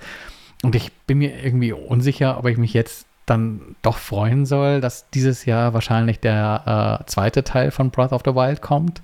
Und 0.63 0.75
ich 0.75 0.91
bin 1.05 1.19
mir 1.19 1.43
irgendwie 1.43 1.71
unsicher, 1.73 2.39
ob 2.39 2.47
ich 2.47 2.57
mich 2.57 2.73
jetzt 2.73 3.05
dann 3.27 3.75
doch 3.81 3.97
freuen 3.97 4.45
soll, 4.45 4.81
dass 4.81 5.09
dieses 5.11 5.45
Jahr 5.45 5.73
wahrscheinlich 5.73 6.19
der 6.19 7.01
äh, 7.01 7.05
zweite 7.05 7.43
Teil 7.43 7.71
von 7.71 7.91
Breath 7.91 8.13
of 8.13 8.21
the 8.25 8.33
Wild 8.33 8.61
kommt. 8.61 9.01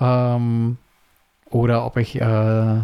Ähm, 0.00 0.76
oder 1.50 1.86
ob 1.86 1.96
ich 1.96 2.20
äh, 2.20 2.80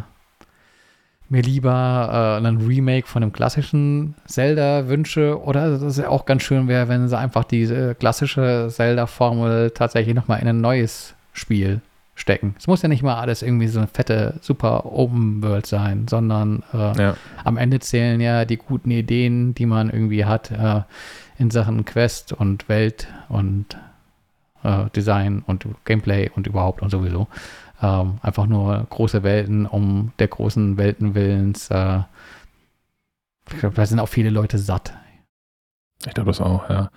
mir 1.33 1.43
lieber 1.43 2.11
äh, 2.43 2.47
einen 2.47 2.67
Remake 2.67 3.07
von 3.07 3.23
einem 3.23 3.33
klassischen 3.33 4.15
Zelda 4.27 4.89
wünsche 4.89 5.43
oder 5.43 5.71
dass 5.71 5.83
es 5.83 5.97
ja 5.97 6.09
auch 6.09 6.27
ganz 6.27 6.43
schön 6.43 6.69
wäre, 6.69 6.89
wenn 6.89 7.09
sie 7.09 7.19
einfach 7.19 7.45
diese 7.45 7.95
klassische 7.95 8.69
Zelda-Formel 8.71 9.71
tatsächlich 9.71 10.15
nochmal 10.15 10.41
in 10.41 10.49
ein 10.49 10.61
neues 10.61 11.15
Spiel 11.33 11.81
stecken. 12.15 12.55
Es 12.59 12.67
muss 12.67 12.83
ja 12.83 12.89
nicht 12.89 13.03
mal 13.03 13.17
alles 13.17 13.43
irgendwie 13.43 13.69
so 13.69 13.79
eine 13.79 13.89
fette, 13.89 14.35
super 14.43 14.85
Open 14.85 15.43
World 15.43 15.67
sein, 15.67 16.07
sondern 16.07 16.63
äh, 16.75 16.99
ja. 17.01 17.17
am 17.45 17.57
Ende 17.57 17.81
zählen 17.81 18.21
ja 18.21 18.45
die 18.45 18.59
guten 18.59 18.91
Ideen, 18.91 19.55
die 19.55 19.67
man 19.67 19.89
irgendwie 19.89 20.27
hat 20.27 20.51
äh, 20.51 20.83
in 21.39 21.51
Sachen 21.51 21.87
Quest 21.87 22.35
und 22.35 22.69
Welt 22.69 23.09
und 23.31 23.79
äh, 24.63 24.85
Design 24.95 25.43
und 25.47 25.67
Gameplay 25.85 26.31
und 26.35 26.47
überhaupt 26.47 26.83
und 26.83 26.91
sowieso. 26.91 27.27
Ähm, 27.83 28.19
einfach 28.23 28.47
nur 28.47 28.87
große 28.91 29.23
Welten 29.23 29.67
um 29.67 30.13
der 30.19 30.29
großen 30.29 30.77
Welten 30.79 31.15
willens. 31.15 31.69
Äh, 31.71 32.01
ich 33.51 33.59
glaube, 33.59 33.75
da 33.75 33.85
sind 33.85 33.99
auch 33.99 34.09
viele 34.09 34.31
Leute 34.31 34.59
satt. 34.59 34.95
Ich 36.07 36.15
glaube 36.15 36.31
das 36.31 36.41
auch, 36.41 36.69
ja. 36.69 36.91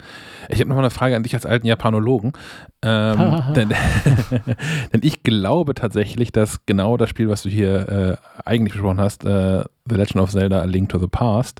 Ich 0.50 0.60
habe 0.60 0.70
noch 0.70 0.76
mal 0.76 0.82
eine 0.82 0.90
Frage 0.90 1.16
an 1.16 1.24
dich 1.24 1.36
als 1.36 1.46
alten 1.46 1.68
Japanologen. 1.68 2.34
Ähm, 2.82 3.44
denn, 3.56 3.70
denn, 4.94 5.02
ich 5.02 5.24
glaube 5.24 5.76
tatsächlich, 5.76 6.32
dass 6.32 6.66
genau 6.66 6.98
das 6.98 7.10
Spiel, 7.10 7.30
was 7.30 7.44
du 7.44 7.50
hier 7.50 7.90
äh, 7.90 8.18
eigentlich 8.46 8.74
besprochen 8.74 9.00
hast, 9.00 9.24
äh, 9.26 9.64
The 9.88 9.96
Legend 9.96 10.18
of 10.18 10.32
Zelda 10.32 10.62
A 10.62 10.66
Link 10.66 10.90
to 10.90 11.00
the 11.00 11.08
Past, 11.08 11.60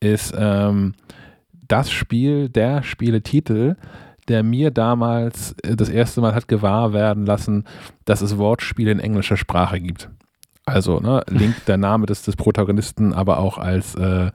ist 0.00 0.34
ähm, 0.36 0.94
das 1.52 1.90
Spiel, 1.90 2.48
der 2.48 2.82
Spieletitel, 2.82 3.76
der 4.28 4.42
mir 4.42 4.70
damals 4.70 5.54
äh, 5.62 5.76
das 5.76 5.88
erste 5.88 6.20
Mal 6.20 6.34
hat 6.34 6.48
gewahr 6.48 6.92
werden 6.92 7.26
lassen, 7.26 7.64
dass 8.04 8.20
es 8.20 8.38
Wortspiele 8.38 8.90
in 8.90 9.00
englischer 9.00 9.36
Sprache 9.36 9.80
gibt. 9.80 10.10
Also, 10.64 11.00
ne, 11.00 11.22
Link, 11.28 11.64
der 11.66 11.78
Name 11.78 12.06
des, 12.06 12.22
des 12.22 12.36
Protagonisten, 12.36 13.14
aber 13.14 13.38
auch 13.38 13.56
als 13.56 13.94
äh, 13.94 14.30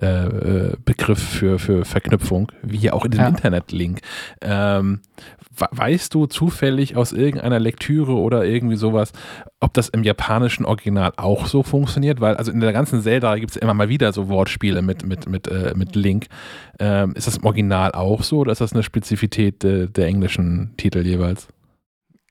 äh, 0.00 0.26
äh, 0.26 0.76
Begriff 0.84 1.18
für, 1.20 1.58
für 1.58 1.84
Verknüpfung, 1.84 2.52
wie 2.62 2.90
auch 2.90 3.04
in 3.04 3.10
dem 3.10 3.20
ja. 3.20 3.28
Internetlink. 3.28 4.00
Ähm, 4.40 5.00
weißt 5.58 6.14
du 6.14 6.26
zufällig 6.26 6.96
aus 6.96 7.12
irgendeiner 7.12 7.58
Lektüre 7.58 8.12
oder 8.12 8.44
irgendwie 8.44 8.76
sowas, 8.76 9.12
ob 9.60 9.74
das 9.74 9.88
im 9.88 10.04
japanischen 10.04 10.64
Original 10.64 11.12
auch 11.16 11.46
so 11.46 11.62
funktioniert? 11.62 12.20
Weil, 12.20 12.36
also 12.36 12.52
in 12.52 12.60
der 12.60 12.72
ganzen 12.72 13.02
Zelda 13.02 13.36
gibt 13.36 13.50
es 13.50 13.56
immer 13.56 13.74
mal 13.74 13.88
wieder 13.88 14.12
so 14.12 14.28
Wortspiele 14.28 14.82
mit, 14.82 15.04
mit, 15.04 15.28
mit, 15.28 15.48
äh, 15.48 15.72
mit 15.74 15.96
Link. 15.96 16.26
Ähm, 16.78 17.14
ist 17.14 17.26
das 17.26 17.38
im 17.38 17.44
Original 17.44 17.92
auch 17.92 18.22
so 18.22 18.38
oder 18.38 18.52
ist 18.52 18.60
das 18.60 18.72
eine 18.72 18.84
Spezifität 18.84 19.62
de, 19.62 19.88
der 19.88 20.06
englischen 20.06 20.74
Titel 20.76 21.04
jeweils? 21.04 21.48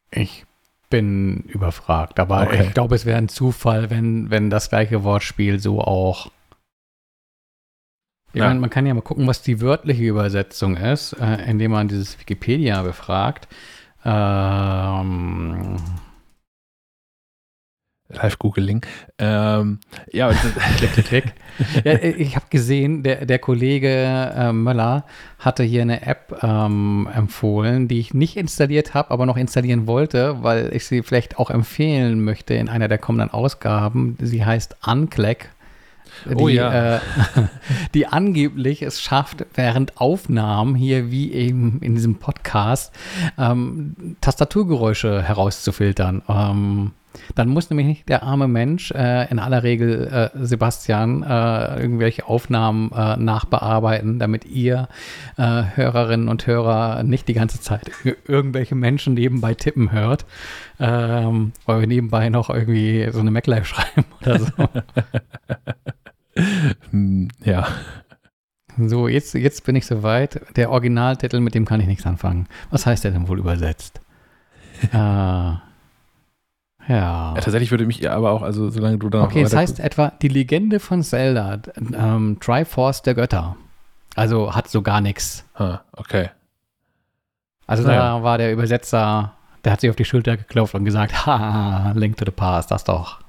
Ich 0.09 0.45
bin 0.89 1.41
überfragt, 1.49 2.19
aber 2.19 2.43
okay. 2.43 2.63
ich 2.67 2.73
glaube, 2.73 2.95
es 2.95 3.05
wäre 3.05 3.17
ein 3.17 3.27
Zufall, 3.27 3.89
wenn, 3.89 4.29
wenn 4.29 4.49
das 4.49 4.69
gleiche 4.69 5.03
Wortspiel 5.03 5.59
so 5.59 5.81
auch 5.81 6.31
ich 8.33 8.39
ja. 8.39 8.47
meine, 8.47 8.59
man 8.59 8.69
kann 8.69 8.85
ja 8.85 8.93
mal 8.93 9.01
gucken, 9.01 9.25
was 9.25 9.41
die 9.41 9.61
wörtliche 9.61 10.03
Übersetzung 10.03 10.77
ist, 10.77 11.13
äh, 11.13 11.49
indem 11.49 11.71
man 11.71 11.87
dieses 11.87 12.19
Wikipedia 12.19 12.81
befragt. 12.81 13.47
Ähm, 14.03 15.77
Live-Googling. 18.09 18.85
Ähm, 19.17 19.79
ja, 20.11 20.31
klick, 20.77 20.93
klick, 20.93 21.05
klick. 21.05 21.33
ja, 21.83 21.91
äh, 21.93 22.11
ich 22.11 22.35
habe 22.35 22.45
gesehen, 22.49 23.03
der, 23.03 23.25
der 23.25 23.39
Kollege 23.39 23.89
äh, 23.89 24.53
Möller 24.53 25.05
hatte 25.39 25.63
hier 25.63 25.81
eine 25.81 26.05
App 26.05 26.39
ähm, 26.41 27.09
empfohlen, 27.13 27.87
die 27.87 27.99
ich 27.99 28.13
nicht 28.13 28.37
installiert 28.37 28.93
habe, 28.93 29.11
aber 29.11 29.25
noch 29.25 29.37
installieren 29.37 29.87
wollte, 29.87 30.41
weil 30.41 30.73
ich 30.73 30.85
sie 30.85 31.03
vielleicht 31.03 31.37
auch 31.37 31.49
empfehlen 31.49 32.23
möchte 32.23 32.53
in 32.53 32.69
einer 32.69 32.87
der 32.87 32.97
kommenden 32.97 33.31
Ausgaben. 33.31 34.17
Sie 34.21 34.45
heißt 34.45 34.77
Unclack 34.85 35.49
die, 36.25 36.35
oh 36.35 36.47
ja. 36.47 36.95
Äh, 36.95 36.99
die 37.93 38.07
angeblich 38.07 38.81
es 38.81 39.01
schafft, 39.01 39.45
während 39.55 39.99
Aufnahmen 39.99 40.75
hier 40.75 41.11
wie 41.11 41.31
eben 41.33 41.79
in 41.81 41.95
diesem 41.95 42.15
Podcast 42.15 42.93
ähm, 43.37 44.17
Tastaturgeräusche 44.21 45.21
herauszufiltern. 45.21 46.21
Ähm, 46.27 46.91
dann 47.35 47.49
muss 47.49 47.69
nämlich 47.69 47.87
nicht 47.87 48.09
der 48.09 48.23
arme 48.23 48.47
Mensch, 48.47 48.91
äh, 48.91 49.29
in 49.29 49.39
aller 49.39 49.63
Regel 49.63 50.07
äh, 50.07 50.29
Sebastian, 50.45 51.23
äh, 51.23 51.79
irgendwelche 51.81 52.27
Aufnahmen 52.27 52.91
äh, 52.91 53.17
nachbearbeiten, 53.17 54.19
damit 54.19 54.45
ihr 54.45 54.87
äh, 55.37 55.63
Hörerinnen 55.75 56.29
und 56.29 56.47
Hörer 56.47 57.03
nicht 57.03 57.27
die 57.27 57.33
ganze 57.33 57.61
Zeit 57.61 57.91
irgendwelche 58.27 58.75
Menschen 58.75 59.13
nebenbei 59.13 59.53
tippen 59.53 59.91
hört, 59.91 60.25
ähm, 60.79 61.53
weil 61.65 61.81
wir 61.81 61.87
nebenbei 61.87 62.29
noch 62.29 62.49
irgendwie 62.49 63.09
so 63.11 63.19
eine 63.19 63.31
MacLife 63.31 63.65
schreiben 63.65 64.05
oder 64.21 64.39
so. 64.39 64.51
Hm, 66.91 67.29
ja. 67.43 67.67
So, 68.77 69.07
jetzt, 69.07 69.33
jetzt 69.33 69.65
bin 69.65 69.75
ich 69.75 69.85
soweit. 69.85 70.41
Der 70.55 70.69
Originaltitel, 70.69 71.39
mit 71.39 71.55
dem 71.55 71.65
kann 71.65 71.79
ich 71.79 71.87
nichts 71.87 72.05
anfangen. 72.05 72.47
Was 72.69 72.85
heißt 72.85 73.03
der 73.03 73.11
denn 73.11 73.27
wohl 73.27 73.39
übersetzt? 73.39 74.01
äh, 74.91 74.95
ja. 74.95 75.61
ja. 76.87 77.33
Tatsächlich 77.35 77.71
würde 77.71 77.85
mich 77.85 78.09
aber 78.09 78.31
auch, 78.31 78.43
also 78.43 78.69
solange 78.69 78.97
du 78.99 79.09
da 79.09 79.23
Okay, 79.23 79.41
es 79.41 79.55
heißt 79.55 79.79
etwa 79.79 80.11
die 80.21 80.27
Legende 80.27 80.79
von 80.79 81.01
Zelda, 81.01 81.59
ähm, 81.93 82.37
Triforce 82.39 83.01
der 83.01 83.15
Götter. 83.15 83.57
Also 84.15 84.55
hat 84.55 84.67
so 84.67 84.81
gar 84.81 85.01
nichts. 85.01 85.45
Ah, 85.55 85.79
okay. 85.93 86.29
Also 87.67 87.83
naja. 87.83 88.17
da 88.17 88.23
war 88.23 88.37
der 88.37 88.53
Übersetzer, 88.53 89.33
der 89.63 89.73
hat 89.73 89.81
sich 89.81 89.89
auf 89.89 89.95
die 89.95 90.05
Schulter 90.05 90.37
geklopft 90.37 90.75
und 90.75 90.85
gesagt, 90.85 91.25
ha, 91.25 91.91
Link 91.95 92.17
to 92.17 92.25
the 92.25 92.31
Past, 92.31 92.71
das 92.71 92.83
doch. 92.83 93.19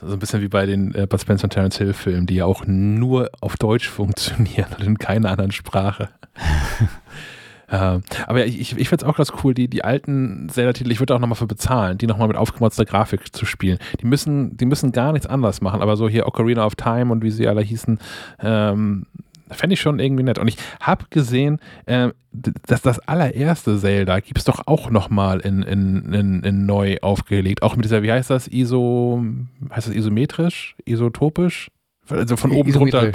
So 0.00 0.12
ein 0.12 0.18
bisschen 0.20 0.40
wie 0.42 0.48
bei 0.48 0.64
den 0.64 0.94
äh, 0.94 1.06
Bud 1.08 1.20
Spencer 1.20 1.44
und 1.44 1.50
Terence 1.50 1.78
Hill 1.78 1.92
Filmen, 1.92 2.26
die 2.26 2.36
ja 2.36 2.44
auch 2.44 2.64
nur 2.66 3.30
auf 3.40 3.56
Deutsch 3.56 3.88
funktionieren 3.88 4.68
und 4.78 4.86
in 4.86 4.98
keiner 4.98 5.30
anderen 5.30 5.50
Sprache. 5.50 6.08
äh, 7.68 7.98
aber 8.26 8.46
ich, 8.46 8.60
ich, 8.60 8.78
ich 8.78 8.88
finde 8.88 9.04
es 9.04 9.10
auch 9.10 9.16
ganz 9.16 9.32
cool, 9.42 9.54
die, 9.54 9.66
die 9.68 9.82
alten 9.82 10.48
Zelda-Titel, 10.48 10.92
ich 10.92 11.00
würde 11.00 11.16
auch 11.16 11.18
nochmal 11.18 11.36
für 11.36 11.48
bezahlen, 11.48 11.98
die 11.98 12.06
nochmal 12.06 12.28
mit 12.28 12.36
aufgemotzter 12.36 12.84
Grafik 12.84 13.34
zu 13.34 13.44
spielen. 13.44 13.78
Die 14.00 14.06
müssen, 14.06 14.56
die 14.56 14.66
müssen 14.66 14.92
gar 14.92 15.12
nichts 15.12 15.26
anders 15.26 15.60
machen, 15.62 15.82
aber 15.82 15.96
so 15.96 16.08
hier 16.08 16.28
Ocarina 16.28 16.64
of 16.64 16.76
Time 16.76 17.10
und 17.10 17.24
wie 17.24 17.32
sie 17.32 17.48
alle 17.48 17.62
hießen, 17.62 17.98
ähm, 18.40 19.06
Fände 19.50 19.74
ich 19.74 19.80
schon 19.80 19.98
irgendwie 19.98 20.22
nett. 20.22 20.38
Und 20.38 20.48
ich 20.48 20.56
habe 20.80 21.06
gesehen, 21.10 21.60
äh, 21.86 22.10
dass 22.32 22.82
das 22.82 22.98
allererste 23.00 23.78
Zelda 23.78 24.20
gibt 24.20 24.38
es 24.38 24.44
doch 24.44 24.62
auch 24.66 24.90
nochmal 24.90 25.40
in, 25.40 25.62
in, 25.62 26.12
in, 26.12 26.42
in, 26.42 26.66
neu 26.66 26.98
aufgelegt. 27.00 27.62
Auch 27.62 27.76
mit 27.76 27.84
dieser, 27.84 28.02
wie 28.02 28.12
heißt 28.12 28.30
das, 28.30 28.48
ISO, 28.48 29.24
heißt 29.70 29.88
das 29.88 29.94
isometrisch, 29.94 30.76
isotopisch? 30.84 31.70
Also 32.08 32.36
von 32.36 32.52
oben 32.52 32.74
runter, 32.74 33.12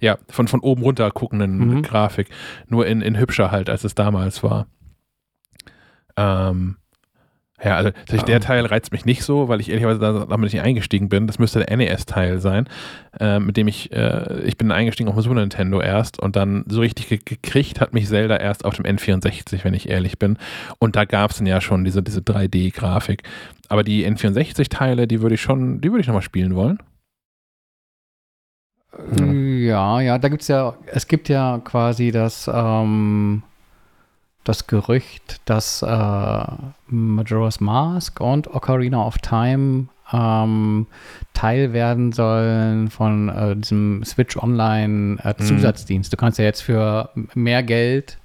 ja, 0.00 0.16
von, 0.28 0.48
von 0.48 0.60
oben 0.60 0.82
runter 0.82 1.10
guckenden 1.10 1.58
mhm. 1.58 1.82
Grafik. 1.82 2.28
Nur 2.66 2.86
in, 2.86 3.02
in 3.02 3.18
hübscher 3.18 3.50
halt, 3.50 3.68
als 3.68 3.84
es 3.84 3.94
damals 3.94 4.42
war. 4.42 4.66
Ähm, 6.16 6.76
ja, 7.64 7.76
also 7.76 7.90
ja. 8.10 8.22
der 8.22 8.40
Teil 8.40 8.66
reizt 8.66 8.90
mich 8.90 9.04
nicht 9.04 9.22
so, 9.22 9.48
weil 9.48 9.60
ich 9.60 9.68
ehrlicherweise 9.68 10.00
damit 10.00 10.52
nicht 10.52 10.60
eingestiegen 10.60 11.08
bin. 11.08 11.26
Das 11.26 11.38
müsste 11.38 11.64
der 11.64 11.76
NES-Teil 11.76 12.40
sein, 12.40 12.68
äh, 13.20 13.38
mit 13.38 13.56
dem 13.56 13.68
ich, 13.68 13.92
äh, 13.92 14.40
ich 14.44 14.56
bin 14.56 14.72
eingestiegen 14.72 15.08
auf 15.08 15.14
dem 15.14 15.22
Super 15.22 15.36
Nintendo 15.36 15.80
erst 15.80 16.18
und 16.18 16.34
dann 16.34 16.64
so 16.68 16.80
richtig 16.80 17.08
ge 17.08 17.20
gekriegt 17.24 17.80
hat 17.80 17.94
mich 17.94 18.08
Zelda 18.08 18.36
erst 18.36 18.64
auf 18.64 18.74
dem 18.74 18.84
N64, 18.84 19.62
wenn 19.62 19.74
ich 19.74 19.88
ehrlich 19.88 20.18
bin. 20.18 20.38
Und 20.78 20.96
da 20.96 21.04
gab 21.04 21.30
es 21.30 21.38
dann 21.38 21.46
ja 21.46 21.60
schon 21.60 21.84
diese, 21.84 22.02
diese 22.02 22.20
3D-Grafik. 22.20 23.22
Aber 23.68 23.84
die 23.84 24.06
N64-Teile, 24.06 25.06
die 25.06 25.22
würde 25.22 25.36
ich 25.36 25.40
schon, 25.40 25.80
die 25.80 25.90
würde 25.90 26.00
ich 26.00 26.06
nochmal 26.08 26.22
spielen 26.22 26.56
wollen. 26.56 26.78
Ja, 29.18 30.00
ja, 30.00 30.18
da 30.18 30.28
gibt 30.28 30.42
es 30.42 30.48
ja, 30.48 30.74
es 30.86 31.06
gibt 31.06 31.28
ja 31.28 31.60
quasi 31.64 32.10
das, 32.10 32.50
ähm, 32.52 33.42
das 34.44 34.66
Gerücht, 34.66 35.40
dass 35.44 35.82
äh, 35.82 36.44
Majora's 36.86 37.60
Mask 37.60 38.20
und 38.20 38.52
Ocarina 38.52 39.06
of 39.06 39.18
Time 39.18 39.88
ähm, 40.12 40.86
Teil 41.32 41.72
werden 41.72 42.12
sollen 42.12 42.90
von 42.90 43.28
äh, 43.28 43.56
diesem 43.56 44.04
Switch 44.04 44.36
Online 44.36 45.18
äh, 45.22 45.34
mhm. 45.38 45.44
Zusatzdienst. 45.44 46.12
Du 46.12 46.16
kannst 46.16 46.38
ja 46.38 46.44
jetzt 46.44 46.62
für 46.62 47.10
mehr 47.34 47.62
Geld, 47.62 48.18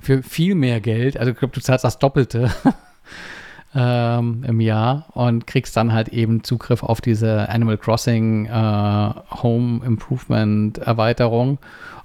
für 0.00 0.22
viel 0.22 0.54
mehr 0.54 0.80
Geld, 0.80 1.16
also 1.16 1.32
ich 1.32 1.38
glaube, 1.38 1.54
du 1.54 1.60
zahlst 1.60 1.84
das 1.84 1.98
Doppelte 1.98 2.50
ähm, 3.74 4.44
im 4.46 4.60
Jahr 4.60 5.06
und 5.14 5.46
kriegst 5.46 5.76
dann 5.76 5.92
halt 5.92 6.08
eben 6.08 6.44
Zugriff 6.44 6.82
auf 6.82 7.00
diese 7.00 7.48
Animal 7.48 7.78
Crossing 7.78 8.46
äh, 8.46 8.50
Home 9.42 9.84
Improvement 9.84 10.78
Erweiterung 10.78 11.58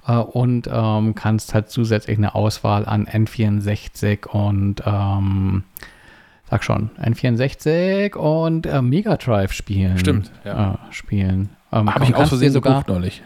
äh, 0.06 0.12
und 0.12 0.68
ähm, 0.72 1.14
kannst 1.14 1.54
halt 1.54 1.70
zusätzlich 1.70 2.18
eine 2.18 2.34
Auswahl 2.34 2.86
an 2.86 3.06
N64 3.06 4.26
und 4.26 4.82
ähm, 4.86 5.64
sag 6.50 6.64
schon, 6.64 6.90
N64 7.02 8.14
und 8.16 8.66
äh, 8.66 8.80
Mega 8.80 9.16
Drive 9.16 9.52
spielen. 9.52 9.98
Stimmt, 9.98 10.30
ja. 10.44 10.74
Äh, 10.74 10.76
spielen. 10.92 11.50
Ähm, 11.70 11.94
Habe 11.94 12.04
ich 12.04 12.14
aus 12.14 12.28
Versehen 12.28 12.52
sogar 12.52 12.84
neulich. 12.86 13.22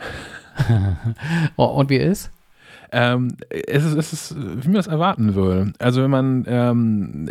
Und 1.57 1.89
wie 1.89 1.97
ist? 1.97 2.31
Ähm, 2.93 3.37
es, 3.49 3.85
ist, 3.85 3.95
es 3.95 4.13
ist, 4.13 4.37
wie 4.37 4.69
man 4.69 4.77
es 4.77 4.87
erwarten 4.87 5.35
will. 5.35 5.73
Also 5.79 6.03
wenn 6.03 6.11
man 6.11 6.45
ähm, 6.47 7.31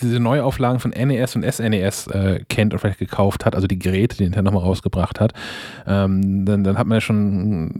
diese 0.00 0.18
Neuauflagen 0.20 0.80
von 0.80 0.90
NES 0.90 1.36
und 1.36 1.44
SNES 1.44 2.06
äh, 2.06 2.44
kennt 2.48 2.72
und 2.72 2.78
vielleicht 2.78 2.98
gekauft 2.98 3.44
hat, 3.44 3.54
also 3.54 3.66
die 3.66 3.78
Geräte, 3.78 4.16
die 4.16 4.24
Nintendo 4.24 4.50
nochmal 4.50 4.66
rausgebracht 4.66 5.20
hat, 5.20 5.34
ähm, 5.86 6.46
dann, 6.46 6.64
dann 6.64 6.78
hat 6.78 6.86
man 6.86 6.96
ja 6.96 7.00
schon 7.02 7.16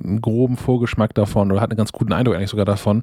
einen 0.04 0.20
groben 0.20 0.58
Vorgeschmack 0.58 1.14
davon 1.14 1.50
oder 1.50 1.62
hat 1.62 1.70
einen 1.70 1.78
ganz 1.78 1.92
guten 1.92 2.12
Eindruck 2.12 2.36
eigentlich 2.36 2.50
sogar 2.50 2.66
davon, 2.66 3.02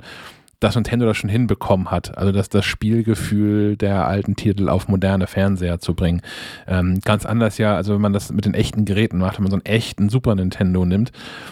dass 0.59 0.75
Nintendo 0.75 1.05
das 1.05 1.17
schon 1.17 1.29
hinbekommen 1.29 1.89
hat. 1.89 2.17
Also 2.17 2.31
dass 2.31 2.49
das 2.49 2.65
Spielgefühl 2.65 3.77
der 3.77 4.07
alten 4.07 4.35
Titel 4.35 4.69
auf 4.69 4.87
moderne 4.87 5.27
Fernseher 5.27 5.79
zu 5.79 5.93
bringen. 5.93 6.21
Ähm, 6.67 6.99
ganz 7.03 7.25
anders 7.25 7.57
ja, 7.57 7.75
also 7.75 7.93
wenn 7.93 8.01
man 8.01 8.13
das 8.13 8.31
mit 8.31 8.45
den 8.45 8.53
echten 8.53 8.85
Geräten 8.85 9.19
macht, 9.19 9.37
wenn 9.37 9.43
man 9.43 9.51
so 9.51 9.57
einen 9.57 9.65
echten 9.65 10.09
Super 10.09 10.35
Nintendo 10.35 10.85
nimmt 10.85 11.11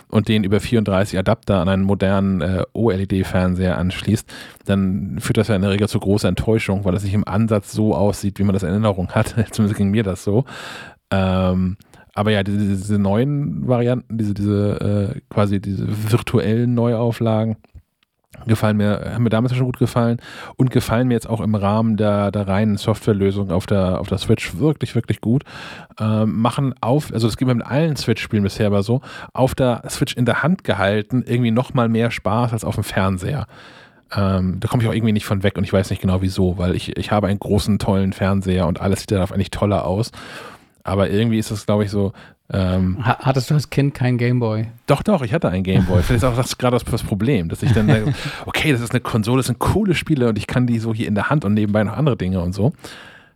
und 0.09 0.27
den 0.27 0.43
über 0.43 0.59
34 0.59 1.17
Adapter 1.17 1.61
an 1.61 1.69
einen 1.69 1.83
modernen 1.83 2.41
äh, 2.41 2.63
OLED-Fernseher 2.73 3.77
anschließt, 3.77 4.29
dann 4.65 5.19
führt 5.19 5.37
das 5.37 5.47
ja 5.47 5.55
in 5.55 5.61
der 5.61 5.71
Regel 5.71 5.87
zu 5.87 5.99
großer 5.99 6.27
Enttäuschung, 6.27 6.83
weil 6.83 6.93
das 6.93 7.03
nicht 7.03 7.13
im 7.13 7.27
Ansatz 7.27 7.71
so 7.71 7.95
aussieht, 7.95 8.39
wie 8.39 8.43
man 8.43 8.53
das 8.53 8.63
in 8.63 8.69
Erinnerung 8.69 9.11
hat. 9.11 9.35
Zumindest 9.51 9.77
ging 9.77 9.89
mir 9.89 10.03
das 10.03 10.23
so. 10.23 10.43
Ähm, 11.11 11.77
aber 12.17 12.31
ja, 12.31 12.41
diese, 12.41 12.57
diese, 12.57 12.97
neuen 12.97 13.67
Varianten, 13.67 14.17
diese, 14.17 14.33
diese 14.33 15.13
äh, 15.15 15.21
quasi 15.29 15.61
diese 15.61 15.85
virtuellen 16.11 16.73
Neuauflagen, 16.73 17.57
gefallen 18.45 18.77
mir, 18.77 19.13
haben 19.13 19.23
mir 19.23 19.29
damals 19.29 19.55
schon 19.55 19.65
gut 19.65 19.79
gefallen 19.79 20.17
und 20.55 20.71
gefallen 20.71 21.07
mir 21.07 21.15
jetzt 21.15 21.29
auch 21.29 21.41
im 21.41 21.55
Rahmen 21.55 21.97
der, 21.97 22.31
der 22.31 22.47
reinen 22.47 22.77
Softwarelösung 22.77 23.51
auf 23.51 23.65
der, 23.65 23.99
auf 23.99 24.07
der 24.07 24.17
Switch 24.17 24.57
wirklich, 24.57 24.95
wirklich 24.95 25.21
gut. 25.21 25.43
Ähm, 25.99 26.39
machen 26.39 26.73
auf, 26.81 27.11
also 27.11 27.27
das 27.27 27.37
geht 27.37 27.47
mir 27.47 27.55
mit 27.55 27.65
allen 27.65 27.95
Switch-Spielen 27.95 28.43
bisher 28.43 28.67
aber 28.67 28.83
so, 28.83 29.01
auf 29.33 29.55
der 29.55 29.83
Switch 29.89 30.15
in 30.15 30.25
der 30.25 30.43
Hand 30.43 30.63
gehalten 30.63 31.23
irgendwie 31.25 31.51
nochmal 31.51 31.89
mehr 31.89 32.11
Spaß 32.11 32.53
als 32.53 32.63
auf 32.63 32.75
dem 32.75 32.83
Fernseher. 32.83 33.47
Ähm, 34.15 34.59
da 34.59 34.67
komme 34.67 34.83
ich 34.83 34.89
auch 34.89 34.93
irgendwie 34.93 35.13
nicht 35.13 35.25
von 35.25 35.43
weg 35.43 35.57
und 35.57 35.63
ich 35.63 35.73
weiß 35.73 35.89
nicht 35.89 36.01
genau 36.01 36.21
wieso, 36.21 36.57
weil 36.57 36.75
ich, 36.75 36.95
ich 36.95 37.11
habe 37.11 37.27
einen 37.27 37.39
großen, 37.39 37.79
tollen 37.79 38.13
Fernseher 38.13 38.67
und 38.67 38.79
alles 38.79 39.01
sieht 39.01 39.11
darauf 39.11 39.31
eigentlich 39.31 39.51
toller 39.51 39.85
aus. 39.85 40.11
Aber 40.83 41.09
irgendwie 41.09 41.39
ist 41.39 41.51
das, 41.51 41.65
glaube 41.65 41.83
ich, 41.83 41.91
so, 41.91 42.13
ähm, 42.51 42.97
Hattest 43.01 43.49
du 43.49 43.55
als 43.55 43.69
Kind 43.69 43.93
keinen 43.93 44.17
Gameboy? 44.17 44.67
Doch, 44.85 45.03
doch, 45.03 45.21
ich 45.21 45.33
hatte 45.33 45.49
einen 45.49 45.63
Gameboy. 45.63 46.01
Vielleicht 46.01 46.23
ist 46.23 46.29
auch 46.29 46.35
das 46.35 46.57
gerade 46.57 46.77
das 46.77 47.03
Problem, 47.03 47.49
dass 47.49 47.61
ich 47.61 47.73
dann 47.73 47.87
sage, 47.89 48.13
okay, 48.45 48.71
das 48.71 48.81
ist 48.81 48.91
eine 48.91 49.01
Konsole, 49.01 49.39
das 49.39 49.47
sind 49.47 49.59
coole 49.59 49.93
Spiele 49.95 50.29
und 50.29 50.37
ich 50.37 50.47
kann 50.47 50.65
die 50.65 50.79
so 50.79 50.93
hier 50.93 51.07
in 51.07 51.15
der 51.15 51.29
Hand 51.29 51.43
und 51.43 51.53
nebenbei 51.53 51.83
noch 51.83 51.97
andere 51.97 52.15
Dinge 52.15 52.39
und 52.41 52.53
so. 52.53 52.71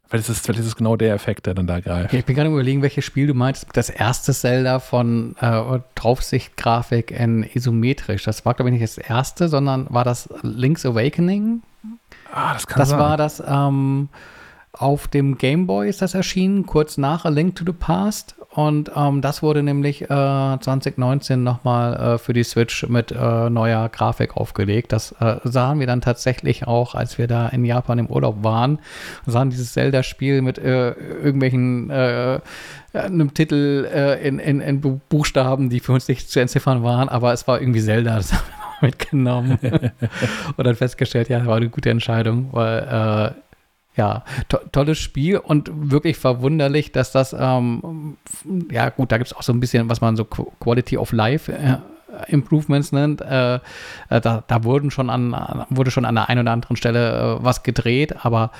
Vielleicht 0.08 0.30
ist, 0.30 0.38
es, 0.38 0.42
vielleicht 0.42 0.60
ist 0.60 0.76
genau 0.76 0.98
der 0.98 1.14
Effekt, 1.14 1.46
der 1.46 1.54
dann 1.54 1.68
da 1.68 1.80
greift. 1.80 2.14
Ich 2.14 2.26
bin 2.26 2.36
gerade 2.36 2.50
überlegen, 2.50 2.82
welches 2.82 3.06
Spiel 3.06 3.28
du 3.28 3.34
meinst. 3.34 3.66
Das 3.74 3.90
erste 3.90 4.34
Zelda 4.34 4.80
von 4.80 5.36
äh, 5.40 5.80
Draufsichtgrafik 5.96 7.12
in 7.12 7.44
isometrisch. 7.54 8.24
Das 8.24 8.46
war, 8.46 8.54
glaube 8.54 8.70
ich, 8.70 8.74
nicht 8.74 8.84
das 8.84 8.98
erste, 8.98 9.48
sondern 9.48 9.88
war 9.90 10.04
das 10.04 10.28
Link's 10.42 10.86
Awakening? 10.86 11.62
Ah, 12.34 12.54
das 12.54 12.68
kann 12.68 12.80
das 12.80 12.90
sein. 12.90 13.00
Das 13.00 13.08
war 13.08 13.18
das 13.18 13.44
ähm, 13.48 14.10
auf 14.74 15.08
dem 15.08 15.38
Gameboy 15.38 15.88
ist 15.88 16.02
das 16.02 16.14
erschienen, 16.14 16.66
kurz 16.66 16.98
nach 16.98 17.26
A 17.26 17.30
Link 17.30 17.56
to 17.56 17.64
the 17.66 17.74
Past. 17.74 18.36
Und 18.54 18.92
ähm, 18.98 19.22
das 19.22 19.42
wurde 19.42 19.64
nämlich 19.64 20.04
äh, 20.04 20.08
2019 20.08 21.42
nochmal 21.42 21.96
äh, 21.96 22.18
für 22.18 22.34
die 22.34 22.44
Switch 22.44 22.86
mit 22.88 23.12
äh, 23.12 23.50
neuer 23.50 23.88
Grafik 23.88 24.36
aufgelegt. 24.36 24.92
Das 24.92 25.14
äh, 25.22 25.38
sahen 25.46 25.80
wir 25.80 25.88
dann 25.88 26.02
tatsächlich 26.02 26.68
auch, 26.68 26.94
als 26.94 27.18
wir 27.18 27.28
da 27.28 27.48
in 27.48 27.64
Japan 27.64 28.00
im 28.00 28.08
Urlaub 28.08 28.44
waren. 28.44 28.80
Wir 29.24 29.32
sahen 29.32 29.52
dieses 29.52 29.72
Zelda-Spiel 29.72 30.42
mit 30.42 30.58
äh, 30.58 30.92
irgendwelchen 30.92 31.90
äh, 31.92 32.42
einem 32.94 33.34
Titel 33.34 33.88
in, 34.22 34.38
in, 34.38 34.60
in, 34.60 34.82
Buchstaben, 34.82 35.70
die 35.70 35.80
für 35.80 35.94
uns 35.94 36.10
nicht 36.10 36.30
zu 36.30 36.42
entziffern 36.42 36.84
waren, 36.84 37.08
aber 37.08 37.32
es 37.32 37.48
war 37.48 37.62
irgendwie 37.62 37.82
Zelda. 37.82 38.16
Das 38.22 38.34
haben 38.34 38.44
wir 38.82 38.88
mitgenommen 38.88 39.60
und 40.58 40.68
dann 40.68 40.76
festgestellt, 40.76 41.30
ja, 41.30 41.40
das 41.40 41.48
war 41.48 41.56
eine 41.56 41.70
gute 41.70 41.90
Entscheidung, 41.90 42.50
weil 42.52 43.34
ja, 43.96 44.24
to 44.48 44.58
tolles 44.72 45.00
Spiel 45.00 45.38
und 45.38 45.70
wirklich 45.74 46.18
verwunderlich, 46.18 46.92
dass 46.92 47.12
das, 47.12 47.36
ähm, 47.38 48.18
ja 48.72 48.90
gut, 48.90 49.12
da 49.12 49.18
gibt 49.18 49.28
es 49.28 49.36
auch 49.36 49.44
so 49.44 49.52
ein 49.52 49.60
bisschen, 49.60 49.90
was 49.90 50.02
man 50.02 50.16
so 50.16 50.26
Quality 50.26 50.98
of 50.98 51.12
Life 51.12 51.52
äh, 51.52 51.78
Improvements 52.28 52.92
nennt. 52.92 53.22
Äh, 53.22 53.56
äh, 53.56 53.60
da, 54.22 54.44
da 54.46 54.64
wurden 54.64 54.92
schon 54.92 55.10
an, 55.10 55.66
wurde 55.70 55.92
schon 55.92 56.06
an 56.06 56.16
der 56.16 56.30
einen 56.30 56.42
oder 56.42 56.52
anderen 56.52 56.78
Stelle 56.78 57.38
äh, 57.40 57.44
was 57.44 57.64
gedreht, 57.64 58.26
aber 58.26 58.52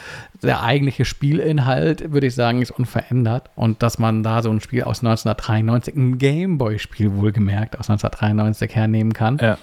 der 0.42 0.64
eigentliche 0.64 1.06
Spielinhalt, 1.06 2.12
würde 2.12 2.28
ich 2.28 2.36
sagen, 2.36 2.62
ist 2.62 2.72
unverändert. 2.72 3.50
Und 3.56 3.84
dass 3.84 4.00
man 4.00 4.24
da 4.24 4.42
so 4.42 4.50
ein 4.50 4.62
Spiel 4.62 4.84
aus 4.84 5.00
1993, 5.00 5.96
ein 5.96 6.18
Gameboy-Spiel 6.18 7.14
wohlgemerkt, 7.16 7.78
aus 7.80 7.90
1993 7.90 8.76
hernehmen 8.76 9.14
kann. 9.14 9.38
Ja 9.42 9.58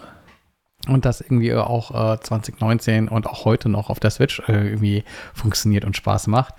und 0.89 1.05
das 1.05 1.20
irgendwie 1.20 1.55
auch 1.55 2.15
äh, 2.15 2.20
2019 2.20 3.08
und 3.08 3.26
auch 3.26 3.44
heute 3.44 3.68
noch 3.68 3.91
auf 3.91 4.00
der 4.00 4.10
Switch 4.10 4.41
äh, 4.49 4.68
irgendwie 4.68 5.05
funktioniert 5.34 5.84
und 5.84 5.97
Spaß 5.97 6.26
macht. 6.26 6.55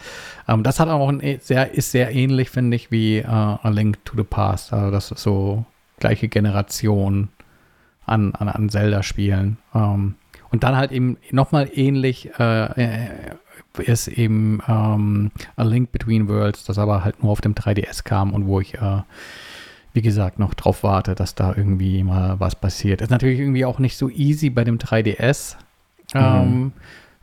Ähm, 0.48 0.64
das 0.64 0.80
hat 0.80 0.90
auch 0.90 1.10
ein 1.10 1.22
e, 1.22 1.38
sehr, 1.42 1.74
ist 1.74 1.92
sehr 1.92 2.14
ähnlich, 2.14 2.50
finde 2.50 2.76
ich, 2.76 2.92
wie 2.92 3.18
äh, 3.18 3.26
A 3.28 3.70
Link 3.70 4.04
to 4.06 4.16
the 4.16 4.24
Past. 4.24 4.74
Also 4.74 4.92
das 4.92 5.12
ist 5.12 5.24
so 5.24 5.66
gleiche 6.00 6.28
Generation 6.28 7.30
an, 8.06 8.34
an, 8.36 8.50
an 8.50 8.70
Zelda-Spielen. 8.70 9.58
Ähm, 9.74 10.16
und 10.52 10.64
dann 10.64 10.76
halt 10.76 10.92
eben 10.92 11.18
nochmal 11.32 11.70
ähnlich 11.74 12.32
äh, 12.40 12.66
äh, 12.66 13.10
ist 13.78 14.08
eben 14.08 14.62
ähm, 14.68 15.32
A 15.56 15.64
Link 15.64 15.92
Between 15.92 16.28
Worlds, 16.28 16.66
das 16.66 16.78
aber 16.78 17.04
halt 17.04 17.22
nur 17.22 17.32
auf 17.32 17.42
dem 17.42 17.54
3DS 17.54 18.04
kam 18.04 18.34
und 18.34 18.48
wo 18.48 18.60
ich 18.60 18.76
äh, 18.76 19.02
wie 20.00 20.02
gesagt, 20.02 20.40
noch 20.40 20.54
drauf 20.54 20.84
warte, 20.84 21.14
dass 21.14 21.36
da 21.36 21.54
irgendwie 21.58 22.04
mal 22.04 22.40
was 22.40 22.56
passiert. 22.56 23.02
Ist 23.02 23.10
natürlich 23.10 23.38
irgendwie 23.38 23.66
auch 23.66 23.80
nicht 23.80 23.98
so 23.98 24.10
easy 24.10 24.50
bei 24.50 24.64
dem 24.64 24.78
3DS, 24.78 25.58
mhm. 26.14 26.22
ähm, 26.22 26.72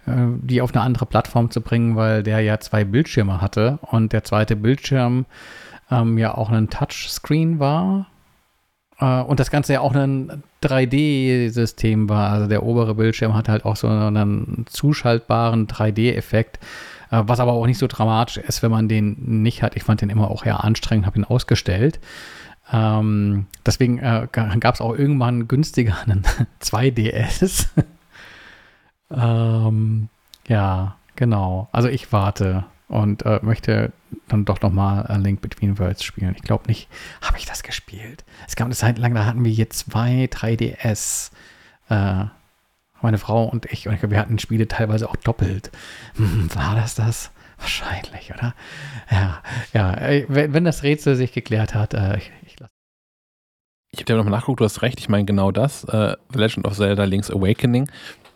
äh, 0.05 0.47
die 0.47 0.61
auf 0.61 0.75
eine 0.75 0.83
andere 0.83 1.07
Plattform 1.07 1.51
zu 1.51 1.63
bringen, 1.63 1.97
weil 1.97 2.23
der 2.23 2.41
ja 2.41 2.61
zwei 2.61 2.85
Bildschirme 2.85 3.41
hatte 3.41 3.79
und 3.81 4.13
der 4.13 4.25
zweite 4.25 4.57
Bildschirm 4.57 5.25
ähm, 5.91 6.19
ja 6.19 6.37
auch 6.37 6.51
ein 6.51 6.69
Touchscreen 6.69 7.61
war. 7.61 8.09
Äh, 9.01 9.23
und 9.23 9.41
das 9.41 9.51
Ganze 9.51 9.73
ja 9.73 9.81
auch 9.81 9.95
ein 9.95 10.43
3D-System 10.63 12.11
war. 12.11 12.31
Also 12.31 12.47
der 12.47 12.63
obere 12.63 12.95
Bildschirm 12.95 13.33
hat 13.33 13.49
halt 13.49 13.65
auch 13.65 13.77
so 13.77 13.89
einen 13.89 14.67
zuschaltbaren 14.69 15.67
3D-Effekt 15.67 16.59
äh, 17.11 17.23
was 17.25 17.41
aber 17.41 17.53
auch 17.53 17.67
nicht 17.67 17.79
so 17.79 17.87
dramatisch 17.87 18.37
ist, 18.37 18.63
wenn 18.63 18.71
man 18.71 18.89
den 18.89 19.17
nicht 19.43 19.63
hat. 19.63 19.77
Ich 19.77 19.85
fand 19.85 20.01
den 20.01 20.11
immer 20.11 20.31
auch 20.31 20.45
eher 20.45 20.65
anstrengend, 20.65 21.07
habe 21.07 21.19
ihn 21.19 21.25
ausgestellt. 21.25 22.01
Ähm, 22.73 23.47
deswegen 23.65 23.99
äh, 23.99 24.27
gab 24.33 24.75
es 24.75 24.81
auch 24.81 24.97
irgendwann 24.97 25.49
günstiger 25.49 25.97
einen 26.03 26.25
2DS. 26.63 27.67
ähm, 29.11 30.09
ja, 30.49 30.97
genau. 31.15 31.69
Also 31.73 31.89
ich 31.89 32.13
warte 32.13 32.65
und 32.89 33.25
äh, 33.27 33.41
möchte 33.43 33.93
dann 34.29 34.45
doch 34.45 34.61
noch 34.61 34.73
mal 34.73 35.03
A 35.07 35.17
Link 35.17 35.41
Between 35.41 35.79
Worlds 35.79 36.05
spielen. 36.05 36.35
Ich 36.37 36.43
glaube 36.43 36.67
nicht, 36.69 36.89
habe 37.21 37.39
ich 37.39 37.47
das 37.47 37.63
gespielt? 37.63 38.25
Es 38.47 38.57
gab 38.57 38.67
eine 38.67 38.75
Zeit 38.75 38.99
lang, 38.99 39.15
da 39.15 39.25
hatten 39.25 39.45
wir 39.45 39.53
hier 39.53 39.71
zwei 39.71 40.29
3DS. 40.31 41.31
Äh, 41.89 42.27
meine 43.03 43.19
Frau 43.19 43.45
und 43.45 43.67
ich. 43.67 43.87
Und 43.87 43.95
ich 43.95 44.01
glaube, 44.01 44.15
wir 44.15 44.21
hatten 44.21 44.39
Spiele 44.39 44.69
teilweise 44.69 45.09
auch 45.09 45.17
doppelt. 45.17 45.71
Hm, 46.17 46.49
war 46.55 46.75
das 46.75 46.95
das? 46.95 47.31
Wahrscheinlich, 47.59 48.33
oder? 48.35 48.55
Ja, 49.11 49.43
ja. 49.73 49.97
Wenn, 50.29 50.53
wenn 50.53 50.65
das 50.65 50.83
Rätsel 50.83 51.17
sich 51.17 51.33
geklärt 51.33 51.75
hat, 51.75 51.95
äh, 51.95 52.19
ich, 52.19 52.31
ich 53.97 54.05
habe 54.05 54.13
ja 54.13 54.17
nochmal 54.17 54.33
nachgeguckt, 54.33 54.61
du 54.61 54.65
hast 54.65 54.83
recht, 54.83 55.01
ich 55.01 55.09
meine 55.09 55.25
genau 55.25 55.51
das, 55.51 55.85
äh, 55.85 56.17
The 56.33 56.39
Legend 56.39 56.67
of 56.67 56.77
Zelda 56.77 57.05
Link's 57.05 57.31
Awakening. 57.31 57.89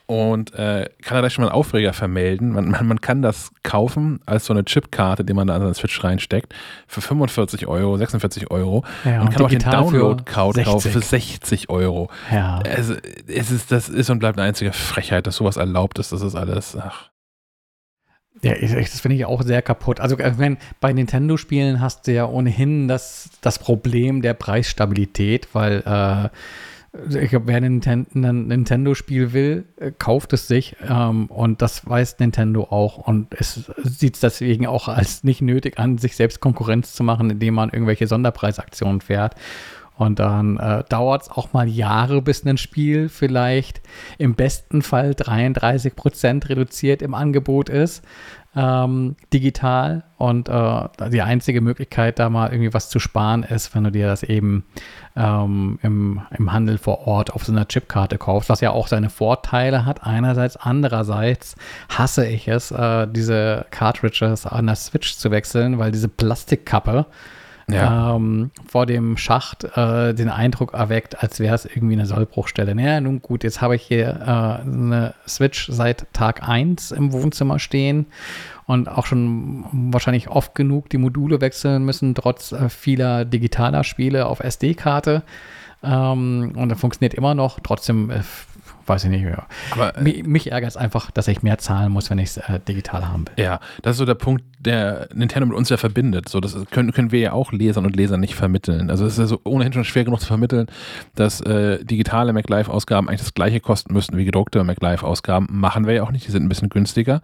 Und 0.06 0.54
äh, 0.54 0.90
kann 1.02 1.18
er 1.18 1.22
da 1.22 1.30
schon 1.30 1.44
mal 1.44 1.50
einen 1.50 1.54
Aufreger 1.54 1.92
vermelden. 1.92 2.50
Man, 2.50 2.68
man, 2.68 2.84
man, 2.84 3.00
kann 3.00 3.22
das 3.22 3.52
kaufen 3.62 4.18
als 4.26 4.44
so 4.46 4.52
eine 4.52 4.64
Chipkarte, 4.64 5.24
die 5.24 5.32
man 5.34 5.46
da 5.46 5.54
an 5.54 5.60
den 5.60 5.72
Switch 5.72 6.02
reinsteckt, 6.02 6.52
für 6.88 7.00
45 7.00 7.68
Euro, 7.68 7.96
46 7.96 8.50
Euro. 8.50 8.84
Ja, 9.04 9.20
und 9.20 9.30
kann 9.30 9.44
auch 9.44 9.48
den 9.48 9.60
Download-Code 9.60 10.64
kaufen 10.64 10.90
für 10.90 11.00
60 11.00 11.70
Euro. 11.70 12.10
Ja. 12.32 12.58
Es, 12.64 12.90
es 13.28 13.52
ist, 13.52 13.70
das 13.70 13.88
ist 13.88 14.10
und 14.10 14.18
bleibt 14.18 14.36
eine 14.36 14.48
einzige 14.48 14.72
Frechheit, 14.72 15.28
dass 15.28 15.36
sowas 15.36 15.56
erlaubt 15.56 16.00
ist. 16.00 16.10
Das 16.10 16.22
ist 16.22 16.34
alles. 16.34 16.76
Ach. 16.76 17.09
Ja, 18.42 18.54
das 18.54 19.00
finde 19.00 19.16
ich 19.16 19.26
auch 19.26 19.42
sehr 19.42 19.60
kaputt. 19.60 20.00
Also 20.00 20.16
wenn, 20.18 20.56
bei 20.80 20.92
Nintendo-Spielen 20.92 21.80
hast 21.80 22.06
du 22.06 22.12
ja 22.12 22.26
ohnehin 22.26 22.88
das, 22.88 23.30
das 23.42 23.58
Problem 23.58 24.22
der 24.22 24.32
Preisstabilität, 24.32 25.48
weil 25.52 25.82
äh, 25.84 26.28
ich 27.22 27.30
glaube, 27.30 27.46
wer 27.46 27.58
ein 27.58 27.80
Nintendo-Spiel 28.12 29.32
will, 29.32 29.64
äh, 29.76 29.92
kauft 29.96 30.32
es 30.32 30.48
sich 30.48 30.74
ähm, 30.88 31.26
und 31.26 31.62
das 31.62 31.86
weiß 31.88 32.18
Nintendo 32.18 32.64
auch 32.64 32.98
und 32.98 33.28
es 33.38 33.70
sieht 33.84 34.14
es 34.14 34.20
deswegen 34.20 34.66
auch 34.66 34.88
als 34.88 35.22
nicht 35.22 35.40
nötig 35.40 35.78
an, 35.78 35.98
sich 35.98 36.16
selbst 36.16 36.40
Konkurrenz 36.40 36.94
zu 36.94 37.04
machen, 37.04 37.30
indem 37.30 37.54
man 37.54 37.70
irgendwelche 37.70 38.06
Sonderpreisaktionen 38.06 39.02
fährt. 39.02 39.34
Und 40.00 40.18
dann 40.18 40.56
äh, 40.56 40.82
dauert 40.88 41.22
es 41.22 41.30
auch 41.30 41.52
mal 41.52 41.68
Jahre, 41.68 42.22
bis 42.22 42.46
ein 42.46 42.56
Spiel 42.56 43.10
vielleicht 43.10 43.82
im 44.16 44.34
besten 44.34 44.80
Fall 44.80 45.14
33 45.14 45.94
Prozent 45.94 46.48
reduziert 46.48 47.02
im 47.02 47.12
Angebot 47.12 47.68
ist, 47.68 48.02
ähm, 48.56 49.16
digital. 49.30 50.04
Und 50.16 50.48
äh, 50.48 50.88
die 51.10 51.20
einzige 51.20 51.60
Möglichkeit, 51.60 52.18
da 52.18 52.30
mal 52.30 52.50
irgendwie 52.50 52.72
was 52.72 52.88
zu 52.88 52.98
sparen, 52.98 53.42
ist, 53.42 53.74
wenn 53.74 53.84
du 53.84 53.92
dir 53.92 54.06
das 54.06 54.22
eben 54.22 54.64
ähm, 55.16 55.78
im, 55.82 56.22
im 56.34 56.50
Handel 56.50 56.78
vor 56.78 57.06
Ort 57.06 57.34
auf 57.34 57.44
so 57.44 57.52
einer 57.52 57.68
Chipkarte 57.68 58.16
kaufst, 58.16 58.48
was 58.48 58.62
ja 58.62 58.70
auch 58.70 58.86
seine 58.86 59.10
Vorteile 59.10 59.84
hat. 59.84 60.06
Einerseits, 60.06 60.56
andererseits 60.56 61.56
hasse 61.90 62.26
ich 62.26 62.48
es, 62.48 62.70
äh, 62.70 63.06
diese 63.06 63.66
Cartridges 63.70 64.46
an 64.46 64.66
der 64.66 64.76
Switch 64.76 65.18
zu 65.18 65.30
wechseln, 65.30 65.78
weil 65.78 65.92
diese 65.92 66.08
Plastikkappe 66.08 67.04
Ja. 67.72 68.16
ähm, 68.16 68.50
vor 68.66 68.86
dem 68.86 69.16
Schacht 69.16 69.64
äh, 69.76 70.14
den 70.14 70.28
Eindruck 70.28 70.74
erweckt, 70.74 71.22
als 71.22 71.40
wäre 71.40 71.54
es 71.54 71.64
irgendwie 71.64 71.94
eine 71.94 72.06
Sollbruchstelle. 72.06 72.74
Naja, 72.74 73.00
nun 73.00 73.22
gut, 73.22 73.44
jetzt 73.44 73.60
habe 73.60 73.76
ich 73.76 73.82
hier 73.82 74.08
äh, 74.08 74.68
eine 74.68 75.14
Switch 75.26 75.68
seit 75.70 76.06
Tag 76.12 76.48
1 76.48 76.92
im 76.92 77.12
Wohnzimmer 77.12 77.58
stehen 77.58 78.06
und 78.66 78.88
auch 78.88 79.06
schon 79.06 79.64
wahrscheinlich 79.72 80.28
oft 80.28 80.54
genug 80.54 80.90
die 80.90 80.98
Module 80.98 81.40
wechseln 81.40 81.84
müssen, 81.84 82.14
trotz 82.14 82.52
äh, 82.52 82.68
vieler 82.68 83.24
digitaler 83.24 83.84
Spiele 83.84 84.26
auf 84.26 84.40
SD-Karte. 84.40 85.22
Ähm, 85.82 86.52
und 86.56 86.68
das 86.68 86.78
funktioniert 86.78 87.14
immer 87.14 87.34
noch. 87.34 87.58
Trotzdem 87.60 88.10
äh, 88.10 88.20
weiß 88.86 89.04
ich 89.04 89.10
nicht 89.10 89.24
mehr. 89.24 89.46
Aber, 89.70 89.96
äh, 89.96 90.02
mich, 90.02 90.26
mich 90.26 90.52
ärgert 90.52 90.70
es 90.70 90.76
einfach, 90.76 91.10
dass 91.10 91.28
ich 91.28 91.42
mehr 91.42 91.58
zahlen 91.58 91.92
muss, 91.92 92.10
wenn 92.10 92.18
ich 92.18 92.30
es 92.30 92.36
äh, 92.36 92.60
digital 92.60 93.08
haben 93.08 93.26
will. 93.26 93.44
Ja, 93.44 93.60
das 93.82 93.92
ist 93.92 93.98
so 93.98 94.04
der 94.04 94.14
Punkt, 94.14 94.44
der 94.60 95.08
Nintendo 95.14 95.46
mit 95.46 95.56
uns 95.56 95.70
ja 95.70 95.78
verbindet. 95.78 96.28
So, 96.28 96.38
das 96.38 96.54
können, 96.70 96.92
können 96.92 97.12
wir 97.12 97.20
ja 97.20 97.32
auch 97.32 97.50
Lesern 97.50 97.86
und 97.86 97.96
Lesern 97.96 98.20
nicht 98.20 98.34
vermitteln. 98.34 98.90
Also 98.90 99.06
es 99.06 99.14
ist 99.14 99.18
ja 99.18 99.26
so 99.26 99.40
ohnehin 99.44 99.72
schon 99.72 99.84
schwer 99.84 100.04
genug 100.04 100.20
zu 100.20 100.26
vermitteln, 100.26 100.66
dass 101.14 101.40
äh, 101.40 101.82
digitale 101.82 102.34
MacLive-Ausgaben 102.34 103.08
eigentlich 103.08 103.22
das 103.22 103.32
gleiche 103.32 103.60
kosten 103.60 103.94
müssten 103.94 104.18
wie 104.18 104.26
gedruckte 104.26 104.62
MacLive-Ausgaben. 104.62 105.46
Machen 105.50 105.86
wir 105.86 105.94
ja 105.94 106.02
auch 106.02 106.12
nicht, 106.12 106.26
die 106.26 106.30
sind 106.30 106.44
ein 106.44 106.50
bisschen 106.50 106.68
günstiger. 106.68 107.22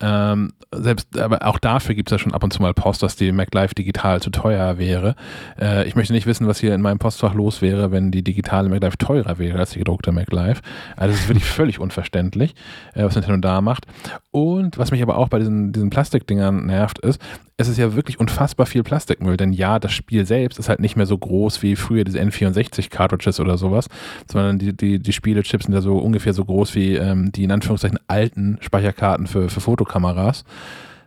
Ähm, 0.00 0.52
selbst, 0.74 1.16
aber 1.16 1.46
auch 1.46 1.60
dafür 1.60 1.94
gibt 1.94 2.10
es 2.10 2.12
ja 2.12 2.18
schon 2.18 2.34
ab 2.34 2.42
und 2.42 2.52
zu 2.52 2.60
mal 2.60 2.74
Post, 2.74 3.04
dass 3.04 3.14
die 3.14 3.30
MacLive 3.30 3.74
digital 3.74 4.20
zu 4.20 4.30
teuer 4.30 4.76
wäre. 4.78 5.14
Äh, 5.60 5.86
ich 5.86 5.94
möchte 5.94 6.12
nicht 6.12 6.26
wissen, 6.26 6.48
was 6.48 6.58
hier 6.58 6.74
in 6.74 6.82
meinem 6.82 6.98
Postfach 6.98 7.34
los 7.34 7.62
wäre, 7.62 7.92
wenn 7.92 8.10
die 8.10 8.24
digitale 8.24 8.68
MacLive 8.68 8.98
teurer 8.98 9.38
wäre 9.38 9.60
als 9.60 9.70
die 9.70 9.78
gedruckte 9.78 10.10
MacLive. 10.10 10.60
Also 10.96 11.12
das 11.12 11.20
ist 11.20 11.28
wirklich 11.28 11.44
völlig 11.44 11.78
unverständlich, 11.78 12.56
äh, 12.94 13.04
was 13.04 13.14
Nintendo 13.14 13.38
da 13.40 13.60
macht. 13.60 13.86
Und 14.32 14.78
was 14.78 14.90
mich 14.90 15.02
aber 15.02 15.16
auch 15.16 15.28
bei 15.28 15.38
diesen, 15.38 15.72
diesen 15.72 15.90
Plastikdingern 15.90 16.71
nervt, 16.72 16.98
ist, 16.98 17.20
es 17.56 17.68
ist 17.68 17.78
ja 17.78 17.94
wirklich 17.94 18.18
unfassbar 18.18 18.66
viel 18.66 18.82
Plastikmüll. 18.82 19.36
Denn 19.36 19.52
ja, 19.52 19.78
das 19.78 19.92
Spiel 19.92 20.26
selbst 20.26 20.58
ist 20.58 20.68
halt 20.68 20.80
nicht 20.80 20.96
mehr 20.96 21.06
so 21.06 21.16
groß 21.16 21.62
wie 21.62 21.76
früher 21.76 22.04
diese 22.04 22.20
N64-Cartridges 22.20 23.40
oder 23.40 23.56
sowas, 23.56 23.88
sondern 24.30 24.58
die, 24.58 24.76
die, 24.76 24.98
die 24.98 25.12
Spielechips 25.12 25.64
sind 25.66 25.74
ja 25.74 25.80
so 25.80 25.98
ungefähr 25.98 26.32
so 26.32 26.44
groß 26.44 26.74
wie 26.74 26.96
ähm, 26.96 27.30
die 27.32 27.44
in 27.44 27.52
Anführungszeichen 27.52 27.98
alten 28.08 28.58
Speicherkarten 28.60 29.26
für, 29.26 29.48
für 29.48 29.60
Fotokameras. 29.60 30.44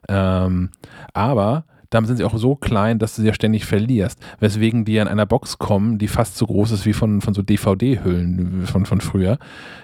Ähm, 0.07 0.69
aber 1.13 1.65
damit 1.89 2.07
sind 2.07 2.17
sie 2.17 2.23
auch 2.23 2.37
so 2.37 2.55
klein, 2.55 2.99
dass 2.99 3.15
du 3.15 3.21
sie 3.21 3.27
ja 3.27 3.33
ständig 3.33 3.65
verlierst. 3.65 4.19
Weswegen 4.39 4.85
die 4.85 4.93
ja 4.93 5.01
in 5.01 5.07
einer 5.07 5.25
Box 5.25 5.57
kommen, 5.57 5.97
die 5.97 6.07
fast 6.07 6.37
so 6.37 6.45
groß 6.45 6.71
ist 6.71 6.85
wie 6.85 6.93
von, 6.93 7.21
von 7.21 7.33
so 7.33 7.41
DVD-Hüllen 7.41 8.65
von, 8.65 8.85
von 8.85 9.01
früher. 9.01 9.37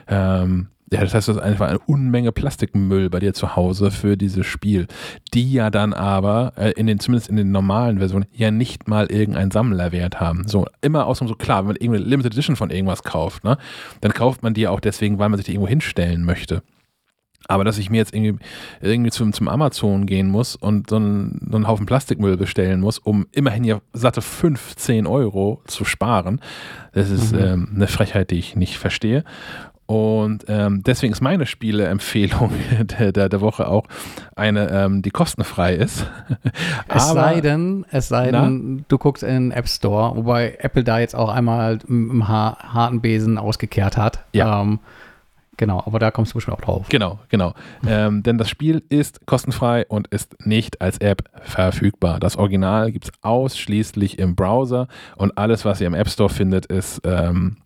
Ähm, 0.07 0.67
ja, 0.93 0.99
das 0.99 1.13
heißt, 1.13 1.29
das 1.29 1.37
ist 1.37 1.41
einfach 1.41 1.69
eine 1.69 1.79
Unmenge 1.79 2.33
Plastikmüll 2.33 3.09
bei 3.09 3.19
dir 3.19 3.33
zu 3.33 3.55
Hause 3.55 3.91
für 3.91 4.17
dieses 4.17 4.45
Spiel, 4.45 4.87
die 5.33 5.53
ja 5.53 5.69
dann 5.69 5.93
aber 5.93 6.51
äh, 6.57 6.71
in 6.71 6.85
den, 6.85 6.99
zumindest 6.99 7.29
in 7.29 7.37
den 7.37 7.51
normalen 7.51 7.99
Versionen, 7.99 8.25
ja 8.33 8.51
nicht 8.51 8.89
mal 8.89 9.05
irgendeinen 9.09 9.51
Sammlerwert 9.51 10.19
haben. 10.19 10.47
So, 10.47 10.65
immer 10.81 11.05
außerdem 11.07 11.29
so 11.29 11.35
klar, 11.35 11.59
wenn 11.59 11.67
man 11.67 11.75
irgendeine 11.77 12.05
Limited 12.05 12.33
Edition 12.33 12.57
von 12.57 12.71
irgendwas 12.71 13.03
kauft, 13.03 13.45
ne, 13.45 13.57
dann 14.01 14.13
kauft 14.13 14.43
man 14.43 14.53
die 14.53 14.67
auch 14.67 14.81
deswegen, 14.81 15.17
weil 15.17 15.29
man 15.29 15.37
sich 15.37 15.45
die 15.45 15.53
irgendwo 15.53 15.69
hinstellen 15.69 16.25
möchte. 16.25 16.61
Aber 17.47 17.63
dass 17.63 17.77
ich 17.77 17.89
mir 17.89 17.97
jetzt 17.97 18.13
irgendwie, 18.13 18.43
irgendwie 18.81 19.11
zum, 19.11 19.33
zum 19.33 19.47
Amazon 19.47 20.05
gehen 20.05 20.27
muss 20.27 20.55
und 20.55 20.89
so 20.89 20.97
einen, 20.97 21.47
so 21.49 21.55
einen 21.55 21.67
Haufen 21.67 21.85
Plastikmüll 21.85 22.37
bestellen 22.37 22.81
muss, 22.81 22.99
um 22.99 23.27
immerhin 23.31 23.63
ja 23.63 23.81
satte 23.93 24.21
15 24.21 25.07
Euro 25.07 25.61
zu 25.65 25.83
sparen, 25.83 26.39
das 26.93 27.09
ist 27.09 27.33
mhm. 27.33 27.39
ähm, 27.39 27.71
eine 27.75 27.87
Frechheit, 27.87 28.31
die 28.31 28.39
ich 28.39 28.55
nicht 28.55 28.77
verstehe. 28.77 29.23
Und 29.91 30.45
ähm, 30.47 30.83
deswegen 30.83 31.11
ist 31.11 31.19
meine 31.19 31.45
Spieleempfehlung 31.45 32.53
der, 32.97 33.11
der, 33.11 33.27
der 33.27 33.41
Woche 33.41 33.67
auch 33.67 33.83
eine, 34.37 34.69
ähm, 34.69 35.01
die 35.01 35.11
kostenfrei 35.11 35.75
ist. 35.75 36.09
es 36.87 37.09
Aber, 37.09 37.21
sei 37.21 37.41
denn, 37.41 37.85
es 37.91 38.07
sei 38.07 38.31
denn, 38.31 38.85
du 38.87 38.97
guckst 38.97 39.21
in 39.21 39.49
den 39.49 39.51
App 39.51 39.67
Store, 39.67 40.15
wobei 40.15 40.55
Apple 40.59 40.85
da 40.85 40.99
jetzt 40.99 41.13
auch 41.13 41.27
einmal 41.27 41.79
im 41.89 42.29
harten 42.29 43.01
Besen 43.01 43.37
ausgekehrt 43.37 43.97
hat. 43.97 44.23
Ja. 44.31 44.61
Ähm, 44.61 44.79
Genau, 45.57 45.83
aber 45.85 45.99
da 45.99 46.09
kommst 46.09 46.31
du 46.31 46.35
bestimmt 46.35 46.57
auch 46.57 46.61
drauf. 46.61 46.85
Genau, 46.89 47.19
genau. 47.29 47.53
ähm, 47.85 48.23
denn 48.23 48.39
das 48.39 48.49
Spiel 48.49 48.81
ist 48.89 49.27
kostenfrei 49.27 49.85
und 49.87 50.07
ist 50.07 50.43
nicht 50.43 50.81
als 50.81 50.97
App 50.99 51.29
verfügbar. 51.43 52.19
Das 52.19 52.37
Original 52.37 52.91
gibt 52.91 53.05
es 53.05 53.11
ausschließlich 53.21 54.17
im 54.17 54.35
Browser 54.35 54.87
und 55.17 55.37
alles, 55.37 55.63
was 55.63 55.79
ihr 55.79 55.85
im 55.85 55.93
App 55.93 56.09
Store 56.09 56.29
findet, 56.29 56.65
ist, 56.65 57.01
ähm, 57.03 57.57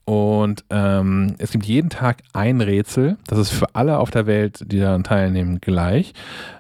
Und 0.06 0.64
ähm, 0.70 1.36
es 1.38 1.52
gibt 1.52 1.66
jeden 1.66 1.90
Tag 1.90 2.22
ein 2.34 2.62
Rätsel. 2.62 3.18
Das 3.28 3.40
ist 3.40 3.52
für 3.52 3.76
alle 3.76 4.00
auf 4.00 4.12
der 4.12 4.28
Welt, 4.28 4.64
die 4.66 4.80
daran 4.80 5.04
teilnehmen, 5.04 5.60
gleich. 5.62 6.14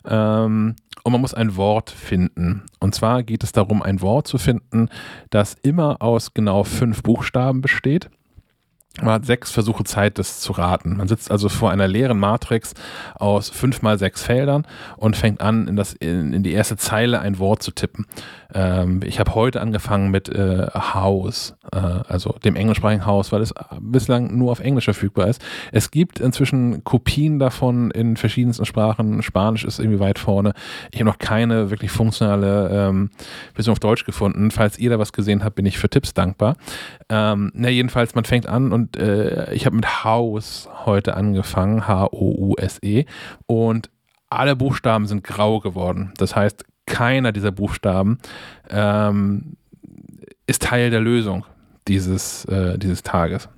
Ähm, 0.06 0.76
und 1.04 1.12
man 1.12 1.22
muss 1.22 1.34
ein 1.34 1.56
Wort 1.56 1.90
finden. 1.90 2.64
Und 2.80 2.94
zwar 2.94 3.24
geht 3.24 3.44
es 3.44 3.52
darum, 3.52 3.82
ein 3.82 4.02
Wort 4.02 4.28
zu 4.28 4.38
finden, 4.38 4.90
das 5.30 5.56
immer 5.64 6.02
aus 6.02 6.34
genau 6.34 6.64
fünf 6.64 7.04
Buchstaben 7.04 7.62
besteht. 7.62 8.10
Man 9.00 9.14
hat 9.14 9.26
sechs 9.26 9.52
Versuche 9.52 9.86
Zeit, 9.86 10.20
das 10.20 10.42
zu 10.42 10.52
raten. 10.52 10.98
Man 10.98 11.08
sitzt 11.08 11.32
also 11.32 11.48
vor 11.48 11.72
einer 11.72 11.88
leeren 11.88 12.20
Matrix 12.20 12.74
aus 13.16 13.50
fünf 13.50 13.82
mal 13.82 13.98
sechs 13.98 14.22
Feldern 14.22 14.68
und 14.98 15.16
fängt 15.16 15.40
an, 15.40 15.70
in, 15.70 15.76
das, 15.78 15.94
in, 15.94 16.34
in 16.34 16.44
die 16.44 16.52
erste 16.52 16.76
Zeile 16.76 17.22
ein 17.22 17.40
Wort 17.40 17.64
zu 17.64 17.72
tippen. 17.72 18.06
Ähm, 18.54 19.00
ich 19.06 19.22
habe 19.22 19.34
heute 19.34 19.62
angefangen 19.62 20.12
mit 20.12 20.28
äh, 20.28 20.68
House, 20.74 21.56
äh, 21.72 21.78
also 21.78 22.36
dem 22.44 22.58
englischsprachigen 22.58 23.06
Haus, 23.06 23.32
weil 23.32 23.42
es 23.42 23.54
bislang 23.80 24.38
nur 24.38 24.52
auf 24.52 24.60
Englisch 24.60 24.86
verfügbar 24.86 25.28
ist. 25.28 25.42
Es 25.72 25.92
gibt 25.92 26.20
inzwischen 26.20 26.84
Kopien 26.84 27.40
davon 27.40 27.92
in 27.92 28.18
verschiedensten 28.18 28.66
Sprachen. 28.66 29.24
Spanisch 29.24 29.64
ist 29.64 29.80
irgendwie 29.80 30.02
weit 30.02 30.20
vorne. 30.20 30.54
Ich 30.92 31.00
habe 31.00 31.10
noch 31.10 31.18
keine 31.18 31.70
wirklich 31.70 31.92
funktionale 31.92 32.70
ähm, 32.72 33.10
Version 33.54 33.72
auf 33.72 33.80
Deutsch 33.80 34.04
gefunden. 34.04 34.52
Falls 34.52 34.78
ihr 34.78 34.90
da 34.90 35.00
was 35.00 35.14
gesehen 35.14 35.46
habt, 35.46 35.56
bin 35.56 35.66
ich 35.66 35.78
für 35.78 35.90
Tipps 35.90 36.14
dankbar. 36.14 36.58
Ähm, 37.08 37.52
na, 37.54 37.70
jedenfalls, 37.70 38.16
man 38.16 38.26
fängt 38.26 38.48
an 38.48 38.74
und 38.74 38.81
äh, 38.98 39.54
ich 39.54 39.66
habe 39.66 39.76
mit 39.76 40.04
Haus 40.04 40.70
heute 40.86 41.16
angefangen, 41.16 41.88
H-O-U-S-E, 41.88 43.06
und 43.48 43.90
alle 44.30 44.56
Buchstaben 44.56 45.08
sind 45.08 45.24
grau 45.24 45.60
geworden. 45.60 46.14
Das 46.18 46.36
heißt, 46.36 46.66
keiner 46.86 47.32
dieser 47.32 47.52
Buchstaben 47.52 48.20
ähm, 48.70 49.58
ist 50.48 50.64
Teil 50.64 50.90
der 50.90 51.02
Lösung 51.02 51.46
dieses, 51.88 52.46
äh, 52.46 52.78
dieses 52.78 53.04
Tages. 53.04 53.50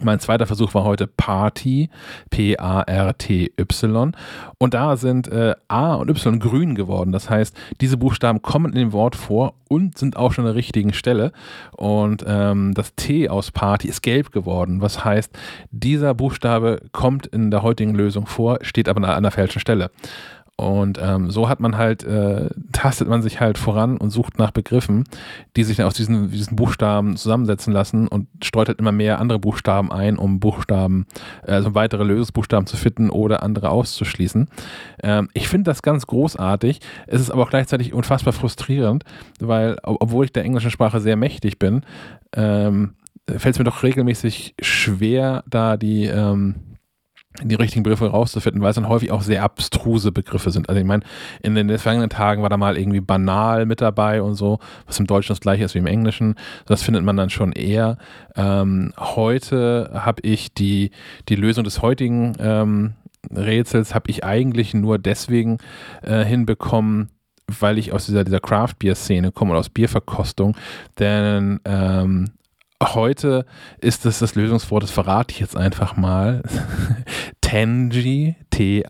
Mein 0.00 0.20
zweiter 0.20 0.46
Versuch 0.46 0.74
war 0.74 0.84
heute 0.84 1.06
Party, 1.06 1.90
P-A-R-T-Y. 2.30 4.12
Und 4.58 4.74
da 4.74 4.96
sind 4.96 5.28
äh, 5.28 5.54
A 5.66 5.94
und 5.94 6.08
Y 6.10 6.38
grün 6.38 6.74
geworden. 6.74 7.10
Das 7.10 7.28
heißt, 7.28 7.56
diese 7.80 7.96
Buchstaben 7.96 8.42
kommen 8.42 8.72
in 8.72 8.78
dem 8.78 8.92
Wort 8.92 9.16
vor 9.16 9.54
und 9.68 9.98
sind 9.98 10.16
auch 10.16 10.32
schon 10.32 10.44
an 10.44 10.50
der 10.50 10.54
richtigen 10.54 10.92
Stelle. 10.92 11.32
Und 11.76 12.24
ähm, 12.26 12.74
das 12.74 12.94
T 12.94 13.28
aus 13.28 13.50
Party 13.50 13.88
ist 13.88 14.02
gelb 14.02 14.30
geworden. 14.30 14.80
Was 14.80 15.04
heißt, 15.04 15.36
dieser 15.70 16.14
Buchstabe 16.14 16.80
kommt 16.92 17.26
in 17.26 17.50
der 17.50 17.62
heutigen 17.62 17.94
Lösung 17.94 18.26
vor, 18.26 18.58
steht 18.62 18.88
aber 18.88 19.06
an 19.08 19.22
der 19.22 19.32
falschen 19.32 19.60
Stelle. 19.60 19.90
Und 20.60 20.98
ähm, 21.00 21.30
so 21.30 21.48
hat 21.48 21.60
man 21.60 21.76
halt, 21.76 22.02
äh, 22.02 22.50
tastet 22.72 23.06
man 23.08 23.22
sich 23.22 23.38
halt 23.38 23.58
voran 23.58 23.96
und 23.96 24.10
sucht 24.10 24.38
nach 24.38 24.50
Begriffen, 24.50 25.04
die 25.56 25.62
sich 25.62 25.76
dann 25.76 25.86
aus 25.86 25.94
diesen, 25.94 26.32
diesen 26.32 26.56
Buchstaben 26.56 27.16
zusammensetzen 27.16 27.72
lassen 27.72 28.08
und 28.08 28.26
streut 28.42 28.66
halt 28.66 28.80
immer 28.80 28.90
mehr 28.90 29.20
andere 29.20 29.38
Buchstaben 29.38 29.92
ein, 29.92 30.18
um 30.18 30.40
Buchstaben, 30.40 31.06
also 31.42 31.76
weitere 31.76 32.02
Lösungsbuchstaben 32.02 32.66
zu 32.66 32.76
finden 32.76 33.08
oder 33.08 33.44
andere 33.44 33.70
auszuschließen. 33.70 34.48
Ähm, 35.04 35.28
ich 35.32 35.46
finde 35.46 35.70
das 35.70 35.80
ganz 35.80 36.08
großartig. 36.08 36.80
Es 37.06 37.20
ist 37.20 37.30
aber 37.30 37.44
auch 37.44 37.50
gleichzeitig 37.50 37.94
unfassbar 37.94 38.32
frustrierend, 38.32 39.04
weil, 39.38 39.76
obwohl 39.84 40.24
ich 40.24 40.32
der 40.32 40.42
englischen 40.42 40.72
Sprache 40.72 40.98
sehr 40.98 41.14
mächtig 41.14 41.60
bin, 41.60 41.82
ähm, 42.32 42.94
fällt 43.28 43.54
es 43.54 43.58
mir 43.60 43.64
doch 43.64 43.84
regelmäßig 43.84 44.56
schwer, 44.60 45.44
da 45.46 45.76
die, 45.76 46.06
ähm, 46.06 46.56
die 47.42 47.54
richtigen 47.54 47.82
Begriffe 47.82 48.08
rauszufinden, 48.08 48.62
weil 48.62 48.70
es 48.70 48.76
dann 48.76 48.88
häufig 48.88 49.12
auch 49.12 49.22
sehr 49.22 49.42
abstruse 49.42 50.12
Begriffe 50.12 50.50
sind. 50.50 50.68
Also 50.68 50.80
ich 50.80 50.86
meine, 50.86 51.04
in 51.42 51.54
den 51.54 51.78
vergangenen 51.78 52.10
Tagen 52.10 52.42
war 52.42 52.48
da 52.48 52.56
mal 52.56 52.76
irgendwie 52.76 53.00
banal 53.00 53.66
mit 53.66 53.80
dabei 53.80 54.22
und 54.22 54.34
so, 54.34 54.58
was 54.86 54.98
im 54.98 55.06
Deutschen 55.06 55.32
das 55.32 55.40
gleiche 55.40 55.64
ist 55.64 55.74
wie 55.74 55.78
im 55.78 55.86
Englischen. 55.86 56.34
Das 56.66 56.82
findet 56.82 57.04
man 57.04 57.16
dann 57.16 57.30
schon 57.30 57.52
eher. 57.52 57.98
Ähm, 58.34 58.92
heute 58.98 59.90
habe 59.94 60.22
ich 60.22 60.52
die, 60.52 60.90
die 61.28 61.36
Lösung 61.36 61.64
des 61.64 61.82
heutigen 61.82 62.34
ähm, 62.40 62.94
Rätsels 63.34 63.94
habe 63.94 64.10
ich 64.10 64.24
eigentlich 64.24 64.74
nur 64.74 64.98
deswegen 64.98 65.58
äh, 66.02 66.24
hinbekommen, 66.24 67.10
weil 67.46 67.78
ich 67.78 67.92
aus 67.92 68.06
dieser, 68.06 68.24
dieser 68.24 68.40
Craft-Bier-Szene 68.40 69.32
komme 69.32 69.50
oder 69.50 69.60
aus 69.60 69.70
Bierverkostung, 69.70 70.56
denn 70.98 71.60
ähm, 71.64 72.30
heute 72.82 73.44
ist 73.80 74.06
es 74.06 74.18
das 74.20 74.34
Lösungswort, 74.34 74.82
das 74.82 74.90
verrate 74.90 75.32
ich 75.32 75.40
jetzt 75.40 75.56
einfach 75.56 75.96
mal. 75.96 76.42
Tangy, 77.40 78.36
T-A-N-G-Y. 78.50 78.88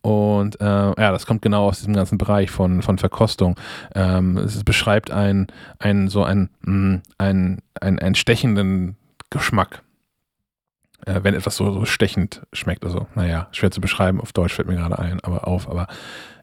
Und 0.00 0.60
äh, 0.60 0.64
ja, 0.64 1.12
das 1.12 1.26
kommt 1.26 1.42
genau 1.42 1.66
aus 1.66 1.78
diesem 1.78 1.94
ganzen 1.94 2.18
Bereich 2.18 2.50
von, 2.50 2.82
von 2.82 2.98
Verkostung. 2.98 3.56
Ähm, 3.94 4.38
es 4.38 4.64
beschreibt 4.64 5.10
einen, 5.10 5.48
einen 5.78 6.08
so 6.08 6.24
einen, 6.24 6.50
mh, 6.62 7.00
einen, 7.18 7.62
einen, 7.80 7.98
einen 7.98 8.14
stechenden 8.14 8.96
Geschmack. 9.30 9.82
Äh, 11.08 11.24
wenn 11.24 11.34
etwas 11.34 11.56
so, 11.56 11.72
so 11.72 11.84
stechend 11.86 12.42
schmeckt. 12.52 12.84
Also, 12.84 13.06
naja, 13.14 13.48
schwer 13.52 13.70
zu 13.70 13.80
beschreiben. 13.80 14.20
Auf 14.20 14.32
Deutsch 14.32 14.52
fällt 14.52 14.68
mir 14.68 14.76
gerade 14.76 14.98
ein, 14.98 15.20
aber 15.22 15.48
auf. 15.48 15.68
Aber 15.68 15.86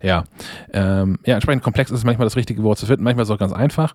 ja, 0.02 0.24
ähm, 0.74 1.20
ja, 1.26 1.36
entsprechend 1.36 1.64
komplex 1.64 1.92
ist 1.92 2.00
es 2.00 2.04
manchmal 2.04 2.26
das 2.26 2.36
richtige 2.36 2.64
Wort 2.64 2.80
zu 2.80 2.88
finden. 2.88 3.04
Manchmal 3.04 3.24
ist 3.24 3.30
es 3.30 3.36
auch 3.36 3.40
ganz 3.40 3.54
einfach. 3.54 3.94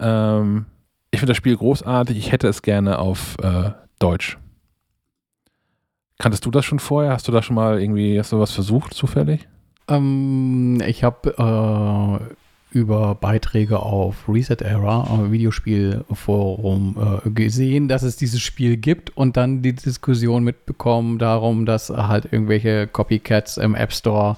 Ähm, 0.00 0.66
ich 1.10 1.20
finde 1.20 1.30
das 1.30 1.36
Spiel 1.36 1.56
großartig. 1.56 2.18
Ich 2.18 2.32
hätte 2.32 2.48
es 2.48 2.62
gerne 2.62 2.98
auf 2.98 3.36
äh, 3.42 3.70
Deutsch. 3.98 4.38
Kanntest 6.18 6.44
du 6.44 6.50
das 6.50 6.64
schon 6.64 6.80
vorher? 6.80 7.12
Hast 7.12 7.28
du 7.28 7.32
da 7.32 7.42
schon 7.42 7.54
mal 7.54 7.80
irgendwie, 7.80 8.18
hast 8.18 8.32
du 8.32 8.40
was 8.40 8.50
versucht, 8.50 8.94
zufällig? 8.94 9.48
Ähm, 9.86 10.82
ich 10.84 11.04
habe 11.04 11.30
äh, 11.38 12.34
über 12.70 13.14
Beiträge 13.14 13.80
auf 13.80 14.28
Reset 14.28 14.58
Era, 14.60 15.04
am 15.04 15.32
Videospielforum, 15.32 17.22
äh, 17.24 17.30
gesehen, 17.30 17.88
dass 17.88 18.02
es 18.02 18.16
dieses 18.16 18.40
Spiel 18.42 18.76
gibt 18.76 19.16
und 19.16 19.36
dann 19.36 19.62
die 19.62 19.74
Diskussion 19.74 20.44
mitbekommen 20.44 21.18
darum, 21.18 21.66
dass 21.66 21.88
halt 21.88 22.30
irgendwelche 22.30 22.86
Copycats 22.86 23.56
im 23.56 23.74
App 23.74 23.92
Store 23.92 24.36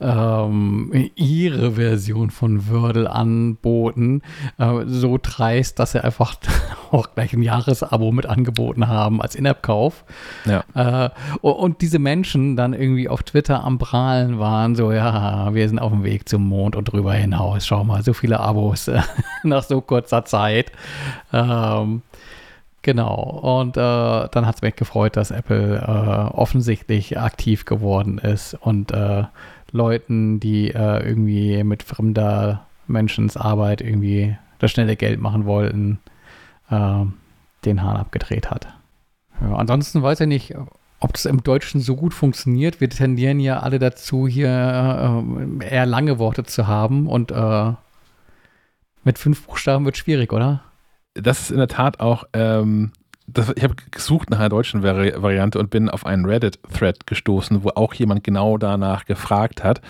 ähm, 0.00 1.10
ihre 1.14 1.72
Version 1.72 2.30
von 2.30 2.68
Wordle 2.70 3.10
anboten. 3.10 4.22
Äh, 4.58 4.84
so 4.86 5.18
dreist, 5.20 5.78
dass 5.78 5.92
sie 5.92 6.02
einfach 6.02 6.36
auch 6.90 7.14
gleich 7.14 7.32
ein 7.32 7.42
Jahresabo 7.42 8.12
mit 8.12 8.26
angeboten 8.26 8.88
haben 8.88 9.22
als 9.22 9.34
In-App-Kauf. 9.34 10.04
Ja. 10.44 10.64
Äh, 10.74 11.10
und 11.40 11.80
diese 11.80 11.98
Menschen 11.98 12.56
dann 12.56 12.72
irgendwie 12.72 13.08
auf 13.08 13.22
Twitter 13.22 13.64
am 13.64 13.78
Prahlen 13.78 14.38
waren, 14.38 14.74
so, 14.74 14.92
ja, 14.92 15.54
wir 15.54 15.68
sind 15.68 15.78
auf 15.78 15.92
dem 15.92 16.04
Weg 16.04 16.28
zum 16.28 16.46
Mond 16.46 16.76
und 16.76 16.92
drüber 16.92 17.14
hinaus. 17.14 17.66
Schau 17.66 17.84
mal, 17.84 18.02
so 18.02 18.12
viele 18.12 18.40
Abos 18.40 18.88
äh, 18.88 19.00
nach 19.42 19.62
so 19.62 19.80
kurzer 19.80 20.24
Zeit. 20.24 20.72
Ähm, 21.32 22.02
Genau, 22.86 23.16
und 23.58 23.76
äh, 23.76 23.80
dann 23.80 24.46
hat 24.46 24.54
es 24.54 24.62
mich 24.62 24.76
gefreut, 24.76 25.16
dass 25.16 25.32
Apple 25.32 25.78
äh, 25.78 26.36
offensichtlich 26.36 27.18
aktiv 27.18 27.64
geworden 27.64 28.18
ist 28.18 28.54
und 28.54 28.92
äh, 28.92 29.24
Leuten, 29.72 30.40
die 30.40 30.70
äh, 30.70 31.06
irgendwie 31.06 31.62
mit 31.64 31.82
fremder 31.82 32.66
Menschensarbeit 32.86 33.80
irgendwie 33.80 34.36
das 34.58 34.70
schnelle 34.70 34.96
Geld 34.96 35.20
machen 35.20 35.44
wollten, 35.44 35.98
äh, 36.70 37.04
den 37.64 37.82
Hahn 37.82 37.96
abgedreht 37.96 38.50
hat. 38.50 38.68
Ja, 39.40 39.54
ansonsten 39.56 40.02
weiß 40.02 40.20
ich 40.20 40.28
nicht, 40.28 40.54
ob 41.00 41.12
das 41.12 41.26
im 41.26 41.42
Deutschen 41.42 41.80
so 41.80 41.96
gut 41.96 42.14
funktioniert. 42.14 42.80
Wir 42.80 42.88
tendieren 42.88 43.40
ja 43.40 43.60
alle 43.60 43.78
dazu, 43.78 44.26
hier 44.26 44.48
äh, 45.60 45.64
eher 45.66 45.86
lange 45.86 46.18
Worte 46.18 46.44
zu 46.44 46.66
haben 46.66 47.06
und 47.06 47.30
äh, 47.32 47.72
mit 49.04 49.18
fünf 49.18 49.46
Buchstaben 49.46 49.84
wird 49.84 49.96
schwierig, 49.96 50.32
oder? 50.32 50.62
Das 51.14 51.40
ist 51.40 51.50
in 51.50 51.58
der 51.58 51.68
Tat 51.68 52.00
auch 52.00 52.24
ähm, 52.32 52.92
das, 53.36 53.52
ich 53.54 53.62
habe 53.62 53.74
gesucht 53.90 54.30
nach 54.30 54.38
einer 54.38 54.48
deutschen 54.48 54.82
Vari 54.82 55.12
Variante 55.16 55.58
und 55.58 55.68
bin 55.68 55.90
auf 55.90 56.06
einen 56.06 56.24
Reddit-Thread 56.24 57.06
gestoßen, 57.06 57.64
wo 57.64 57.70
auch 57.74 57.92
jemand 57.94 58.24
genau 58.24 58.56
danach 58.56 59.04
gefragt 59.04 59.62
hat. 59.62 59.82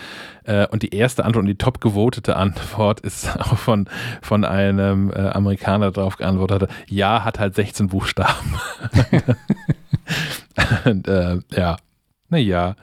Äh, 0.43 0.67
und 0.67 0.83
die 0.83 0.93
erste 0.93 1.23
Antwort 1.23 1.43
und 1.43 1.47
die 1.47 1.57
top 1.57 1.79
gewotete 1.79 2.35
Antwort 2.35 2.99
ist 2.99 3.29
auch 3.39 3.57
von, 3.57 3.89
von 4.21 4.43
einem 4.43 5.11
äh, 5.11 5.29
Amerikaner 5.29 5.91
darauf 5.91 6.17
geantwortet 6.17 6.69
ja, 6.87 7.23
hat 7.23 7.39
halt 7.39 7.55
16 7.55 7.87
Buchstaben. 7.87 8.55
und 10.85 11.07
äh, 11.07 11.39
ja, 11.51 11.77
naja. 12.29 12.75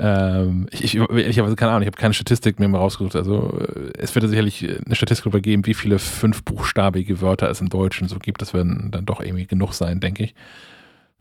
Ähm, 0.00 0.68
ich, 0.70 0.94
ich, 0.94 0.94
ich 0.94 1.38
habe 1.40 1.56
keine 1.56 1.72
Ahnung, 1.72 1.82
ich 1.82 1.88
habe 1.88 1.96
keine 1.96 2.14
Statistik 2.14 2.60
mehr 2.60 2.68
mal 2.68 2.78
rausgesucht. 2.78 3.16
Also 3.16 3.58
äh, 3.58 3.90
es 3.98 4.14
wird 4.14 4.28
sicherlich 4.28 4.62
eine 4.86 4.94
Statistik 4.94 5.24
darüber 5.24 5.40
geben, 5.40 5.66
wie 5.66 5.74
viele 5.74 5.98
fünfbuchstabige 5.98 7.20
Wörter 7.20 7.50
es 7.50 7.60
im 7.60 7.68
Deutschen 7.68 8.06
so 8.06 8.18
gibt. 8.18 8.40
Das 8.40 8.54
werden 8.54 8.90
dann 8.92 9.06
doch 9.06 9.20
irgendwie 9.20 9.46
genug 9.46 9.72
sein, 9.72 9.98
denke 9.98 10.24
ich. 10.24 10.34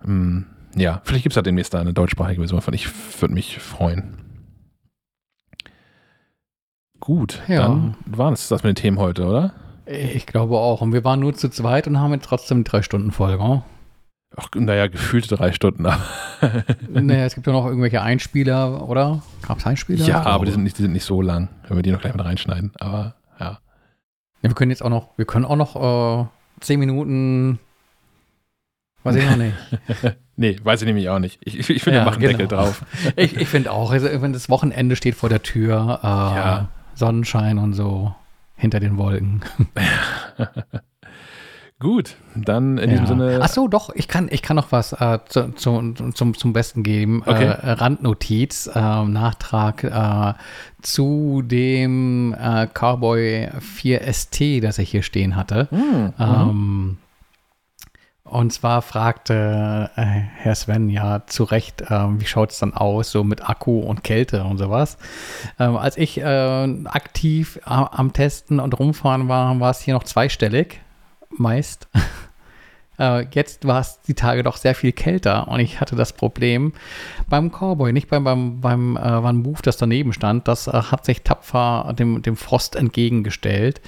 Hm, 0.03 0.45
ja, 0.75 1.01
vielleicht 1.03 1.23
gibt 1.23 1.31
es 1.31 1.35
da 1.35 1.41
demnächst 1.41 1.73
da 1.73 1.81
eine 1.81 1.93
deutschsprachige 1.93 2.39
Version 2.39 2.61
von. 2.61 2.73
Ich 2.75 2.87
würde 3.19 3.33
mich 3.33 3.57
freuen. 3.57 4.15
Gut, 6.99 7.41
ja. 7.47 7.61
dann 7.61 7.95
waren 8.05 8.33
es 8.33 8.47
das 8.47 8.63
mit 8.63 8.77
den 8.77 8.81
Themen 8.81 8.99
heute, 8.99 9.25
oder? 9.25 9.53
Ich 9.87 10.27
glaube 10.27 10.57
auch. 10.57 10.81
Und 10.81 10.93
wir 10.93 11.03
waren 11.03 11.19
nur 11.19 11.33
zu 11.33 11.49
zweit 11.49 11.87
und 11.87 11.99
haben 11.99 12.13
jetzt 12.13 12.25
trotzdem 12.25 12.63
drei 12.63 12.81
Stunden 12.83 13.11
Folge. 13.11 13.41
Oh? 13.41 13.63
Ach, 14.39 14.49
naja, 14.55 14.85
gefühlte 14.85 15.35
drei 15.35 15.51
Stunden. 15.51 15.81
naja, 15.81 17.25
es 17.25 17.33
gibt 17.33 17.47
ja 17.47 17.53
noch 17.53 17.65
irgendwelche 17.65 18.03
Einspieler, 18.03 18.87
oder? 18.87 19.23
Gab 19.41 19.57
es 19.57 19.65
Einspieler? 19.65 20.05
Ja, 20.05 20.21
aber 20.21 20.45
die 20.45 20.51
sind, 20.51 20.63
nicht, 20.63 20.77
die 20.77 20.83
sind 20.83 20.93
nicht 20.93 21.05
so 21.05 21.23
lang, 21.23 21.49
wenn 21.67 21.77
wir 21.77 21.81
die 21.81 21.91
noch 21.91 22.01
gleich 22.01 22.13
mit 22.13 22.23
reinschneiden. 22.23 22.71
Aber 22.77 23.15
ja. 23.39 23.45
ja 23.49 23.59
wir 24.41 24.53
können 24.53 24.69
jetzt 24.69 24.83
auch 24.83 24.91
noch, 24.91 25.17
wir 25.17 25.25
können 25.25 25.43
auch 25.43 25.55
noch 25.55 26.21
äh, 26.21 26.27
zehn 26.59 26.79
Minuten. 26.79 27.57
Weiß 29.03 29.15
ich 29.15 29.27
noch 29.27 29.37
nicht. 29.37 29.55
nee, 30.35 30.59
weiß 30.63 30.83
ich 30.83 30.85
nämlich 30.85 31.09
auch 31.09 31.19
nicht. 31.19 31.39
Ich, 31.43 31.57
ich, 31.57 31.69
ich 31.71 31.83
finde, 31.83 31.97
ja, 31.97 32.05
wir 32.05 32.11
machen 32.11 32.19
genau. 32.19 32.33
Deckel 32.33 32.47
drauf. 32.47 32.85
ich 33.15 33.37
ich 33.37 33.47
finde 33.47 33.71
auch, 33.71 33.91
also, 33.91 34.21
wenn 34.21 34.33
das 34.33 34.49
Wochenende 34.49 34.95
steht 34.95 35.15
vor 35.15 35.29
der 35.29 35.41
Tür, 35.41 35.99
äh, 36.03 36.07
ja. 36.07 36.69
Sonnenschein 36.93 37.57
und 37.57 37.73
so 37.73 38.13
hinter 38.55 38.79
den 38.79 38.97
Wolken. 38.97 39.41
Gut, 41.79 42.15
dann 42.33 42.79
in 42.79 42.89
ja. 42.89 42.97
diesem 42.97 43.19
Sinne. 43.19 43.39
Ach 43.39 43.49
so, 43.49 43.67
doch, 43.67 43.91
ich 43.93 44.07
kann, 44.07 44.29
ich 44.31 44.41
kann 44.41 44.55
noch 44.55 44.71
was 44.71 44.93
äh, 44.93 45.19
zu, 45.27 45.51
zu, 45.51 45.93
zum, 46.15 46.33
zum 46.35 46.53
Besten 46.53 46.81
geben. 46.81 47.21
Okay. 47.23 47.45
Äh, 47.45 47.71
Randnotiz, 47.71 48.67
äh, 48.73 48.79
Nachtrag 48.79 49.83
äh, 49.83 50.33
zu 50.81 51.43
dem 51.45 52.33
äh, 52.33 52.65
Cowboy 52.73 53.49
4 53.59 54.11
ST, 54.11 54.63
das 54.63 54.79
ich 54.79 54.89
hier 54.89 55.03
stehen 55.03 55.35
hatte. 55.35 55.67
Mhm. 55.69 56.13
Ähm, 56.17 56.97
und 58.23 58.51
zwar 58.51 58.81
fragte 58.81 59.91
äh, 59.95 60.01
Herr 60.01 60.55
Sven 60.55 60.89
ja 60.89 61.27
zu 61.27 61.43
Recht, 61.43 61.81
wie 61.81 62.25
schaut 62.25 62.51
es 62.51 62.59
dann 62.59 62.73
aus, 62.73 63.11
so 63.11 63.23
mit 63.23 63.47
Akku 63.47 63.79
und 63.81 64.03
Kälte 64.03 64.43
und 64.43 64.57
sowas. 64.57 64.97
Ähm, 65.59 65.77
als 65.77 65.95
ich 65.95 66.25
aktiv 66.25 67.59
am 67.63 68.13
Testen 68.13 68.59
und 68.59 68.77
rumfahren 68.79 69.29
war, 69.29 69.59
war 69.59 69.69
es 69.69 69.81
hier 69.81 69.93
noch 69.93 70.03
zweistellig 70.03 70.81
meist. 71.39 71.87
äh, 72.99 73.25
jetzt 73.31 73.65
war 73.67 73.81
es 73.81 74.01
die 74.07 74.13
Tage 74.13 74.43
doch 74.43 74.57
sehr 74.57 74.75
viel 74.75 74.91
kälter 74.91 75.47
und 75.47 75.59
ich 75.59 75.79
hatte 75.81 75.95
das 75.95 76.13
Problem 76.13 76.73
beim 77.29 77.51
Cowboy, 77.51 77.93
nicht 77.93 78.09
beim, 78.09 78.23
beim, 78.23 78.61
beim 78.61 78.97
äh, 78.97 79.23
Van 79.23 79.37
Move, 79.37 79.61
das 79.63 79.77
daneben 79.77 80.13
stand. 80.13 80.47
Das 80.47 80.67
äh, 80.67 80.71
hat 80.71 81.05
sich 81.05 81.23
tapfer 81.23 81.93
dem, 81.97 82.21
dem 82.21 82.35
Frost 82.35 82.75
entgegengestellt 82.75 83.81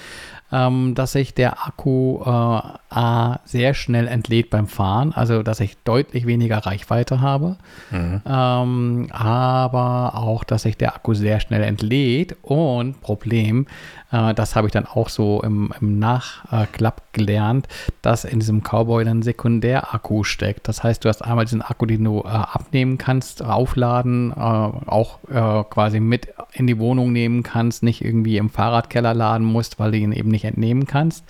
ähm, 0.51 0.95
dass 0.95 1.11
sich 1.11 1.33
der 1.33 1.65
Akku 1.65 2.21
äh, 2.23 3.35
sehr 3.45 3.73
schnell 3.73 4.07
entlädt 4.07 4.49
beim 4.49 4.67
Fahren, 4.67 5.13
also 5.13 5.43
dass 5.43 5.59
ich 5.59 5.77
deutlich 5.83 6.25
weniger 6.25 6.57
Reichweite 6.57 7.21
habe, 7.21 7.57
mhm. 7.91 8.21
ähm, 8.25 9.07
aber 9.11 10.15
auch, 10.15 10.43
dass 10.43 10.63
sich 10.63 10.77
der 10.77 10.95
Akku 10.95 11.13
sehr 11.13 11.39
schnell 11.39 11.63
entlädt 11.63 12.35
und 12.41 13.01
Problem, 13.01 13.67
äh, 14.11 14.33
das 14.33 14.55
habe 14.55 14.67
ich 14.67 14.73
dann 14.73 14.85
auch 14.85 15.09
so 15.09 15.41
im, 15.41 15.73
im 15.79 15.99
Nachklapp 15.99 17.13
gelernt, 17.13 17.67
dass 18.01 18.25
in 18.25 18.39
diesem 18.39 18.61
Cowboy 18.61 19.03
dann 19.05 19.21
Sekundärakku 19.21 20.23
steckt. 20.23 20.67
Das 20.67 20.83
heißt, 20.83 21.03
du 21.03 21.09
hast 21.09 21.23
einmal 21.23 21.45
diesen 21.45 21.61
Akku, 21.61 21.85
den 21.85 22.03
du 22.03 22.21
äh, 22.21 22.27
abnehmen 22.27 22.97
kannst, 22.97 23.43
aufladen, 23.43 24.31
äh, 24.31 24.35
auch 24.39 25.19
äh, 25.29 25.63
quasi 25.69 25.99
mit 25.99 26.33
in 26.53 26.67
die 26.67 26.79
Wohnung 26.79 27.11
nehmen 27.11 27.43
kannst, 27.43 27.83
nicht 27.83 28.03
irgendwie 28.03 28.37
im 28.37 28.49
Fahrradkeller 28.49 29.13
laden 29.13 29.45
musst, 29.45 29.79
weil 29.79 29.91
du 29.91 29.97
ihn 29.97 30.11
eben 30.11 30.29
nicht 30.29 30.45
entnehmen 30.45 30.87
kannst. 30.87 31.23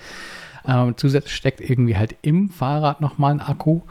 Ähm, 0.68 0.94
zusätzlich 0.98 1.36
steckt 1.36 1.62
irgendwie 1.62 1.98
halt 1.98 2.16
im 2.22 2.50
Fahrrad 2.50 3.02
nochmal 3.02 3.32
ein 3.32 3.42
Akku 3.42 3.82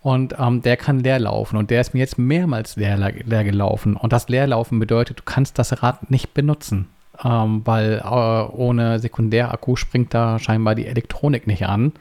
und 0.00 0.36
ähm, 0.38 0.62
der 0.62 0.76
kann 0.76 1.00
leer 1.00 1.18
laufen 1.18 1.56
und 1.56 1.70
der 1.70 1.80
ist 1.80 1.94
mir 1.94 2.00
jetzt 2.00 2.18
mehrmals 2.18 2.76
leer, 2.76 2.96
leer 2.96 3.44
gelaufen 3.44 3.96
und 3.96 4.12
das 4.12 4.28
Leerlaufen 4.28 4.78
bedeutet, 4.78 5.20
du 5.20 5.22
kannst 5.24 5.58
das 5.58 5.82
Rad 5.82 6.10
nicht 6.10 6.34
benutzen, 6.34 6.88
ähm, 7.22 7.62
weil 7.64 8.02
äh, 8.04 8.08
ohne 8.08 8.98
Sekundärakku 8.98 9.76
springt 9.76 10.14
da 10.14 10.38
scheinbar 10.38 10.74
die 10.74 10.86
Elektronik 10.86 11.46
nicht 11.46 11.66
an 11.66 11.92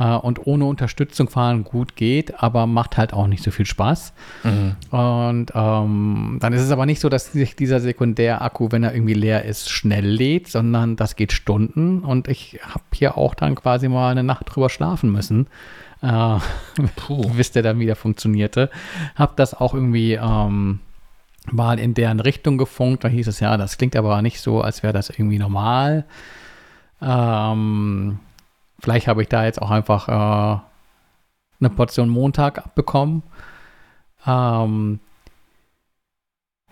äh, 0.00 0.16
und 0.16 0.46
ohne 0.46 0.64
Unterstützung 0.64 1.28
fahren 1.28 1.62
gut 1.62 1.94
geht, 1.94 2.42
aber 2.42 2.66
macht 2.66 2.96
halt 2.96 3.12
auch 3.12 3.26
nicht 3.26 3.42
so 3.44 3.50
viel 3.50 3.66
Spaß. 3.66 4.12
Mhm. 4.42 4.76
Und 4.90 5.52
ähm, 5.54 6.38
dann 6.40 6.52
ist 6.52 6.62
es 6.62 6.70
aber 6.70 6.86
nicht 6.86 7.00
so, 7.00 7.08
dass 7.08 7.32
sich 7.32 7.54
dieser 7.54 7.80
Sekundärakku, 7.80 8.68
wenn 8.72 8.82
er 8.82 8.94
irgendwie 8.94 9.14
leer 9.14 9.44
ist, 9.44 9.70
schnell 9.70 10.06
lädt, 10.06 10.48
sondern 10.48 10.96
das 10.96 11.16
geht 11.16 11.32
Stunden 11.32 12.00
und 12.00 12.26
ich 12.26 12.58
habe 12.62 12.84
hier 12.92 13.16
auch 13.16 13.34
dann 13.34 13.54
quasi 13.54 13.88
mal 13.88 14.10
eine 14.10 14.24
Nacht 14.24 14.46
drüber 14.48 14.70
schlafen 14.70 15.12
müssen. 15.12 15.46
Äh, 16.02 16.38
bis 17.36 17.52
der 17.52 17.62
dann 17.62 17.78
wieder 17.78 17.94
funktionierte. 17.94 18.70
Hab 19.14 19.36
das 19.36 19.54
auch 19.54 19.74
irgendwie 19.74 20.14
ähm, 20.14 20.80
mal 21.52 21.78
in 21.78 21.94
deren 21.94 22.20
Richtung 22.20 22.58
gefunkt. 22.58 23.04
Da 23.04 23.08
hieß 23.08 23.28
es 23.28 23.40
ja, 23.40 23.56
das 23.56 23.78
klingt 23.78 23.96
aber 23.96 24.22
nicht 24.22 24.40
so, 24.40 24.60
als 24.60 24.82
wäre 24.82 24.92
das 24.92 25.10
irgendwie 25.10 25.38
normal. 25.38 26.04
Ähm, 27.00 28.18
vielleicht 28.80 29.06
habe 29.08 29.22
ich 29.22 29.28
da 29.28 29.44
jetzt 29.44 29.60
auch 29.60 29.70
einfach 29.70 30.08
äh, 30.08 30.60
eine 31.60 31.70
Portion 31.70 32.08
Montag 32.08 32.58
abbekommen. 32.58 33.22
Ähm, 34.26 35.00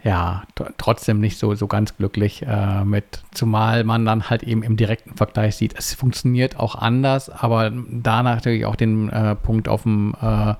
ja, 0.04 0.44
trotzdem 0.76 1.18
nicht 1.18 1.38
so, 1.38 1.54
so 1.54 1.66
ganz 1.66 1.96
glücklich 1.96 2.42
äh, 2.46 2.84
mit, 2.84 3.22
zumal 3.32 3.82
man 3.82 4.04
dann 4.04 4.30
halt 4.30 4.44
eben 4.44 4.62
im 4.62 4.76
direkten 4.76 5.16
Vergleich 5.16 5.56
sieht, 5.56 5.76
es 5.76 5.94
funktioniert 5.94 6.58
auch 6.58 6.76
anders, 6.76 7.28
aber 7.28 7.72
da 7.72 8.22
natürlich 8.22 8.64
auch 8.64 8.76
den 8.76 9.10
äh, 9.10 9.34
Punkt 9.34 9.68
auf 9.68 9.82
dem 9.82 10.14
äh, 10.22 10.54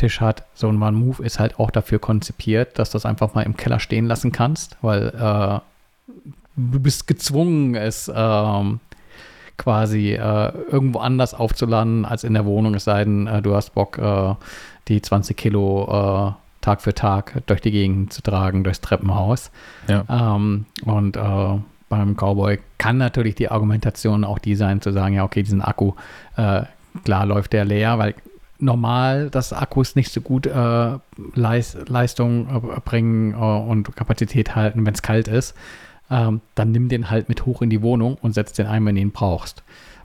Tisch 0.00 0.20
hat, 0.20 0.44
so 0.54 0.68
ein 0.68 0.82
One-Move 0.82 1.22
ist 1.22 1.38
halt 1.38 1.58
auch 1.58 1.70
dafür 1.70 1.98
konzipiert, 1.98 2.78
dass 2.78 2.90
du 2.90 2.96
das 2.96 3.04
einfach 3.04 3.34
mal 3.34 3.42
im 3.42 3.56
Keller 3.56 3.80
stehen 3.80 4.06
lassen 4.06 4.32
kannst, 4.32 4.78
weil 4.80 5.08
äh, 5.08 5.60
du 6.56 6.80
bist 6.80 7.06
gezwungen, 7.06 7.74
es 7.74 8.10
ähm, 8.14 8.80
quasi 9.58 10.12
äh, 10.12 10.52
irgendwo 10.70 11.00
anders 11.00 11.34
aufzuladen 11.34 12.06
als 12.06 12.24
in 12.24 12.32
der 12.32 12.46
Wohnung, 12.46 12.74
es 12.74 12.84
sei 12.84 13.04
denn, 13.04 13.26
äh, 13.26 13.42
du 13.42 13.54
hast 13.54 13.74
Bock, 13.74 13.98
äh, 13.98 14.34
die 14.88 15.02
20 15.02 15.36
Kilo 15.36 15.84
äh, 15.84 16.32
Tag 16.62 16.80
für 16.80 16.94
Tag 16.94 17.42
durch 17.46 17.60
die 17.60 17.70
Gegend 17.70 18.12
zu 18.12 18.22
tragen, 18.22 18.64
durchs 18.64 18.80
Treppenhaus. 18.80 19.50
Ja. 19.86 20.04
Ähm, 20.08 20.64
und 20.84 21.16
äh, 21.16 21.58
beim 21.90 22.16
Cowboy 22.16 22.58
kann 22.78 22.96
natürlich 22.96 23.34
die 23.34 23.50
Argumentation 23.50 24.24
auch 24.24 24.38
die 24.38 24.54
sein, 24.54 24.80
zu 24.80 24.92
sagen, 24.92 25.14
ja, 25.14 25.24
okay, 25.24 25.42
diesen 25.42 25.60
Akku, 25.60 25.92
äh, 26.36 26.62
klar 27.04 27.26
läuft 27.26 27.52
der 27.52 27.66
leer, 27.66 27.98
weil 27.98 28.14
normal, 28.62 29.30
dass 29.30 29.52
Akkus 29.52 29.96
nicht 29.96 30.12
so 30.12 30.20
gut 30.20 30.46
äh, 30.46 30.98
Leis 31.34 31.76
Leistung 31.86 32.48
äh, 32.48 32.80
bringen 32.80 33.32
äh, 33.32 33.36
und 33.36 33.94
Kapazität 33.96 34.54
halten, 34.54 34.84
wenn 34.86 34.94
es 34.94 35.02
kalt 35.02 35.28
ist, 35.28 35.54
ähm, 36.10 36.40
dann 36.54 36.72
nimm 36.72 36.88
den 36.88 37.10
halt 37.10 37.28
mit 37.28 37.46
hoch 37.46 37.62
in 37.62 37.70
die 37.70 37.82
Wohnung 37.82 38.16
und 38.20 38.34
setz 38.34 38.52
den 38.52 38.66
ein, 38.66 38.84
wenn 38.86 38.94
du 38.94 39.00
ihn 39.00 39.12
brauchst. 39.12 39.62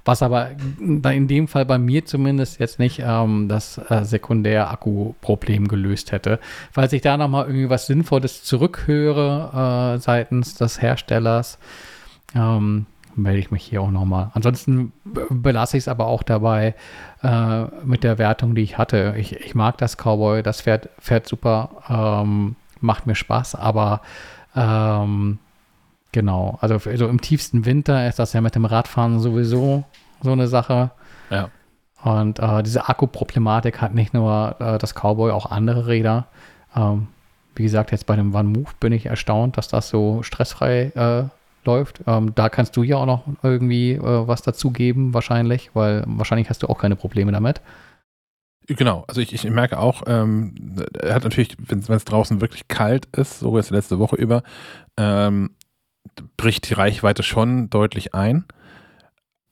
Was 0.07 0.21
aber 0.21 0.51
in 0.79 1.27
dem 1.27 1.47
Fall 1.47 1.65
bei 1.65 1.79
mir 1.79 2.05
zumindest 2.05 2.59
jetzt 2.59 2.77
nicht 2.77 3.01
ähm, 3.03 3.47
das 3.49 3.79
äh, 3.89 4.03
Sekundär-Akku-Problem 4.05 5.67
gelöst 5.67 6.11
hätte. 6.11 6.39
Falls 6.71 6.93
ich 6.93 7.01
da 7.01 7.17
nochmal 7.17 7.47
irgendwie 7.47 7.71
was 7.71 7.87
Sinnvolles 7.87 8.43
zurückhöre 8.43 9.95
äh, 9.95 9.99
seitens 9.99 10.53
des 10.53 10.79
Herstellers, 10.79 11.57
ähm, 12.35 12.85
melde 13.15 13.39
ich 13.39 13.51
mich 13.51 13.63
hier 13.63 13.81
auch 13.81 13.91
nochmal. 13.91 14.31
Ansonsten 14.33 14.91
belasse 15.29 15.77
ich 15.77 15.83
es 15.83 15.87
aber 15.87 16.07
auch 16.07 16.23
dabei 16.23 16.75
äh, 17.23 17.63
mit 17.83 18.03
der 18.03 18.17
Wertung, 18.17 18.55
die 18.55 18.61
ich 18.61 18.77
hatte. 18.77 19.15
Ich, 19.17 19.35
ich 19.35 19.55
mag 19.55 19.77
das 19.77 19.97
Cowboy, 19.97 20.43
das 20.43 20.61
fährt, 20.61 20.89
fährt 20.99 21.27
super, 21.27 21.69
ähm, 21.89 22.55
macht 22.81 23.07
mir 23.07 23.15
Spaß, 23.15 23.55
aber 23.55 24.01
ähm, 24.55 25.39
Genau, 26.15 26.57
also, 26.61 26.75
also 26.89 27.09
im 27.09 27.19
tiefsten 27.19 27.65
Winter 27.65 28.07
ist 28.07 28.19
das 28.19 28.31
ja 28.31 28.39
mit 28.39 28.55
dem 28.55 28.63
Radfahren 28.63 29.19
sowieso 29.19 29.83
so 30.21 30.31
eine 30.31 30.47
Sache. 30.47 30.91
Ja. 31.29 31.49
Und 32.03 32.39
äh, 32.39 32.63
diese 32.63 32.87
Akku-Problematik 32.87 33.81
hat 33.81 33.93
nicht 33.93 34.13
nur 34.13 34.55
äh, 34.59 34.77
das 34.77 34.93
Cowboy, 34.93 35.31
auch 35.31 35.51
andere 35.51 35.87
Räder. 35.87 36.27
Ähm, 36.73 37.07
wie 37.53 37.63
gesagt, 37.63 37.91
jetzt 37.91 38.05
bei 38.05 38.15
dem 38.15 38.33
One 38.33 38.47
Move 38.47 38.69
bin 38.79 38.93
ich 38.93 39.07
erstaunt, 39.07 39.57
dass 39.57 39.67
das 39.67 39.89
so 39.89 40.23
stressfrei 40.23 40.93
äh, 40.95 41.23
läuft. 41.65 42.01
Ähm, 42.07 42.33
da 42.35 42.49
kannst 42.49 42.75
du 42.77 42.83
ja 42.83 42.97
auch 42.97 43.05
noch 43.05 43.23
irgendwie 43.43 43.93
äh, 43.93 44.27
was 44.27 44.41
dazugeben, 44.41 45.13
wahrscheinlich, 45.13 45.71
weil 45.73 46.03
wahrscheinlich 46.07 46.49
hast 46.49 46.63
du 46.63 46.67
auch 46.67 46.77
keine 46.77 46.95
Probleme 46.95 47.31
damit. 47.31 47.61
Genau, 48.67 49.05
also 49.07 49.21
ich, 49.21 49.31
ich 49.33 49.43
merke 49.43 49.77
auch, 49.77 50.03
ähm, 50.07 50.55
er 50.99 51.13
hat 51.13 51.23
natürlich, 51.23 51.55
wenn 51.59 51.79
es 51.79 52.05
draußen 52.05 52.41
wirklich 52.41 52.67
kalt 52.67 53.05
ist, 53.15 53.39
so 53.39 53.57
jetzt 53.57 53.69
letzte 53.69 53.99
Woche 53.99 54.15
über, 54.15 54.41
ähm, 54.97 55.51
bricht 56.37 56.69
die 56.69 56.73
Reichweite 56.73 57.21
schon 57.21 57.69
deutlich 57.69 58.15
ein. 58.15 58.45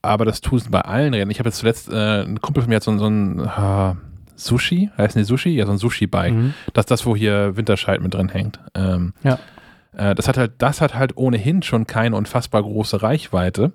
Aber 0.01 0.25
das 0.25 0.41
tun 0.41 0.59
sie 0.59 0.69
bei 0.69 0.81
allen 0.81 1.13
Rädern. 1.13 1.29
Ich 1.29 1.39
habe 1.39 1.49
jetzt 1.49 1.59
zuletzt, 1.59 1.89
äh, 1.89 2.23
ein 2.23 2.41
Kumpel 2.41 2.63
von 2.63 2.69
mir 2.69 2.77
hat 2.77 2.83
so, 2.83 2.97
so 2.97 3.07
ein 3.07 3.39
uh, 3.39 3.95
Sushi, 4.35 4.89
heißt 4.97 5.15
nicht 5.15 5.27
Sushi? 5.27 5.49
Ja, 5.49 5.65
so 5.65 5.71
ein 5.71 5.77
Sushi-Bike. 5.77 6.33
Mhm. 6.33 6.53
Das 6.73 6.83
ist 6.83 6.91
das, 6.91 7.05
wo 7.05 7.15
hier 7.15 7.55
Winterscheid 7.55 8.01
mit 8.01 8.13
drin 8.13 8.29
hängt. 8.29 8.59
Ähm, 8.75 9.13
ja. 9.23 9.39
Äh, 9.97 10.15
das 10.15 10.27
hat 10.27 10.37
halt, 10.37 10.53
das 10.57 10.81
hat 10.81 10.95
halt 10.95 11.17
ohnehin 11.17 11.63
schon 11.63 11.87
keine 11.87 12.15
unfassbar 12.15 12.63
große 12.63 13.01
Reichweite. 13.01 13.73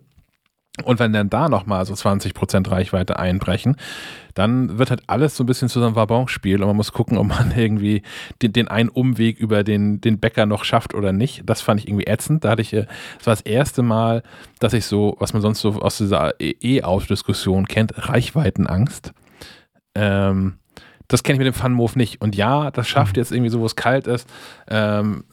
Und 0.85 1.01
wenn 1.01 1.13
dann 1.13 1.29
da 1.29 1.49
nochmal 1.49 1.85
so 1.87 1.95
20% 1.95 2.71
Reichweite 2.71 3.19
einbrechen, 3.19 3.77
dann 4.35 4.79
wird 4.79 4.91
halt 4.91 5.03
alles 5.09 5.37
so 5.37 5.43
ein 5.43 5.47
bisschen 5.47 5.69
zu 5.69 5.81
so 5.81 5.87
einem 5.87 5.97
Wabonspiel 5.97 6.61
und 6.61 6.69
man 6.69 6.77
muss 6.77 6.93
gucken, 6.93 7.19
ob 7.19 7.27
man 7.27 7.53
irgendwie 7.57 8.03
den, 8.43 8.53
den 8.53 8.69
einen 8.69 8.89
Umweg 8.89 9.39
über 9.39 9.65
den, 9.65 10.01
den 10.01 10.21
Bäcker 10.21 10.47
noch 10.47 10.65
schafft 10.65 10.95
oder 10.95 11.13
nicht. 11.13 11.43
Das 11.47 11.61
fand 11.61 11.81
ich 11.81 11.89
irgendwie 11.89 12.07
ätzend. 12.07 12.45
Da 12.45 12.51
hatte 12.51 12.63
ich, 12.63 12.73
äh, 12.73 12.87
das 13.19 13.27
war 13.27 13.33
das 13.33 13.41
erste 13.41 13.83
Mal, 13.83 14.23
dass 14.61 14.73
ich 14.73 14.87
so, 14.87 15.17
was 15.19 15.33
man 15.33 15.43
sonst 15.43 15.61
so 15.61 15.81
aus 15.81 15.99
dieser 15.99 16.35
E-Auto-Diskussion 16.39 17.67
kennt, 17.67 18.09
Reichweitenangst. 18.09 19.13
Ähm, 19.97 20.59
das 21.09 21.23
kenne 21.23 21.35
ich 21.35 21.39
mit 21.45 21.47
dem 21.47 21.59
Fun-Move 21.59 21.99
nicht. 21.99 22.21
Und 22.21 22.37
ja, 22.37 22.71
das 22.71 22.87
schafft 22.87 23.17
mhm. 23.17 23.21
jetzt 23.21 23.33
irgendwie 23.33 23.51
so, 23.51 23.61
wo 23.61 23.67
es 23.67 23.77
kalt 23.77 24.07
ist. 24.07 24.29
Ähm, 24.69 25.25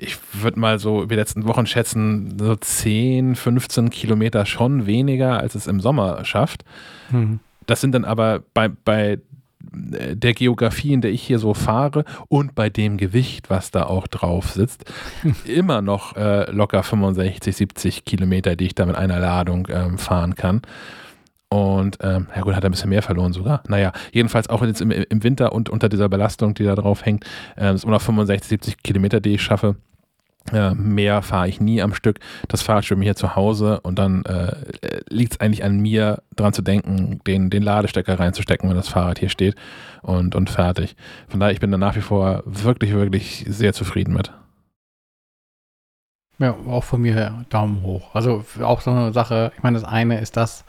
ich 0.00 0.18
würde 0.32 0.58
mal 0.58 0.78
so 0.78 1.02
über 1.02 1.14
die 1.14 1.20
letzten 1.20 1.46
Wochen 1.46 1.66
schätzen, 1.66 2.38
so 2.38 2.56
10, 2.56 3.36
15 3.36 3.90
Kilometer 3.90 4.46
schon 4.46 4.86
weniger, 4.86 5.38
als 5.38 5.54
es 5.54 5.66
im 5.66 5.80
Sommer 5.80 6.24
schafft. 6.24 6.64
Mhm. 7.10 7.40
Das 7.66 7.80
sind 7.80 7.92
dann 7.92 8.04
aber 8.04 8.42
bei, 8.54 8.68
bei 8.68 9.18
der 9.72 10.32
Geografie, 10.32 10.94
in 10.94 11.00
der 11.00 11.12
ich 11.12 11.22
hier 11.22 11.38
so 11.38 11.54
fahre 11.54 12.04
und 12.28 12.54
bei 12.54 12.70
dem 12.70 12.96
Gewicht, 12.96 13.50
was 13.50 13.70
da 13.70 13.84
auch 13.84 14.06
drauf 14.06 14.50
sitzt, 14.50 14.90
immer 15.44 15.82
noch 15.82 16.16
äh, 16.16 16.50
locker 16.50 16.82
65, 16.82 17.54
70 17.54 18.04
Kilometer, 18.04 18.56
die 18.56 18.66
ich 18.66 18.74
da 18.74 18.86
mit 18.86 18.96
einer 18.96 19.20
Ladung 19.20 19.68
ähm, 19.70 19.98
fahren 19.98 20.34
kann. 20.34 20.62
Und 21.52 21.98
ähm, 22.00 22.28
ja 22.34 22.42
gut, 22.42 22.54
hat 22.54 22.62
er 22.62 22.70
ein 22.70 22.72
bisschen 22.72 22.90
mehr 22.90 23.02
verloren 23.02 23.32
sogar. 23.32 23.62
Naja, 23.66 23.92
jedenfalls 24.12 24.48
auch 24.48 24.62
jetzt 24.64 24.80
im, 24.80 24.92
im 24.92 25.22
Winter 25.24 25.52
und 25.52 25.68
unter 25.68 25.88
dieser 25.88 26.08
Belastung, 26.08 26.54
die 26.54 26.64
da 26.64 26.76
drauf 26.76 27.04
hängt, 27.04 27.24
äh, 27.56 27.74
ist 27.74 27.82
immer 27.82 27.94
noch 27.94 28.02
65, 28.02 28.48
70 28.48 28.82
Kilometer, 28.82 29.20
die 29.20 29.34
ich 29.34 29.42
schaffe. 29.42 29.74
Äh, 30.52 30.74
mehr 30.74 31.22
fahre 31.22 31.48
ich 31.48 31.60
nie 31.60 31.82
am 31.82 31.94
Stück. 31.94 32.18
Das 32.48 32.62
Fahrrad 32.62 32.84
steht 32.84 32.98
mir 32.98 33.04
hier 33.04 33.16
zu 33.16 33.36
Hause 33.36 33.80
und 33.80 33.98
dann 33.98 34.24
äh, 34.24 34.54
liegt 35.08 35.34
es 35.34 35.40
eigentlich 35.40 35.64
an 35.64 35.78
mir, 35.78 36.22
dran 36.36 36.52
zu 36.52 36.62
denken, 36.62 37.20
den, 37.26 37.50
den 37.50 37.62
Ladestecker 37.62 38.18
reinzustecken, 38.18 38.68
wenn 38.68 38.76
das 38.76 38.88
Fahrrad 38.88 39.18
hier 39.18 39.28
steht 39.28 39.54
und, 40.02 40.34
und 40.34 40.50
fertig. 40.50 40.96
Von 41.28 41.40
daher, 41.40 41.52
ich 41.52 41.60
bin 41.60 41.70
da 41.70 41.78
nach 41.78 41.96
wie 41.96 42.00
vor 42.00 42.42
wirklich, 42.44 42.92
wirklich 42.92 43.44
sehr 43.48 43.72
zufrieden 43.72 44.14
mit. 44.14 44.32
Ja, 46.38 46.56
auch 46.66 46.84
von 46.84 47.02
mir 47.02 47.12
her 47.12 47.44
Daumen 47.50 47.82
hoch. 47.82 48.14
Also 48.14 48.44
auch 48.62 48.80
so 48.80 48.90
eine 48.90 49.12
Sache, 49.12 49.52
ich 49.56 49.62
meine, 49.62 49.78
das 49.78 49.86
eine 49.86 50.20
ist 50.20 50.36
das, 50.38 50.64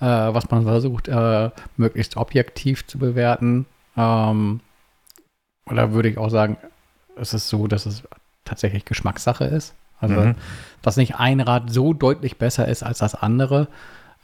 äh, 0.00 0.04
was 0.04 0.50
man 0.50 0.64
versucht, 0.64 1.08
äh, 1.08 1.50
möglichst 1.76 2.16
objektiv 2.18 2.86
zu 2.86 2.98
bewerten. 2.98 3.64
Ähm, 3.96 4.60
oder 5.66 5.92
würde 5.92 6.10
ich 6.10 6.18
auch 6.18 6.28
sagen, 6.28 6.58
es 7.16 7.32
ist 7.32 7.48
so, 7.48 7.66
dass 7.66 7.86
es 7.86 8.02
tatsächlich 8.44 8.84
Geschmackssache 8.84 9.44
ist. 9.44 9.74
Also, 10.00 10.20
mhm. 10.20 10.34
dass 10.82 10.96
nicht 10.96 11.16
ein 11.16 11.40
Rad 11.40 11.70
so 11.70 11.92
deutlich 11.92 12.38
besser 12.38 12.68
ist 12.68 12.82
als 12.82 12.98
das 12.98 13.14
andere. 13.14 13.68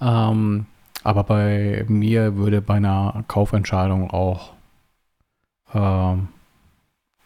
Ähm, 0.01 0.67
aber 1.03 1.25
bei 1.25 1.85
mir 1.89 2.37
würde 2.37 2.61
bei 2.61 2.75
einer 2.75 3.25
Kaufentscheidung 3.29 4.11
auch 4.11 4.53
ähm, 5.73 6.29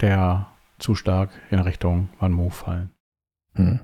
der 0.01 0.47
zu 0.79 0.95
stark 0.95 1.31
in 1.51 1.59
Richtung 1.61 2.09
One 2.21 2.35
Move 2.35 2.51
fallen. 2.51 2.91
Mhm. 3.55 3.81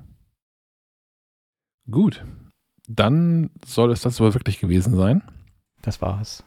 Gut. 1.91 2.25
Dann 2.87 3.51
soll 3.65 3.93
es 3.93 4.03
das 4.03 4.21
aber 4.21 4.35
wirklich 4.35 4.59
gewesen 4.59 4.97
sein. 4.97 5.23
Das 5.83 6.03
war's. 6.03 6.45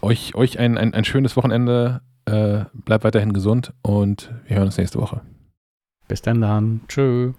euch 0.00 0.34
euch 0.34 0.58
ein, 0.58 0.78
ein, 0.78 0.94
ein 0.94 1.04
schönes 1.04 1.36
Wochenende 1.36 2.00
äh, 2.26 2.64
bleibt 2.72 3.04
weiterhin 3.04 3.32
gesund 3.32 3.72
und 3.82 4.32
wir 4.46 4.56
hören 4.56 4.66
uns 4.66 4.78
nächste 4.78 5.00
Woche. 5.00 5.22
Bis 6.08 6.22
dann 6.22 6.40
dann. 6.40 6.80
Tschö. 6.88 7.32